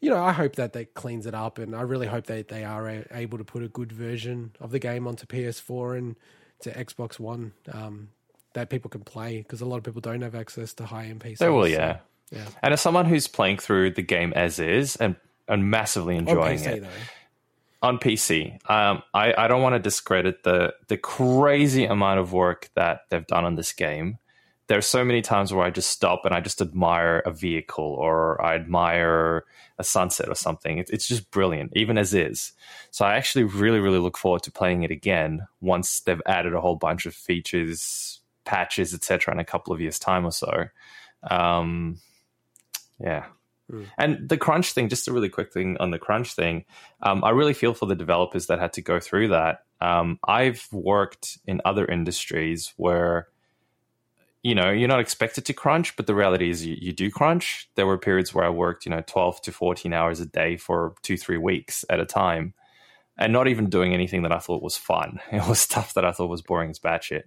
you 0.00 0.10
know, 0.10 0.22
I 0.22 0.32
hope 0.32 0.54
that 0.56 0.74
that 0.74 0.94
cleans 0.94 1.26
it 1.26 1.34
up, 1.34 1.58
and 1.58 1.74
I 1.74 1.82
really 1.82 2.06
hope 2.06 2.26
that 2.26 2.48
they 2.48 2.64
are 2.64 3.04
able 3.10 3.38
to 3.38 3.44
put 3.44 3.64
a 3.64 3.68
good 3.68 3.90
version 3.90 4.52
of 4.60 4.70
the 4.70 4.78
game 4.78 5.08
onto 5.08 5.26
PS4 5.26 5.98
and 5.98 6.16
to 6.60 6.70
Xbox 6.72 7.18
One 7.18 7.52
um, 7.72 8.10
that 8.52 8.70
people 8.70 8.90
can 8.90 9.00
play 9.00 9.38
because 9.38 9.60
a 9.60 9.66
lot 9.66 9.78
of 9.78 9.82
people 9.82 10.00
don't 10.00 10.22
have 10.22 10.34
access 10.36 10.72
to 10.74 10.84
high 10.86 11.06
end 11.06 11.20
PCs. 11.20 11.38
They 11.38 11.48
will, 11.48 11.62
so- 11.62 11.68
yeah. 11.68 11.98
yeah. 12.30 12.44
And 12.62 12.72
as 12.72 12.80
someone 12.80 13.06
who's 13.06 13.26
playing 13.26 13.58
through 13.58 13.90
the 13.92 14.02
game 14.02 14.32
as 14.36 14.58
is 14.60 14.96
and 14.96 15.16
and 15.48 15.68
massively 15.68 16.16
enjoying 16.16 16.58
PC 16.58 16.66
it 16.76 16.82
though. 16.82 16.88
On 17.82 17.98
PC, 17.98 18.52
um, 18.70 19.02
I 19.14 19.34
I 19.36 19.48
don't 19.48 19.62
want 19.62 19.74
to 19.74 19.78
discredit 19.78 20.42
the 20.42 20.74
the 20.88 20.96
crazy 20.96 21.84
amount 21.84 22.20
of 22.20 22.32
work 22.32 22.70
that 22.74 23.02
they've 23.10 23.26
done 23.26 23.44
on 23.44 23.56
this 23.56 23.72
game. 23.72 24.18
There's 24.66 24.86
so 24.86 25.04
many 25.04 25.20
times 25.20 25.52
where 25.52 25.66
I 25.66 25.70
just 25.70 25.90
stop 25.90 26.24
and 26.24 26.32
I 26.32 26.40
just 26.40 26.60
admire 26.60 27.22
a 27.26 27.32
vehicle 27.32 27.84
or 27.84 28.40
I 28.40 28.54
admire 28.54 29.44
a 29.78 29.84
sunset 29.84 30.28
or 30.28 30.36
something. 30.36 30.78
It, 30.78 30.90
it's 30.90 31.08
just 31.08 31.28
brilliant, 31.32 31.72
even 31.74 31.98
as 31.98 32.14
is. 32.14 32.52
So 32.92 33.04
I 33.04 33.16
actually 33.16 33.44
really, 33.44 33.80
really 33.80 33.98
look 33.98 34.16
forward 34.16 34.44
to 34.44 34.52
playing 34.52 34.84
it 34.84 34.92
again 34.92 35.48
once 35.60 36.00
they've 36.00 36.22
added 36.24 36.54
a 36.54 36.60
whole 36.60 36.76
bunch 36.76 37.04
of 37.04 37.14
features, 37.14 38.20
patches, 38.44 38.94
etc. 38.94 39.34
in 39.34 39.40
a 39.40 39.44
couple 39.44 39.72
of 39.72 39.80
years' 39.80 39.98
time 39.98 40.24
or 40.24 40.30
so. 40.30 40.66
Um, 41.28 41.98
yeah. 43.00 43.26
Mm. 43.70 43.86
And 43.98 44.28
the 44.28 44.36
crunch 44.36 44.72
thing, 44.72 44.88
just 44.88 45.08
a 45.08 45.12
really 45.12 45.28
quick 45.28 45.52
thing 45.52 45.76
on 45.80 45.90
the 45.90 45.98
crunch 45.98 46.34
thing, 46.34 46.64
um, 47.02 47.24
I 47.24 47.30
really 47.30 47.54
feel 47.54 47.74
for 47.74 47.86
the 47.86 47.94
developers 47.94 48.46
that 48.46 48.58
had 48.58 48.72
to 48.74 48.82
go 48.82 49.00
through 49.00 49.28
that. 49.28 49.64
Um, 49.80 50.18
I've 50.26 50.68
worked 50.72 51.38
in 51.46 51.60
other 51.64 51.86
industries 51.86 52.72
where, 52.76 53.28
you 54.42 54.54
know, 54.54 54.70
you're 54.70 54.88
not 54.88 55.00
expected 55.00 55.44
to 55.46 55.52
crunch, 55.52 55.96
but 55.96 56.06
the 56.06 56.14
reality 56.14 56.50
is 56.50 56.64
you, 56.64 56.76
you 56.78 56.92
do 56.92 57.10
crunch. 57.10 57.68
There 57.76 57.86
were 57.86 57.98
periods 57.98 58.34
where 58.34 58.44
I 58.44 58.50
worked, 58.50 58.84
you 58.84 58.90
know, 58.90 59.02
12 59.06 59.42
to 59.42 59.52
14 59.52 59.92
hours 59.92 60.20
a 60.20 60.26
day 60.26 60.56
for 60.56 60.94
two, 61.02 61.16
three 61.16 61.38
weeks 61.38 61.84
at 61.88 62.00
a 62.00 62.06
time 62.06 62.54
and 63.20 63.32
not 63.32 63.48
even 63.48 63.68
doing 63.68 63.92
anything 63.92 64.22
that 64.22 64.32
I 64.32 64.38
thought 64.38 64.62
was 64.62 64.76
fun. 64.76 65.20
It 65.32 65.46
was 65.46 65.60
stuff 65.60 65.94
that 65.94 66.04
I 66.04 66.12
thought 66.12 66.30
was 66.30 66.42
boring 66.42 66.70
as 66.70 66.78
batshit. 66.78 67.24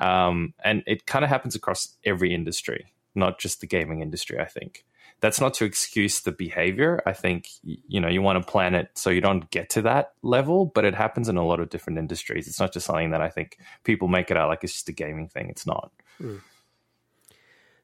Um, 0.00 0.54
and 0.62 0.82
it 0.86 1.06
kind 1.06 1.24
of 1.24 1.30
happens 1.30 1.54
across 1.54 1.96
every 2.04 2.34
industry, 2.34 2.92
not 3.14 3.38
just 3.38 3.60
the 3.60 3.66
gaming 3.66 4.00
industry, 4.00 4.38
I 4.38 4.44
think. 4.44 4.84
That's 5.22 5.40
not 5.40 5.54
to 5.54 5.64
excuse 5.64 6.20
the 6.20 6.32
behavior. 6.32 7.00
I 7.06 7.12
think, 7.12 7.48
you 7.62 8.00
know, 8.00 8.08
you 8.08 8.20
want 8.20 8.44
to 8.44 8.50
plan 8.50 8.74
it 8.74 8.90
so 8.94 9.08
you 9.08 9.20
don't 9.20 9.48
get 9.50 9.70
to 9.70 9.82
that 9.82 10.12
level, 10.22 10.66
but 10.66 10.84
it 10.84 10.96
happens 10.96 11.28
in 11.28 11.36
a 11.36 11.46
lot 11.46 11.60
of 11.60 11.70
different 11.70 12.00
industries. 12.00 12.48
It's 12.48 12.58
not 12.58 12.72
just 12.72 12.86
something 12.86 13.12
that 13.12 13.22
I 13.22 13.28
think 13.28 13.58
people 13.84 14.08
make 14.08 14.32
it 14.32 14.36
out 14.36 14.48
like 14.48 14.64
it's 14.64 14.72
just 14.72 14.88
a 14.88 14.92
gaming 14.92 15.28
thing. 15.28 15.48
It's 15.48 15.64
not. 15.64 15.92
Hmm. 16.18 16.38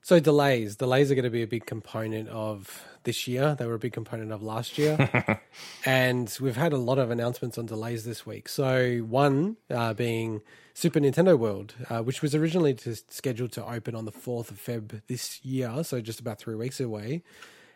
So 0.09 0.19
delays, 0.21 0.75
delays 0.75 1.11
are 1.11 1.15
going 1.15 1.25
to 1.25 1.31
be 1.31 1.43
a 1.43 1.47
big 1.47 1.67
component 1.67 2.31
of 2.31 2.83
this 3.03 3.29
year. 3.29 3.55
They 3.55 3.67
were 3.67 3.75
a 3.75 3.79
big 3.79 3.93
component 3.93 4.33
of 4.33 4.43
last 4.43 4.79
year, 4.79 5.43
and 5.85 6.35
we've 6.41 6.57
had 6.57 6.73
a 6.73 6.79
lot 6.79 6.99
of 6.99 7.11
announcements 7.11 7.59
on 7.59 7.67
delays 7.67 8.07
this 8.07 8.25
week. 8.25 8.49
So 8.49 9.01
one 9.01 9.59
uh, 9.69 9.93
being 9.93 10.41
Super 10.73 10.99
Nintendo 10.99 11.39
World, 11.39 11.75
uh, 11.91 12.01
which 12.01 12.23
was 12.23 12.35
originally 12.35 12.73
to, 12.73 12.97
scheduled 13.11 13.53
to 13.53 13.71
open 13.71 13.95
on 13.95 14.07
the 14.07 14.11
fourth 14.11 14.51
of 14.51 14.57
Feb 14.57 15.03
this 15.09 15.45
year, 15.45 15.85
so 15.85 16.01
just 16.01 16.21
about 16.21 16.39
three 16.39 16.55
weeks 16.55 16.81
away, 16.81 17.23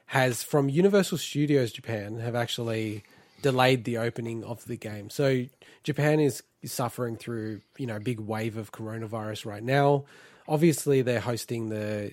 has 0.07 0.43
from 0.43 0.71
Universal 0.71 1.19
Studios 1.19 1.71
Japan 1.71 2.19
have 2.21 2.35
actually 2.35 3.03
delayed 3.43 3.85
the 3.85 3.99
opening 3.99 4.43
of 4.43 4.65
the 4.65 4.77
game. 4.79 5.11
So 5.11 5.45
Japan 5.83 6.19
is 6.19 6.43
suffering 6.65 7.17
through 7.17 7.61
you 7.77 7.87
know 7.87 7.97
a 7.97 8.01
big 8.01 8.21
wave 8.21 8.57
of 8.57 8.73
coronavirus 8.73 9.45
right 9.45 9.63
now. 9.63 10.07
Obviously, 10.49 11.03
they're 11.03 11.21
hosting 11.21 11.69
the 11.69 12.13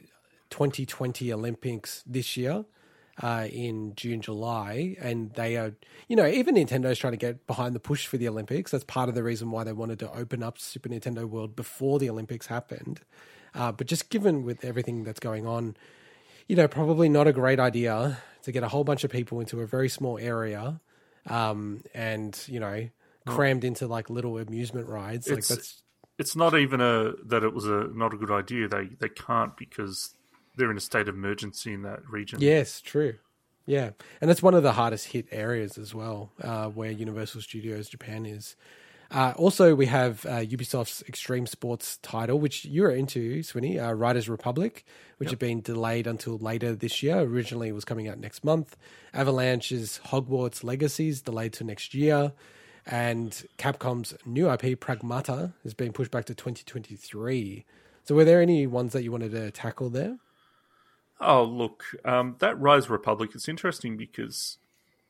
2020 0.49 1.31
Olympics 1.33 2.03
this 2.05 2.37
year 2.37 2.65
uh, 3.21 3.47
in 3.51 3.93
June, 3.95 4.21
July, 4.21 4.95
and 5.01 5.33
they 5.33 5.57
are, 5.57 5.73
you 6.07 6.15
know, 6.15 6.25
even 6.25 6.55
Nintendo's 6.55 6.97
trying 6.97 7.13
to 7.13 7.17
get 7.17 7.45
behind 7.47 7.75
the 7.75 7.79
push 7.79 8.07
for 8.07 8.17
the 8.17 8.27
Olympics. 8.27 8.71
That's 8.71 8.83
part 8.85 9.09
of 9.09 9.15
the 9.15 9.23
reason 9.23 9.51
why 9.51 9.63
they 9.63 9.73
wanted 9.73 9.99
to 9.99 10.11
open 10.13 10.41
up 10.41 10.57
Super 10.57 10.89
Nintendo 10.89 11.25
World 11.25 11.55
before 11.55 11.99
the 11.99 12.09
Olympics 12.09 12.47
happened. 12.47 13.01
Uh, 13.53 13.71
but 13.71 13.87
just 13.87 14.09
given 14.09 14.43
with 14.43 14.63
everything 14.63 15.03
that's 15.03 15.19
going 15.19 15.45
on, 15.45 15.75
you 16.47 16.55
know, 16.55 16.67
probably 16.67 17.09
not 17.09 17.27
a 17.27 17.33
great 17.33 17.59
idea 17.59 18.19
to 18.43 18.51
get 18.51 18.63
a 18.63 18.69
whole 18.69 18.83
bunch 18.83 19.03
of 19.03 19.11
people 19.11 19.39
into 19.39 19.59
a 19.59 19.67
very 19.67 19.89
small 19.89 20.17
area, 20.17 20.79
um, 21.27 21.83
and 21.93 22.41
you 22.47 22.59
know, 22.59 22.89
crammed 23.27 23.63
into 23.63 23.85
like 23.85 24.09
little 24.09 24.37
amusement 24.37 24.87
rides. 24.87 25.27
Like 25.27 25.39
It's- 25.39 25.47
that's 25.49 25.83
It's 26.17 26.35
not 26.35 26.53
even 26.53 26.81
a 26.81 27.13
that 27.25 27.43
it 27.43 27.53
was 27.53 27.65
a 27.65 27.89
not 27.93 28.13
a 28.13 28.17
good 28.17 28.31
idea. 28.31 28.67
They 28.67 28.87
they 28.99 29.09
can't 29.09 29.55
because 29.57 30.13
they're 30.55 30.71
in 30.71 30.77
a 30.77 30.81
state 30.81 31.07
of 31.07 31.15
emergency 31.15 31.73
in 31.73 31.83
that 31.83 32.07
region. 32.09 32.39
Yes, 32.41 32.81
true. 32.81 33.15
Yeah, 33.65 33.91
and 34.19 34.29
that's 34.29 34.41
one 34.41 34.55
of 34.55 34.63
the 34.63 34.71
hardest 34.73 35.07
hit 35.07 35.27
areas 35.31 35.77
as 35.77 35.93
well, 35.93 36.31
uh, 36.41 36.69
where 36.69 36.89
Universal 36.89 37.41
Studios 37.41 37.87
Japan 37.87 38.25
is. 38.25 38.55
Uh, 39.11 39.33
also, 39.37 39.73
we 39.73 39.87
have 39.87 40.25
uh, 40.25 40.39
Ubisoft's 40.39 41.03
Extreme 41.07 41.47
Sports 41.47 41.97
title, 42.03 42.39
which 42.39 42.65
you're 42.65 42.91
into, 42.91 43.41
Swinny, 43.41 43.79
uh, 43.79 43.93
Riders 43.93 44.29
Republic, 44.29 44.85
which 45.17 45.31
had 45.31 45.39
been 45.39 45.61
delayed 45.61 46.05
until 46.05 46.37
later 46.37 46.75
this 46.75 47.01
year. 47.01 47.19
Originally, 47.19 47.69
it 47.69 47.75
was 47.75 47.85
coming 47.85 48.07
out 48.07 48.19
next 48.19 48.43
month. 48.43 48.77
Avalanche's 49.13 49.99
Hogwarts 50.07 50.63
Legacy's 50.63 51.21
delayed 51.21 51.53
to 51.53 51.63
next 51.63 51.95
year, 51.95 52.33
and 52.85 53.47
Capcom's 53.57 54.13
new 54.25 54.49
IP 54.51 54.79
Pragmata 54.79 55.53
has 55.63 55.73
been 55.73 55.91
pushed 55.91 56.11
back 56.11 56.25
to 56.25 56.35
2023. 56.35 57.65
So, 58.03 58.13
were 58.13 58.25
there 58.25 58.41
any 58.41 58.67
ones 58.67 58.93
that 58.93 59.03
you 59.03 59.11
wanted 59.11 59.31
to 59.31 59.49
tackle 59.49 59.89
there? 59.89 60.17
Oh, 61.19 61.43
look, 61.43 61.83
um, 62.05 62.35
that 62.39 62.59
Riders 62.59 62.89
Republic 62.89 63.35
is 63.35 63.49
interesting 63.49 63.97
because 63.97 64.57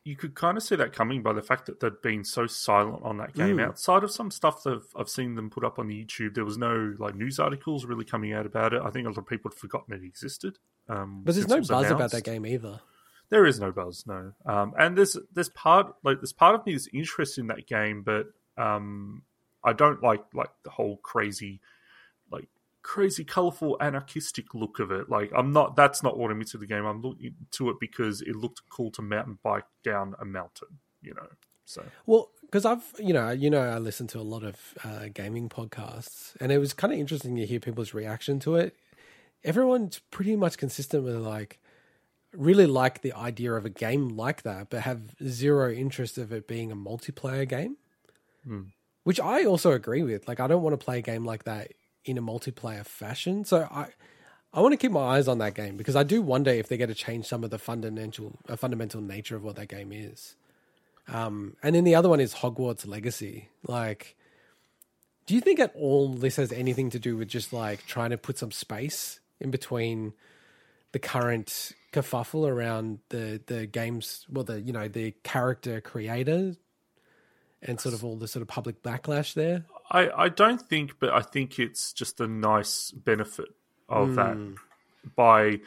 you 0.02 0.16
could 0.16 0.34
kind 0.34 0.56
of 0.56 0.62
see 0.62 0.76
that 0.76 0.92
coming 0.92 1.22
by 1.22 1.32
the 1.32 1.42
fact 1.42 1.66
that 1.66 1.80
they'd 1.80 2.00
been 2.02 2.24
so 2.24 2.46
silent 2.46 3.02
on 3.02 3.18
that 3.18 3.34
game. 3.34 3.58
Mm. 3.58 3.66
Outside 3.66 4.02
of 4.02 4.10
some 4.10 4.30
stuff 4.30 4.62
that 4.62 4.74
I've, 4.74 4.86
I've 4.96 5.08
seen 5.08 5.34
them 5.34 5.50
put 5.50 5.64
up 5.64 5.78
on 5.78 5.88
the 5.88 6.04
YouTube, 6.04 6.34
there 6.34 6.44
was 6.44 6.58
no 6.58 6.94
like 6.98 7.14
news 7.14 7.38
articles 7.38 7.84
really 7.84 8.04
coming 8.04 8.32
out 8.32 8.46
about 8.46 8.72
it. 8.72 8.82
I 8.82 8.90
think 8.90 9.06
a 9.06 9.10
lot 9.10 9.18
of 9.18 9.26
people 9.26 9.50
had 9.50 9.58
forgotten 9.58 9.94
it 9.94 10.02
existed. 10.02 10.58
Um, 10.88 11.22
But 11.24 11.34
there's 11.34 11.48
no 11.48 11.60
buzz 11.60 11.90
about 11.90 12.10
that 12.12 12.24
game 12.24 12.46
either. 12.46 12.80
There 13.28 13.46
is 13.46 13.60
no 13.60 13.70
buzz, 13.70 14.04
no. 14.06 14.32
Um, 14.44 14.74
and 14.76 14.98
there's 14.98 15.16
there's 15.32 15.50
part 15.50 15.94
like 16.02 16.18
there's 16.20 16.32
part 16.32 16.56
of 16.56 16.66
me 16.66 16.72
that's 16.72 16.88
interested 16.92 17.42
in 17.42 17.46
that 17.48 17.66
game, 17.66 18.02
but 18.02 18.26
um, 18.56 19.22
I 19.62 19.72
don't 19.72 20.02
like 20.02 20.24
like 20.34 20.50
the 20.64 20.70
whole 20.70 20.96
crazy, 20.96 21.60
crazy, 22.82 23.24
colorful, 23.24 23.76
anarchistic 23.80 24.54
look 24.54 24.78
of 24.78 24.90
it. 24.90 25.08
Like 25.08 25.30
I'm 25.36 25.52
not. 25.52 25.76
That's 25.76 26.02
not 26.02 26.18
what 26.18 26.30
I'm 26.30 26.40
into 26.40 26.58
the 26.58 26.66
game. 26.66 26.84
I'm 26.84 27.02
looking 27.02 27.34
to 27.52 27.70
it 27.70 27.76
because 27.80 28.22
it 28.22 28.36
looked 28.36 28.62
cool 28.70 28.90
to 28.92 29.02
mountain 29.02 29.38
bike 29.42 29.64
down 29.84 30.14
a 30.20 30.24
mountain. 30.24 30.68
You 31.02 31.14
know. 31.14 31.28
So 31.64 31.84
Well, 32.06 32.30
because 32.42 32.64
I've 32.64 32.84
you 32.98 33.12
know 33.12 33.30
you 33.30 33.50
know 33.50 33.60
I 33.60 33.78
listen 33.78 34.06
to 34.08 34.18
a 34.18 34.22
lot 34.22 34.42
of 34.42 34.74
uh, 34.84 35.06
gaming 35.12 35.48
podcasts, 35.48 36.34
and 36.40 36.52
it 36.52 36.58
was 36.58 36.72
kind 36.72 36.92
of 36.92 36.98
interesting 36.98 37.36
to 37.36 37.46
hear 37.46 37.60
people's 37.60 37.94
reaction 37.94 38.40
to 38.40 38.56
it. 38.56 38.76
Everyone's 39.44 40.00
pretty 40.10 40.36
much 40.36 40.58
consistent 40.58 41.04
with 41.04 41.16
like 41.16 41.60
really 42.32 42.66
like 42.66 43.02
the 43.02 43.12
idea 43.12 43.52
of 43.52 43.64
a 43.64 43.70
game 43.70 44.08
like 44.08 44.42
that, 44.42 44.70
but 44.70 44.82
have 44.82 45.14
zero 45.26 45.72
interest 45.72 46.18
of 46.18 46.32
it 46.32 46.46
being 46.46 46.70
a 46.70 46.76
multiplayer 46.76 47.48
game. 47.48 47.76
Hmm. 48.44 48.62
Which 49.02 49.18
I 49.18 49.44
also 49.44 49.72
agree 49.72 50.02
with. 50.02 50.28
Like, 50.28 50.40
I 50.40 50.46
don't 50.46 50.62
want 50.62 50.78
to 50.78 50.84
play 50.84 50.98
a 50.98 51.02
game 51.02 51.24
like 51.24 51.44
that 51.44 51.72
in 52.04 52.18
a 52.18 52.22
multiplayer 52.22 52.84
fashion. 52.84 53.44
So 53.44 53.68
I, 53.70 53.86
I 54.52 54.60
want 54.60 54.72
to 54.72 54.76
keep 54.76 54.92
my 54.92 55.00
eyes 55.16 55.28
on 55.28 55.38
that 55.38 55.54
game 55.54 55.76
because 55.76 55.96
I 55.96 56.02
do 56.02 56.22
wonder 56.22 56.50
if 56.50 56.68
they're 56.68 56.78
going 56.78 56.88
to 56.88 56.94
change 56.94 57.26
some 57.26 57.44
of 57.44 57.50
the 57.50 57.58
fundamental, 57.58 58.38
uh, 58.48 58.56
fundamental 58.56 59.00
nature 59.00 59.36
of 59.36 59.44
what 59.44 59.56
that 59.56 59.68
game 59.68 59.92
is. 59.92 60.36
Um, 61.08 61.56
and 61.62 61.74
then 61.74 61.84
the 61.84 61.94
other 61.94 62.08
one 62.08 62.20
is 62.20 62.34
Hogwarts 62.34 62.86
Legacy. 62.86 63.48
Like, 63.66 64.16
do 65.26 65.34
you 65.34 65.40
think 65.40 65.60
at 65.60 65.74
all 65.74 66.08
this 66.14 66.36
has 66.36 66.52
anything 66.52 66.90
to 66.90 66.98
do 66.98 67.16
with 67.16 67.28
just 67.28 67.52
like 67.52 67.86
trying 67.86 68.10
to 68.10 68.18
put 68.18 68.38
some 68.38 68.50
space 68.50 69.20
in 69.40 69.50
between 69.50 70.12
the 70.92 70.98
current 70.98 71.72
kerfuffle 71.92 72.48
around 72.48 72.98
the 73.10 73.40
the 73.46 73.66
games, 73.66 74.26
well, 74.30 74.44
the 74.44 74.60
you 74.60 74.72
know 74.72 74.88
the 74.88 75.12
character 75.22 75.80
creator, 75.80 76.56
and 77.62 77.80
sort 77.80 77.94
of 77.94 78.04
all 78.04 78.16
the 78.16 78.28
sort 78.28 78.42
of 78.42 78.48
public 78.48 78.82
backlash 78.82 79.34
there? 79.34 79.64
I 79.90 80.10
I 80.24 80.28
don't 80.28 80.60
think, 80.60 80.98
but 81.00 81.10
I 81.10 81.22
think 81.22 81.58
it's 81.58 81.92
just 81.92 82.20
a 82.20 82.26
nice 82.26 82.90
benefit 82.92 83.48
of 83.88 84.14
that 84.14 84.56
by 85.16 85.60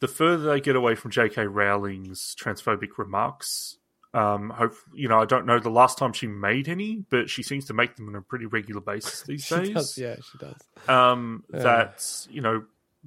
the 0.00 0.08
further 0.08 0.44
they 0.50 0.60
get 0.60 0.76
away 0.76 0.94
from 0.94 1.10
J.K. 1.10 1.46
Rowling's 1.46 2.34
transphobic 2.40 2.96
remarks. 2.96 3.76
Um, 4.12 4.50
hope 4.50 4.74
you 4.94 5.08
know. 5.08 5.20
I 5.20 5.24
don't 5.24 5.46
know 5.46 5.58
the 5.60 5.70
last 5.70 5.98
time 5.98 6.12
she 6.12 6.26
made 6.26 6.68
any, 6.68 7.04
but 7.10 7.30
she 7.30 7.42
seems 7.42 7.66
to 7.66 7.74
make 7.74 7.96
them 7.96 8.08
on 8.08 8.16
a 8.16 8.22
pretty 8.22 8.46
regular 8.46 8.80
basis 8.80 9.22
these 9.26 9.44
She 9.44 9.54
days. 9.54 9.74
does, 9.74 9.98
yeah, 9.98 10.16
she 10.16 10.38
does. 10.38 10.56
Um, 10.88 11.44
that 11.50 12.26
you 12.28 12.40
know, 12.40 12.64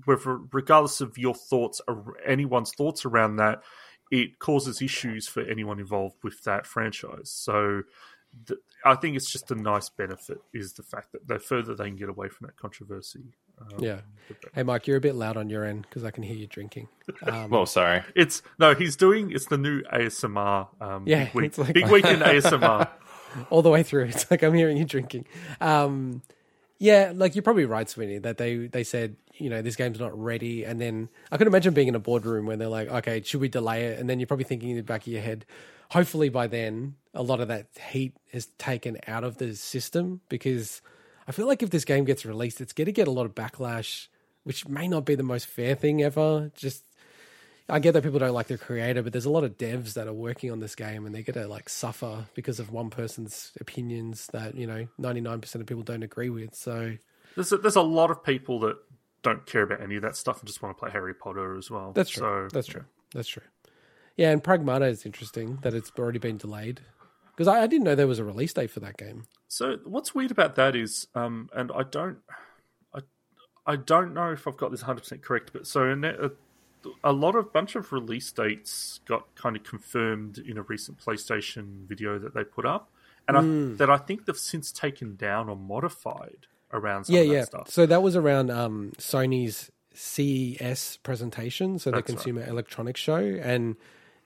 with, 0.08 0.22
regardless 0.26 1.02
of 1.02 1.18
your 1.18 1.34
thoughts, 1.36 1.82
anyone's 2.26 2.72
thoughts 2.72 3.06
around 3.06 3.36
that, 3.38 3.64
it 4.12 4.40
causes 4.40 4.82
issues 4.82 5.28
for 5.28 5.42
anyone 5.42 5.80
involved 5.80 6.16
with 6.24 6.42
that 6.44 6.66
franchise. 6.66 7.30
So, 7.30 7.82
th- 8.48 8.60
I 8.86 8.96
think 8.96 9.16
it's 9.16 9.32
just 9.32 9.50
a 9.52 9.56
nice 9.56 9.90
benefit 9.90 10.40
is 10.54 10.74
the 10.74 10.84
fact 10.84 11.12
that 11.14 11.28
the 11.28 11.40
further 11.40 11.74
they 11.76 11.86
can 11.86 11.96
get 11.96 12.10
away 12.10 12.28
from 12.30 12.48
that 12.48 12.58
controversy. 12.58 13.34
Um, 13.62 13.80
Yeah. 13.80 14.02
Hey, 14.54 14.64
Mike, 14.64 14.88
you're 14.88 14.98
a 14.98 15.02
bit 15.02 15.16
loud 15.16 15.38
on 15.38 15.50
your 15.50 15.64
end 15.64 15.84
because 15.84 16.04
I 16.04 16.12
can 16.12 16.24
hear 16.24 16.36
you 16.36 16.48
drinking. 16.48 16.88
Um, 17.28 17.50
Well, 17.50 17.66
sorry. 17.66 18.04
It's 18.16 18.42
no, 18.60 18.74
he's 18.76 18.96
doing. 18.96 19.32
It's 19.32 19.46
the 19.48 19.58
new 19.58 19.82
ASMR. 19.84 20.68
Um, 20.82 21.04
Yeah, 21.08 21.26
big 21.26 21.34
week, 21.36 21.46
it's 21.46 21.58
like- 21.58 21.74
big 21.74 21.88
week 21.90 22.06
in 22.06 22.20
ASMR. 22.22 22.90
all 23.50 23.62
the 23.62 23.70
way 23.70 23.84
through. 23.84 24.06
It's 24.06 24.30
like 24.30 24.44
I'm 24.44 24.54
hearing 24.54 24.78
you 24.78 24.86
drinking. 24.86 25.26
Um, 25.62 26.22
yeah, 26.80 27.14
like 27.16 27.36
you're 27.36 27.44
probably 27.44 27.66
right, 27.66 27.90
Sweeney, 27.90 28.18
that 28.20 28.38
they 28.38 28.68
they 28.68 28.84
said 28.84 29.16
you 29.36 29.50
know 29.50 29.62
this 29.62 29.76
game's 29.78 30.00
not 30.00 30.18
ready, 30.20 30.64
and 30.66 30.82
then 30.82 31.08
I 31.32 31.38
could 31.38 31.48
imagine 31.48 31.74
being 31.74 31.88
in 31.88 31.96
a 31.96 32.00
boardroom 32.00 32.46
when 32.46 32.60
they're 32.60 32.68
like, 32.68 32.90
okay, 32.90 33.22
should 33.24 33.40
we 33.42 33.48
delay 33.48 33.86
it? 33.86 34.00
And 34.00 34.10
then 34.10 34.20
you're 34.20 34.28
probably 34.28 34.44
thinking 34.44 34.72
in 34.72 34.76
the 34.78 34.84
back 34.84 35.02
of 35.02 35.08
your 35.08 35.22
head, 35.22 35.46
hopefully 35.94 36.28
by 36.28 36.48
then 36.48 36.96
a 37.14 37.22
lot 37.22 37.40
of 37.40 37.48
that 37.50 37.68
heat 37.92 38.18
is 38.32 38.48
taken 38.58 38.98
out 39.08 39.24
of 39.24 39.38
the 39.38 39.56
system 39.56 40.22
because 40.28 40.82
I 41.28 41.32
feel 41.32 41.46
like 41.46 41.62
if 41.62 41.70
this 41.70 41.86
game 41.86 42.04
gets 42.04 42.26
released, 42.26 42.62
it's 42.62 42.74
going 42.74 42.88
to 42.88 42.92
get 42.92 43.08
a 43.08 43.12
lot 43.12 43.28
of 43.28 43.36
backlash, 43.36 44.08
which 44.44 44.68
may 44.68 44.88
not 44.88 45.06
be 45.06 45.14
the 45.14 45.22
most 45.22 45.46
fair 45.46 45.76
thing 45.76 46.02
ever. 46.02 46.52
Just 46.56 46.84
I 47.70 47.78
get 47.78 47.92
that 47.92 48.02
people 48.02 48.18
don't 48.18 48.34
like 48.34 48.48
the 48.48 48.58
creator, 48.58 49.04
but 49.04 49.14
there's 49.14 49.26
a 49.26 49.30
lot 49.30 49.44
of 49.44 49.56
devs 49.56 49.94
that 49.94 50.08
are 50.08 50.14
working 50.14 50.52
on 50.52 50.60
this 50.60 50.74
game 50.74 51.06
and 51.06 51.14
they're 51.14 51.22
going 51.22 51.40
to 51.40 51.48
like 51.48 51.70
suffer 51.70 52.26
because 52.34 52.60
of 52.60 52.72
one 52.72 52.90
person's 52.90 53.52
opinions 53.62 54.28
that, 54.34 54.56
you 54.56 54.66
know, 54.66 54.88
99% 55.00 55.56
of 55.56 55.66
people 55.68 55.84
don't 55.84 56.02
agree 56.02 56.32
with. 56.32 56.56
So 56.56 56.98
there's 57.36 57.52
a, 57.52 57.58
there's 57.58 57.76
a 57.76 57.84
lot 57.84 58.10
of 58.10 58.24
people 58.24 58.60
that 58.62 58.78
don't 59.22 59.46
care 59.46 59.62
about 59.62 59.80
any 59.80 59.96
of 59.98 60.02
that 60.02 60.18
stuff 60.18 60.40
and 60.40 60.48
just 60.48 60.64
want 60.64 60.76
to 60.76 60.80
play 60.80 60.90
Harry 60.90 61.14
Potter 61.14 61.56
as 61.56 61.70
well. 61.70 61.92
That's 61.94 62.10
true. 62.10 62.48
So, 62.50 62.56
That's 62.56 62.68
true. 62.68 62.84
That's 63.14 63.28
true. 63.28 63.44
Yeah, 64.16 64.32
and 64.32 64.44
Pragmata 64.44 64.90
is 64.90 65.06
interesting 65.06 65.60
that 65.64 65.74
it's 65.74 65.92
already 65.98 66.20
been 66.20 66.38
delayed 66.38 66.82
because 67.32 67.48
I, 67.48 67.64
I, 67.64 67.68
didn't 67.68 67.84
know 67.84 67.96
there 67.96 68.08
was 68.08 68.20
a 68.20 68.24
release 68.24 68.54
date 68.54 68.70
for 68.70 68.80
that 68.82 68.98
game. 68.98 69.24
So 69.48 69.80
what's 69.86 70.14
weird 70.14 70.32
about 70.32 70.56
that 70.56 70.76
is, 70.76 71.08
um, 71.16 71.50
and 71.54 71.72
I 71.76 71.84
don't, 71.84 72.20
I, 72.94 73.00
I 73.66 73.76
don't 73.76 74.14
know 74.14 74.32
if 74.32 74.48
I've 74.48 74.58
got 74.58 74.72
this 74.72 74.82
100 74.82 75.00
percent 75.00 75.22
correct, 75.24 75.52
but 75.52 75.66
so 75.66 75.96
that, 75.96 76.36
a 77.04 77.12
lot 77.12 77.36
of 77.36 77.52
bunch 77.54 77.76
of 77.76 77.92
release 77.92 78.32
dates 78.32 79.00
got 79.06 79.34
kind 79.36 79.56
of 79.56 79.64
confirmed 79.64 80.38
in 80.38 80.58
a 80.58 80.62
recent 80.64 81.00
PlayStation 81.00 81.88
video 81.88 82.20
that 82.20 82.34
they 82.34 82.44
put 82.44 82.66
up, 82.66 82.90
and 83.28 83.38
mm. 83.38 83.40
I, 83.40 83.44
hmm. 83.44 83.76
that 83.78 83.90
I 83.90 83.98
think 83.98 84.26
they've 84.26 84.38
since 84.38 84.72
taken 84.72 85.16
down 85.16 85.50
or 85.50 85.56
modified 85.56 86.48
around. 86.72 87.10
yeah, 87.10 87.22
yeah. 87.22 87.46
Stuff. 87.46 87.70
So 87.70 87.86
that 87.86 88.02
was 88.04 88.16
around 88.16 88.52
um, 88.52 88.94
Sony's 88.98 89.72
CES 89.94 90.98
presentation, 91.04 91.80
so 91.80 91.92
That's 91.92 92.06
the 92.06 92.14
Consumer 92.14 92.42
right. 92.42 92.50
Electronics 92.50 93.00
Show, 93.00 93.18
and 93.18 93.76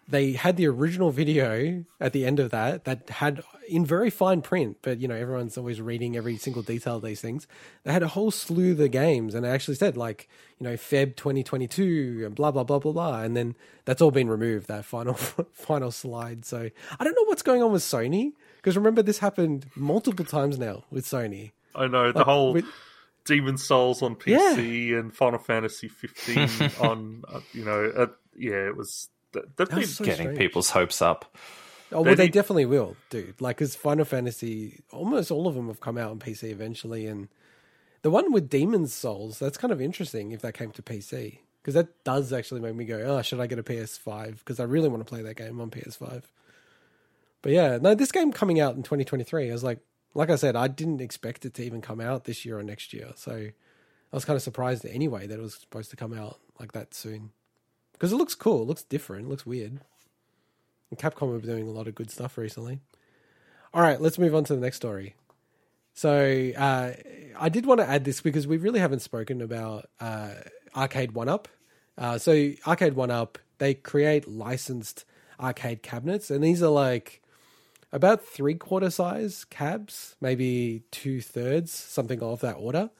they 0.08 0.34
had 0.34 0.56
the 0.56 0.68
original 0.68 1.12
video 1.12 1.84
at 2.00 2.14
the 2.14 2.26
end 2.26 2.40
of 2.40 2.50
that 2.52 2.86
that 2.86 3.10
had 3.10 3.44
in 3.68 3.86
very 3.86 4.10
fine 4.10 4.42
print, 4.42 4.78
but 4.82 5.00
you 5.00 5.08
know 5.08 5.16
everyone's 5.16 5.58
always 5.58 5.82
reading 5.82 6.16
every 6.16 6.38
single 6.38 6.62
detail 6.62 6.98
of 6.98 7.04
these 7.04 7.20
things. 7.20 7.48
They 7.84 7.92
had 7.92 8.04
a 8.04 8.08
whole 8.08 8.32
slew 8.32 8.72
of 8.72 8.78
the 8.78 8.88
games, 8.88 9.36
and 9.36 9.46
it 9.46 9.50
actually 9.50 9.76
said 9.76 9.98
like 9.98 10.30
you 10.60 10.66
know 10.66 10.76
Feb 10.76 11.18
2022 11.18 12.24
and 12.26 12.36
blah 12.36 12.52
blah 12.52 12.64
blah 12.64 12.80
blah 12.80 12.94
blah, 12.94 13.22
and 13.22 13.36
then 13.36 13.56
that's 13.86 14.02
all 14.02 14.12
been 14.12 14.30
removed 14.30 14.68
that 14.68 14.86
final 14.86 15.14
final 15.52 15.92
slide. 15.92 16.46
So 16.46 16.70
I 17.00 17.04
don't 17.04 17.16
know 17.16 17.26
what's 17.26 17.42
going 17.42 17.62
on 17.62 17.72
with 17.72 17.84
Sony 17.84 18.32
because 18.58 18.78
remember 18.78 19.02
this 19.02 19.20
happened 19.20 19.66
multiple 19.76 20.26
times 20.26 20.58
now 20.58 20.86
with 20.90 21.06
Sony. 21.06 21.52
I 21.76 21.88
know 21.88 22.12
the 22.12 22.20
like, 22.20 22.26
whole. 22.26 22.54
With, 22.54 22.66
Demon's 23.26 23.62
Souls 23.62 24.02
on 24.02 24.16
PC 24.16 24.88
yeah. 24.90 25.00
and 25.00 25.14
Final 25.14 25.38
Fantasy 25.38 25.90
15 25.90 26.72
on, 26.80 27.24
uh, 27.28 27.42
you 27.52 27.66
know, 27.66 27.92
uh, 27.94 28.08
yeah, 28.38 28.68
it 28.68 28.78
was 28.78 29.10
They've 29.32 29.70
been 29.70 29.86
so 29.86 30.04
getting 30.04 30.28
strange. 30.28 30.40
people's 30.40 30.70
hopes 30.72 31.02
up. 31.02 31.36
Oh 31.92 32.02
well, 32.02 32.16
they 32.16 32.28
definitely 32.28 32.66
will, 32.66 32.98
dude. 33.10 33.40
Like, 33.40 33.58
because 33.58 33.76
Final 33.76 34.06
Fantasy, 34.06 34.82
almost 34.92 35.32
all 35.32 35.48
of 35.48 35.56
them 35.56 35.68
have 35.68 35.80
come 35.80 35.98
out 35.98 36.12
on 36.12 36.20
PC 36.20 36.50
eventually, 36.52 37.08
and 37.08 37.30
the 38.02 38.10
one 38.10 38.32
with 38.32 38.50
Demon's 38.50 38.94
Souls, 38.94 39.40
that's 39.40 39.58
kind 39.58 39.72
of 39.72 39.82
interesting 39.82 40.32
if 40.32 40.42
that 40.42 40.54
came 40.54 40.72
to 40.72 40.82
PC, 40.82 41.40
because 41.62 41.76
that 41.76 42.04
does 42.04 42.34
actually 42.34 42.60
make 42.60 42.76
me 42.76 42.84
go, 42.84 43.00
oh, 43.00 43.22
should 43.22 43.40
I 43.40 43.48
get 43.48 43.60
a 43.60 43.64
PS5? 43.64 44.40
Because 44.40 44.60
I 44.60 44.64
really 44.64 44.90
want 44.90 45.06
to 45.06 45.10
play 45.10 45.22
that 45.22 45.38
game 45.38 45.62
on 45.62 45.72
PS5. 45.72 46.24
But 47.42 47.52
yeah, 47.54 47.78
no, 47.78 47.96
this 47.96 48.12
game 48.12 48.34
coming 48.34 48.60
out 48.60 48.76
in 48.76 48.84
2023, 48.84 49.50
I 49.50 49.54
was 49.54 49.64
like, 49.64 49.80
like 50.14 50.30
I 50.30 50.36
said, 50.36 50.56
I 50.58 50.68
didn't 50.68 51.00
expect 51.00 51.46
it 51.46 51.54
to 51.54 51.64
even 51.64 51.82
come 51.82 52.02
out 52.02 52.26
this 52.26 52.44
year 52.44 52.60
or 52.60 52.64
next 52.64 52.94
year, 52.94 53.12
so 53.16 53.32
I 53.32 54.16
was 54.16 54.26
kind 54.26 54.36
of 54.36 54.42
surprised 54.42 54.86
anyway 54.86 55.26
that 55.28 55.40
it 55.40 55.42
was 55.42 55.56
supposed 55.56 55.90
to 55.92 55.96
come 55.96 56.12
out 56.12 56.40
like 56.60 56.74
that 56.74 56.94
soon 56.94 57.32
because 57.98 58.12
it 58.12 58.18
looks 58.18 58.36
cool. 58.36 58.62
It 58.62 58.68
looks 58.68 58.84
different. 58.84 59.26
It 59.26 59.30
looks 59.30 59.46
weird. 59.46 59.80
And 60.90 61.00
Capcom 61.00 61.34
have 61.34 61.42
been 61.42 61.50
doing 61.50 61.68
a 61.68 61.72
lot 61.72 61.88
of 61.88 61.96
good 61.96 62.12
stuff 62.12 62.38
recently. 62.38 62.80
All 63.74 63.82
right, 63.82 64.00
let's 64.00 64.20
move 64.20 64.36
on 64.36 64.44
to 64.46 64.56
the 64.56 64.62
next 64.62 64.78
story. 64.78 65.16
So 65.94 66.52
uh, 66.56 66.92
I 67.40 67.50
did 67.50 67.66
want 67.66 67.80
to 67.80 67.90
add 67.90 68.06
this 68.06 68.22
because 68.22 68.46
we 68.46 68.58
really 68.58 68.80
haven't 68.80 69.02
spoken 69.02 69.42
about 69.42 69.90
uh, 70.00 70.30
Arcade 70.76 71.14
One 71.14 71.28
Up. 71.28 71.48
Uh, 71.98 72.20
so 72.20 72.52
Arcade 72.68 72.94
One 72.94 73.10
Up, 73.10 73.40
they 73.58 73.74
create 73.74 74.28
licensed 74.28 75.06
arcade 75.40 75.82
cabinets, 75.82 76.30
and 76.30 76.44
these 76.44 76.62
are 76.62 76.70
like 76.70 77.22
about 77.92 78.24
three 78.24 78.54
quarter 78.54 78.92
size 78.92 79.44
cabs, 79.46 80.16
maybe 80.22 80.84
two 80.92 81.20
thirds, 81.20 81.72
something 81.72 82.22
of 82.22 82.42
that 82.42 82.56
order. 82.56 82.92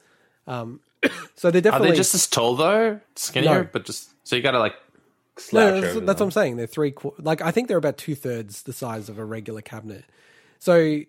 Um, 0.48 0.80
so 1.36 1.50
they're 1.50 1.60
definitely 1.60 1.90
are 1.90 1.92
they 1.92 1.96
just 1.96 2.14
as 2.14 2.26
tall 2.26 2.56
though, 2.56 3.00
skinnier, 3.14 3.62
no. 3.62 3.68
but 3.72 3.84
just 3.84 4.10
so 4.26 4.34
you 4.34 4.42
got 4.42 4.52
to 4.52 4.58
like 4.58 4.74
no, 5.52 5.80
that's, 5.80 5.94
that's 5.94 6.20
what 6.20 6.26
I'm 6.26 6.30
saying. 6.30 6.56
They're 6.56 6.66
three, 6.66 6.94
like 7.18 7.40
I 7.42 7.50
think 7.50 7.68
they're 7.68 7.78
about 7.78 7.96
two 7.96 8.14
thirds 8.14 8.62
the 8.62 8.72
size 8.72 9.08
of 9.08 9.18
a 9.18 9.24
regular 9.24 9.60
cabinet. 9.60 10.04
So, 10.58 11.00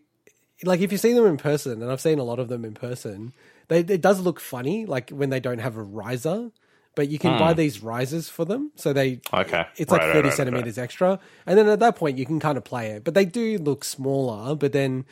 like 0.63 0.81
if 0.81 0.91
you 0.91 0.97
see 0.97 1.13
them 1.13 1.25
in 1.25 1.37
person, 1.37 1.81
and 1.81 1.91
I've 1.91 2.01
seen 2.01 2.19
a 2.19 2.23
lot 2.23 2.39
of 2.39 2.47
them 2.47 2.65
in 2.65 2.73
person, 2.73 3.33
they 3.67 3.79
it 3.79 4.01
does 4.01 4.19
look 4.19 4.39
funny, 4.39 4.85
like 4.85 5.09
when 5.09 5.29
they 5.29 5.39
don't 5.39 5.59
have 5.59 5.77
a 5.77 5.83
riser. 5.83 6.51
But 6.95 7.07
you 7.07 7.19
can 7.19 7.37
buy 7.39 7.53
hmm. 7.53 7.57
these 7.59 7.81
risers 7.81 8.27
for 8.27 8.43
them, 8.43 8.71
so 8.75 8.91
they 8.91 9.21
okay. 9.31 9.67
It's 9.77 9.91
like 9.91 10.01
right, 10.01 10.11
thirty 10.11 10.29
right, 10.29 10.37
centimeters 10.37 10.77
right. 10.77 10.83
extra, 10.83 11.19
and 11.45 11.57
then 11.57 11.69
at 11.69 11.79
that 11.79 11.95
point 11.95 12.17
you 12.17 12.25
can 12.25 12.39
kind 12.39 12.57
of 12.57 12.65
play 12.65 12.89
it. 12.89 13.03
But 13.05 13.13
they 13.13 13.25
do 13.25 13.57
look 13.57 13.85
smaller. 13.85 14.53
But 14.55 14.73
then 14.73 15.05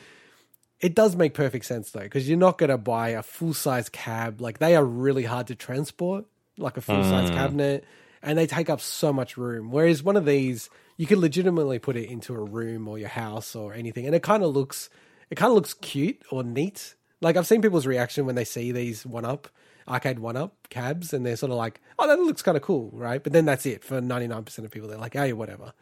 it 0.80 0.94
does 0.94 1.16
make 1.16 1.32
perfect 1.34 1.64
sense 1.64 1.92
though, 1.92 2.00
because 2.00 2.28
you're 2.28 2.36
not 2.36 2.58
going 2.58 2.68
to 2.68 2.78
buy 2.78 3.10
a 3.10 3.22
full 3.22 3.54
size 3.54 3.88
cab. 3.88 4.40
Like 4.40 4.58
they 4.58 4.76
are 4.76 4.84
really 4.84 5.22
hard 5.24 5.46
to 5.46 5.54
transport, 5.54 6.26
like 6.58 6.76
a 6.76 6.82
full 6.82 7.02
size 7.04 7.30
mm. 7.30 7.34
cabinet 7.34 7.84
and 8.22 8.38
they 8.38 8.46
take 8.46 8.70
up 8.70 8.80
so 8.80 9.12
much 9.12 9.36
room. 9.36 9.70
Whereas 9.70 10.02
one 10.02 10.16
of 10.16 10.26
these, 10.26 10.70
you 10.96 11.06
could 11.06 11.18
legitimately 11.18 11.78
put 11.78 11.96
it 11.96 12.08
into 12.08 12.34
a 12.34 12.42
room 12.42 12.88
or 12.88 12.98
your 12.98 13.08
house 13.08 13.54
or 13.54 13.74
anything, 13.74 14.06
and 14.06 14.14
it 14.14 14.22
kind 14.22 14.42
of 14.42 14.54
looks, 14.54 14.90
it 15.30 15.36
kind 15.36 15.50
of 15.50 15.54
looks 15.54 15.74
cute 15.74 16.22
or 16.30 16.42
neat. 16.42 16.94
Like 17.20 17.36
I've 17.36 17.46
seen 17.46 17.62
people's 17.62 17.86
reaction 17.86 18.26
when 18.26 18.34
they 18.34 18.44
see 18.44 18.72
these 18.72 19.04
one 19.04 19.24
up 19.24 19.48
arcade 19.88 20.18
one 20.18 20.36
up 20.36 20.54
cabs, 20.68 21.12
and 21.12 21.24
they're 21.24 21.36
sort 21.36 21.50
of 21.50 21.58
like, 21.58 21.80
"Oh, 21.98 22.06
that 22.06 22.18
looks 22.18 22.42
kind 22.42 22.56
of 22.56 22.62
cool, 22.62 22.90
right?" 22.92 23.22
But 23.22 23.32
then 23.32 23.44
that's 23.44 23.66
it 23.66 23.82
for 23.82 24.00
ninety 24.00 24.28
nine 24.28 24.44
percent 24.44 24.66
of 24.66 24.70
people. 24.70 24.88
They're 24.88 24.98
like, 24.98 25.14
"Hey, 25.14 25.32
whatever." 25.32 25.72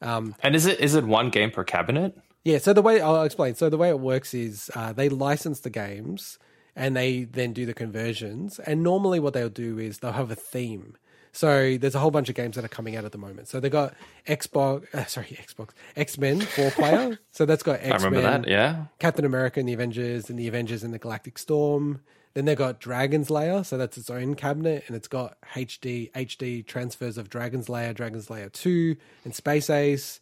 Um, 0.00 0.34
and 0.42 0.54
is 0.54 0.66
it 0.66 0.80
is 0.80 0.94
it 0.94 1.04
one 1.04 1.30
game 1.30 1.50
per 1.50 1.64
cabinet? 1.64 2.16
Yeah. 2.44 2.58
So 2.58 2.72
the 2.72 2.82
way 2.82 3.00
I'll 3.00 3.24
explain. 3.24 3.54
So 3.54 3.68
the 3.68 3.76
way 3.76 3.88
it 3.88 4.00
works 4.00 4.32
is 4.32 4.70
uh, 4.74 4.92
they 4.92 5.08
license 5.08 5.60
the 5.60 5.70
games 5.70 6.38
and 6.76 6.96
they 6.96 7.24
then 7.24 7.52
do 7.52 7.66
the 7.66 7.74
conversions. 7.74 8.58
And 8.60 8.82
normally, 8.82 9.20
what 9.20 9.34
they'll 9.34 9.48
do 9.48 9.78
is 9.78 9.98
they'll 9.98 10.12
have 10.12 10.30
a 10.30 10.36
theme. 10.36 10.96
So 11.38 11.78
there's 11.78 11.94
a 11.94 12.00
whole 12.00 12.10
bunch 12.10 12.28
of 12.28 12.34
games 12.34 12.56
that 12.56 12.64
are 12.64 12.68
coming 12.68 12.96
out 12.96 13.04
at 13.04 13.12
the 13.12 13.18
moment. 13.18 13.46
So 13.46 13.60
they 13.60 13.70
got 13.70 13.94
Xbox, 14.26 14.92
uh, 14.92 15.04
sorry, 15.04 15.26
Xbox, 15.46 15.68
X 15.94 16.18
Men 16.18 16.40
four 16.40 16.72
player. 16.72 17.20
so 17.30 17.46
that's 17.46 17.62
got 17.62 17.78
X 17.80 18.02
Men, 18.10 18.44
yeah, 18.48 18.86
Captain 18.98 19.24
America 19.24 19.60
and 19.60 19.68
the 19.68 19.72
Avengers, 19.72 20.28
and 20.28 20.36
the 20.36 20.48
Avengers 20.48 20.82
and 20.82 20.92
the 20.92 20.98
Galactic 20.98 21.38
Storm. 21.38 22.00
Then 22.34 22.44
they 22.44 22.56
got 22.56 22.80
Dragon's 22.80 23.30
Lair, 23.30 23.62
so 23.62 23.78
that's 23.78 23.96
its 23.96 24.10
own 24.10 24.34
cabinet, 24.34 24.82
and 24.88 24.96
it's 24.96 25.06
got 25.06 25.36
HD 25.54 26.10
HD 26.10 26.66
transfers 26.66 27.16
of 27.16 27.30
Dragon's 27.30 27.68
Lair, 27.68 27.94
Dragon's 27.94 28.28
Lair 28.28 28.48
two, 28.48 28.96
and 29.24 29.32
Space 29.32 29.70
Ace. 29.70 30.18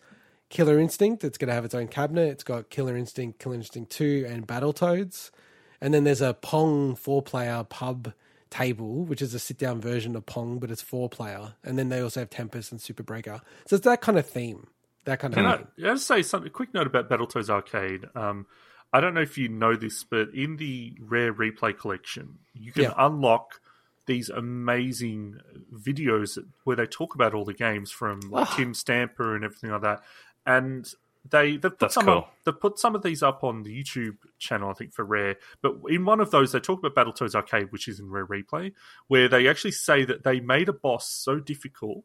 Killer 0.51 0.79
Instinct, 0.79 1.25
it's 1.25 1.39
going 1.39 1.49
to 1.49 1.55
have 1.55 1.65
its 1.65 1.75
own 1.75 1.89
cabinet. 1.89 2.29
It's 2.29 2.45
got 2.45 2.69
Killer 2.69 2.95
Instinct, 2.95 3.39
Killer 3.39 3.55
Instinct 3.55 3.91
2, 3.91 4.27
and 4.29 4.47
Battletoads. 4.47 5.31
And 5.81 5.93
then 5.93 6.05
there's 6.05 6.21
a 6.21 6.35
Pong 6.35 6.95
four 6.95 7.21
player 7.23 7.65
pub 7.65 8.13
table, 8.51 9.05
which 9.05 9.23
is 9.23 9.35
a 9.35 9.39
sit 9.39 9.59
down 9.59 9.81
version 9.81 10.17
of 10.17 10.27
Pong, 10.27 10.59
but 10.59 10.71
it's 10.71 10.83
four 10.83 11.09
player. 11.09 11.55
And 11.65 11.79
then 11.79 11.89
they 11.89 12.01
also 12.01 12.21
have 12.21 12.31
Tempest 12.31 12.73
and 12.73 12.81
Super 12.81 13.03
Breakout. 13.03 13.43
So 13.67 13.77
it's 13.77 13.85
that 13.85 14.01
kind 14.01 14.19
of 14.19 14.27
theme. 14.27 14.69
That 15.05 15.21
kind 15.21 15.35
of 15.35 15.37
Can 15.37 15.59
theme. 15.59 15.69
I, 15.85 15.91
I 15.91 15.95
just 15.95 16.07
say 16.07 16.23
something? 16.23 16.51
Quick 16.51 16.75
note 16.75 16.87
about 16.87 17.09
Battletoads 17.09 17.49
Arcade. 17.51 18.07
Um, 18.15 18.47
I 18.93 19.01
don't 19.01 19.15
know 19.15 19.21
if 19.21 19.37
you 19.37 19.49
know 19.49 19.77
this, 19.77 20.05
but 20.05 20.31
in 20.35 20.57
the 20.57 20.95
Rare 21.01 21.33
Replay 21.33 21.77
collection, 21.79 22.39
you 22.55 22.73
can 22.73 22.85
yeah. 22.85 22.95
unlock 22.97 23.61
these 24.07 24.29
amazing 24.29 25.41
videos 25.75 26.39
where 26.65 26.77
they 26.77 26.87
talk 26.87 27.15
about 27.15 27.35
all 27.35 27.45
the 27.45 27.53
games 27.53 27.91
from 27.91 28.21
like 28.31 28.49
Tim 28.53 28.73
Stamper 28.73 29.35
and 29.35 29.45
everything 29.45 29.71
like 29.71 29.83
that. 29.83 30.03
And 30.47 30.89
they 31.31 31.57
they've 31.57 31.77
put 31.79 31.93
some 31.93 32.07
cool. 32.07 32.19
of, 32.19 32.25
they've 32.45 32.61
put 32.61 32.79
some 32.79 32.95
of 32.95 33.03
these 33.03 33.23
up 33.23 33.45
on 33.45 33.63
the 33.63 33.83
YouTube 33.83 34.17
channel, 34.39 34.71
I 34.71 34.75
think, 34.75 34.95
for 34.95 35.05
Rare. 35.05 35.37
But 35.63 35.77
in 35.89 36.05
one 36.05 36.21
of 36.21 36.31
those, 36.31 36.53
they 36.53 36.61
talk 36.61 36.85
about 36.85 36.95
Battletoads 36.95 37.35
Arcade, 37.35 37.73
which 37.73 37.89
is 37.89 38.01
in 38.01 38.11
Rare 38.11 38.27
Replay, 38.27 38.73
where 39.09 39.29
they 39.29 39.49
actually 39.49 39.73
say 39.73 40.05
that 40.05 40.25
they 40.25 40.41
made 40.41 40.69
a 40.69 40.73
boss 40.73 41.09
so 41.09 41.39
difficult 41.39 42.05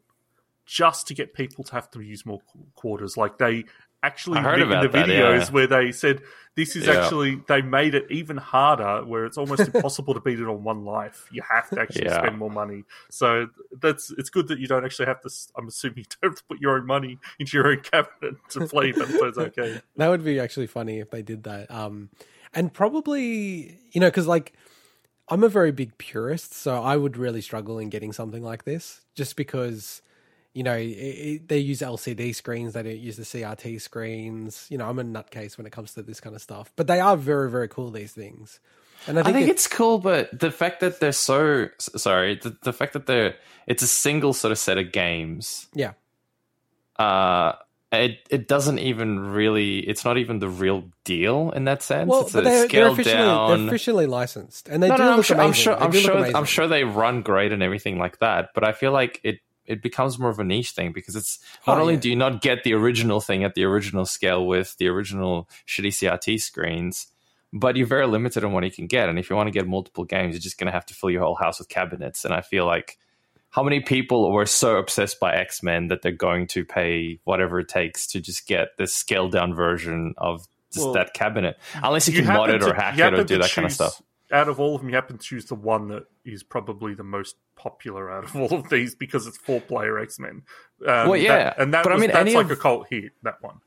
just 0.64 1.06
to 1.08 1.14
get 1.14 1.34
people 1.34 1.64
to 1.64 1.72
have 1.72 1.90
to 1.90 2.00
use 2.00 2.24
more 2.24 2.40
quarters. 2.74 3.16
Like 3.16 3.38
they 3.38 3.64
actually 4.02 4.38
I 4.38 4.42
heard 4.42 4.60
in 4.60 4.68
the 4.68 4.78
about 4.80 4.92
that, 4.92 5.06
videos 5.06 5.46
yeah. 5.46 5.50
where 5.50 5.66
they 5.66 5.92
said 5.92 6.20
this 6.54 6.76
is 6.76 6.86
Yeah. 6.86 6.94
actually 7.04 7.40
they 7.48 7.62
made 7.62 7.94
it 7.94 8.06
even 8.10 8.36
harder 8.36 9.04
where 9.06 9.24
it's 9.24 9.38
almost 9.38 9.60
impossible 9.74 10.12
to 10.14 10.20
beat 10.20 10.38
it 10.40 10.46
on 10.48 10.64
one 10.64 10.84
life 10.84 11.28
you 11.30 11.40
have 11.48 11.70
to 11.70 11.80
actually 11.80 12.06
Yeah. 12.06 12.18
spend 12.18 12.36
more 12.38 12.50
money 12.50 12.84
so 13.10 13.48
that's 13.80 14.10
it's 14.18 14.28
good 14.30 14.48
that 14.48 14.58
you 14.58 14.66
don't 14.66 14.84
actually 14.84 15.06
have 15.06 15.20
to 15.22 15.30
i'm 15.56 15.68
assuming 15.68 15.98
you 15.98 16.04
don't 16.20 16.30
have 16.32 16.38
to 16.38 16.44
put 16.44 16.60
your 16.60 16.76
own 16.78 16.86
money 16.86 17.18
into 17.38 17.56
your 17.56 17.68
own 17.68 17.80
cabinet 17.80 18.34
to 18.50 18.66
play 18.66 18.92
but 18.92 19.08
it's 19.10 19.38
okay 19.48 19.80
That 19.96 20.08
would 20.08 20.24
be 20.24 20.38
actually 20.40 20.66
funny 20.66 20.98
if 20.98 21.10
they 21.10 21.22
did 21.22 21.44
that. 21.44 21.70
Um, 21.70 22.10
and 22.54 22.72
probably, 22.72 23.78
you 23.92 24.00
know, 24.00 24.08
because 24.08 24.26
like 24.26 24.52
I'm 25.28 25.42
a 25.44 25.48
very 25.48 25.72
big 25.72 25.96
purist, 25.96 26.52
so 26.52 26.82
I 26.82 26.96
would 26.96 27.16
really 27.16 27.40
struggle 27.40 27.78
in 27.78 27.88
getting 27.88 28.12
something 28.12 28.42
like 28.42 28.64
this 28.64 29.00
just 29.14 29.36
because, 29.36 30.02
you 30.54 30.62
know, 30.62 30.76
it, 30.76 30.84
it, 30.86 31.48
they 31.48 31.58
use 31.58 31.80
LCD 31.80 32.34
screens, 32.34 32.74
they 32.74 32.82
don't 32.82 32.98
use 32.98 33.16
the 33.16 33.22
CRT 33.22 33.80
screens. 33.80 34.66
You 34.68 34.78
know, 34.78 34.88
I'm 34.88 34.98
a 34.98 35.04
nutcase 35.04 35.56
when 35.56 35.66
it 35.66 35.70
comes 35.72 35.94
to 35.94 36.02
this 36.02 36.20
kind 36.20 36.36
of 36.36 36.42
stuff, 36.42 36.70
but 36.76 36.86
they 36.86 37.00
are 37.00 37.16
very, 37.16 37.50
very 37.50 37.68
cool, 37.68 37.90
these 37.90 38.12
things. 38.12 38.60
And 39.06 39.18
I 39.18 39.22
I 39.22 39.24
think, 39.24 39.36
think 39.38 39.48
it- 39.48 39.52
it's 39.52 39.66
cool, 39.66 39.98
but 39.98 40.38
the 40.38 40.50
fact 40.50 40.80
that 40.80 41.00
they're 41.00 41.12
so 41.12 41.68
sorry, 41.78 42.36
the, 42.36 42.56
the 42.62 42.72
fact 42.72 42.92
that 42.92 43.06
they're 43.06 43.34
it's 43.66 43.82
a 43.82 43.86
single 43.88 44.32
sort 44.32 44.52
of 44.52 44.58
set 44.58 44.78
of 44.78 44.92
games. 44.92 45.68
yeah. 45.74 45.92
Uh, 46.98 47.54
it 47.90 48.18
it 48.30 48.48
doesn't 48.48 48.78
even 48.78 49.18
really. 49.32 49.78
It's 49.80 50.04
not 50.04 50.16
even 50.18 50.38
the 50.38 50.48
real 50.48 50.84
deal 51.04 51.50
in 51.50 51.64
that 51.64 51.82
sense. 51.82 52.08
Well, 52.08 52.22
it's 52.22 52.34
a 52.34 52.40
they're, 52.40 52.68
they're 52.68 52.88
officially 52.88 53.14
down. 53.16 53.58
they're 53.58 53.68
officially 53.68 54.06
licensed, 54.06 54.68
and 54.68 54.82
they 54.82 54.88
no, 54.88 54.96
do 54.96 55.02
no, 55.02 55.10
I'm 55.10 55.16
look 55.18 55.26
sure, 55.26 55.36
I'm 55.36 55.46
amazing. 55.46 55.62
sure, 55.64 55.76
I'm 55.76 55.92
sure. 55.92 56.36
I'm 56.36 56.44
sure 56.44 56.66
they 56.68 56.84
run 56.84 57.22
great 57.22 57.52
and 57.52 57.62
everything 57.62 57.98
like 57.98 58.18
that. 58.20 58.50
But 58.54 58.64
I 58.64 58.72
feel 58.72 58.92
like 58.92 59.20
it 59.24 59.40
it 59.66 59.82
becomes 59.82 60.18
more 60.18 60.30
of 60.30 60.38
a 60.38 60.44
niche 60.44 60.72
thing 60.72 60.92
because 60.92 61.14
it's 61.16 61.38
not 61.66 61.78
Oh, 61.78 61.82
only 61.82 61.94
yeah. 61.94 62.00
do 62.00 62.08
you 62.10 62.16
not 62.16 62.40
get 62.42 62.64
the 62.64 62.74
original 62.74 63.20
thing 63.20 63.44
at 63.44 63.54
the 63.54 63.64
original 63.64 64.04
scale 64.04 64.46
with 64.46 64.76
the 64.78 64.88
original 64.88 65.48
shitty 65.66 65.88
CRT 65.88 66.40
screens, 66.40 67.06
but 67.52 67.76
you're 67.76 67.86
very 67.86 68.06
limited 68.06 68.44
on 68.44 68.52
what 68.52 68.64
you 68.64 68.70
can 68.70 68.86
get. 68.86 69.08
And 69.08 69.18
if 69.18 69.30
you 69.30 69.36
want 69.36 69.46
to 69.46 69.52
get 69.52 69.66
multiple 69.68 70.04
games, 70.04 70.34
you're 70.34 70.40
just 70.40 70.58
going 70.58 70.66
to 70.66 70.72
have 70.72 70.86
to 70.86 70.94
fill 70.94 71.10
your 71.10 71.22
whole 71.22 71.36
house 71.36 71.58
with 71.58 71.68
cabinets. 71.68 72.24
And 72.24 72.32
I 72.34 72.40
feel 72.40 72.66
like 72.66 72.98
how 73.50 73.62
many 73.62 73.80
people 73.80 74.32
were 74.32 74.46
so 74.46 74.76
obsessed 74.78 75.20
by 75.20 75.34
X 75.34 75.62
Men 75.62 75.88
that 75.88 76.00
they're 76.02 76.12
going 76.12 76.46
to 76.48 76.64
pay 76.64 77.20
whatever 77.24 77.60
it 77.60 77.68
takes 77.68 78.06
to 78.08 78.20
just 78.20 78.46
get 78.46 78.68
this 78.78 78.94
scaled 78.94 79.32
down 79.32 79.54
version 79.54 80.14
of 80.16 80.46
just 80.72 80.86
Well, 80.86 80.94
that 80.94 81.12
cabinet, 81.12 81.58
unless 81.74 82.08
you, 82.08 82.14
can 82.14 82.26
mod 82.32 82.48
it 82.48 82.62
or 82.62 82.70
to- 82.70 82.74
hack 82.74 82.98
it 82.98 83.12
or 83.12 83.22
do 83.24 83.36
that 83.38 83.50
kind 83.52 83.66
of 83.66 83.72
stuff. 83.72 84.00
Out 84.32 84.48
of 84.48 84.58
all 84.58 84.74
of 84.74 84.80
them, 84.80 84.88
you 84.88 84.94
happen 84.96 85.18
to 85.18 85.22
choose 85.24 85.44
the 85.44 85.54
one 85.54 85.88
that 85.88 86.04
is 86.24 86.42
probably 86.42 86.94
the 86.94 87.04
most 87.04 87.36
popular 87.54 88.10
out 88.10 88.24
of 88.24 88.34
all 88.34 88.52
of 88.54 88.70
these 88.70 88.94
because 88.94 89.26
it's 89.26 89.36
four 89.36 89.60
player 89.60 89.98
X 89.98 90.18
Men. 90.18 90.42
Um, 90.86 91.08
Well, 91.08 91.16
yeah, 91.16 91.36
that- 91.36 91.58
and 91.58 91.74
that 91.74 91.84
but 91.84 91.92
I 91.92 91.96
mean, 91.98 92.10
that's 92.10 92.32
like 92.34 92.46
of- 92.46 92.50
a 92.52 92.56
cult 92.56 92.86
hit. 92.90 93.12
That 93.22 93.42
one. 93.42 93.60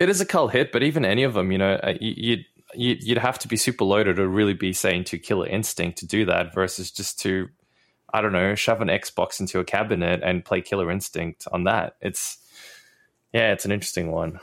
It 0.00 0.08
is 0.08 0.20
a 0.20 0.26
cult 0.26 0.52
hit, 0.52 0.72
but 0.72 0.82
even 0.82 1.04
any 1.04 1.22
of 1.22 1.34
them, 1.34 1.52
you 1.52 1.58
know, 1.58 1.74
uh, 1.74 1.94
you- 2.00 2.14
you'd 2.16 2.44
you'd 2.74 3.02
you'd 3.04 3.18
have 3.18 3.38
to 3.40 3.48
be 3.48 3.56
super 3.56 3.84
loaded 3.84 4.18
or 4.18 4.26
really 4.26 4.54
be 4.54 4.72
saying 4.72 5.04
to 5.04 5.18
Killer 5.18 5.46
Instinct 5.46 5.98
to 5.98 6.06
do 6.06 6.24
that 6.24 6.52
versus 6.54 6.90
just 6.90 7.20
to, 7.20 7.48
I 8.12 8.20
don't 8.22 8.32
know, 8.32 8.54
shove 8.56 8.80
an 8.80 8.88
Xbox 8.88 9.38
into 9.40 9.60
a 9.60 9.64
cabinet 9.64 10.20
and 10.24 10.44
play 10.44 10.62
Killer 10.62 10.90
Instinct 10.90 11.46
on 11.52 11.64
that. 11.64 11.96
It's 12.00 12.38
yeah, 13.32 13.52
it's 13.52 13.64
an 13.64 13.72
interesting 13.72 14.10
one. 14.10 14.40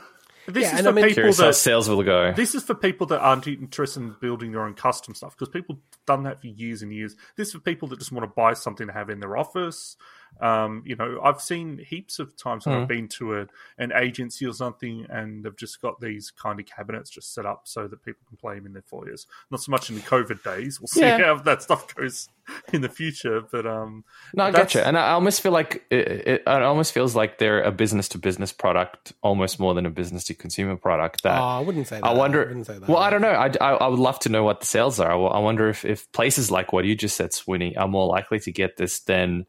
This 0.52 0.64
Yeah, 0.64 0.76
is 0.76 0.82
for 0.82 0.88
I 0.88 0.92
mean- 0.92 1.04
people 1.14 1.32
that 1.32 1.54
sales 1.54 1.88
will 1.88 2.02
go. 2.02 2.32
This 2.32 2.54
is 2.54 2.62
for 2.62 2.74
people 2.74 3.06
that 3.08 3.20
aren't 3.20 3.46
interested 3.46 4.00
in 4.00 4.16
building 4.20 4.52
their 4.52 4.62
own 4.62 4.74
custom 4.74 5.14
stuff 5.14 5.36
because 5.36 5.48
people 5.48 5.76
have 5.76 6.04
done 6.06 6.22
that 6.24 6.40
for 6.40 6.46
years 6.48 6.82
and 6.82 6.92
years. 6.92 7.16
This 7.36 7.48
is 7.48 7.54
for 7.54 7.60
people 7.60 7.88
that 7.88 7.98
just 7.98 8.12
want 8.12 8.24
to 8.24 8.34
buy 8.34 8.54
something 8.54 8.86
to 8.86 8.92
have 8.92 9.10
in 9.10 9.20
their 9.20 9.36
office. 9.36 9.96
Um, 10.40 10.82
you 10.86 10.96
know, 10.96 11.20
I've 11.22 11.40
seen 11.40 11.78
heaps 11.78 12.18
of 12.18 12.36
times 12.36 12.66
when 12.66 12.76
I've 12.76 12.88
been 12.88 13.08
to 13.08 13.40
a, 13.40 13.46
an 13.78 13.92
agency 13.94 14.46
or 14.46 14.54
something 14.54 15.06
and 15.10 15.44
they've 15.44 15.56
just 15.56 15.82
got 15.82 16.00
these 16.00 16.30
kind 16.30 16.58
of 16.58 16.66
cabinets 16.66 17.10
just 17.10 17.34
set 17.34 17.44
up 17.44 17.62
so 17.68 17.86
that 17.88 18.02
people 18.04 18.22
can 18.28 18.38
play 18.38 18.54
them 18.54 18.64
in 18.66 18.72
their 18.72 18.80
foyers. 18.82 19.26
Not 19.50 19.62
so 19.62 19.70
much 19.70 19.90
in 19.90 19.96
the 19.96 20.02
COVID 20.02 20.42
days. 20.42 20.80
We'll 20.80 20.86
see 20.88 21.00
Yeah. 21.00 21.18
how 21.18 21.34
that 21.42 21.62
stuff 21.62 21.94
goes 21.94 22.28
in 22.72 22.80
the 22.80 22.88
future. 22.88 23.42
But 23.52 23.66
um, 23.66 24.04
No, 24.34 24.44
I 24.44 24.50
gotcha. 24.50 24.86
And 24.86 24.96
I 24.96 25.10
almost 25.10 25.42
feel 25.42 25.52
like 25.52 25.84
it, 25.90 26.08
it, 26.08 26.28
it 26.28 26.48
almost 26.48 26.92
feels 26.94 27.14
like 27.14 27.36
they're 27.36 27.62
a 27.62 27.70
business 27.72 28.08
to 28.10 28.18
business 28.18 28.50
product, 28.50 29.12
almost 29.22 29.60
more 29.60 29.74
than 29.74 29.84
a 29.84 29.90
business 29.90 30.24
to 30.24 30.34
consumer 30.34 30.76
product. 30.76 31.22
That 31.24 31.38
Oh, 31.38 31.44
I 31.44 31.60
wouldn't 31.60 31.86
say 31.86 31.96
that. 31.96 32.06
I 32.06 32.14
wonder. 32.14 32.44
I 32.44 32.46
wouldn't 32.48 32.66
say 32.66 32.78
that. 32.78 32.88
well, 32.88 32.98
I 32.98 33.10
don't 33.10 33.20
know. 33.20 33.28
I, 33.32 33.52
I, 33.60 33.70
I 33.74 33.86
would 33.88 33.98
love 33.98 34.18
to 34.20 34.30
know 34.30 34.42
what 34.42 34.60
the 34.60 34.66
sales 34.66 34.98
are. 35.00 35.10
I 35.12 35.38
wonder 35.38 35.68
if, 35.68 35.84
if 35.84 36.10
places 36.12 36.50
like 36.50 36.72
what 36.72 36.86
you 36.86 36.94
just 36.96 37.16
said, 37.16 37.32
Swinny, 37.32 37.76
are 37.76 37.88
more 37.88 38.06
likely 38.06 38.40
to 38.40 38.52
get 38.52 38.78
this 38.78 39.00
than 39.00 39.44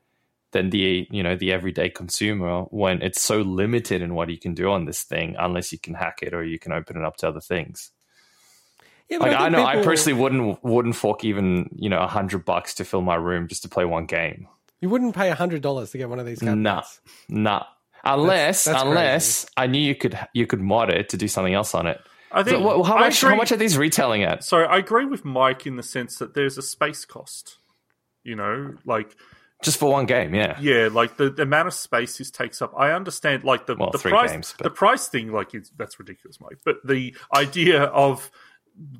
than 0.52 0.70
the 0.70 1.08
you 1.12 1.24
know 1.24 1.36
the 1.36 1.52
everyday 1.52 1.90
consumer 1.90 2.64
when 2.72 3.02
it's 3.02 3.22
so 3.22 3.42
limited 3.42 4.02
in 4.02 4.14
what 4.16 4.30
you 4.30 4.38
can 4.38 4.54
do 4.54 4.70
on 4.72 4.86
this 4.86 5.04
thing, 5.04 5.36
unless 5.40 5.72
you 5.72 5.80
can 5.80 5.94
hack 5.94 6.20
it 6.22 6.34
or 6.34 6.44
you 6.44 6.60
can 6.60 6.72
open 6.72 6.98
it 6.98 7.04
up 7.04 7.18
to 7.18 7.28
other 7.28 7.42
things. 7.42 7.92
Yeah, 9.10 9.18
Like 9.18 9.34
I 9.34 9.40
think 9.44 9.52
know, 9.54 9.66
I 9.66 9.84
personally 9.84 10.20
wouldn't 10.22 10.64
wouldn't 10.64 10.96
fork 10.96 11.24
even 11.26 11.70
you 11.76 11.90
know 11.90 12.00
a 12.00 12.08
hundred 12.08 12.46
bucks 12.46 12.76
to 12.76 12.86
fill 12.86 13.02
my 13.02 13.16
room 13.16 13.48
just 13.48 13.64
to 13.64 13.70
play 13.70 13.86
one 13.86 14.06
game. 14.06 14.48
you 14.80 14.90
wouldn't 14.90 15.16
pay 15.16 15.30
a 15.30 15.36
hundred 15.36 15.62
dollars 15.62 15.92
to 15.92 15.98
get 15.98 16.10
one 16.10 16.20
of 16.20 16.26
these 16.26 16.40
cabinets. 16.40 17.00
Nah, 17.30 17.42
nah. 17.44 17.64
Unless 18.04 18.64
that's 18.66 18.82
unless 18.82 19.46
I 19.58 19.68
knew 19.68 19.80
you 19.82 19.96
could 19.96 20.18
you 20.34 20.48
could 20.48 20.62
mod 20.62 20.90
it 20.90 21.10
to 21.10 21.18
do 21.18 21.28
something 21.28 21.54
else 21.54 21.76
on 21.76 21.88
it. 21.88 22.00
I 22.32 22.44
think 22.44 22.58
So, 22.58 22.62
wha- 22.78 22.84
how 22.84 22.96
I 22.96 23.02
much 23.02 23.22
how 23.22 23.36
much 23.36 23.52
are 23.52 23.58
these 23.58 23.78
retailing 23.78 24.24
at? 24.24 24.44
So 24.44 24.60
I 24.60 24.78
agree 24.78 25.06
with 25.06 25.24
Mike 25.26 25.68
in 25.68 25.76
the 25.76 25.84
sense 25.84 26.18
that 26.18 26.34
there's 26.34 26.58
a 26.58 26.62
space 26.62 27.04
cost. 27.06 27.58
You 28.24 28.36
know, 28.36 28.76
like 28.86 29.16
Just 29.62 29.78
for 29.78 29.92
one 29.92 30.06
game, 30.06 30.34
yeah. 30.34 30.60
Yeah, 30.60 30.90
like 30.92 31.18
the, 31.18 31.30
the 31.30 31.44
amount 31.44 31.68
of 31.68 31.74
space 31.74 32.18
this 32.18 32.32
takes 32.32 32.62
up. 32.62 32.74
I 32.78 32.92
understand, 32.92 33.44
like 33.44 33.68
the 33.68 33.76
Well, 33.76 33.92
the 33.92 34.00
price, 34.00 34.32
games, 34.32 34.56
but- 34.58 34.64
the 34.64 34.70
price 34.72 35.08
thing, 35.08 35.32
like 35.32 35.52
that's 35.78 36.00
ridiculous, 36.00 36.40
Mike. 36.42 36.58
But 36.66 36.78
the 36.86 37.16
idea 37.36 37.84
of 37.84 38.32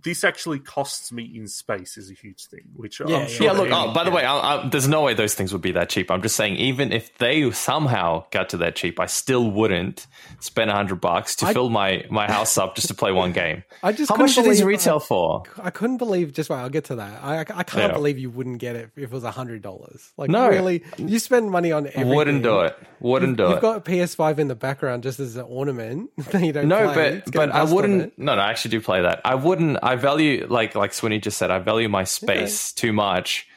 this 0.04 0.24
actually 0.24 0.60
costs 0.60 1.12
me 1.12 1.24
in 1.36 1.48
space 1.48 1.98
is 1.98 2.10
a 2.12 2.14
huge 2.14 2.46
thing. 2.48 2.62
Which 2.76 3.00
Yeah, 3.00 3.18
I'm 3.18 3.28
sure. 3.28 3.46
Yeah, 3.46 3.52
look. 3.54 3.70
Oh, 3.72 3.94
by 3.94 4.04
the 4.04 4.12
way, 4.12 4.24
I, 4.24 4.38
I, 4.64 4.70
there's 4.70 4.88
no 4.88 5.02
way 5.02 5.14
those 5.14 5.34
things 5.36 5.52
would 5.54 5.62
be 5.62 5.72
that 5.74 5.90
cheap. 5.90 6.12
I'm 6.12 6.22
just 6.22 6.36
saying, 6.36 6.56
even 6.58 6.92
if 6.92 7.18
they 7.18 7.50
somehow 7.52 8.26
got 8.32 8.50
to 8.50 8.58
that 8.58 8.76
cheap, 8.76 9.00
I 9.00 9.06
still 9.06 9.50
wouldn't 9.50 10.08
spend 10.40 10.70
a 10.70 10.74
hundred 10.74 11.02
bucks 11.02 11.36
to 11.38 11.48
I- 11.48 11.54
fill 11.54 11.70
my 11.70 12.06
my 12.10 12.28
house 12.32 12.58
up 12.58 12.76
just 12.76 12.88
to 12.90 12.94
play 12.94 13.12
one 13.12 13.32
game. 13.32 13.64
I 13.84 13.92
just 13.92 14.10
How 14.10 14.18
much 14.18 14.32
do 14.32 14.36
couldn't 14.36 14.50
these 14.52 14.62
believe- 14.62 14.80
retail 14.80 14.96
uh, 14.98 15.00
for? 15.00 15.44
I 15.62 15.70
couldn't 15.70 15.98
believe. 15.98 16.34
Just 16.34 16.50
wait, 16.50 16.58
I'll 16.58 16.70
get 16.70 16.86
to 16.86 16.96
that. 16.96 17.24
I, 17.24 17.40
I 17.42 17.64
can't 17.64 17.76
Yeah. 17.76 17.94
believe 17.94 18.18
you 18.20 18.30
wouldn't 18.30 18.60
get 18.60 18.76
it 18.76 18.92
if 18.96 19.04
it 19.04 19.12
was 19.12 19.24
hundred 19.24 19.62
dollars. 19.62 20.12
Like 20.18 20.30
No. 20.30 20.50
really, 20.50 20.84
you 20.98 21.20
spend 21.20 21.50
money 21.52 21.72
on 21.72 21.88
everything. 21.88 22.10
Wouldn't 22.10 22.44
do 22.44 22.60
it. 22.62 22.78
Wouldn't 23.00 23.38
do 23.38 23.46
it. 23.46 23.50
You've 23.50 23.58
it. 23.58 23.62
got 23.62 23.86
PS5 23.86 24.38
in 24.38 24.48
the 24.48 24.56
background 24.56 25.04
just 25.04 25.20
as 25.20 25.36
an 25.36 25.46
ornament 25.48 26.10
that 26.32 26.42
you 26.44 26.52
don't. 26.52 26.68
no, 26.68 26.92
play. 26.94 27.22
But 27.26 27.34
but 27.34 27.52
I 27.52 27.64
wouldn't. 27.64 28.18
No, 28.20 28.36
no, 28.36 28.42
I 28.42 28.50
actually 28.50 28.72
do 28.72 28.82
play 28.82 29.02
that. 29.02 29.22
I 29.26 29.36
wouldn't. 29.36 29.71
I 29.82 29.96
value 29.96 30.48
like 30.50 30.76
like 30.76 30.92
Swinny 30.92 31.22
just 31.22 31.38
said. 31.38 31.52
I 31.52 31.60
value 31.60 31.90
my 31.90 32.04
space 32.04 32.72
too 32.74 32.94
much 32.94 33.48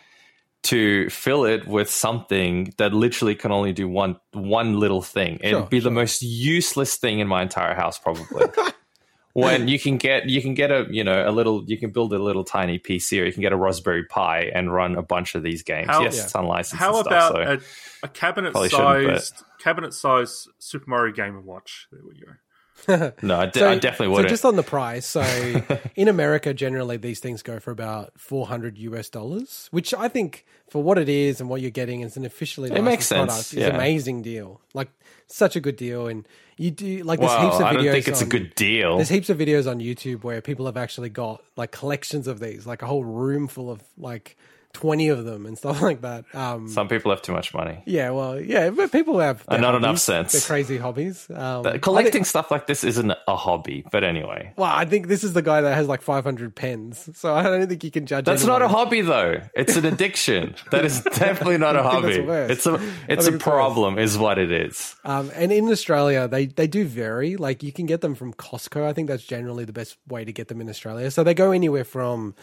to 0.65 1.11
fill 1.11 1.45
it 1.45 1.67
with 1.67 1.91
something 1.91 2.73
that 2.79 2.95
literally 2.95 3.35
can 3.35 3.53
only 3.53 3.73
do 3.73 3.89
one 3.89 4.17
one 4.33 4.79
little 4.81 5.03
thing. 5.03 5.35
It'd 5.41 5.51
Sure, 5.51 5.67
be 5.67 5.79
the 5.81 5.91
most 5.91 6.23
useless 6.23 6.97
thing 6.97 7.19
in 7.19 7.29
my 7.29 7.43
entire 7.43 7.75
house, 7.75 7.99
probably. 7.99 8.47
when 9.35 9.67
you 9.67 9.79
can 9.81 9.97
get 9.97 10.29
you 10.29 10.41
can 10.41 10.55
get 10.55 10.71
a 10.71 10.87
you 10.91 11.03
know 11.03 11.29
a 11.29 11.33
little 11.33 11.65
you 11.67 11.77
can 11.77 11.91
build 11.91 12.13
a 12.15 12.19
little 12.19 12.45
tiny 12.45 12.79
PC 12.79 13.21
or 13.21 13.25
you 13.25 13.33
can 13.33 13.43
get 13.43 13.53
a 13.53 13.57
Raspberry 13.57 14.05
Pi 14.05 14.43
and 14.55 14.73
run 14.73 14.95
a 14.97 15.03
bunch 15.03 15.35
of 15.35 15.43
these 15.43 15.63
games. 15.63 15.89
How- 15.91 16.03
yes, 16.03 16.17
Yeah. 16.17 16.23
it's 16.23 16.35
unlicensed. 16.35 16.77
How 16.83 16.99
and 16.99 17.07
about 17.07 17.33
stuff, 17.35 17.61
so. 17.61 17.67
a, 18.03 18.07
a 18.07 18.09
cabinet 18.09 18.53
Probably 18.53 18.69
sized 18.71 19.43
cabinet 19.59 19.93
sized 19.93 20.49
Super 20.61 20.89
Mario 20.89 21.13
Game 21.13 21.37
and 21.37 21.45
Watch? 21.45 21.89
There 21.91 22.01
we 22.07 22.15
go. 22.15 22.33
no, 22.89 23.37
I, 23.41 23.51
So- 23.51 23.69
I 23.71 23.77
definitely 23.79 24.07
So 24.07 24.11
wouldn't. 24.11 24.29
just 24.29 24.45
on 24.45 24.57
the 24.57 24.63
price, 24.63 25.07
so 25.07 25.23
in 25.97 26.09
America, 26.09 26.53
generally 26.53 26.97
these 26.97 27.21
things 27.21 27.43
go 27.43 27.59
for 27.61 27.71
about 27.71 28.13
four 28.19 28.47
hundred 28.47 28.79
US 28.79 29.09
dollars, 29.09 29.69
which 29.71 29.95
I 29.95 30.09
think 30.09 30.45
for 30.69 30.83
what 30.83 30.99
it 30.99 31.09
is 31.09 31.41
and 31.41 31.49
what 31.49 31.61
you're 31.61 31.71
getting 31.71 32.03
as 32.03 32.17
an 32.17 32.25
officially 32.25 32.69
licensed 32.69 32.85
makes 32.85 33.07
sense, 33.07 33.27
product 33.29 33.53
is 33.53 33.59
yeah. 33.59 33.69
an 33.69 33.75
amazing 33.77 34.23
deal. 34.23 34.61
Like 34.75 34.91
such 35.27 35.57
a 35.57 35.61
good 35.61 35.77
deal, 35.77 36.09
and 36.09 36.27
you 36.57 36.71
do 36.71 37.03
like 37.05 37.21
there's 37.21 37.33
heaps 37.33 37.43
well, 37.43 37.57
of 37.57 37.63
I 37.63 37.75
videos. 37.75 37.85
don't 37.85 37.93
think 37.93 38.09
it's 38.09 38.23
a 38.23 38.27
good 38.27 38.55
deal. 38.55 38.97
There's 38.97 39.09
heaps 39.09 39.31
of 39.31 39.39
videos 39.39 39.71
on 39.71 39.79
YouTube 39.79 40.25
where 40.25 40.41
people 40.41 40.67
have 40.67 40.77
actually 40.77 41.09
got 41.11 41.43
like 41.57 41.71
collections 41.71 42.27
of 42.27 42.41
these, 42.41 42.67
like 42.67 42.83
a 42.83 42.87
whole 42.87 43.05
room 43.05 43.49
full 43.49 43.71
of 43.71 43.83
like 43.97 44.37
twenty 44.75 45.09
of 45.09 45.25
them 45.25 45.47
and 45.47 45.57
stuff 45.57 45.81
like 45.89 46.03
that. 46.03 46.27
Um, 46.35 46.69
Some 46.69 46.89
people 46.89 47.11
have 47.11 47.23
too 47.23 47.33
much 47.33 47.55
money. 47.55 47.83
yeah, 47.87 48.11
well, 48.11 48.39
yeah, 48.39 48.69
but 48.71 48.93
people 48.93 49.19
have 49.21 49.43
not 49.49 49.75
enough 49.75 49.83
hobbies, 49.83 50.03
sense. 50.03 50.33
Their 50.33 50.41
crazy 50.47 50.77
hobbies. 50.77 51.27
Um, 51.31 51.65
Collecting 51.81 52.13
think- 52.13 52.27
stuff 52.27 52.51
like 52.51 52.67
this 52.67 52.85
isn't 52.85 53.11
a 53.27 53.37
hobby, 53.37 53.85
but 53.91 54.05
anyway. 54.05 54.53
well, 54.57 54.71
I 54.71 54.85
think 54.85 55.07
this 55.09 55.25
is 55.25 55.33
the 55.33 55.43
guy 55.43 55.63
that 55.63 55.75
has 55.75 55.89
like 55.89 56.03
500 56.03 56.55
pens, 56.55 57.09
so 57.15 57.33
I 57.35 57.43
don't 57.45 57.67
think 57.69 57.83
you 57.85 57.91
can 57.91 58.05
judge. 58.05 58.27
That's 58.27 58.43
anyone. 58.43 58.61
not 58.61 58.67
a 58.67 58.69
hobby 58.69 59.01
though. 59.01 59.41
It's 59.55 59.77
an 59.77 59.87
addiction. 59.87 60.55
that 60.71 60.85
is 60.85 61.01
definitely 61.03 61.59
not 61.59 61.77
a 61.77 61.83
hobby. 61.83 62.15
It's 62.17 62.67
a 62.67 62.75
it's 63.09 63.27
a 63.29 63.35
it's 63.35 63.43
problem 63.43 63.99
is 63.99 64.19
what 64.19 64.39
it 64.39 64.51
is. 64.51 64.95
Um, 65.05 65.31
and 65.35 65.53
in 65.53 65.69
Australia, 65.71 66.29
they 66.29 66.47
they 66.47 66.67
do 66.67 66.85
vary. 66.85 67.37
Like 67.37 67.63
you 67.63 67.73
can 67.73 67.87
get 67.87 68.01
them 68.01 68.15
from 68.15 68.33
Costco. 68.35 68.85
I 68.85 68.93
think 68.93 69.09
that's 69.09 69.25
generally 69.25 69.65
the 69.65 69.73
best 69.73 69.97
way 70.09 70.25
to 70.25 70.33
get 70.33 70.49
them 70.49 70.61
in 70.61 70.69
Australia. 70.69 71.11
So 71.11 71.23
they 71.23 71.35
go 71.35 71.53
anywhere 71.53 71.85
from 71.85 72.35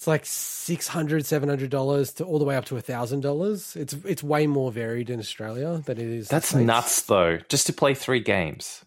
it's 0.00 0.06
like 0.06 0.24
600 0.24 1.26
700 1.26 1.68
dollars 1.68 2.14
to 2.14 2.24
all 2.24 2.38
the 2.38 2.46
way 2.46 2.56
up 2.56 2.64
to 2.66 2.76
a 2.78 2.80
thousand 2.80 3.20
dollars. 3.20 3.76
It's 3.76 3.92
it's 4.06 4.22
way 4.22 4.46
more 4.46 4.72
varied 4.72 5.10
in 5.10 5.20
Australia 5.20 5.82
than 5.84 5.98
it 5.98 6.06
is. 6.06 6.26
That's 6.28 6.48
States. 6.48 6.64
nuts 6.64 7.02
though. 7.02 7.36
Just 7.50 7.66
to 7.66 7.74
play 7.74 7.92
3 7.92 8.20
games. 8.20 8.82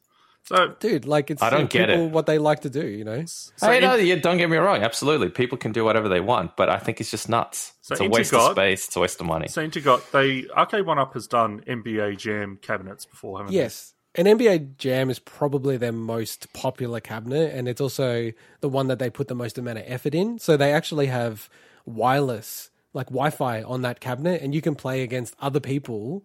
So 0.45 0.73
dude, 0.79 1.05
like 1.05 1.29
it's 1.29 1.43
I 1.43 1.51
don't 1.51 1.69
get 1.69 1.87
people 1.89 2.05
it. 2.07 2.11
what 2.11 2.25
they 2.25 2.39
like 2.39 2.61
to 2.61 2.69
do, 2.71 2.87
you 2.87 3.03
know. 3.03 3.23
so 3.25 3.45
hey, 3.61 3.77
in- 3.77 3.83
no, 3.83 3.93
yeah, 3.93 4.15
don't 4.15 4.37
get 4.37 4.49
me 4.49 4.57
wrong. 4.57 4.81
Absolutely, 4.81 5.29
people 5.29 5.59
can 5.59 5.71
do 5.71 5.85
whatever 5.85 6.09
they 6.09 6.19
want, 6.19 6.57
but 6.57 6.67
I 6.67 6.79
think 6.79 6.99
it's 6.99 7.11
just 7.11 7.29
nuts. 7.29 7.73
So 7.81 7.93
it's 7.93 8.01
a 8.01 8.05
into 8.05 8.15
waste 8.17 8.31
God- 8.31 8.49
of 8.49 8.55
space. 8.55 8.87
It's 8.87 8.95
a 8.95 8.99
waste 8.99 9.21
of 9.21 9.27
money. 9.27 9.49
So 9.49 9.61
into 9.61 9.81
got 9.81 10.11
they 10.11 10.47
Arcade 10.49 10.87
One 10.87 10.97
Up 10.97 11.13
has 11.13 11.27
done 11.27 11.61
NBA 11.67 12.17
Jam 12.17 12.57
cabinets 12.59 13.05
before, 13.05 13.37
haven't 13.37 13.53
they? 13.53 13.59
Yes. 13.59 13.92
And 14.15 14.27
NBA 14.27 14.77
Jam 14.77 15.09
is 15.09 15.17
probably 15.19 15.75
their 15.77 15.91
most 15.91 16.51
popular 16.53 16.99
cabinet, 16.99 17.53
and 17.55 17.67
it's 17.67 17.81
also 17.81 18.31
the 18.61 18.69
one 18.69 18.87
that 18.87 18.99
they 18.99 19.09
put 19.09 19.27
the 19.27 19.35
most 19.35 19.57
amount 19.57 19.79
of 19.79 19.85
effort 19.87 20.13
in. 20.13 20.37
So 20.39 20.55
they 20.55 20.71
actually 20.71 21.07
have 21.07 21.49
wireless, 21.85 22.69
like 22.93 23.07
Wi 23.07 23.29
Fi 23.31 23.63
on 23.63 23.81
that 23.81 23.99
cabinet, 23.99 24.41
and 24.41 24.53
you 24.53 24.61
can 24.61 24.75
play 24.75 25.01
against 25.01 25.35
other 25.41 25.59
people 25.59 26.23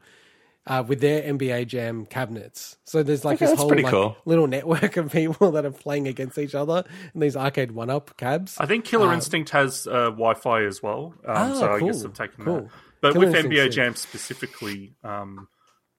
uh, 0.67 0.85
with 0.87 1.01
their 1.01 1.23
NBA 1.23 1.67
Jam 1.67 2.05
cabinets. 2.05 2.77
So 2.85 3.03
there's 3.03 3.25
like 3.25 3.37
Okay, 3.41 3.47
this 3.53 3.59
whole 3.59 3.71
like, 3.71 3.87
cool. 3.87 4.17
little 4.27 4.47
network 4.47 4.97
of 4.99 5.11
people 5.11 5.51
that 5.53 5.65
are 5.65 5.71
playing 5.71 6.07
against 6.09 6.37
each 6.37 6.55
other 6.55 6.85
in 7.15 7.21
these 7.21 7.37
Arcade 7.37 7.73
One 7.73 7.89
Up 7.89 8.17
cabs. 8.19 8.57
I 8.61 8.67
think 8.67 8.85
Killer 8.85 9.13
Instinct 9.15 9.49
has 9.51 9.87
uh, 9.87 10.11
Wi-Fi 10.11 10.65
as 10.65 10.83
well, 10.83 11.15
um, 11.27 11.35
Ah, 11.37 11.55
so 11.55 11.73
I 11.73 11.81
guess 11.81 12.05
I've 12.05 12.13
taken 12.13 12.45
cool. 12.45 12.61
that. 12.63 12.71
But 13.01 13.13
Killer 13.15 13.27
with 13.29 13.35
Instinct's 13.35 13.57
NBA 13.61 13.63
sick. 13.65 13.73
Jam 13.73 13.95
specifically, 13.97 14.95
um, 15.03 15.49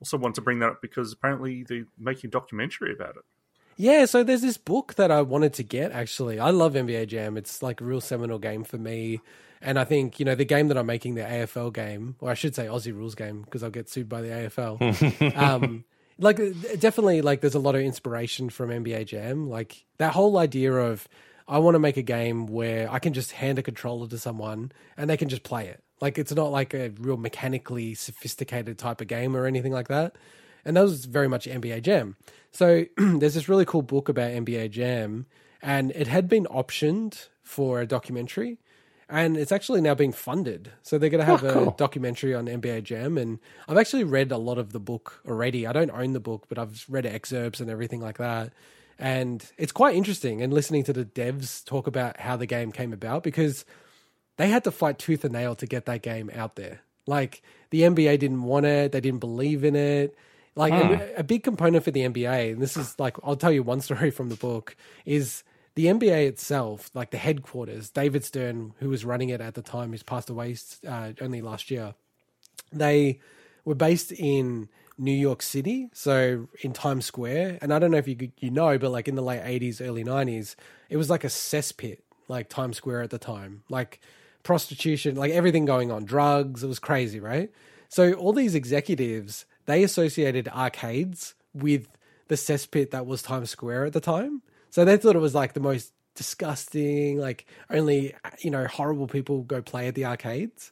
also 0.02 0.18
want 0.18 0.36
to 0.36 0.42
bring 0.42 0.60
that 0.60 0.72
up 0.72 0.82
because 0.82 1.14
apparently 1.14 1.64
they're 1.64 1.86
making 1.98 2.30
a 2.30 2.32
documentary 2.32 2.94
about 2.94 3.18
it. 3.18 3.24
Yeah, 3.76 4.06
so 4.06 4.24
there's 4.24 4.42
this 4.42 4.58
book 4.58 4.96
that 4.96 5.10
I 5.10 5.22
wanted 5.22 5.54
to 5.54 5.64
get 5.64 5.92
actually. 5.92 6.40
I 6.40 6.50
love 6.50 6.74
NBA 6.74 7.08
Jam. 7.08 7.38
It's 7.38 7.64
like 7.64 7.80
a 7.80 7.86
real 7.86 8.02
seminal 8.02 8.38
game 8.38 8.66
for 8.66 8.78
me. 8.78 9.22
And 9.62 9.78
I 9.78 9.84
think, 9.84 10.20
you 10.20 10.26
know, 10.26 10.36
the 10.36 10.46
game 10.46 10.70
that 10.70 10.78
I'm 10.78 10.86
making, 10.86 11.16
the 11.16 11.22
AFL 11.22 11.74
game, 11.74 12.16
or 12.20 12.30
I 12.30 12.34
should 12.34 12.56
say 12.56 12.66
Aussie 12.66 12.94
rules 12.94 13.16
game, 13.16 13.42
because 13.42 13.64
I'll 13.64 13.70
get 13.70 13.90
sued 13.90 14.08
by 14.08 14.22
the 14.22 14.30
AFL. 14.30 15.38
um, 15.38 15.84
like, 16.18 16.38
definitely, 16.80 17.22
like, 17.22 17.42
there's 17.42 17.56
a 17.56 17.60
lot 17.60 17.76
of 17.76 17.82
inspiration 17.82 18.50
from 18.50 18.70
NBA 18.70 19.08
Jam. 19.08 19.50
Like, 19.50 19.86
that 19.98 20.14
whole 20.14 20.38
idea 20.38 20.74
of, 20.74 21.10
I 21.48 21.58
want 21.58 21.76
to 21.76 21.80
make 21.80 21.98
a 21.98 22.02
game 22.02 22.46
where 22.46 22.90
I 22.92 23.00
can 23.00 23.12
just 23.12 23.34
hand 23.34 23.60
a 23.60 23.64
controller 23.64 24.08
to 24.08 24.18
someone 24.18 24.72
and 24.96 25.10
they 25.10 25.18
can 25.18 25.28
just 25.28 25.44
play 25.44 25.68
it. 25.68 25.84
Like, 26.02 26.18
it's 26.18 26.34
not 26.34 26.52
like 26.52 26.74
a 26.74 26.90
real 27.00 27.18
mechanically 27.18 27.94
sophisticated 27.94 28.78
type 28.78 29.02
of 29.02 29.08
game 29.08 29.36
or 29.36 29.46
anything 29.46 29.72
like 29.74 29.88
that. 29.90 30.16
And 30.66 30.76
that 30.78 30.82
was 30.82 31.06
very 31.06 31.28
much 31.28 31.46
NBA 31.48 31.82
Jam. 31.84 32.16
So 32.52 32.86
there's 32.98 33.34
this 33.34 33.50
really 33.50 33.66
cool 33.66 33.82
book 33.82 34.10
about 34.10 34.32
NBA 34.32 34.72
Jam, 34.72 35.26
and 35.62 35.92
it 35.92 36.08
had 36.08 36.28
been 36.28 36.46
optioned 36.46 37.28
for 37.44 37.80
a 37.82 37.86
documentary, 37.88 38.60
and 39.08 39.38
it's 39.38 39.52
actually 39.52 39.82
now 39.82 39.96
being 39.96 40.12
funded. 40.12 40.72
So 40.84 40.98
they're 40.98 41.10
going 41.10 41.26
to 41.26 41.26
have 41.26 41.44
Oh, 41.44 41.50
a 41.50 41.54
cool. 41.54 41.72
documentary 41.78 42.36
on 42.36 42.46
NBA 42.48 42.84
Jam, 42.84 43.18
and 43.18 43.40
I've 43.68 43.78
actually 43.78 44.04
read 44.04 44.32
a 44.32 44.38
lot 44.38 44.58
of 44.58 44.72
the 44.74 44.80
book 44.80 45.22
already. 45.28 45.66
I 45.66 45.72
don't 45.74 45.92
own 45.92 46.14
the 46.14 46.20
book, 46.20 46.46
but 46.50 46.60
I've 46.60 46.86
read 46.90 47.06
excerpts 47.06 47.60
and 47.60 47.70
everything 47.70 48.02
like 48.02 48.18
that. 48.18 48.52
And 49.00 49.44
it's 49.58 49.72
quite 49.72 49.96
interesting, 49.96 50.42
and 50.42 50.52
listening 50.54 50.84
to 50.84 50.94
the 50.94 51.06
devs 51.06 51.64
talk 51.66 51.88
about 51.88 52.20
how 52.20 52.36
the 52.36 52.46
game 52.46 52.72
came 52.72 52.92
about 52.94 53.24
because 53.24 53.64
they 54.40 54.48
had 54.48 54.64
to 54.64 54.72
fight 54.72 54.98
tooth 54.98 55.26
and 55.26 55.34
nail 55.34 55.54
to 55.54 55.66
get 55.66 55.86
that 55.86 56.02
game 56.02 56.32
out 56.34 56.56
there. 56.56 56.80
Like 57.06 57.44
the 57.72 57.82
NBA 57.82 58.20
didn't 58.20 58.44
want 58.44 58.66
it, 58.66 58.94
they 58.94 59.02
didn't 59.02 59.20
believe 59.20 59.66
in 59.66 59.76
it. 59.76 60.18
Like 60.56 60.72
a, 60.72 61.16
a 61.18 61.24
big 61.24 61.44
component 61.44 61.84
for 61.84 61.92
the 61.92 62.08
NBA, 62.08 62.54
and 62.54 62.62
this 62.62 62.78
is 62.78 62.98
like 62.98 63.18
I'll 63.22 63.36
tell 63.36 63.52
you 63.52 63.64
one 63.64 63.82
story 63.90 64.12
from 64.12 64.30
the 64.30 64.38
book 64.38 64.78
is 65.06 65.44
the 65.76 65.88
NBA 65.88 66.28
itself, 66.28 66.90
like 66.94 67.12
the 67.12 67.18
headquarters. 67.18 67.90
David 67.90 68.24
Stern, 68.24 68.74
who 68.80 68.88
was 68.88 69.04
running 69.04 69.28
it 69.28 69.42
at 69.42 69.56
the 69.56 69.62
time, 69.62 69.92
who's 69.92 70.04
passed 70.04 70.30
away 70.30 70.56
uh, 70.88 71.12
only 71.20 71.42
last 71.42 71.70
year. 71.70 71.96
They 72.72 73.20
were 73.66 73.76
based 73.76 74.14
in 74.14 74.70
New 74.98 75.12
York 75.12 75.42
City, 75.42 75.90
so 75.92 76.48
in 76.62 76.72
Times 76.72 77.06
Square. 77.06 77.60
And 77.62 77.74
I 77.74 77.80
don't 77.80 77.92
know 77.92 77.98
if 77.98 78.08
you 78.08 78.32
you 78.38 78.52
know, 78.52 78.78
but 78.78 78.92
like 78.92 79.10
in 79.10 79.16
the 79.16 79.22
late 79.22 79.42
'80s, 79.42 79.86
early 79.86 80.06
'90s, 80.06 80.56
it 80.90 80.96
was 80.96 81.10
like 81.10 81.26
a 81.26 81.28
cesspit, 81.28 81.98
like 82.30 82.48
Times 82.48 82.78
Square 82.78 83.02
at 83.02 83.10
the 83.10 83.20
time, 83.20 83.64
like 83.70 84.00
prostitution, 84.44 85.16
like 85.16 85.32
everything 85.32 85.66
going 85.66 85.92
on, 85.92 86.06
drugs. 86.06 86.64
It 86.64 86.68
was 86.68 86.80
crazy, 86.80 87.20
right? 87.20 87.52
So 87.90 88.14
all 88.14 88.34
these 88.34 88.56
executives 88.56 89.46
they 89.70 89.84
associated 89.84 90.48
arcades 90.48 91.36
with 91.54 91.88
the 92.28 92.34
cesspit 92.34 92.90
that 92.90 93.06
was 93.06 93.22
Times 93.22 93.52
Square 93.52 93.86
at 93.86 93.94
the 93.94 94.00
time. 94.00 94.42
So 94.72 94.84
they 94.84 94.98
thought 94.98 95.16
it 95.16 95.20
was 95.20 95.36
like 95.36 95.54
the 95.54 95.60
most 95.60 95.94
disgusting, 96.16 97.20
like 97.20 97.46
only 97.70 98.16
you 98.40 98.50
know 98.50 98.66
horrible 98.66 99.08
people 99.08 99.44
go 99.44 99.62
play 99.62 99.88
at 99.88 99.94
the 99.94 100.06
arcades. 100.06 100.72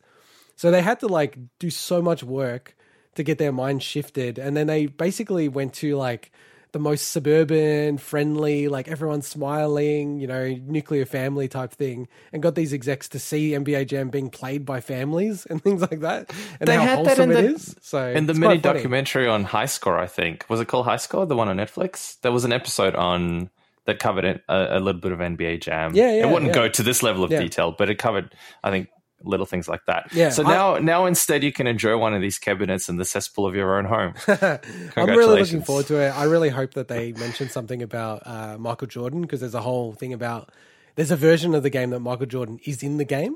So 0.56 0.72
they 0.72 0.82
had 0.82 1.00
to 1.02 1.08
like 1.08 1.38
do 1.60 1.70
so 1.70 2.02
much 2.02 2.24
work 2.24 2.76
to 3.14 3.24
get 3.24 3.38
their 3.38 3.52
mind 3.52 3.84
shifted. 3.84 4.40
And 4.40 4.58
then 4.58 4.66
they 4.66 4.88
basically 4.88 5.48
went 5.48 5.76
to 5.76 5.96
like 5.96 6.32
the 6.78 6.84
most 6.84 7.10
suburban, 7.10 7.98
friendly, 7.98 8.68
like 8.68 8.88
everyone's 8.88 9.26
smiling, 9.28 10.20
you 10.20 10.28
know, 10.28 10.48
nuclear 10.68 11.06
family 11.08 11.48
type 11.48 11.72
thing, 11.72 12.08
and 12.32 12.44
got 12.44 12.54
these 12.54 12.72
execs 12.72 13.10
to 13.10 13.20
see 13.20 13.52
NBA 13.52 13.88
Jam 13.88 14.10
being 14.10 14.30
played 14.30 14.64
by 14.64 14.80
families 14.80 15.48
and 15.48 15.60
things 15.64 15.82
like 15.82 16.02
that. 16.02 16.32
And 16.60 16.68
They 16.68 16.76
how 16.76 16.82
had 16.82 16.90
that 17.00 17.18
wholesome 17.18 17.32
in 17.32 17.38
it 17.38 17.42
the- 17.42 17.48
is. 17.56 17.76
So 17.82 18.08
In 18.10 18.28
the 18.28 18.36
mini 18.36 18.60
documentary 18.60 19.28
on 19.28 19.44
High 19.44 19.66
Score, 19.66 19.98
I 19.98 20.06
think 20.06 20.46
was 20.50 20.60
it 20.62 20.68
called 20.68 20.86
High 20.86 20.98
Score, 20.98 21.26
the 21.26 21.36
one 21.36 21.50
on 21.50 21.58
Netflix? 21.58 22.22
There 22.22 22.32
was 22.32 22.46
an 22.46 22.54
episode 22.54 22.94
on 22.94 23.50
that 23.86 23.98
covered 23.98 24.26
a, 24.26 24.42
a 24.78 24.80
little 24.80 25.02
bit 25.02 25.12
of 25.14 25.18
NBA 25.20 25.62
Jam. 25.62 25.96
Yeah, 25.96 26.12
yeah, 26.14 26.28
It 26.28 26.32
wouldn't 26.32 26.50
yeah. 26.50 26.54
go 26.62 26.68
to 26.70 26.84
this 26.84 27.02
level 27.02 27.24
of 27.24 27.32
Yeah. 27.32 27.40
detail, 27.40 27.72
but 27.76 27.90
it 27.90 27.96
covered, 27.98 28.36
I 28.64 28.70
think, 28.70 28.90
little 29.28 29.46
things 29.46 29.68
like 29.68 29.86
that. 29.86 30.10
Yeah, 30.14 30.30
So 30.30 30.44
I- 30.46 30.50
now, 30.52 30.78
now 30.78 31.06
instead, 31.06 31.44
you 31.44 31.52
can 31.52 31.68
enjoy 31.68 31.98
one 31.98 32.14
of 32.14 32.22
these 32.22 32.40
cabinets 32.40 32.90
in 32.90 32.98
the 32.98 33.06
cesspool 33.06 33.46
of 33.46 33.56
your 33.56 33.78
own 33.78 33.86
home. 33.86 34.14
I'm 34.96 35.10
really 35.10 35.40
looking 35.42 35.62
forward 35.62 35.86
to 35.88 35.98
it. 36.02 36.10
I 36.10 36.24
really 36.24 36.50
hope 36.50 36.74
that 36.76 36.88
they 36.88 37.12
mention 37.14 37.50
something 37.50 37.82
about 37.82 38.24
uh, 38.26 38.58
Michael 38.58 38.88
Jordan 38.88 39.22
because 39.22 39.40
there's 39.42 39.56
a 39.56 39.62
whole 39.62 39.94
thing 39.94 40.14
about 40.14 40.50
there's 40.96 41.12
a 41.12 41.16
version 41.18 41.54
of 41.56 41.64
the 41.64 41.70
game 41.70 41.92
that 41.92 42.00
Michael 42.00 42.26
Jordan 42.26 42.60
is 42.66 42.82
in 42.84 42.98
the 42.98 43.06
game. 43.06 43.36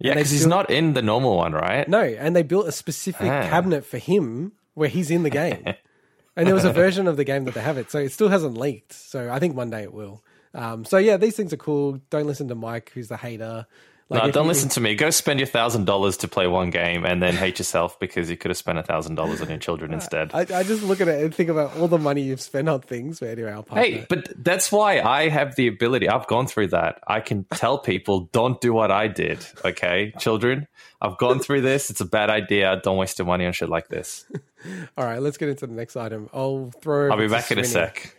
Yeah, 0.00 0.14
because 0.14 0.30
he's 0.30 0.46
not 0.46 0.70
in 0.70 0.94
the 0.94 1.02
normal 1.02 1.36
one, 1.36 1.52
right? 1.52 1.88
No, 1.88 2.00
and 2.02 2.34
they 2.36 2.42
built 2.44 2.68
a 2.68 2.72
specific 2.72 3.28
Ah. 3.30 3.48
cabinet 3.48 3.84
for 3.84 3.98
him 3.98 4.52
where 4.74 4.88
he's 4.88 5.10
in 5.10 5.24
the 5.24 5.30
game. 5.30 5.64
and 6.36 6.46
there 6.46 6.54
was 6.54 6.64
a 6.64 6.72
version 6.72 7.08
of 7.08 7.16
the 7.16 7.24
game 7.24 7.44
that 7.46 7.54
they 7.54 7.60
have 7.60 7.78
it, 7.78 7.90
so 7.90 7.98
it 7.98 8.12
still 8.12 8.28
hasn't 8.28 8.56
leaked. 8.56 8.92
So 8.92 9.28
I 9.30 9.40
think 9.40 9.56
one 9.56 9.70
day 9.70 9.82
it 9.82 9.92
will. 9.92 10.22
Um, 10.54 10.84
so 10.84 10.98
yeah, 10.98 11.16
these 11.16 11.36
things 11.36 11.52
are 11.52 11.56
cool. 11.58 12.00
Don't 12.10 12.26
listen 12.26 12.46
to 12.48 12.54
Mike, 12.54 12.92
who's 12.94 13.08
the 13.08 13.16
hater. 13.16 13.66
Like, 14.10 14.24
No, 14.24 14.30
don't 14.30 14.44
you- 14.44 14.48
listen 14.48 14.70
to 14.70 14.80
me. 14.80 14.94
Go 14.94 15.10
spend 15.10 15.38
your 15.38 15.46
thousand 15.46 15.84
dollars 15.84 16.16
to 16.18 16.28
play 16.28 16.46
one 16.46 16.70
game 16.70 17.04
and 17.04 17.22
then 17.22 17.34
hate 17.34 17.58
yourself 17.58 18.00
because 18.00 18.30
you 18.30 18.38
could 18.38 18.50
have 18.50 18.56
spent 18.56 18.78
a 18.78 18.82
thousand 18.82 19.16
dollars 19.16 19.42
on 19.42 19.50
your 19.50 19.58
children 19.58 19.90
uh, 19.92 19.96
instead. 19.96 20.30
I, 20.32 20.40
I 20.40 20.62
just 20.62 20.82
look 20.82 21.02
at 21.02 21.08
it 21.08 21.22
and 21.22 21.34
think 21.34 21.50
about 21.50 21.76
all 21.76 21.88
the 21.88 21.98
money 21.98 22.22
you've 22.22 22.40
spent 22.40 22.70
on 22.70 22.80
things. 22.80 23.20
But 23.20 23.28
anyway, 23.28 23.52
I'll 23.52 23.62
pass 23.64 23.76
Hey, 23.84 24.06
but 24.08 24.32
that's 24.42 24.72
why 24.72 25.00
I 25.02 25.28
have 25.28 25.56
the 25.56 25.66
ability. 25.68 26.08
I've 26.08 26.26
gone 26.26 26.46
through 26.46 26.68
that. 26.68 27.00
I 27.06 27.20
can 27.20 27.44
tell 27.52 27.76
people, 27.78 28.30
don't 28.32 28.58
do 28.62 28.72
what 28.72 28.90
I 28.90 29.08
did. 29.08 29.44
Okay, 29.62 30.14
children, 30.18 30.68
I've 31.02 31.18
gone 31.18 31.38
through 31.40 31.60
this. 31.60 31.90
It's 31.90 32.00
a 32.00 32.06
bad 32.06 32.30
idea. 32.30 32.80
Don't 32.82 32.96
waste 32.96 33.18
your 33.18 33.26
money 33.26 33.44
on 33.44 33.52
shit 33.52 33.68
like 33.68 33.88
this. 33.88 34.24
All 34.96 35.04
right, 35.04 35.20
let's 35.20 35.36
get 35.36 35.50
into 35.50 35.66
the 35.66 35.74
next 35.74 35.96
item. 35.96 36.30
I'll 36.32 36.70
throw. 36.80 37.10
I'll 37.10 37.18
be 37.18 37.28
back 37.28 37.50
in 37.50 37.58
a 37.58 37.64
sec. 37.64 38.16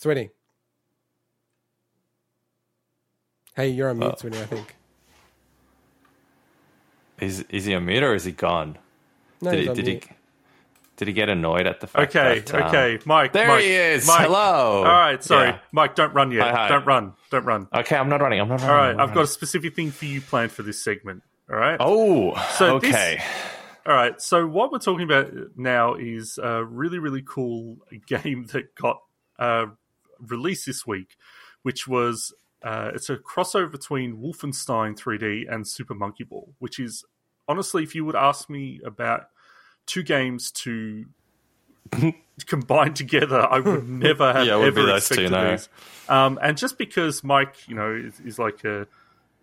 Swinny. 0.00 0.30
Hey, 3.56 3.68
you're 3.68 3.90
on 3.90 3.98
mute, 3.98 4.12
Uh, 4.12 4.16
Swinny, 4.16 4.40
I 4.42 4.46
think. 4.46 4.74
Is 7.20 7.40
is 7.48 7.64
he 7.64 7.74
on 7.74 7.84
mute 7.86 8.02
or 8.02 8.14
is 8.14 8.24
he 8.24 8.32
gone? 8.32 8.76
No, 9.40 9.50
did 9.50 9.58
he's 9.60 9.64
he 9.66 9.70
on 9.70 9.76
did 9.76 9.84
mute. 9.86 10.04
he 10.04 10.10
did 10.96 11.08
he 11.08 11.14
get 11.14 11.28
annoyed 11.28 11.66
at 11.66 11.80
the 11.80 11.86
fact 11.86 12.14
Okay, 12.16 12.40
that, 12.40 12.54
um, 12.54 12.62
okay, 12.68 12.98
Mike. 13.04 13.32
there 13.32 13.48
Mike, 13.48 13.62
he 13.62 13.72
is. 13.72 14.06
Mike. 14.06 14.26
Hello. 14.26 14.78
All 14.78 14.84
right, 14.84 15.22
sorry, 15.22 15.48
Yeah. 15.50 15.58
Mike. 15.72 15.94
Don't 15.94 16.12
run 16.14 16.30
yet. 16.32 16.42
Hi, 16.42 16.52
hi. 16.52 16.68
Don't 16.68 16.86
run. 16.86 17.12
Don't 17.30 17.44
run. 17.44 17.68
Okay, 17.74 17.96
I'm 17.96 18.08
not 18.08 18.20
running. 18.20 18.40
I'm 18.40 18.48
not 18.48 18.60
running. 18.60 18.70
All 18.70 18.76
right, 18.76 18.90
I'm 18.90 18.96
not 18.96 19.08
I've 19.08 19.14
got 19.14 19.24
a 19.24 19.28
specific 19.28 19.74
thing 19.76 19.90
for 19.90 20.04
you 20.06 20.20
planned 20.20 20.52
for 20.52 20.62
this 20.62 20.82
segment. 20.82 21.22
All 21.50 21.56
right. 21.56 21.76
Oh, 21.80 22.34
So 22.54 22.78
this- 22.78 22.90
okay. 22.94 23.22
All 23.86 23.92
right. 23.94 24.20
So 24.20 24.46
what 24.46 24.72
we're 24.72 24.78
talking 24.78 25.04
about 25.04 25.30
now 25.56 25.94
is 25.94 26.38
a 26.42 26.64
really, 26.64 26.98
really 26.98 27.22
cool 27.26 27.78
game 28.06 28.46
that 28.52 28.74
got 28.74 29.00
uh, 29.38 29.66
released 30.20 30.64
this 30.66 30.86
week, 30.86 31.16
which 31.62 31.86
was 31.86 32.32
uh, 32.64 32.90
it's 32.94 33.10
a 33.10 33.16
crossover 33.16 33.70
between 33.70 34.16
Wolfenstein 34.16 34.98
3D 34.98 35.52
and 35.52 35.68
Super 35.68 35.94
Monkey 35.94 36.24
Ball, 36.24 36.54
which 36.58 36.80
is 36.80 37.04
honestly, 37.46 37.82
if 37.82 37.94
you 37.94 38.06
would 38.06 38.16
ask 38.16 38.48
me 38.48 38.80
about 38.84 39.28
two 39.84 40.02
games 40.02 40.50
to 40.50 41.04
combine 42.46 42.94
together, 42.94 43.40
I 43.40 43.60
would 43.60 43.86
never 43.88 44.32
have 44.32 44.46
Yeah, 44.46 44.56
it 44.56 44.58
would 44.60 44.74
be 44.74 44.80
ever 44.80 44.92
those 44.92 45.08
two, 45.08 45.14
expected 45.14 45.32
no. 45.32 45.50
these. 45.50 45.68
Um, 46.08 46.38
and 46.42 46.56
just 46.56 46.78
because 46.78 47.22
Mike, 47.22 47.68
you 47.68 47.74
know, 47.74 47.92
is, 47.92 48.18
is 48.20 48.38
like 48.38 48.64
a 48.64 48.86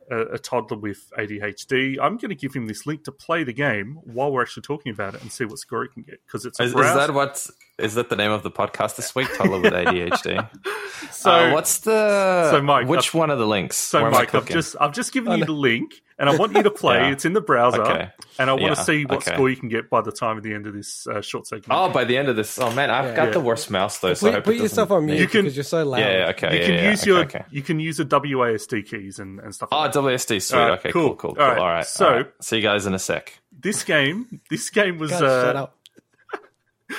a, 0.09 0.33
a 0.33 0.39
toddler 0.39 0.77
with 0.77 1.11
ADHD, 1.17 1.97
I'm 2.01 2.17
going 2.17 2.29
to 2.29 2.35
give 2.35 2.53
him 2.53 2.65
this 2.67 2.85
link 2.85 3.03
to 3.05 3.11
play 3.11 3.43
the 3.43 3.53
game 3.53 3.99
while 4.03 4.31
we're 4.31 4.41
actually 4.41 4.63
talking 4.63 4.91
about 4.91 5.15
it 5.15 5.21
and 5.21 5.31
see 5.31 5.45
what 5.45 5.59
score 5.59 5.83
he 5.83 5.89
can 5.89 6.03
get 6.03 6.19
because 6.25 6.45
it's 6.45 6.59
Is, 6.59 6.71
is 6.71 6.75
that 6.75 7.13
what? 7.13 7.45
Is 7.77 7.95
that 7.95 8.09
the 8.09 8.15
name 8.15 8.31
of 8.31 8.43
the 8.43 8.51
podcast 8.51 8.95
this 8.95 9.15
week? 9.15 9.27
Toddler 9.35 9.59
with 9.59 9.73
ADHD. 9.73 10.49
so. 11.11 11.31
Uh, 11.31 11.51
what's 11.53 11.79
the? 11.79 12.49
So, 12.51 12.61
Mike, 12.61 12.87
which 12.87 13.09
I've- 13.09 13.17
one 13.17 13.29
of 13.29 13.39
the 13.39 13.47
links? 13.47 13.77
so 13.77 13.99
Where 13.99 14.09
am 14.09 14.15
I 14.15 14.19
Mike, 14.19 14.35
I've 14.35 14.47
just 14.47 14.75
I've 14.79 14.93
just 14.93 15.13
given 15.13 15.31
Oh, 15.33 15.35
you 15.35 15.45
the 15.45 15.51
link, 15.53 15.93
and 16.21 16.29
I 16.29 16.37
want 16.37 16.55
you 16.55 16.63
to 16.63 16.71
play. 16.83 16.99
Yeah. 16.99 17.11
It's 17.11 17.25
in 17.25 17.33
the 17.33 17.41
browser, 17.41 17.81
Okay. 17.81 18.09
and 18.39 18.49
I 18.49 18.53
want 18.53 18.63
Yeah, 18.63 18.73
to 18.75 18.83
see 18.83 19.03
what 19.05 19.17
okay. 19.27 19.33
score 19.33 19.49
you 19.49 19.57
can 19.57 19.67
get 19.67 19.89
by 19.89 19.99
the 20.01 20.11
time 20.13 20.37
of 20.37 20.43
the 20.43 20.53
end 20.53 20.67
of 20.67 20.73
this 20.73 21.05
uh, 21.07 21.19
short 21.21 21.47
segment. 21.47 21.67
Oh, 21.71 21.89
by 21.89 22.05
the 22.05 22.17
end 22.17 22.29
of 22.29 22.35
this, 22.37 22.57
oh 22.59 22.71
man, 22.71 22.89
I've 22.89 23.05
Yeah. 23.09 23.15
got 23.15 23.25
Yeah. 23.25 23.31
the 23.31 23.39
worst 23.41 23.69
mouse 23.69 23.99
though. 23.99 24.13
So 24.13 24.27
I 24.27 24.29
Put, 24.29 24.35
hope 24.35 24.43
put 24.45 24.55
it 24.55 24.61
yourself 24.61 24.91
on 24.91 25.05
mute 25.07 25.19
You 25.19 25.27
can- 25.27 25.41
because 25.41 25.57
you're 25.57 25.63
so 25.65 25.83
loud. 25.83 25.99
Yeah, 25.99 26.11
yeah, 26.19 26.29
okay. 26.29 26.53
you 26.53 26.59
yeah, 26.59 26.65
can 26.67 26.75
yeah, 26.75 26.89
use 26.91 27.01
okay, 27.01 27.09
your 27.11 27.19
okay. 27.23 27.45
you 27.51 27.61
can 27.61 27.79
use 27.81 27.97
the 27.97 28.05
WASD 28.05 28.85
keys 28.89 29.19
and, 29.19 29.39
and 29.39 29.53
stuff. 29.53 29.69
Oh, 29.73 29.79
like 29.79 29.91
that. 29.91 29.99
WSD, 29.99 30.41
sweet. 30.41 30.57
All 30.59 30.69
right, 30.69 30.79
okay, 30.79 30.91
cool. 30.91 31.15
cool, 31.15 31.33
cool, 31.33 31.35
cool. 31.35 31.43
All 31.43 31.49
All 31.49 31.55
right, 31.57 31.73
right. 31.77 31.85
so- 31.87 32.05
all 32.07 32.13
right. 32.13 32.31
see 32.39 32.57
you 32.57 32.61
guys 32.63 32.85
in 32.85 32.93
a 32.93 32.99
sec. 32.99 33.39
This 33.59 33.83
game, 33.83 34.41
this 34.49 34.69
game 34.69 34.97
was 34.99 35.11
God, 35.11 35.23
uh, 35.23 35.43
shut 35.45 35.55
up. 35.55 35.77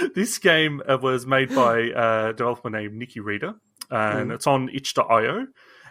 this 0.14 0.38
game 0.38 0.82
uh, 0.88 0.98
was 1.00 1.26
made 1.26 1.54
by 1.54 1.78
a 1.94 2.32
developer 2.32 2.70
named 2.70 2.94
Nikki 2.94 3.20
Reader, 3.20 3.54
and 3.90 4.30
Mm. 4.30 4.34
it's 4.34 4.46
on 4.46 4.68
itch.io. 4.68 5.46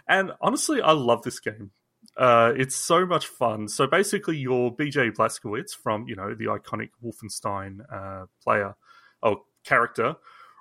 And 0.08 0.32
honestly, 0.40 0.80
I 0.82 0.92
love 0.92 1.22
this 1.22 1.38
game. 1.40 1.70
Uh, 2.16 2.52
it's 2.56 2.76
so 2.76 3.06
much 3.06 3.26
fun. 3.26 3.68
So 3.68 3.86
basically, 3.86 4.36
you're 4.36 4.70
BJ 4.70 5.12
Blazkowicz 5.14 5.70
from 5.74 6.06
you 6.08 6.14
know 6.16 6.34
the 6.34 6.46
iconic 6.46 6.90
Wolfenstein 7.04 7.80
uh, 7.90 8.26
player 8.42 8.74
or 9.22 9.42
character, 9.64 10.16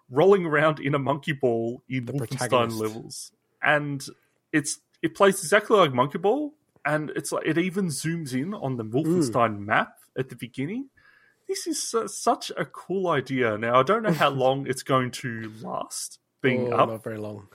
rolling 0.10 0.46
around 0.46 0.80
in 0.80 0.96
a 0.96 1.00
monkey 1.00 1.34
ball 1.34 1.84
in 1.90 2.06
The 2.06 2.14
Wolfenstein 2.14 2.80
levels, 2.80 3.32
and 3.62 4.06
it's 4.54 4.80
it 5.02 5.16
plays 5.16 5.40
exactly 5.42 5.78
like 5.78 5.94
Monkey 5.94 6.20
Ball, 6.20 6.54
and 6.86 7.12
it's 7.16 7.32
like 7.32 7.46
it 7.46 7.58
even 7.58 7.88
zooms 7.88 8.34
in 8.34 8.54
on 8.54 8.78
the 8.78 8.84
Wolfenstein 8.86 9.60
map 9.60 9.94
at 10.18 10.30
the 10.30 10.36
beginning 10.36 10.90
this 11.48 11.68
is 11.68 11.84
su- 11.84 12.08
such 12.08 12.50
a 12.56 12.64
cool 12.64 13.10
idea. 13.10 13.58
Now, 13.58 13.78
I 13.78 13.84
don't 13.84 14.04
know 14.04 14.14
how 14.14 14.30
long 14.46 14.68
it's 14.68 14.84
going 14.84 15.12
to 15.12 15.52
last 15.62 16.20
being 16.42 16.72
Oh, 16.72 16.78
up. 16.78 16.90
not 16.90 17.04
very 17.04 17.18
long. 17.18 17.50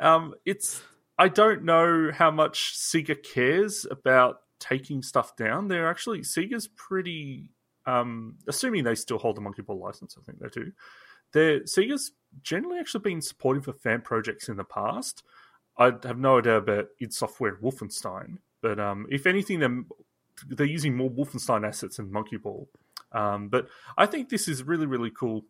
Um, 0.00 0.34
it's 0.44 0.82
I 1.18 1.28
don't 1.28 1.64
know 1.64 2.10
how 2.12 2.30
much 2.30 2.74
Sega 2.76 3.20
cares 3.22 3.86
about 3.90 4.40
taking 4.60 5.02
stuff 5.02 5.36
down. 5.36 5.68
They're 5.68 5.88
actually 5.88 6.20
Sega's 6.20 6.68
pretty, 6.68 7.50
um, 7.86 8.36
assuming 8.46 8.84
they 8.84 8.94
still 8.94 9.18
hold 9.18 9.36
the 9.36 9.40
Monkey 9.40 9.62
Ball 9.62 9.78
license. 9.78 10.16
I 10.18 10.22
think 10.22 10.38
they 10.38 10.48
do. 10.48 10.72
They're 11.32 11.60
Sega's 11.60 12.12
generally 12.42 12.78
actually 12.78 13.00
been 13.00 13.20
supportive 13.20 13.68
of 13.68 13.80
fan 13.80 14.00
projects 14.00 14.48
in 14.48 14.56
the 14.56 14.64
past. 14.64 15.22
I 15.76 15.92
have 16.04 16.18
no 16.18 16.38
idea 16.38 16.56
about 16.56 16.88
id 17.00 17.12
Software 17.12 17.56
Wolfenstein, 17.56 18.38
but 18.62 18.80
um, 18.80 19.06
if 19.10 19.26
anything, 19.26 19.60
they're, 19.60 19.84
they're 20.48 20.66
using 20.66 20.96
more 20.96 21.10
Wolfenstein 21.10 21.66
assets 21.66 21.96
than 21.96 22.10
Monkey 22.10 22.36
Ball. 22.36 22.68
Um, 23.12 23.48
but 23.48 23.68
I 23.96 24.06
think 24.06 24.28
this 24.28 24.48
is 24.48 24.62
really, 24.62 24.86
really 24.86 25.10
cool. 25.10 25.44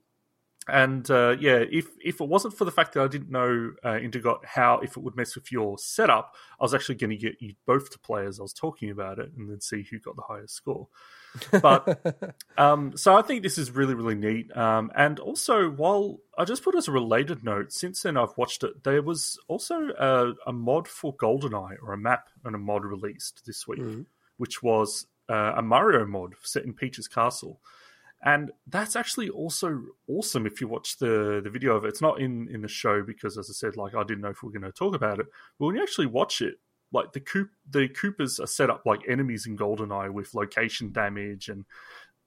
And 0.68 1.10
uh, 1.10 1.36
yeah, 1.40 1.64
if 1.70 1.86
if 2.04 2.20
it 2.20 2.28
wasn't 2.28 2.54
for 2.56 2.64
the 2.64 2.70
fact 2.70 2.94
that 2.94 3.02
I 3.02 3.08
didn't 3.08 3.30
know 3.30 3.72
uh, 3.82 3.92
Intergot 3.92 4.44
how 4.44 4.78
if 4.80 4.96
it 4.96 5.02
would 5.02 5.16
mess 5.16 5.34
with 5.34 5.50
your 5.50 5.78
setup, 5.78 6.34
I 6.60 6.64
was 6.64 6.74
actually 6.74 6.96
going 6.96 7.10
to 7.10 7.16
get 7.16 7.40
you 7.40 7.54
both 7.66 7.90
to 7.90 7.98
play 7.98 8.26
as 8.26 8.38
I 8.38 8.42
was 8.42 8.52
talking 8.52 8.90
about 8.90 9.18
it, 9.18 9.32
and 9.36 9.48
then 9.50 9.60
see 9.60 9.82
who 9.90 9.98
got 9.98 10.16
the 10.16 10.22
highest 10.22 10.54
score. 10.54 10.88
But 11.50 12.34
um, 12.58 12.96
so 12.96 13.16
I 13.16 13.22
think 13.22 13.42
this 13.42 13.58
is 13.58 13.70
really 13.70 13.94
really 13.94 14.14
neat. 14.14 14.54
Um, 14.56 14.90
and 14.96 15.18
also, 15.18 15.70
while 15.70 16.18
I 16.36 16.44
just 16.44 16.62
put 16.64 16.74
as 16.74 16.88
a 16.88 16.92
related 16.92 17.44
note, 17.44 17.72
since 17.72 18.02
then 18.02 18.16
I've 18.16 18.36
watched 18.36 18.62
it. 18.64 18.84
There 18.84 19.02
was 19.02 19.38
also 19.48 19.88
a, 19.98 20.32
a 20.46 20.52
mod 20.52 20.88
for 20.88 21.16
GoldenEye 21.16 21.76
or 21.82 21.92
a 21.92 21.98
map 21.98 22.28
and 22.44 22.54
a 22.54 22.58
mod 22.58 22.84
released 22.84 23.42
this 23.46 23.66
week, 23.66 23.80
Mhm. 23.80 24.06
which 24.36 24.62
was 24.62 25.06
uh, 25.28 25.52
a 25.56 25.62
Mario 25.62 26.06
mod 26.06 26.34
set 26.42 26.64
in 26.64 26.72
Peach's 26.72 27.08
Castle 27.08 27.60
and 28.22 28.50
that's 28.66 28.96
actually 28.96 29.28
also 29.28 29.80
awesome 30.08 30.46
if 30.46 30.60
you 30.60 30.66
watch 30.66 30.98
the 30.98 31.40
the 31.42 31.50
video 31.50 31.76
of 31.76 31.84
it. 31.84 31.88
It's 31.88 32.02
not 32.02 32.20
in 32.20 32.48
in 32.48 32.62
the 32.62 32.68
show 32.68 33.02
because, 33.02 33.38
as 33.38 33.48
I 33.48 33.52
said, 33.52 33.76
like 33.76 33.94
I 33.94 34.02
didn't 34.02 34.22
know 34.22 34.30
if 34.30 34.42
we 34.42 34.48
were 34.48 34.58
going 34.58 34.70
to 34.70 34.76
talk 34.76 34.94
about 34.94 35.20
it. 35.20 35.26
But 35.58 35.66
when 35.66 35.76
you 35.76 35.82
actually 35.82 36.06
watch 36.06 36.40
it, 36.40 36.56
like 36.92 37.12
the 37.12 37.20
coop 37.20 37.50
the 37.70 37.88
Koopas 37.88 38.42
are 38.42 38.46
set 38.46 38.70
up 38.70 38.82
like 38.84 39.08
enemies 39.08 39.46
in 39.46 39.56
GoldenEye 39.56 40.10
with 40.12 40.34
location 40.34 40.90
damage, 40.92 41.48
and 41.48 41.64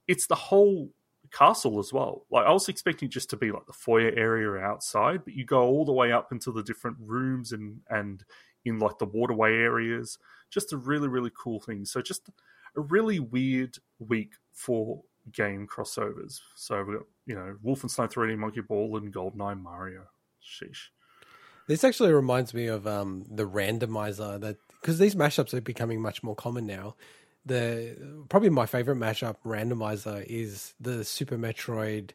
it's 0.08 0.28
the 0.28 0.36
whole 0.36 0.92
castle 1.32 1.78
as 1.80 1.92
well. 1.92 2.26
Like 2.32 2.46
I 2.46 2.52
was 2.52 2.70
expecting 2.70 3.10
just 3.10 3.30
to 3.32 3.38
be 3.38 3.52
like 3.52 3.66
the 3.66 3.74
foyer 3.74 4.12
area 4.16 4.64
outside, 4.64 5.26
but 5.26 5.34
you 5.34 5.44
go 5.46 5.62
all 5.64 5.84
the 5.84 5.92
way 5.92 6.14
up 6.14 6.32
into 6.32 6.54
the 6.54 6.64
different 6.64 6.98
rooms 7.02 7.52
and 7.52 7.82
and 7.90 8.24
in 8.64 8.80
like 8.80 8.98
the 8.98 9.06
waterway 9.06 9.56
areas. 9.56 10.18
Just 10.50 10.72
a 10.72 10.78
really 10.78 11.10
really 11.10 11.32
cool 11.38 11.60
thing. 11.60 11.84
So 11.84 12.02
just 12.02 12.30
a 12.78 12.82
really 12.82 13.20
weird 13.20 13.78
week 14.00 14.34
for 14.54 15.04
game 15.32 15.68
crossovers. 15.68 16.40
So 16.56 16.84
we've 16.84 16.98
got, 16.98 17.08
you 17.26 17.36
know, 17.36 17.56
Wolfenstein 17.64 18.12
3D 18.12 18.38
Monkey 18.38 18.62
Ball 18.62 18.98
and 18.98 19.14
GoldenEye 19.14 19.62
Mario. 19.62 20.04
Sheesh. 20.44 20.88
This 21.68 21.84
actually 21.84 22.12
reminds 22.12 22.54
me 22.54 22.68
of 22.68 22.88
um, 22.88 23.26
the 23.30 23.48
randomizer 23.48 24.40
that 24.42 24.58
because 24.82 24.98
these 24.98 25.16
mashups 25.16 25.54
are 25.54 25.62
becoming 25.62 26.02
much 26.02 26.24
more 26.24 26.36
common 26.36 26.66
now. 26.66 26.96
The 27.46 28.26
probably 28.30 28.50
my 28.50 28.66
favorite 28.66 28.98
mashup 28.98 29.38
randomizer 29.46 30.26
is 30.26 30.74
the 30.80 31.04
Super 31.04 31.38
Metroid 31.38 32.12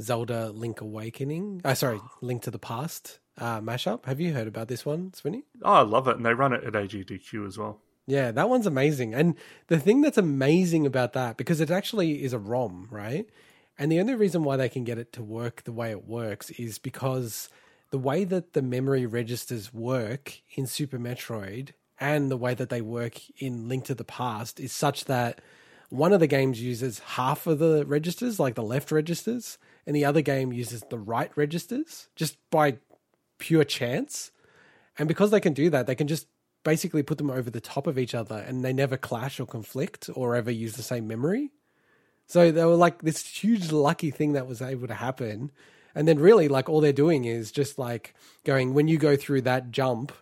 Zelda 0.00 0.50
Link 0.50 0.80
Awakening. 0.80 1.60
Uh, 1.64 1.74
sorry, 1.74 2.00
Link 2.20 2.42
to 2.42 2.50
the 2.50 2.58
Past 2.58 3.18
uh, 3.38 3.60
mashup. 3.60 4.06
Have 4.06 4.20
you 4.20 4.32
heard 4.32 4.48
about 4.48 4.68
this 4.68 4.84
one, 4.84 5.10
Swinny? 5.10 5.42
Oh, 5.62 5.72
I 5.72 5.82
love 5.82 6.08
it. 6.08 6.16
And 6.16 6.26
they 6.26 6.34
run 6.34 6.52
it 6.52 6.64
at 6.64 6.72
AGDQ 6.72 7.46
as 7.46 7.58
well. 7.58 7.80
Yeah, 8.06 8.32
that 8.32 8.50
one's 8.50 8.66
amazing. 8.66 9.14
And 9.14 9.34
the 9.68 9.78
thing 9.78 10.02
that's 10.02 10.18
amazing 10.18 10.86
about 10.86 11.14
that, 11.14 11.36
because 11.36 11.60
it 11.60 11.70
actually 11.70 12.22
is 12.22 12.32
a 12.32 12.38
ROM, 12.38 12.88
right? 12.90 13.28
And 13.78 13.90
the 13.90 14.00
only 14.00 14.14
reason 14.14 14.44
why 14.44 14.56
they 14.56 14.68
can 14.68 14.84
get 14.84 14.98
it 14.98 15.12
to 15.14 15.22
work 15.22 15.64
the 15.64 15.72
way 15.72 15.90
it 15.90 16.06
works 16.06 16.50
is 16.50 16.78
because 16.78 17.48
the 17.90 17.98
way 17.98 18.24
that 18.24 18.52
the 18.52 18.62
memory 18.62 19.06
registers 19.06 19.72
work 19.72 20.40
in 20.54 20.66
Super 20.66 20.98
Metroid 20.98 21.70
and 21.98 22.30
the 22.30 22.36
way 22.36 22.54
that 22.54 22.68
they 22.68 22.80
work 22.80 23.20
in 23.40 23.68
Link 23.68 23.84
to 23.84 23.94
the 23.94 24.04
Past 24.04 24.60
is 24.60 24.72
such 24.72 25.06
that 25.06 25.40
one 25.90 26.12
of 26.12 26.20
the 26.20 26.26
games 26.26 26.60
uses 26.60 26.98
half 26.98 27.46
of 27.46 27.58
the 27.58 27.84
registers, 27.86 28.40
like 28.40 28.54
the 28.54 28.62
left 28.62 28.90
registers, 28.90 29.58
and 29.86 29.94
the 29.94 30.04
other 30.04 30.22
game 30.22 30.52
uses 30.52 30.82
the 30.90 30.98
right 30.98 31.30
registers 31.36 32.08
just 32.16 32.36
by 32.50 32.78
pure 33.38 33.64
chance. 33.64 34.30
And 34.98 35.08
because 35.08 35.30
they 35.30 35.40
can 35.40 35.52
do 35.52 35.70
that, 35.70 35.86
they 35.86 35.94
can 35.94 36.08
just 36.08 36.26
basically 36.64 37.02
put 37.02 37.18
them 37.18 37.30
over 37.30 37.50
the 37.50 37.60
top 37.60 37.86
of 37.86 37.98
each 37.98 38.14
other 38.14 38.36
and 38.36 38.64
they 38.64 38.72
never 38.72 38.96
clash 38.96 39.38
or 39.38 39.46
conflict 39.46 40.10
or 40.14 40.34
ever 40.34 40.50
use 40.50 40.74
the 40.74 40.82
same 40.82 41.06
memory. 41.06 41.50
So 42.26 42.50
they 42.50 42.64
were 42.64 42.74
like 42.74 43.02
this 43.02 43.24
huge 43.24 43.70
lucky 43.70 44.10
thing 44.10 44.32
that 44.32 44.46
was 44.46 44.62
able 44.62 44.88
to 44.88 44.94
happen. 44.94 45.52
And 45.94 46.08
then 46.08 46.18
really 46.18 46.48
like 46.48 46.68
all 46.68 46.80
they're 46.80 46.92
doing 46.92 47.24
is 47.24 47.52
just 47.52 47.78
like 47.78 48.14
going 48.44 48.74
when 48.74 48.88
you 48.88 48.98
go 48.98 49.16
through 49.16 49.42
that 49.42 49.70
jump 49.70 50.12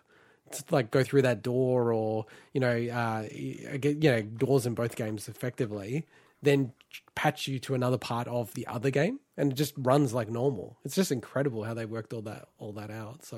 like 0.69 0.91
go 0.91 1.03
through 1.03 1.23
that 1.23 1.41
door 1.41 1.91
or 1.91 2.27
you 2.53 2.59
know 2.59 2.69
uh 2.69 3.27
you 3.31 3.97
know 4.03 4.21
doors 4.21 4.67
in 4.67 4.75
both 4.75 4.95
games 4.95 5.27
effectively 5.27 6.05
then 6.43 6.71
patch 7.15 7.47
you 7.47 7.57
to 7.57 7.73
another 7.73 7.97
part 7.97 8.27
of 8.27 8.53
the 8.53 8.67
other 8.67 8.91
game 8.91 9.19
and 9.37 9.51
it 9.51 9.55
just 9.55 9.73
runs 9.77 10.13
like 10.13 10.29
normal. 10.29 10.77
It's 10.83 10.95
just 10.95 11.11
incredible 11.11 11.63
how 11.63 11.73
they 11.73 11.85
worked 11.85 12.13
all 12.13 12.21
that 12.23 12.47
all 12.57 12.73
that 12.73 12.91
out. 12.91 13.25
So 13.25 13.37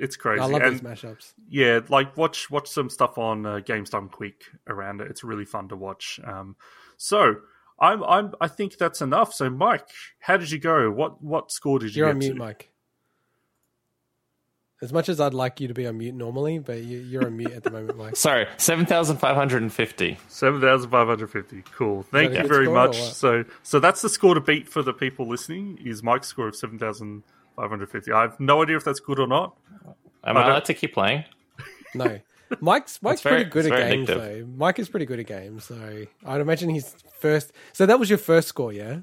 it's 0.00 0.16
crazy. 0.16 0.40
I 0.40 0.46
love 0.46 0.62
and 0.62 0.74
these 0.74 0.80
mashups. 0.80 1.34
yeah, 1.48 1.80
like 1.88 2.16
watch 2.16 2.50
watch 2.50 2.68
some 2.68 2.88
stuff 2.88 3.18
on 3.18 3.44
uh, 3.44 3.58
Games 3.60 3.90
Done 3.90 4.08
Quick 4.08 4.44
around 4.66 5.00
it. 5.00 5.08
It's 5.08 5.22
really 5.22 5.44
fun 5.44 5.68
to 5.68 5.76
watch. 5.76 6.18
Um, 6.24 6.56
so 6.96 7.36
I'm 7.78 8.02
I'm 8.04 8.34
I 8.40 8.48
think 8.48 8.78
that's 8.78 9.02
enough. 9.02 9.34
So 9.34 9.50
Mike, 9.50 9.88
how 10.18 10.36
did 10.36 10.50
you 10.50 10.58
go? 10.58 10.90
What 10.90 11.22
what 11.22 11.52
score 11.52 11.78
did 11.78 11.88
you 11.88 11.90
get? 11.90 11.96
You're 11.96 12.06
get 12.08 12.12
on 12.12 12.18
mute, 12.18 12.32
to? 12.32 12.38
Mike. 12.38 12.70
As 14.82 14.94
much 14.94 15.10
as 15.10 15.20
I'd 15.20 15.34
like 15.34 15.60
you 15.60 15.68
to 15.68 15.74
be 15.74 15.86
on 15.86 15.98
mute 15.98 16.14
normally, 16.14 16.58
but 16.58 16.78
you, 16.78 17.00
you're 17.00 17.26
on 17.26 17.36
mute 17.36 17.52
at 17.52 17.64
the 17.64 17.70
moment, 17.70 17.98
Mike. 17.98 18.16
Sorry, 18.16 18.46
seven 18.56 18.86
thousand 18.86 19.18
five 19.18 19.36
hundred 19.36 19.60
and 19.60 19.72
fifty. 19.72 20.18
Seven 20.28 20.62
thousand 20.62 20.88
five 20.90 21.06
hundred 21.06 21.30
fifty. 21.30 21.62
Cool. 21.76 22.02
Thank 22.04 22.34
you 22.34 22.48
very 22.48 22.68
much. 22.68 22.98
So, 23.12 23.44
so 23.62 23.78
that's 23.78 24.00
the 24.00 24.08
score 24.08 24.34
to 24.34 24.40
beat 24.40 24.66
for 24.66 24.82
the 24.82 24.94
people 24.94 25.28
listening. 25.28 25.78
Is 25.84 26.02
Mike's 26.02 26.28
score 26.28 26.48
of 26.48 26.56
seven 26.56 26.78
thousand 26.78 27.22
five 27.22 27.39
hundred 27.68 27.90
fifty? 27.90 28.12
I 28.12 28.22
have 28.22 28.40
no 28.40 28.62
idea 28.62 28.76
if 28.76 28.84
that's 28.84 29.00
good 29.00 29.18
or 29.18 29.26
not. 29.26 29.56
Am 30.24 30.36
I 30.36 30.40
I 30.40 30.42
don't- 30.42 30.50
allowed 30.52 30.64
to 30.66 30.74
keep 30.74 30.94
playing? 30.94 31.24
No, 31.94 32.20
Mike's 32.60 33.02
Mike's 33.02 33.20
very- 33.20 33.44
pretty 33.44 33.50
good 33.50 33.66
at 33.72 33.76
games 33.90 34.08
addictive. 34.08 34.14
though. 34.16 34.46
Mike 34.56 34.78
is 34.78 34.88
pretty 34.88 35.06
good 35.06 35.18
at 35.18 35.26
games, 35.26 35.64
so 35.64 36.06
I'd 36.24 36.40
imagine 36.40 36.70
he's 36.70 36.94
first. 37.18 37.52
So 37.72 37.84
that 37.86 37.98
was 37.98 38.08
your 38.08 38.18
first 38.18 38.46
score, 38.46 38.72
yeah, 38.72 38.98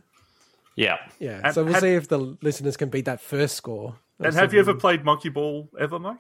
Yeah. 0.78 0.98
yeah. 1.20 1.42
And 1.44 1.54
so 1.54 1.66
we'll 1.66 1.74
had- 1.74 1.82
see 1.82 1.96
if 1.96 2.08
the 2.08 2.38
listeners 2.42 2.78
can 2.78 2.88
beat 2.90 3.04
that 3.06 3.20
first 3.20 3.56
score. 3.56 3.96
And 4.20 4.34
have 4.34 4.54
you 4.54 4.60
ever 4.62 4.74
played 4.74 5.04
Monkey 5.04 5.28
Ball 5.30 5.68
ever, 5.78 6.00
Mike? 6.00 6.18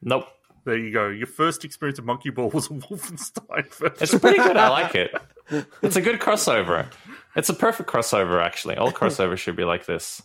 Nope. 0.00 0.28
There 0.64 0.76
you 0.78 0.92
go. 0.92 1.08
Your 1.08 1.26
first 1.26 1.64
experience 1.64 1.98
of 1.98 2.04
Monkey 2.06 2.30
Ball 2.30 2.48
was 2.50 2.66
a 2.66 2.70
Wolfenstein 2.70 4.00
It's 4.02 4.14
pretty 4.18 4.38
good. 4.38 4.56
I 4.56 4.68
like 4.80 4.94
it. 4.94 5.14
It's 5.82 5.96
a 5.96 6.00
good 6.00 6.20
crossover. 6.20 6.86
It's 7.36 7.48
a 7.50 7.54
perfect 7.54 7.88
crossover, 7.90 8.42
actually. 8.42 8.76
All 8.76 8.92
crossovers 8.92 9.38
should 9.38 9.56
be 9.56 9.64
like 9.64 9.84
this. 9.86 10.22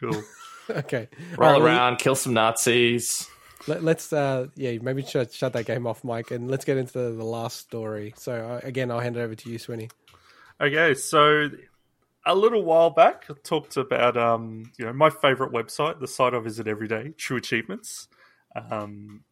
cool. 0.00 0.22
Okay, 0.70 1.08
Roll 1.36 1.48
All 1.48 1.52
right, 1.52 1.62
well, 1.62 1.66
around, 1.66 1.98
kill 1.98 2.14
some 2.14 2.32
Nazis. 2.32 3.28
Let, 3.66 3.84
us 3.84 4.12
uh, 4.12 4.48
yeah, 4.56 4.76
maybe 4.80 5.02
shut, 5.02 5.32
shut 5.32 5.52
that 5.54 5.64
game 5.64 5.86
off, 5.86 6.04
Mike, 6.04 6.30
and 6.30 6.50
let's 6.50 6.64
get 6.64 6.76
into 6.76 6.98
the 6.98 7.24
last 7.24 7.58
story. 7.58 8.14
So 8.16 8.32
uh, 8.32 8.66
again, 8.66 8.90
I'll 8.90 9.00
hand 9.00 9.16
it 9.16 9.20
over 9.20 9.34
to 9.34 9.50
you, 9.50 9.58
Swinny. 9.58 9.90
Okay, 10.60 10.94
so 10.94 11.50
a 12.26 12.34
little 12.34 12.62
while 12.62 12.90
back, 12.90 13.24
I 13.30 13.34
talked 13.42 13.76
about 13.76 14.16
um, 14.16 14.70
you 14.78 14.84
know 14.84 14.92
my 14.92 15.10
favorite 15.10 15.52
website, 15.52 16.00
the 16.00 16.08
site 16.08 16.34
I 16.34 16.38
visit 16.38 16.66
every 16.66 16.88
day, 16.88 17.12
True 17.16 17.36
Achievements. 17.36 18.08
Um, 18.70 19.24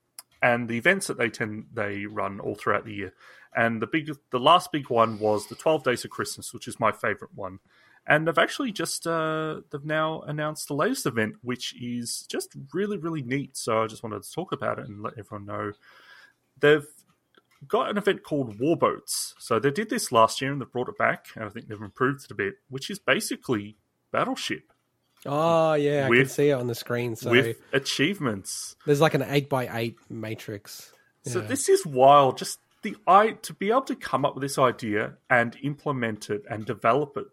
and 0.43 0.69
the 0.69 0.77
events 0.77 1.07
that 1.07 1.17
they 1.17 1.31
tend 1.31 1.67
they 1.73 2.07
run 2.07 2.41
all 2.41 2.55
throughout 2.55 2.85
the 2.85 2.93
year. 2.93 3.15
And 3.55 3.81
the 3.81 3.87
big, 3.87 4.11
the 4.31 4.41
last 4.41 4.73
big 4.73 4.91
one 4.91 5.19
was 5.19 5.47
the 5.47 5.55
Twelve 5.55 5.85
Days 5.85 6.05
of 6.05 6.11
Christmas, 6.11 6.53
which 6.53 6.67
is 6.67 6.81
my 6.81 6.91
favorite 6.91 7.35
one. 7.35 7.61
And 8.07 8.27
they've 8.27 8.39
actually 8.39 8.73
just 8.73 9.07
uh, 9.07 9.61
they've 9.71 9.85
now 9.85 10.23
announced 10.23 10.69
the 10.69 10.75
latest 10.75 11.07
event, 11.07 11.37
which 11.43 11.75
is 11.81 12.27
just 12.29 12.55
really 12.73 12.99
really 12.99 13.23
neat. 13.23 13.57
So 13.57 13.83
I 13.83 13.87
just 13.87 14.03
wanted 14.03 14.23
to 14.23 14.33
talk 14.33 14.53
about 14.53 14.79
it 14.79 14.87
and 14.87 15.03
let 15.03 15.19
everyone 15.19 15.47
know. 15.47 15.73
They've 16.59 16.87
got 17.69 17.91
an 17.91 17.97
event 17.99 18.25
called 18.25 18.59
Warboats. 18.59 19.35
So 19.39 19.61
they 19.61 19.71
did 19.71 19.89
this 19.89 20.11
last 20.11 20.41
year 20.41 20.51
and 20.51 20.61
they've 20.61 20.73
brought 20.73 20.89
it 20.89 20.99
back, 20.99 21.27
and 21.37 21.45
I 21.45 21.49
think 21.49 21.69
they've 21.69 21.81
improved 21.81 22.25
it 22.25 22.31
a 22.31 22.35
bit, 22.35 22.55
which 22.69 22.91
is 22.91 22.99
basically 22.99 23.77
Battleship 24.11 24.73
Oh 25.25 25.75
yeah, 25.75 26.09
I 26.11 26.17
can 26.17 26.29
see 26.29 26.51
it 26.51 26.55
on 26.55 26.67
the 26.67 26.75
screen. 26.75 27.17
So 27.17 27.31
with 27.31 27.59
achievements. 27.73 28.77
there's 28.87 29.01
like 29.01 29.15
an 29.15 29.25
eight 29.29 29.49
by 29.49 29.69
eight 29.73 29.97
matrix. 30.11 30.93
So 31.25 31.41
Yeah. 31.41 31.47
this 31.47 31.69
is 31.69 31.87
wild. 31.87 32.39
Just 32.39 32.59
the 32.83 32.97
i 33.07 33.31
to 33.31 33.55
be 33.55 33.71
able 33.71 33.83
to 33.83 33.95
come 33.95 34.25
up 34.25 34.35
with 34.35 34.43
this 34.43 34.59
idea 34.59 35.15
and 35.31 35.57
implement 35.63 36.31
it 36.31 36.43
and 36.51 36.67
develop 36.67 37.17
it 37.17 37.27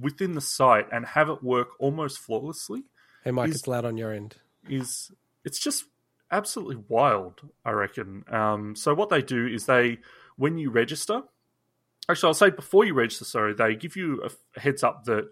within 0.00 0.32
the 0.34 0.40
site 0.40 0.86
and 0.92 1.04
have 1.06 1.28
it 1.28 1.42
work 1.42 1.68
almost 1.78 2.18
flawlessly 2.18 2.84
Hey 3.24 3.30
Mike, 3.30 3.50
is- 3.50 3.56
it's 3.56 3.66
loud 3.68 3.84
on 3.84 3.96
your 3.96 4.12
end. 4.12 4.36
is 4.68 5.10
it's 5.44 5.58
just 5.58 5.84
absolutely 6.30 6.76
wild. 6.88 7.40
I 7.64 7.70
reckon. 7.70 8.24
Um, 8.28 8.74
so 8.76 8.94
what 8.94 9.08
they 9.10 9.22
do 9.22 9.46
is 9.46 9.66
they 9.66 9.98
when 10.36 10.58
you 10.58 10.70
register. 10.70 11.22
Actually, 12.08 12.28
I'll 12.28 12.34
say 12.34 12.50
before 12.50 12.84
you 12.84 12.94
register. 12.94 13.24
Sorry, 13.24 13.52
they 13.54 13.74
give 13.74 13.96
you 13.96 14.22
a, 14.22 14.60
heads 14.60 14.82
up 14.84 15.04
that 15.04 15.28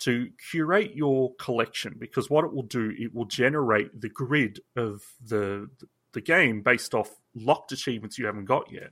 to 0.00 0.28
curate 0.50 0.94
your 0.94 1.34
collection 1.36 1.94
because 1.98 2.28
what 2.28 2.44
it 2.44 2.52
will 2.52 2.62
do 2.64 2.92
it 2.98 3.14
will 3.14 3.24
generate 3.24 4.00
the 4.00 4.08
grid 4.08 4.60
of 4.76 5.02
the 5.24 5.68
the 6.12 6.20
game 6.20 6.62
based 6.62 6.94
off 6.94 7.10
locked 7.34 7.72
achievements 7.72 8.18
you 8.18 8.26
haven't 8.26 8.44
got 8.46 8.70
yet. 8.72 8.90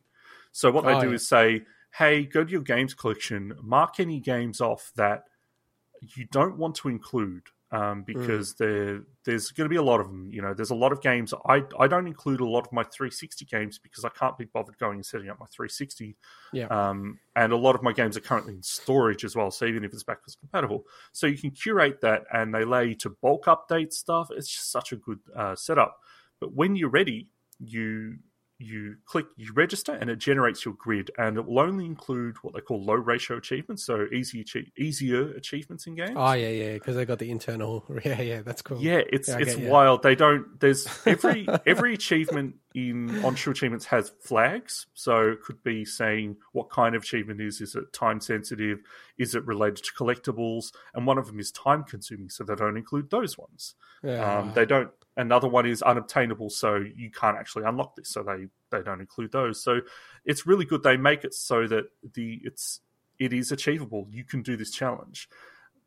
So 0.52 0.70
what 0.70 0.84
they 0.84 0.94
Oh, 0.94 1.00
do 1.00 1.08
yeah. 1.08 1.14
is 1.14 1.26
say, 1.28 1.62
"Hey, 1.98 2.24
go 2.24 2.44
to 2.44 2.50
your 2.50 2.62
games 2.62 2.94
collection, 2.94 3.56
mark 3.62 4.00
any 4.00 4.20
games 4.20 4.60
off 4.60 4.92
that 4.96 5.24
you 6.16 6.26
don't 6.30 6.58
want 6.58 6.74
to 6.76 6.88
include 6.88 7.42
um, 7.74 8.02
because 8.02 8.54
there 8.54 9.02
there's 9.24 9.50
going 9.50 9.64
to 9.64 9.68
be 9.68 9.76
a 9.76 9.82
lot 9.82 10.00
of 10.00 10.06
them. 10.06 10.30
You 10.32 10.42
know, 10.42 10.54
there's 10.54 10.70
a 10.70 10.76
lot 10.76 10.92
of 10.92 11.02
games. 11.02 11.34
I 11.46 11.64
I 11.78 11.88
don't 11.88 12.06
include 12.06 12.40
a 12.40 12.46
lot 12.46 12.66
of 12.66 12.72
my 12.72 12.84
360 12.84 13.44
games 13.46 13.78
because 13.78 14.04
I 14.04 14.10
can't 14.10 14.38
be 14.38 14.44
bothered 14.44 14.78
going 14.78 14.96
and 14.96 15.06
setting 15.06 15.28
up 15.28 15.40
my 15.40 15.46
360. 15.46 16.16
Yeah. 16.52 16.66
Um, 16.66 17.18
and 17.34 17.52
a 17.52 17.56
lot 17.56 17.74
of 17.74 17.82
my 17.82 17.92
games 17.92 18.16
are 18.16 18.20
currently 18.20 18.54
in 18.54 18.62
storage 18.62 19.24
as 19.24 19.34
well. 19.34 19.50
So 19.50 19.64
even 19.64 19.82
if 19.82 19.92
it's 19.92 20.04
backwards 20.04 20.36
compatible, 20.36 20.84
so 21.12 21.26
you 21.26 21.36
can 21.36 21.50
curate 21.50 22.00
that, 22.02 22.24
and 22.32 22.54
they 22.54 22.62
allow 22.62 22.80
you 22.80 22.94
to 22.96 23.10
bulk 23.10 23.46
update 23.46 23.92
stuff. 23.92 24.28
It's 24.30 24.48
just 24.48 24.70
such 24.70 24.92
a 24.92 24.96
good 24.96 25.18
uh, 25.34 25.56
setup. 25.56 25.98
But 26.38 26.52
when 26.52 26.76
you're 26.76 26.90
ready, 26.90 27.28
you 27.58 28.18
you 28.64 28.96
click 29.06 29.26
you 29.36 29.52
register 29.54 29.92
and 29.92 30.10
it 30.10 30.16
generates 30.16 30.64
your 30.64 30.74
grid 30.74 31.10
and 31.18 31.36
it 31.36 31.46
will 31.46 31.60
only 31.60 31.84
include 31.84 32.36
what 32.42 32.54
they 32.54 32.60
call 32.60 32.82
low 32.84 32.94
ratio 32.94 33.36
achievements 33.36 33.84
so 33.84 34.06
easy 34.12 34.44
easier 34.78 35.30
achievements 35.32 35.86
in 35.86 35.94
games 35.94 36.16
Oh 36.24 36.32
yeah, 36.32 36.48
yeah, 36.48 36.72
because 36.74 36.96
they 36.96 37.04
got 37.04 37.18
the 37.18 37.30
internal. 37.30 37.84
Yeah, 38.04 38.20
yeah, 38.20 38.42
that's 38.42 38.60
cool. 38.60 38.78
yeah, 38.80 39.00
it's 39.10 39.28
Yeah, 39.28 39.38
it's 39.38 39.56
wild. 39.56 40.02
They 40.02 40.14
don't. 40.14 40.58
There's 40.60 40.86
every 41.06 41.46
every 41.66 41.94
achievement 41.94 42.56
in 42.74 43.24
on 43.24 43.34
True 43.34 43.52
Achievements 43.52 43.86
has 43.86 44.12
flags. 44.20 44.86
So 44.94 45.30
it 45.32 45.42
could 45.42 45.62
be 45.62 45.84
saying 45.84 46.36
what 46.52 46.70
kind 46.70 46.94
of 46.94 47.02
achievement 47.02 47.40
is. 47.40 47.60
Is 47.60 47.74
it 47.74 47.92
time 47.92 48.20
sensitive? 48.20 48.80
Is 49.18 49.34
it 49.34 49.44
related 49.46 49.84
to 49.84 49.92
collectibles? 49.92 50.72
And 50.94 51.06
one 51.06 51.18
of 51.18 51.26
them 51.26 51.38
is 51.38 51.50
time 51.52 51.84
consuming, 51.84 52.30
so 52.30 52.44
they 52.44 52.54
don't 52.54 52.76
include 52.76 53.10
those 53.10 53.38
ones. 53.38 53.74
Yeah. 54.02 54.38
Um, 54.38 54.52
they 54.54 54.66
don't. 54.66 54.90
Another 55.16 55.46
one 55.46 55.66
is 55.66 55.80
unobtainable, 55.82 56.50
so 56.50 56.76
you 56.96 57.10
can't 57.10 57.36
actually 57.36 57.64
unlock 57.64 57.94
this. 57.94 58.08
So 58.08 58.22
they 58.22 58.46
they 58.70 58.82
don't 58.82 59.00
include 59.00 59.30
those. 59.32 59.62
So 59.62 59.80
it's 60.24 60.46
really 60.46 60.64
good. 60.64 60.82
They 60.82 60.96
make 60.96 61.24
it 61.24 61.34
so 61.34 61.66
that 61.68 61.84
the 62.14 62.40
it's 62.42 62.80
it 63.18 63.32
is 63.32 63.52
achievable. 63.52 64.08
You 64.10 64.24
can 64.24 64.42
do 64.42 64.56
this 64.56 64.72
challenge, 64.72 65.28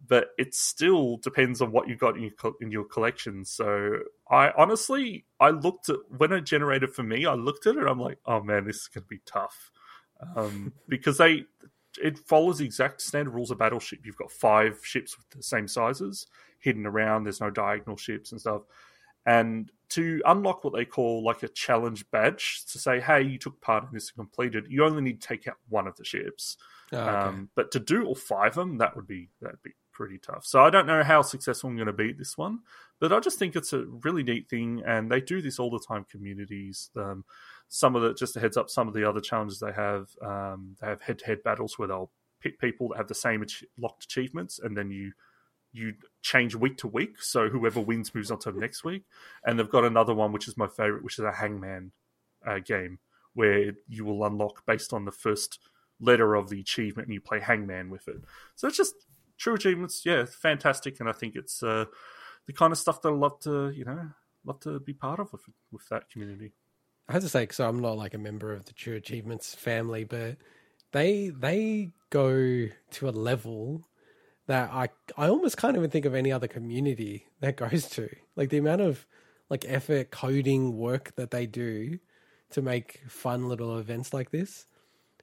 but 0.07 0.29
it 0.37 0.55
still 0.55 1.17
depends 1.17 1.61
on 1.61 1.71
what 1.71 1.89
you've 1.89 1.99
got 1.99 2.15
in 2.15 2.21
your 2.21 2.31
co- 2.31 2.55
in 2.61 2.71
your 2.71 2.85
collection. 2.85 3.43
So 3.43 3.99
I 4.29 4.51
honestly 4.57 5.25
I 5.39 5.49
looked 5.49 5.89
at 5.89 5.97
when 6.17 6.31
it 6.31 6.45
generated 6.45 6.93
for 6.93 7.03
me. 7.03 7.25
I 7.25 7.33
looked 7.33 7.67
at 7.67 7.75
it. 7.75 7.85
I'm 7.85 7.99
like, 7.99 8.19
oh 8.25 8.41
man, 8.41 8.65
this 8.65 8.77
is 8.77 8.87
going 8.87 9.03
to 9.03 9.09
be 9.09 9.21
tough 9.25 9.71
um, 10.37 10.71
because 10.87 11.17
they 11.17 11.43
it 12.01 12.19
follows 12.19 12.59
the 12.59 12.65
exact 12.65 13.01
standard 13.01 13.33
rules 13.33 13.51
of 13.51 13.57
battleship. 13.57 13.99
You've 14.05 14.17
got 14.17 14.31
five 14.31 14.79
ships 14.83 15.17
with 15.17 15.29
the 15.31 15.43
same 15.43 15.67
sizes 15.67 16.27
hidden 16.59 16.85
around. 16.85 17.23
There's 17.23 17.41
no 17.41 17.49
diagonal 17.49 17.97
ships 17.97 18.31
and 18.31 18.41
stuff. 18.41 18.63
And 19.27 19.71
to 19.89 20.21
unlock 20.25 20.63
what 20.63 20.73
they 20.73 20.85
call 20.85 21.23
like 21.23 21.43
a 21.43 21.47
challenge 21.49 22.09
badge 22.11 22.63
to 22.71 22.79
say, 22.79 22.99
hey, 22.99 23.21
you 23.21 23.37
took 23.37 23.61
part 23.61 23.83
in 23.83 23.89
this 23.93 24.09
and 24.09 24.17
completed, 24.17 24.67
you 24.69 24.83
only 24.83 25.01
need 25.01 25.21
to 25.21 25.27
take 25.27 25.47
out 25.47 25.57
one 25.69 25.85
of 25.85 25.95
the 25.97 26.03
ships. 26.03 26.57
Oh, 26.93 26.97
okay. 26.97 27.09
Um, 27.09 27.49
but 27.53 27.69
to 27.71 27.79
do 27.79 28.05
all 28.05 28.15
five 28.15 28.57
of 28.57 28.67
them, 28.67 28.77
that 28.77 28.95
would 28.95 29.05
be 29.05 29.29
that'd 29.41 29.61
be 29.61 29.73
pretty 29.91 30.17
tough. 30.17 30.45
So 30.45 30.61
I 30.61 30.69
don't 30.69 30.87
know 30.87 31.03
how 31.03 31.21
successful 31.21 31.69
I'm 31.69 31.75
going 31.75 31.87
to 31.87 31.93
be 31.93 32.11
at 32.11 32.17
this 32.17 32.37
one, 32.37 32.59
but 32.99 33.11
I 33.11 33.19
just 33.19 33.37
think 33.37 33.55
it's 33.55 33.73
a 33.73 33.83
really 34.03 34.23
neat 34.23 34.47
thing, 34.49 34.81
and 34.85 35.11
they 35.11 35.19
do 35.19 35.41
this 35.41 35.59
all 35.59 35.69
the 35.69 35.83
time. 35.85 36.05
Communities, 36.09 36.89
um, 36.95 37.25
some 37.67 37.95
of 37.95 38.03
the 38.03 38.13
just 38.13 38.37
a 38.37 38.39
heads 38.39 38.55
up, 38.55 38.69
some 38.69 38.87
of 38.87 38.93
the 38.93 39.03
other 39.03 39.19
challenges 39.19 39.59
they 39.59 39.73
have, 39.73 40.07
um, 40.21 40.77
they 40.79 40.87
have 40.87 41.01
head-to-head 41.01 41.43
battles 41.43 41.77
where 41.77 41.89
they'll 41.89 42.11
pick 42.39 42.59
people 42.59 42.89
that 42.89 42.97
have 42.97 43.07
the 43.07 43.15
same 43.15 43.41
ach- 43.41 43.65
locked 43.77 44.05
achievements, 44.05 44.59
and 44.59 44.77
then 44.77 44.89
you 44.89 45.11
you 45.77 45.93
change 46.21 46.55
week 46.55 46.77
to 46.77 46.87
week. 46.87 47.21
So 47.21 47.49
whoever 47.49 47.79
wins 47.79 48.13
moves 48.13 48.31
on 48.31 48.39
to 48.39 48.51
the 48.51 48.59
next 48.59 48.83
week. 48.83 49.03
And 49.45 49.57
they've 49.57 49.69
got 49.69 49.85
another 49.85 50.13
one 50.13 50.31
which 50.31 50.47
is 50.47 50.57
my 50.57 50.67
favorite, 50.67 51.03
which 51.03 51.19
is 51.19 51.25
a 51.25 51.31
Hangman 51.31 51.91
uh, 52.45 52.59
game 52.59 52.99
where 53.33 53.73
you 53.87 54.03
will 54.03 54.25
unlock 54.25 54.65
based 54.65 54.93
on 54.93 55.05
the 55.05 55.11
first 55.11 55.59
letter 55.99 56.35
of 56.35 56.49
the 56.49 56.59
achievement 56.59 57.07
and 57.07 57.13
you 57.13 57.21
play 57.21 57.39
Hangman 57.39 57.89
with 57.89 58.07
it. 58.07 58.17
So 58.55 58.67
it's 58.67 58.77
just 58.77 58.95
true 59.37 59.53
achievements. 59.53 60.03
Yeah, 60.05 60.25
fantastic. 60.25 60.99
And 60.99 61.07
I 61.07 61.11
think 61.11 61.35
it's 61.35 61.61
uh, 61.61 61.85
the 62.47 62.53
kind 62.53 62.71
of 62.71 62.79
stuff 62.79 63.01
that 63.01 63.09
I 63.09 63.15
love 63.15 63.39
to, 63.41 63.69
you 63.69 63.85
know, 63.85 64.09
love 64.43 64.59
to 64.61 64.79
be 64.79 64.93
part 64.93 65.19
of 65.19 65.31
with, 65.31 65.43
with 65.71 65.87
that 65.89 66.09
community. 66.09 66.53
I 67.07 67.13
have 67.13 67.21
to 67.21 67.29
say, 67.29 67.47
so 67.51 67.67
I'm 67.67 67.79
not 67.79 67.97
like 67.97 68.13
a 68.13 68.17
member 68.17 68.51
of 68.51 68.65
the 68.65 68.73
True 68.73 68.95
Achievements 68.95 69.55
family, 69.55 70.03
but 70.03 70.37
they 70.91 71.29
they 71.29 71.91
go 72.09 72.67
to 72.91 73.09
a 73.09 73.11
level 73.11 73.87
that 74.47 74.71
I 74.71 74.89
I 75.17 75.29
almost 75.29 75.57
can't 75.57 75.77
even 75.77 75.89
think 75.89 76.05
of 76.05 76.15
any 76.15 76.31
other 76.31 76.47
community 76.47 77.27
that 77.41 77.57
goes 77.57 77.87
to. 77.91 78.09
Like 78.35 78.49
the 78.49 78.57
amount 78.57 78.81
of 78.81 79.05
like 79.49 79.65
effort, 79.67 80.11
coding 80.11 80.77
work 80.77 81.15
that 81.15 81.31
they 81.31 81.45
do 81.45 81.99
to 82.49 82.61
make 82.61 83.01
fun 83.07 83.47
little 83.47 83.77
events 83.77 84.13
like 84.13 84.31
this. 84.31 84.65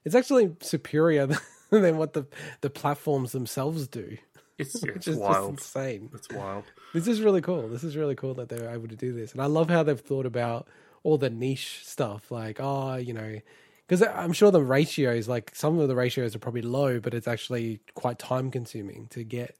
It's 0.04 0.14
actually 0.14 0.54
superior 0.60 1.26
than 1.70 1.96
what 1.96 2.12
the 2.12 2.26
the 2.60 2.70
platforms 2.70 3.32
themselves 3.32 3.88
do. 3.88 4.18
It's, 4.58 4.74
it's 4.84 5.08
wild. 5.08 5.56
just 5.56 5.76
insane. 5.76 6.10
It's 6.14 6.28
wild. 6.30 6.64
This 6.92 7.08
is 7.08 7.20
really 7.20 7.40
cool. 7.40 7.68
This 7.68 7.84
is 7.84 7.96
really 7.96 8.14
cool 8.14 8.34
that 8.34 8.48
they're 8.48 8.70
able 8.70 8.88
to 8.88 8.96
do 8.96 9.12
this. 9.12 9.32
And 9.32 9.40
I 9.40 9.46
love 9.46 9.68
how 9.68 9.82
they've 9.82 9.98
thought 9.98 10.26
about 10.26 10.68
all 11.02 11.18
the 11.18 11.30
niche 11.30 11.80
stuff. 11.84 12.30
Like, 12.30 12.58
oh, 12.60 12.94
you 12.96 13.12
know, 13.12 13.40
because 13.86 14.02
I'm 14.02 14.32
sure 14.32 14.50
the 14.50 14.62
ratios, 14.62 15.28
like 15.28 15.54
some 15.54 15.78
of 15.78 15.88
the 15.88 15.94
ratios 15.96 16.34
are 16.34 16.38
probably 16.38 16.62
low, 16.62 17.00
but 17.00 17.14
it's 17.14 17.28
actually 17.28 17.80
quite 17.94 18.18
time 18.18 18.50
consuming 18.50 19.08
to 19.08 19.24
get 19.24 19.56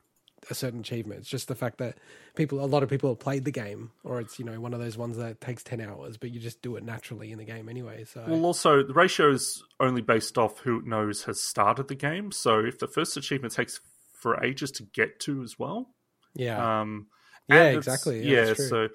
a 0.51 0.55
certain 0.55 0.81
achievement. 0.81 1.21
It's 1.21 1.29
just 1.29 1.49
the 1.49 1.55
fact 1.55 1.79
that 1.79 1.97
people, 2.35 2.65
a 2.65 2.67
lot 2.67 2.83
of 2.83 2.89
people 2.89 3.11
have 3.11 3.19
played 3.19 3.45
the 3.45 3.51
game, 3.51 3.91
or 4.03 4.21
it's, 4.21 4.39
you 4.39 4.45
know, 4.45 4.59
one 4.61 4.75
of 4.75 4.81
those 4.81 4.97
ones 4.97 5.17
that 5.17 5.41
takes 5.41 5.63
10 5.63 5.81
hours, 5.81 6.17
but 6.17 6.31
you 6.31 6.41
just 6.41 6.63
do 6.63 6.77
it 6.77 6.85
naturally 6.85 7.33
in 7.33 7.39
the 7.39 7.45
game 7.45 7.69
anyway. 7.69 8.05
So, 8.05 8.25
Well, 8.27 8.45
also 8.45 8.83
the 8.83 8.95
ratio 8.95 9.31
is 9.31 9.63
only 9.81 10.03
based 10.03 10.39
off 10.39 10.59
who 10.61 10.79
it 10.79 10.87
knows 10.87 11.25
has 11.25 11.43
started 11.43 11.89
the 11.89 11.95
game. 11.95 12.33
So 12.33 12.61
if 12.61 12.79
the 12.79 12.89
first 12.89 13.17
achievement 13.17 13.55
takes 13.55 13.81
for 14.13 14.43
ages 14.43 14.71
to 14.73 14.85
get 14.85 15.21
to 15.21 15.43
as 15.43 15.59
well, 15.59 15.95
yeah. 16.35 16.81
um, 16.81 17.09
Yeah, 17.49 17.71
exactly. 17.71 18.23
Yeah, 18.23 18.47
Yeah, 18.47 18.55
so, 18.55 18.89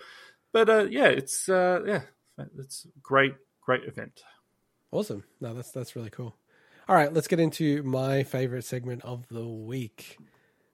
but 0.51 0.69
uh, 0.69 0.87
yeah, 0.89 1.07
it's 1.07 1.47
uh, 1.49 1.81
yeah, 1.85 2.01
it's 2.57 2.87
great, 3.01 3.35
great 3.61 3.83
event. 3.85 4.23
Awesome. 4.91 5.23
No, 5.39 5.53
that's 5.53 5.71
that's 5.71 5.95
really 5.95 6.09
cool. 6.09 6.35
All 6.87 6.95
right, 6.95 7.13
let's 7.13 7.27
get 7.27 7.39
into 7.39 7.83
my 7.83 8.23
favorite 8.23 8.65
segment 8.65 9.03
of 9.05 9.27
the 9.29 9.45
week. 9.45 10.17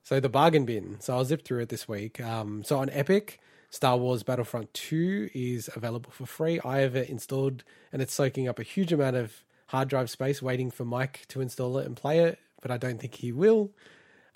So 0.03 0.19
the 0.19 0.29
bargain 0.29 0.65
bin. 0.65 0.97
So 0.99 1.15
I'll 1.15 1.25
zip 1.25 1.43
through 1.43 1.63
it 1.63 1.69
this 1.69 1.87
week. 1.87 2.21
Um, 2.21 2.63
so 2.63 2.79
on 2.79 2.89
Epic, 2.91 3.39
Star 3.69 3.97
Wars 3.97 4.23
Battlefront 4.23 4.73
2 4.73 5.31
is 5.33 5.69
available 5.75 6.11
for 6.11 6.25
free. 6.25 6.59
I 6.63 6.77
have 6.79 6.95
it 6.95 7.09
installed 7.09 7.63
and 7.91 8.01
it's 8.01 8.13
soaking 8.13 8.47
up 8.47 8.59
a 8.59 8.63
huge 8.63 8.93
amount 8.93 9.17
of 9.17 9.43
hard 9.67 9.89
drive 9.89 10.09
space 10.09 10.41
waiting 10.41 10.71
for 10.71 10.85
Mike 10.85 11.25
to 11.29 11.41
install 11.41 11.77
it 11.79 11.85
and 11.85 11.97
play 11.97 12.19
it, 12.19 12.39
but 12.61 12.71
I 12.71 12.77
don't 12.77 13.01
think 13.01 13.15
he 13.15 13.31
will. 13.31 13.71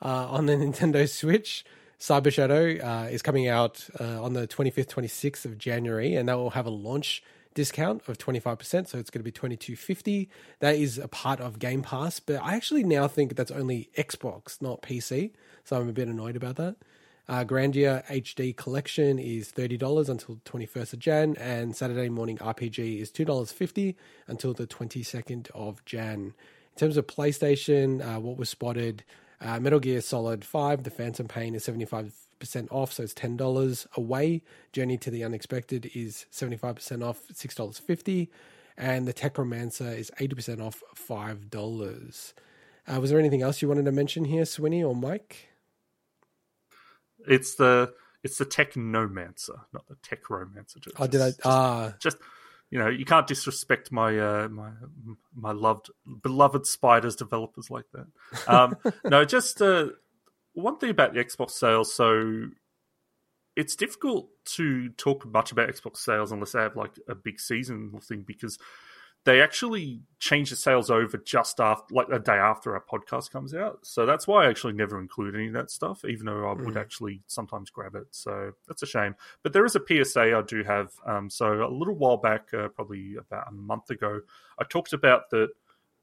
Uh, 0.02 0.28
on 0.28 0.48
the 0.48 0.54
Nintendo 0.58 1.08
Switch, 1.08 1.64
Cyber 2.00 2.34
Shadow 2.34 2.78
uh, 2.84 3.08
is 3.10 3.22
coming 3.22 3.48
out 3.48 3.88
uh, 4.00 4.22
on 4.22 4.34
the 4.34 4.48
25th, 4.48 4.88
26th 4.88 5.46
of 5.46 5.58
January, 5.58 6.16
and 6.16 6.28
that 6.28 6.38
will 6.38 6.50
have 6.52 6.66
a 6.66 6.72
launch 6.72 7.22
discount 7.60 8.08
of 8.08 8.18
25%, 8.18 8.88
so 8.88 8.98
it's 8.98 9.10
going 9.10 9.20
to 9.20 9.24
be 9.24 9.34
2250. 9.34 10.30
That 10.60 10.76
is 10.76 10.98
a 10.98 11.10
part 11.10 11.42
of 11.42 11.60
Game 11.60 11.82
Pass, 11.82 12.22
but 12.22 12.42
I 12.42 12.56
actually 12.56 12.86
now 12.86 13.10
think 13.10 13.36
that's 13.36 13.52
only 13.52 13.90
Xbox, 13.98 14.62
not 14.62 14.82
PC, 14.82 15.32
so 15.66 15.76
I'm 15.76 15.90
a 15.90 15.92
bit 15.92 16.08
annoyed 16.08 16.38
about 16.38 16.56
that. 16.56 16.78
Uh, 17.28 17.44
Grandia 17.44 18.06
HD 18.08 18.56
Collection 18.56 19.20
is 19.20 19.52
$30 19.52 20.08
until 20.08 20.38
21st 20.46 20.94
of 20.94 21.00
Jan, 21.00 21.36
and 21.38 21.76
Saturday 21.76 22.08
Morning 22.08 22.38
RPG 22.38 23.02
is 23.02 23.12
$2.50 23.12 23.96
until 24.28 24.54
the 24.54 24.66
22nd 24.66 25.52
of 25.54 25.84
Jan. 25.84 26.34
In 26.74 26.78
terms 26.78 26.96
of 26.96 27.08
PlayStation, 27.08 28.02
uh, 28.02 28.22
what 28.22 28.38
was 28.38 28.48
spotted, 28.48 29.04
uh, 29.42 29.60
Metal 29.60 29.82
Gear 29.82 30.00
Solid 30.00 30.46
5, 30.46 30.84
The 30.84 30.92
Phantom 30.92 31.28
Pain 31.28 31.56
is 31.56 31.68
75% 31.68 32.14
off, 32.72 32.94
so 32.94 33.04
it's 33.04 33.14
$10. 33.14 33.88
Away, 33.96 34.44
Journey 34.72 34.98
to 34.98 35.12
the 35.12 35.24
Unexpected 35.24 35.92
is 35.94 36.26
75% 36.32 37.04
off, 37.06 37.22
$6.50. 37.34 38.30
And 38.78 39.08
The 39.08 39.14
Techromancer 39.14 39.98
is 39.98 40.12
80% 40.20 40.62
off, 40.62 40.82
$5. 40.96 42.34
Uh, 42.88 43.00
was 43.00 43.10
there 43.10 43.20
anything 43.20 43.42
else 43.42 43.62
you 43.62 43.68
wanted 43.68 43.86
to 43.86 43.92
mention 43.92 44.26
here, 44.26 44.44
Swinny 44.44 44.84
or 44.84 44.96
Mike? 44.96 45.50
It's 47.28 47.56
the 47.56 47.94
it's 48.24 48.38
the 48.38 48.46
technomancer, 48.46 49.62
not 49.74 49.86
the 49.88 49.96
Techromancer. 49.96 50.80
Just, 50.82 50.96
Oh, 51.00 51.08
did 51.08 51.22
I? 51.22 51.32
Ah, 51.46 51.94
just 52.00 52.18
you 52.70 52.78
know, 52.80 52.88
you 52.88 53.06
can't 53.06 53.28
disrespect 53.28 53.92
my 53.92 54.18
uh, 54.18 54.48
my 54.50 54.72
my 55.36 55.52
loved 55.52 55.90
beloved 56.22 56.66
spiders 56.66 57.16
developers 57.16 57.70
like 57.70 57.86
that. 57.94 58.08
Um, 58.48 58.78
no, 59.06 59.26
just 59.26 59.62
uh, 59.62 59.88
one 60.54 60.78
thing 60.78 60.90
about 60.90 61.14
the 61.14 61.24
Xbox 61.24 61.52
sales. 61.52 61.94
So 61.94 62.50
it's 63.56 63.76
difficult 63.76 64.30
to 64.46 64.90
talk 64.90 65.26
much 65.26 65.52
about 65.52 65.70
Xbox 65.70 65.98
sales 65.98 66.32
unless 66.32 66.54
they 66.54 66.60
have 66.62 66.76
like 66.76 66.98
a 67.08 67.16
big 67.16 67.40
seasonal 67.40 68.00
thing 68.00 68.24
because 68.26 68.58
they 69.26 69.42
actually 69.42 70.00
change 70.18 70.50
the 70.50 70.56
sales 70.56 70.90
over 70.90 71.18
just 71.18 71.60
after, 71.60 71.94
like 71.94 72.08
a 72.10 72.20
day 72.20 72.38
after 72.38 72.74
our 72.74 72.82
podcast 72.90 73.32
comes 73.32 73.54
out. 73.54 73.80
So 73.86 74.06
that's 74.06 74.28
why 74.28 74.46
I 74.46 74.50
actually 74.50 74.74
never 74.74 74.98
include 74.98 75.36
any 75.36 75.48
of 75.48 75.54
that 75.54 75.70
stuff, 75.70 76.06
even 76.06 76.26
though 76.26 76.48
I 76.50 76.54
would 76.54 76.76
Mm. 76.76 76.80
actually 76.80 77.22
sometimes 77.28 77.70
grab 77.70 77.96
it. 77.96 78.08
So 78.12 78.54
that's 78.66 78.82
a 78.82 78.86
shame. 78.86 79.16
But 79.44 79.52
there 79.52 79.66
is 79.66 79.76
a 79.76 79.82
PSA 79.86 80.38
I 80.38 80.42
do 80.42 80.64
have. 80.64 80.94
Um, 81.06 81.30
so 81.30 81.66
a 81.66 81.68
little 81.70 81.96
while 81.96 82.16
back, 82.16 82.54
uh, 82.54 82.70
probably 82.70 83.18
about 83.18 83.50
a 83.50 83.52
month 83.52 83.90
ago, 83.90 84.22
I 84.58 84.64
talked 84.64 84.94
about 84.94 85.30
that 85.32 85.50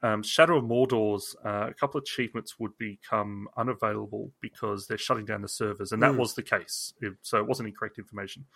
um, 0.03 0.23
Shadow 0.23 0.59
of 0.59 0.65
Mordor's 0.65 1.35
uh, 1.45 1.69
a 1.71 1.75
couple 1.75 1.99
of 1.99 2.03
achievements 2.03 2.59
would 2.59 2.77
become 2.79 3.49
unavailable 3.57 4.33
because 4.41 4.87
they're 4.87 4.99
shutting 4.99 5.25
down 5.25 5.43
the 5.43 5.49
servers, 5.49 5.93
and 5.93 6.03
that 6.03 6.13
Mm. 6.13 6.19
was 6.19 6.35
the 6.35 6.43
case. 6.43 6.93
It- 7.01 7.17
so 7.23 7.39
it 7.39 7.47
wasn't 7.47 7.69
incorrect 7.69 7.99
information. 7.99 8.47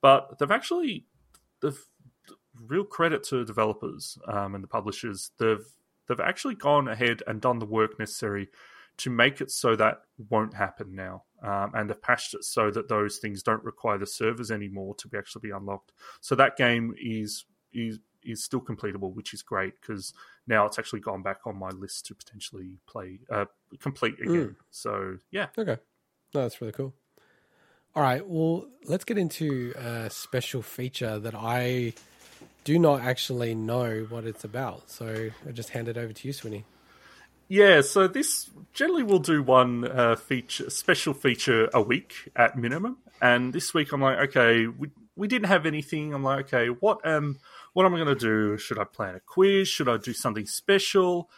But 0.00 0.38
they've 0.38 0.50
actually, 0.50 1.06
they've 1.60 1.78
real 2.66 2.84
credit 2.84 3.24
to 3.24 3.44
developers 3.44 4.16
um, 4.28 4.54
and 4.54 4.62
the 4.62 4.68
publishers. 4.68 5.32
They've 5.38 5.66
they've 6.06 6.20
actually 6.20 6.54
gone 6.54 6.86
ahead 6.88 7.22
and 7.26 7.40
done 7.40 7.58
the 7.58 7.66
work 7.66 7.98
necessary 7.98 8.48
to 8.98 9.10
make 9.10 9.40
it 9.40 9.50
so 9.50 9.74
that 9.74 10.02
won't 10.30 10.54
happen 10.54 10.94
now, 10.94 11.24
um, 11.42 11.72
and 11.74 11.90
they've 11.90 12.00
patched 12.00 12.34
it 12.34 12.44
so 12.44 12.70
that 12.70 12.88
those 12.88 13.18
things 13.18 13.42
don't 13.42 13.64
require 13.64 13.98
the 13.98 14.06
servers 14.06 14.50
anymore 14.52 14.94
to 14.96 15.08
be 15.08 15.18
actually 15.18 15.40
be 15.48 15.50
unlocked. 15.50 15.92
So 16.20 16.34
that 16.36 16.56
game 16.56 16.94
is 16.96 17.44
is 17.72 17.98
is 18.22 18.44
still 18.44 18.60
completable, 18.60 19.12
which 19.14 19.34
is 19.34 19.42
great 19.42 19.74
because 19.80 20.14
now 20.46 20.66
it's 20.66 20.78
actually 20.78 21.00
gone 21.00 21.22
back 21.22 21.40
on 21.46 21.56
my 21.56 21.70
list 21.70 22.06
to 22.06 22.14
potentially 22.14 22.78
play 22.86 23.20
uh, 23.30 23.46
complete 23.80 24.20
again. 24.20 24.56
So 24.70 25.18
yeah, 25.30 25.48
okay. 25.56 25.78
No, 26.34 26.42
that's 26.42 26.60
really 26.60 26.72
cool. 26.72 26.94
All 27.94 28.02
right. 28.02 28.26
Well, 28.26 28.66
let's 28.86 29.04
get 29.04 29.18
into 29.18 29.72
a 29.76 30.10
special 30.10 30.62
feature 30.62 31.18
that 31.20 31.34
I 31.34 31.94
do 32.64 32.78
not 32.78 33.02
actually 33.02 33.54
know 33.54 34.06
what 34.08 34.24
it's 34.24 34.42
about. 34.42 34.90
So 34.90 35.30
I 35.46 35.52
just 35.52 35.70
hand 35.70 35.88
it 35.88 35.96
over 35.96 36.12
to 36.12 36.28
you, 36.28 36.34
Swinny. 36.34 36.64
Yeah, 37.46 37.82
so 37.82 38.08
this 38.08 38.50
generally 38.72 39.02
we'll 39.02 39.18
do 39.18 39.42
one 39.42 39.86
uh, 39.86 40.16
feature, 40.16 40.70
special 40.70 41.12
feature 41.14 41.68
a 41.74 41.80
week 41.80 42.14
at 42.34 42.56
minimum. 42.56 42.98
And 43.20 43.52
this 43.52 43.74
week 43.74 43.92
I'm 43.92 44.00
like, 44.00 44.18
okay, 44.30 44.66
we 44.66 44.90
we 45.14 45.28
didn't 45.28 45.48
have 45.48 45.66
anything. 45.66 46.12
I'm 46.14 46.24
like, 46.24 46.46
okay, 46.46 46.68
what 46.68 47.06
um 47.06 47.38
what 47.74 47.84
am 47.84 47.94
I 47.94 47.98
going 47.98 48.08
to 48.08 48.14
do? 48.14 48.56
Should 48.56 48.78
I 48.78 48.84
plan 48.84 49.14
a 49.14 49.20
quiz? 49.20 49.68
Should 49.68 49.88
I 49.88 49.98
do 49.98 50.12
something 50.12 50.46
special? 50.46 51.28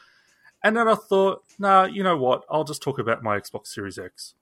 And 0.63 0.77
then 0.77 0.87
I 0.89 0.95
thought, 0.95 1.43
nah, 1.59 1.85
you 1.85 2.03
know 2.03 2.17
what? 2.17 2.45
I'll 2.51 2.65
just 2.65 2.83
talk 2.83 2.99
about 2.99 3.23
my 3.23 3.39
Xbox 3.39 3.67
Series 3.69 3.99
X. 3.99 4.35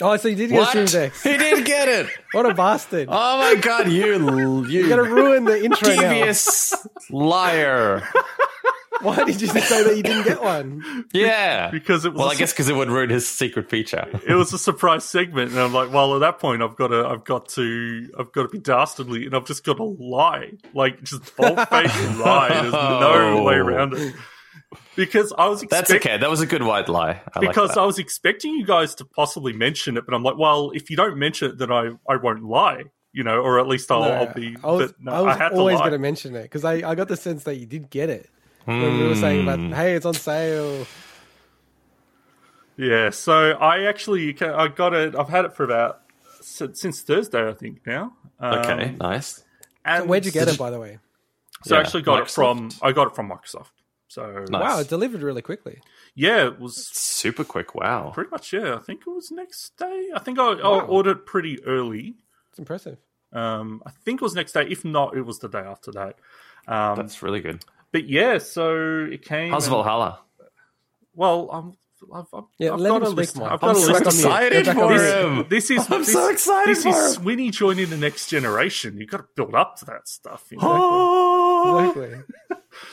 Oh, 0.00 0.16
so 0.16 0.28
you 0.28 0.36
did 0.36 0.50
get 0.50 0.68
Series 0.72 0.94
X. 0.94 1.22
He 1.24 1.36
did 1.36 1.64
get 1.64 1.88
it. 1.88 2.06
What 2.32 2.46
a 2.46 2.54
bastard. 2.54 3.08
Oh 3.10 3.38
my 3.38 3.60
god, 3.60 3.90
you 3.90 4.04
you 4.38 4.64
You're 4.64 4.88
going 4.88 5.04
to 5.04 5.14
ruin 5.14 5.44
the 5.44 5.62
intro 5.64 5.88
now. 5.94 6.00
devious 6.12 6.74
liar. 7.10 8.02
Why 9.02 9.24
did 9.24 9.40
you 9.40 9.48
say 9.48 9.84
that 9.84 9.96
you 9.96 10.02
didn't 10.02 10.24
get 10.24 10.42
one? 10.42 11.04
Yeah. 11.12 11.70
Because 11.70 12.04
it 12.04 12.12
was 12.12 12.18
Well, 12.18 12.28
a 12.28 12.32
I 12.32 12.34
guess 12.36 12.52
because 12.52 12.68
it 12.68 12.76
would 12.76 12.88
ruin 12.88 13.10
his 13.10 13.28
secret 13.28 13.68
feature. 13.68 14.08
it 14.26 14.34
was 14.34 14.52
a 14.52 14.58
surprise 14.70 15.04
segment, 15.04 15.50
and 15.50 15.60
I'm 15.60 15.72
like, 15.72 15.92
well, 15.92 16.14
at 16.14 16.20
that 16.20 16.38
point, 16.38 16.62
I've 16.62 16.76
got 16.76 16.88
to, 16.88 17.06
I've 17.06 17.24
got 17.24 17.48
to, 17.50 18.08
I've 18.18 18.32
got 18.32 18.42
to 18.42 18.48
be 18.48 18.58
dastardly, 18.58 19.26
and 19.26 19.34
I've 19.34 19.46
just 19.46 19.64
got 19.64 19.76
to 19.78 19.84
lie, 19.84 20.52
like 20.74 21.02
just 21.02 21.36
bold 21.36 21.56
faced 21.68 22.18
lie. 22.18 22.48
There's 22.48 22.72
no 22.72 23.38
oh. 23.38 23.42
way 23.42 23.54
around 23.54 23.94
it. 23.94 24.14
Because 24.96 25.32
I 25.36 25.46
was 25.48 25.62
That's 25.62 25.90
okay. 25.90 26.18
That 26.18 26.30
was 26.30 26.40
a 26.40 26.46
good 26.46 26.62
white 26.62 26.88
lie. 26.88 27.20
I 27.34 27.40
because 27.40 27.70
that. 27.70 27.78
I 27.78 27.86
was 27.86 27.98
expecting 27.98 28.54
you 28.54 28.66
guys 28.66 28.94
to 28.96 29.04
possibly 29.04 29.52
mention 29.52 29.96
it, 29.96 30.04
but 30.06 30.14
I'm 30.14 30.22
like, 30.22 30.36
well, 30.36 30.70
if 30.74 30.90
you 30.90 30.96
don't 30.96 31.18
mention 31.18 31.50
it, 31.50 31.58
then 31.58 31.72
I, 31.72 31.90
I 32.08 32.16
won't 32.16 32.44
lie, 32.44 32.84
you 33.12 33.24
know, 33.24 33.40
or 33.40 33.58
at 33.58 33.66
least 33.66 33.90
I'll, 33.90 34.00
No, 34.00 34.10
I'll 34.10 34.32
be. 34.34 34.56
I 34.62 34.66
was, 34.66 34.92
but 34.92 35.00
no, 35.00 35.12
I 35.12 35.20
was 35.22 35.36
had 35.36 35.52
always 35.52 35.78
going 35.78 35.92
to 35.92 35.98
mention 35.98 36.34
it 36.36 36.42
because 36.42 36.64
I, 36.64 36.88
I 36.88 36.94
got 36.94 37.08
the 37.08 37.16
sense 37.16 37.44
that 37.44 37.56
you 37.56 37.66
did 37.66 37.90
get 37.90 38.10
it. 38.10 38.28
When 38.64 38.98
we 38.98 39.08
were 39.08 39.14
saying 39.16 39.42
about, 39.42 39.58
Hmm. 39.58 39.72
hey, 39.72 39.94
it's 39.94 40.06
on 40.06 40.14
sale. 40.14 40.86
Yeah, 42.76 43.10
so 43.10 43.52
I 43.52 43.82
actually, 43.84 44.36
I 44.40 44.68
got 44.68 44.94
it. 44.94 45.14
I've 45.14 45.28
had 45.28 45.44
it 45.44 45.54
for 45.54 45.64
about 45.64 46.00
since 46.40 46.80
since 46.80 47.02
Thursday, 47.02 47.48
I 47.48 47.52
think 47.52 47.86
now. 47.86 48.14
Um, 48.40 48.58
okay, 48.58 48.96
nice. 48.98 49.44
And 49.84 50.04
So 50.04 50.08
where'd 50.08 50.24
you 50.24 50.32
get 50.32 50.48
it, 50.48 50.58
by 50.58 50.70
the 50.70 50.80
way? 50.80 50.98
So 51.64 51.76
I 51.76 51.80
actually 51.80 52.02
got 52.02 52.22
it 52.22 52.30
from 52.30 52.70
I 52.80 52.92
got 52.92 53.08
it 53.08 53.14
from 53.14 53.28
Microsoft. 53.28 53.70
So 54.08 54.44
Nice. 54.48 54.62
Wow, 54.62 54.78
it 54.80 54.88
delivered 54.88 55.22
really 55.22 55.42
quickly. 55.42 55.80
yeah, 56.14 56.46
it 56.46 56.58
was 56.60 56.86
Super 56.86 57.44
quick. 57.44 57.74
Wow. 57.74 58.10
pretty 58.14 58.30
much 58.30 58.52
yeah. 58.52 58.74
I 58.74 58.78
think 58.78 59.02
it 59.06 59.10
was 59.10 59.30
next 59.30 59.76
day. 59.78 60.08
I 60.14 60.18
think 60.18 60.38
I, 60.38 60.52
I 60.52 60.80
ordered 60.82 61.24
pretty 61.26 61.62
early. 61.64 62.14
It's 62.50 62.58
impressive. 62.58 62.98
Um, 63.32 63.82
I 63.86 63.90
think 63.90 64.20
it 64.20 64.24
was 64.24 64.34
next 64.34 64.52
day. 64.52 64.66
If 64.68 64.84
not, 64.84 65.16
it 65.16 65.22
was 65.22 65.38
the 65.38 65.48
day 65.48 65.60
after 65.60 65.90
that. 65.92 66.16
Um, 66.68 66.96
That's 66.96 67.22
really 67.22 67.40
good. 67.40 67.64
But 67.92 68.08
yeah, 68.08 68.38
so 68.38 69.06
it 69.10 69.22
came. 69.24 69.52
How's 69.52 69.66
and- 69.66 69.72
Valhalla? 69.76 70.20
Well, 71.14 71.50
I'm, 71.52 71.72
I've, 72.14 72.26
I've, 72.32 72.44
Yeah, 72.58 72.72
I've 72.72 72.80
let 72.80 72.88
got 72.88 73.02
him 73.02 73.08
a 73.08 73.10
list. 73.10 73.36
Mike. 73.36 73.52
I've 73.52 73.60
got 73.60 73.70
I'm 73.70 73.76
a 73.76 73.80
so 73.80 73.92
list. 73.92 74.06
excited 74.06 74.64
This- 74.66 74.74
for 74.74 74.92
this, 74.98 75.12
him. 75.14 75.46
This 75.50 75.70
is 75.70 75.90
I'm 75.90 76.00
this, 76.00 76.12
so 76.12 76.28
excited 76.30 76.70
This 76.74 76.82
for 76.84 76.88
is 76.88 77.16
him. 77.16 77.22
Swinny 77.22 77.50
joining 77.52 77.90
the 77.90 77.96
next 77.98 78.28
generation. 78.28 78.96
You've 78.98 79.10
got 79.10 79.18
to 79.18 79.26
build 79.36 79.54
up 79.54 79.76
to 79.76 79.84
that 79.86 80.08
stuff. 80.08 80.46
You 80.50 80.58
know? 80.58 81.90
Exactly. 81.90 82.22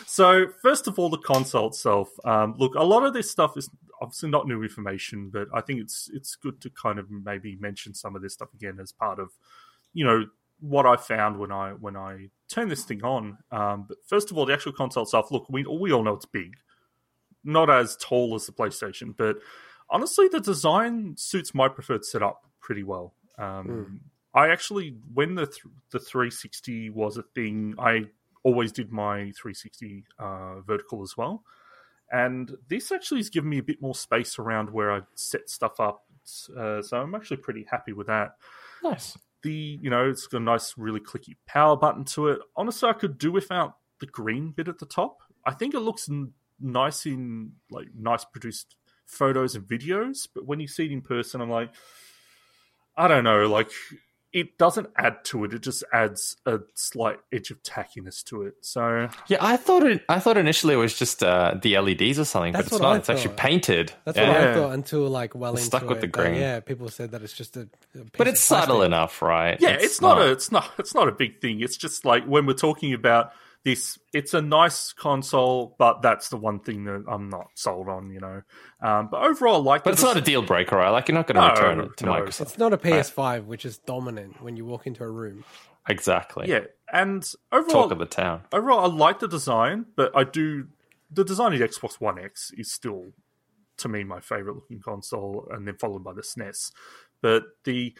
So, 0.06 0.48
first 0.62 0.88
of 0.88 1.00
all, 1.00 1.10
the 1.10 1.18
console 1.18 1.68
itself. 1.70 2.10
Um, 2.26 2.56
look, 2.58 2.76
a 2.76 2.84
lot 2.84 3.06
of 3.06 3.14
this 3.14 3.32
stuff 3.32 3.56
is 3.58 3.70
obviously 4.02 4.30
not 4.30 4.48
new 4.48 4.62
information, 4.62 5.30
but 5.32 5.48
I 5.54 5.62
think 5.62 5.80
it's 5.80 6.10
it's 6.14 6.36
good 6.36 6.60
to 6.62 6.70
kind 6.70 7.00
of 7.00 7.10
maybe 7.10 7.56
mention 7.60 7.94
some 7.94 8.16
of 8.16 8.22
this 8.22 8.34
stuff 8.34 8.50
again 8.54 8.78
as 8.82 8.92
part 8.92 9.20
of, 9.20 9.30
you 9.94 10.06
know, 10.06 10.26
what 10.60 10.86
I 10.86 10.98
found 10.98 11.40
when 11.40 11.52
I 11.54 11.72
when 11.72 11.96
I 11.96 12.28
turned 12.50 12.72
this 12.72 12.84
thing 12.84 13.04
on. 13.04 13.38
Um, 13.52 13.86
but 13.88 13.98
first 14.06 14.32
of 14.32 14.38
all, 14.38 14.46
the 14.46 14.54
actual 14.54 14.74
console 14.74 15.04
itself. 15.04 15.32
Look, 15.32 15.48
we 15.50 15.66
we 15.66 15.92
all 15.92 16.04
know 16.04 16.16
it's 16.16 16.26
big, 16.26 16.56
not 17.44 17.70
as 17.70 17.98
tall 17.98 18.36
as 18.36 18.46
the 18.46 18.52
PlayStation, 18.52 19.16
but 19.16 19.38
honestly, 19.90 20.28
the 20.28 20.40
design 20.40 21.16
suits 21.18 21.54
my 21.54 21.68
preferred 21.68 22.06
setup 22.06 22.46
pretty 22.62 22.84
well. 22.84 23.14
Um, 23.38 24.02
I 24.34 24.50
actually, 24.50 24.96
when 25.14 25.36
the 25.36 25.48
th- 25.48 25.64
the 25.92 26.00
360 26.00 26.90
was 26.92 27.18
a 27.18 27.24
thing, 27.24 27.76
I 27.80 28.06
always 28.44 28.72
did 28.72 28.92
my 28.92 29.32
360 29.32 30.06
uh, 30.20 30.62
vertical 30.62 31.02
as 31.02 31.16
well. 31.18 31.44
And 32.12 32.52
this 32.68 32.92
actually 32.92 33.20
has 33.20 33.30
given 33.30 33.50
me 33.50 33.60
a 33.60 33.64
bit 33.64 33.82
more 33.82 33.96
space 33.96 34.40
around 34.40 34.72
where 34.72 34.92
I 34.92 35.02
set 35.16 35.50
stuff 35.50 35.80
up. 35.80 36.04
Uh, 36.56 36.82
so 36.82 37.02
I'm 37.02 37.16
actually 37.16 37.38
pretty 37.38 37.66
happy 37.70 37.94
with 37.94 38.08
that. 38.08 38.36
Nice. 38.84 39.18
The 39.44 39.80
you 39.82 39.90
know 39.90 40.10
it's 40.10 40.28
got 40.28 40.42
a 40.42 40.44
nice, 40.44 40.74
really 40.78 41.00
clicky 41.00 41.36
power 41.48 41.78
button 41.78 42.04
to 42.06 42.30
it. 42.30 42.40
Honestly, 42.56 42.90
I 42.90 42.94
could 42.94 43.18
do 43.18 43.32
without 43.32 43.76
the 44.00 44.08
green 44.08 44.52
bit 44.52 44.68
at 44.68 44.80
the 44.80 44.86
top. 44.86 45.18
I 45.46 45.54
think 45.54 45.74
it 45.74 45.80
looks 45.80 46.10
n- 46.10 46.34
nice 46.60 47.06
in 47.06 47.54
like 47.70 47.88
nice 47.98 48.26
produced 48.26 48.76
photos 49.06 49.56
and 49.56 49.66
videos, 49.66 50.28
but 50.34 50.46
when 50.46 50.60
you 50.60 50.68
see 50.68 50.86
it 50.86 50.92
in 50.92 51.02
person, 51.02 51.42
I'm 51.42 51.50
like, 51.50 51.72
I 52.96 53.08
don't 53.08 53.24
know, 53.24 53.48
like 53.48 53.72
it 54.32 54.58
doesn't 54.60 54.88
add 54.96 55.24
to 55.26 55.44
it. 55.44 55.54
It 55.54 55.64
just 55.64 55.84
adds 55.92 56.38
a 56.46 56.60
slight 56.76 57.18
edge 57.34 57.50
of 57.52 57.64
tackiness 57.64 58.24
to 58.26 58.44
it. 58.44 58.54
So 58.62 59.10
Yeah, 59.28 59.38
I 59.42 59.58
thought 59.58 59.84
it. 59.84 60.04
I 60.08 60.20
thought 60.20 60.38
initially 60.38 60.76
it 60.76 60.78
was 60.78 60.98
just 60.98 61.24
uh, 61.24 61.56
the 61.62 61.78
LEDs 61.80 62.20
or 62.20 62.26
something, 62.26 62.54
That's 62.54 62.70
but 62.70 62.76
it's 62.76 62.82
what 62.82 62.88
not. 62.88 62.94
I 62.94 62.98
it's 62.98 63.10
actually 63.10 63.28
thought. 63.30 63.38
painted. 63.38 63.92
That's 64.06 64.18
yeah. 64.18 64.28
what 64.28 64.38
I 64.38 64.54
thought 64.54 64.72
until 64.74 65.08
like 65.08 65.34
well 65.34 65.54
It's 65.54 65.66
into 65.66 65.78
stuck 65.78 65.90
with 65.90 65.98
it. 65.98 66.02
the 66.02 66.08
But 66.08 66.22
green. 66.28 66.36
yeah, 66.36 66.60
people 66.60 66.90
said 66.90 67.12
that 67.12 67.24
it's 67.24 67.34
just 67.34 67.58
a. 67.58 67.62
a 67.62 67.66
piece 67.98 68.10
but 68.18 68.28
of 68.28 68.34
it's 68.34 68.42
subtle 68.42 68.84
enough, 68.84 69.22
right? 69.22 69.58
yeah, 69.60 69.70
it's, 69.80 70.00
not, 70.02 70.22
a 70.22 70.32
it's 70.32 70.52
not 70.52 70.70
it's 70.78 70.94
not 70.94 71.08
a 71.08 71.12
big 71.12 71.42
thing. 71.42 71.62
It's 71.62 71.78
just 71.78 72.06
like 72.06 72.26
when 72.26 72.46
we're 72.46 72.54
talking 72.54 72.94
about 72.94 73.32
this 73.74 74.00
it's 74.14 74.34
a 74.34 74.42
nice 74.42 74.94
console, 74.94 75.76
but 75.78 76.02
that's 76.02 76.30
the 76.30 76.38
one 76.38 76.60
thing 76.60 76.84
that 76.86 77.06
I'm 77.08 77.30
not 77.30 77.48
sold 77.56 77.88
on. 77.88 78.10
You 78.12 78.20
know, 78.20 78.42
um, 78.82 79.10
but 79.12 79.24
overall, 79.24 79.56
I 79.56 79.64
like. 79.74 79.84
But 79.84 79.94
it's 79.94 80.04
not 80.04 80.18
a 80.18 80.22
deal 80.22 80.42
breaker, 80.42 80.76
right? 80.78 80.90
Like 80.90 81.08
you're 81.08 81.16
not 81.16 81.28
going 81.28 81.36
to 81.36 81.42
No, 81.42 81.50
return 81.50 81.80
it 81.86 81.98
to 81.98 82.06
no. 82.06 82.12
Microsoft. 82.14 82.42
It's 82.42 82.58
not 82.58 82.74
a 82.74 82.78
PS5, 82.78 83.46
which 83.46 83.66
is 83.66 83.78
dominant 83.78 84.42
when 84.42 84.56
you 84.58 84.66
walk 84.66 84.88
into 84.88 85.04
a 85.04 85.10
room. 85.10 85.44
Exactly. 85.88 86.48
yeah, 86.50 86.66
and 86.94 87.24
overall, 87.52 87.84
Talk 87.84 87.92
of 87.92 88.00
the 88.00 88.06
town. 88.06 88.42
overall, 88.54 88.92
I 88.92 88.94
like 88.94 89.20
the 89.20 89.28
design, 89.28 89.86
but 89.96 90.12
I 90.16 90.24
do 90.24 90.68
the 91.12 91.24
design 91.24 91.54
of 91.54 91.60
the 91.60 91.68
Xbox 91.68 92.00
One 92.00 92.20
X 92.20 92.52
is 92.58 92.72
still 92.72 93.08
to 93.78 93.88
me 93.88 94.04
my 94.04 94.20
favorite 94.20 94.56
looking 94.56 94.80
console, 94.82 95.48
and 95.52 95.68
then 95.68 95.76
followed 95.78 96.04
by 96.04 96.14
the 96.14 96.22
SNES. 96.22 96.72
But 97.22 97.44
the 97.64 97.96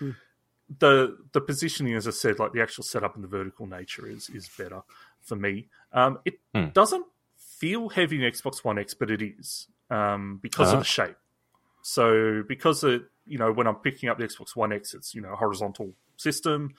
the 0.78 1.18
the 1.32 1.42
positioning, 1.42 1.96
as 1.96 2.08
I 2.08 2.12
said, 2.12 2.40
like 2.40 2.54
the 2.54 2.62
actual 2.62 2.84
setup 2.84 3.16
and 3.16 3.24
the 3.24 3.28
vertical 3.28 3.66
nature 3.68 4.08
is 4.08 4.30
is 4.30 4.50
better 4.58 4.82
for 5.22 5.36
me. 5.36 5.68
Um, 5.92 6.20
it 6.26 6.40
Hmm. 6.54 6.70
doesn't 6.74 7.06
feel 7.38 7.90
heavy 7.90 8.24
in 8.24 8.32
Xbox 8.32 8.64
One 8.64 8.78
X, 8.78 8.94
but 8.94 9.10
it 9.10 9.22
is 9.22 9.68
um, 9.90 10.38
because 10.42 10.68
Uh-huh. 10.68 10.78
of 10.78 10.80
the 10.82 10.86
shape. 10.86 11.18
So 11.82 12.44
because 12.48 12.84
it, 12.84 13.04
you 13.26 13.38
know, 13.38 13.52
when 13.52 13.66
I'm 13.68 13.76
picking 13.78 14.10
up 14.10 14.18
the 14.18 14.26
Xbox 14.26 14.56
One 14.56 14.72
X, 14.72 14.94
it's 14.94 15.16
you 15.16 15.22
know 15.22 15.34
a 15.34 15.36
horizontal 15.36 15.94
system 16.18 16.74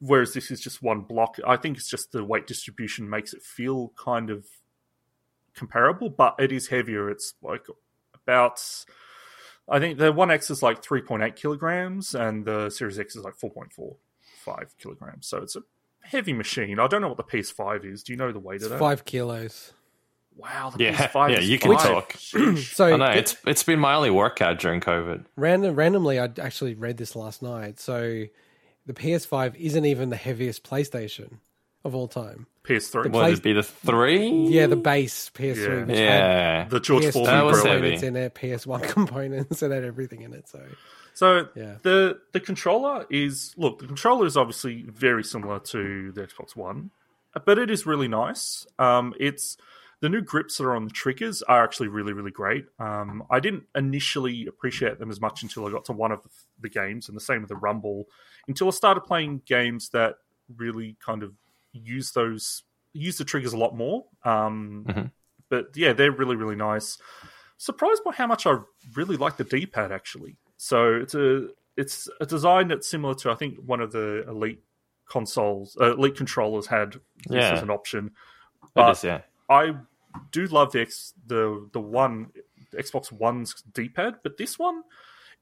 whereas 0.00 0.32
this 0.32 0.50
is 0.52 0.60
just 0.60 0.80
one 0.80 1.00
block. 1.00 1.38
I 1.44 1.56
think 1.56 1.76
it's 1.76 1.88
just 1.90 2.12
the 2.12 2.22
weight 2.22 2.46
distribution 2.46 3.10
makes 3.10 3.32
it 3.32 3.42
feel 3.42 3.92
kind 3.96 4.30
of 4.30 4.46
comparable, 5.54 6.08
but 6.08 6.36
it 6.38 6.52
is 6.52 6.68
heavier. 6.68 7.10
It's 7.10 7.34
like 7.42 7.66
about, 8.14 8.60
I 9.70 9.78
think 9.78 9.98
the 9.98 10.12
One 10.12 10.30
X 10.30 10.50
is 10.50 10.62
like 10.62 10.82
3.8 10.82 11.36
kilograms 11.36 12.14
and 12.14 12.44
the 12.44 12.70
Series 12.70 12.98
X 12.98 13.16
is 13.16 13.24
like 13.24 13.36
4.45 13.38 13.96
kilograms. 14.78 15.26
So 15.26 15.38
it's 15.38 15.56
a 15.56 15.62
heavy 16.02 16.32
machine. 16.32 16.78
I 16.78 16.86
don't 16.86 17.00
know 17.02 17.08
what 17.08 17.16
the 17.18 17.24
PS5 17.24 17.84
is. 17.84 18.02
Do 18.02 18.12
you 18.12 18.16
know 18.16 18.32
the 18.32 18.38
weight 18.38 18.56
It's 18.56 18.64
of 18.64 18.70
that? 18.70 18.78
five 18.78 19.04
kilos. 19.04 19.72
Wow, 20.36 20.70
the 20.70 20.84
Yeah, 20.84 21.08
PS5 21.08 21.30
yeah, 21.32 21.38
is 21.38 21.48
you 21.50 21.58
can 21.58 21.74
five. 21.74 21.82
talk. 21.82 22.14
So 22.56 22.86
I 22.86 22.96
know 22.96 23.06
it's 23.10 23.36
it's 23.46 23.62
been 23.64 23.80
my 23.80 23.94
only 23.94 24.10
workout 24.10 24.58
during 24.60 24.80
COVID. 24.80 25.24
random, 25.36 25.74
randomly, 25.74 26.18
I 26.20 26.28
actually 26.40 26.74
read 26.74 26.96
this 26.96 27.16
last 27.16 27.42
night. 27.42 27.80
So 27.80 28.24
the 28.86 28.92
PS5 28.94 29.56
isn't 29.56 29.84
even 29.84 30.10
the 30.10 30.16
heaviest 30.16 30.62
PlayStation 30.64 31.38
of 31.84 31.94
all 31.94 32.08
time. 32.08 32.46
PS3. 32.64 32.92
The 32.92 32.98
Would 33.08 33.12
Play- 33.12 33.32
it 33.32 33.42
be 33.42 33.52
the 33.54 33.62
three? 33.62 34.28
Yeah, 34.48 34.66
the 34.66 34.76
base 34.76 35.30
PS3, 35.30 35.56
Yeah. 35.66 35.84
which 35.86 35.96
had 35.98 36.70
the 36.70 36.80
George 36.80 37.04
PS2 37.04 37.12
That 37.12 37.12
Foreman 37.12 37.46
was 37.46 37.60
grill. 37.60 37.72
heavy. 37.72 37.80
components 37.96 38.02
in 38.02 38.16
it, 38.16 38.34
PS1 38.34 38.82
components, 38.88 39.62
and 39.62 39.72
had 39.72 39.84
everything 39.84 40.22
in 40.22 40.34
it. 40.34 40.48
So 40.48 40.60
So 41.14 41.48
Yeah. 41.54 41.76
the 41.82 42.20
the 42.32 42.40
controller 42.40 43.06
is 43.10 43.54
look, 43.56 43.78
the 43.80 43.86
controller 43.86 44.26
is 44.26 44.36
obviously 44.36 44.82
very 44.82 45.24
similar 45.24 45.58
to 45.60 46.12
the 46.12 46.26
Xbox 46.26 46.54
One, 46.54 46.90
but 47.44 47.58
it 47.58 47.70
is 47.70 47.86
really 47.86 48.06
nice. 48.08 48.66
Um, 48.78 49.14
it's 49.18 49.56
the 50.00 50.08
new 50.08 50.20
grips 50.20 50.58
that 50.58 50.64
are 50.64 50.76
on 50.76 50.84
the 50.84 50.90
triggers 50.92 51.42
are 51.42 51.64
actually 51.64 51.88
really 51.88 52.12
really 52.12 52.30
great. 52.30 52.66
Um, 52.78 53.24
I 53.30 53.40
didn't 53.40 53.64
initially 53.74 54.46
appreciate 54.46 54.98
them 54.98 55.10
as 55.10 55.20
much 55.20 55.42
until 55.42 55.66
I 55.66 55.70
got 55.72 55.86
to 55.86 55.92
one 55.92 56.12
of 56.12 56.22
the, 56.22 56.28
the 56.60 56.68
games, 56.68 57.08
and 57.08 57.16
the 57.16 57.20
same 57.20 57.40
with 57.40 57.48
the 57.48 57.56
Rumble. 57.56 58.08
Until 58.46 58.68
I 58.68 58.70
started 58.70 59.00
playing 59.00 59.42
games 59.46 59.88
that 59.90 60.16
really 60.56 60.96
kind 61.04 61.22
of 61.22 61.32
use 61.84 62.12
those 62.12 62.62
use 62.92 63.18
the 63.18 63.24
triggers 63.24 63.52
a 63.52 63.56
lot 63.58 63.76
more. 63.76 64.06
Um, 64.24 64.84
Mhm. 64.88 65.12
But 65.50 65.68
yeah, 65.76 65.92
they're 65.92 66.12
really 66.12 66.36
really 66.36 66.56
nice. 66.56 66.98
Surprised 67.56 68.04
by 68.04 68.12
how 68.12 68.26
much 68.26 68.46
I 68.46 68.58
really 68.94 69.16
like 69.16 69.36
the 69.36 69.44
D 69.44 69.66
pad 69.66 69.92
actually. 69.92 70.36
So 70.56 70.94
it's 70.94 71.14
a 71.14 71.48
it's 71.76 72.08
a 72.20 72.26
design 72.26 72.68
that's 72.68 72.88
similar 72.88 73.14
to 73.16 73.30
I 73.30 73.34
think 73.34 73.58
one 73.64 73.80
of 73.80 73.92
the 73.92 74.24
elite 74.28 74.62
consoles, 75.08 75.76
uh, 75.80 75.92
elite 75.96 76.16
controllers 76.16 76.66
had 76.66 76.94
this 77.26 77.42
Yeah. 77.44 77.52
as 77.54 77.62
an 77.62 77.70
option. 77.70 78.14
But 78.74 78.90
is, 78.92 79.04
yeah. 79.04 79.22
I 79.48 79.74
do 80.32 80.46
love 80.48 80.72
the 80.72 80.80
X, 80.80 81.14
the 81.26 81.68
the 81.72 81.80
one 81.80 82.32
Xbox 82.72 83.10
One's 83.10 83.62
D 83.72 83.88
pad, 83.88 84.16
but 84.22 84.36
this 84.36 84.58
one 84.58 84.82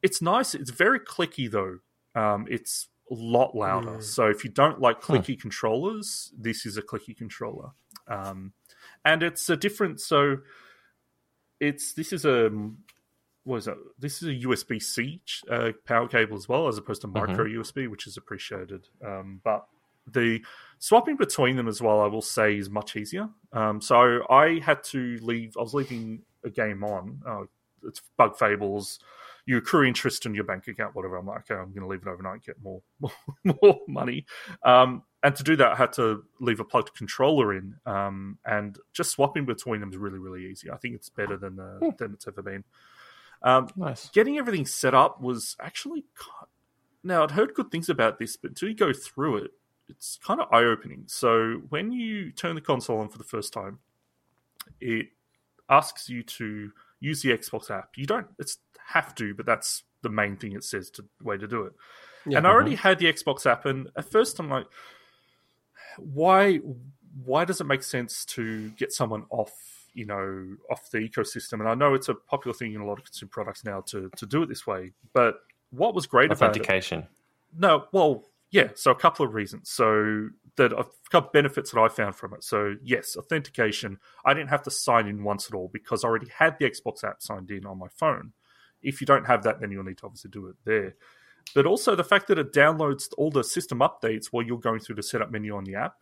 it's 0.03 0.21
nice. 0.23 0.55
It's 0.55 0.71
very 0.71 1.01
clicky 1.01 1.51
though. 1.51 1.79
Um, 2.15 2.47
it's 2.49 2.89
lot 3.15 3.55
louder. 3.55 3.99
Mm. 3.99 4.03
So 4.03 4.27
if 4.27 4.45
you 4.45 4.51
don't 4.51 4.81
like 4.81 5.01
clicky 5.01 5.41
controllers, 5.41 6.33
this 6.37 6.67
is 6.67 6.77
a 6.77 6.83
clicky 6.83 7.17
controller. 7.17 7.71
Um, 8.09 8.53
and 9.05 9.23
it's 9.23 9.49
a 9.49 9.57
different. 9.57 10.01
So 10.01 10.39
it's 11.61 11.93
this 11.93 12.13
is 12.13 12.25
a 12.25 12.51
what 13.45 13.59
is 13.59 13.65
that? 13.67 13.79
This 13.99 14.23
is 14.23 14.29
a 14.29 14.47
USB 14.47 14.83
C 14.83 15.21
uh, 15.51 15.71
power 15.87 16.09
cable 16.09 16.37
as 16.37 16.49
well, 16.49 16.67
as 16.67 16.79
opposed 16.79 17.03
to 17.03 17.07
micro 17.07 17.45
USB, 17.45 17.89
which 17.89 18.07
is 18.07 18.17
appreciated. 18.17 18.89
Um, 19.05 19.41
but 19.45 19.67
the 20.13 20.41
swapping 20.79 21.17
between 21.17 21.57
them 21.57 21.69
as 21.69 21.81
well, 21.81 22.01
I 22.01 22.07
will 22.07 22.23
say, 22.23 22.57
is 22.57 22.69
much 22.69 22.97
easier. 22.97 23.29
Um, 23.53 23.81
so 23.81 24.27
I 24.29 24.61
had 24.61 24.83
to 24.85 25.19
leave. 25.23 25.57
I 25.57 25.63
was 25.63 25.75
leaving 25.75 26.23
a 26.45 26.51
game 26.51 26.83
on. 26.83 27.23
Oh, 27.27 27.47
it's 27.85 28.03
Bug 28.17 28.37
Fables. 28.37 28.99
You 29.47 29.59
accrue 29.59 29.85
interest 29.85 30.27
in 30.27 30.35
your 30.35 30.45
bank 30.45 30.67
account, 30.69 30.95
whatever. 30.95 31.17
I'm 31.17 31.27
like, 31.27 31.51
okay, 31.51 31.55
I'm 31.55 31.69
going 31.73 31.83
to 31.83 31.87
leave 31.87 32.03
it 32.03 32.09
overnight, 32.09 32.45
get 32.45 32.61
more 32.63 32.83
more, 33.01 33.13
more 33.63 33.81
money. 33.87 34.27
Um, 34.65 35.03
and 35.23 35.35
to 35.37 35.43
do 35.43 35.57
that, 35.57 35.73
I 35.73 35.75
had 35.77 35.93
to 35.95 36.25
leave 36.41 36.61
a 36.61 36.65
plugged 36.65 36.95
controller 36.95 37.55
in. 37.55 37.75
Um, 37.87 38.39
and 38.45 38.79
just 38.93 39.11
swapping 39.11 39.45
between 39.45 39.81
them 39.81 39.91
is 39.91 39.97
really, 39.97 40.19
really 40.19 40.47
easy. 40.47 40.71
I 40.71 40.77
think 40.77 40.95
it's 40.95 41.09
better 41.09 41.37
than 41.37 41.59
uh, 41.59 41.79
than 41.99 42.13
it's 42.13 42.29
ever 42.29 42.43
been. 42.43 42.65
Um, 43.43 43.69
Nice. 43.77 44.09
getting 44.11 44.39
everything 44.39 44.67
set 44.67 44.95
up 44.95 45.21
was 45.21 45.57
actually 45.61 46.05
now 47.05 47.23
I'd 47.23 47.31
heard 47.31 47.55
good 47.55 47.71
things 47.71 47.89
about 47.89 48.19
this, 48.19 48.37
but 48.37 48.51
until 48.51 48.69
you 48.69 48.75
go 48.75 48.93
through 48.93 49.39
it, 49.39 49.51
it's 49.89 50.19
kind 50.25 50.41
of 50.41 50.53
eye 50.53 50.65
opening. 50.65 51.05
So 51.07 51.63
when 51.69 51.93
you 51.93 52.33
turn 52.33 52.57
the 52.57 52.61
console 52.61 52.99
on 52.99 53.09
for 53.09 53.19
the 53.19 53.25
first 53.25 53.53
time, 53.53 53.79
it 54.81 55.07
asks 55.69 56.09
you 56.09 56.23
to 56.25 56.73
use 56.99 57.23
the 57.23 57.31
Xbox 57.31 57.71
app. 57.71 57.91
You 57.97 58.07
don't 58.07 58.27
it's 58.39 58.59
have 58.87 59.15
to, 59.17 59.35
but 59.35 59.47
that's 59.47 59.85
the 60.03 60.09
main 60.09 60.37
thing 60.37 60.53
it 60.53 60.65
says 60.65 60.91
to 60.91 61.05
way 61.23 61.37
to 61.37 61.47
do 61.47 61.63
it. 61.63 61.73
Yeah. 62.27 62.39
and 62.39 62.47
I 62.47 62.51
already 62.51 62.73
mm-hmm. 62.73 62.89
had 62.89 62.99
the 62.99 63.07
Xbox 63.07 63.47
app, 63.47 63.67
and 63.67 63.89
at 63.97 64.11
first 64.11 64.39
I'm 64.39 64.51
like, 64.51 64.67
why? 65.99 66.61
Why 67.25 67.45
does 67.45 67.61
it 67.61 67.65
make 67.65 67.83
sense 67.83 68.25
to 68.27 68.71
get 68.71 68.93
someone 68.93 69.25
off? 69.31 69.53
You 69.95 70.05
know, 70.05 70.57
off 70.71 70.91
the 70.91 70.99
ecosystem, 70.99 71.55
and 71.55 71.69
I 71.69 71.75
know 71.75 71.95
it's 71.95 72.11
a 72.11 72.15
popular 72.15 72.55
thing 72.55 72.75
in 72.75 72.83
a 72.83 72.87
lot 72.87 72.99
of 72.99 73.05
consumer 73.05 73.31
products 73.33 73.65
now 73.65 73.81
to 73.83 74.11
to 74.17 74.27
do 74.27 74.43
it 74.43 74.49
this 74.49 74.67
way. 74.67 74.93
But 75.15 75.41
what 75.71 75.95
was 75.95 76.07
great 76.07 76.27
about 76.27 76.57
it? 76.57 76.61
Authentication. 76.61 77.07
No, 77.59 77.87
well, 77.93 78.25
yeah. 78.51 78.69
So 78.75 78.91
a 78.91 78.95
couple 78.95 79.25
of 79.25 79.33
reasons. 79.33 79.71
So 79.71 80.29
that 80.57 80.73
a 80.73 80.85
couple 81.11 81.31
benefits 81.33 81.71
that 81.71 81.81
I 81.81 81.89
found 81.89 82.17
from 82.17 82.35
it. 82.35 82.45
So 82.45 82.77
yes, 82.83 83.17
authentication. 83.17 83.99
I 84.25 84.35
didn't 84.35 84.51
have 84.51 84.63
to 84.65 84.71
sign 84.71 85.07
in 85.07 85.23
once 85.23 85.49
at 85.49 85.55
all 85.55 85.71
because 85.73 86.05
I 86.05 86.09
already 86.09 86.29
had 86.29 86.59
the 86.59 86.69
Xbox 86.71 87.05
app 87.05 87.23
signed 87.23 87.51
in 87.51 87.67
on 87.67 87.79
my 87.79 87.89
phone. 87.89 88.33
If 88.83 89.01
you 89.01 89.07
don't 89.07 89.27
have 89.27 89.43
that, 89.45 89.61
then 89.61 89.71
you'll 89.71 89.85
need 89.85 89.99
to 89.99 90.07
obviously 90.07 90.31
do 90.31 90.47
it 90.49 90.57
there. 90.65 90.95
But 91.55 91.67
also 91.67 91.95
the 91.95 92.05
fact 92.05 92.27
that 92.29 92.39
it 92.39 92.53
downloads 92.53 93.09
all 93.17 93.31
the 93.31 93.45
system 93.45 93.79
updates 93.79 94.27
while 94.27 94.43
you're 94.45 94.59
going 94.59 94.81
through 94.81 94.97
the 94.97 95.03
setup 95.03 95.31
menu 95.31 95.55
on 95.57 95.65
the 95.65 95.77
app. 95.77 95.95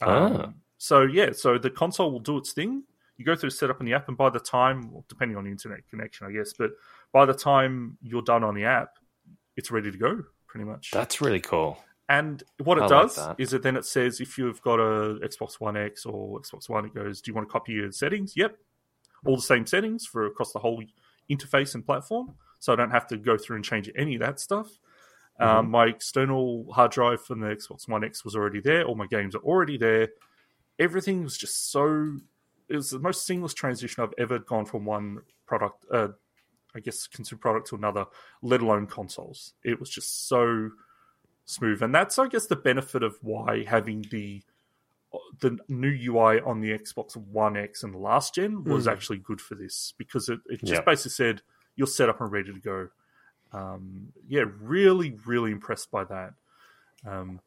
Um, 0.00 0.36
Ah. 0.36 0.52
So 0.78 1.02
yeah, 1.02 1.32
so 1.32 1.56
the 1.56 1.70
console 1.70 2.12
will 2.12 2.20
do 2.20 2.36
its 2.36 2.52
thing. 2.52 2.82
You 3.16 3.24
go 3.24 3.34
through 3.34 3.48
the 3.48 3.56
setup 3.56 3.80
on 3.80 3.86
the 3.86 3.94
app, 3.94 4.08
and 4.08 4.16
by 4.16 4.28
the 4.28 4.38
time, 4.40 4.92
well, 4.92 5.04
depending 5.08 5.38
on 5.38 5.44
the 5.44 5.50
internet 5.50 5.88
connection, 5.88 6.26
I 6.26 6.32
guess, 6.32 6.52
but 6.52 6.72
by 7.12 7.24
the 7.24 7.32
time 7.32 7.96
you're 8.02 8.20
done 8.20 8.44
on 8.44 8.54
the 8.54 8.64
app, 8.66 8.90
it's 9.56 9.70
ready 9.70 9.90
to 9.90 9.96
go, 9.96 10.22
pretty 10.46 10.66
much. 10.66 10.90
That's 10.90 11.22
really 11.22 11.40
cool. 11.40 11.82
And 12.10 12.42
what 12.62 12.76
it 12.76 12.82
I 12.82 12.86
like 12.88 12.90
does 12.90 13.16
that. 13.16 13.36
is 13.38 13.50
that 13.50 13.62
then 13.62 13.76
it 13.76 13.86
says 13.86 14.20
if 14.20 14.36
you've 14.36 14.60
got 14.60 14.78
a 14.78 15.18
Xbox 15.24 15.54
One 15.60 15.78
X 15.78 16.04
or 16.04 16.38
Xbox 16.40 16.68
One, 16.68 16.84
it 16.84 16.94
goes, 16.94 17.22
"Do 17.22 17.30
you 17.30 17.34
want 17.34 17.48
to 17.48 17.52
copy 17.52 17.72
your 17.72 17.90
settings?" 17.90 18.36
Yep, 18.36 18.56
all 19.24 19.36
the 19.36 19.42
same 19.42 19.64
settings 19.66 20.04
for 20.04 20.26
across 20.26 20.52
the 20.52 20.58
whole 20.58 20.82
interface 21.30 21.74
and 21.74 21.84
platform, 21.84 22.34
so 22.58 22.72
I 22.72 22.76
don't 22.76 22.90
have 22.90 23.06
to 23.08 23.16
go 23.16 23.36
through 23.36 23.56
and 23.56 23.64
change 23.64 23.90
any 23.96 24.14
of 24.14 24.20
that 24.20 24.40
stuff. 24.40 24.68
Mm-hmm. 25.40 25.58
Um, 25.58 25.70
my 25.70 25.86
external 25.86 26.66
hard 26.72 26.92
drive 26.92 27.24
from 27.24 27.40
the 27.40 27.48
Xbox 27.48 27.88
One 27.88 28.04
X 28.04 28.24
was 28.24 28.34
already 28.34 28.60
there. 28.60 28.84
All 28.84 28.94
my 28.94 29.06
games 29.06 29.34
are 29.34 29.42
already 29.42 29.76
there. 29.76 30.08
Everything 30.78 31.22
was 31.22 31.36
just 31.36 31.70
so. 31.70 32.16
It 32.68 32.76
was 32.76 32.90
the 32.90 32.98
most 32.98 33.26
seamless 33.26 33.54
transition 33.54 34.02
I've 34.02 34.14
ever 34.18 34.38
gone 34.38 34.64
from 34.64 34.84
one 34.84 35.20
product, 35.46 35.84
uh, 35.92 36.08
I 36.74 36.80
guess, 36.80 37.06
consumer 37.06 37.38
product 37.38 37.68
to 37.68 37.76
another, 37.76 38.06
let 38.42 38.60
alone 38.60 38.86
consoles. 38.86 39.52
It 39.62 39.78
was 39.78 39.90
just 39.90 40.28
so 40.28 40.70
smooth, 41.44 41.82
and 41.82 41.94
that's 41.94 42.18
I 42.18 42.28
guess 42.28 42.46
the 42.46 42.56
benefit 42.56 43.02
of 43.02 43.16
why 43.22 43.64
having 43.64 44.04
the 44.10 44.42
the 45.40 45.58
new 45.68 45.88
UI 46.12 46.40
on 46.40 46.60
the 46.60 46.70
Xbox 46.76 47.16
One 47.16 47.56
X 47.56 47.82
and 47.82 47.92
the 47.94 47.98
last 47.98 48.34
gen 48.34 48.64
was 48.64 48.86
Mm. 48.86 48.92
actually 48.92 49.18
good 49.18 49.40
for 49.40 49.54
this 49.54 49.92
because 49.98 50.28
it, 50.28 50.40
it 50.46 50.62
just 50.64 50.84
basically 50.84 51.10
said 51.10 51.42
you're 51.76 51.86
set 51.86 52.08
up 52.08 52.20
and 52.20 52.30
ready 52.32 52.52
to 52.52 52.60
go. 52.60 52.88
Um, 53.52 54.12
yeah, 54.28 54.44
really, 54.60 55.16
really 55.26 55.50
impressed 55.50 55.90
by 55.90 56.04
that. 56.04 56.34
Um, 57.06 57.40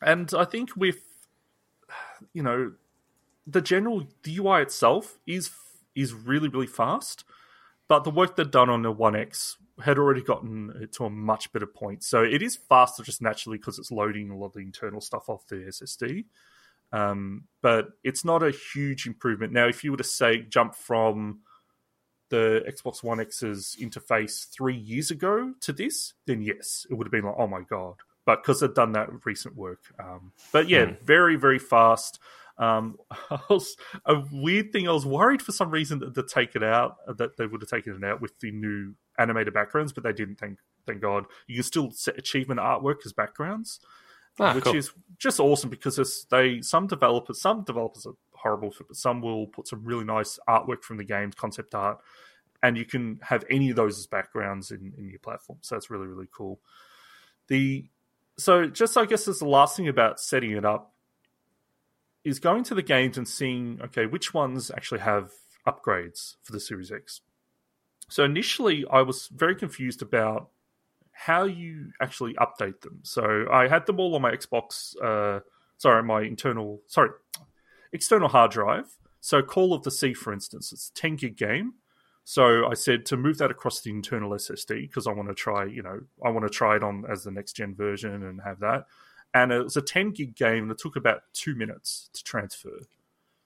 and 0.00 0.32
I 0.34 0.44
think 0.44 0.76
with 0.76 0.98
you 2.32 2.42
know 2.42 2.72
the 3.46 3.60
general 3.60 4.06
the 4.22 4.36
UI 4.38 4.62
itself 4.62 5.18
is 5.26 5.50
is 5.94 6.12
really 6.14 6.48
really 6.48 6.66
fast, 6.66 7.24
but 7.88 8.04
the 8.04 8.10
work 8.10 8.36
they've 8.36 8.50
done 8.50 8.70
on 8.70 8.82
the 8.82 8.92
One 8.92 9.16
X 9.16 9.56
had 9.84 9.96
already 9.98 10.22
gotten 10.22 10.72
it 10.80 10.92
to 10.92 11.04
a 11.04 11.10
much 11.10 11.52
better 11.52 11.66
point. 11.66 12.02
So 12.02 12.22
it 12.22 12.42
is 12.42 12.56
faster 12.56 13.02
just 13.04 13.22
naturally 13.22 13.58
because 13.58 13.78
it's 13.78 13.92
loading 13.92 14.28
a 14.30 14.36
lot 14.36 14.46
of 14.46 14.52
the 14.54 14.60
internal 14.60 15.00
stuff 15.00 15.28
off 15.28 15.46
the 15.46 15.56
SSD. 15.56 16.24
Um, 16.92 17.44
but 17.62 17.88
it's 18.04 18.24
not 18.24 18.42
a 18.42 18.50
huge 18.50 19.06
improvement. 19.06 19.52
Now, 19.52 19.66
if 19.66 19.84
you 19.84 19.90
were 19.90 19.98
to 19.98 20.04
say 20.04 20.38
jump 20.38 20.74
from 20.74 21.40
the 22.30 22.62
Xbox 22.68 23.02
One 23.02 23.20
X's 23.20 23.76
interface 23.80 24.48
three 24.48 24.76
years 24.76 25.10
ago 25.10 25.54
to 25.60 25.72
this, 25.72 26.14
then 26.26 26.42
yes, 26.42 26.86
it 26.90 26.94
would 26.94 27.06
have 27.06 27.12
been 27.12 27.24
like, 27.24 27.34
oh 27.38 27.46
my 27.46 27.62
god. 27.62 27.94
But 28.26 28.42
because 28.42 28.60
they've 28.60 28.74
done 28.74 28.92
that 28.92 29.08
recent 29.24 29.56
work, 29.56 29.80
um, 29.98 30.32
but 30.52 30.68
yeah, 30.68 30.86
Hmm. 30.86 31.04
very 31.04 31.36
very 31.36 31.58
fast. 31.58 32.18
Um, 32.58 32.98
I 33.30 33.40
was, 33.48 33.76
a 34.04 34.22
weird 34.32 34.72
thing. 34.72 34.88
I 34.88 34.92
was 34.92 35.06
worried 35.06 35.40
for 35.40 35.52
some 35.52 35.70
reason 35.70 36.00
that 36.00 36.14
they'd 36.14 36.26
take 36.26 36.56
it 36.56 36.62
out, 36.62 36.96
that 37.16 37.36
they 37.36 37.46
would 37.46 37.62
have 37.62 37.70
taken 37.70 37.94
it 37.94 38.04
out 38.04 38.20
with 38.20 38.38
the 38.40 38.50
new 38.50 38.94
animated 39.18 39.54
backgrounds, 39.54 39.92
but 39.92 40.02
they 40.04 40.12
didn't. 40.12 40.36
Thank 40.36 40.58
thank 40.86 41.00
God. 41.00 41.24
You 41.46 41.54
can 41.56 41.64
still 41.64 41.90
set 41.90 42.18
achievement 42.18 42.60
artwork 42.60 43.06
as 43.06 43.12
backgrounds 43.12 43.80
Ah, 44.40 44.54
which 44.54 44.64
cool. 44.64 44.76
is 44.76 44.92
just 45.18 45.40
awesome 45.40 45.70
because 45.70 45.98
it's, 45.98 46.24
they 46.24 46.60
some 46.62 46.86
developers 46.86 47.40
some 47.40 47.64
developers 47.64 48.06
are 48.06 48.14
horrible 48.34 48.70
for 48.70 48.84
it, 48.84 48.88
but 48.88 48.96
some 48.96 49.20
will 49.20 49.46
put 49.46 49.66
some 49.68 49.84
really 49.84 50.04
nice 50.04 50.38
artwork 50.48 50.82
from 50.82 50.96
the 50.96 51.04
games, 51.04 51.34
concept 51.34 51.74
art, 51.74 51.98
and 52.62 52.76
you 52.76 52.84
can 52.84 53.18
have 53.22 53.44
any 53.50 53.70
of 53.70 53.76
those 53.76 53.98
as 53.98 54.06
backgrounds 54.06 54.70
in, 54.70 54.92
in 54.96 55.08
your 55.08 55.18
platform. 55.18 55.58
So 55.62 55.74
that's 55.74 55.90
really 55.90 56.06
really 56.06 56.28
cool. 56.32 56.60
The 57.48 57.88
so 58.36 58.66
just 58.66 58.96
I 58.96 59.06
guess 59.06 59.26
as 59.26 59.40
the 59.40 59.48
last 59.48 59.76
thing 59.76 59.88
about 59.88 60.20
setting 60.20 60.52
it 60.52 60.64
up 60.64 60.94
is 62.24 62.38
going 62.38 62.64
to 62.64 62.74
the 62.74 62.82
games 62.82 63.16
and 63.16 63.26
seeing 63.26 63.80
okay 63.82 64.06
which 64.06 64.34
ones 64.34 64.70
actually 64.70 65.00
have 65.00 65.32
upgrades 65.66 66.36
for 66.42 66.52
the 66.52 66.60
Series 66.60 66.92
X. 66.92 67.20
So 68.08 68.24
initially 68.24 68.84
I 68.90 69.02
was 69.02 69.28
very 69.28 69.54
confused 69.54 70.00
about 70.00 70.50
how 71.18 71.42
you 71.42 71.90
actually 72.00 72.32
update 72.34 72.80
them. 72.82 73.00
So 73.02 73.46
I 73.50 73.66
had 73.66 73.86
them 73.86 73.98
all 73.98 74.14
on 74.14 74.22
my 74.22 74.30
Xbox, 74.30 74.94
uh, 75.02 75.40
sorry, 75.76 76.04
my 76.04 76.22
internal, 76.22 76.80
sorry, 76.86 77.10
external 77.92 78.28
hard 78.28 78.52
drive. 78.52 78.86
So 79.20 79.42
Call 79.42 79.74
of 79.74 79.82
the 79.82 79.90
Sea, 79.90 80.14
for 80.14 80.32
instance, 80.32 80.72
it's 80.72 80.90
a 80.90 80.94
10 80.94 81.16
gig 81.16 81.36
game. 81.36 81.74
So 82.22 82.68
I 82.68 82.74
said 82.74 83.04
to 83.06 83.16
move 83.16 83.38
that 83.38 83.50
across 83.50 83.80
the 83.80 83.90
internal 83.90 84.30
SSD 84.30 84.82
because 84.82 85.08
I 85.08 85.12
want 85.12 85.28
to 85.28 85.34
try, 85.34 85.64
you 85.64 85.82
know, 85.82 86.02
I 86.24 86.30
want 86.30 86.46
to 86.46 86.50
try 86.50 86.76
it 86.76 86.84
on 86.84 87.04
as 87.10 87.24
the 87.24 87.32
next 87.32 87.54
gen 87.54 87.74
version 87.74 88.22
and 88.22 88.40
have 88.42 88.60
that. 88.60 88.84
And 89.34 89.50
it 89.50 89.64
was 89.64 89.76
a 89.76 89.82
10 89.82 90.12
gig 90.12 90.36
game 90.36 90.64
and 90.64 90.70
it 90.70 90.78
took 90.78 90.94
about 90.94 91.22
two 91.32 91.56
minutes 91.56 92.10
to 92.12 92.22
transfer. 92.22 92.78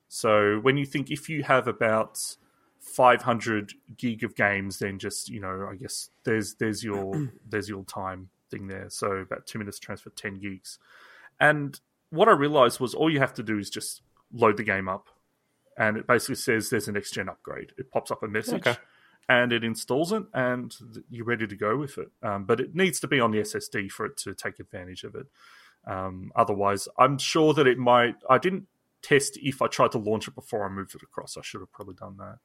So 0.09 0.59
when 0.61 0.77
you 0.77 0.85
think 0.85 1.11
if 1.11 1.31
you 1.31 1.43
have 1.45 1.69
about 1.69 2.37
500 2.83 3.75
gig 3.97 4.25
of 4.25 4.35
games, 4.35 4.79
then 4.79 4.99
just 4.99 5.29
you 5.29 5.41
know, 5.41 5.69
I 5.71 5.77
guess 5.77 6.11
there's 6.25 6.55
there's 6.55 6.85
your 6.85 7.31
there's 7.49 7.69
your 7.69 7.85
time 7.85 8.29
thing 8.51 8.67
there. 8.67 8.91
So 8.91 9.13
about 9.13 9.47
two 9.47 9.59
minutes 9.59 9.79
to 9.79 9.87
transfer 9.87 10.11
10 10.11 10.41
gigs. 10.41 10.79
And 11.41 11.81
what 12.11 12.29
I 12.29 12.33
realized 12.33 12.81
was 12.81 12.95
all 12.95 13.11
you 13.11 13.21
have 13.21 13.35
to 13.35 13.43
do 13.43 13.59
is 13.59 13.71
just 13.71 14.03
load 14.33 14.57
the 14.57 14.65
game 14.65 14.89
up, 14.89 15.09
and 15.79 15.97
it 15.97 16.07
basically 16.07 16.35
says 16.35 16.71
there's 16.71 16.89
a 16.89 16.93
next 16.93 17.13
gen 17.13 17.29
upgrade. 17.29 17.73
It 17.79 17.91
pops 17.91 18.11
up 18.11 18.23
a 18.23 18.29
message. 18.29 18.67
Okay. 18.67 18.79
And 19.29 19.53
it 19.53 19.63
installs 19.63 20.13
it, 20.13 20.25
and 20.35 20.75
you're 21.09 21.25
ready 21.25 21.47
to 21.47 21.55
go 21.55 21.77
with 21.77 21.97
it. 21.97 22.09
Um, 22.25 22.45
but 22.45 22.59
it 22.59 22.75
needs 22.75 22.99
to 23.01 23.07
be 23.07 23.21
on 23.21 23.31
the 23.31 23.39
SSD 23.39 23.89
for 23.89 24.05
it 24.05 24.17
to 24.19 24.35
take 24.35 24.59
advantage 24.59 25.05
of 25.05 25.15
it. 25.15 25.27
Um, 25.87 26.33
otherwise, 26.35 26.89
I'm 26.99 27.19
sure 27.19 27.55
that 27.55 27.69
it 27.69 27.79
might. 27.79 28.17
I 28.29 28.39
didn't 28.39 28.67
test 29.01 29.39
if 29.41 29.63
I 29.63 29.69
tried 29.69 29.93
to 29.93 29.99
launch 29.99 30.27
it 30.27 30.35
before 30.35 30.65
I 30.65 30.69
moved 30.69 30.97
it 30.97 31.03
across. 31.03 31.37
I 31.37 31.43
should 31.43 31.61
have 31.61 31.73
probably 31.73 31.95
done 31.95 32.17
that. 32.19 32.39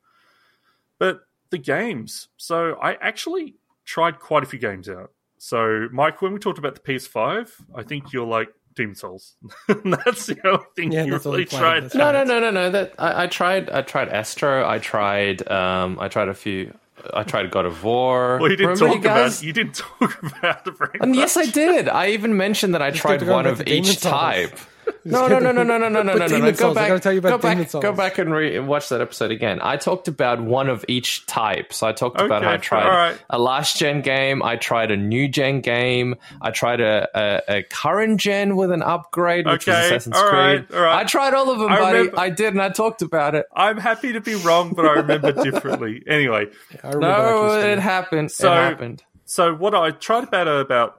But 0.99 1.22
the 1.49 1.57
games. 1.57 2.28
So 2.38 2.74
I 2.82 2.95
actually 2.95 3.56
tried 3.86 4.19
quite 4.19 4.44
a 4.44 4.45
few 4.45 4.60
games 4.60 4.90
out. 4.90 5.11
So, 5.40 5.88
Mike, 5.91 6.22
when 6.22 6.34
we 6.34 6.40
talked 6.40 6.57
about 6.57 6.74
the 6.76 6.82
PS5, 6.82 7.49
I 7.76 7.84
think 7.84 8.11
you're 8.11 8.26
like 8.26 8.49
Demon 8.76 8.95
Souls. 8.95 9.36
that's 9.68 10.26
the 10.26 10.38
only 10.45 10.65
thing 10.76 10.91
Yeah, 10.91 11.03
you 11.03 11.11
that's 11.11 11.26
all 11.26 11.34
really 11.34 11.45
tried. 11.45 11.94
No, 11.94 12.11
no, 12.11 12.24
no, 12.24 12.40
no, 12.40 12.49
no. 12.52 12.69
That 12.72 12.95
I, 12.98 13.24
I 13.24 13.28
tried. 13.28 13.69
I 13.69 13.82
tried 13.84 14.10
Astro. 14.10 14.68
I 14.68 14.80
tried. 14.80 15.48
Um, 15.49 15.98
I 15.99 16.07
tried 16.07 16.28
a 16.30 16.34
few. 16.34 16.74
I 17.14 17.22
tried 17.24 17.52
God 17.52 17.65
of 17.65 17.84
War. 17.84 18.40
Well, 18.41 18.49
you 18.49 18.57
didn't 18.57 18.80
Remember, 18.80 18.95
talk 18.95 19.03
guys? 19.03 19.38
about 19.40 19.45
you 19.45 19.53
didn't 19.53 19.76
talk 19.99 20.24
about 20.24 20.68
it 20.68 20.78
very 20.78 20.98
And 20.99 21.11
much. 21.11 21.18
yes, 21.19 21.38
I 21.38 21.45
did. 21.45 21.88
I 21.88 22.10
even 22.10 22.36
mentioned 22.36 22.74
that 22.74 22.82
I 22.82 22.90
tried 22.90 23.22
one 23.22 23.45
of 23.45 23.60
to 23.60 23.64
Demon 23.64 23.90
each 23.90 23.99
Souls. 23.99 24.11
type. 24.11 24.60
No, 25.08 25.26
no, 25.28 25.40
no, 25.40 25.54
no, 25.54 25.64
no, 25.64 25.78
no, 25.78 25.88
no, 25.88 26.02
no, 26.04 26.14
no, 26.14 26.28
no, 26.28 26.38
no. 26.38 26.52
Go 26.52 26.72
I 26.72 26.74
back. 26.74 26.88
gotta 26.90 27.00
tell 27.00 27.14
you 27.14 27.20
about 27.20 27.30
go 27.30 27.38
back. 27.38 27.72
Go 27.72 27.94
back 27.94 28.18
and 28.18 28.34
re- 28.34 28.60
watch 28.60 28.90
that 28.90 29.00
episode 29.00 29.32
again. 29.32 29.60
I 29.62 29.78
talked 29.78 30.10
about 30.10 30.42
one 30.42 30.68
of 30.68 30.84
each 30.90 31.26
type. 31.28 31.72
So 31.72 31.88
I 31.88 31.94
talked 31.94 32.20
about 32.20 32.44
how 32.44 32.52
I 32.52 32.58
tried 32.58 32.84
alright. 32.86 33.22
a 33.30 33.40
last 33.40 33.78
gen 33.78 34.02
game. 34.02 34.44
I 34.44 34.58
tried 34.58 34.92
a 34.92 34.98
new 34.98 35.30
gen 35.30 35.62
game. 35.62 36.16
I 36.42 36.52
tried 36.52 36.82
a, 36.82 37.08
a, 37.16 37.58
a 37.60 37.64
current 37.64 38.20
gen 38.20 38.58
with 38.58 38.70
an 38.72 38.84
upgrade, 38.84 39.46
which 39.46 39.66
was 39.66 39.78
Assassin's 39.78 40.18
alright, 40.18 40.68
Creed. 40.68 40.78
alright. 40.78 40.96
I 40.98 41.04
tried 41.06 41.34
all 41.34 41.52
of 41.52 41.60
them, 41.60 41.72
I 41.72 41.80
buddy. 41.80 41.98
remember- 42.00 42.20
I 42.20 42.30
did, 42.30 42.54
and 42.54 42.62
I 42.62 42.70
talked 42.70 43.02
about 43.02 43.34
it. 43.34 43.46
I'm 43.56 43.78
happy 43.78 44.12
to 44.12 44.20
be 44.20 44.36
wrong, 44.36 44.74
but 44.76 44.86
I 44.86 44.92
remember 44.96 45.32
differently. 45.44 46.04
Anyway, 46.06 46.48
I 46.84 46.88
remember 46.90 47.00
No, 47.00 47.60
it 47.62 47.80
happened. 47.80 48.30
So- 48.32 48.52
it 48.52 48.56
happened. 48.58 49.04
so 49.24 49.56
what 49.56 49.74
I 49.74 49.92
tried 49.92 50.26
about 50.26 50.48
about 50.50 50.97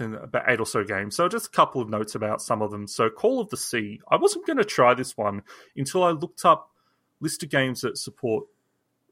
about 0.00 0.44
eight 0.48 0.60
or 0.60 0.66
so 0.66 0.84
games. 0.84 1.16
So 1.16 1.28
just 1.28 1.46
a 1.46 1.50
couple 1.50 1.80
of 1.80 1.88
notes 1.88 2.14
about 2.14 2.40
some 2.42 2.62
of 2.62 2.70
them. 2.70 2.86
So 2.86 3.10
Call 3.10 3.40
of 3.40 3.50
the 3.50 3.56
Sea. 3.56 4.00
I 4.08 4.16
wasn't 4.16 4.46
going 4.46 4.58
to 4.58 4.64
try 4.64 4.94
this 4.94 5.16
one 5.16 5.42
until 5.76 6.04
I 6.04 6.10
looked 6.10 6.44
up 6.44 6.70
list 7.20 7.42
of 7.42 7.50
games 7.50 7.82
that 7.82 7.98
support 7.98 8.44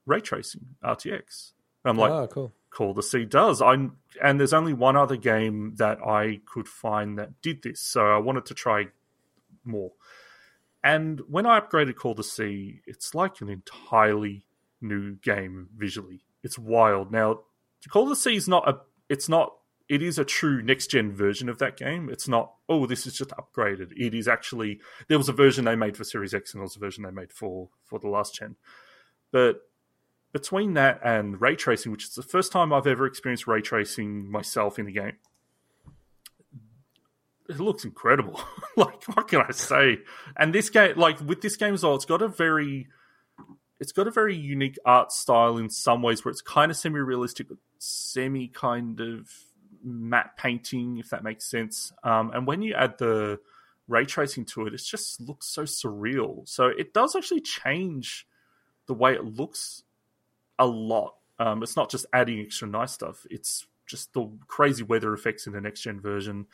ray 0.07 0.21
tracing 0.21 0.67
RTX. 0.83 1.53
And 1.85 1.91
I'm 1.91 1.97
like, 1.97 2.11
oh, 2.11 2.27
cool. 2.29 2.53
Call 2.71 2.91
of 2.91 2.97
the 2.97 3.03
Sea 3.03 3.25
does. 3.25 3.61
I 3.61 3.75
and 3.75 4.41
there's 4.41 4.53
only 4.53 4.73
one 4.73 4.97
other 4.97 5.17
game 5.17 5.75
that 5.77 5.99
I 6.07 6.41
could 6.47 6.69
find 6.69 7.19
that 7.19 7.41
did 7.43 7.63
this, 7.63 7.81
so 7.81 8.07
I 8.07 8.19
wanted 8.19 8.47
to 8.47 8.55
try 8.55 8.87
more. 9.65 9.93
And 10.83 11.21
when 11.29 11.47
I 11.47 11.61
upgraded 11.61 11.97
Call 11.97 12.13
of 12.13 12.19
the 12.19 12.25
Sea, 12.25 12.81
it's 12.87 13.15
like 13.15 13.41
an 13.41 13.49
entirely 13.49 14.47
new 14.81 15.17
game 15.17 15.69
visually. 15.77 16.23
It's 16.43 16.59
wild. 16.59 17.13
Now, 17.13 17.41
Call 17.89 18.05
of 18.05 18.11
the 18.11 18.17
Sea 18.17 18.37
is 18.37 18.49
not 18.49 18.69
a. 18.69 18.79
It's 19.09 19.29
not. 19.29 19.55
It 19.91 20.03
is 20.03 20.21
a 20.21 20.25
true 20.25 20.63
next 20.63 20.87
gen 20.87 21.13
version 21.13 21.49
of 21.49 21.59
that 21.59 21.77
game. 21.77 22.09
It's 22.11 22.29
not. 22.29 22.55
Oh, 22.69 22.87
this 22.87 23.09
is 23.09 23.15
just 23.15 23.31
upgraded. 23.31 23.91
It 23.97 24.15
is 24.15 24.29
actually. 24.29 24.81
There 25.09 25.19
was 25.19 25.29
a 25.29 25.33
version 25.33 25.65
they 25.65 25.75
made 25.75 25.97
for 25.97 26.05
Series 26.05 26.33
X, 26.33 26.55
and 26.55 26.61
there 26.61 26.65
was 26.65 26.77
a 26.77 26.79
version 26.79 27.03
they 27.03 27.11
made 27.11 27.33
for 27.33 27.71
for 27.85 27.99
the 27.99 28.07
last 28.07 28.37
gen. 28.37 28.55
But 29.33 29.63
between 30.33 30.75
that 30.75 31.01
and 31.03 31.41
ray 31.41 31.57
tracing, 31.57 31.91
which 31.91 32.05
is 32.05 32.15
the 32.15 32.23
first 32.23 32.53
time 32.53 32.73
I've 32.73 32.87
ever 32.87 33.05
experienced 33.05 33.49
ray 33.49 33.63
tracing 33.63 34.31
myself 34.31 34.79
in 34.79 34.87
the 34.87 34.93
game, 34.93 35.17
it 37.49 37.59
looks 37.59 37.85
incredible. 37.85 38.41
like, 38.77 39.03
what 39.07 39.27
can 39.27 39.41
I 39.41 39.51
say? 39.51 39.99
And 40.37 40.55
this 40.55 40.71
game, 40.71 40.97
like 40.99 41.21
with 41.21 41.41
this 41.41 41.57
game 41.57 41.75
as 41.75 41.83
well, 41.83 41.97
it's 41.97 42.05
got 42.05 42.23
a 42.23 42.29
very, 42.29 42.87
it's 43.81 43.91
got 43.91 44.07
a 44.07 44.13
very 44.13 44.37
unique 44.37 44.79
art 44.85 45.11
style 45.11 45.59
in 45.59 45.69
some 45.69 46.01
ways, 46.01 46.25
where 46.25 46.31
it's 46.31 46.43
kind 46.43 46.71
of 46.71 46.77
semi-realistic, 46.77 47.49
but 47.49 47.59
semi 47.79 48.47
kind 48.47 49.01
of 49.01 49.29
matte 49.85 50.37
painting, 50.37 50.99
if 50.99 51.11
that 51.11 51.25
makes 51.25 51.51
sense. 51.51 51.93
Um, 52.03 52.31
and 52.33 52.47
when 52.47 52.63
you 52.63 52.75
add 52.75 52.99
the 52.99 53.41
ray 53.89 54.05
tracing 54.05 54.45
to 54.47 54.67
it, 54.67 54.75
it 54.75 54.83
just 54.83 55.21
looks 55.21 55.47
so 55.47 55.65
surreal. 55.65 56.49
So 56.49 56.67
it 56.67 56.95
does 56.95 57.17
actually 57.17 57.41
change 57.41 58.27
the 58.87 58.95
way 58.95 59.15
it 59.15 59.25
looks 59.25 59.83
a 60.59 60.67
lot. 60.67 61.15
Um, 61.39 61.63
it's 61.63 61.77
not 61.77 61.91
just 61.91 62.07
adding 62.13 62.41
extra 62.41 62.69
nice 62.69 62.93
stuff; 62.93 63.27
it's 63.31 63.67
just 63.87 64.13
the 64.13 64.31
crazy 64.47 64.83
weather 64.83 65.13
effects 65.13 65.47
in 65.47 65.53
the 65.53 65.61
next 65.61 65.81
gen 65.81 66.01
version. 66.01 66.47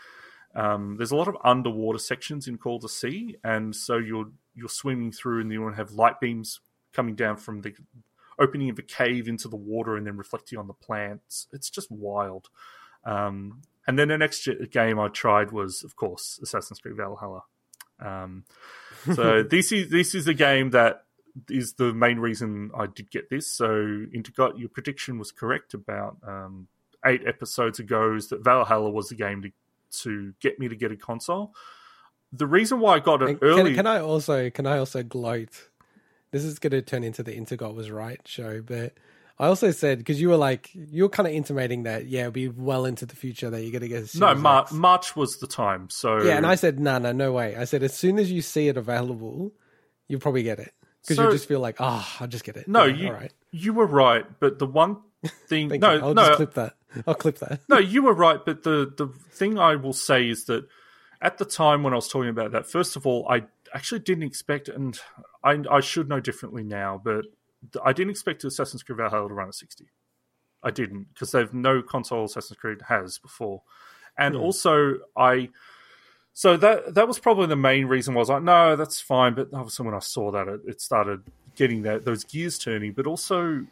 Um, 0.55 0.97
there's 0.97 1.11
a 1.11 1.17
lot 1.17 1.29
of 1.29 1.37
underwater 1.45 1.99
sections 1.99 2.49
in 2.49 2.57
Call 2.57 2.79
to 2.81 2.89
Sea, 2.89 3.37
and 3.45 3.77
so 3.77 3.99
you're 3.99 4.31
you're 4.55 4.69
swimming 4.69 5.13
through, 5.13 5.43
and 5.43 5.53
you 5.53 5.61
want 5.61 5.75
to 5.75 5.77
have 5.77 5.93
light 5.93 6.21
beams 6.21 6.61
coming 6.93 7.15
down 7.15 7.37
from 7.37 7.61
the 7.61 7.75
opening 8.39 8.71
of 8.71 8.79
a 8.79 8.83
cave 8.83 9.29
into 9.29 9.49
the 9.49 9.57
water, 9.57 9.97
and 9.97 10.07
then 10.07 10.17
reflecting 10.17 10.59
on 10.59 10.67
the 10.67 10.73
plants. 10.73 11.47
It's 11.53 11.69
just 11.69 11.91
wild. 11.91 12.49
Um, 13.07 13.63
and 13.87 13.99
then 13.99 14.09
the 14.09 14.19
next 14.19 14.49
game 14.73 14.99
I 14.99 15.09
tried 15.09 15.53
was, 15.53 15.85
of 15.85 15.97
course, 15.97 16.41
Assassin's 16.43 16.81
Creed 16.81 16.97
Valhalla. 16.97 17.43
Um, 18.01 18.45
so 19.15 19.43
this 19.51 19.73
is 19.73 19.91
this 19.91 20.15
is 20.15 20.27
a 20.27 20.35
game 20.35 20.71
that 20.71 21.05
is 21.49 21.75
the 21.75 21.95
main 21.95 22.19
reason 22.19 22.71
I 22.77 22.87
did 22.87 23.11
get 23.11 23.31
this. 23.31 23.51
So 23.51 23.69
Intergot, 24.15 24.59
your 24.59 24.69
prediction 24.69 25.19
was 25.19 25.31
correct 25.31 25.73
about 25.73 26.17
um, 26.27 26.67
eight 27.05 27.23
episodes 27.27 27.79
ago. 27.79 28.15
Is 28.15 28.29
that 28.29 28.43
Valhalla 28.43 28.91
was 28.91 29.09
the 29.09 29.15
game 29.15 29.43
to 29.43 29.51
to 30.03 30.35
get 30.41 30.59
me 30.59 30.69
to 30.69 30.77
get 30.77 30.91
a 30.91 30.97
console. 30.97 31.55
The 32.33 32.47
reason 32.47 32.81
why 32.81 32.97
I 32.97 32.99
got 32.99 33.23
it 33.23 33.29
And 33.29 33.39
early, 33.43 33.71
Can, 33.71 33.77
can 33.77 33.87
I 33.87 34.01
also 34.01 34.51
can 34.51 34.67
I 34.67 34.79
also 34.79 35.03
gloat? 35.05 35.69
This 36.33 36.43
is 36.43 36.59
going 36.59 36.73
to 36.73 36.83
turn 36.83 37.05
into 37.05 37.23
the 37.23 37.33
Intergot 37.33 37.75
was 37.75 37.91
right 37.91 38.21
show, 38.27 38.61
but 38.61 38.95
I 39.39 39.47
also 39.49 39.71
said 39.71 39.99
because 39.99 40.21
you 40.21 40.29
were 40.31 40.37
like 40.37 40.71
you 40.75 41.03
were 41.03 41.09
kind 41.09 41.27
of 41.27 41.35
intimating 41.35 41.83
that 41.83 42.07
yeah, 42.07 42.21
it'll 42.21 42.33
be 42.33 42.49
well 42.49 42.87
into 42.87 43.05
the 43.07 43.17
future 43.17 43.51
that 43.51 43.63
you're 43.63 43.73
going 43.73 43.83
to 43.83 43.89
get. 43.89 44.15
A 44.15 44.19
no, 44.19 44.35
Mar- 44.35 44.63
X. 44.63 44.73
March 44.73 45.15
was 45.17 45.39
the 45.39 45.47
time. 45.47 45.89
So 45.91 46.23
Yeah, 46.23 46.37
and 46.37 46.47
I 46.47 46.55
said 46.55 46.81
no, 46.81 46.99
no, 46.99 47.13
no 47.13 47.33
way. 47.33 47.55
I 47.57 47.65
said 47.65 47.83
as 47.83 47.93
soon 47.95 48.19
as 48.19 48.31
you 48.33 48.41
see 48.43 48.69
it 48.69 48.77
available, 48.77 49.53
you'll 50.09 50.21
probably 50.21 50.43
get 50.43 50.59
it 50.59 50.73
because 51.03 51.17
So- 51.17 51.23
you'll 51.25 51.33
just 51.33 51.47
feel 51.49 51.61
like 51.61 51.77
ah, 51.81 52.17
I'll 52.21 52.29
just 52.29 52.45
get 52.45 52.57
it. 52.57 52.67
no, 52.69 52.85
Yeah, 52.85 52.95
you 52.97 53.07
all 53.09 53.13
right. 53.15 53.33
you 53.51 53.73
were 53.75 53.87
right, 53.87 54.25
but 54.41 54.59
the 54.59 54.67
one 54.67 54.99
thing, 55.49 55.69
no, 55.69 55.93
you. 55.95 56.01
I'll 56.01 56.15
no, 56.15 56.25
just 56.27 56.37
clip 56.37 56.55
that. 56.55 56.75
I'll 57.07 57.15
clip 57.15 57.39
that. 57.41 57.61
no, 57.69 57.77
you 57.95 58.03
were 58.05 58.15
right, 58.15 58.43
but 58.45 58.63
the 58.63 58.93
the 58.97 59.09
thing 59.33 59.59
I 59.59 59.77
will 59.77 59.93
say 59.93 60.29
is 60.29 60.45
that 60.47 60.67
at 61.21 61.37
the 61.39 61.45
time 61.45 61.83
when 61.83 61.93
I 61.93 61.97
was 61.97 62.09
talking 62.09 62.31
about 62.31 62.53
that, 62.53 62.67
first 62.71 62.97
of 62.97 63.07
all, 63.07 63.27
I 63.29 63.45
actually 63.75 64.01
didn't 64.01 64.25
expect, 64.25 64.69
and 64.69 64.99
I, 65.45 65.63
I 65.71 65.81
should 65.81 66.09
know 66.09 66.21
differently 66.21 66.63
now, 66.63 67.01
but 67.03 67.25
I 67.85 67.93
didn't 67.93 68.11
expect 68.11 68.45
Assassin's 68.45 68.83
Creed 68.83 68.99
Valhalla 68.99 69.29
to 69.29 69.35
run 69.35 69.49
at 69.49 69.55
60. 69.55 69.87
I 70.63 70.71
didn't 70.71 71.09
because 71.13 71.31
they've 71.33 71.53
no 71.53 71.83
console 71.83 72.25
Assassin's 72.25 72.59
Creed 72.59 72.79
has 72.89 73.19
before, 73.19 73.63
and 74.19 74.35
Hmm. 74.35 74.41
also 74.41 74.95
I. 75.17 75.51
So 76.33 76.57
that 76.59 76.95
that 76.95 77.07
was 77.09 77.19
probably 77.19 77.47
the 77.47 77.57
main 77.57 77.87
reason. 77.87 78.15
Was 78.15 78.29
like, 78.29 78.43
no, 78.43 78.77
that's 78.77 79.01
fine. 79.01 79.35
But 79.35 79.49
obviously, 79.55 79.87
when 79.87 79.95
I 79.95 80.01
saw 80.01 80.31
that, 80.33 80.49
it, 80.49 80.61
it 80.67 80.81
started 80.81 81.23
getting 81.55 81.83
that 81.83 82.05
those 82.05 82.25
gears 82.25 82.59
turning. 82.59 82.93
But 82.93 83.07
also, 83.07 83.67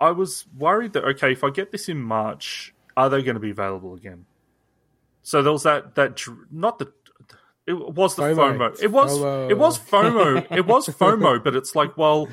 I 0.00 0.10
was 0.10 0.44
worried 0.58 0.92
that 0.94 1.04
okay, 1.04 1.32
if 1.32 1.44
I 1.44 1.50
get 1.50 1.70
this 1.72 1.88
in 1.88 2.02
March, 2.02 2.74
are 2.96 3.08
they 3.08 3.22
going 3.22 3.34
to 3.36 3.40
be 3.40 3.50
available 3.50 3.94
again? 3.94 4.26
So 5.22 5.42
there 5.42 5.52
was 5.52 5.62
that 5.62 5.94
that 5.94 6.20
not 6.50 6.78
the 6.78 6.92
it 7.66 7.74
was 7.74 8.16
the 8.16 8.22
FOMO. 8.22 8.58
FOMO. 8.58 8.82
It 8.82 8.90
was 8.90 9.18
FOMO. 9.18 9.50
it 9.50 9.58
was 9.58 9.78
FOMO. 9.78 10.46
it 10.56 10.66
was 10.66 10.88
FOMO, 10.88 11.44
but 11.44 11.54
it's 11.54 11.74
like, 11.76 11.96
well, 11.98 12.28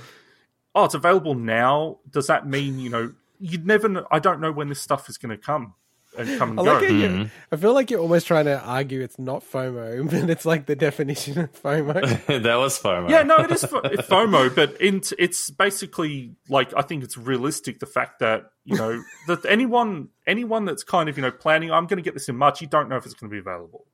oh, 0.76 0.84
it's 0.84 0.94
available 0.94 1.34
now. 1.34 1.98
Does 2.10 2.28
that 2.28 2.48
mean 2.48 2.78
you 2.80 2.90
know 2.90 3.14
you'd 3.40 3.66
never? 3.66 3.90
Know, 3.90 4.06
I 4.12 4.20
don't 4.20 4.42
know 4.42 4.52
when 4.52 4.70
this 4.70 4.82
stuff 4.82 5.10
is 5.10 5.18
going 5.18 5.36
to 5.36 5.42
come 5.42 5.74
and 6.18 6.38
come 6.38 6.52
and 6.52 6.60
I 6.60 6.64
go. 6.64 6.74
like 6.74 6.84
how 6.84 6.90
you 6.90 7.30
I 7.52 7.56
feel 7.56 7.74
like 7.74 7.90
you're 7.90 8.00
almost 8.00 8.28
trying 8.28 8.46
to 8.46 8.60
argue 8.60 9.02
it's 9.02 9.20
not 9.20 9.44
FOMO, 9.44 10.10
but 10.12 10.30
it's 10.30 10.46
like 10.46 10.66
the 10.66 10.76
definition 10.76 11.40
of 11.40 11.62
FOMO. 11.62 12.44
that 12.44 12.56
was 12.56 12.80
FOMO. 12.80 13.10
Yeah, 13.10 13.24
no, 13.24 13.38
it 13.38 13.52
is 13.52 13.64
FOMO, 13.64 14.54
but 14.54 14.80
in, 14.82 15.02
it's 15.18 15.50
basically 15.50 16.36
like 16.50 16.74
I 16.76 16.82
think 16.82 17.04
it's 17.04 17.18
realistic 17.18 17.80
the 17.80 17.86
fact 17.86 18.20
that 18.20 18.52
you 18.64 18.78
know 18.78 19.02
that 19.28 19.46
anyone 19.46 20.10
anyone 20.28 20.66
that's 20.66 20.84
kind 20.84 21.10
of 21.10 21.18
you 21.18 21.22
know 21.22 21.32
planning 21.32 21.72
oh, 21.72 21.76
I'm 21.76 21.88
going 21.88 21.98
to 21.98 22.04
get 22.04 22.14
this 22.14 22.30
in 22.30 22.36
March, 22.36 22.62
you 22.62 22.68
don't 22.68 22.90
know 22.90 22.98
if 22.98 23.06
it's 23.06 23.16
going 23.16 23.30
to 23.30 23.34
be 23.34 23.40
available. 23.40 23.86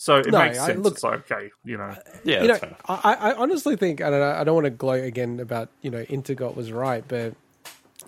So 0.00 0.16
it 0.16 0.28
No, 0.30 0.38
makes 0.38 0.58
I- 0.58 0.66
sense. 0.68 0.84
look- 0.84 0.94
it's 0.94 1.02
like 1.02 1.30
okay, 1.30 1.50
you 1.64 1.76
know, 1.76 1.92
yeah, 2.24 2.42
you 2.42 2.48
know. 2.48 2.58
I, 2.88 3.14
I 3.20 3.34
honestly 3.34 3.74
think 3.76 4.00
I 4.00 4.08
don't 4.10 4.20
know. 4.20 4.30
I 4.30 4.44
don't 4.44 4.54
want 4.54 4.64
to 4.66 4.70
gloat 4.70 5.02
again 5.04 5.40
about 5.40 5.68
you 5.82 5.90
know 5.90 6.04
Intergot 6.04 6.54
was 6.56 6.70
right, 6.72 7.04
but 7.06 7.34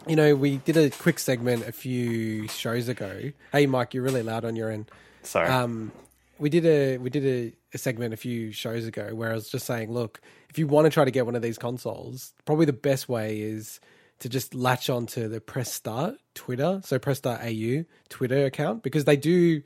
you 0.06 0.14
know 0.16 0.34
we 0.36 0.58
did 0.58 0.76
a 0.76 0.88
quick 0.90 1.18
segment 1.18 1.66
a 1.66 1.72
few 1.72 2.46
shows 2.48 2.88
ago. 2.88 3.32
Hey, 3.52 3.66
Mike, 3.66 3.92
you're 3.92 4.04
really 4.04 4.22
loud 4.22 4.44
on 4.44 4.54
your 4.56 4.70
end. 4.70 4.88
Sorry. 5.24 5.48
Um, 5.48 5.90
we 6.38 6.48
did 6.48 6.64
a 6.64 6.96
we 6.98 7.10
did 7.10 7.26
a, 7.26 7.52
a 7.74 7.78
segment 7.78 8.14
a 8.14 8.16
few 8.16 8.52
shows 8.52 8.86
ago 8.86 9.12
where 9.14 9.30
I 9.32 9.34
was 9.34 9.48
just 9.50 9.66
saying, 9.66 9.92
look, 9.92 10.20
if 10.48 10.58
you 10.58 10.68
want 10.68 10.86
to 10.86 10.90
try 10.90 11.04
to 11.04 11.10
get 11.10 11.26
one 11.26 11.34
of 11.34 11.42
these 11.42 11.58
consoles, 11.58 12.32
probably 12.44 12.66
the 12.66 12.72
best 12.72 13.08
way 13.08 13.40
is 13.40 13.80
to 14.20 14.28
just 14.28 14.54
latch 14.54 14.88
onto 14.88 15.26
the 15.28 15.40
Press 15.40 15.72
Start 15.72 16.14
Twitter, 16.34 16.80
so 16.84 16.98
Press 17.00 17.18
Start 17.18 17.40
AU 17.42 17.84
Twitter 18.10 18.44
account 18.46 18.84
because 18.84 19.06
they 19.06 19.16
do. 19.16 19.62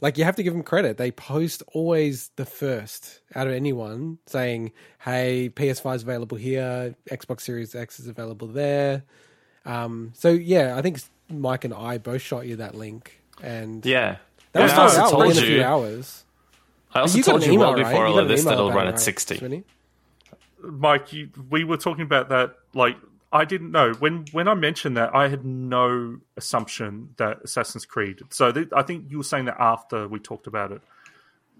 Like 0.00 0.18
you 0.18 0.24
have 0.24 0.36
to 0.36 0.42
give 0.42 0.52
them 0.52 0.62
credit. 0.62 0.98
They 0.98 1.10
post 1.10 1.62
always 1.72 2.30
the 2.36 2.44
first 2.44 3.20
out 3.34 3.46
of 3.46 3.54
anyone 3.54 4.18
saying, 4.26 4.72
"Hey, 5.00 5.50
PS5 5.54 5.96
is 5.96 6.02
available 6.02 6.36
here. 6.36 6.94
Xbox 7.10 7.40
Series 7.40 7.74
X 7.74 7.98
is 7.98 8.06
available 8.06 8.46
there." 8.46 9.04
Um, 9.64 10.12
so 10.14 10.30
yeah, 10.30 10.76
I 10.76 10.82
think 10.82 11.00
Mike 11.30 11.64
and 11.64 11.72
I 11.72 11.98
both 11.98 12.20
shot 12.20 12.46
you 12.46 12.56
that 12.56 12.74
link, 12.74 13.22
and 13.42 13.84
yeah. 13.86 14.16
that 14.52 14.62
was 14.62 14.72
And 14.72 15.02
out 15.02 15.10
told 15.10 15.26
within 15.28 15.44
a 15.44 15.46
few 15.46 15.62
hours. 15.62 16.24
I 16.92 17.00
also 17.00 17.16
You 17.18 17.24
told 17.24 17.44
you 17.44 17.52
email, 17.52 17.72
well 17.72 17.76
before 17.76 18.06
You 18.06 18.12
all 18.12 18.18
of 18.18 18.28
this 18.28 18.44
that 18.44 18.54
it'll 18.54 18.70
run 18.70 18.86
at 18.86 18.92
right, 18.92 19.00
sixty. 19.00 19.38
Swinny? 19.38 19.64
Mike, 20.62 21.12
you, 21.12 21.30
we 21.50 21.64
were 21.64 21.76
talking 21.76 22.02
about 22.02 22.28
that. 22.30 22.56
Like, 22.74 22.96
I 23.36 23.44
didn't 23.44 23.70
know 23.70 23.92
when 23.94 24.24
when 24.32 24.48
I 24.48 24.54
mentioned 24.54 24.96
that. 24.96 25.14
I 25.14 25.28
had 25.28 25.44
no 25.44 26.18
assumption 26.36 27.10
that 27.18 27.38
Assassin's 27.44 27.84
Creed. 27.84 28.20
So 28.30 28.50
th- 28.52 28.68
I 28.74 28.82
think 28.82 29.10
you 29.10 29.18
were 29.18 29.24
saying 29.32 29.44
that 29.46 29.56
after 29.60 30.08
we 30.08 30.18
talked 30.18 30.46
about 30.46 30.72
it. 30.72 30.82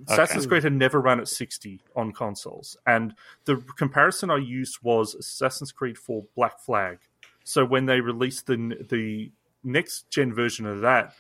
Assassin's 0.09 0.47
Creed 0.47 0.62
had 0.62 0.74
never 0.74 1.01
run 1.01 1.20
at 1.20 1.27
60 1.28 1.81
on 1.94 2.12
consoles, 2.12 2.77
and 2.86 3.15
the 3.47 3.57
comparison 3.78 4.31
I 4.31 4.36
used 4.36 4.78
was 4.82 5.15
Assassin's 5.15 5.73
Creed 5.73 5.97
4 5.97 6.24
Black 6.36 6.61
Flag. 6.61 6.98
So 7.44 7.65
when 7.65 7.86
they 7.86 8.01
released 8.03 8.47
the 8.47 8.57
the 8.89 9.31
next 9.65 10.11
gen 10.11 10.35
version 10.35 10.66
of 10.66 10.81
that, 10.82 11.15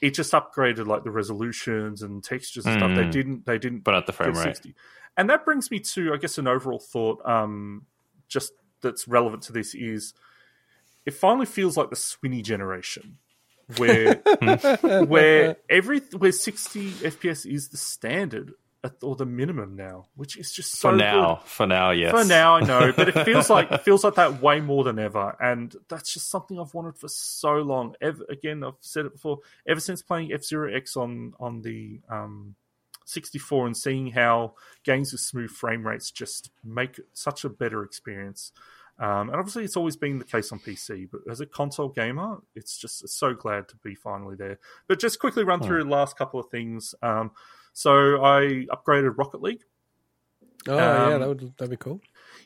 it 0.00 0.14
just 0.14 0.32
upgraded 0.32 0.86
like 0.86 1.04
the 1.04 1.10
resolutions 1.10 2.00
and 2.02 2.24
textures 2.24 2.64
and 2.66 2.78
stuff. 2.80 2.96
They 2.96 3.04
Mm. 3.04 3.12
didn't 3.12 3.46
they 3.46 3.58
didn't 3.58 3.80
But 3.84 3.94
at 3.96 4.06
the 4.06 4.12
frame 4.12 4.32
rate. 4.32 4.56
60. 4.56 4.74
And 5.16 5.28
that 5.28 5.44
brings 5.44 5.70
me 5.70 5.78
to, 5.94 6.14
I 6.14 6.16
guess, 6.16 6.38
an 6.38 6.46
overall 6.48 6.78
thought. 6.78 7.20
Um, 7.28 7.84
just 8.28 8.52
that's 8.82 9.08
relevant 9.08 9.44
to 9.44 9.52
this 9.52 9.74
is 9.74 10.14
it 11.06 11.14
finally 11.14 11.46
feels 11.46 11.76
like 11.76 11.90
the 11.90 11.96
Swinny 11.96 12.42
generation, 12.42 13.18
where 13.76 14.14
where 15.06 15.56
every 15.68 16.00
where 16.16 16.32
sixty 16.32 16.90
FPS 16.90 17.50
is 17.50 17.68
the 17.68 17.76
standard 17.76 18.52
at, 18.84 18.94
or 19.02 19.16
the 19.16 19.26
minimum 19.26 19.76
now, 19.76 20.06
which 20.14 20.36
is 20.36 20.52
just 20.52 20.76
so 20.78 20.90
For 20.90 20.96
now. 20.96 21.34
good. 21.36 21.48
For 21.48 21.66
now, 21.66 21.90
yes. 21.90 22.10
For 22.12 22.24
now, 22.24 22.56
I 22.56 22.60
know, 22.60 22.92
but 22.92 23.08
it 23.08 23.24
feels 23.24 23.48
like 23.56 23.70
it 23.70 23.82
feels 23.82 24.04
like 24.04 24.14
that 24.16 24.42
way 24.42 24.60
more 24.60 24.84
than 24.84 24.98
ever, 24.98 25.36
and 25.40 25.74
that's 25.88 26.12
just 26.12 26.30
something 26.30 26.58
I've 26.58 26.74
wanted 26.74 26.96
for 26.96 27.08
so 27.08 27.54
long. 27.54 27.94
Ever, 28.00 28.24
again, 28.28 28.62
I've 28.64 28.74
said 28.80 29.06
it 29.06 29.12
before. 29.12 29.38
Ever 29.66 29.80
since 29.80 30.02
playing 30.02 30.32
F 30.32 30.44
Zero 30.44 30.72
X 30.74 30.96
on 30.96 31.34
on 31.38 31.62
the 31.62 32.00
um, 32.08 32.54
64 33.04 33.66
and 33.66 33.76
seeing 33.76 34.08
how 34.12 34.54
games 34.84 35.12
with 35.12 35.20
smooth 35.20 35.50
frame 35.50 35.86
rates 35.86 36.10
just 36.10 36.50
make 36.64 37.00
such 37.12 37.44
a 37.44 37.48
better 37.48 37.82
experience. 37.82 38.52
Um, 38.98 39.30
and 39.30 39.36
obviously, 39.38 39.64
it's 39.64 39.76
always 39.76 39.96
been 39.96 40.18
the 40.18 40.24
case 40.24 40.52
on 40.52 40.60
PC, 40.60 41.08
but 41.10 41.22
as 41.30 41.40
a 41.40 41.46
console 41.46 41.88
gamer, 41.88 42.42
it's 42.54 42.76
just 42.76 43.08
so 43.08 43.34
glad 43.34 43.66
to 43.68 43.76
be 43.76 43.94
finally 43.94 44.36
there. 44.36 44.58
But 44.86 45.00
just 45.00 45.18
quickly 45.18 45.44
run 45.44 45.60
through 45.62 45.84
the 45.84 45.90
last 45.90 46.16
couple 46.16 46.38
of 46.38 46.50
things. 46.50 46.94
Um, 47.02 47.32
so 47.72 48.22
I 48.22 48.66
upgraded 48.70 49.16
Rocket 49.16 49.42
League. 49.42 49.64
Oh 50.68 50.76
yeah, 50.76 51.14
Um, 51.14 51.20
that 51.20 51.28
would 51.28 51.40
that'd 51.56 51.70
be 51.70 51.76
cool. 51.76 52.00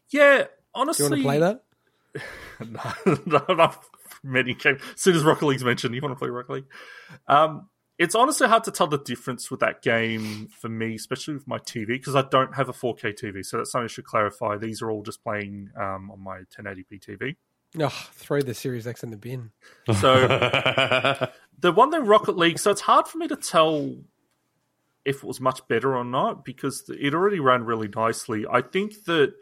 Yeah, 0.09 0.45
Do 0.45 0.49
you 0.74 1.11
want 1.11 1.16
to 1.16 1.23
play 1.23 1.39
that? 1.41 1.62
no, 2.61 3.15
no, 3.27 3.45
not 3.55 3.85
many 4.23 4.55
games. 4.55 4.81
As 4.95 5.01
soon 5.03 5.16
as 5.16 5.24
Rocket 5.24 5.45
League's 5.47 5.65
mentioned, 5.65 5.95
you 5.95 6.01
want 6.01 6.12
to 6.12 6.19
play 6.19 6.31
Rocket 6.31 6.53
League. 6.53 6.65
Um, 7.28 7.69
it's 7.98 8.14
honestly 8.14 8.47
hard 8.47 8.64
to 8.64 8.70
tell 8.70 8.86
the 8.86 8.98
difference 8.98 9.51
with 9.51 9.60
that 9.60 9.82
game 9.82 10.48
for 10.48 10.68
me, 10.68 10.94
especially 10.94 11.35
with 11.35 11.48
my 11.48 11.59
TV, 11.59 11.86
because 11.89 12.14
I 12.14 12.23
don't 12.23 12.55
have 12.55 12.68
a 12.68 12.73
4K 12.73 13.18
TV. 13.18 13.44
So 13.44 13.56
that's 13.59 13.73
something 13.73 13.85
I 13.85 13.89
should 13.89 14.05
clarify. 14.05 14.56
These 14.56 14.82
are 14.82 14.90
all 14.90 15.02
just 15.02 15.23
playing 15.23 15.70
um, 15.77 16.10
on 16.10 16.20
my 16.20 16.40
1080p 16.59 17.01
TV. 17.01 17.36
Oh, 17.78 18.09
throw 18.12 18.40
the 18.40 18.55
Series 18.55 18.86
X 18.86 19.02
in 19.02 19.10
the 19.10 19.16
bin. 19.16 19.51
So 20.01 20.27
the 21.59 21.73
one 21.73 21.90
thing 21.90 22.05
Rocket 22.05 22.36
League, 22.36 22.59
so 22.59 22.70
it's 22.70 22.82
hard 22.82 23.09
for 23.09 23.18
me 23.18 23.28
to 23.28 23.36
tell 23.36 23.97
if 25.05 25.16
it 25.16 25.24
was 25.24 25.40
much 25.40 25.66
better 25.68 25.97
or 25.97 26.05
not 26.05 26.44
because 26.44 26.89
it 26.89 27.14
already 27.14 27.40
ran 27.40 27.64
really 27.64 27.89
nicely. 27.94 28.44
I 28.51 28.60
think 28.60 29.05
that 29.05 29.35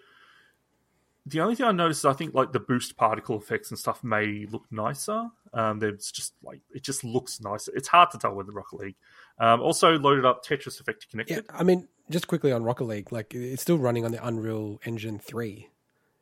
the 1.26 1.40
only 1.40 1.54
thing 1.54 1.66
I 1.66 1.72
noticed 1.72 2.00
is 2.00 2.04
I 2.04 2.12
think 2.12 2.34
like 2.34 2.52
the 2.52 2.60
boost 2.60 2.96
particle 2.96 3.38
effects 3.38 3.70
and 3.70 3.78
stuff 3.78 4.04
may 4.04 4.46
look 4.50 4.64
nicer. 4.70 5.28
Um, 5.52 5.78
there's 5.78 6.12
just 6.12 6.34
like 6.42 6.60
it 6.74 6.82
just 6.82 7.04
looks 7.04 7.40
nicer. 7.40 7.72
It's 7.74 7.88
hard 7.88 8.10
to 8.10 8.18
tell 8.18 8.34
with 8.34 8.46
the 8.46 8.52
Rocket 8.52 8.76
League. 8.78 8.96
Um, 9.38 9.60
also 9.60 9.98
loaded 9.98 10.24
up 10.24 10.44
Tetris 10.44 10.80
Effect 10.80 11.06
Yeah, 11.06 11.10
Connected. 11.10 11.46
I 11.50 11.62
mean, 11.62 11.88
just 12.10 12.26
quickly 12.28 12.52
on 12.52 12.62
Rocket 12.62 12.84
League, 12.84 13.10
like 13.12 13.34
it's 13.34 13.62
still 13.62 13.78
running 13.78 14.04
on 14.04 14.12
the 14.12 14.24
Unreal 14.26 14.80
Engine 14.84 15.18
three, 15.18 15.68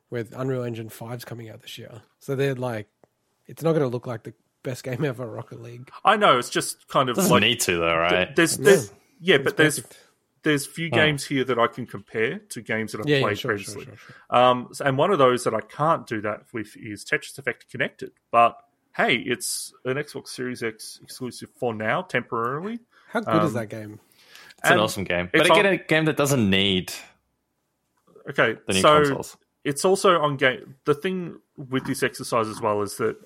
with 0.09 0.33
Unreal 0.37 0.63
Engine 0.63 0.89
5's 0.89 1.25
coming 1.25 1.49
out 1.49 1.61
this 1.61 1.77
year. 1.77 2.03
So 2.19 2.35
they're 2.35 2.55
like, 2.55 2.87
it's 3.47 3.63
not 3.63 3.71
going 3.71 3.81
to 3.81 3.87
look 3.87 4.07
like 4.07 4.23
the 4.23 4.33
best 4.61 4.83
game 4.83 5.03
ever, 5.05 5.25
Rocket 5.27 5.61
League. 5.61 5.89
I 6.05 6.15
know 6.15 6.37
it's 6.37 6.49
just 6.49 6.87
kind 6.87 7.09
of 7.09 7.17
Doesn't 7.17 7.31
like 7.31 7.41
need 7.41 7.59
to 7.61 7.77
though, 7.77 7.97
right? 7.97 8.33
there's, 8.35 8.57
there's 8.57 8.91
yeah, 9.19 9.37
but 9.37 9.57
perfect. 9.57 9.57
there's 9.57 9.83
few 10.43 10.89
games 10.89 11.25
here 11.25 11.43
that 11.45 11.57
I 11.57 11.67
can 11.67 11.85
compare 11.85 12.39
to 12.39 12.61
games 12.61 12.91
that 12.91 13.01
I've 13.01 13.07
Yeah, 13.07 13.17
yeah, 13.17 13.23
played 13.23 13.39
sure, 13.39 13.57
sure, 13.57 13.73
previously. 13.75 13.85
sure, 13.85 14.13
sure. 14.29 14.37
Um, 14.37 14.69
so- 14.71 14.85
and 14.85 14.97
one 14.97 15.11
of 15.11 15.17
those 15.19 15.43
that 15.45 15.53
I 15.53 15.61
can't 15.61 16.05
do 16.07 16.21
that 16.21 16.43
with 16.53 16.75
is 16.77 17.03
Tetris 17.05 17.37
Effect 17.39 17.69
Connected. 17.69 18.11
But 18.31 18.57
hey, 18.95 19.15
it's 19.15 19.73
an 19.85 19.95
Xbox 19.97 20.27
Series 20.29 20.61
X 20.63 20.99
exclusive 21.01 21.49
for 21.55 21.73
now, 21.73 22.01
temporarily. 22.03 22.79
How 23.09 23.21
good 23.21 23.43
is 23.43 23.49
Um, 23.49 23.53
that 23.53 23.69
game? 23.69 23.99
It's 24.59 24.69
an 24.71 24.79
awesome 24.79 25.03
game. 25.03 25.29
But 25.33 25.45
again, 25.47 25.65
on- 25.65 25.73
a 25.73 25.77
game 25.77 26.05
that 26.05 26.17
doesn't 26.17 26.49
need 26.49 26.93
Okay, 28.29 28.57
the 28.67 28.73
new 28.73 28.81
so 28.81 28.97
consoles. 29.03 29.37
it's 29.63 29.83
also 29.85 30.19
on 30.19 30.37
game. 30.37 30.75
The 30.85 30.93
thing 30.93 31.39
with 31.57 31.85
this 31.85 32.03
exercise 32.03 32.47
as 32.47 32.61
well 32.61 32.81
is 32.81 32.97
that 32.97 33.17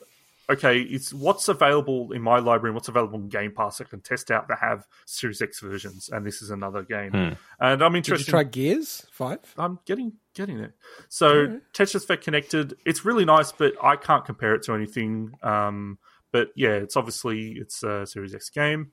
okay, 0.49 0.79
it's 0.79 1.13
what's 1.13 1.47
available 1.47 2.11
in 2.11 2.21
my 2.21 2.39
library 2.39 2.69
and 2.69 2.75
what's 2.75 2.87
available 2.87 3.19
in 3.19 3.27
Game 3.27 3.51
Pass. 3.51 3.81
I 3.81 3.83
can 3.83 4.01
test 4.01 4.31
out 4.31 4.47
that 4.47 4.59
have 4.59 4.87
Series 5.05 5.41
X 5.41 5.59
versions, 5.59 6.09
and 6.11 6.25
this 6.25 6.41
is 6.41 6.49
another 6.49 6.83
game. 6.83 7.11
Hmm. 7.11 7.33
And 7.59 7.83
I'm 7.83 7.95
interested. 7.95 8.25
Did 8.25 8.27
you 8.27 8.31
try 8.31 8.43
Gears 8.43 9.05
Five? 9.11 9.39
I'm 9.57 9.79
getting 9.85 10.13
getting 10.33 10.59
it. 10.59 10.73
So 11.09 11.59
Tetris 11.73 11.95
Effect 11.95 12.23
Connected, 12.23 12.75
it's 12.85 13.03
really 13.03 13.25
nice, 13.25 13.51
but 13.51 13.73
I 13.83 13.95
can't 13.95 14.25
compare 14.25 14.55
it 14.55 14.63
to 14.63 14.73
anything. 14.73 15.33
Um, 15.43 15.97
but 16.31 16.49
yeah, 16.55 16.71
it's 16.71 16.95
obviously 16.95 17.53
it's 17.53 17.83
a 17.83 18.05
Series 18.05 18.33
X 18.33 18.49
game. 18.49 18.91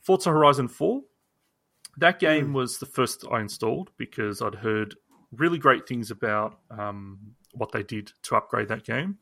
Forza 0.00 0.30
Horizon 0.30 0.68
Four, 0.68 1.02
that 1.96 2.20
game 2.20 2.52
was 2.52 2.78
the 2.78 2.86
first 2.86 3.24
I 3.30 3.40
installed 3.40 3.90
because 3.96 4.40
I'd 4.40 4.54
heard 4.54 4.94
really 5.32 5.58
great 5.58 5.88
things 5.88 6.10
about 6.10 6.58
um, 6.70 7.18
what 7.52 7.72
they 7.72 7.82
did 7.82 8.12
to 8.22 8.36
upgrade 8.36 8.68
that 8.68 8.84
game. 8.84 9.18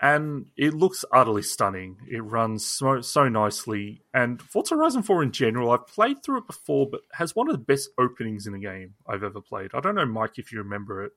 And 0.00 0.46
it 0.56 0.74
looks 0.74 1.04
utterly 1.12 1.42
stunning. 1.42 1.96
It 2.08 2.20
runs 2.20 2.64
so, 2.64 3.00
so 3.00 3.28
nicely. 3.28 4.02
And 4.14 4.40
Forza 4.40 4.76
Horizon 4.76 5.02
4 5.02 5.22
in 5.24 5.32
general, 5.32 5.70
I've 5.72 5.86
played 5.86 6.22
through 6.22 6.38
it 6.38 6.46
before, 6.46 6.88
but 6.88 7.00
has 7.12 7.34
one 7.34 7.48
of 7.48 7.52
the 7.54 7.58
best 7.64 7.90
openings 7.98 8.46
in 8.46 8.54
a 8.54 8.58
game 8.60 8.94
I've 9.08 9.24
ever 9.24 9.40
played. 9.40 9.70
I 9.74 9.80
don't 9.80 9.96
know, 9.96 10.06
Mike, 10.06 10.38
if 10.38 10.52
you 10.52 10.58
remember 10.58 11.04
it, 11.04 11.12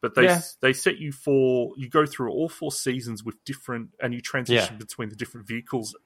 but 0.00 0.14
they 0.14 0.24
Yeah. 0.24 0.40
they 0.60 0.72
set 0.72 0.98
you 0.98 1.12
for 1.12 1.72
you 1.76 1.88
go 1.88 2.04
through 2.04 2.30
all 2.30 2.48
four 2.48 2.72
seasons 2.72 3.22
with 3.24 3.42
different, 3.44 3.90
and 4.00 4.12
you 4.12 4.20
transition 4.20 4.74
Yeah. 4.74 4.78
between 4.78 5.08
the 5.08 5.16
different 5.16 5.46
vehicles 5.46 5.96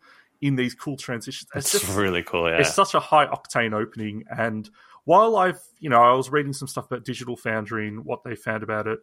in 0.42 0.56
these 0.56 0.74
cool 0.74 0.96
transitions. 0.96 1.50
It's 1.54 1.74
It's 1.74 1.84
just 1.84 1.98
really 1.98 2.22
cool. 2.22 2.48
Yeah. 2.48 2.58
it's 2.58 2.74
such 2.74 2.94
a 2.94 3.00
high 3.00 3.26
octane 3.26 3.72
opening. 3.72 4.24
And 4.30 4.68
while 5.04 5.36
I've, 5.36 5.60
you 5.78 5.88
know, 5.90 6.00
I 6.02 6.12
was 6.14 6.30
reading 6.30 6.52
some 6.52 6.68
stuff 6.68 6.86
about 6.86 7.04
Digital 7.04 7.36
Foundry 7.38 7.88
and 7.88 8.04
what 8.04 8.24
they 8.24 8.34
found 8.36 8.62
about 8.62 8.86
it. 8.86 9.00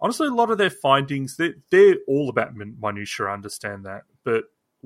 Honestly, 0.00 0.28
a 0.28 0.32
lot 0.32 0.50
of 0.50 0.58
their 0.58 0.70
findings, 0.70 1.36
they're, 1.36 1.54
they're 1.70 1.96
all 2.08 2.28
about 2.28 2.56
min- 2.56 2.76
minutia. 2.80 3.26
I 3.26 3.34
understand 3.34 3.84
that, 3.84 4.02
but 4.24 4.44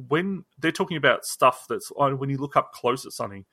when 0.08 0.44
they're 0.58 0.72
talking 0.72 0.96
about 0.96 1.24
stuff 1.24 1.66
that's 1.68 1.92
oh, 1.96 2.14
when 2.16 2.30
you 2.30 2.38
look 2.38 2.56
up 2.56 2.72
close 2.72 3.06
at 3.06 3.12
something, 3.12 3.44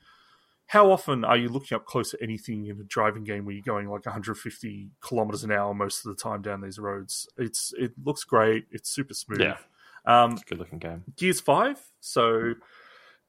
how 0.67 0.91
often 0.91 1.23
are 1.23 1.37
you 1.37 1.49
looking 1.49 1.75
up 1.75 1.85
close 1.85 2.13
at 2.13 2.21
anything 2.21 2.65
in 2.67 2.79
a 2.79 2.83
driving 2.83 3.23
game 3.23 3.45
where 3.45 3.53
you're 3.53 3.63
going 3.63 3.89
like 3.89 4.05
150 4.05 4.89
kilometers 5.01 5.43
an 5.43 5.51
hour 5.51 5.73
most 5.73 6.05
of 6.05 6.15
the 6.15 6.21
time 6.21 6.41
down 6.41 6.61
these 6.61 6.79
roads? 6.79 7.27
It's 7.37 7.73
it 7.77 7.91
looks 8.03 8.23
great. 8.23 8.65
It's 8.71 8.89
super 8.89 9.13
smooth. 9.13 9.41
Yeah. 9.41 9.57
Um, 10.05 10.31
It's 10.31 10.41
a 10.41 10.45
good 10.45 10.59
looking 10.59 10.79
game. 10.79 11.03
Gears 11.15 11.41
5. 11.41 11.79
So 11.99 12.53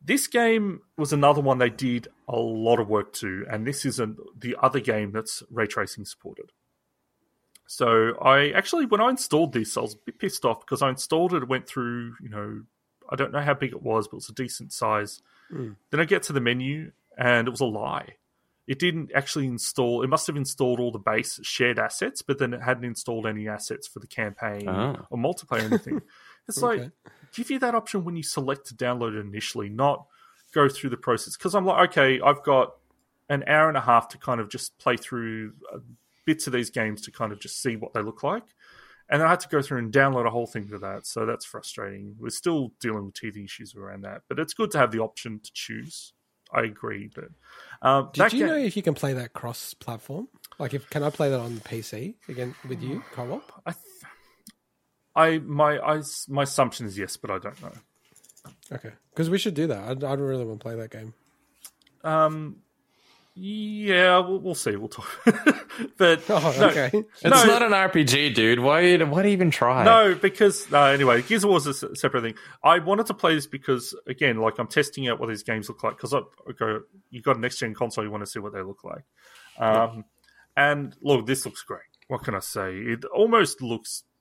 this 0.04 0.26
game 0.26 0.80
was 0.96 1.12
another 1.12 1.40
one 1.40 1.58
they 1.58 1.70
did 1.70 2.08
a 2.28 2.36
lot 2.36 2.80
of 2.80 2.88
work 2.88 3.12
to, 3.14 3.44
and 3.50 3.66
this 3.66 3.84
is 3.84 3.98
an, 3.98 4.16
the 4.38 4.56
other 4.62 4.80
game 4.80 5.12
that's 5.12 5.42
ray 5.50 5.66
tracing 5.66 6.04
supported. 6.04 6.52
So 7.72 8.18
I 8.20 8.50
actually, 8.50 8.84
when 8.84 9.00
I 9.00 9.08
installed 9.08 9.54
this, 9.54 9.78
I 9.78 9.80
was 9.80 9.94
a 9.94 9.98
bit 10.04 10.18
pissed 10.18 10.44
off 10.44 10.60
because 10.60 10.82
I 10.82 10.90
installed 10.90 11.32
it, 11.32 11.42
it 11.42 11.48
went 11.48 11.66
through, 11.66 12.16
you 12.20 12.28
know, 12.28 12.60
I 13.08 13.16
don't 13.16 13.32
know 13.32 13.40
how 13.40 13.54
big 13.54 13.70
it 13.72 13.80
was, 13.80 14.06
but 14.08 14.16
it 14.16 14.24
was 14.24 14.28
a 14.28 14.34
decent 14.34 14.74
size. 14.74 15.22
Mm. 15.50 15.76
Then 15.90 15.98
I 15.98 16.04
get 16.04 16.22
to 16.24 16.34
the 16.34 16.40
menu, 16.40 16.92
and 17.16 17.48
it 17.48 17.50
was 17.50 17.60
a 17.60 17.64
lie. 17.64 18.16
It 18.66 18.78
didn't 18.78 19.10
actually 19.14 19.46
install. 19.46 20.02
It 20.02 20.08
must 20.08 20.26
have 20.26 20.36
installed 20.36 20.80
all 20.80 20.90
the 20.92 20.98
base 20.98 21.40
shared 21.42 21.78
assets, 21.78 22.20
but 22.20 22.38
then 22.38 22.52
it 22.52 22.60
hadn't 22.60 22.84
installed 22.84 23.26
any 23.26 23.48
assets 23.48 23.88
for 23.88 24.00
the 24.00 24.06
campaign 24.06 24.68
Oh. 24.68 25.06
or 25.08 25.16
multiplayer 25.16 25.62
or 25.62 25.66
anything. 25.74 26.02
It's 26.48 26.62
Okay. 26.62 26.82
like 26.82 26.92
give 27.34 27.50
you 27.50 27.58
that 27.60 27.74
option 27.74 28.04
when 28.04 28.16
you 28.16 28.22
select 28.22 28.66
to 28.66 28.74
download 28.74 29.16
it 29.16 29.20
initially, 29.20 29.70
not 29.70 30.06
go 30.52 30.68
through 30.68 30.90
the 30.90 30.96
process. 30.98 31.38
Because 31.38 31.54
I'm 31.54 31.64
like, 31.64 31.88
okay, 31.90 32.20
I've 32.20 32.42
got 32.42 32.74
an 33.30 33.44
hour 33.46 33.68
and 33.68 33.76
a 33.78 33.80
half 33.80 34.08
to 34.08 34.18
kind 34.18 34.40
of 34.42 34.50
just 34.50 34.76
play 34.78 34.96
through 34.98 35.52
uh, 35.72 35.78
bits 36.24 36.46
of 36.46 36.52
these 36.52 36.70
games 36.70 37.02
to 37.02 37.10
kind 37.12 37.32
of 37.32 37.40
just 37.40 37.60
see 37.60 37.76
what 37.76 37.92
they 37.94 38.02
look 38.02 38.22
like. 38.22 38.44
And 39.10 39.22
I 39.22 39.28
had 39.28 39.40
to 39.40 39.48
go 39.48 39.60
through 39.60 39.78
and 39.78 39.92
download 39.92 40.26
a 40.26 40.30
whole 40.30 40.46
thing 40.46 40.66
for 40.68 40.78
that. 40.78 41.06
So 41.06 41.26
that's 41.26 41.44
frustrating. 41.44 42.14
We're 42.18 42.30
still 42.30 42.72
dealing 42.80 43.06
with 43.06 43.14
teething 43.14 43.44
issues 43.44 43.74
around 43.74 44.02
that. 44.02 44.22
But 44.28 44.38
it's 44.38 44.54
good 44.54 44.70
to 44.70 44.78
have 44.78 44.90
the 44.92 45.00
option 45.00 45.40
to 45.42 45.50
choose. 45.52 46.14
I 46.54 46.62
agree. 46.62 47.10
But 47.14 47.24
um, 47.86 48.10
Did 48.12 48.32
you 48.32 48.46
ga- 48.46 48.52
know 48.52 48.58
if 48.58 48.76
you 48.76 48.82
can 48.82 48.94
play 48.94 49.12
that 49.14 49.32
cross-platform? 49.32 50.28
Like, 50.58 50.74
if 50.74 50.88
can 50.90 51.02
I 51.02 51.10
play 51.10 51.30
that 51.30 51.40
on 51.40 51.56
PC 51.60 52.14
again 52.28 52.54
with 52.68 52.82
you, 52.82 53.02
co-op? 53.12 53.62
I, 53.66 53.72
th- 53.72 53.82
I 55.14 55.38
my 55.38 55.78
I, 55.78 56.02
my 56.28 56.42
assumption 56.44 56.86
is 56.86 56.96
yes, 56.98 57.16
but 57.16 57.30
I 57.30 57.38
don't 57.38 57.60
know. 57.62 57.72
Okay, 58.70 58.90
because 59.10 59.28
we 59.30 59.38
should 59.38 59.54
do 59.54 59.66
that. 59.68 59.88
I'd, 59.88 60.04
I'd 60.04 60.20
really 60.20 60.44
want 60.44 60.60
to 60.60 60.62
play 60.64 60.76
that 60.76 60.90
game. 60.90 61.14
Um, 62.04 62.56
yeah, 63.34 64.18
we'll, 64.18 64.40
we'll 64.40 64.54
see. 64.54 64.76
We'll 64.76 64.88
talk. 64.88 65.08
but 65.96 66.22
Oh, 66.28 66.54
no, 66.58 66.68
okay. 66.68 66.90
It's 66.94 67.24
No. 67.24 67.44
not 67.44 67.62
an 67.62 67.72
RPG, 67.72 68.34
dude. 68.34 68.60
Why? 68.60 68.96
Why 68.98 69.26
even 69.28 69.50
try? 69.50 69.84
No, 69.84 70.14
because 70.14 70.70
no. 70.70 70.84
Anyway, 70.84 71.22
Gears 71.22 71.44
of 71.44 71.48
War 71.50 71.56
is 71.58 71.66
a 71.66 71.70
s- 71.70 71.84
separate 72.00 72.22
thing. 72.22 72.34
I 72.62 72.78
wanted 72.80 73.06
to 73.06 73.14
play 73.14 73.34
this 73.34 73.46
because 73.46 73.94
again, 74.06 74.36
like 74.38 74.58
I'm 74.58 74.66
testing 74.66 75.08
out 75.08 75.18
what 75.18 75.28
these 75.30 75.42
games 75.42 75.68
look 75.68 75.82
like. 75.82 75.96
Because 75.96 76.12
I 76.12 76.18
I 76.18 76.52
go, 76.58 76.80
you 77.10 77.22
got 77.22 77.36
a 77.36 77.40
next 77.40 77.58
gen 77.58 77.72
console, 77.74 78.04
you 78.04 78.10
want 78.10 78.22
to 78.22 78.30
see 78.30 78.38
what 78.38 78.52
they 78.52 78.60
look 78.62 78.84
like. 78.84 79.04
Um, 79.58 80.04
and 80.56 80.94
look, 81.02 81.26
this 81.26 81.44
looks 81.46 81.62
great. 81.62 81.80
What 82.08 82.24
can 82.24 82.34
I 82.34 82.40
say? 82.40 82.74
It 82.76 83.04
almost 83.06 83.62
looks. 83.62 84.04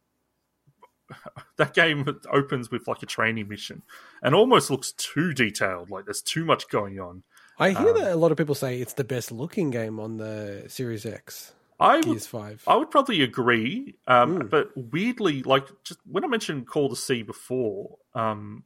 That 1.57 1.73
game 1.73 2.05
opens 2.31 2.71
with 2.71 2.87
like 2.87 3.03
a 3.03 3.05
training 3.05 3.47
mission, 3.49 3.83
and 4.23 4.33
almost 4.33 4.71
looks 4.71 4.93
too 4.93 5.33
detailed. 5.33 5.89
Like 5.91 6.05
there's 6.05 6.21
too 6.21 6.45
much 6.45 6.69
going 6.69 6.99
on. 6.99 7.23
I 7.59 7.71
hear 7.71 7.89
Um, 7.89 8.01
that 8.01 8.11
a 8.13 8.15
lot 8.15 8.31
of 8.31 8.37
people 8.37 8.55
say 8.55 8.79
it's 8.79 8.93
the 8.93 9.03
best 9.03 9.31
looking 9.31 9.69
game 9.69 9.99
on 9.99 10.17
the 10.17 10.65
Series 10.67 11.05
X, 11.05 11.53
I 11.79 11.97
would 11.97 12.05
Gears 12.05 12.27
Five. 12.27 12.63
I 12.67 12.75
would 12.75 12.89
probably 12.91 13.21
agree, 13.21 13.95
um, 14.07 14.39
Mm. 14.43 14.49
but 14.49 14.71
weirdly, 14.75 15.43
like 15.43 15.67
just 15.83 15.99
when 16.05 16.23
I 16.23 16.27
mentioned 16.27 16.67
Call 16.67 16.89
to 16.89 16.95
Sea 16.95 17.21
before, 17.23 17.97
um, 18.15 18.63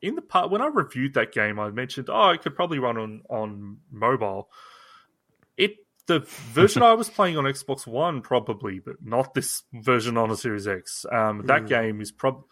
in 0.00 0.16
the 0.16 0.22
part 0.22 0.50
when 0.50 0.60
I 0.60 0.66
reviewed 0.66 1.14
that 1.14 1.32
game, 1.32 1.60
I 1.60 1.70
mentioned, 1.70 2.08
oh, 2.10 2.30
it 2.30 2.42
could 2.42 2.56
probably 2.56 2.78
run 2.80 2.96
on 2.98 3.22
on 3.30 3.78
mobile. 3.90 4.48
It 5.56 5.76
the 6.06 6.20
version 6.20 6.82
I 6.82 6.94
was 6.94 7.08
playing 7.10 7.36
on 7.38 7.44
Xbox 7.44 7.86
One 7.86 8.22
probably, 8.22 8.80
but 8.80 8.96
not 9.04 9.34
this 9.34 9.62
version 9.72 10.16
on 10.16 10.30
a 10.30 10.36
Series 10.36 10.66
X. 10.66 11.06
Um, 11.10 11.42
that 11.46 11.62
Mm. 11.62 11.68
game 11.68 12.00
is 12.00 12.10
prob 12.10 12.42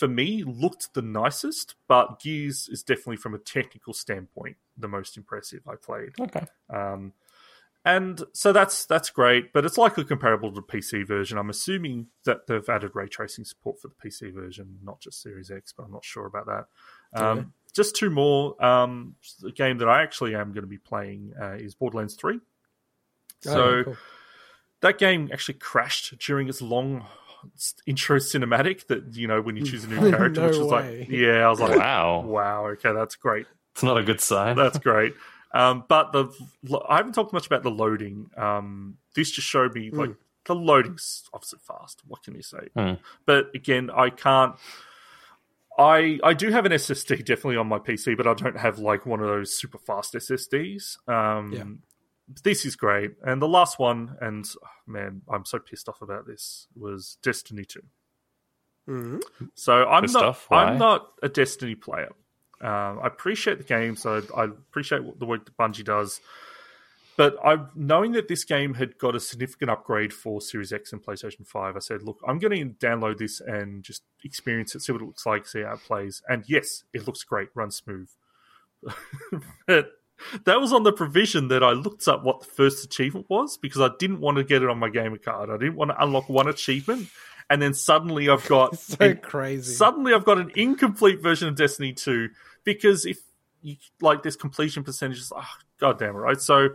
for 0.00 0.08
me 0.08 0.42
looked 0.44 0.94
the 0.94 1.02
nicest, 1.02 1.74
but 1.86 2.18
Gears 2.20 2.68
is 2.68 2.82
definitely 2.82 3.18
from 3.18 3.34
a 3.34 3.38
technical 3.38 3.92
standpoint 3.92 4.56
the 4.78 4.88
most 4.88 5.16
impressive 5.18 5.60
I 5.68 5.76
played. 5.76 6.10
Okay. 6.18 6.46
Um, 6.70 7.12
and 7.84 8.22
so 8.32 8.52
that's 8.52 8.86
that's 8.86 9.10
great, 9.10 9.52
but 9.52 9.64
it's 9.64 9.78
likely 9.78 10.04
comparable 10.04 10.50
to 10.50 10.54
the 10.56 10.62
PC 10.62 11.06
version. 11.06 11.38
I'm 11.38 11.50
assuming 11.50 12.08
that 12.24 12.46
they've 12.46 12.68
added 12.68 12.90
ray 12.94 13.08
tracing 13.08 13.44
support 13.44 13.80
for 13.80 13.88
the 13.88 13.94
PC 14.08 14.32
version, 14.34 14.78
not 14.82 15.00
just 15.00 15.22
Series 15.22 15.50
X, 15.50 15.72
but 15.76 15.84
I'm 15.84 15.92
not 15.92 16.04
sure 16.04 16.26
about 16.26 16.46
that. 16.46 16.64
Um. 17.22 17.52
Just 17.72 17.94
two 17.94 18.10
more. 18.10 18.60
Um, 18.62 19.14
the 19.40 19.52
game 19.52 19.78
that 19.78 19.88
I 19.88 20.02
actually 20.02 20.34
am 20.34 20.48
going 20.48 20.62
to 20.64 20.66
be 20.68 20.76
playing 20.76 21.34
uh, 21.40 21.52
is 21.52 21.76
Borderlands 21.76 22.14
3. 22.16 22.40
Oh, 23.46 23.50
So 23.52 23.84
cool. 23.84 23.96
that 24.80 24.98
game 24.98 25.30
actually 25.32 25.54
crashed 25.58 26.18
during 26.18 26.48
its 26.48 26.60
long 26.60 27.06
intro 27.86 28.16
cinematic. 28.18 28.86
That 28.88 29.14
you 29.16 29.26
know 29.28 29.40
when 29.42 29.56
you 29.56 29.64
choose 29.64 29.84
a 29.84 29.88
new 29.88 30.10
character, 30.10 30.40
No 30.40 30.46
which 30.48 30.58
was 30.58 30.66
way. 30.68 30.98
like, 31.00 31.08
yeah, 31.10 31.46
I 31.46 31.48
was 31.50 31.60
like, 31.60 31.78
Wow. 31.78 32.20
wow, 32.22 32.66
okay, 32.68 32.92
that's 32.92 33.16
great. 33.16 33.46
It's 33.72 33.82
not 33.82 33.98
a 33.98 34.02
good 34.02 34.20
sign. 34.20 34.56
That's 34.56 34.78
great. 34.78 35.14
Um, 35.52 35.84
but 35.88 36.12
the 36.12 36.28
I 36.88 36.98
haven't 36.98 37.12
talked 37.14 37.32
much 37.32 37.46
about 37.46 37.62
the 37.62 37.70
loading. 37.70 38.30
Um, 38.36 38.96
this 39.14 39.30
just 39.30 39.48
showed 39.48 39.74
me 39.74 39.90
like 39.90 40.10
the 40.46 40.54
loading's 40.54 41.24
obviously 41.34 41.58
fast. 41.66 42.02
What 42.06 42.22
can 42.22 42.34
you 42.34 42.42
say? 42.42 42.68
Hmm. 42.76 42.94
But 43.26 43.50
again, 43.54 43.90
I 43.94 44.10
can't. 44.10 44.54
I 45.78 46.18
I 46.22 46.34
do 46.34 46.50
have 46.50 46.66
an 46.66 46.72
SSD 46.72 47.24
definitely 47.24 47.56
on 47.56 47.66
my 47.68 47.78
PC, 47.78 48.16
but 48.16 48.26
I 48.26 48.34
don't 48.34 48.56
have 48.58 48.78
like 48.78 49.06
one 49.06 49.20
of 49.20 49.26
those 49.26 49.56
super 49.56 49.78
fast 49.78 50.14
SSDs. 50.14 50.96
Um, 51.08 51.52
Yeah. 51.52 51.64
This 52.44 52.64
is 52.64 52.76
great, 52.76 53.12
and 53.22 53.42
the 53.42 53.48
last 53.48 53.78
one, 53.78 54.16
and 54.20 54.46
oh, 54.62 54.68
man, 54.86 55.22
I'm 55.28 55.44
so 55.44 55.58
pissed 55.58 55.88
off 55.88 56.02
about 56.02 56.26
this 56.26 56.68
was 56.76 57.18
Destiny 57.22 57.64
Two. 57.64 57.82
Mhm. 58.88 59.22
So 59.54 59.86
I'm 59.86 60.02
Good 60.02 60.12
not. 60.12 60.20
stuff. 60.20 60.46
Why? 60.48 60.64
I'm 60.64 60.78
not 60.78 61.12
a 61.22 61.28
Destiny 61.28 61.74
player. 61.74 62.12
Um, 62.60 63.00
I 63.02 63.06
appreciate 63.06 63.58
the 63.58 63.64
game, 63.64 63.96
so 63.96 64.22
I 64.36 64.44
appreciate 64.44 65.02
what 65.02 65.18
the 65.18 65.26
work 65.26 65.44
that 65.46 65.56
Bungie 65.56 65.84
does. 65.84 66.20
But 67.16 67.36
I, 67.44 67.66
knowing 67.74 68.12
that 68.12 68.28
this 68.28 68.44
game 68.44 68.74
had 68.74 68.96
got 68.98 69.14
a 69.14 69.20
significant 69.20 69.70
upgrade 69.70 70.12
for 70.12 70.40
Series 70.40 70.72
X 70.72 70.92
and 70.92 71.02
PlayStation 71.02 71.46
Five, 71.46 71.76
I 71.76 71.80
said, 71.80 72.02
"Look, 72.02 72.18
I'm 72.26 72.38
going 72.38 72.76
to 72.78 72.86
download 72.86 73.18
this 73.18 73.40
and 73.40 73.82
just 73.82 74.02
experience 74.24 74.74
it, 74.74 74.80
see 74.80 74.92
what 74.92 75.02
it 75.02 75.06
looks 75.06 75.26
like, 75.26 75.46
see 75.46 75.62
how 75.62 75.74
it 75.74 75.80
plays." 75.80 76.22
And 76.28 76.44
yes, 76.46 76.84
it 76.92 77.06
looks 77.06 77.22
great, 77.24 77.48
runs 77.54 77.76
smooth. 77.76 78.10
but 79.66 79.92
that 80.44 80.60
was 80.60 80.72
on 80.72 80.82
the 80.82 80.92
provision 80.92 81.48
that 81.48 81.62
I 81.62 81.72
looked 81.72 82.08
up 82.08 82.24
what 82.24 82.40
the 82.40 82.46
first 82.46 82.84
achievement 82.84 83.26
was 83.28 83.56
because 83.56 83.80
I 83.80 83.90
didn't 83.98 84.20
want 84.20 84.36
to 84.38 84.44
get 84.44 84.62
it 84.62 84.68
on 84.68 84.78
my 84.78 84.88
gamer 84.88 85.18
card. 85.18 85.50
I 85.50 85.56
didn't 85.56 85.76
want 85.76 85.90
to 85.90 86.02
unlock 86.02 86.28
one 86.28 86.48
achievement, 86.48 87.08
and 87.48 87.60
then 87.60 87.74
suddenly 87.74 88.28
I've 88.28 88.46
got 88.48 88.78
so 88.78 88.96
an 89.00 89.18
crazy. 89.18 89.74
suddenly 89.74 90.14
I've 90.14 90.24
got 90.24 90.38
an 90.38 90.50
incomplete 90.54 91.22
version 91.22 91.48
of 91.48 91.56
Destiny 91.56 91.92
2 91.92 92.28
because 92.64 93.06
if 93.06 93.18
you 93.62 93.76
like 94.00 94.22
this 94.22 94.36
completion 94.36 94.84
percentages, 94.84 95.32
ah, 95.34 95.40
oh, 95.42 95.62
god 95.78 95.98
damn 95.98 96.14
it, 96.14 96.18
right? 96.18 96.40
So 96.40 96.70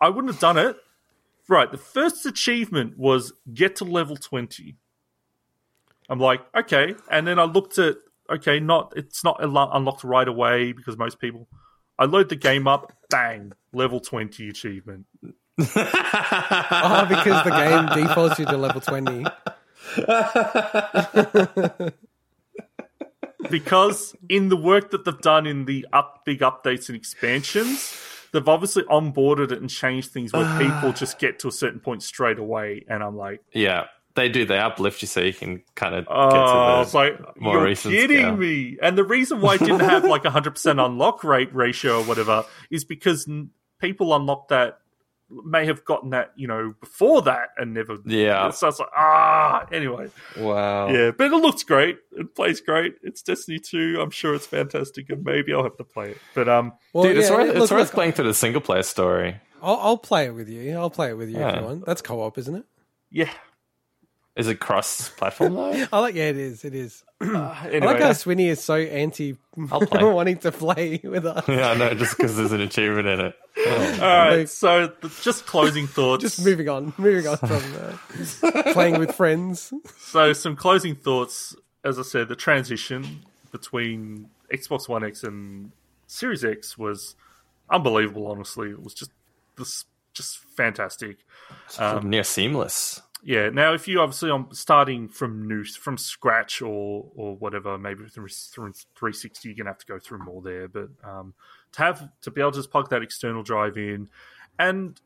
I 0.00 0.08
wouldn't 0.08 0.32
have 0.32 0.40
done 0.40 0.58
it. 0.58 0.76
Right, 1.48 1.70
the 1.70 1.78
first 1.78 2.26
achievement 2.26 2.98
was 2.98 3.32
get 3.54 3.76
to 3.76 3.84
level 3.84 4.16
20. 4.16 4.74
I'm 6.08 6.18
like, 6.18 6.40
okay, 6.56 6.96
and 7.08 7.24
then 7.24 7.38
I 7.38 7.44
looked 7.44 7.78
at 7.78 7.98
okay, 8.30 8.60
not 8.60 8.92
it's 8.96 9.24
not 9.24 9.38
unlocked 9.40 10.04
right 10.04 10.26
away 10.26 10.72
because 10.72 10.96
most 10.96 11.20
people 11.20 11.48
I 11.98 12.04
load 12.04 12.28
the 12.28 12.36
game 12.36 12.68
up, 12.68 12.92
bang, 13.10 13.52
level 13.72 14.00
20 14.00 14.48
achievement. 14.48 15.06
oh, 15.58 17.06
because 17.08 17.44
the 17.44 17.50
game 17.50 18.04
defaults 18.04 18.38
you 18.38 18.44
to 18.44 18.58
level 18.58 18.82
twenty. 18.82 19.24
because 23.50 24.14
in 24.28 24.50
the 24.50 24.56
work 24.56 24.90
that 24.90 25.06
they've 25.06 25.20
done 25.20 25.46
in 25.46 25.64
the 25.64 25.86
up 25.94 26.26
big 26.26 26.40
updates 26.40 26.90
and 26.90 26.96
expansions, 26.96 27.98
they've 28.32 28.48
obviously 28.48 28.82
onboarded 28.84 29.50
it 29.50 29.60
and 29.62 29.70
changed 29.70 30.10
things 30.10 30.34
where 30.34 30.44
ah. 30.44 30.58
people 30.58 30.92
just 30.92 31.18
get 31.18 31.38
to 31.38 31.48
a 31.48 31.52
certain 31.52 31.80
point 31.80 32.02
straight 32.02 32.38
away. 32.38 32.84
And 32.86 33.02
I'm 33.02 33.16
like, 33.16 33.40
yeah. 33.54 33.86
They 34.16 34.28
do. 34.28 34.44
They 34.44 34.58
uplift 34.58 35.02
you 35.02 35.08
so 35.08 35.20
you 35.20 35.32
can 35.32 35.62
kind 35.74 35.94
of 35.94 36.06
Oh, 36.10 36.30
get 36.30 36.38
I 36.40 36.72
to 36.72 36.78
was 36.80 36.92
the. 36.92 36.98
like, 36.98 37.40
more 37.40 37.66
you're 37.68 37.76
kidding 37.76 38.16
scale. 38.18 38.36
me. 38.36 38.78
And 38.82 38.98
the 38.98 39.04
reason 39.04 39.40
why 39.40 39.54
it 39.54 39.58
didn't 39.60 39.80
have 39.80 40.04
like 40.04 40.24
a 40.24 40.30
100% 40.30 40.84
unlock 40.84 41.22
rate 41.22 41.54
ratio 41.54 42.00
or 42.00 42.04
whatever 42.04 42.44
is 42.70 42.84
because 42.84 43.28
n- 43.28 43.50
people 43.80 44.14
unlock 44.16 44.48
that 44.48 44.78
may 45.28 45.66
have 45.66 45.84
gotten 45.84 46.10
that, 46.10 46.30
you 46.36 46.46
know, 46.46 46.72
before 46.80 47.20
that 47.22 47.48
and 47.58 47.74
never. 47.74 47.96
Yeah. 48.04 48.48
So 48.50 48.68
it's 48.68 48.78
like, 48.78 48.88
ah, 48.96 49.66
anyway. 49.72 50.08
Wow. 50.38 50.88
Yeah, 50.88 51.10
but 51.10 51.32
it 51.32 51.36
looks 51.36 51.64
great. 51.64 51.98
It 52.12 52.34
plays 52.36 52.60
great. 52.60 52.94
It's 53.02 53.22
Destiny 53.22 53.58
2. 53.58 53.98
I'm 54.00 54.10
sure 54.10 54.34
it's 54.34 54.46
fantastic 54.46 55.10
and 55.10 55.24
maybe 55.24 55.52
I'll 55.52 55.64
have 55.64 55.76
to 55.78 55.84
play 55.84 56.10
it. 56.12 56.18
But, 56.34 56.48
um, 56.48 56.74
Well, 56.92 57.04
Dude, 57.04 57.18
it's 57.18 57.28
worth, 57.30 57.48
look, 57.48 57.56
it's 57.56 57.72
worth 57.72 57.80
look, 57.88 57.92
playing 57.92 58.12
through 58.12 58.28
the 58.28 58.34
single 58.34 58.60
player 58.60 58.84
story. 58.84 59.36
I'll, 59.60 59.76
I'll 59.82 59.98
play 59.98 60.26
it 60.26 60.34
with 60.34 60.48
you. 60.48 60.74
I'll 60.76 60.90
play 60.90 61.10
it 61.10 61.14
with 61.18 61.28
you 61.28 61.38
if 61.40 61.56
you 61.56 61.62
want. 61.62 61.84
That's 61.86 62.02
co-op, 62.02 62.38
isn't 62.38 62.54
it? 62.54 62.64
yeah. 63.10 63.30
Is 64.36 64.48
it 64.48 64.60
cross 64.60 65.08
platform 65.08 65.54
though? 65.54 65.86
I 65.92 65.98
like. 65.98 66.14
Yeah, 66.14 66.28
it 66.28 66.36
is. 66.36 66.64
It 66.64 66.74
is. 66.74 67.02
Uh, 67.18 67.38
I 67.38 67.68
anyway, 67.68 67.86
like 67.86 68.00
how 68.02 68.10
Swinny 68.10 68.48
is 68.48 68.62
so 68.62 68.74
anti 68.74 69.38
wanting 69.56 70.36
to 70.36 70.52
play 70.52 71.00
with 71.02 71.24
us. 71.24 71.42
yeah, 71.48 71.70
I 71.70 71.74
know, 71.74 71.94
just 71.94 72.14
because 72.14 72.36
there's 72.36 72.52
an 72.52 72.60
achievement 72.60 73.08
in 73.08 73.20
it. 73.20 73.34
All 74.02 74.06
right. 74.06 74.46
So, 74.46 74.92
the, 75.00 75.08
just 75.22 75.46
closing 75.46 75.86
thoughts. 75.86 76.20
Just 76.20 76.44
moving 76.44 76.68
on, 76.68 76.92
moving 76.98 77.26
on 77.26 77.38
from 77.38 77.62
uh, 78.42 78.72
playing 78.74 78.98
with 78.98 79.14
friends. 79.14 79.72
So, 79.96 80.34
some 80.34 80.56
closing 80.56 80.94
thoughts. 80.94 81.56
As 81.84 81.98
I 81.98 82.02
said, 82.02 82.28
the 82.28 82.36
transition 82.36 83.22
between 83.50 84.28
Xbox 84.52 84.86
One 84.86 85.02
X 85.02 85.22
and 85.22 85.72
Series 86.06 86.44
X 86.44 86.76
was 86.76 87.16
unbelievable. 87.70 88.26
Honestly, 88.26 88.68
it 88.72 88.82
was 88.82 88.92
just 88.92 89.10
this 89.56 89.86
just 90.12 90.38
fantastic. 90.56 91.16
Um, 91.78 92.10
Near 92.10 92.24
seamless. 92.24 93.00
Yeah. 93.22 93.48
Now, 93.48 93.72
if 93.72 93.88
you 93.88 94.00
obviously 94.00 94.30
are 94.30 94.46
starting 94.52 95.08
from 95.08 95.48
new 95.48 95.64
from 95.64 95.98
scratch 95.98 96.62
or 96.62 97.10
or 97.14 97.36
whatever, 97.36 97.78
maybe 97.78 98.04
with 98.04 98.14
the 98.14 98.20
through 98.20 98.72
360, 98.72 99.48
you're 99.48 99.56
gonna 99.56 99.70
have 99.70 99.78
to 99.78 99.86
go 99.86 99.98
through 99.98 100.24
more 100.24 100.42
there. 100.42 100.68
But 100.68 100.88
um, 101.02 101.34
to 101.72 101.82
have 101.82 102.08
to 102.22 102.30
be 102.30 102.40
able 102.40 102.52
to 102.52 102.58
just 102.58 102.70
plug 102.70 102.90
that 102.90 103.02
external 103.02 103.42
drive 103.42 103.78
in, 103.78 104.08
and 104.58 105.00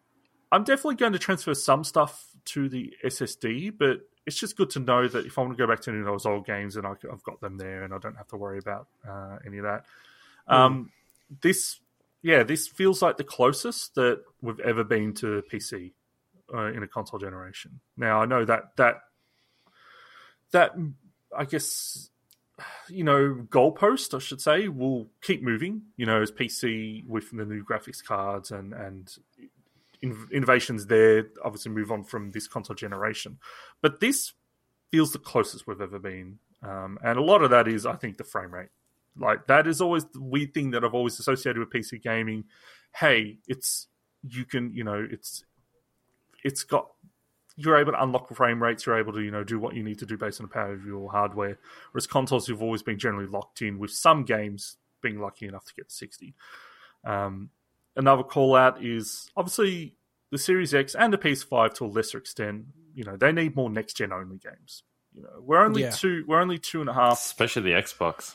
I'm 0.53 0.65
definitely 0.65 0.97
going 0.97 1.12
to 1.12 1.19
transfer 1.19 1.55
some 1.55 1.85
stuff 1.85 2.27
to 2.47 2.69
the 2.69 2.93
SSD, 3.05 3.74
but 3.78 4.01
it's 4.27 4.37
just 4.37 4.57
good 4.57 4.70
to 4.70 4.81
know 4.81 5.07
that 5.07 5.27
if 5.27 5.39
I 5.39 5.43
want 5.43 5.57
to 5.57 5.57
go 5.57 5.66
back 5.66 5.81
to 5.82 5.91
any 5.91 6.01
of 6.01 6.07
those 6.07 6.27
old 6.27 6.47
games, 6.47 6.77
and 6.77 6.87
I, 6.87 6.95
have 7.11 7.23
got 7.23 7.41
them 7.41 7.57
there, 7.57 7.85
and 7.85 7.95
I 7.95 7.99
don't 7.99 8.16
have 8.16 8.28
to 8.28 8.37
worry 8.37 8.59
about 8.59 8.89
uh, 9.09 9.39
any 9.47 9.59
of 9.59 9.65
that. 9.65 9.85
Um, 10.49 10.91
this, 11.41 11.78
yeah, 12.23 12.43
this 12.43 12.66
feels 12.66 13.03
like 13.03 13.16
the 13.16 13.24
closest 13.24 13.95
that 13.95 14.23
we've 14.43 14.61
ever 14.61 14.82
been 14.82 15.15
to 15.15 15.43
PC 15.51 15.93
uh, 16.52 16.72
in 16.72 16.82
a 16.82 16.89
console 16.89 17.18
generation. 17.18 17.81
Now 17.97 18.20
I 18.20 18.27
know 18.27 18.44
that 18.44 18.77
that 18.77 19.02
that 20.52 20.72
I 21.36 21.44
guess 21.44 22.10
you 22.89 23.05
know 23.05 23.47
goalpost 23.48 24.14
I 24.14 24.18
should 24.18 24.40
say 24.40 24.68
will 24.68 25.09
keep 25.22 25.43
moving. 25.43 25.82
You 25.97 26.06
know, 26.06 26.22
as 26.22 26.31
PC 26.31 27.06
with 27.06 27.31
the 27.31 27.44
new 27.44 27.64
graphics 27.64 28.02
cards 28.02 28.51
and 28.51 28.72
and 28.72 29.14
in- 30.02 30.28
innovations 30.32 30.86
there 30.86 31.27
obviously 31.44 31.72
move 31.72 31.90
on 31.90 32.05
from 32.05 32.32
this 32.32 32.47
console 32.47 32.77
generation, 32.77 33.39
but 33.82 34.01
this 34.01 34.32
feels 34.90 35.12
the 35.12 35.18
closest 35.18 35.66
we've 35.66 35.81
ever 35.81 35.98
been, 35.98 36.39
um, 36.62 36.98
and 37.05 37.18
a 37.18 37.22
lot 37.22 37.43
of 37.43 37.51
that 37.51 37.68
is 37.68 37.86
I 37.86 37.97
think 37.97 38.16
the 38.16 38.24
frame 38.24 38.52
rate. 38.52 38.70
Like 39.18 39.47
that 39.48 39.66
is 39.66 39.81
always 39.81 40.05
the 40.06 40.20
weird 40.20 40.55
thing 40.55 40.70
that 40.70 40.85
I've 40.85 40.94
always 40.94 41.18
associated 41.18 41.59
with 41.59 41.70
PC 41.70 42.02
gaming. 42.02 42.44
Hey, 42.94 43.39
it's 43.47 43.89
you 44.28 44.44
can 44.44 44.72
you 44.74 44.85
know 44.85 45.06
it's 45.10 45.44
it's 46.44 46.64
got 46.64 46.88
you're 47.56 47.76
able 47.76 47.92
to 47.92 48.02
unlock 48.02 48.34
frame 48.34 48.62
rates. 48.62 48.86
You're 48.86 48.98
able 48.98 49.12
to 49.12 49.20
you 49.20 49.30
know 49.30 49.44
do 49.44 49.58
what 49.58 49.74
you 49.74 49.82
need 49.82 49.98
to 49.98 50.06
do 50.06 50.16
based 50.16 50.40
on 50.40 50.46
the 50.46 50.52
power 50.52 50.72
of 50.72 50.84
your 50.86 51.10
hardware. 51.10 51.58
Whereas 51.92 52.06
consoles, 52.06 52.48
you've 52.48 52.62
always 52.62 52.82
been 52.82 52.98
generally 52.98 53.26
locked 53.26 53.62
in. 53.62 53.78
With 53.78 53.90
some 53.90 54.24
games 54.24 54.76
being 55.02 55.20
lucky 55.20 55.46
enough 55.46 55.64
to 55.66 55.74
get 55.74 55.90
sixty. 55.90 56.34
Um, 57.04 57.50
another 57.96 58.22
call 58.22 58.54
out 58.56 58.84
is 58.84 59.30
obviously 59.36 59.94
the 60.30 60.38
Series 60.38 60.72
X 60.74 60.94
and 60.94 61.12
the 61.12 61.18
PS5 61.18 61.74
to 61.74 61.84
a 61.84 61.88
lesser 61.88 62.18
extent. 62.18 62.66
You 62.94 63.04
know 63.04 63.16
they 63.16 63.32
need 63.32 63.56
more 63.56 63.70
next 63.70 63.94
gen 63.94 64.12
only 64.12 64.38
games. 64.38 64.82
You 65.12 65.22
know 65.22 65.40
we're 65.40 65.62
only 65.64 65.82
Yeah. 65.82 65.90
two 65.90 66.24
we're 66.26 66.40
only 66.40 66.58
two 66.58 66.80
and 66.80 66.88
a 66.88 66.94
half. 66.94 67.18
Especially 67.18 67.62
the 67.62 67.70
Xbox. 67.80 68.34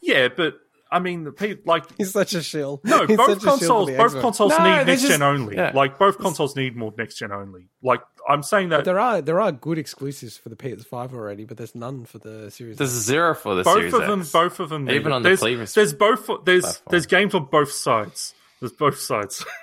Yeah, 0.00 0.28
but 0.28 0.60
I 0.92 0.98
mean 0.98 1.24
the 1.24 1.32
pe- 1.32 1.56
like 1.64 1.84
He's 1.98 2.12
such 2.12 2.34
a 2.34 2.42
shill. 2.42 2.80
no, 2.84 3.06
He's 3.06 3.16
both 3.16 3.40
such 3.42 3.54
a 3.60 3.64
shill 3.64 3.86
for 3.86 3.86
consoles. 3.86 3.90
Both 3.90 4.12
Xbox. 4.14 4.20
consoles 4.20 4.50
No, 4.58 4.64
need 4.64 4.78
they 4.80 4.84
next 4.84 5.00
just- 5.02 5.12
gen 5.12 5.22
only. 5.22 5.56
yeah. 5.56 5.72
Like 5.74 5.98
both 5.98 6.18
consoles 6.18 6.56
need 6.56 6.76
more 6.76 6.92
next 6.98 7.16
gen 7.16 7.32
only. 7.32 7.68
Like 7.82 8.00
I'm 8.28 8.42
saying 8.42 8.70
that 8.70 8.78
But 8.78 8.84
there 8.86 8.98
are 9.00 9.22
there 9.22 9.40
are 9.40 9.52
good 9.52 9.78
exclusives 9.78 10.36
for 10.36 10.48
the 10.48 10.56
PS5 10.56 11.12
already, 11.14 11.44
but 11.44 11.56
there's 11.56 11.74
none 11.74 12.04
for 12.04 12.18
the 12.18 12.50
Series. 12.50 12.76
There's 12.78 12.90
zero 12.90 13.34
for 13.34 13.54
the 13.54 13.62
both 13.62 13.74
Series 13.76 13.94
of 13.94 14.00
them, 14.06 14.20
X. 14.20 14.32
both 14.32 14.60
of 14.60 14.68
them. 14.68 14.90
Even 14.90 15.12
it. 15.12 15.14
on 15.14 15.22
the 15.22 15.28
there's, 15.36 15.74
there's 15.74 15.92
both. 15.92 16.28
There's 16.44 16.62
platform. 16.62 16.86
there's 16.90 17.06
games 17.06 17.34
on 17.34 17.44
both 17.46 17.72
sides. 17.72 18.34
There's 18.60 18.72
both 18.72 18.98
sides. 18.98 19.44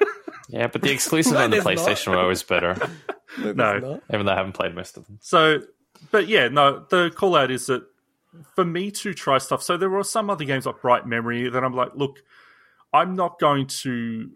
Yeah, 0.50 0.68
but 0.68 0.82
the 0.82 0.92
exclusive 0.94 1.36
on 1.36 1.50
the 1.50 1.60
there's 1.60 1.66
not. 1.66 1.76
PlayStation 1.76 2.12
were 2.12 2.20
always 2.20 2.42
better. 2.42 2.74
There's 3.38 3.54
no. 3.58 4.00
Even 4.14 4.26
though 4.26 4.32
I 4.32 4.36
haven't 4.38 4.54
played 4.54 4.74
most 4.74 4.96
of 4.96 5.06
them. 5.06 5.20
so, 5.22 5.60
but 6.10 6.30
yeah, 6.30 6.48
no. 6.48 6.86
The 6.90 7.12
call 7.14 7.36
out 7.36 7.52
is 7.52 7.66
that 7.66 7.84
for 8.56 8.66
me 8.66 8.92
to 8.92 9.14
try 9.14 9.38
stuff. 9.38 9.62
So 9.64 9.78
there 9.78 9.90
were 9.90 10.04
some 10.04 10.30
other 10.30 10.46
games 10.46 10.66
like 10.66 10.82
Bright 10.82 11.06
Memory 11.08 11.50
that 11.50 11.64
I'm 11.64 11.74
like, 11.74 11.92
look, 11.96 12.24
I'm 12.94 13.16
not 13.16 13.40
going 13.40 13.68
to 13.68 14.32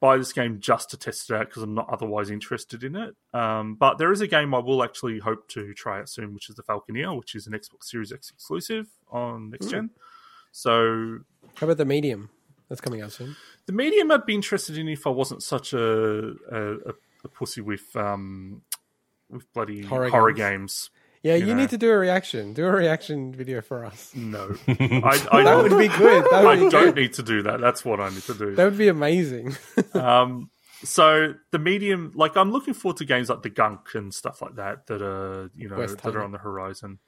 buy 0.00 0.18
this 0.18 0.32
game 0.32 0.60
just 0.60 0.90
to 0.90 0.96
test 0.96 1.30
it 1.30 1.34
out 1.36 1.48
because 1.48 1.62
I'm 1.62 1.74
not 1.74 1.88
otherwise 1.90 2.30
interested 2.30 2.84
in 2.84 2.94
it. 2.96 3.14
Um, 3.32 3.74
but 3.76 3.98
there 3.98 4.12
is 4.12 4.20
a 4.20 4.26
game 4.26 4.54
I 4.54 4.58
will 4.58 4.82
actually 4.82 5.18
hope 5.18 5.48
to 5.50 5.72
try 5.74 6.00
out 6.00 6.08
soon, 6.08 6.34
which 6.34 6.48
is 6.50 6.56
the 6.56 6.62
Falconeer, 6.62 7.16
which 7.16 7.34
is 7.34 7.46
an 7.46 7.52
Xbox 7.54 7.84
Series 7.84 8.12
X 8.12 8.30
exclusive 8.30 8.86
on 9.10 9.50
next 9.50 9.68
gen. 9.70 9.90
So 10.52 11.18
How 11.56 11.66
about 11.66 11.78
the 11.78 11.84
medium? 11.84 12.30
That's 12.68 12.80
coming 12.80 13.02
out 13.02 13.12
soon. 13.12 13.36
the 13.66 13.72
medium 13.72 14.10
I'd 14.10 14.24
be 14.26 14.34
interested 14.34 14.78
in 14.78 14.88
if 14.88 15.06
I 15.06 15.10
wasn't 15.10 15.42
such 15.42 15.72
a 15.72 15.78
a, 16.50 16.72
a, 16.90 16.92
a 17.24 17.28
pussy 17.28 17.60
with 17.60 17.94
um 17.94 18.62
with 19.30 19.50
bloody 19.52 19.82
Horror 19.82 20.08
horror, 20.10 20.32
games. 20.32 20.88
games. 20.88 20.90
Yeah, 21.24 21.34
You 21.36 21.46
you 21.46 21.54
know. 21.54 21.60
need 21.62 21.70
to 21.70 21.78
do 21.78 21.90
a 21.90 21.96
reaction. 21.96 22.52
Do 22.52 22.66
a 22.66 22.70
reaction 22.70 23.32
video 23.34 23.60
for 23.62 23.84
us. 23.84 24.12
No, 24.14 24.54
I, 24.68 25.26
I, 25.32 25.42
That 25.42 25.56
would 25.56 25.76
be 25.78 25.88
good. 25.88 26.24
That 26.30 26.44
would 26.44 26.58
I 26.58 26.64
be 26.64 26.68
don't 26.68 26.84
good. 26.84 26.96
need 26.96 27.12
to 27.14 27.22
do 27.22 27.42
that. 27.42 27.60
That's 27.60 27.84
what 27.84 27.98
I 27.98 28.10
need 28.10 28.22
to 28.24 28.34
do. 28.34 28.54
That 28.54 28.64
would 28.64 28.78
be 28.78 28.88
amazing. 28.88 29.56
Um, 29.94 30.50
so 30.82 31.32
the 31.50 31.58
medium, 31.58 32.12
like 32.14 32.36
I'm 32.36 32.52
looking 32.52 32.74
forward 32.74 32.98
to 32.98 33.04
games 33.06 33.30
like 33.30 33.42
the 33.42 33.48
Gunk 33.48 33.94
and 33.94 34.12
stuff 34.12 34.42
like 34.42 34.56
that 34.56 34.86
that 34.88 35.00
are 35.02 35.50
you 35.56 35.68
know 35.68 35.76
West 35.78 35.96
that 35.96 36.02
Tunnel. 36.02 36.18
are 36.18 36.24
on 36.24 36.32
the 36.32 36.38
horizon. 36.38 36.98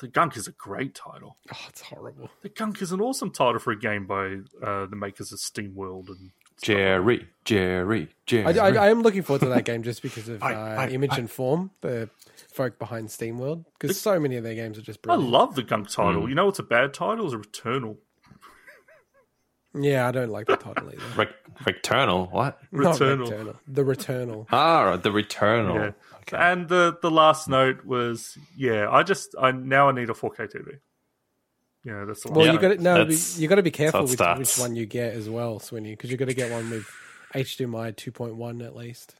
The 0.00 0.08
Gunk 0.08 0.36
is 0.36 0.48
a 0.48 0.52
great 0.52 0.94
title. 0.96 1.36
oh, 1.54 1.66
it's 1.68 1.80
horrible. 1.82 2.28
The 2.42 2.48
Gunk 2.48 2.82
is 2.82 2.90
an 2.90 3.00
awesome 3.00 3.30
title 3.30 3.60
for 3.60 3.70
a 3.70 3.78
game 3.78 4.06
by 4.06 4.38
uh, 4.60 4.86
the 4.86 4.96
makers 4.96 5.30
of 5.32 5.38
SteamWorld 5.38 6.08
and 6.08 6.32
Jerry, 6.60 7.28
Jerry, 7.44 8.08
Jerry. 8.26 8.58
I, 8.58 8.68
I, 8.68 8.86
I 8.86 8.88
am 8.90 9.02
looking 9.02 9.22
forward 9.22 9.40
to 9.42 9.48
that 9.50 9.64
game 9.70 9.82
just 9.84 10.02
because 10.02 10.28
of 10.28 10.42
uh, 10.42 10.46
I- 10.46 10.86
I- 10.86 10.88
image 10.88 11.12
I- 11.12 11.18
and 11.18 11.30
form, 11.30 11.70
the 11.82 12.10
folk 12.54 12.78
behind 12.78 13.08
SteamWorld, 13.08 13.64
because 13.78 14.00
so 14.00 14.18
many 14.20 14.36
of 14.36 14.44
their 14.44 14.54
games 14.54 14.78
are 14.78 14.82
just 14.82 15.02
brilliant. 15.02 15.34
I 15.34 15.38
love 15.38 15.54
the 15.54 15.62
Gunk 15.62 15.88
title. 15.90 16.28
You 16.28 16.34
know 16.34 16.46
what's 16.46 16.58
a 16.58 16.62
bad 16.62 16.94
title? 16.94 17.26
Is 17.26 17.32
a 17.32 17.38
Returnal. 17.38 17.96
yeah, 19.74 20.06
I 20.06 20.12
don't 20.12 20.30
like 20.30 20.46
the 20.46 20.56
title 20.56 20.88
either. 20.88 21.02
Re- 21.16 21.72
Returnal. 21.72 22.30
What? 22.30 22.58
Not 22.70 22.96
Returnal. 22.96 23.26
Returnal. 23.28 23.56
The 23.66 23.82
Returnal. 23.82 24.46
Ah, 24.52 24.82
right, 24.84 25.02
the 25.02 25.10
Returnal. 25.10 25.74
Yeah. 25.74 25.90
Okay. 26.22 26.36
And 26.38 26.68
the 26.68 26.96
the 27.02 27.10
last 27.10 27.48
note 27.48 27.84
was, 27.84 28.38
yeah, 28.56 28.88
I 28.90 29.02
just 29.02 29.34
I 29.38 29.50
now 29.50 29.88
I 29.88 29.92
need 29.92 30.08
a 30.10 30.14
4K 30.14 30.48
TV. 30.52 30.78
Yeah, 31.84 32.04
that's 32.06 32.22
the 32.22 32.28
last 32.28 32.36
Well, 32.36 32.46
Yeah, 32.46 32.52
you 32.52 32.58
got 32.60 32.68
to 32.68 32.76
no, 32.82 32.94
that's- 32.98 33.38
you 33.38 33.46
got 33.48 33.56
to 33.56 33.62
be 33.62 33.70
careful 33.70 34.00
how 34.00 34.04
it 34.04 34.08
which, 34.10 34.16
starts. 34.18 34.56
which 34.56 34.62
one 34.62 34.74
you 34.76 34.86
get 34.86 35.12
as 35.14 35.28
well, 35.28 35.58
Swinny, 35.58 35.90
because 35.90 36.10
you've 36.10 36.18
got 36.20 36.28
to 36.28 36.34
get 36.34 36.50
one 36.50 36.70
with 36.70 36.88
HDMI 37.34 37.92
2.1 37.94 38.64
at 38.64 38.74
least. 38.76 39.16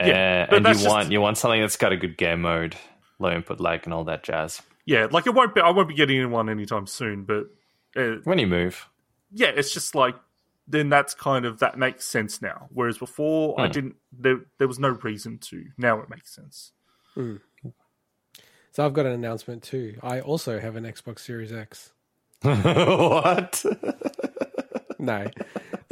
Yeah, 0.00 0.46
Uh, 0.50 0.56
and 0.56 0.66
you 0.66 0.72
just- 0.74 0.86
want 0.88 1.10
you 1.10 1.20
want 1.20 1.38
something 1.38 1.60
that's 1.60 1.76
got 1.76 1.92
a 1.92 1.96
good 1.96 2.16
game 2.18 2.42
mode, 2.42 2.76
low 3.18 3.30
input 3.32 3.60
lag, 3.60 3.82
and 3.84 3.94
all 3.94 4.04
that 4.04 4.22
jazz. 4.22 4.60
Yeah, 4.84 5.06
like 5.10 5.26
it 5.26 5.34
won't 5.34 5.54
be. 5.54 5.60
I 5.60 5.70
won't 5.70 5.88
be 5.88 5.94
getting 5.94 6.18
in 6.18 6.30
one 6.30 6.48
anytime 6.48 6.86
soon. 6.86 7.24
But 7.24 7.46
uh, 7.96 8.16
When 8.24 8.38
you 8.38 8.46
move, 8.46 8.88
yeah, 9.32 9.48
it's 9.48 9.72
just 9.72 9.94
like 9.94 10.14
then 10.68 10.88
that's 10.88 11.14
kind 11.14 11.44
of 11.46 11.60
that 11.60 11.78
makes 11.78 12.04
sense 12.04 12.42
now. 12.42 12.68
Whereas 12.70 12.98
before, 12.98 13.58
I 13.60 13.66
Hmm. 13.66 13.72
didn't. 13.72 13.96
There 14.12 14.40
there 14.58 14.68
was 14.68 14.78
no 14.78 14.90
reason 14.90 15.38
to. 15.38 15.64
Now 15.78 16.00
it 16.00 16.08
makes 16.10 16.34
sense. 16.34 16.72
So 18.72 18.84
I've 18.84 18.92
got 18.92 19.06
an 19.06 19.12
announcement 19.12 19.62
too. 19.62 19.98
I 20.02 20.20
also 20.20 20.60
have 20.60 20.76
an 20.76 20.84
Xbox 20.84 21.20
Series 21.20 21.50
X. 21.52 21.92
what? 22.42 23.64
No. 24.98 25.26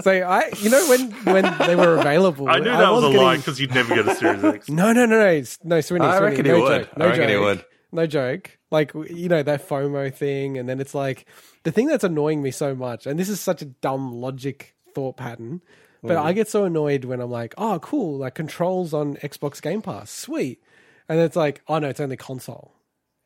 So 0.05 0.12
I, 0.12 0.51
you 0.60 0.70
know, 0.70 0.89
when 0.89 1.10
when 1.24 1.59
they 1.66 1.74
were 1.76 1.97
available, 1.98 2.48
I 2.55 2.59
knew 2.59 2.64
that 2.70 2.93
was, 2.93 3.05
a 3.05 3.06
getting- 3.09 3.22
lie 3.22 3.36
because 3.39 3.59
you'd 3.60 3.74
never 3.74 3.94
get 3.94 4.06
a 4.06 4.14
Series 4.14 4.44
X. 4.44 4.68
No, 4.81 4.93
no, 4.93 5.06
no, 5.06 5.18
no, 5.18 5.43
no, 5.64 5.78
Swinny, 5.78 6.01
I 6.02 6.18
Swinny, 6.18 6.20
reckon 6.20 6.44
he 6.44 6.51
no 6.52 6.60
would. 6.62 6.82
joke, 6.85 6.98
no 6.98 7.05
I 7.05 7.09
reckon 7.09 7.22
joke, 7.22 7.31
he 7.31 7.36
would. 7.39 7.64
no 7.93 8.06
joke. 8.06 8.59
Like 8.70 8.93
you 8.94 9.28
know 9.28 9.43
that 9.43 9.66
FOMO 9.68 10.14
thing, 10.14 10.59
and 10.59 10.68
then 10.68 10.78
it's 10.81 10.94
like 10.94 11.26
the 11.62 11.72
thing 11.72 11.86
that's 11.86 12.05
annoying 12.05 12.43
me 12.43 12.51
so 12.51 12.74
much, 12.74 13.06
and 13.06 13.18
this 13.18 13.28
is 13.28 13.40
such 13.40 13.62
a 13.62 13.66
dumb 13.66 14.12
logic 14.12 14.74
thought 14.94 15.16
pattern, 15.16 15.62
but 16.02 16.16
Mm. 16.18 16.22
I 16.24 16.32
get 16.35 16.48
so 16.48 16.64
annoyed 16.64 17.05
when 17.06 17.20
I'm 17.20 17.31
like, 17.31 17.55
oh, 17.56 17.78
cool, 17.81 18.18
like 18.18 18.35
controls 18.35 18.93
on 18.93 19.16
Xbox 19.16 19.62
Game 19.62 19.81
Pass, 19.82 20.10
sweet. 20.10 20.62
and 21.09 21.18
it's 21.18 21.35
like, 21.36 21.62
oh 21.66 21.78
no, 21.78 21.89
it's 21.89 22.01
only 22.01 22.16
console 22.16 22.72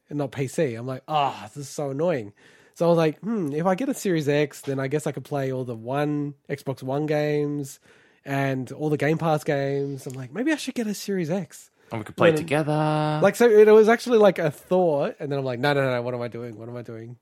and 0.08 0.18
not 0.18 0.30
PC. 0.32 0.78
I'm 0.78 0.86
like, 0.86 1.02
ah, 1.08 1.42
this 1.54 1.56
is 1.56 1.68
so 1.68 1.90
annoying. 1.90 2.32
So 2.78 2.86
I 2.86 2.88
was 2.90 2.96
like, 2.96 3.18
hmm, 3.18 3.52
if 3.52 3.66
I 3.66 3.74
get 3.74 3.88
a 3.88 3.94
Series 3.94 4.28
X, 4.28 4.60
then 4.60 4.78
I 4.78 4.86
guess 4.86 5.08
I 5.08 5.10
could 5.10 5.24
play 5.24 5.50
all 5.50 5.64
the 5.64 5.74
one 5.74 6.34
Xbox 6.48 6.80
One 6.80 7.06
games 7.06 7.80
and 8.24 8.70
all 8.70 8.88
the 8.88 8.96
Game 8.96 9.18
Pass 9.18 9.42
games. 9.42 10.06
I'm 10.06 10.12
like, 10.12 10.32
maybe 10.32 10.52
I 10.52 10.56
should 10.56 10.76
get 10.76 10.86
a 10.86 10.94
Series 10.94 11.28
X. 11.28 11.72
And 11.90 11.98
we 12.00 12.04
could 12.04 12.16
play 12.16 12.28
Well, 12.28 12.38
together. 12.38 13.18
Like, 13.20 13.34
so 13.34 13.50
it 13.50 13.66
was 13.68 13.88
actually 13.88 14.18
like 14.18 14.38
a 14.38 14.52
thought, 14.52 15.16
and 15.18 15.32
then 15.32 15.40
I'm 15.40 15.44
like, 15.44 15.58
no, 15.58 15.72
no, 15.72 15.90
no, 15.90 16.02
what 16.02 16.14
am 16.14 16.20
I 16.22 16.28
doing? 16.28 16.56
What 16.56 16.68
am 16.68 16.76
I 16.76 16.82
doing? 16.82 17.16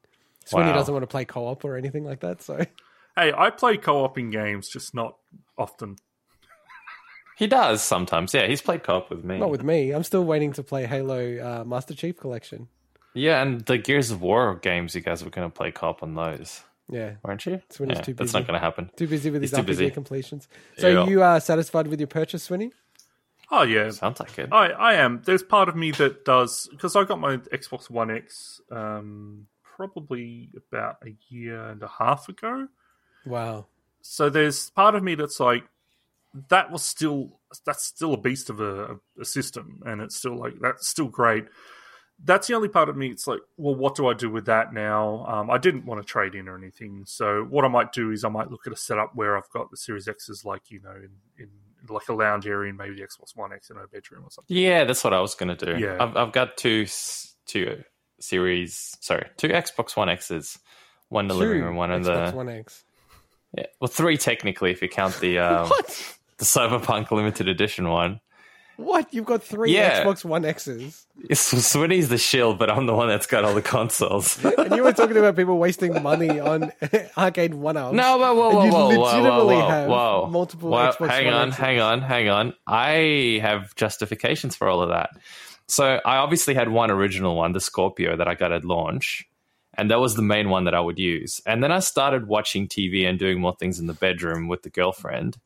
Sweeney 0.44 0.66
Wow. 0.66 0.74
doesn't 0.74 0.92
want 0.92 1.04
to 1.04 1.06
play 1.06 1.24
co-op 1.24 1.64
or 1.64 1.78
anything 1.78 2.04
like 2.04 2.20
that, 2.20 2.42
so 2.42 2.58
Hey, 3.16 3.32
I 3.34 3.48
play 3.48 3.78
co-op 3.78 4.18
in 4.18 4.28
games, 4.28 4.68
just 4.68 4.94
not 4.94 5.16
often. 5.56 5.96
he 7.38 7.46
does 7.46 7.80
sometimes. 7.80 8.34
Yeah, 8.34 8.46
he's 8.46 8.60
played 8.60 8.82
co-op 8.82 9.08
with 9.08 9.24
me. 9.24 9.38
not 9.38 9.48
with 9.50 9.62
me. 9.62 9.92
I'm 9.92 10.02
still 10.02 10.24
waiting 10.26 10.52
to 10.52 10.62
play 10.62 10.84
Halo 10.84 11.38
uh, 11.38 11.64
Master 11.64 11.94
Chief 11.94 12.18
Collection. 12.18 12.68
Yeah, 13.16 13.42
and 13.42 13.60
the 13.62 13.78
Gears 13.78 14.10
of 14.10 14.20
War 14.22 14.54
games, 14.56 14.94
you 14.94 15.00
guys 15.00 15.24
were 15.24 15.30
going 15.30 15.50
to 15.50 15.54
play 15.54 15.70
co-op 15.72 16.02
on 16.02 16.14
those, 16.14 16.62
Yeah, 16.88 17.14
weren't 17.24 17.44
you? 17.46 17.60
Sweeney's 17.70 17.98
yeah, 17.98 18.02
too 18.02 18.14
that's 18.14 18.32
not 18.32 18.46
going 18.46 18.54
to 18.54 18.64
happen. 18.64 18.90
too 18.96 19.08
busy 19.08 19.30
with 19.30 19.42
He's 19.42 19.50
his 19.50 19.58
too 19.58 19.62
RPG 19.64 19.66
busy. 19.66 19.90
completions. 19.90 20.48
So 20.78 20.88
Yeah. 20.88 21.06
you 21.06 21.22
are 21.22 21.40
satisfied 21.40 21.86
with 21.88 21.98
your 22.00 22.06
purchase, 22.06 22.44
Sweeney? 22.44 22.72
Oh 23.50 23.62
yeah, 23.62 23.90
Sounds 23.90 24.18
like 24.20 24.38
it. 24.38 24.48
I, 24.52 24.66
I 24.70 24.94
am. 24.94 25.22
There's 25.24 25.42
part 25.42 25.68
of 25.68 25.76
me 25.76 25.92
that 25.92 26.24
does 26.24 26.66
because 26.70 26.96
I 26.96 27.04
got 27.04 27.20
my 27.20 27.36
Xbox 27.36 27.88
One 27.88 28.10
X 28.10 28.60
um, 28.72 29.46
probably 29.62 30.50
about 30.56 30.96
a 31.06 31.14
year 31.28 31.60
and 31.68 31.82
a 31.82 31.86
half 31.88 32.28
ago. 32.28 32.66
Wow. 33.24 33.66
So 34.02 34.30
there's 34.30 34.70
part 34.70 34.94
of 34.96 35.02
me 35.04 35.14
that's 35.14 35.38
like, 35.40 35.64
that 36.48 36.70
was 36.72 36.82
still 36.82 37.38
that's 37.64 37.84
still 37.84 38.14
a 38.14 38.16
beast 38.18 38.50
of 38.50 38.60
a, 38.60 38.96
a 39.20 39.24
system, 39.24 39.80
and 39.86 40.00
it's 40.00 40.16
still 40.16 40.36
like 40.36 40.54
that's 40.60 40.86
still 40.88 41.08
great. 41.08 41.46
That's 42.24 42.46
the 42.48 42.54
only 42.54 42.68
part 42.68 42.88
of 42.88 42.96
me. 42.96 43.08
It's 43.08 43.26
like, 43.26 43.40
well, 43.56 43.74
what 43.74 43.94
do 43.94 44.06
I 44.08 44.14
do 44.14 44.30
with 44.30 44.46
that 44.46 44.72
now? 44.72 45.26
Um, 45.28 45.50
I 45.50 45.58
didn't 45.58 45.84
want 45.84 46.00
to 46.00 46.06
trade 46.06 46.34
in 46.34 46.48
or 46.48 46.56
anything. 46.56 47.04
So 47.06 47.44
what 47.48 47.64
I 47.64 47.68
might 47.68 47.92
do 47.92 48.10
is 48.10 48.24
I 48.24 48.28
might 48.30 48.50
look 48.50 48.66
at 48.66 48.72
a 48.72 48.76
setup 48.76 49.14
where 49.14 49.36
I've 49.36 49.50
got 49.50 49.70
the 49.70 49.76
Series 49.76 50.08
X's, 50.08 50.44
like 50.44 50.70
you 50.70 50.80
know, 50.80 50.92
in, 50.96 51.10
in 51.38 51.48
like 51.88 52.08
a 52.08 52.14
lounge 52.14 52.46
area, 52.46 52.70
and 52.70 52.78
maybe 52.78 52.94
the 52.96 53.02
Xbox 53.02 53.36
One 53.36 53.52
X 53.52 53.70
in 53.70 53.76
a 53.76 53.86
bedroom 53.86 54.24
or 54.24 54.30
something. 54.30 54.56
Yeah, 54.56 54.84
that's 54.84 55.04
what 55.04 55.12
I 55.12 55.20
was 55.20 55.34
going 55.34 55.54
to 55.56 55.74
do. 55.74 55.78
Yeah. 55.78 55.98
I've, 56.00 56.16
I've 56.16 56.32
got 56.32 56.56
two 56.56 56.86
two 57.46 57.82
series, 58.18 58.96
sorry, 59.00 59.26
two 59.36 59.48
Xbox 59.48 59.94
One 59.96 60.08
X's, 60.08 60.58
one 61.10 61.26
in 61.26 61.28
the 61.28 61.34
living 61.34 61.62
room, 61.62 61.76
one 61.76 61.92
in 61.92 62.02
Xbox 62.02 62.30
the 62.30 62.36
One 62.36 62.48
X. 62.48 62.84
yeah, 63.56 63.66
well, 63.80 63.88
three 63.88 64.16
technically 64.16 64.70
if 64.70 64.80
you 64.82 64.88
count 64.88 65.20
the 65.20 65.38
um, 65.38 65.68
What? 65.68 66.14
the 66.38 66.44
Cyberpunk 66.44 67.10
limited 67.10 67.48
edition 67.48 67.88
one. 67.88 68.20
What? 68.76 69.12
You've 69.12 69.24
got 69.24 69.42
three 69.42 69.72
Yeah. 69.74 70.04
Xbox 70.04 70.24
One 70.24 70.44
X's, 70.44 71.06
Swinny's 71.32 72.08
the 72.10 72.18
shield, 72.18 72.58
but 72.58 72.70
I'm 72.70 72.86
the 72.86 72.94
one 72.94 73.08
that's 73.08 73.26
got 73.26 73.44
all 73.44 73.54
the 73.54 73.62
consoles. 73.62 74.42
and 74.58 74.76
you 74.76 74.82
were 74.82 74.92
talking 74.92 75.16
about 75.16 75.34
people 75.36 75.58
wasting 75.58 76.02
money 76.02 76.38
on 76.38 76.72
arcade 77.16 77.54
one 77.54 77.76
ups. 77.76 77.94
No, 77.94 78.18
but 78.18 78.36
whoa, 78.36 78.50
whoa, 78.50 78.64
You 78.64 78.70
whoa, 78.72 78.88
whoa, 78.90 79.02
legitimately 79.04 79.54
whoa, 79.56 79.68
have 79.68 79.88
whoa. 79.88 80.28
multiple 80.30 80.70
Well, 80.70 80.92
Xbox 80.92 81.08
hang 81.08 81.24
One 81.26 81.34
on, 81.34 81.48
X's. 81.48 81.60
hang 81.60 81.80
on, 81.80 82.00
hang 82.02 82.28
on. 82.28 82.54
I 82.66 83.38
have 83.42 83.74
justifications 83.76 84.54
for 84.56 84.68
all 84.68 84.82
of 84.82 84.90
that. 84.90 85.10
So 85.68 86.00
I 86.04 86.18
obviously 86.18 86.54
had 86.54 86.68
one 86.68 86.90
original 86.90 87.34
one, 87.34 87.52
the 87.52 87.60
Scorpio, 87.60 88.16
that 88.16 88.28
I 88.28 88.34
got 88.34 88.52
at 88.52 88.64
launch, 88.64 89.26
and 89.74 89.90
that 89.90 89.98
was 90.00 90.14
the 90.14 90.22
main 90.22 90.48
one 90.50 90.64
that 90.64 90.74
I 90.74 90.80
would 90.80 90.98
use. 90.98 91.40
And 91.46 91.62
then 91.64 91.72
I 91.72 91.80
started 91.80 92.28
watching 92.28 92.68
TV 92.68 93.08
and 93.08 93.18
doing 93.18 93.40
more 93.40 93.56
things 93.56 93.80
in 93.80 93.86
the 93.86 93.94
bedroom 93.94 94.48
with 94.48 94.62
the 94.62 94.70
girlfriend. 94.70 95.38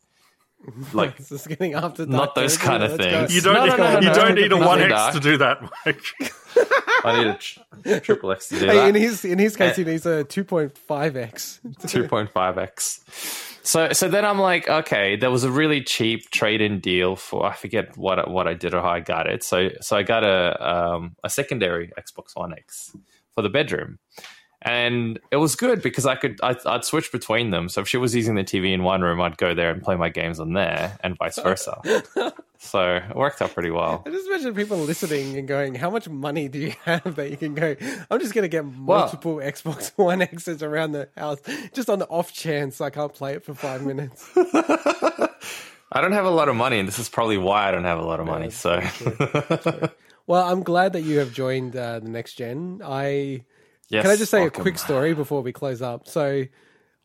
Like 0.92 1.16
This 1.16 1.32
is 1.32 1.46
getting 1.46 1.74
after 1.74 2.04
dark 2.04 2.08
Not 2.08 2.34
those 2.34 2.56
kind 2.58 2.82
of 2.82 2.96
things. 2.96 3.34
You 3.34 3.40
don't. 3.40 3.54
No, 3.54 3.64
no, 3.66 3.76
no, 3.76 4.00
you 4.00 4.08
no, 4.08 4.14
don't 4.14 4.34
no, 4.34 4.42
need 4.42 4.52
a 4.52 4.56
One 4.58 4.80
X 4.80 5.14
to 5.14 5.20
do 5.20 5.36
that, 5.38 5.62
Mike. 5.62 6.02
I 7.04 7.18
need 7.18 7.26
a 7.28 7.34
tr- 7.34 7.98
triple 8.00 8.32
X 8.32 8.48
to 8.48 8.58
do 8.58 8.66
Hey, 8.66 8.76
that. 8.76 8.88
in 8.88 8.94
his 8.94 9.24
in 9.24 9.38
his 9.38 9.56
case, 9.56 9.78
Eh. 9.78 9.82
he 9.84 9.90
needs 9.90 10.04
a 10.06 10.24
two 10.24 10.44
point 10.44 10.76
five 10.76 11.16
X. 11.16 11.60
2.5x. 11.80 13.56
So 13.62 13.92
so 13.92 14.08
then 14.08 14.24
I'm 14.24 14.38
like, 14.38 14.68
okay, 14.68 15.16
there 15.16 15.30
was 15.30 15.44
a 15.44 15.50
really 15.50 15.82
cheap 15.82 16.30
trade-in 16.30 16.80
deal 16.80 17.16
for 17.16 17.46
I 17.46 17.54
forget 17.54 17.96
what 17.96 18.30
what 18.30 18.46
I 18.46 18.54
did 18.54 18.74
or 18.74 18.82
how 18.82 18.90
I 18.90 19.00
got 19.00 19.26
it. 19.26 19.42
So 19.42 19.70
so 19.80 19.96
I 19.96 20.02
got 20.02 20.24
a 20.24 20.68
um, 20.94 21.16
a 21.24 21.30
secondary 21.30 21.90
Xbox 21.98 22.34
One 22.36 22.52
X 22.52 22.94
for 23.34 23.42
the 23.42 23.50
bedroom. 23.50 23.98
And 24.62 25.18
it 25.30 25.36
was 25.36 25.56
good 25.56 25.80
because 25.80 26.04
I 26.04 26.16
could 26.16 26.38
I, 26.42 26.54
I'd 26.66 26.84
switch 26.84 27.10
between 27.12 27.50
them. 27.50 27.68
So 27.70 27.80
if 27.80 27.88
she 27.88 27.96
was 27.96 28.14
using 28.14 28.34
the 28.34 28.44
TV 28.44 28.72
in 28.74 28.82
one 28.82 29.00
room, 29.00 29.20
I'd 29.20 29.38
go 29.38 29.54
there 29.54 29.70
and 29.70 29.82
play 29.82 29.96
my 29.96 30.10
games 30.10 30.38
on 30.38 30.52
there, 30.52 30.98
and 31.02 31.16
vice 31.16 31.38
versa. 31.38 31.80
so 32.58 32.96
it 32.96 33.16
worked 33.16 33.40
out 33.40 33.54
pretty 33.54 33.70
well. 33.70 34.02
I 34.04 34.10
just 34.10 34.26
imagine 34.26 34.54
people 34.54 34.76
listening 34.76 35.38
and 35.38 35.48
going, 35.48 35.74
"How 35.76 35.88
much 35.88 36.10
money 36.10 36.48
do 36.48 36.58
you 36.58 36.74
have 36.84 37.16
that 37.16 37.30
you 37.30 37.38
can 37.38 37.54
go? 37.54 37.74
I'm 38.10 38.20
just 38.20 38.34
going 38.34 38.42
to 38.42 38.48
get 38.48 38.66
multiple 38.66 39.36
Xbox 39.36 39.92
One 39.96 40.20
X's 40.20 40.62
around 40.62 40.92
the 40.92 41.08
house, 41.16 41.38
just 41.72 41.88
on 41.88 41.98
the 41.98 42.06
off 42.08 42.32
chance 42.32 42.82
I 42.82 42.90
can't 42.90 43.14
play 43.14 43.34
it 43.34 43.44
for 43.44 43.54
five 43.54 43.82
minutes." 43.82 44.30
I 45.92 46.00
don't 46.00 46.12
have 46.12 46.26
a 46.26 46.30
lot 46.30 46.48
of 46.48 46.54
money, 46.54 46.78
and 46.78 46.86
this 46.86 46.98
is 46.98 47.08
probably 47.08 47.38
why 47.38 47.66
I 47.66 47.70
don't 47.70 47.84
have 47.84 47.98
a 47.98 48.04
lot 48.04 48.20
of 48.20 48.26
money. 48.26 48.50
So 48.50 48.80
Well, 50.30 50.48
I'm 50.48 50.62
glad 50.62 50.92
that 50.92 51.00
you 51.00 51.18
have 51.18 51.32
joined 51.32 51.74
uh, 51.74 51.98
the 51.98 52.08
next 52.08 52.34
gen. 52.34 52.82
I 52.84 53.42
yes, 53.90 54.02
can 54.02 54.10
I 54.10 54.16
just 54.16 54.30
say 54.30 54.46
a 54.46 54.50
quick 54.50 54.78
story 54.78 55.12
before 55.22 55.42
we 55.42 55.52
close 55.52 55.82
up? 55.82 56.08
So, 56.08 56.46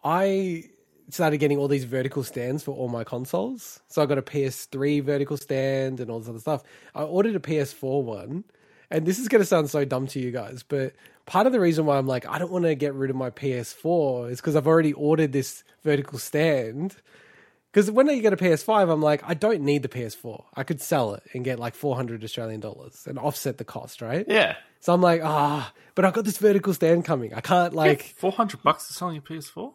I 0.04 0.64
started 1.10 1.38
getting 1.38 1.58
all 1.58 1.68
these 1.68 1.84
vertical 1.84 2.24
stands 2.24 2.64
for 2.64 2.72
all 2.72 2.88
my 2.88 3.04
consoles. 3.04 3.82
So 3.88 4.02
I 4.02 4.06
got 4.06 4.18
a 4.18 4.24
PS3 4.24 5.04
vertical 5.04 5.38
stand 5.38 6.00
and 6.00 6.10
all 6.10 6.20
this 6.20 6.30
other 6.30 6.40
stuff. 6.40 6.64
I 6.94 7.04
ordered 7.04 7.36
a 7.36 7.40
PS4 7.40 8.04
one, 8.04 8.44
and 8.90 9.06
this 9.06 9.20
is 9.20 9.28
going 9.28 9.42
to 9.42 9.46
sound 9.46 9.70
so 9.70 9.86
dumb 9.86 10.08
to 10.08 10.20
you 10.20 10.32
guys, 10.32 10.64
but 10.64 10.94
part 11.26 11.48
of 11.48 11.54
the 11.54 11.60
reason 11.60 11.86
why 11.86 11.98
I'm 11.98 12.08
like 12.08 12.28
I 12.28 12.38
don't 12.38 12.52
want 12.52 12.66
to 12.66 12.76
get 12.76 12.94
rid 12.94 13.10
of 13.10 13.16
my 13.16 13.30
PS4 13.30 14.32
is 14.32 14.42
because 14.42 14.56
I've 14.56 14.68
already 14.68 14.94
ordered 14.94 15.32
this 15.32 15.64
vertical 15.84 16.20
stand. 16.20 16.96
Because 17.76 17.92
when 17.92 18.10
I 18.10 18.18
get 18.20 18.32
a 18.32 18.38
PS5, 18.38 18.90
I'm 18.90 19.02
like, 19.02 19.22
I 19.26 19.34
don't 19.34 19.60
need 19.60 19.82
the 19.84 19.90
PS4. 19.90 20.46
I 20.56 20.64
could 20.64 20.80
sell 20.82 21.14
it 21.14 21.24
and 21.34 21.44
get 21.44 21.60
like 21.60 21.76
400 21.76 22.24
Australian 22.24 22.62
dollars 22.62 23.04
and 23.06 23.20
offset 23.20 23.58
the 23.58 23.66
cost, 23.66 24.02
right? 24.02 24.26
Yeah, 24.30 24.56
So 24.80 24.94
I'm 24.94 25.02
like, 25.02 25.20
ah, 25.22 25.74
but 25.94 26.06
I've 26.06 26.14
got 26.14 26.24
this 26.24 26.38
vertical 26.38 26.74
stand 26.74 27.04
coming. 27.04 27.34
I 27.34 27.42
can't 27.42 27.74
like, 27.74 28.16
Four 28.18 28.32
hundred 28.32 28.64
bucks 28.64 28.88
to 28.88 28.94
selling 28.94 29.18
a 29.18 29.22
PS4. 29.22 29.74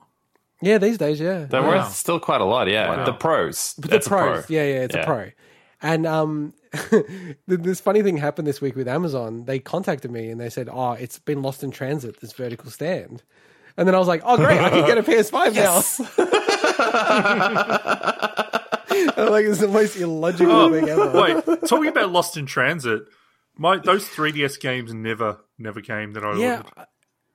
yeah, 0.62 0.78
these 0.78 0.96
days, 0.96 1.20
yeah. 1.20 1.44
they're 1.44 1.60
Wow. 1.60 1.76
worth 1.84 1.92
still 1.94 2.18
quite 2.18 2.40
a 2.40 2.44
lot. 2.46 2.68
Yeah, 2.68 2.88
Wow. 2.88 3.04
the 3.04 3.12
pros. 3.12 3.74
the 3.76 3.88
That's 3.88 4.08
pros, 4.08 4.44
a 4.44 4.46
pro. 4.46 4.56
yeah, 4.56 4.62
yeah, 4.64 4.80
it's 4.84 4.94
Yeah. 4.94 5.02
a 5.02 5.04
pro. 5.04 5.30
And 5.82 6.06
um, 6.06 6.54
this 7.48 7.80
funny 7.80 8.02
thing 8.02 8.16
happened 8.16 8.48
this 8.48 8.62
week 8.62 8.76
with 8.76 8.88
Amazon. 8.88 9.44
They 9.44 9.58
contacted 9.58 10.10
me 10.10 10.30
and 10.30 10.40
they 10.40 10.48
said, 10.48 10.70
"Oh, 10.72 10.92
it's 10.92 11.18
been 11.18 11.42
lost 11.42 11.62
in 11.62 11.70
transit. 11.70 12.20
This 12.22 12.32
vertical 12.32 12.70
stand." 12.70 13.22
And 13.76 13.86
then 13.86 13.94
I 13.94 13.98
was 13.98 14.08
like, 14.08 14.22
"Oh, 14.24 14.36
great! 14.38 14.58
I 14.58 14.70
can 14.70 14.86
get 14.86 14.98
a 14.98 15.02
PS5 15.02 15.54
now." 15.54 15.82
I'm 18.02 19.30
like, 19.30 19.44
it's 19.46 19.60
the 19.60 19.68
most 19.68 19.96
illogical 19.96 20.70
thing 20.70 20.88
ever. 20.88 21.10
Wait, 21.12 21.44
talking 21.68 21.88
about 21.88 22.10
Lost 22.10 22.36
in 22.36 22.46
Transit, 22.46 23.02
my 23.56 23.76
those 23.78 24.06
3DS 24.08 24.60
games 24.60 24.92
never 24.94 25.38
never 25.58 25.80
came 25.80 26.12
that 26.14 26.24
I 26.24 26.36
yeah, 26.36 26.56
ordered. 26.58 26.72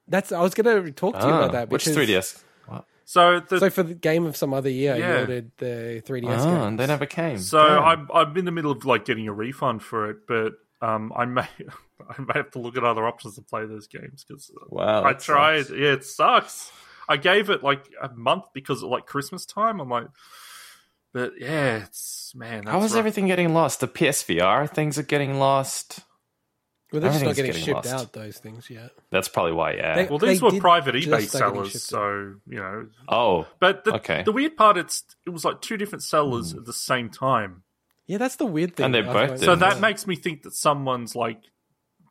that's. 0.08 0.32
I 0.32 0.42
was 0.42 0.54
going 0.54 0.84
to 0.86 0.92
talk 0.92 1.16
to 1.20 1.26
you 1.26 1.34
Ah, 1.34 1.38
about 1.40 1.52
that. 1.54 1.70
which 1.70 1.86
because- 1.86 2.08
3DS? 2.10 2.42
So 3.08 3.40
the, 3.40 3.60
So 3.60 3.70
for 3.70 3.84
the 3.84 3.94
game 3.94 4.26
of 4.26 4.36
some 4.36 4.52
other 4.52 4.70
year, 4.70 4.96
Yeah. 4.96 5.14
you 5.14 5.20
ordered 5.20 5.52
the 5.60 6.02
3DS 6.08 6.40
Oh, 6.40 6.46
game. 6.46 6.62
and 6.64 6.80
they 6.80 6.88
never 6.88 7.06
came. 7.06 7.38
So 7.38 7.60
Damn. 7.64 7.84
I'm 7.84 8.10
I'm 8.12 8.36
in 8.36 8.46
the 8.46 8.52
middle 8.52 8.72
of 8.72 8.84
like 8.84 9.06
getting 9.06 9.28
a 9.28 9.32
refund 9.34 9.84
for 9.84 10.10
it, 10.10 10.26
but 10.28 10.54
um, 10.82 11.14
I 11.16 11.26
may 11.26 11.48
I 12.10 12.20
may 12.20 12.34
have 12.34 12.50
to 12.52 12.60
look 12.60 12.76
at 12.78 12.84
other 12.84 13.06
options 13.08 13.36
to 13.36 13.44
play 13.44 13.64
those 13.68 13.86
games 13.88 14.26
because 14.28 14.52
Wow, 14.70 15.04
I 15.04 15.14
tried. 15.14 15.68
sucks. 15.68 15.78
Yeah, 15.80 15.92
it 15.94 16.04
sucks. 16.04 16.72
I 17.08 17.18
gave 17.18 17.50
it 17.50 17.64
like 17.64 17.88
a 18.02 18.10
month 18.10 18.46
because 18.54 18.84
of 18.84 18.90
like 18.90 19.06
Christmas 19.06 19.46
time. 19.46 19.80
I'm 19.80 19.90
like, 19.90 20.08
but 21.14 21.34
yeah, 21.40 21.78
it's 21.86 22.34
man. 22.36 22.66
That's 22.66 22.72
How 22.72 22.84
is 22.84 22.92
rough. 22.92 23.00
everything 23.00 23.28
getting 23.28 23.54
lost? 23.54 23.80
The 23.80 23.88
PSVR 23.88 24.70
things 24.70 24.98
are 25.00 25.04
getting 25.04 25.40
lost. 25.40 26.00
well, 26.92 27.02
they're 27.02 27.12
just 27.12 27.24
not 27.24 27.36
getting 27.36 27.52
getting 27.52 27.66
shipped 27.66 27.86
lost. 27.86 27.94
out 27.94 28.14
those 28.14 28.38
things 28.38 28.70
yet. 28.70 28.92
That's 29.12 29.28
probably 29.28 29.54
why. 29.54 29.74
Yeah. 29.74 29.96
They- 29.96 30.06
Well, 30.08 30.20
these 30.20 30.42
were 30.42 30.52
private 30.60 30.96
eBay 30.96 31.28
sellers, 31.28 31.84
so 31.84 32.36
you 32.48 32.60
know. 32.60 32.88
oh, 33.08 33.48
But 33.60 33.86
the, 33.86 33.96
Okay. 33.96 34.24
the 34.24 34.32
weird 34.32 34.58
part, 34.58 34.78
it's 34.78 35.04
it 35.26 35.30
was 35.30 35.46
like 35.46 35.62
two 35.62 35.78
different 35.78 36.04
sellers 36.04 36.52
Hmm. 36.52 36.60
at 36.60 36.66
the 36.66 36.74
same 36.74 37.10
time. 37.10 37.64
Yeah, 38.08 38.18
that's 38.20 38.36
the 38.36 38.46
weird 38.46 38.76
thing. 38.76 38.86
And 38.88 38.94
they're 38.94 39.04
both 39.04 39.14
find. 39.14 39.30
did. 39.32 39.40
So 39.46 39.52
Yeah. 39.54 39.56
that 39.70 39.80
makes 39.80 40.06
me 40.06 40.16
think 40.16 40.44
that 40.44 40.54
someone's 40.54 41.16
like 41.16 41.40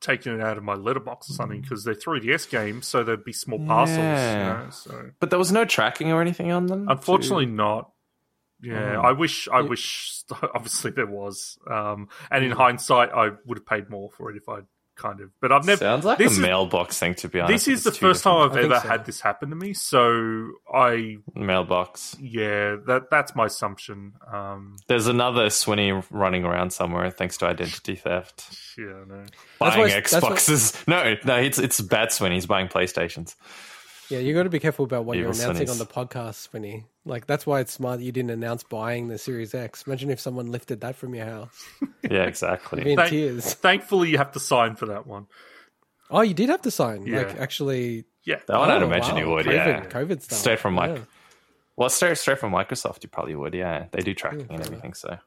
taking 0.04 0.34
it 0.34 0.40
out 0.40 0.56
of 0.58 0.62
my 0.62 0.74
letterbox 0.74 1.30
or 1.30 1.32
something 1.32 1.60
because 1.62 1.82
they're 1.84 1.94
3DS 1.94 2.48
games, 2.50 2.86
so 2.86 3.02
there'd 3.02 3.24
be 3.24 3.32
small 3.32 3.64
parcels. 3.66 3.98
Yeah. 3.98 4.58
You 4.60 4.64
know, 4.64 4.70
so 4.70 5.10
but 5.18 5.30
there 5.30 5.38
was 5.38 5.50
no 5.50 5.64
tracking 5.64 6.12
or 6.12 6.20
anything 6.20 6.52
on 6.52 6.66
them. 6.66 6.86
unfortunately, 6.88 7.46
not. 7.46 7.90
Yeah, 8.60 8.96
Oh. 8.98 9.02
I 9.02 9.12
wish. 9.12 9.48
I 9.48 9.60
wish. 9.62 10.22
Obviously, 10.54 10.90
there 10.92 11.06
was. 11.06 11.58
Um, 11.70 12.08
and 12.30 12.44
in 12.44 12.50
hindsight, 12.52 13.10
I 13.10 13.30
would 13.46 13.58
have 13.58 13.66
paid 13.66 13.90
more 13.90 14.10
for 14.10 14.30
it 14.30 14.36
if 14.36 14.48
I'd 14.48 14.64
kind 14.96 15.20
of. 15.20 15.30
But 15.40 15.52
I've 15.52 15.64
never. 15.64 15.78
Sounds 15.84 16.04
like 16.04 16.18
this 16.18 16.28
a 16.28 16.34
is, 16.34 16.38
mailbox 16.38 16.98
thing, 16.98 17.14
to 17.16 17.28
be 17.28 17.40
honest. 17.40 17.66
This 17.66 17.78
is 17.78 17.84
the 17.84 17.90
first 17.90 18.00
two 18.00 18.06
first 18.06 18.24
time 18.24 18.50
I've 18.50 18.56
I 18.56 18.62
ever 18.62 18.80
so. 18.80 18.88
had 18.88 19.04
this 19.06 19.20
happen 19.20 19.50
to 19.50 19.56
me. 19.56 19.74
So 19.74 20.50
I, 20.72 21.16
mailbox. 21.34 22.16
yeah, 22.20 22.76
that 22.86 23.04
that's 23.10 23.34
my 23.34 23.46
assumption. 23.46 24.12
Um, 24.32 24.76
There's 24.88 25.06
another 25.06 25.46
Swinny 25.46 26.04
running 26.10 26.44
around 26.44 26.72
somewhere 26.72 27.10
thanks 27.10 27.36
to 27.38 27.46
identity 27.46 27.96
theft. 27.96 28.56
yeah, 28.78 29.04
no. 29.06 29.24
Buying 29.58 29.78
why 29.80 29.86
it's- 29.88 30.10
that's 30.10 30.22
why- 30.22 30.30
Xboxes. 30.32 30.84
No, 30.88 31.14
no, 31.24 31.36
it's 31.40 31.58
it's 31.58 31.80
bad 31.80 32.08
Swinny. 32.10 32.34
He's 32.34 32.46
buying 32.46 32.68
PlayStations. 32.68 33.34
Yeah, 34.10 34.18
you 34.18 34.34
got 34.34 34.42
to 34.44 34.50
be 34.50 34.58
careful 34.60 34.84
about 34.84 35.04
what 35.04 35.16
Evil 35.16 35.34
you're 35.34 35.42
announcing 35.42 35.66
Sunnies. 35.66 35.70
on 35.70 35.78
the 35.78 35.86
podcast, 35.86 36.52
Winnie. 36.52 36.84
Like 37.06 37.26
that's 37.26 37.46
why 37.46 37.60
it's 37.60 37.72
smart 37.72 37.98
that 38.00 38.04
you 38.04 38.12
didn't 38.12 38.30
announce 38.30 38.62
buying 38.62 39.08
the 39.08 39.18
Series 39.18 39.54
X. 39.54 39.84
Imagine 39.86 40.10
if 40.10 40.20
someone 40.20 40.50
lifted 40.52 40.80
that 40.82 40.96
from 40.96 41.14
your 41.14 41.24
house. 41.26 41.64
Yeah, 42.02 42.10
You'd 42.10 42.10
be 42.24 42.28
exactly. 42.28 42.90
in 42.92 42.96
Thank- 42.98 43.10
tears. 43.10 43.54
Thankfully, 43.54 44.10
you 44.10 44.18
have 44.18 44.32
to 44.32 44.40
sign 44.40 44.76
for 44.76 44.86
that 44.86 45.06
one. 45.06 45.26
Oh, 46.10 46.20
you 46.20 46.34
did 46.34 46.50
have 46.50 46.60
to 46.62 46.70
sign. 46.70 47.06
Yeah. 47.06 47.18
Like 47.22 47.40
actually. 47.40 48.04
Yeah, 48.24 48.40
That 48.46 48.58
one 48.58 48.70
I'd 48.70 48.82
Oh, 48.82 48.86
imagine 48.86 49.14
wow. 49.14 49.20
you 49.20 49.30
would. 49.30 49.46
COVID, 49.46 49.52
Yeah, 49.54 49.84
COVID 49.86 50.20
stuff. 50.22 50.38
straight 50.38 50.58
from 50.58 50.74
Mike. 50.74 50.96
Yeah. 50.96 51.02
Well, 51.76 51.88
straight 51.88 52.18
straight 52.18 52.38
from 52.38 52.52
Microsoft, 52.52 53.02
you 53.02 53.08
probably 53.08 53.34
would. 53.34 53.54
Yeah, 53.54 53.86
they 53.90 54.00
do 54.02 54.12
tracking 54.14 54.46
and 54.50 54.60
everything. 54.60 54.92
So 54.94 55.18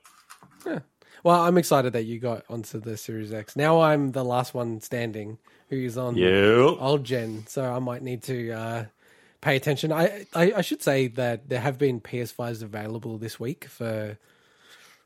Well, 1.24 1.42
I'm 1.42 1.58
excited 1.58 1.94
that 1.94 2.04
you 2.04 2.20
got 2.20 2.44
onto 2.50 2.80
the 2.80 2.98
Series 2.98 3.34
X. 3.34 3.56
Now 3.56 3.82
I'm 3.82 4.12
the 4.12 4.24
last 4.24 4.54
one 4.54 4.80
standing 4.82 5.38
who 5.70 5.78
is 5.78 5.98
on 5.98 6.16
yeah, 6.16 6.76
old 6.80 7.04
gen, 7.04 7.46
so 7.48 7.64
I 7.74 7.80
might 7.80 8.02
need 8.02 8.24
to 8.24 8.52
uh, 8.52 8.86
pay 9.42 9.56
attention. 9.56 9.92
I, 9.92 10.26
I 10.34 10.54
I 10.58 10.62
should 10.62 10.82
say 10.82 11.08
that 11.10 11.50
there 11.50 11.60
have 11.60 11.78
been 11.78 12.00
PS5s 12.00 12.62
available 12.64 13.18
this 13.18 13.40
week 13.40 13.66
for 13.66 14.18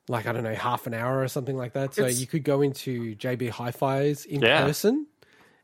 like 0.08 0.26
I 0.28 0.32
don't 0.34 0.44
know 0.44 0.54
half 0.56 0.86
an 0.88 0.94
hour 0.94 1.22
or 1.22 1.28
something 1.28 1.58
like 1.58 1.74
that. 1.74 1.96
So 1.96 2.02
It's- 2.04 2.20
you 2.20 2.28
could 2.28 2.44
go 2.44 2.62
into 2.62 3.16
JB 3.16 3.50
Hi-Fi's 3.50 4.26
in 4.26 4.42
Yeah. 4.42 4.66
person 4.66 5.08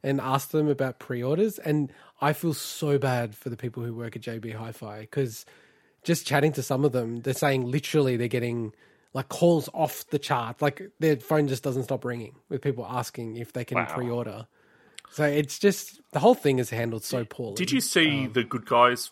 and 0.04 0.22
ask 0.22 0.52
them 0.52 0.70
about 0.70 1.00
pre-orders. 1.00 1.60
And 1.60 1.92
I 2.22 2.34
feel 2.34 2.54
so 2.54 2.98
bad 2.98 3.36
for 3.36 3.50
the 3.50 3.58
people 3.58 3.84
who 3.84 3.94
work 3.94 4.16
at 4.16 4.22
JB 4.22 4.54
Hi-Fi 4.54 5.02
because 5.02 5.46
just 6.04 6.26
chatting 6.26 6.54
to 6.54 6.64
some 6.64 6.86
of 6.86 6.92
them, 6.94 7.22
they're 7.22 7.34
saying 7.34 7.70
literally 7.70 8.16
they're 8.16 8.28
getting 8.28 8.74
like 9.14 9.30
calls 9.30 9.70
off 9.74 10.06
the 10.10 10.20
chart. 10.20 10.62
Like 10.62 10.82
their 11.00 11.18
phone 11.18 11.48
just 11.48 11.64
doesn't 11.64 11.84
stop 11.84 12.06
ringing 12.06 12.36
with 12.50 12.62
people 12.62 12.86
asking 12.88 13.38
if 13.38 13.54
they 13.54 13.66
can 13.66 13.78
Wow. 13.78 13.86
pre-order. 13.94 14.48
So 15.12 15.24
it's 15.24 15.58
just 15.60 16.02
the 16.12 16.20
whole 16.20 16.36
thing 16.36 16.60
is 16.60 16.70
handled 16.70 17.04
so 17.04 17.24
poorly. 17.26 17.56
Did 17.56 17.72
you 17.72 17.82
see 17.82 18.26
um, 18.26 18.34
the 18.34 18.44
good 18.44 18.66
guys 18.66 19.12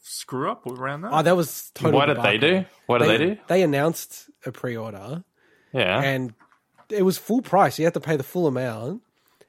screw 0.00 0.50
up 0.50 0.66
around 0.66 1.02
that? 1.02 1.12
Oh, 1.12 1.22
that 1.22 1.36
was 1.36 1.70
total. 1.74 1.98
what 1.98 2.06
did 2.06 2.22
they 2.22 2.38
do? 2.38 2.64
What 2.86 2.98
did 2.98 3.08
they, 3.08 3.18
do? 3.18 3.36
They 3.46 3.62
announced 3.62 4.28
a 4.44 4.52
pre-order, 4.52 5.22
Yeah, 5.72 6.00
and 6.02 6.34
it 6.90 7.02
was 7.02 7.18
full 7.18 7.42
price. 7.42 7.78
You 7.78 7.84
had 7.84 7.94
to 7.94 8.00
pay 8.00 8.16
the 8.16 8.22
full 8.24 8.46
amount, 8.46 9.02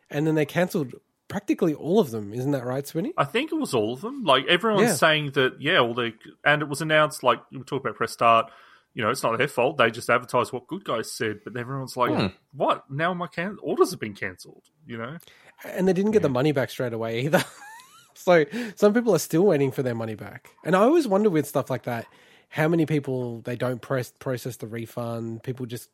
and 0.10 0.28
then 0.28 0.36
they 0.36 0.46
cancelled 0.46 0.94
practically 1.28 1.74
all 1.74 2.00
of 2.00 2.12
them. 2.12 2.34
Isn't 2.34 2.52
that 2.52 2.66
right, 2.66 2.84
Swinny? 2.84 3.12
I 3.18 3.24
think 3.24 3.52
it 3.52 3.56
was 3.56 3.74
all 3.74 3.94
of 3.94 4.02
them. 4.02 4.24
Like 4.24 4.46
everyone's 4.48 4.90
Yeah. 4.90 4.94
saying 4.96 5.32
that, 5.32 5.62
yeah, 5.62 5.80
all 5.80 5.94
the 5.94 6.14
and 6.46 6.62
it 6.62 6.68
was 6.68 6.82
announced. 6.82 7.24
Like 7.24 7.40
we 7.52 7.60
talk 7.64 7.82
about 7.82 7.96
press 7.96 8.12
start. 8.12 8.52
You 8.94 9.04
know, 9.04 9.10
it's 9.12 9.24
not 9.24 9.38
their 9.38 9.48
fault. 9.48 9.78
They 9.78 9.92
just 9.92 10.10
advertised 10.10 10.52
what 10.52 10.68
good 10.68 10.84
guys 10.84 11.12
said, 11.12 11.40
but 11.44 11.56
everyone's 11.56 11.96
like, 11.96 12.12
Hmm. 12.12 12.28
"What? 12.54 12.90
Now 12.90 13.14
my 13.14 13.28
can- 13.28 13.58
orders 13.62 13.92
have 13.92 14.00
been 14.00 14.16
cancelled." 14.16 14.64
You 14.86 14.98
know, 14.98 15.18
And 15.66 15.88
they 15.88 15.94
didn't 15.94 16.12
get 16.12 16.22
the 16.24 16.30
money 16.30 16.52
back 16.52 16.70
straight 16.70 16.94
away 16.94 17.22
either. 17.22 17.44
so 18.16 18.46
some 18.76 18.94
people 18.94 19.14
are 19.16 19.20
still 19.20 19.44
waiting 19.46 19.72
for 19.72 19.84
their 19.84 19.96
money 19.96 20.16
back. 20.16 20.50
And 20.66 20.76
I 20.76 20.80
always 20.80 21.08
wonder 21.08 21.30
with 21.30 21.48
stuff 21.48 21.70
like 21.70 21.84
that, 21.84 22.06
how 22.50 22.68
many 22.68 22.86
people 22.86 23.42
they 23.42 23.56
don't 23.56 23.82
press, 23.82 24.12
process 24.20 24.58
the 24.58 24.68
refund. 24.68 25.44
People 25.44 25.66
just. 25.66 25.90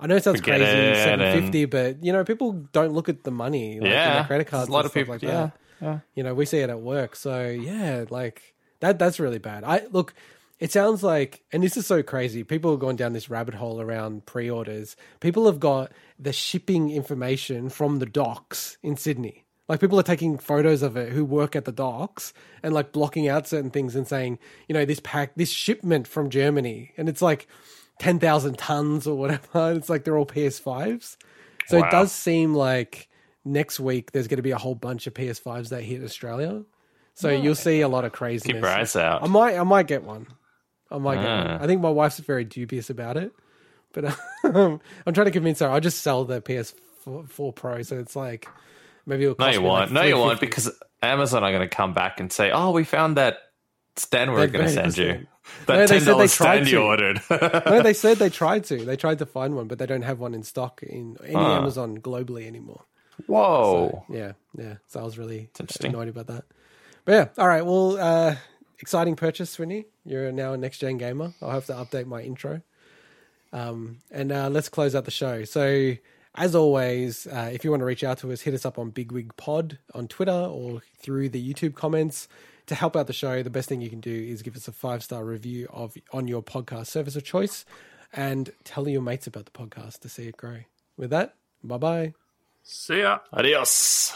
I 0.00 0.06
know 0.06 0.14
it 0.16 0.22
sounds 0.24 0.38
Forget 0.38 0.60
crazy, 0.60 0.70
it, 0.78 0.96
seven 0.96 1.42
fifty, 1.42 1.64
but 1.64 2.02
you 2.04 2.12
know 2.12 2.24
people 2.24 2.52
don't 2.72 2.92
look 2.92 3.08
at 3.08 3.24
the 3.24 3.32
money, 3.32 3.74
like, 3.80 3.86
in 3.86 3.92
yeah. 3.92 4.14
their 4.14 4.24
credit 4.24 4.46
cards. 4.46 4.68
A 4.68 4.72
lot 4.72 4.78
and 4.80 4.86
of 4.86 4.90
stuff 4.92 5.00
people. 5.02 5.14
like 5.14 5.22
yeah, 5.22 5.30
that. 5.30 5.52
yeah. 5.82 5.98
You 6.14 6.22
know, 6.22 6.34
we 6.34 6.46
see 6.46 6.58
it 6.58 6.70
at 6.70 6.80
work. 6.80 7.16
So 7.16 7.48
yeah, 7.48 8.04
like 8.08 8.54
that 8.80 8.98
that's 9.00 9.18
really 9.18 9.38
bad. 9.40 9.64
I 9.64 9.82
look 9.90 10.14
it 10.58 10.72
sounds 10.72 11.02
like 11.02 11.42
and 11.52 11.62
this 11.62 11.76
is 11.76 11.86
so 11.86 12.02
crazy. 12.02 12.44
People 12.44 12.70
have 12.72 12.80
gone 12.80 12.96
down 12.96 13.12
this 13.12 13.30
rabbit 13.30 13.54
hole 13.54 13.80
around 13.80 14.26
pre-orders. 14.26 14.96
People 15.20 15.46
have 15.46 15.60
got 15.60 15.92
the 16.18 16.32
shipping 16.32 16.90
information 16.90 17.68
from 17.68 17.98
the 17.98 18.06
docks 18.06 18.76
in 18.82 18.96
Sydney. 18.96 19.44
Like 19.68 19.80
people 19.80 20.00
are 20.00 20.04
taking 20.04 20.38
photos 20.38 20.82
of 20.82 20.96
it 20.96 21.12
who 21.12 21.24
work 21.24 21.54
at 21.54 21.64
the 21.66 21.72
docks 21.72 22.32
and 22.62 22.72
like 22.72 22.90
blocking 22.92 23.28
out 23.28 23.46
certain 23.46 23.70
things 23.70 23.94
and 23.94 24.08
saying, 24.08 24.38
you 24.66 24.72
know, 24.72 24.84
this 24.84 25.00
pack 25.04 25.34
this 25.36 25.50
shipment 25.50 26.08
from 26.08 26.30
Germany 26.30 26.92
and 26.96 27.08
it's 27.08 27.22
like 27.22 27.46
10,000 28.00 28.56
tons 28.58 29.06
or 29.06 29.16
whatever. 29.16 29.72
It's 29.76 29.88
like 29.88 30.04
they're 30.04 30.16
all 30.16 30.26
PS5s. 30.26 31.16
So 31.66 31.78
Wow. 31.80 31.86
it 31.86 31.90
does 31.90 32.12
seem 32.12 32.54
like 32.54 33.08
next 33.44 33.78
week 33.78 34.12
there's 34.12 34.26
going 34.26 34.36
to 34.38 34.42
be 34.42 34.52
a 34.52 34.58
whole 34.58 34.74
bunch 34.74 35.06
of 35.06 35.14
PS5s 35.14 35.68
that 35.68 35.82
hit 35.82 36.02
Australia. 36.02 36.64
So 37.14 37.28
you'll 37.28 37.54
see 37.56 37.80
a 37.80 37.88
lot 37.88 38.04
of 38.04 38.12
craziness. 38.12 38.54
Keep 38.54 38.62
your 38.62 38.70
eyes 38.70 38.94
out. 38.96 39.22
I 39.24 39.26
might, 39.26 39.56
I 39.58 39.64
might 39.64 39.86
get 39.88 40.04
one. 40.04 40.28
I 40.90 40.98
my. 40.98 41.16
Ah. 41.16 41.58
I 41.60 41.66
think 41.66 41.80
my 41.80 41.90
wife's 41.90 42.18
very 42.18 42.44
dubious 42.44 42.90
about 42.90 43.16
it, 43.16 43.32
but 43.92 44.04
um, 44.44 44.80
I'm 45.06 45.14
trying 45.14 45.26
to 45.26 45.30
convince 45.30 45.60
her. 45.60 45.68
I'll 45.68 45.80
just 45.80 46.00
sell 46.00 46.24
the 46.24 46.40
PS4 46.40 47.54
Pro, 47.54 47.82
so 47.82 47.98
it's 47.98 48.16
like 48.16 48.48
maybe 49.06 49.24
it'll 49.24 49.36
No, 49.38 49.44
cost 49.46 49.54
you 49.54 49.60
me 49.62 49.66
won't. 49.68 49.92
no, 49.92 50.02
you 50.02 50.16
won't 50.16 50.38
350. 50.40 50.46
because 50.46 50.78
Amazon 51.02 51.44
are 51.44 51.50
going 51.52 51.68
to 51.68 51.74
come 51.74 51.92
back 51.92 52.20
and 52.20 52.32
say, 52.32 52.50
"Oh, 52.50 52.70
we 52.70 52.84
found 52.84 53.16
that 53.16 53.38
stand 53.96 54.30
we 54.30 54.36
we're 54.36 54.46
They're 54.46 54.48
going 54.60 54.66
to 54.66 54.72
send 54.72 54.96
you. 54.98 55.04
30%. 55.14 55.26
That 55.66 55.74
No, 55.76 55.80
they 55.80 55.86
ten 55.86 56.00
said 56.00 56.06
they 56.06 56.12
dollars 56.12 56.34
tried 56.34 56.54
stand 56.56 56.68
you 56.70 56.78
to. 56.78 56.82
ordered." 56.84 57.20
no, 57.66 57.82
they 57.82 57.94
said 57.94 58.18
they 58.18 58.28
tried 58.28 58.64
to. 58.64 58.84
They 58.84 58.96
tried 58.96 59.18
to 59.20 59.26
find 59.26 59.56
one, 59.56 59.66
but 59.66 59.78
they 59.78 59.86
don't 59.86 60.02
have 60.02 60.20
one 60.20 60.34
in 60.34 60.42
stock 60.42 60.82
in 60.82 61.16
any 61.24 61.34
Ah. 61.36 61.56
Amazon 61.58 61.98
globally 61.98 62.46
anymore. 62.46 62.84
Whoa! 63.26 64.04
Yeah, 64.10 64.32
yeah. 64.56 64.74
So 64.88 65.00
I 65.00 65.04
was 65.04 65.16
really 65.18 65.48
interesting. 65.58 65.90
annoyed 65.92 66.08
about 66.08 66.26
that. 66.28 66.44
But 67.06 67.12
yeah, 67.12 67.28
all 67.38 67.48
right. 67.48 67.64
Well, 67.64 67.96
uh, 67.98 68.36
exciting 68.80 69.16
purchase, 69.16 69.56
Swinny. 69.56 69.86
You're 70.04 70.32
now 70.32 70.52
a 70.52 70.56
next 70.56 70.78
gen 70.78 70.96
gamer. 70.98 71.32
I'll 71.42 71.50
have 71.50 71.66
to 71.66 71.72
update 71.74 72.06
my 72.06 72.22
intro. 72.22 72.62
Um, 73.52 73.98
and 74.10 74.30
uh, 74.30 74.48
let's 74.50 74.68
close 74.68 74.94
out 74.94 75.04
the 75.04 75.10
show. 75.10 75.44
So, 75.44 75.94
as 76.34 76.54
always, 76.54 77.26
uh, 77.26 77.50
if 77.52 77.64
you 77.64 77.70
want 77.70 77.80
to 77.80 77.86
reach 77.86 78.04
out 78.04 78.18
to 78.18 78.32
us, 78.32 78.42
hit 78.42 78.54
us 78.54 78.66
up 78.66 78.78
on 78.78 78.90
Bigwig 78.90 79.36
Pod 79.36 79.78
on 79.94 80.06
Twitter 80.06 80.30
or 80.32 80.82
through 80.98 81.30
the 81.30 81.54
YouTube 81.54 81.74
comments. 81.74 82.28
To 82.66 82.74
help 82.74 82.96
out 82.96 83.06
the 83.06 83.14
show, 83.14 83.42
the 83.42 83.48
best 83.48 83.66
thing 83.66 83.80
you 83.80 83.88
can 83.88 84.00
do 84.00 84.12
is 84.12 84.42
give 84.42 84.54
us 84.54 84.68
a 84.68 84.72
five 84.72 85.02
star 85.02 85.24
review 85.24 85.68
of 85.72 85.96
on 86.12 86.28
your 86.28 86.42
podcast 86.42 86.88
service 86.88 87.16
of 87.16 87.24
choice, 87.24 87.64
and 88.12 88.50
tell 88.62 88.86
your 88.86 89.00
mates 89.00 89.26
about 89.26 89.46
the 89.46 89.52
podcast 89.52 90.00
to 90.00 90.10
see 90.10 90.28
it 90.28 90.36
grow. 90.36 90.58
With 90.98 91.08
that, 91.08 91.34
bye 91.64 91.78
bye. 91.78 92.12
see 92.62 93.00
ya. 93.00 93.20
Adios. 93.32 94.14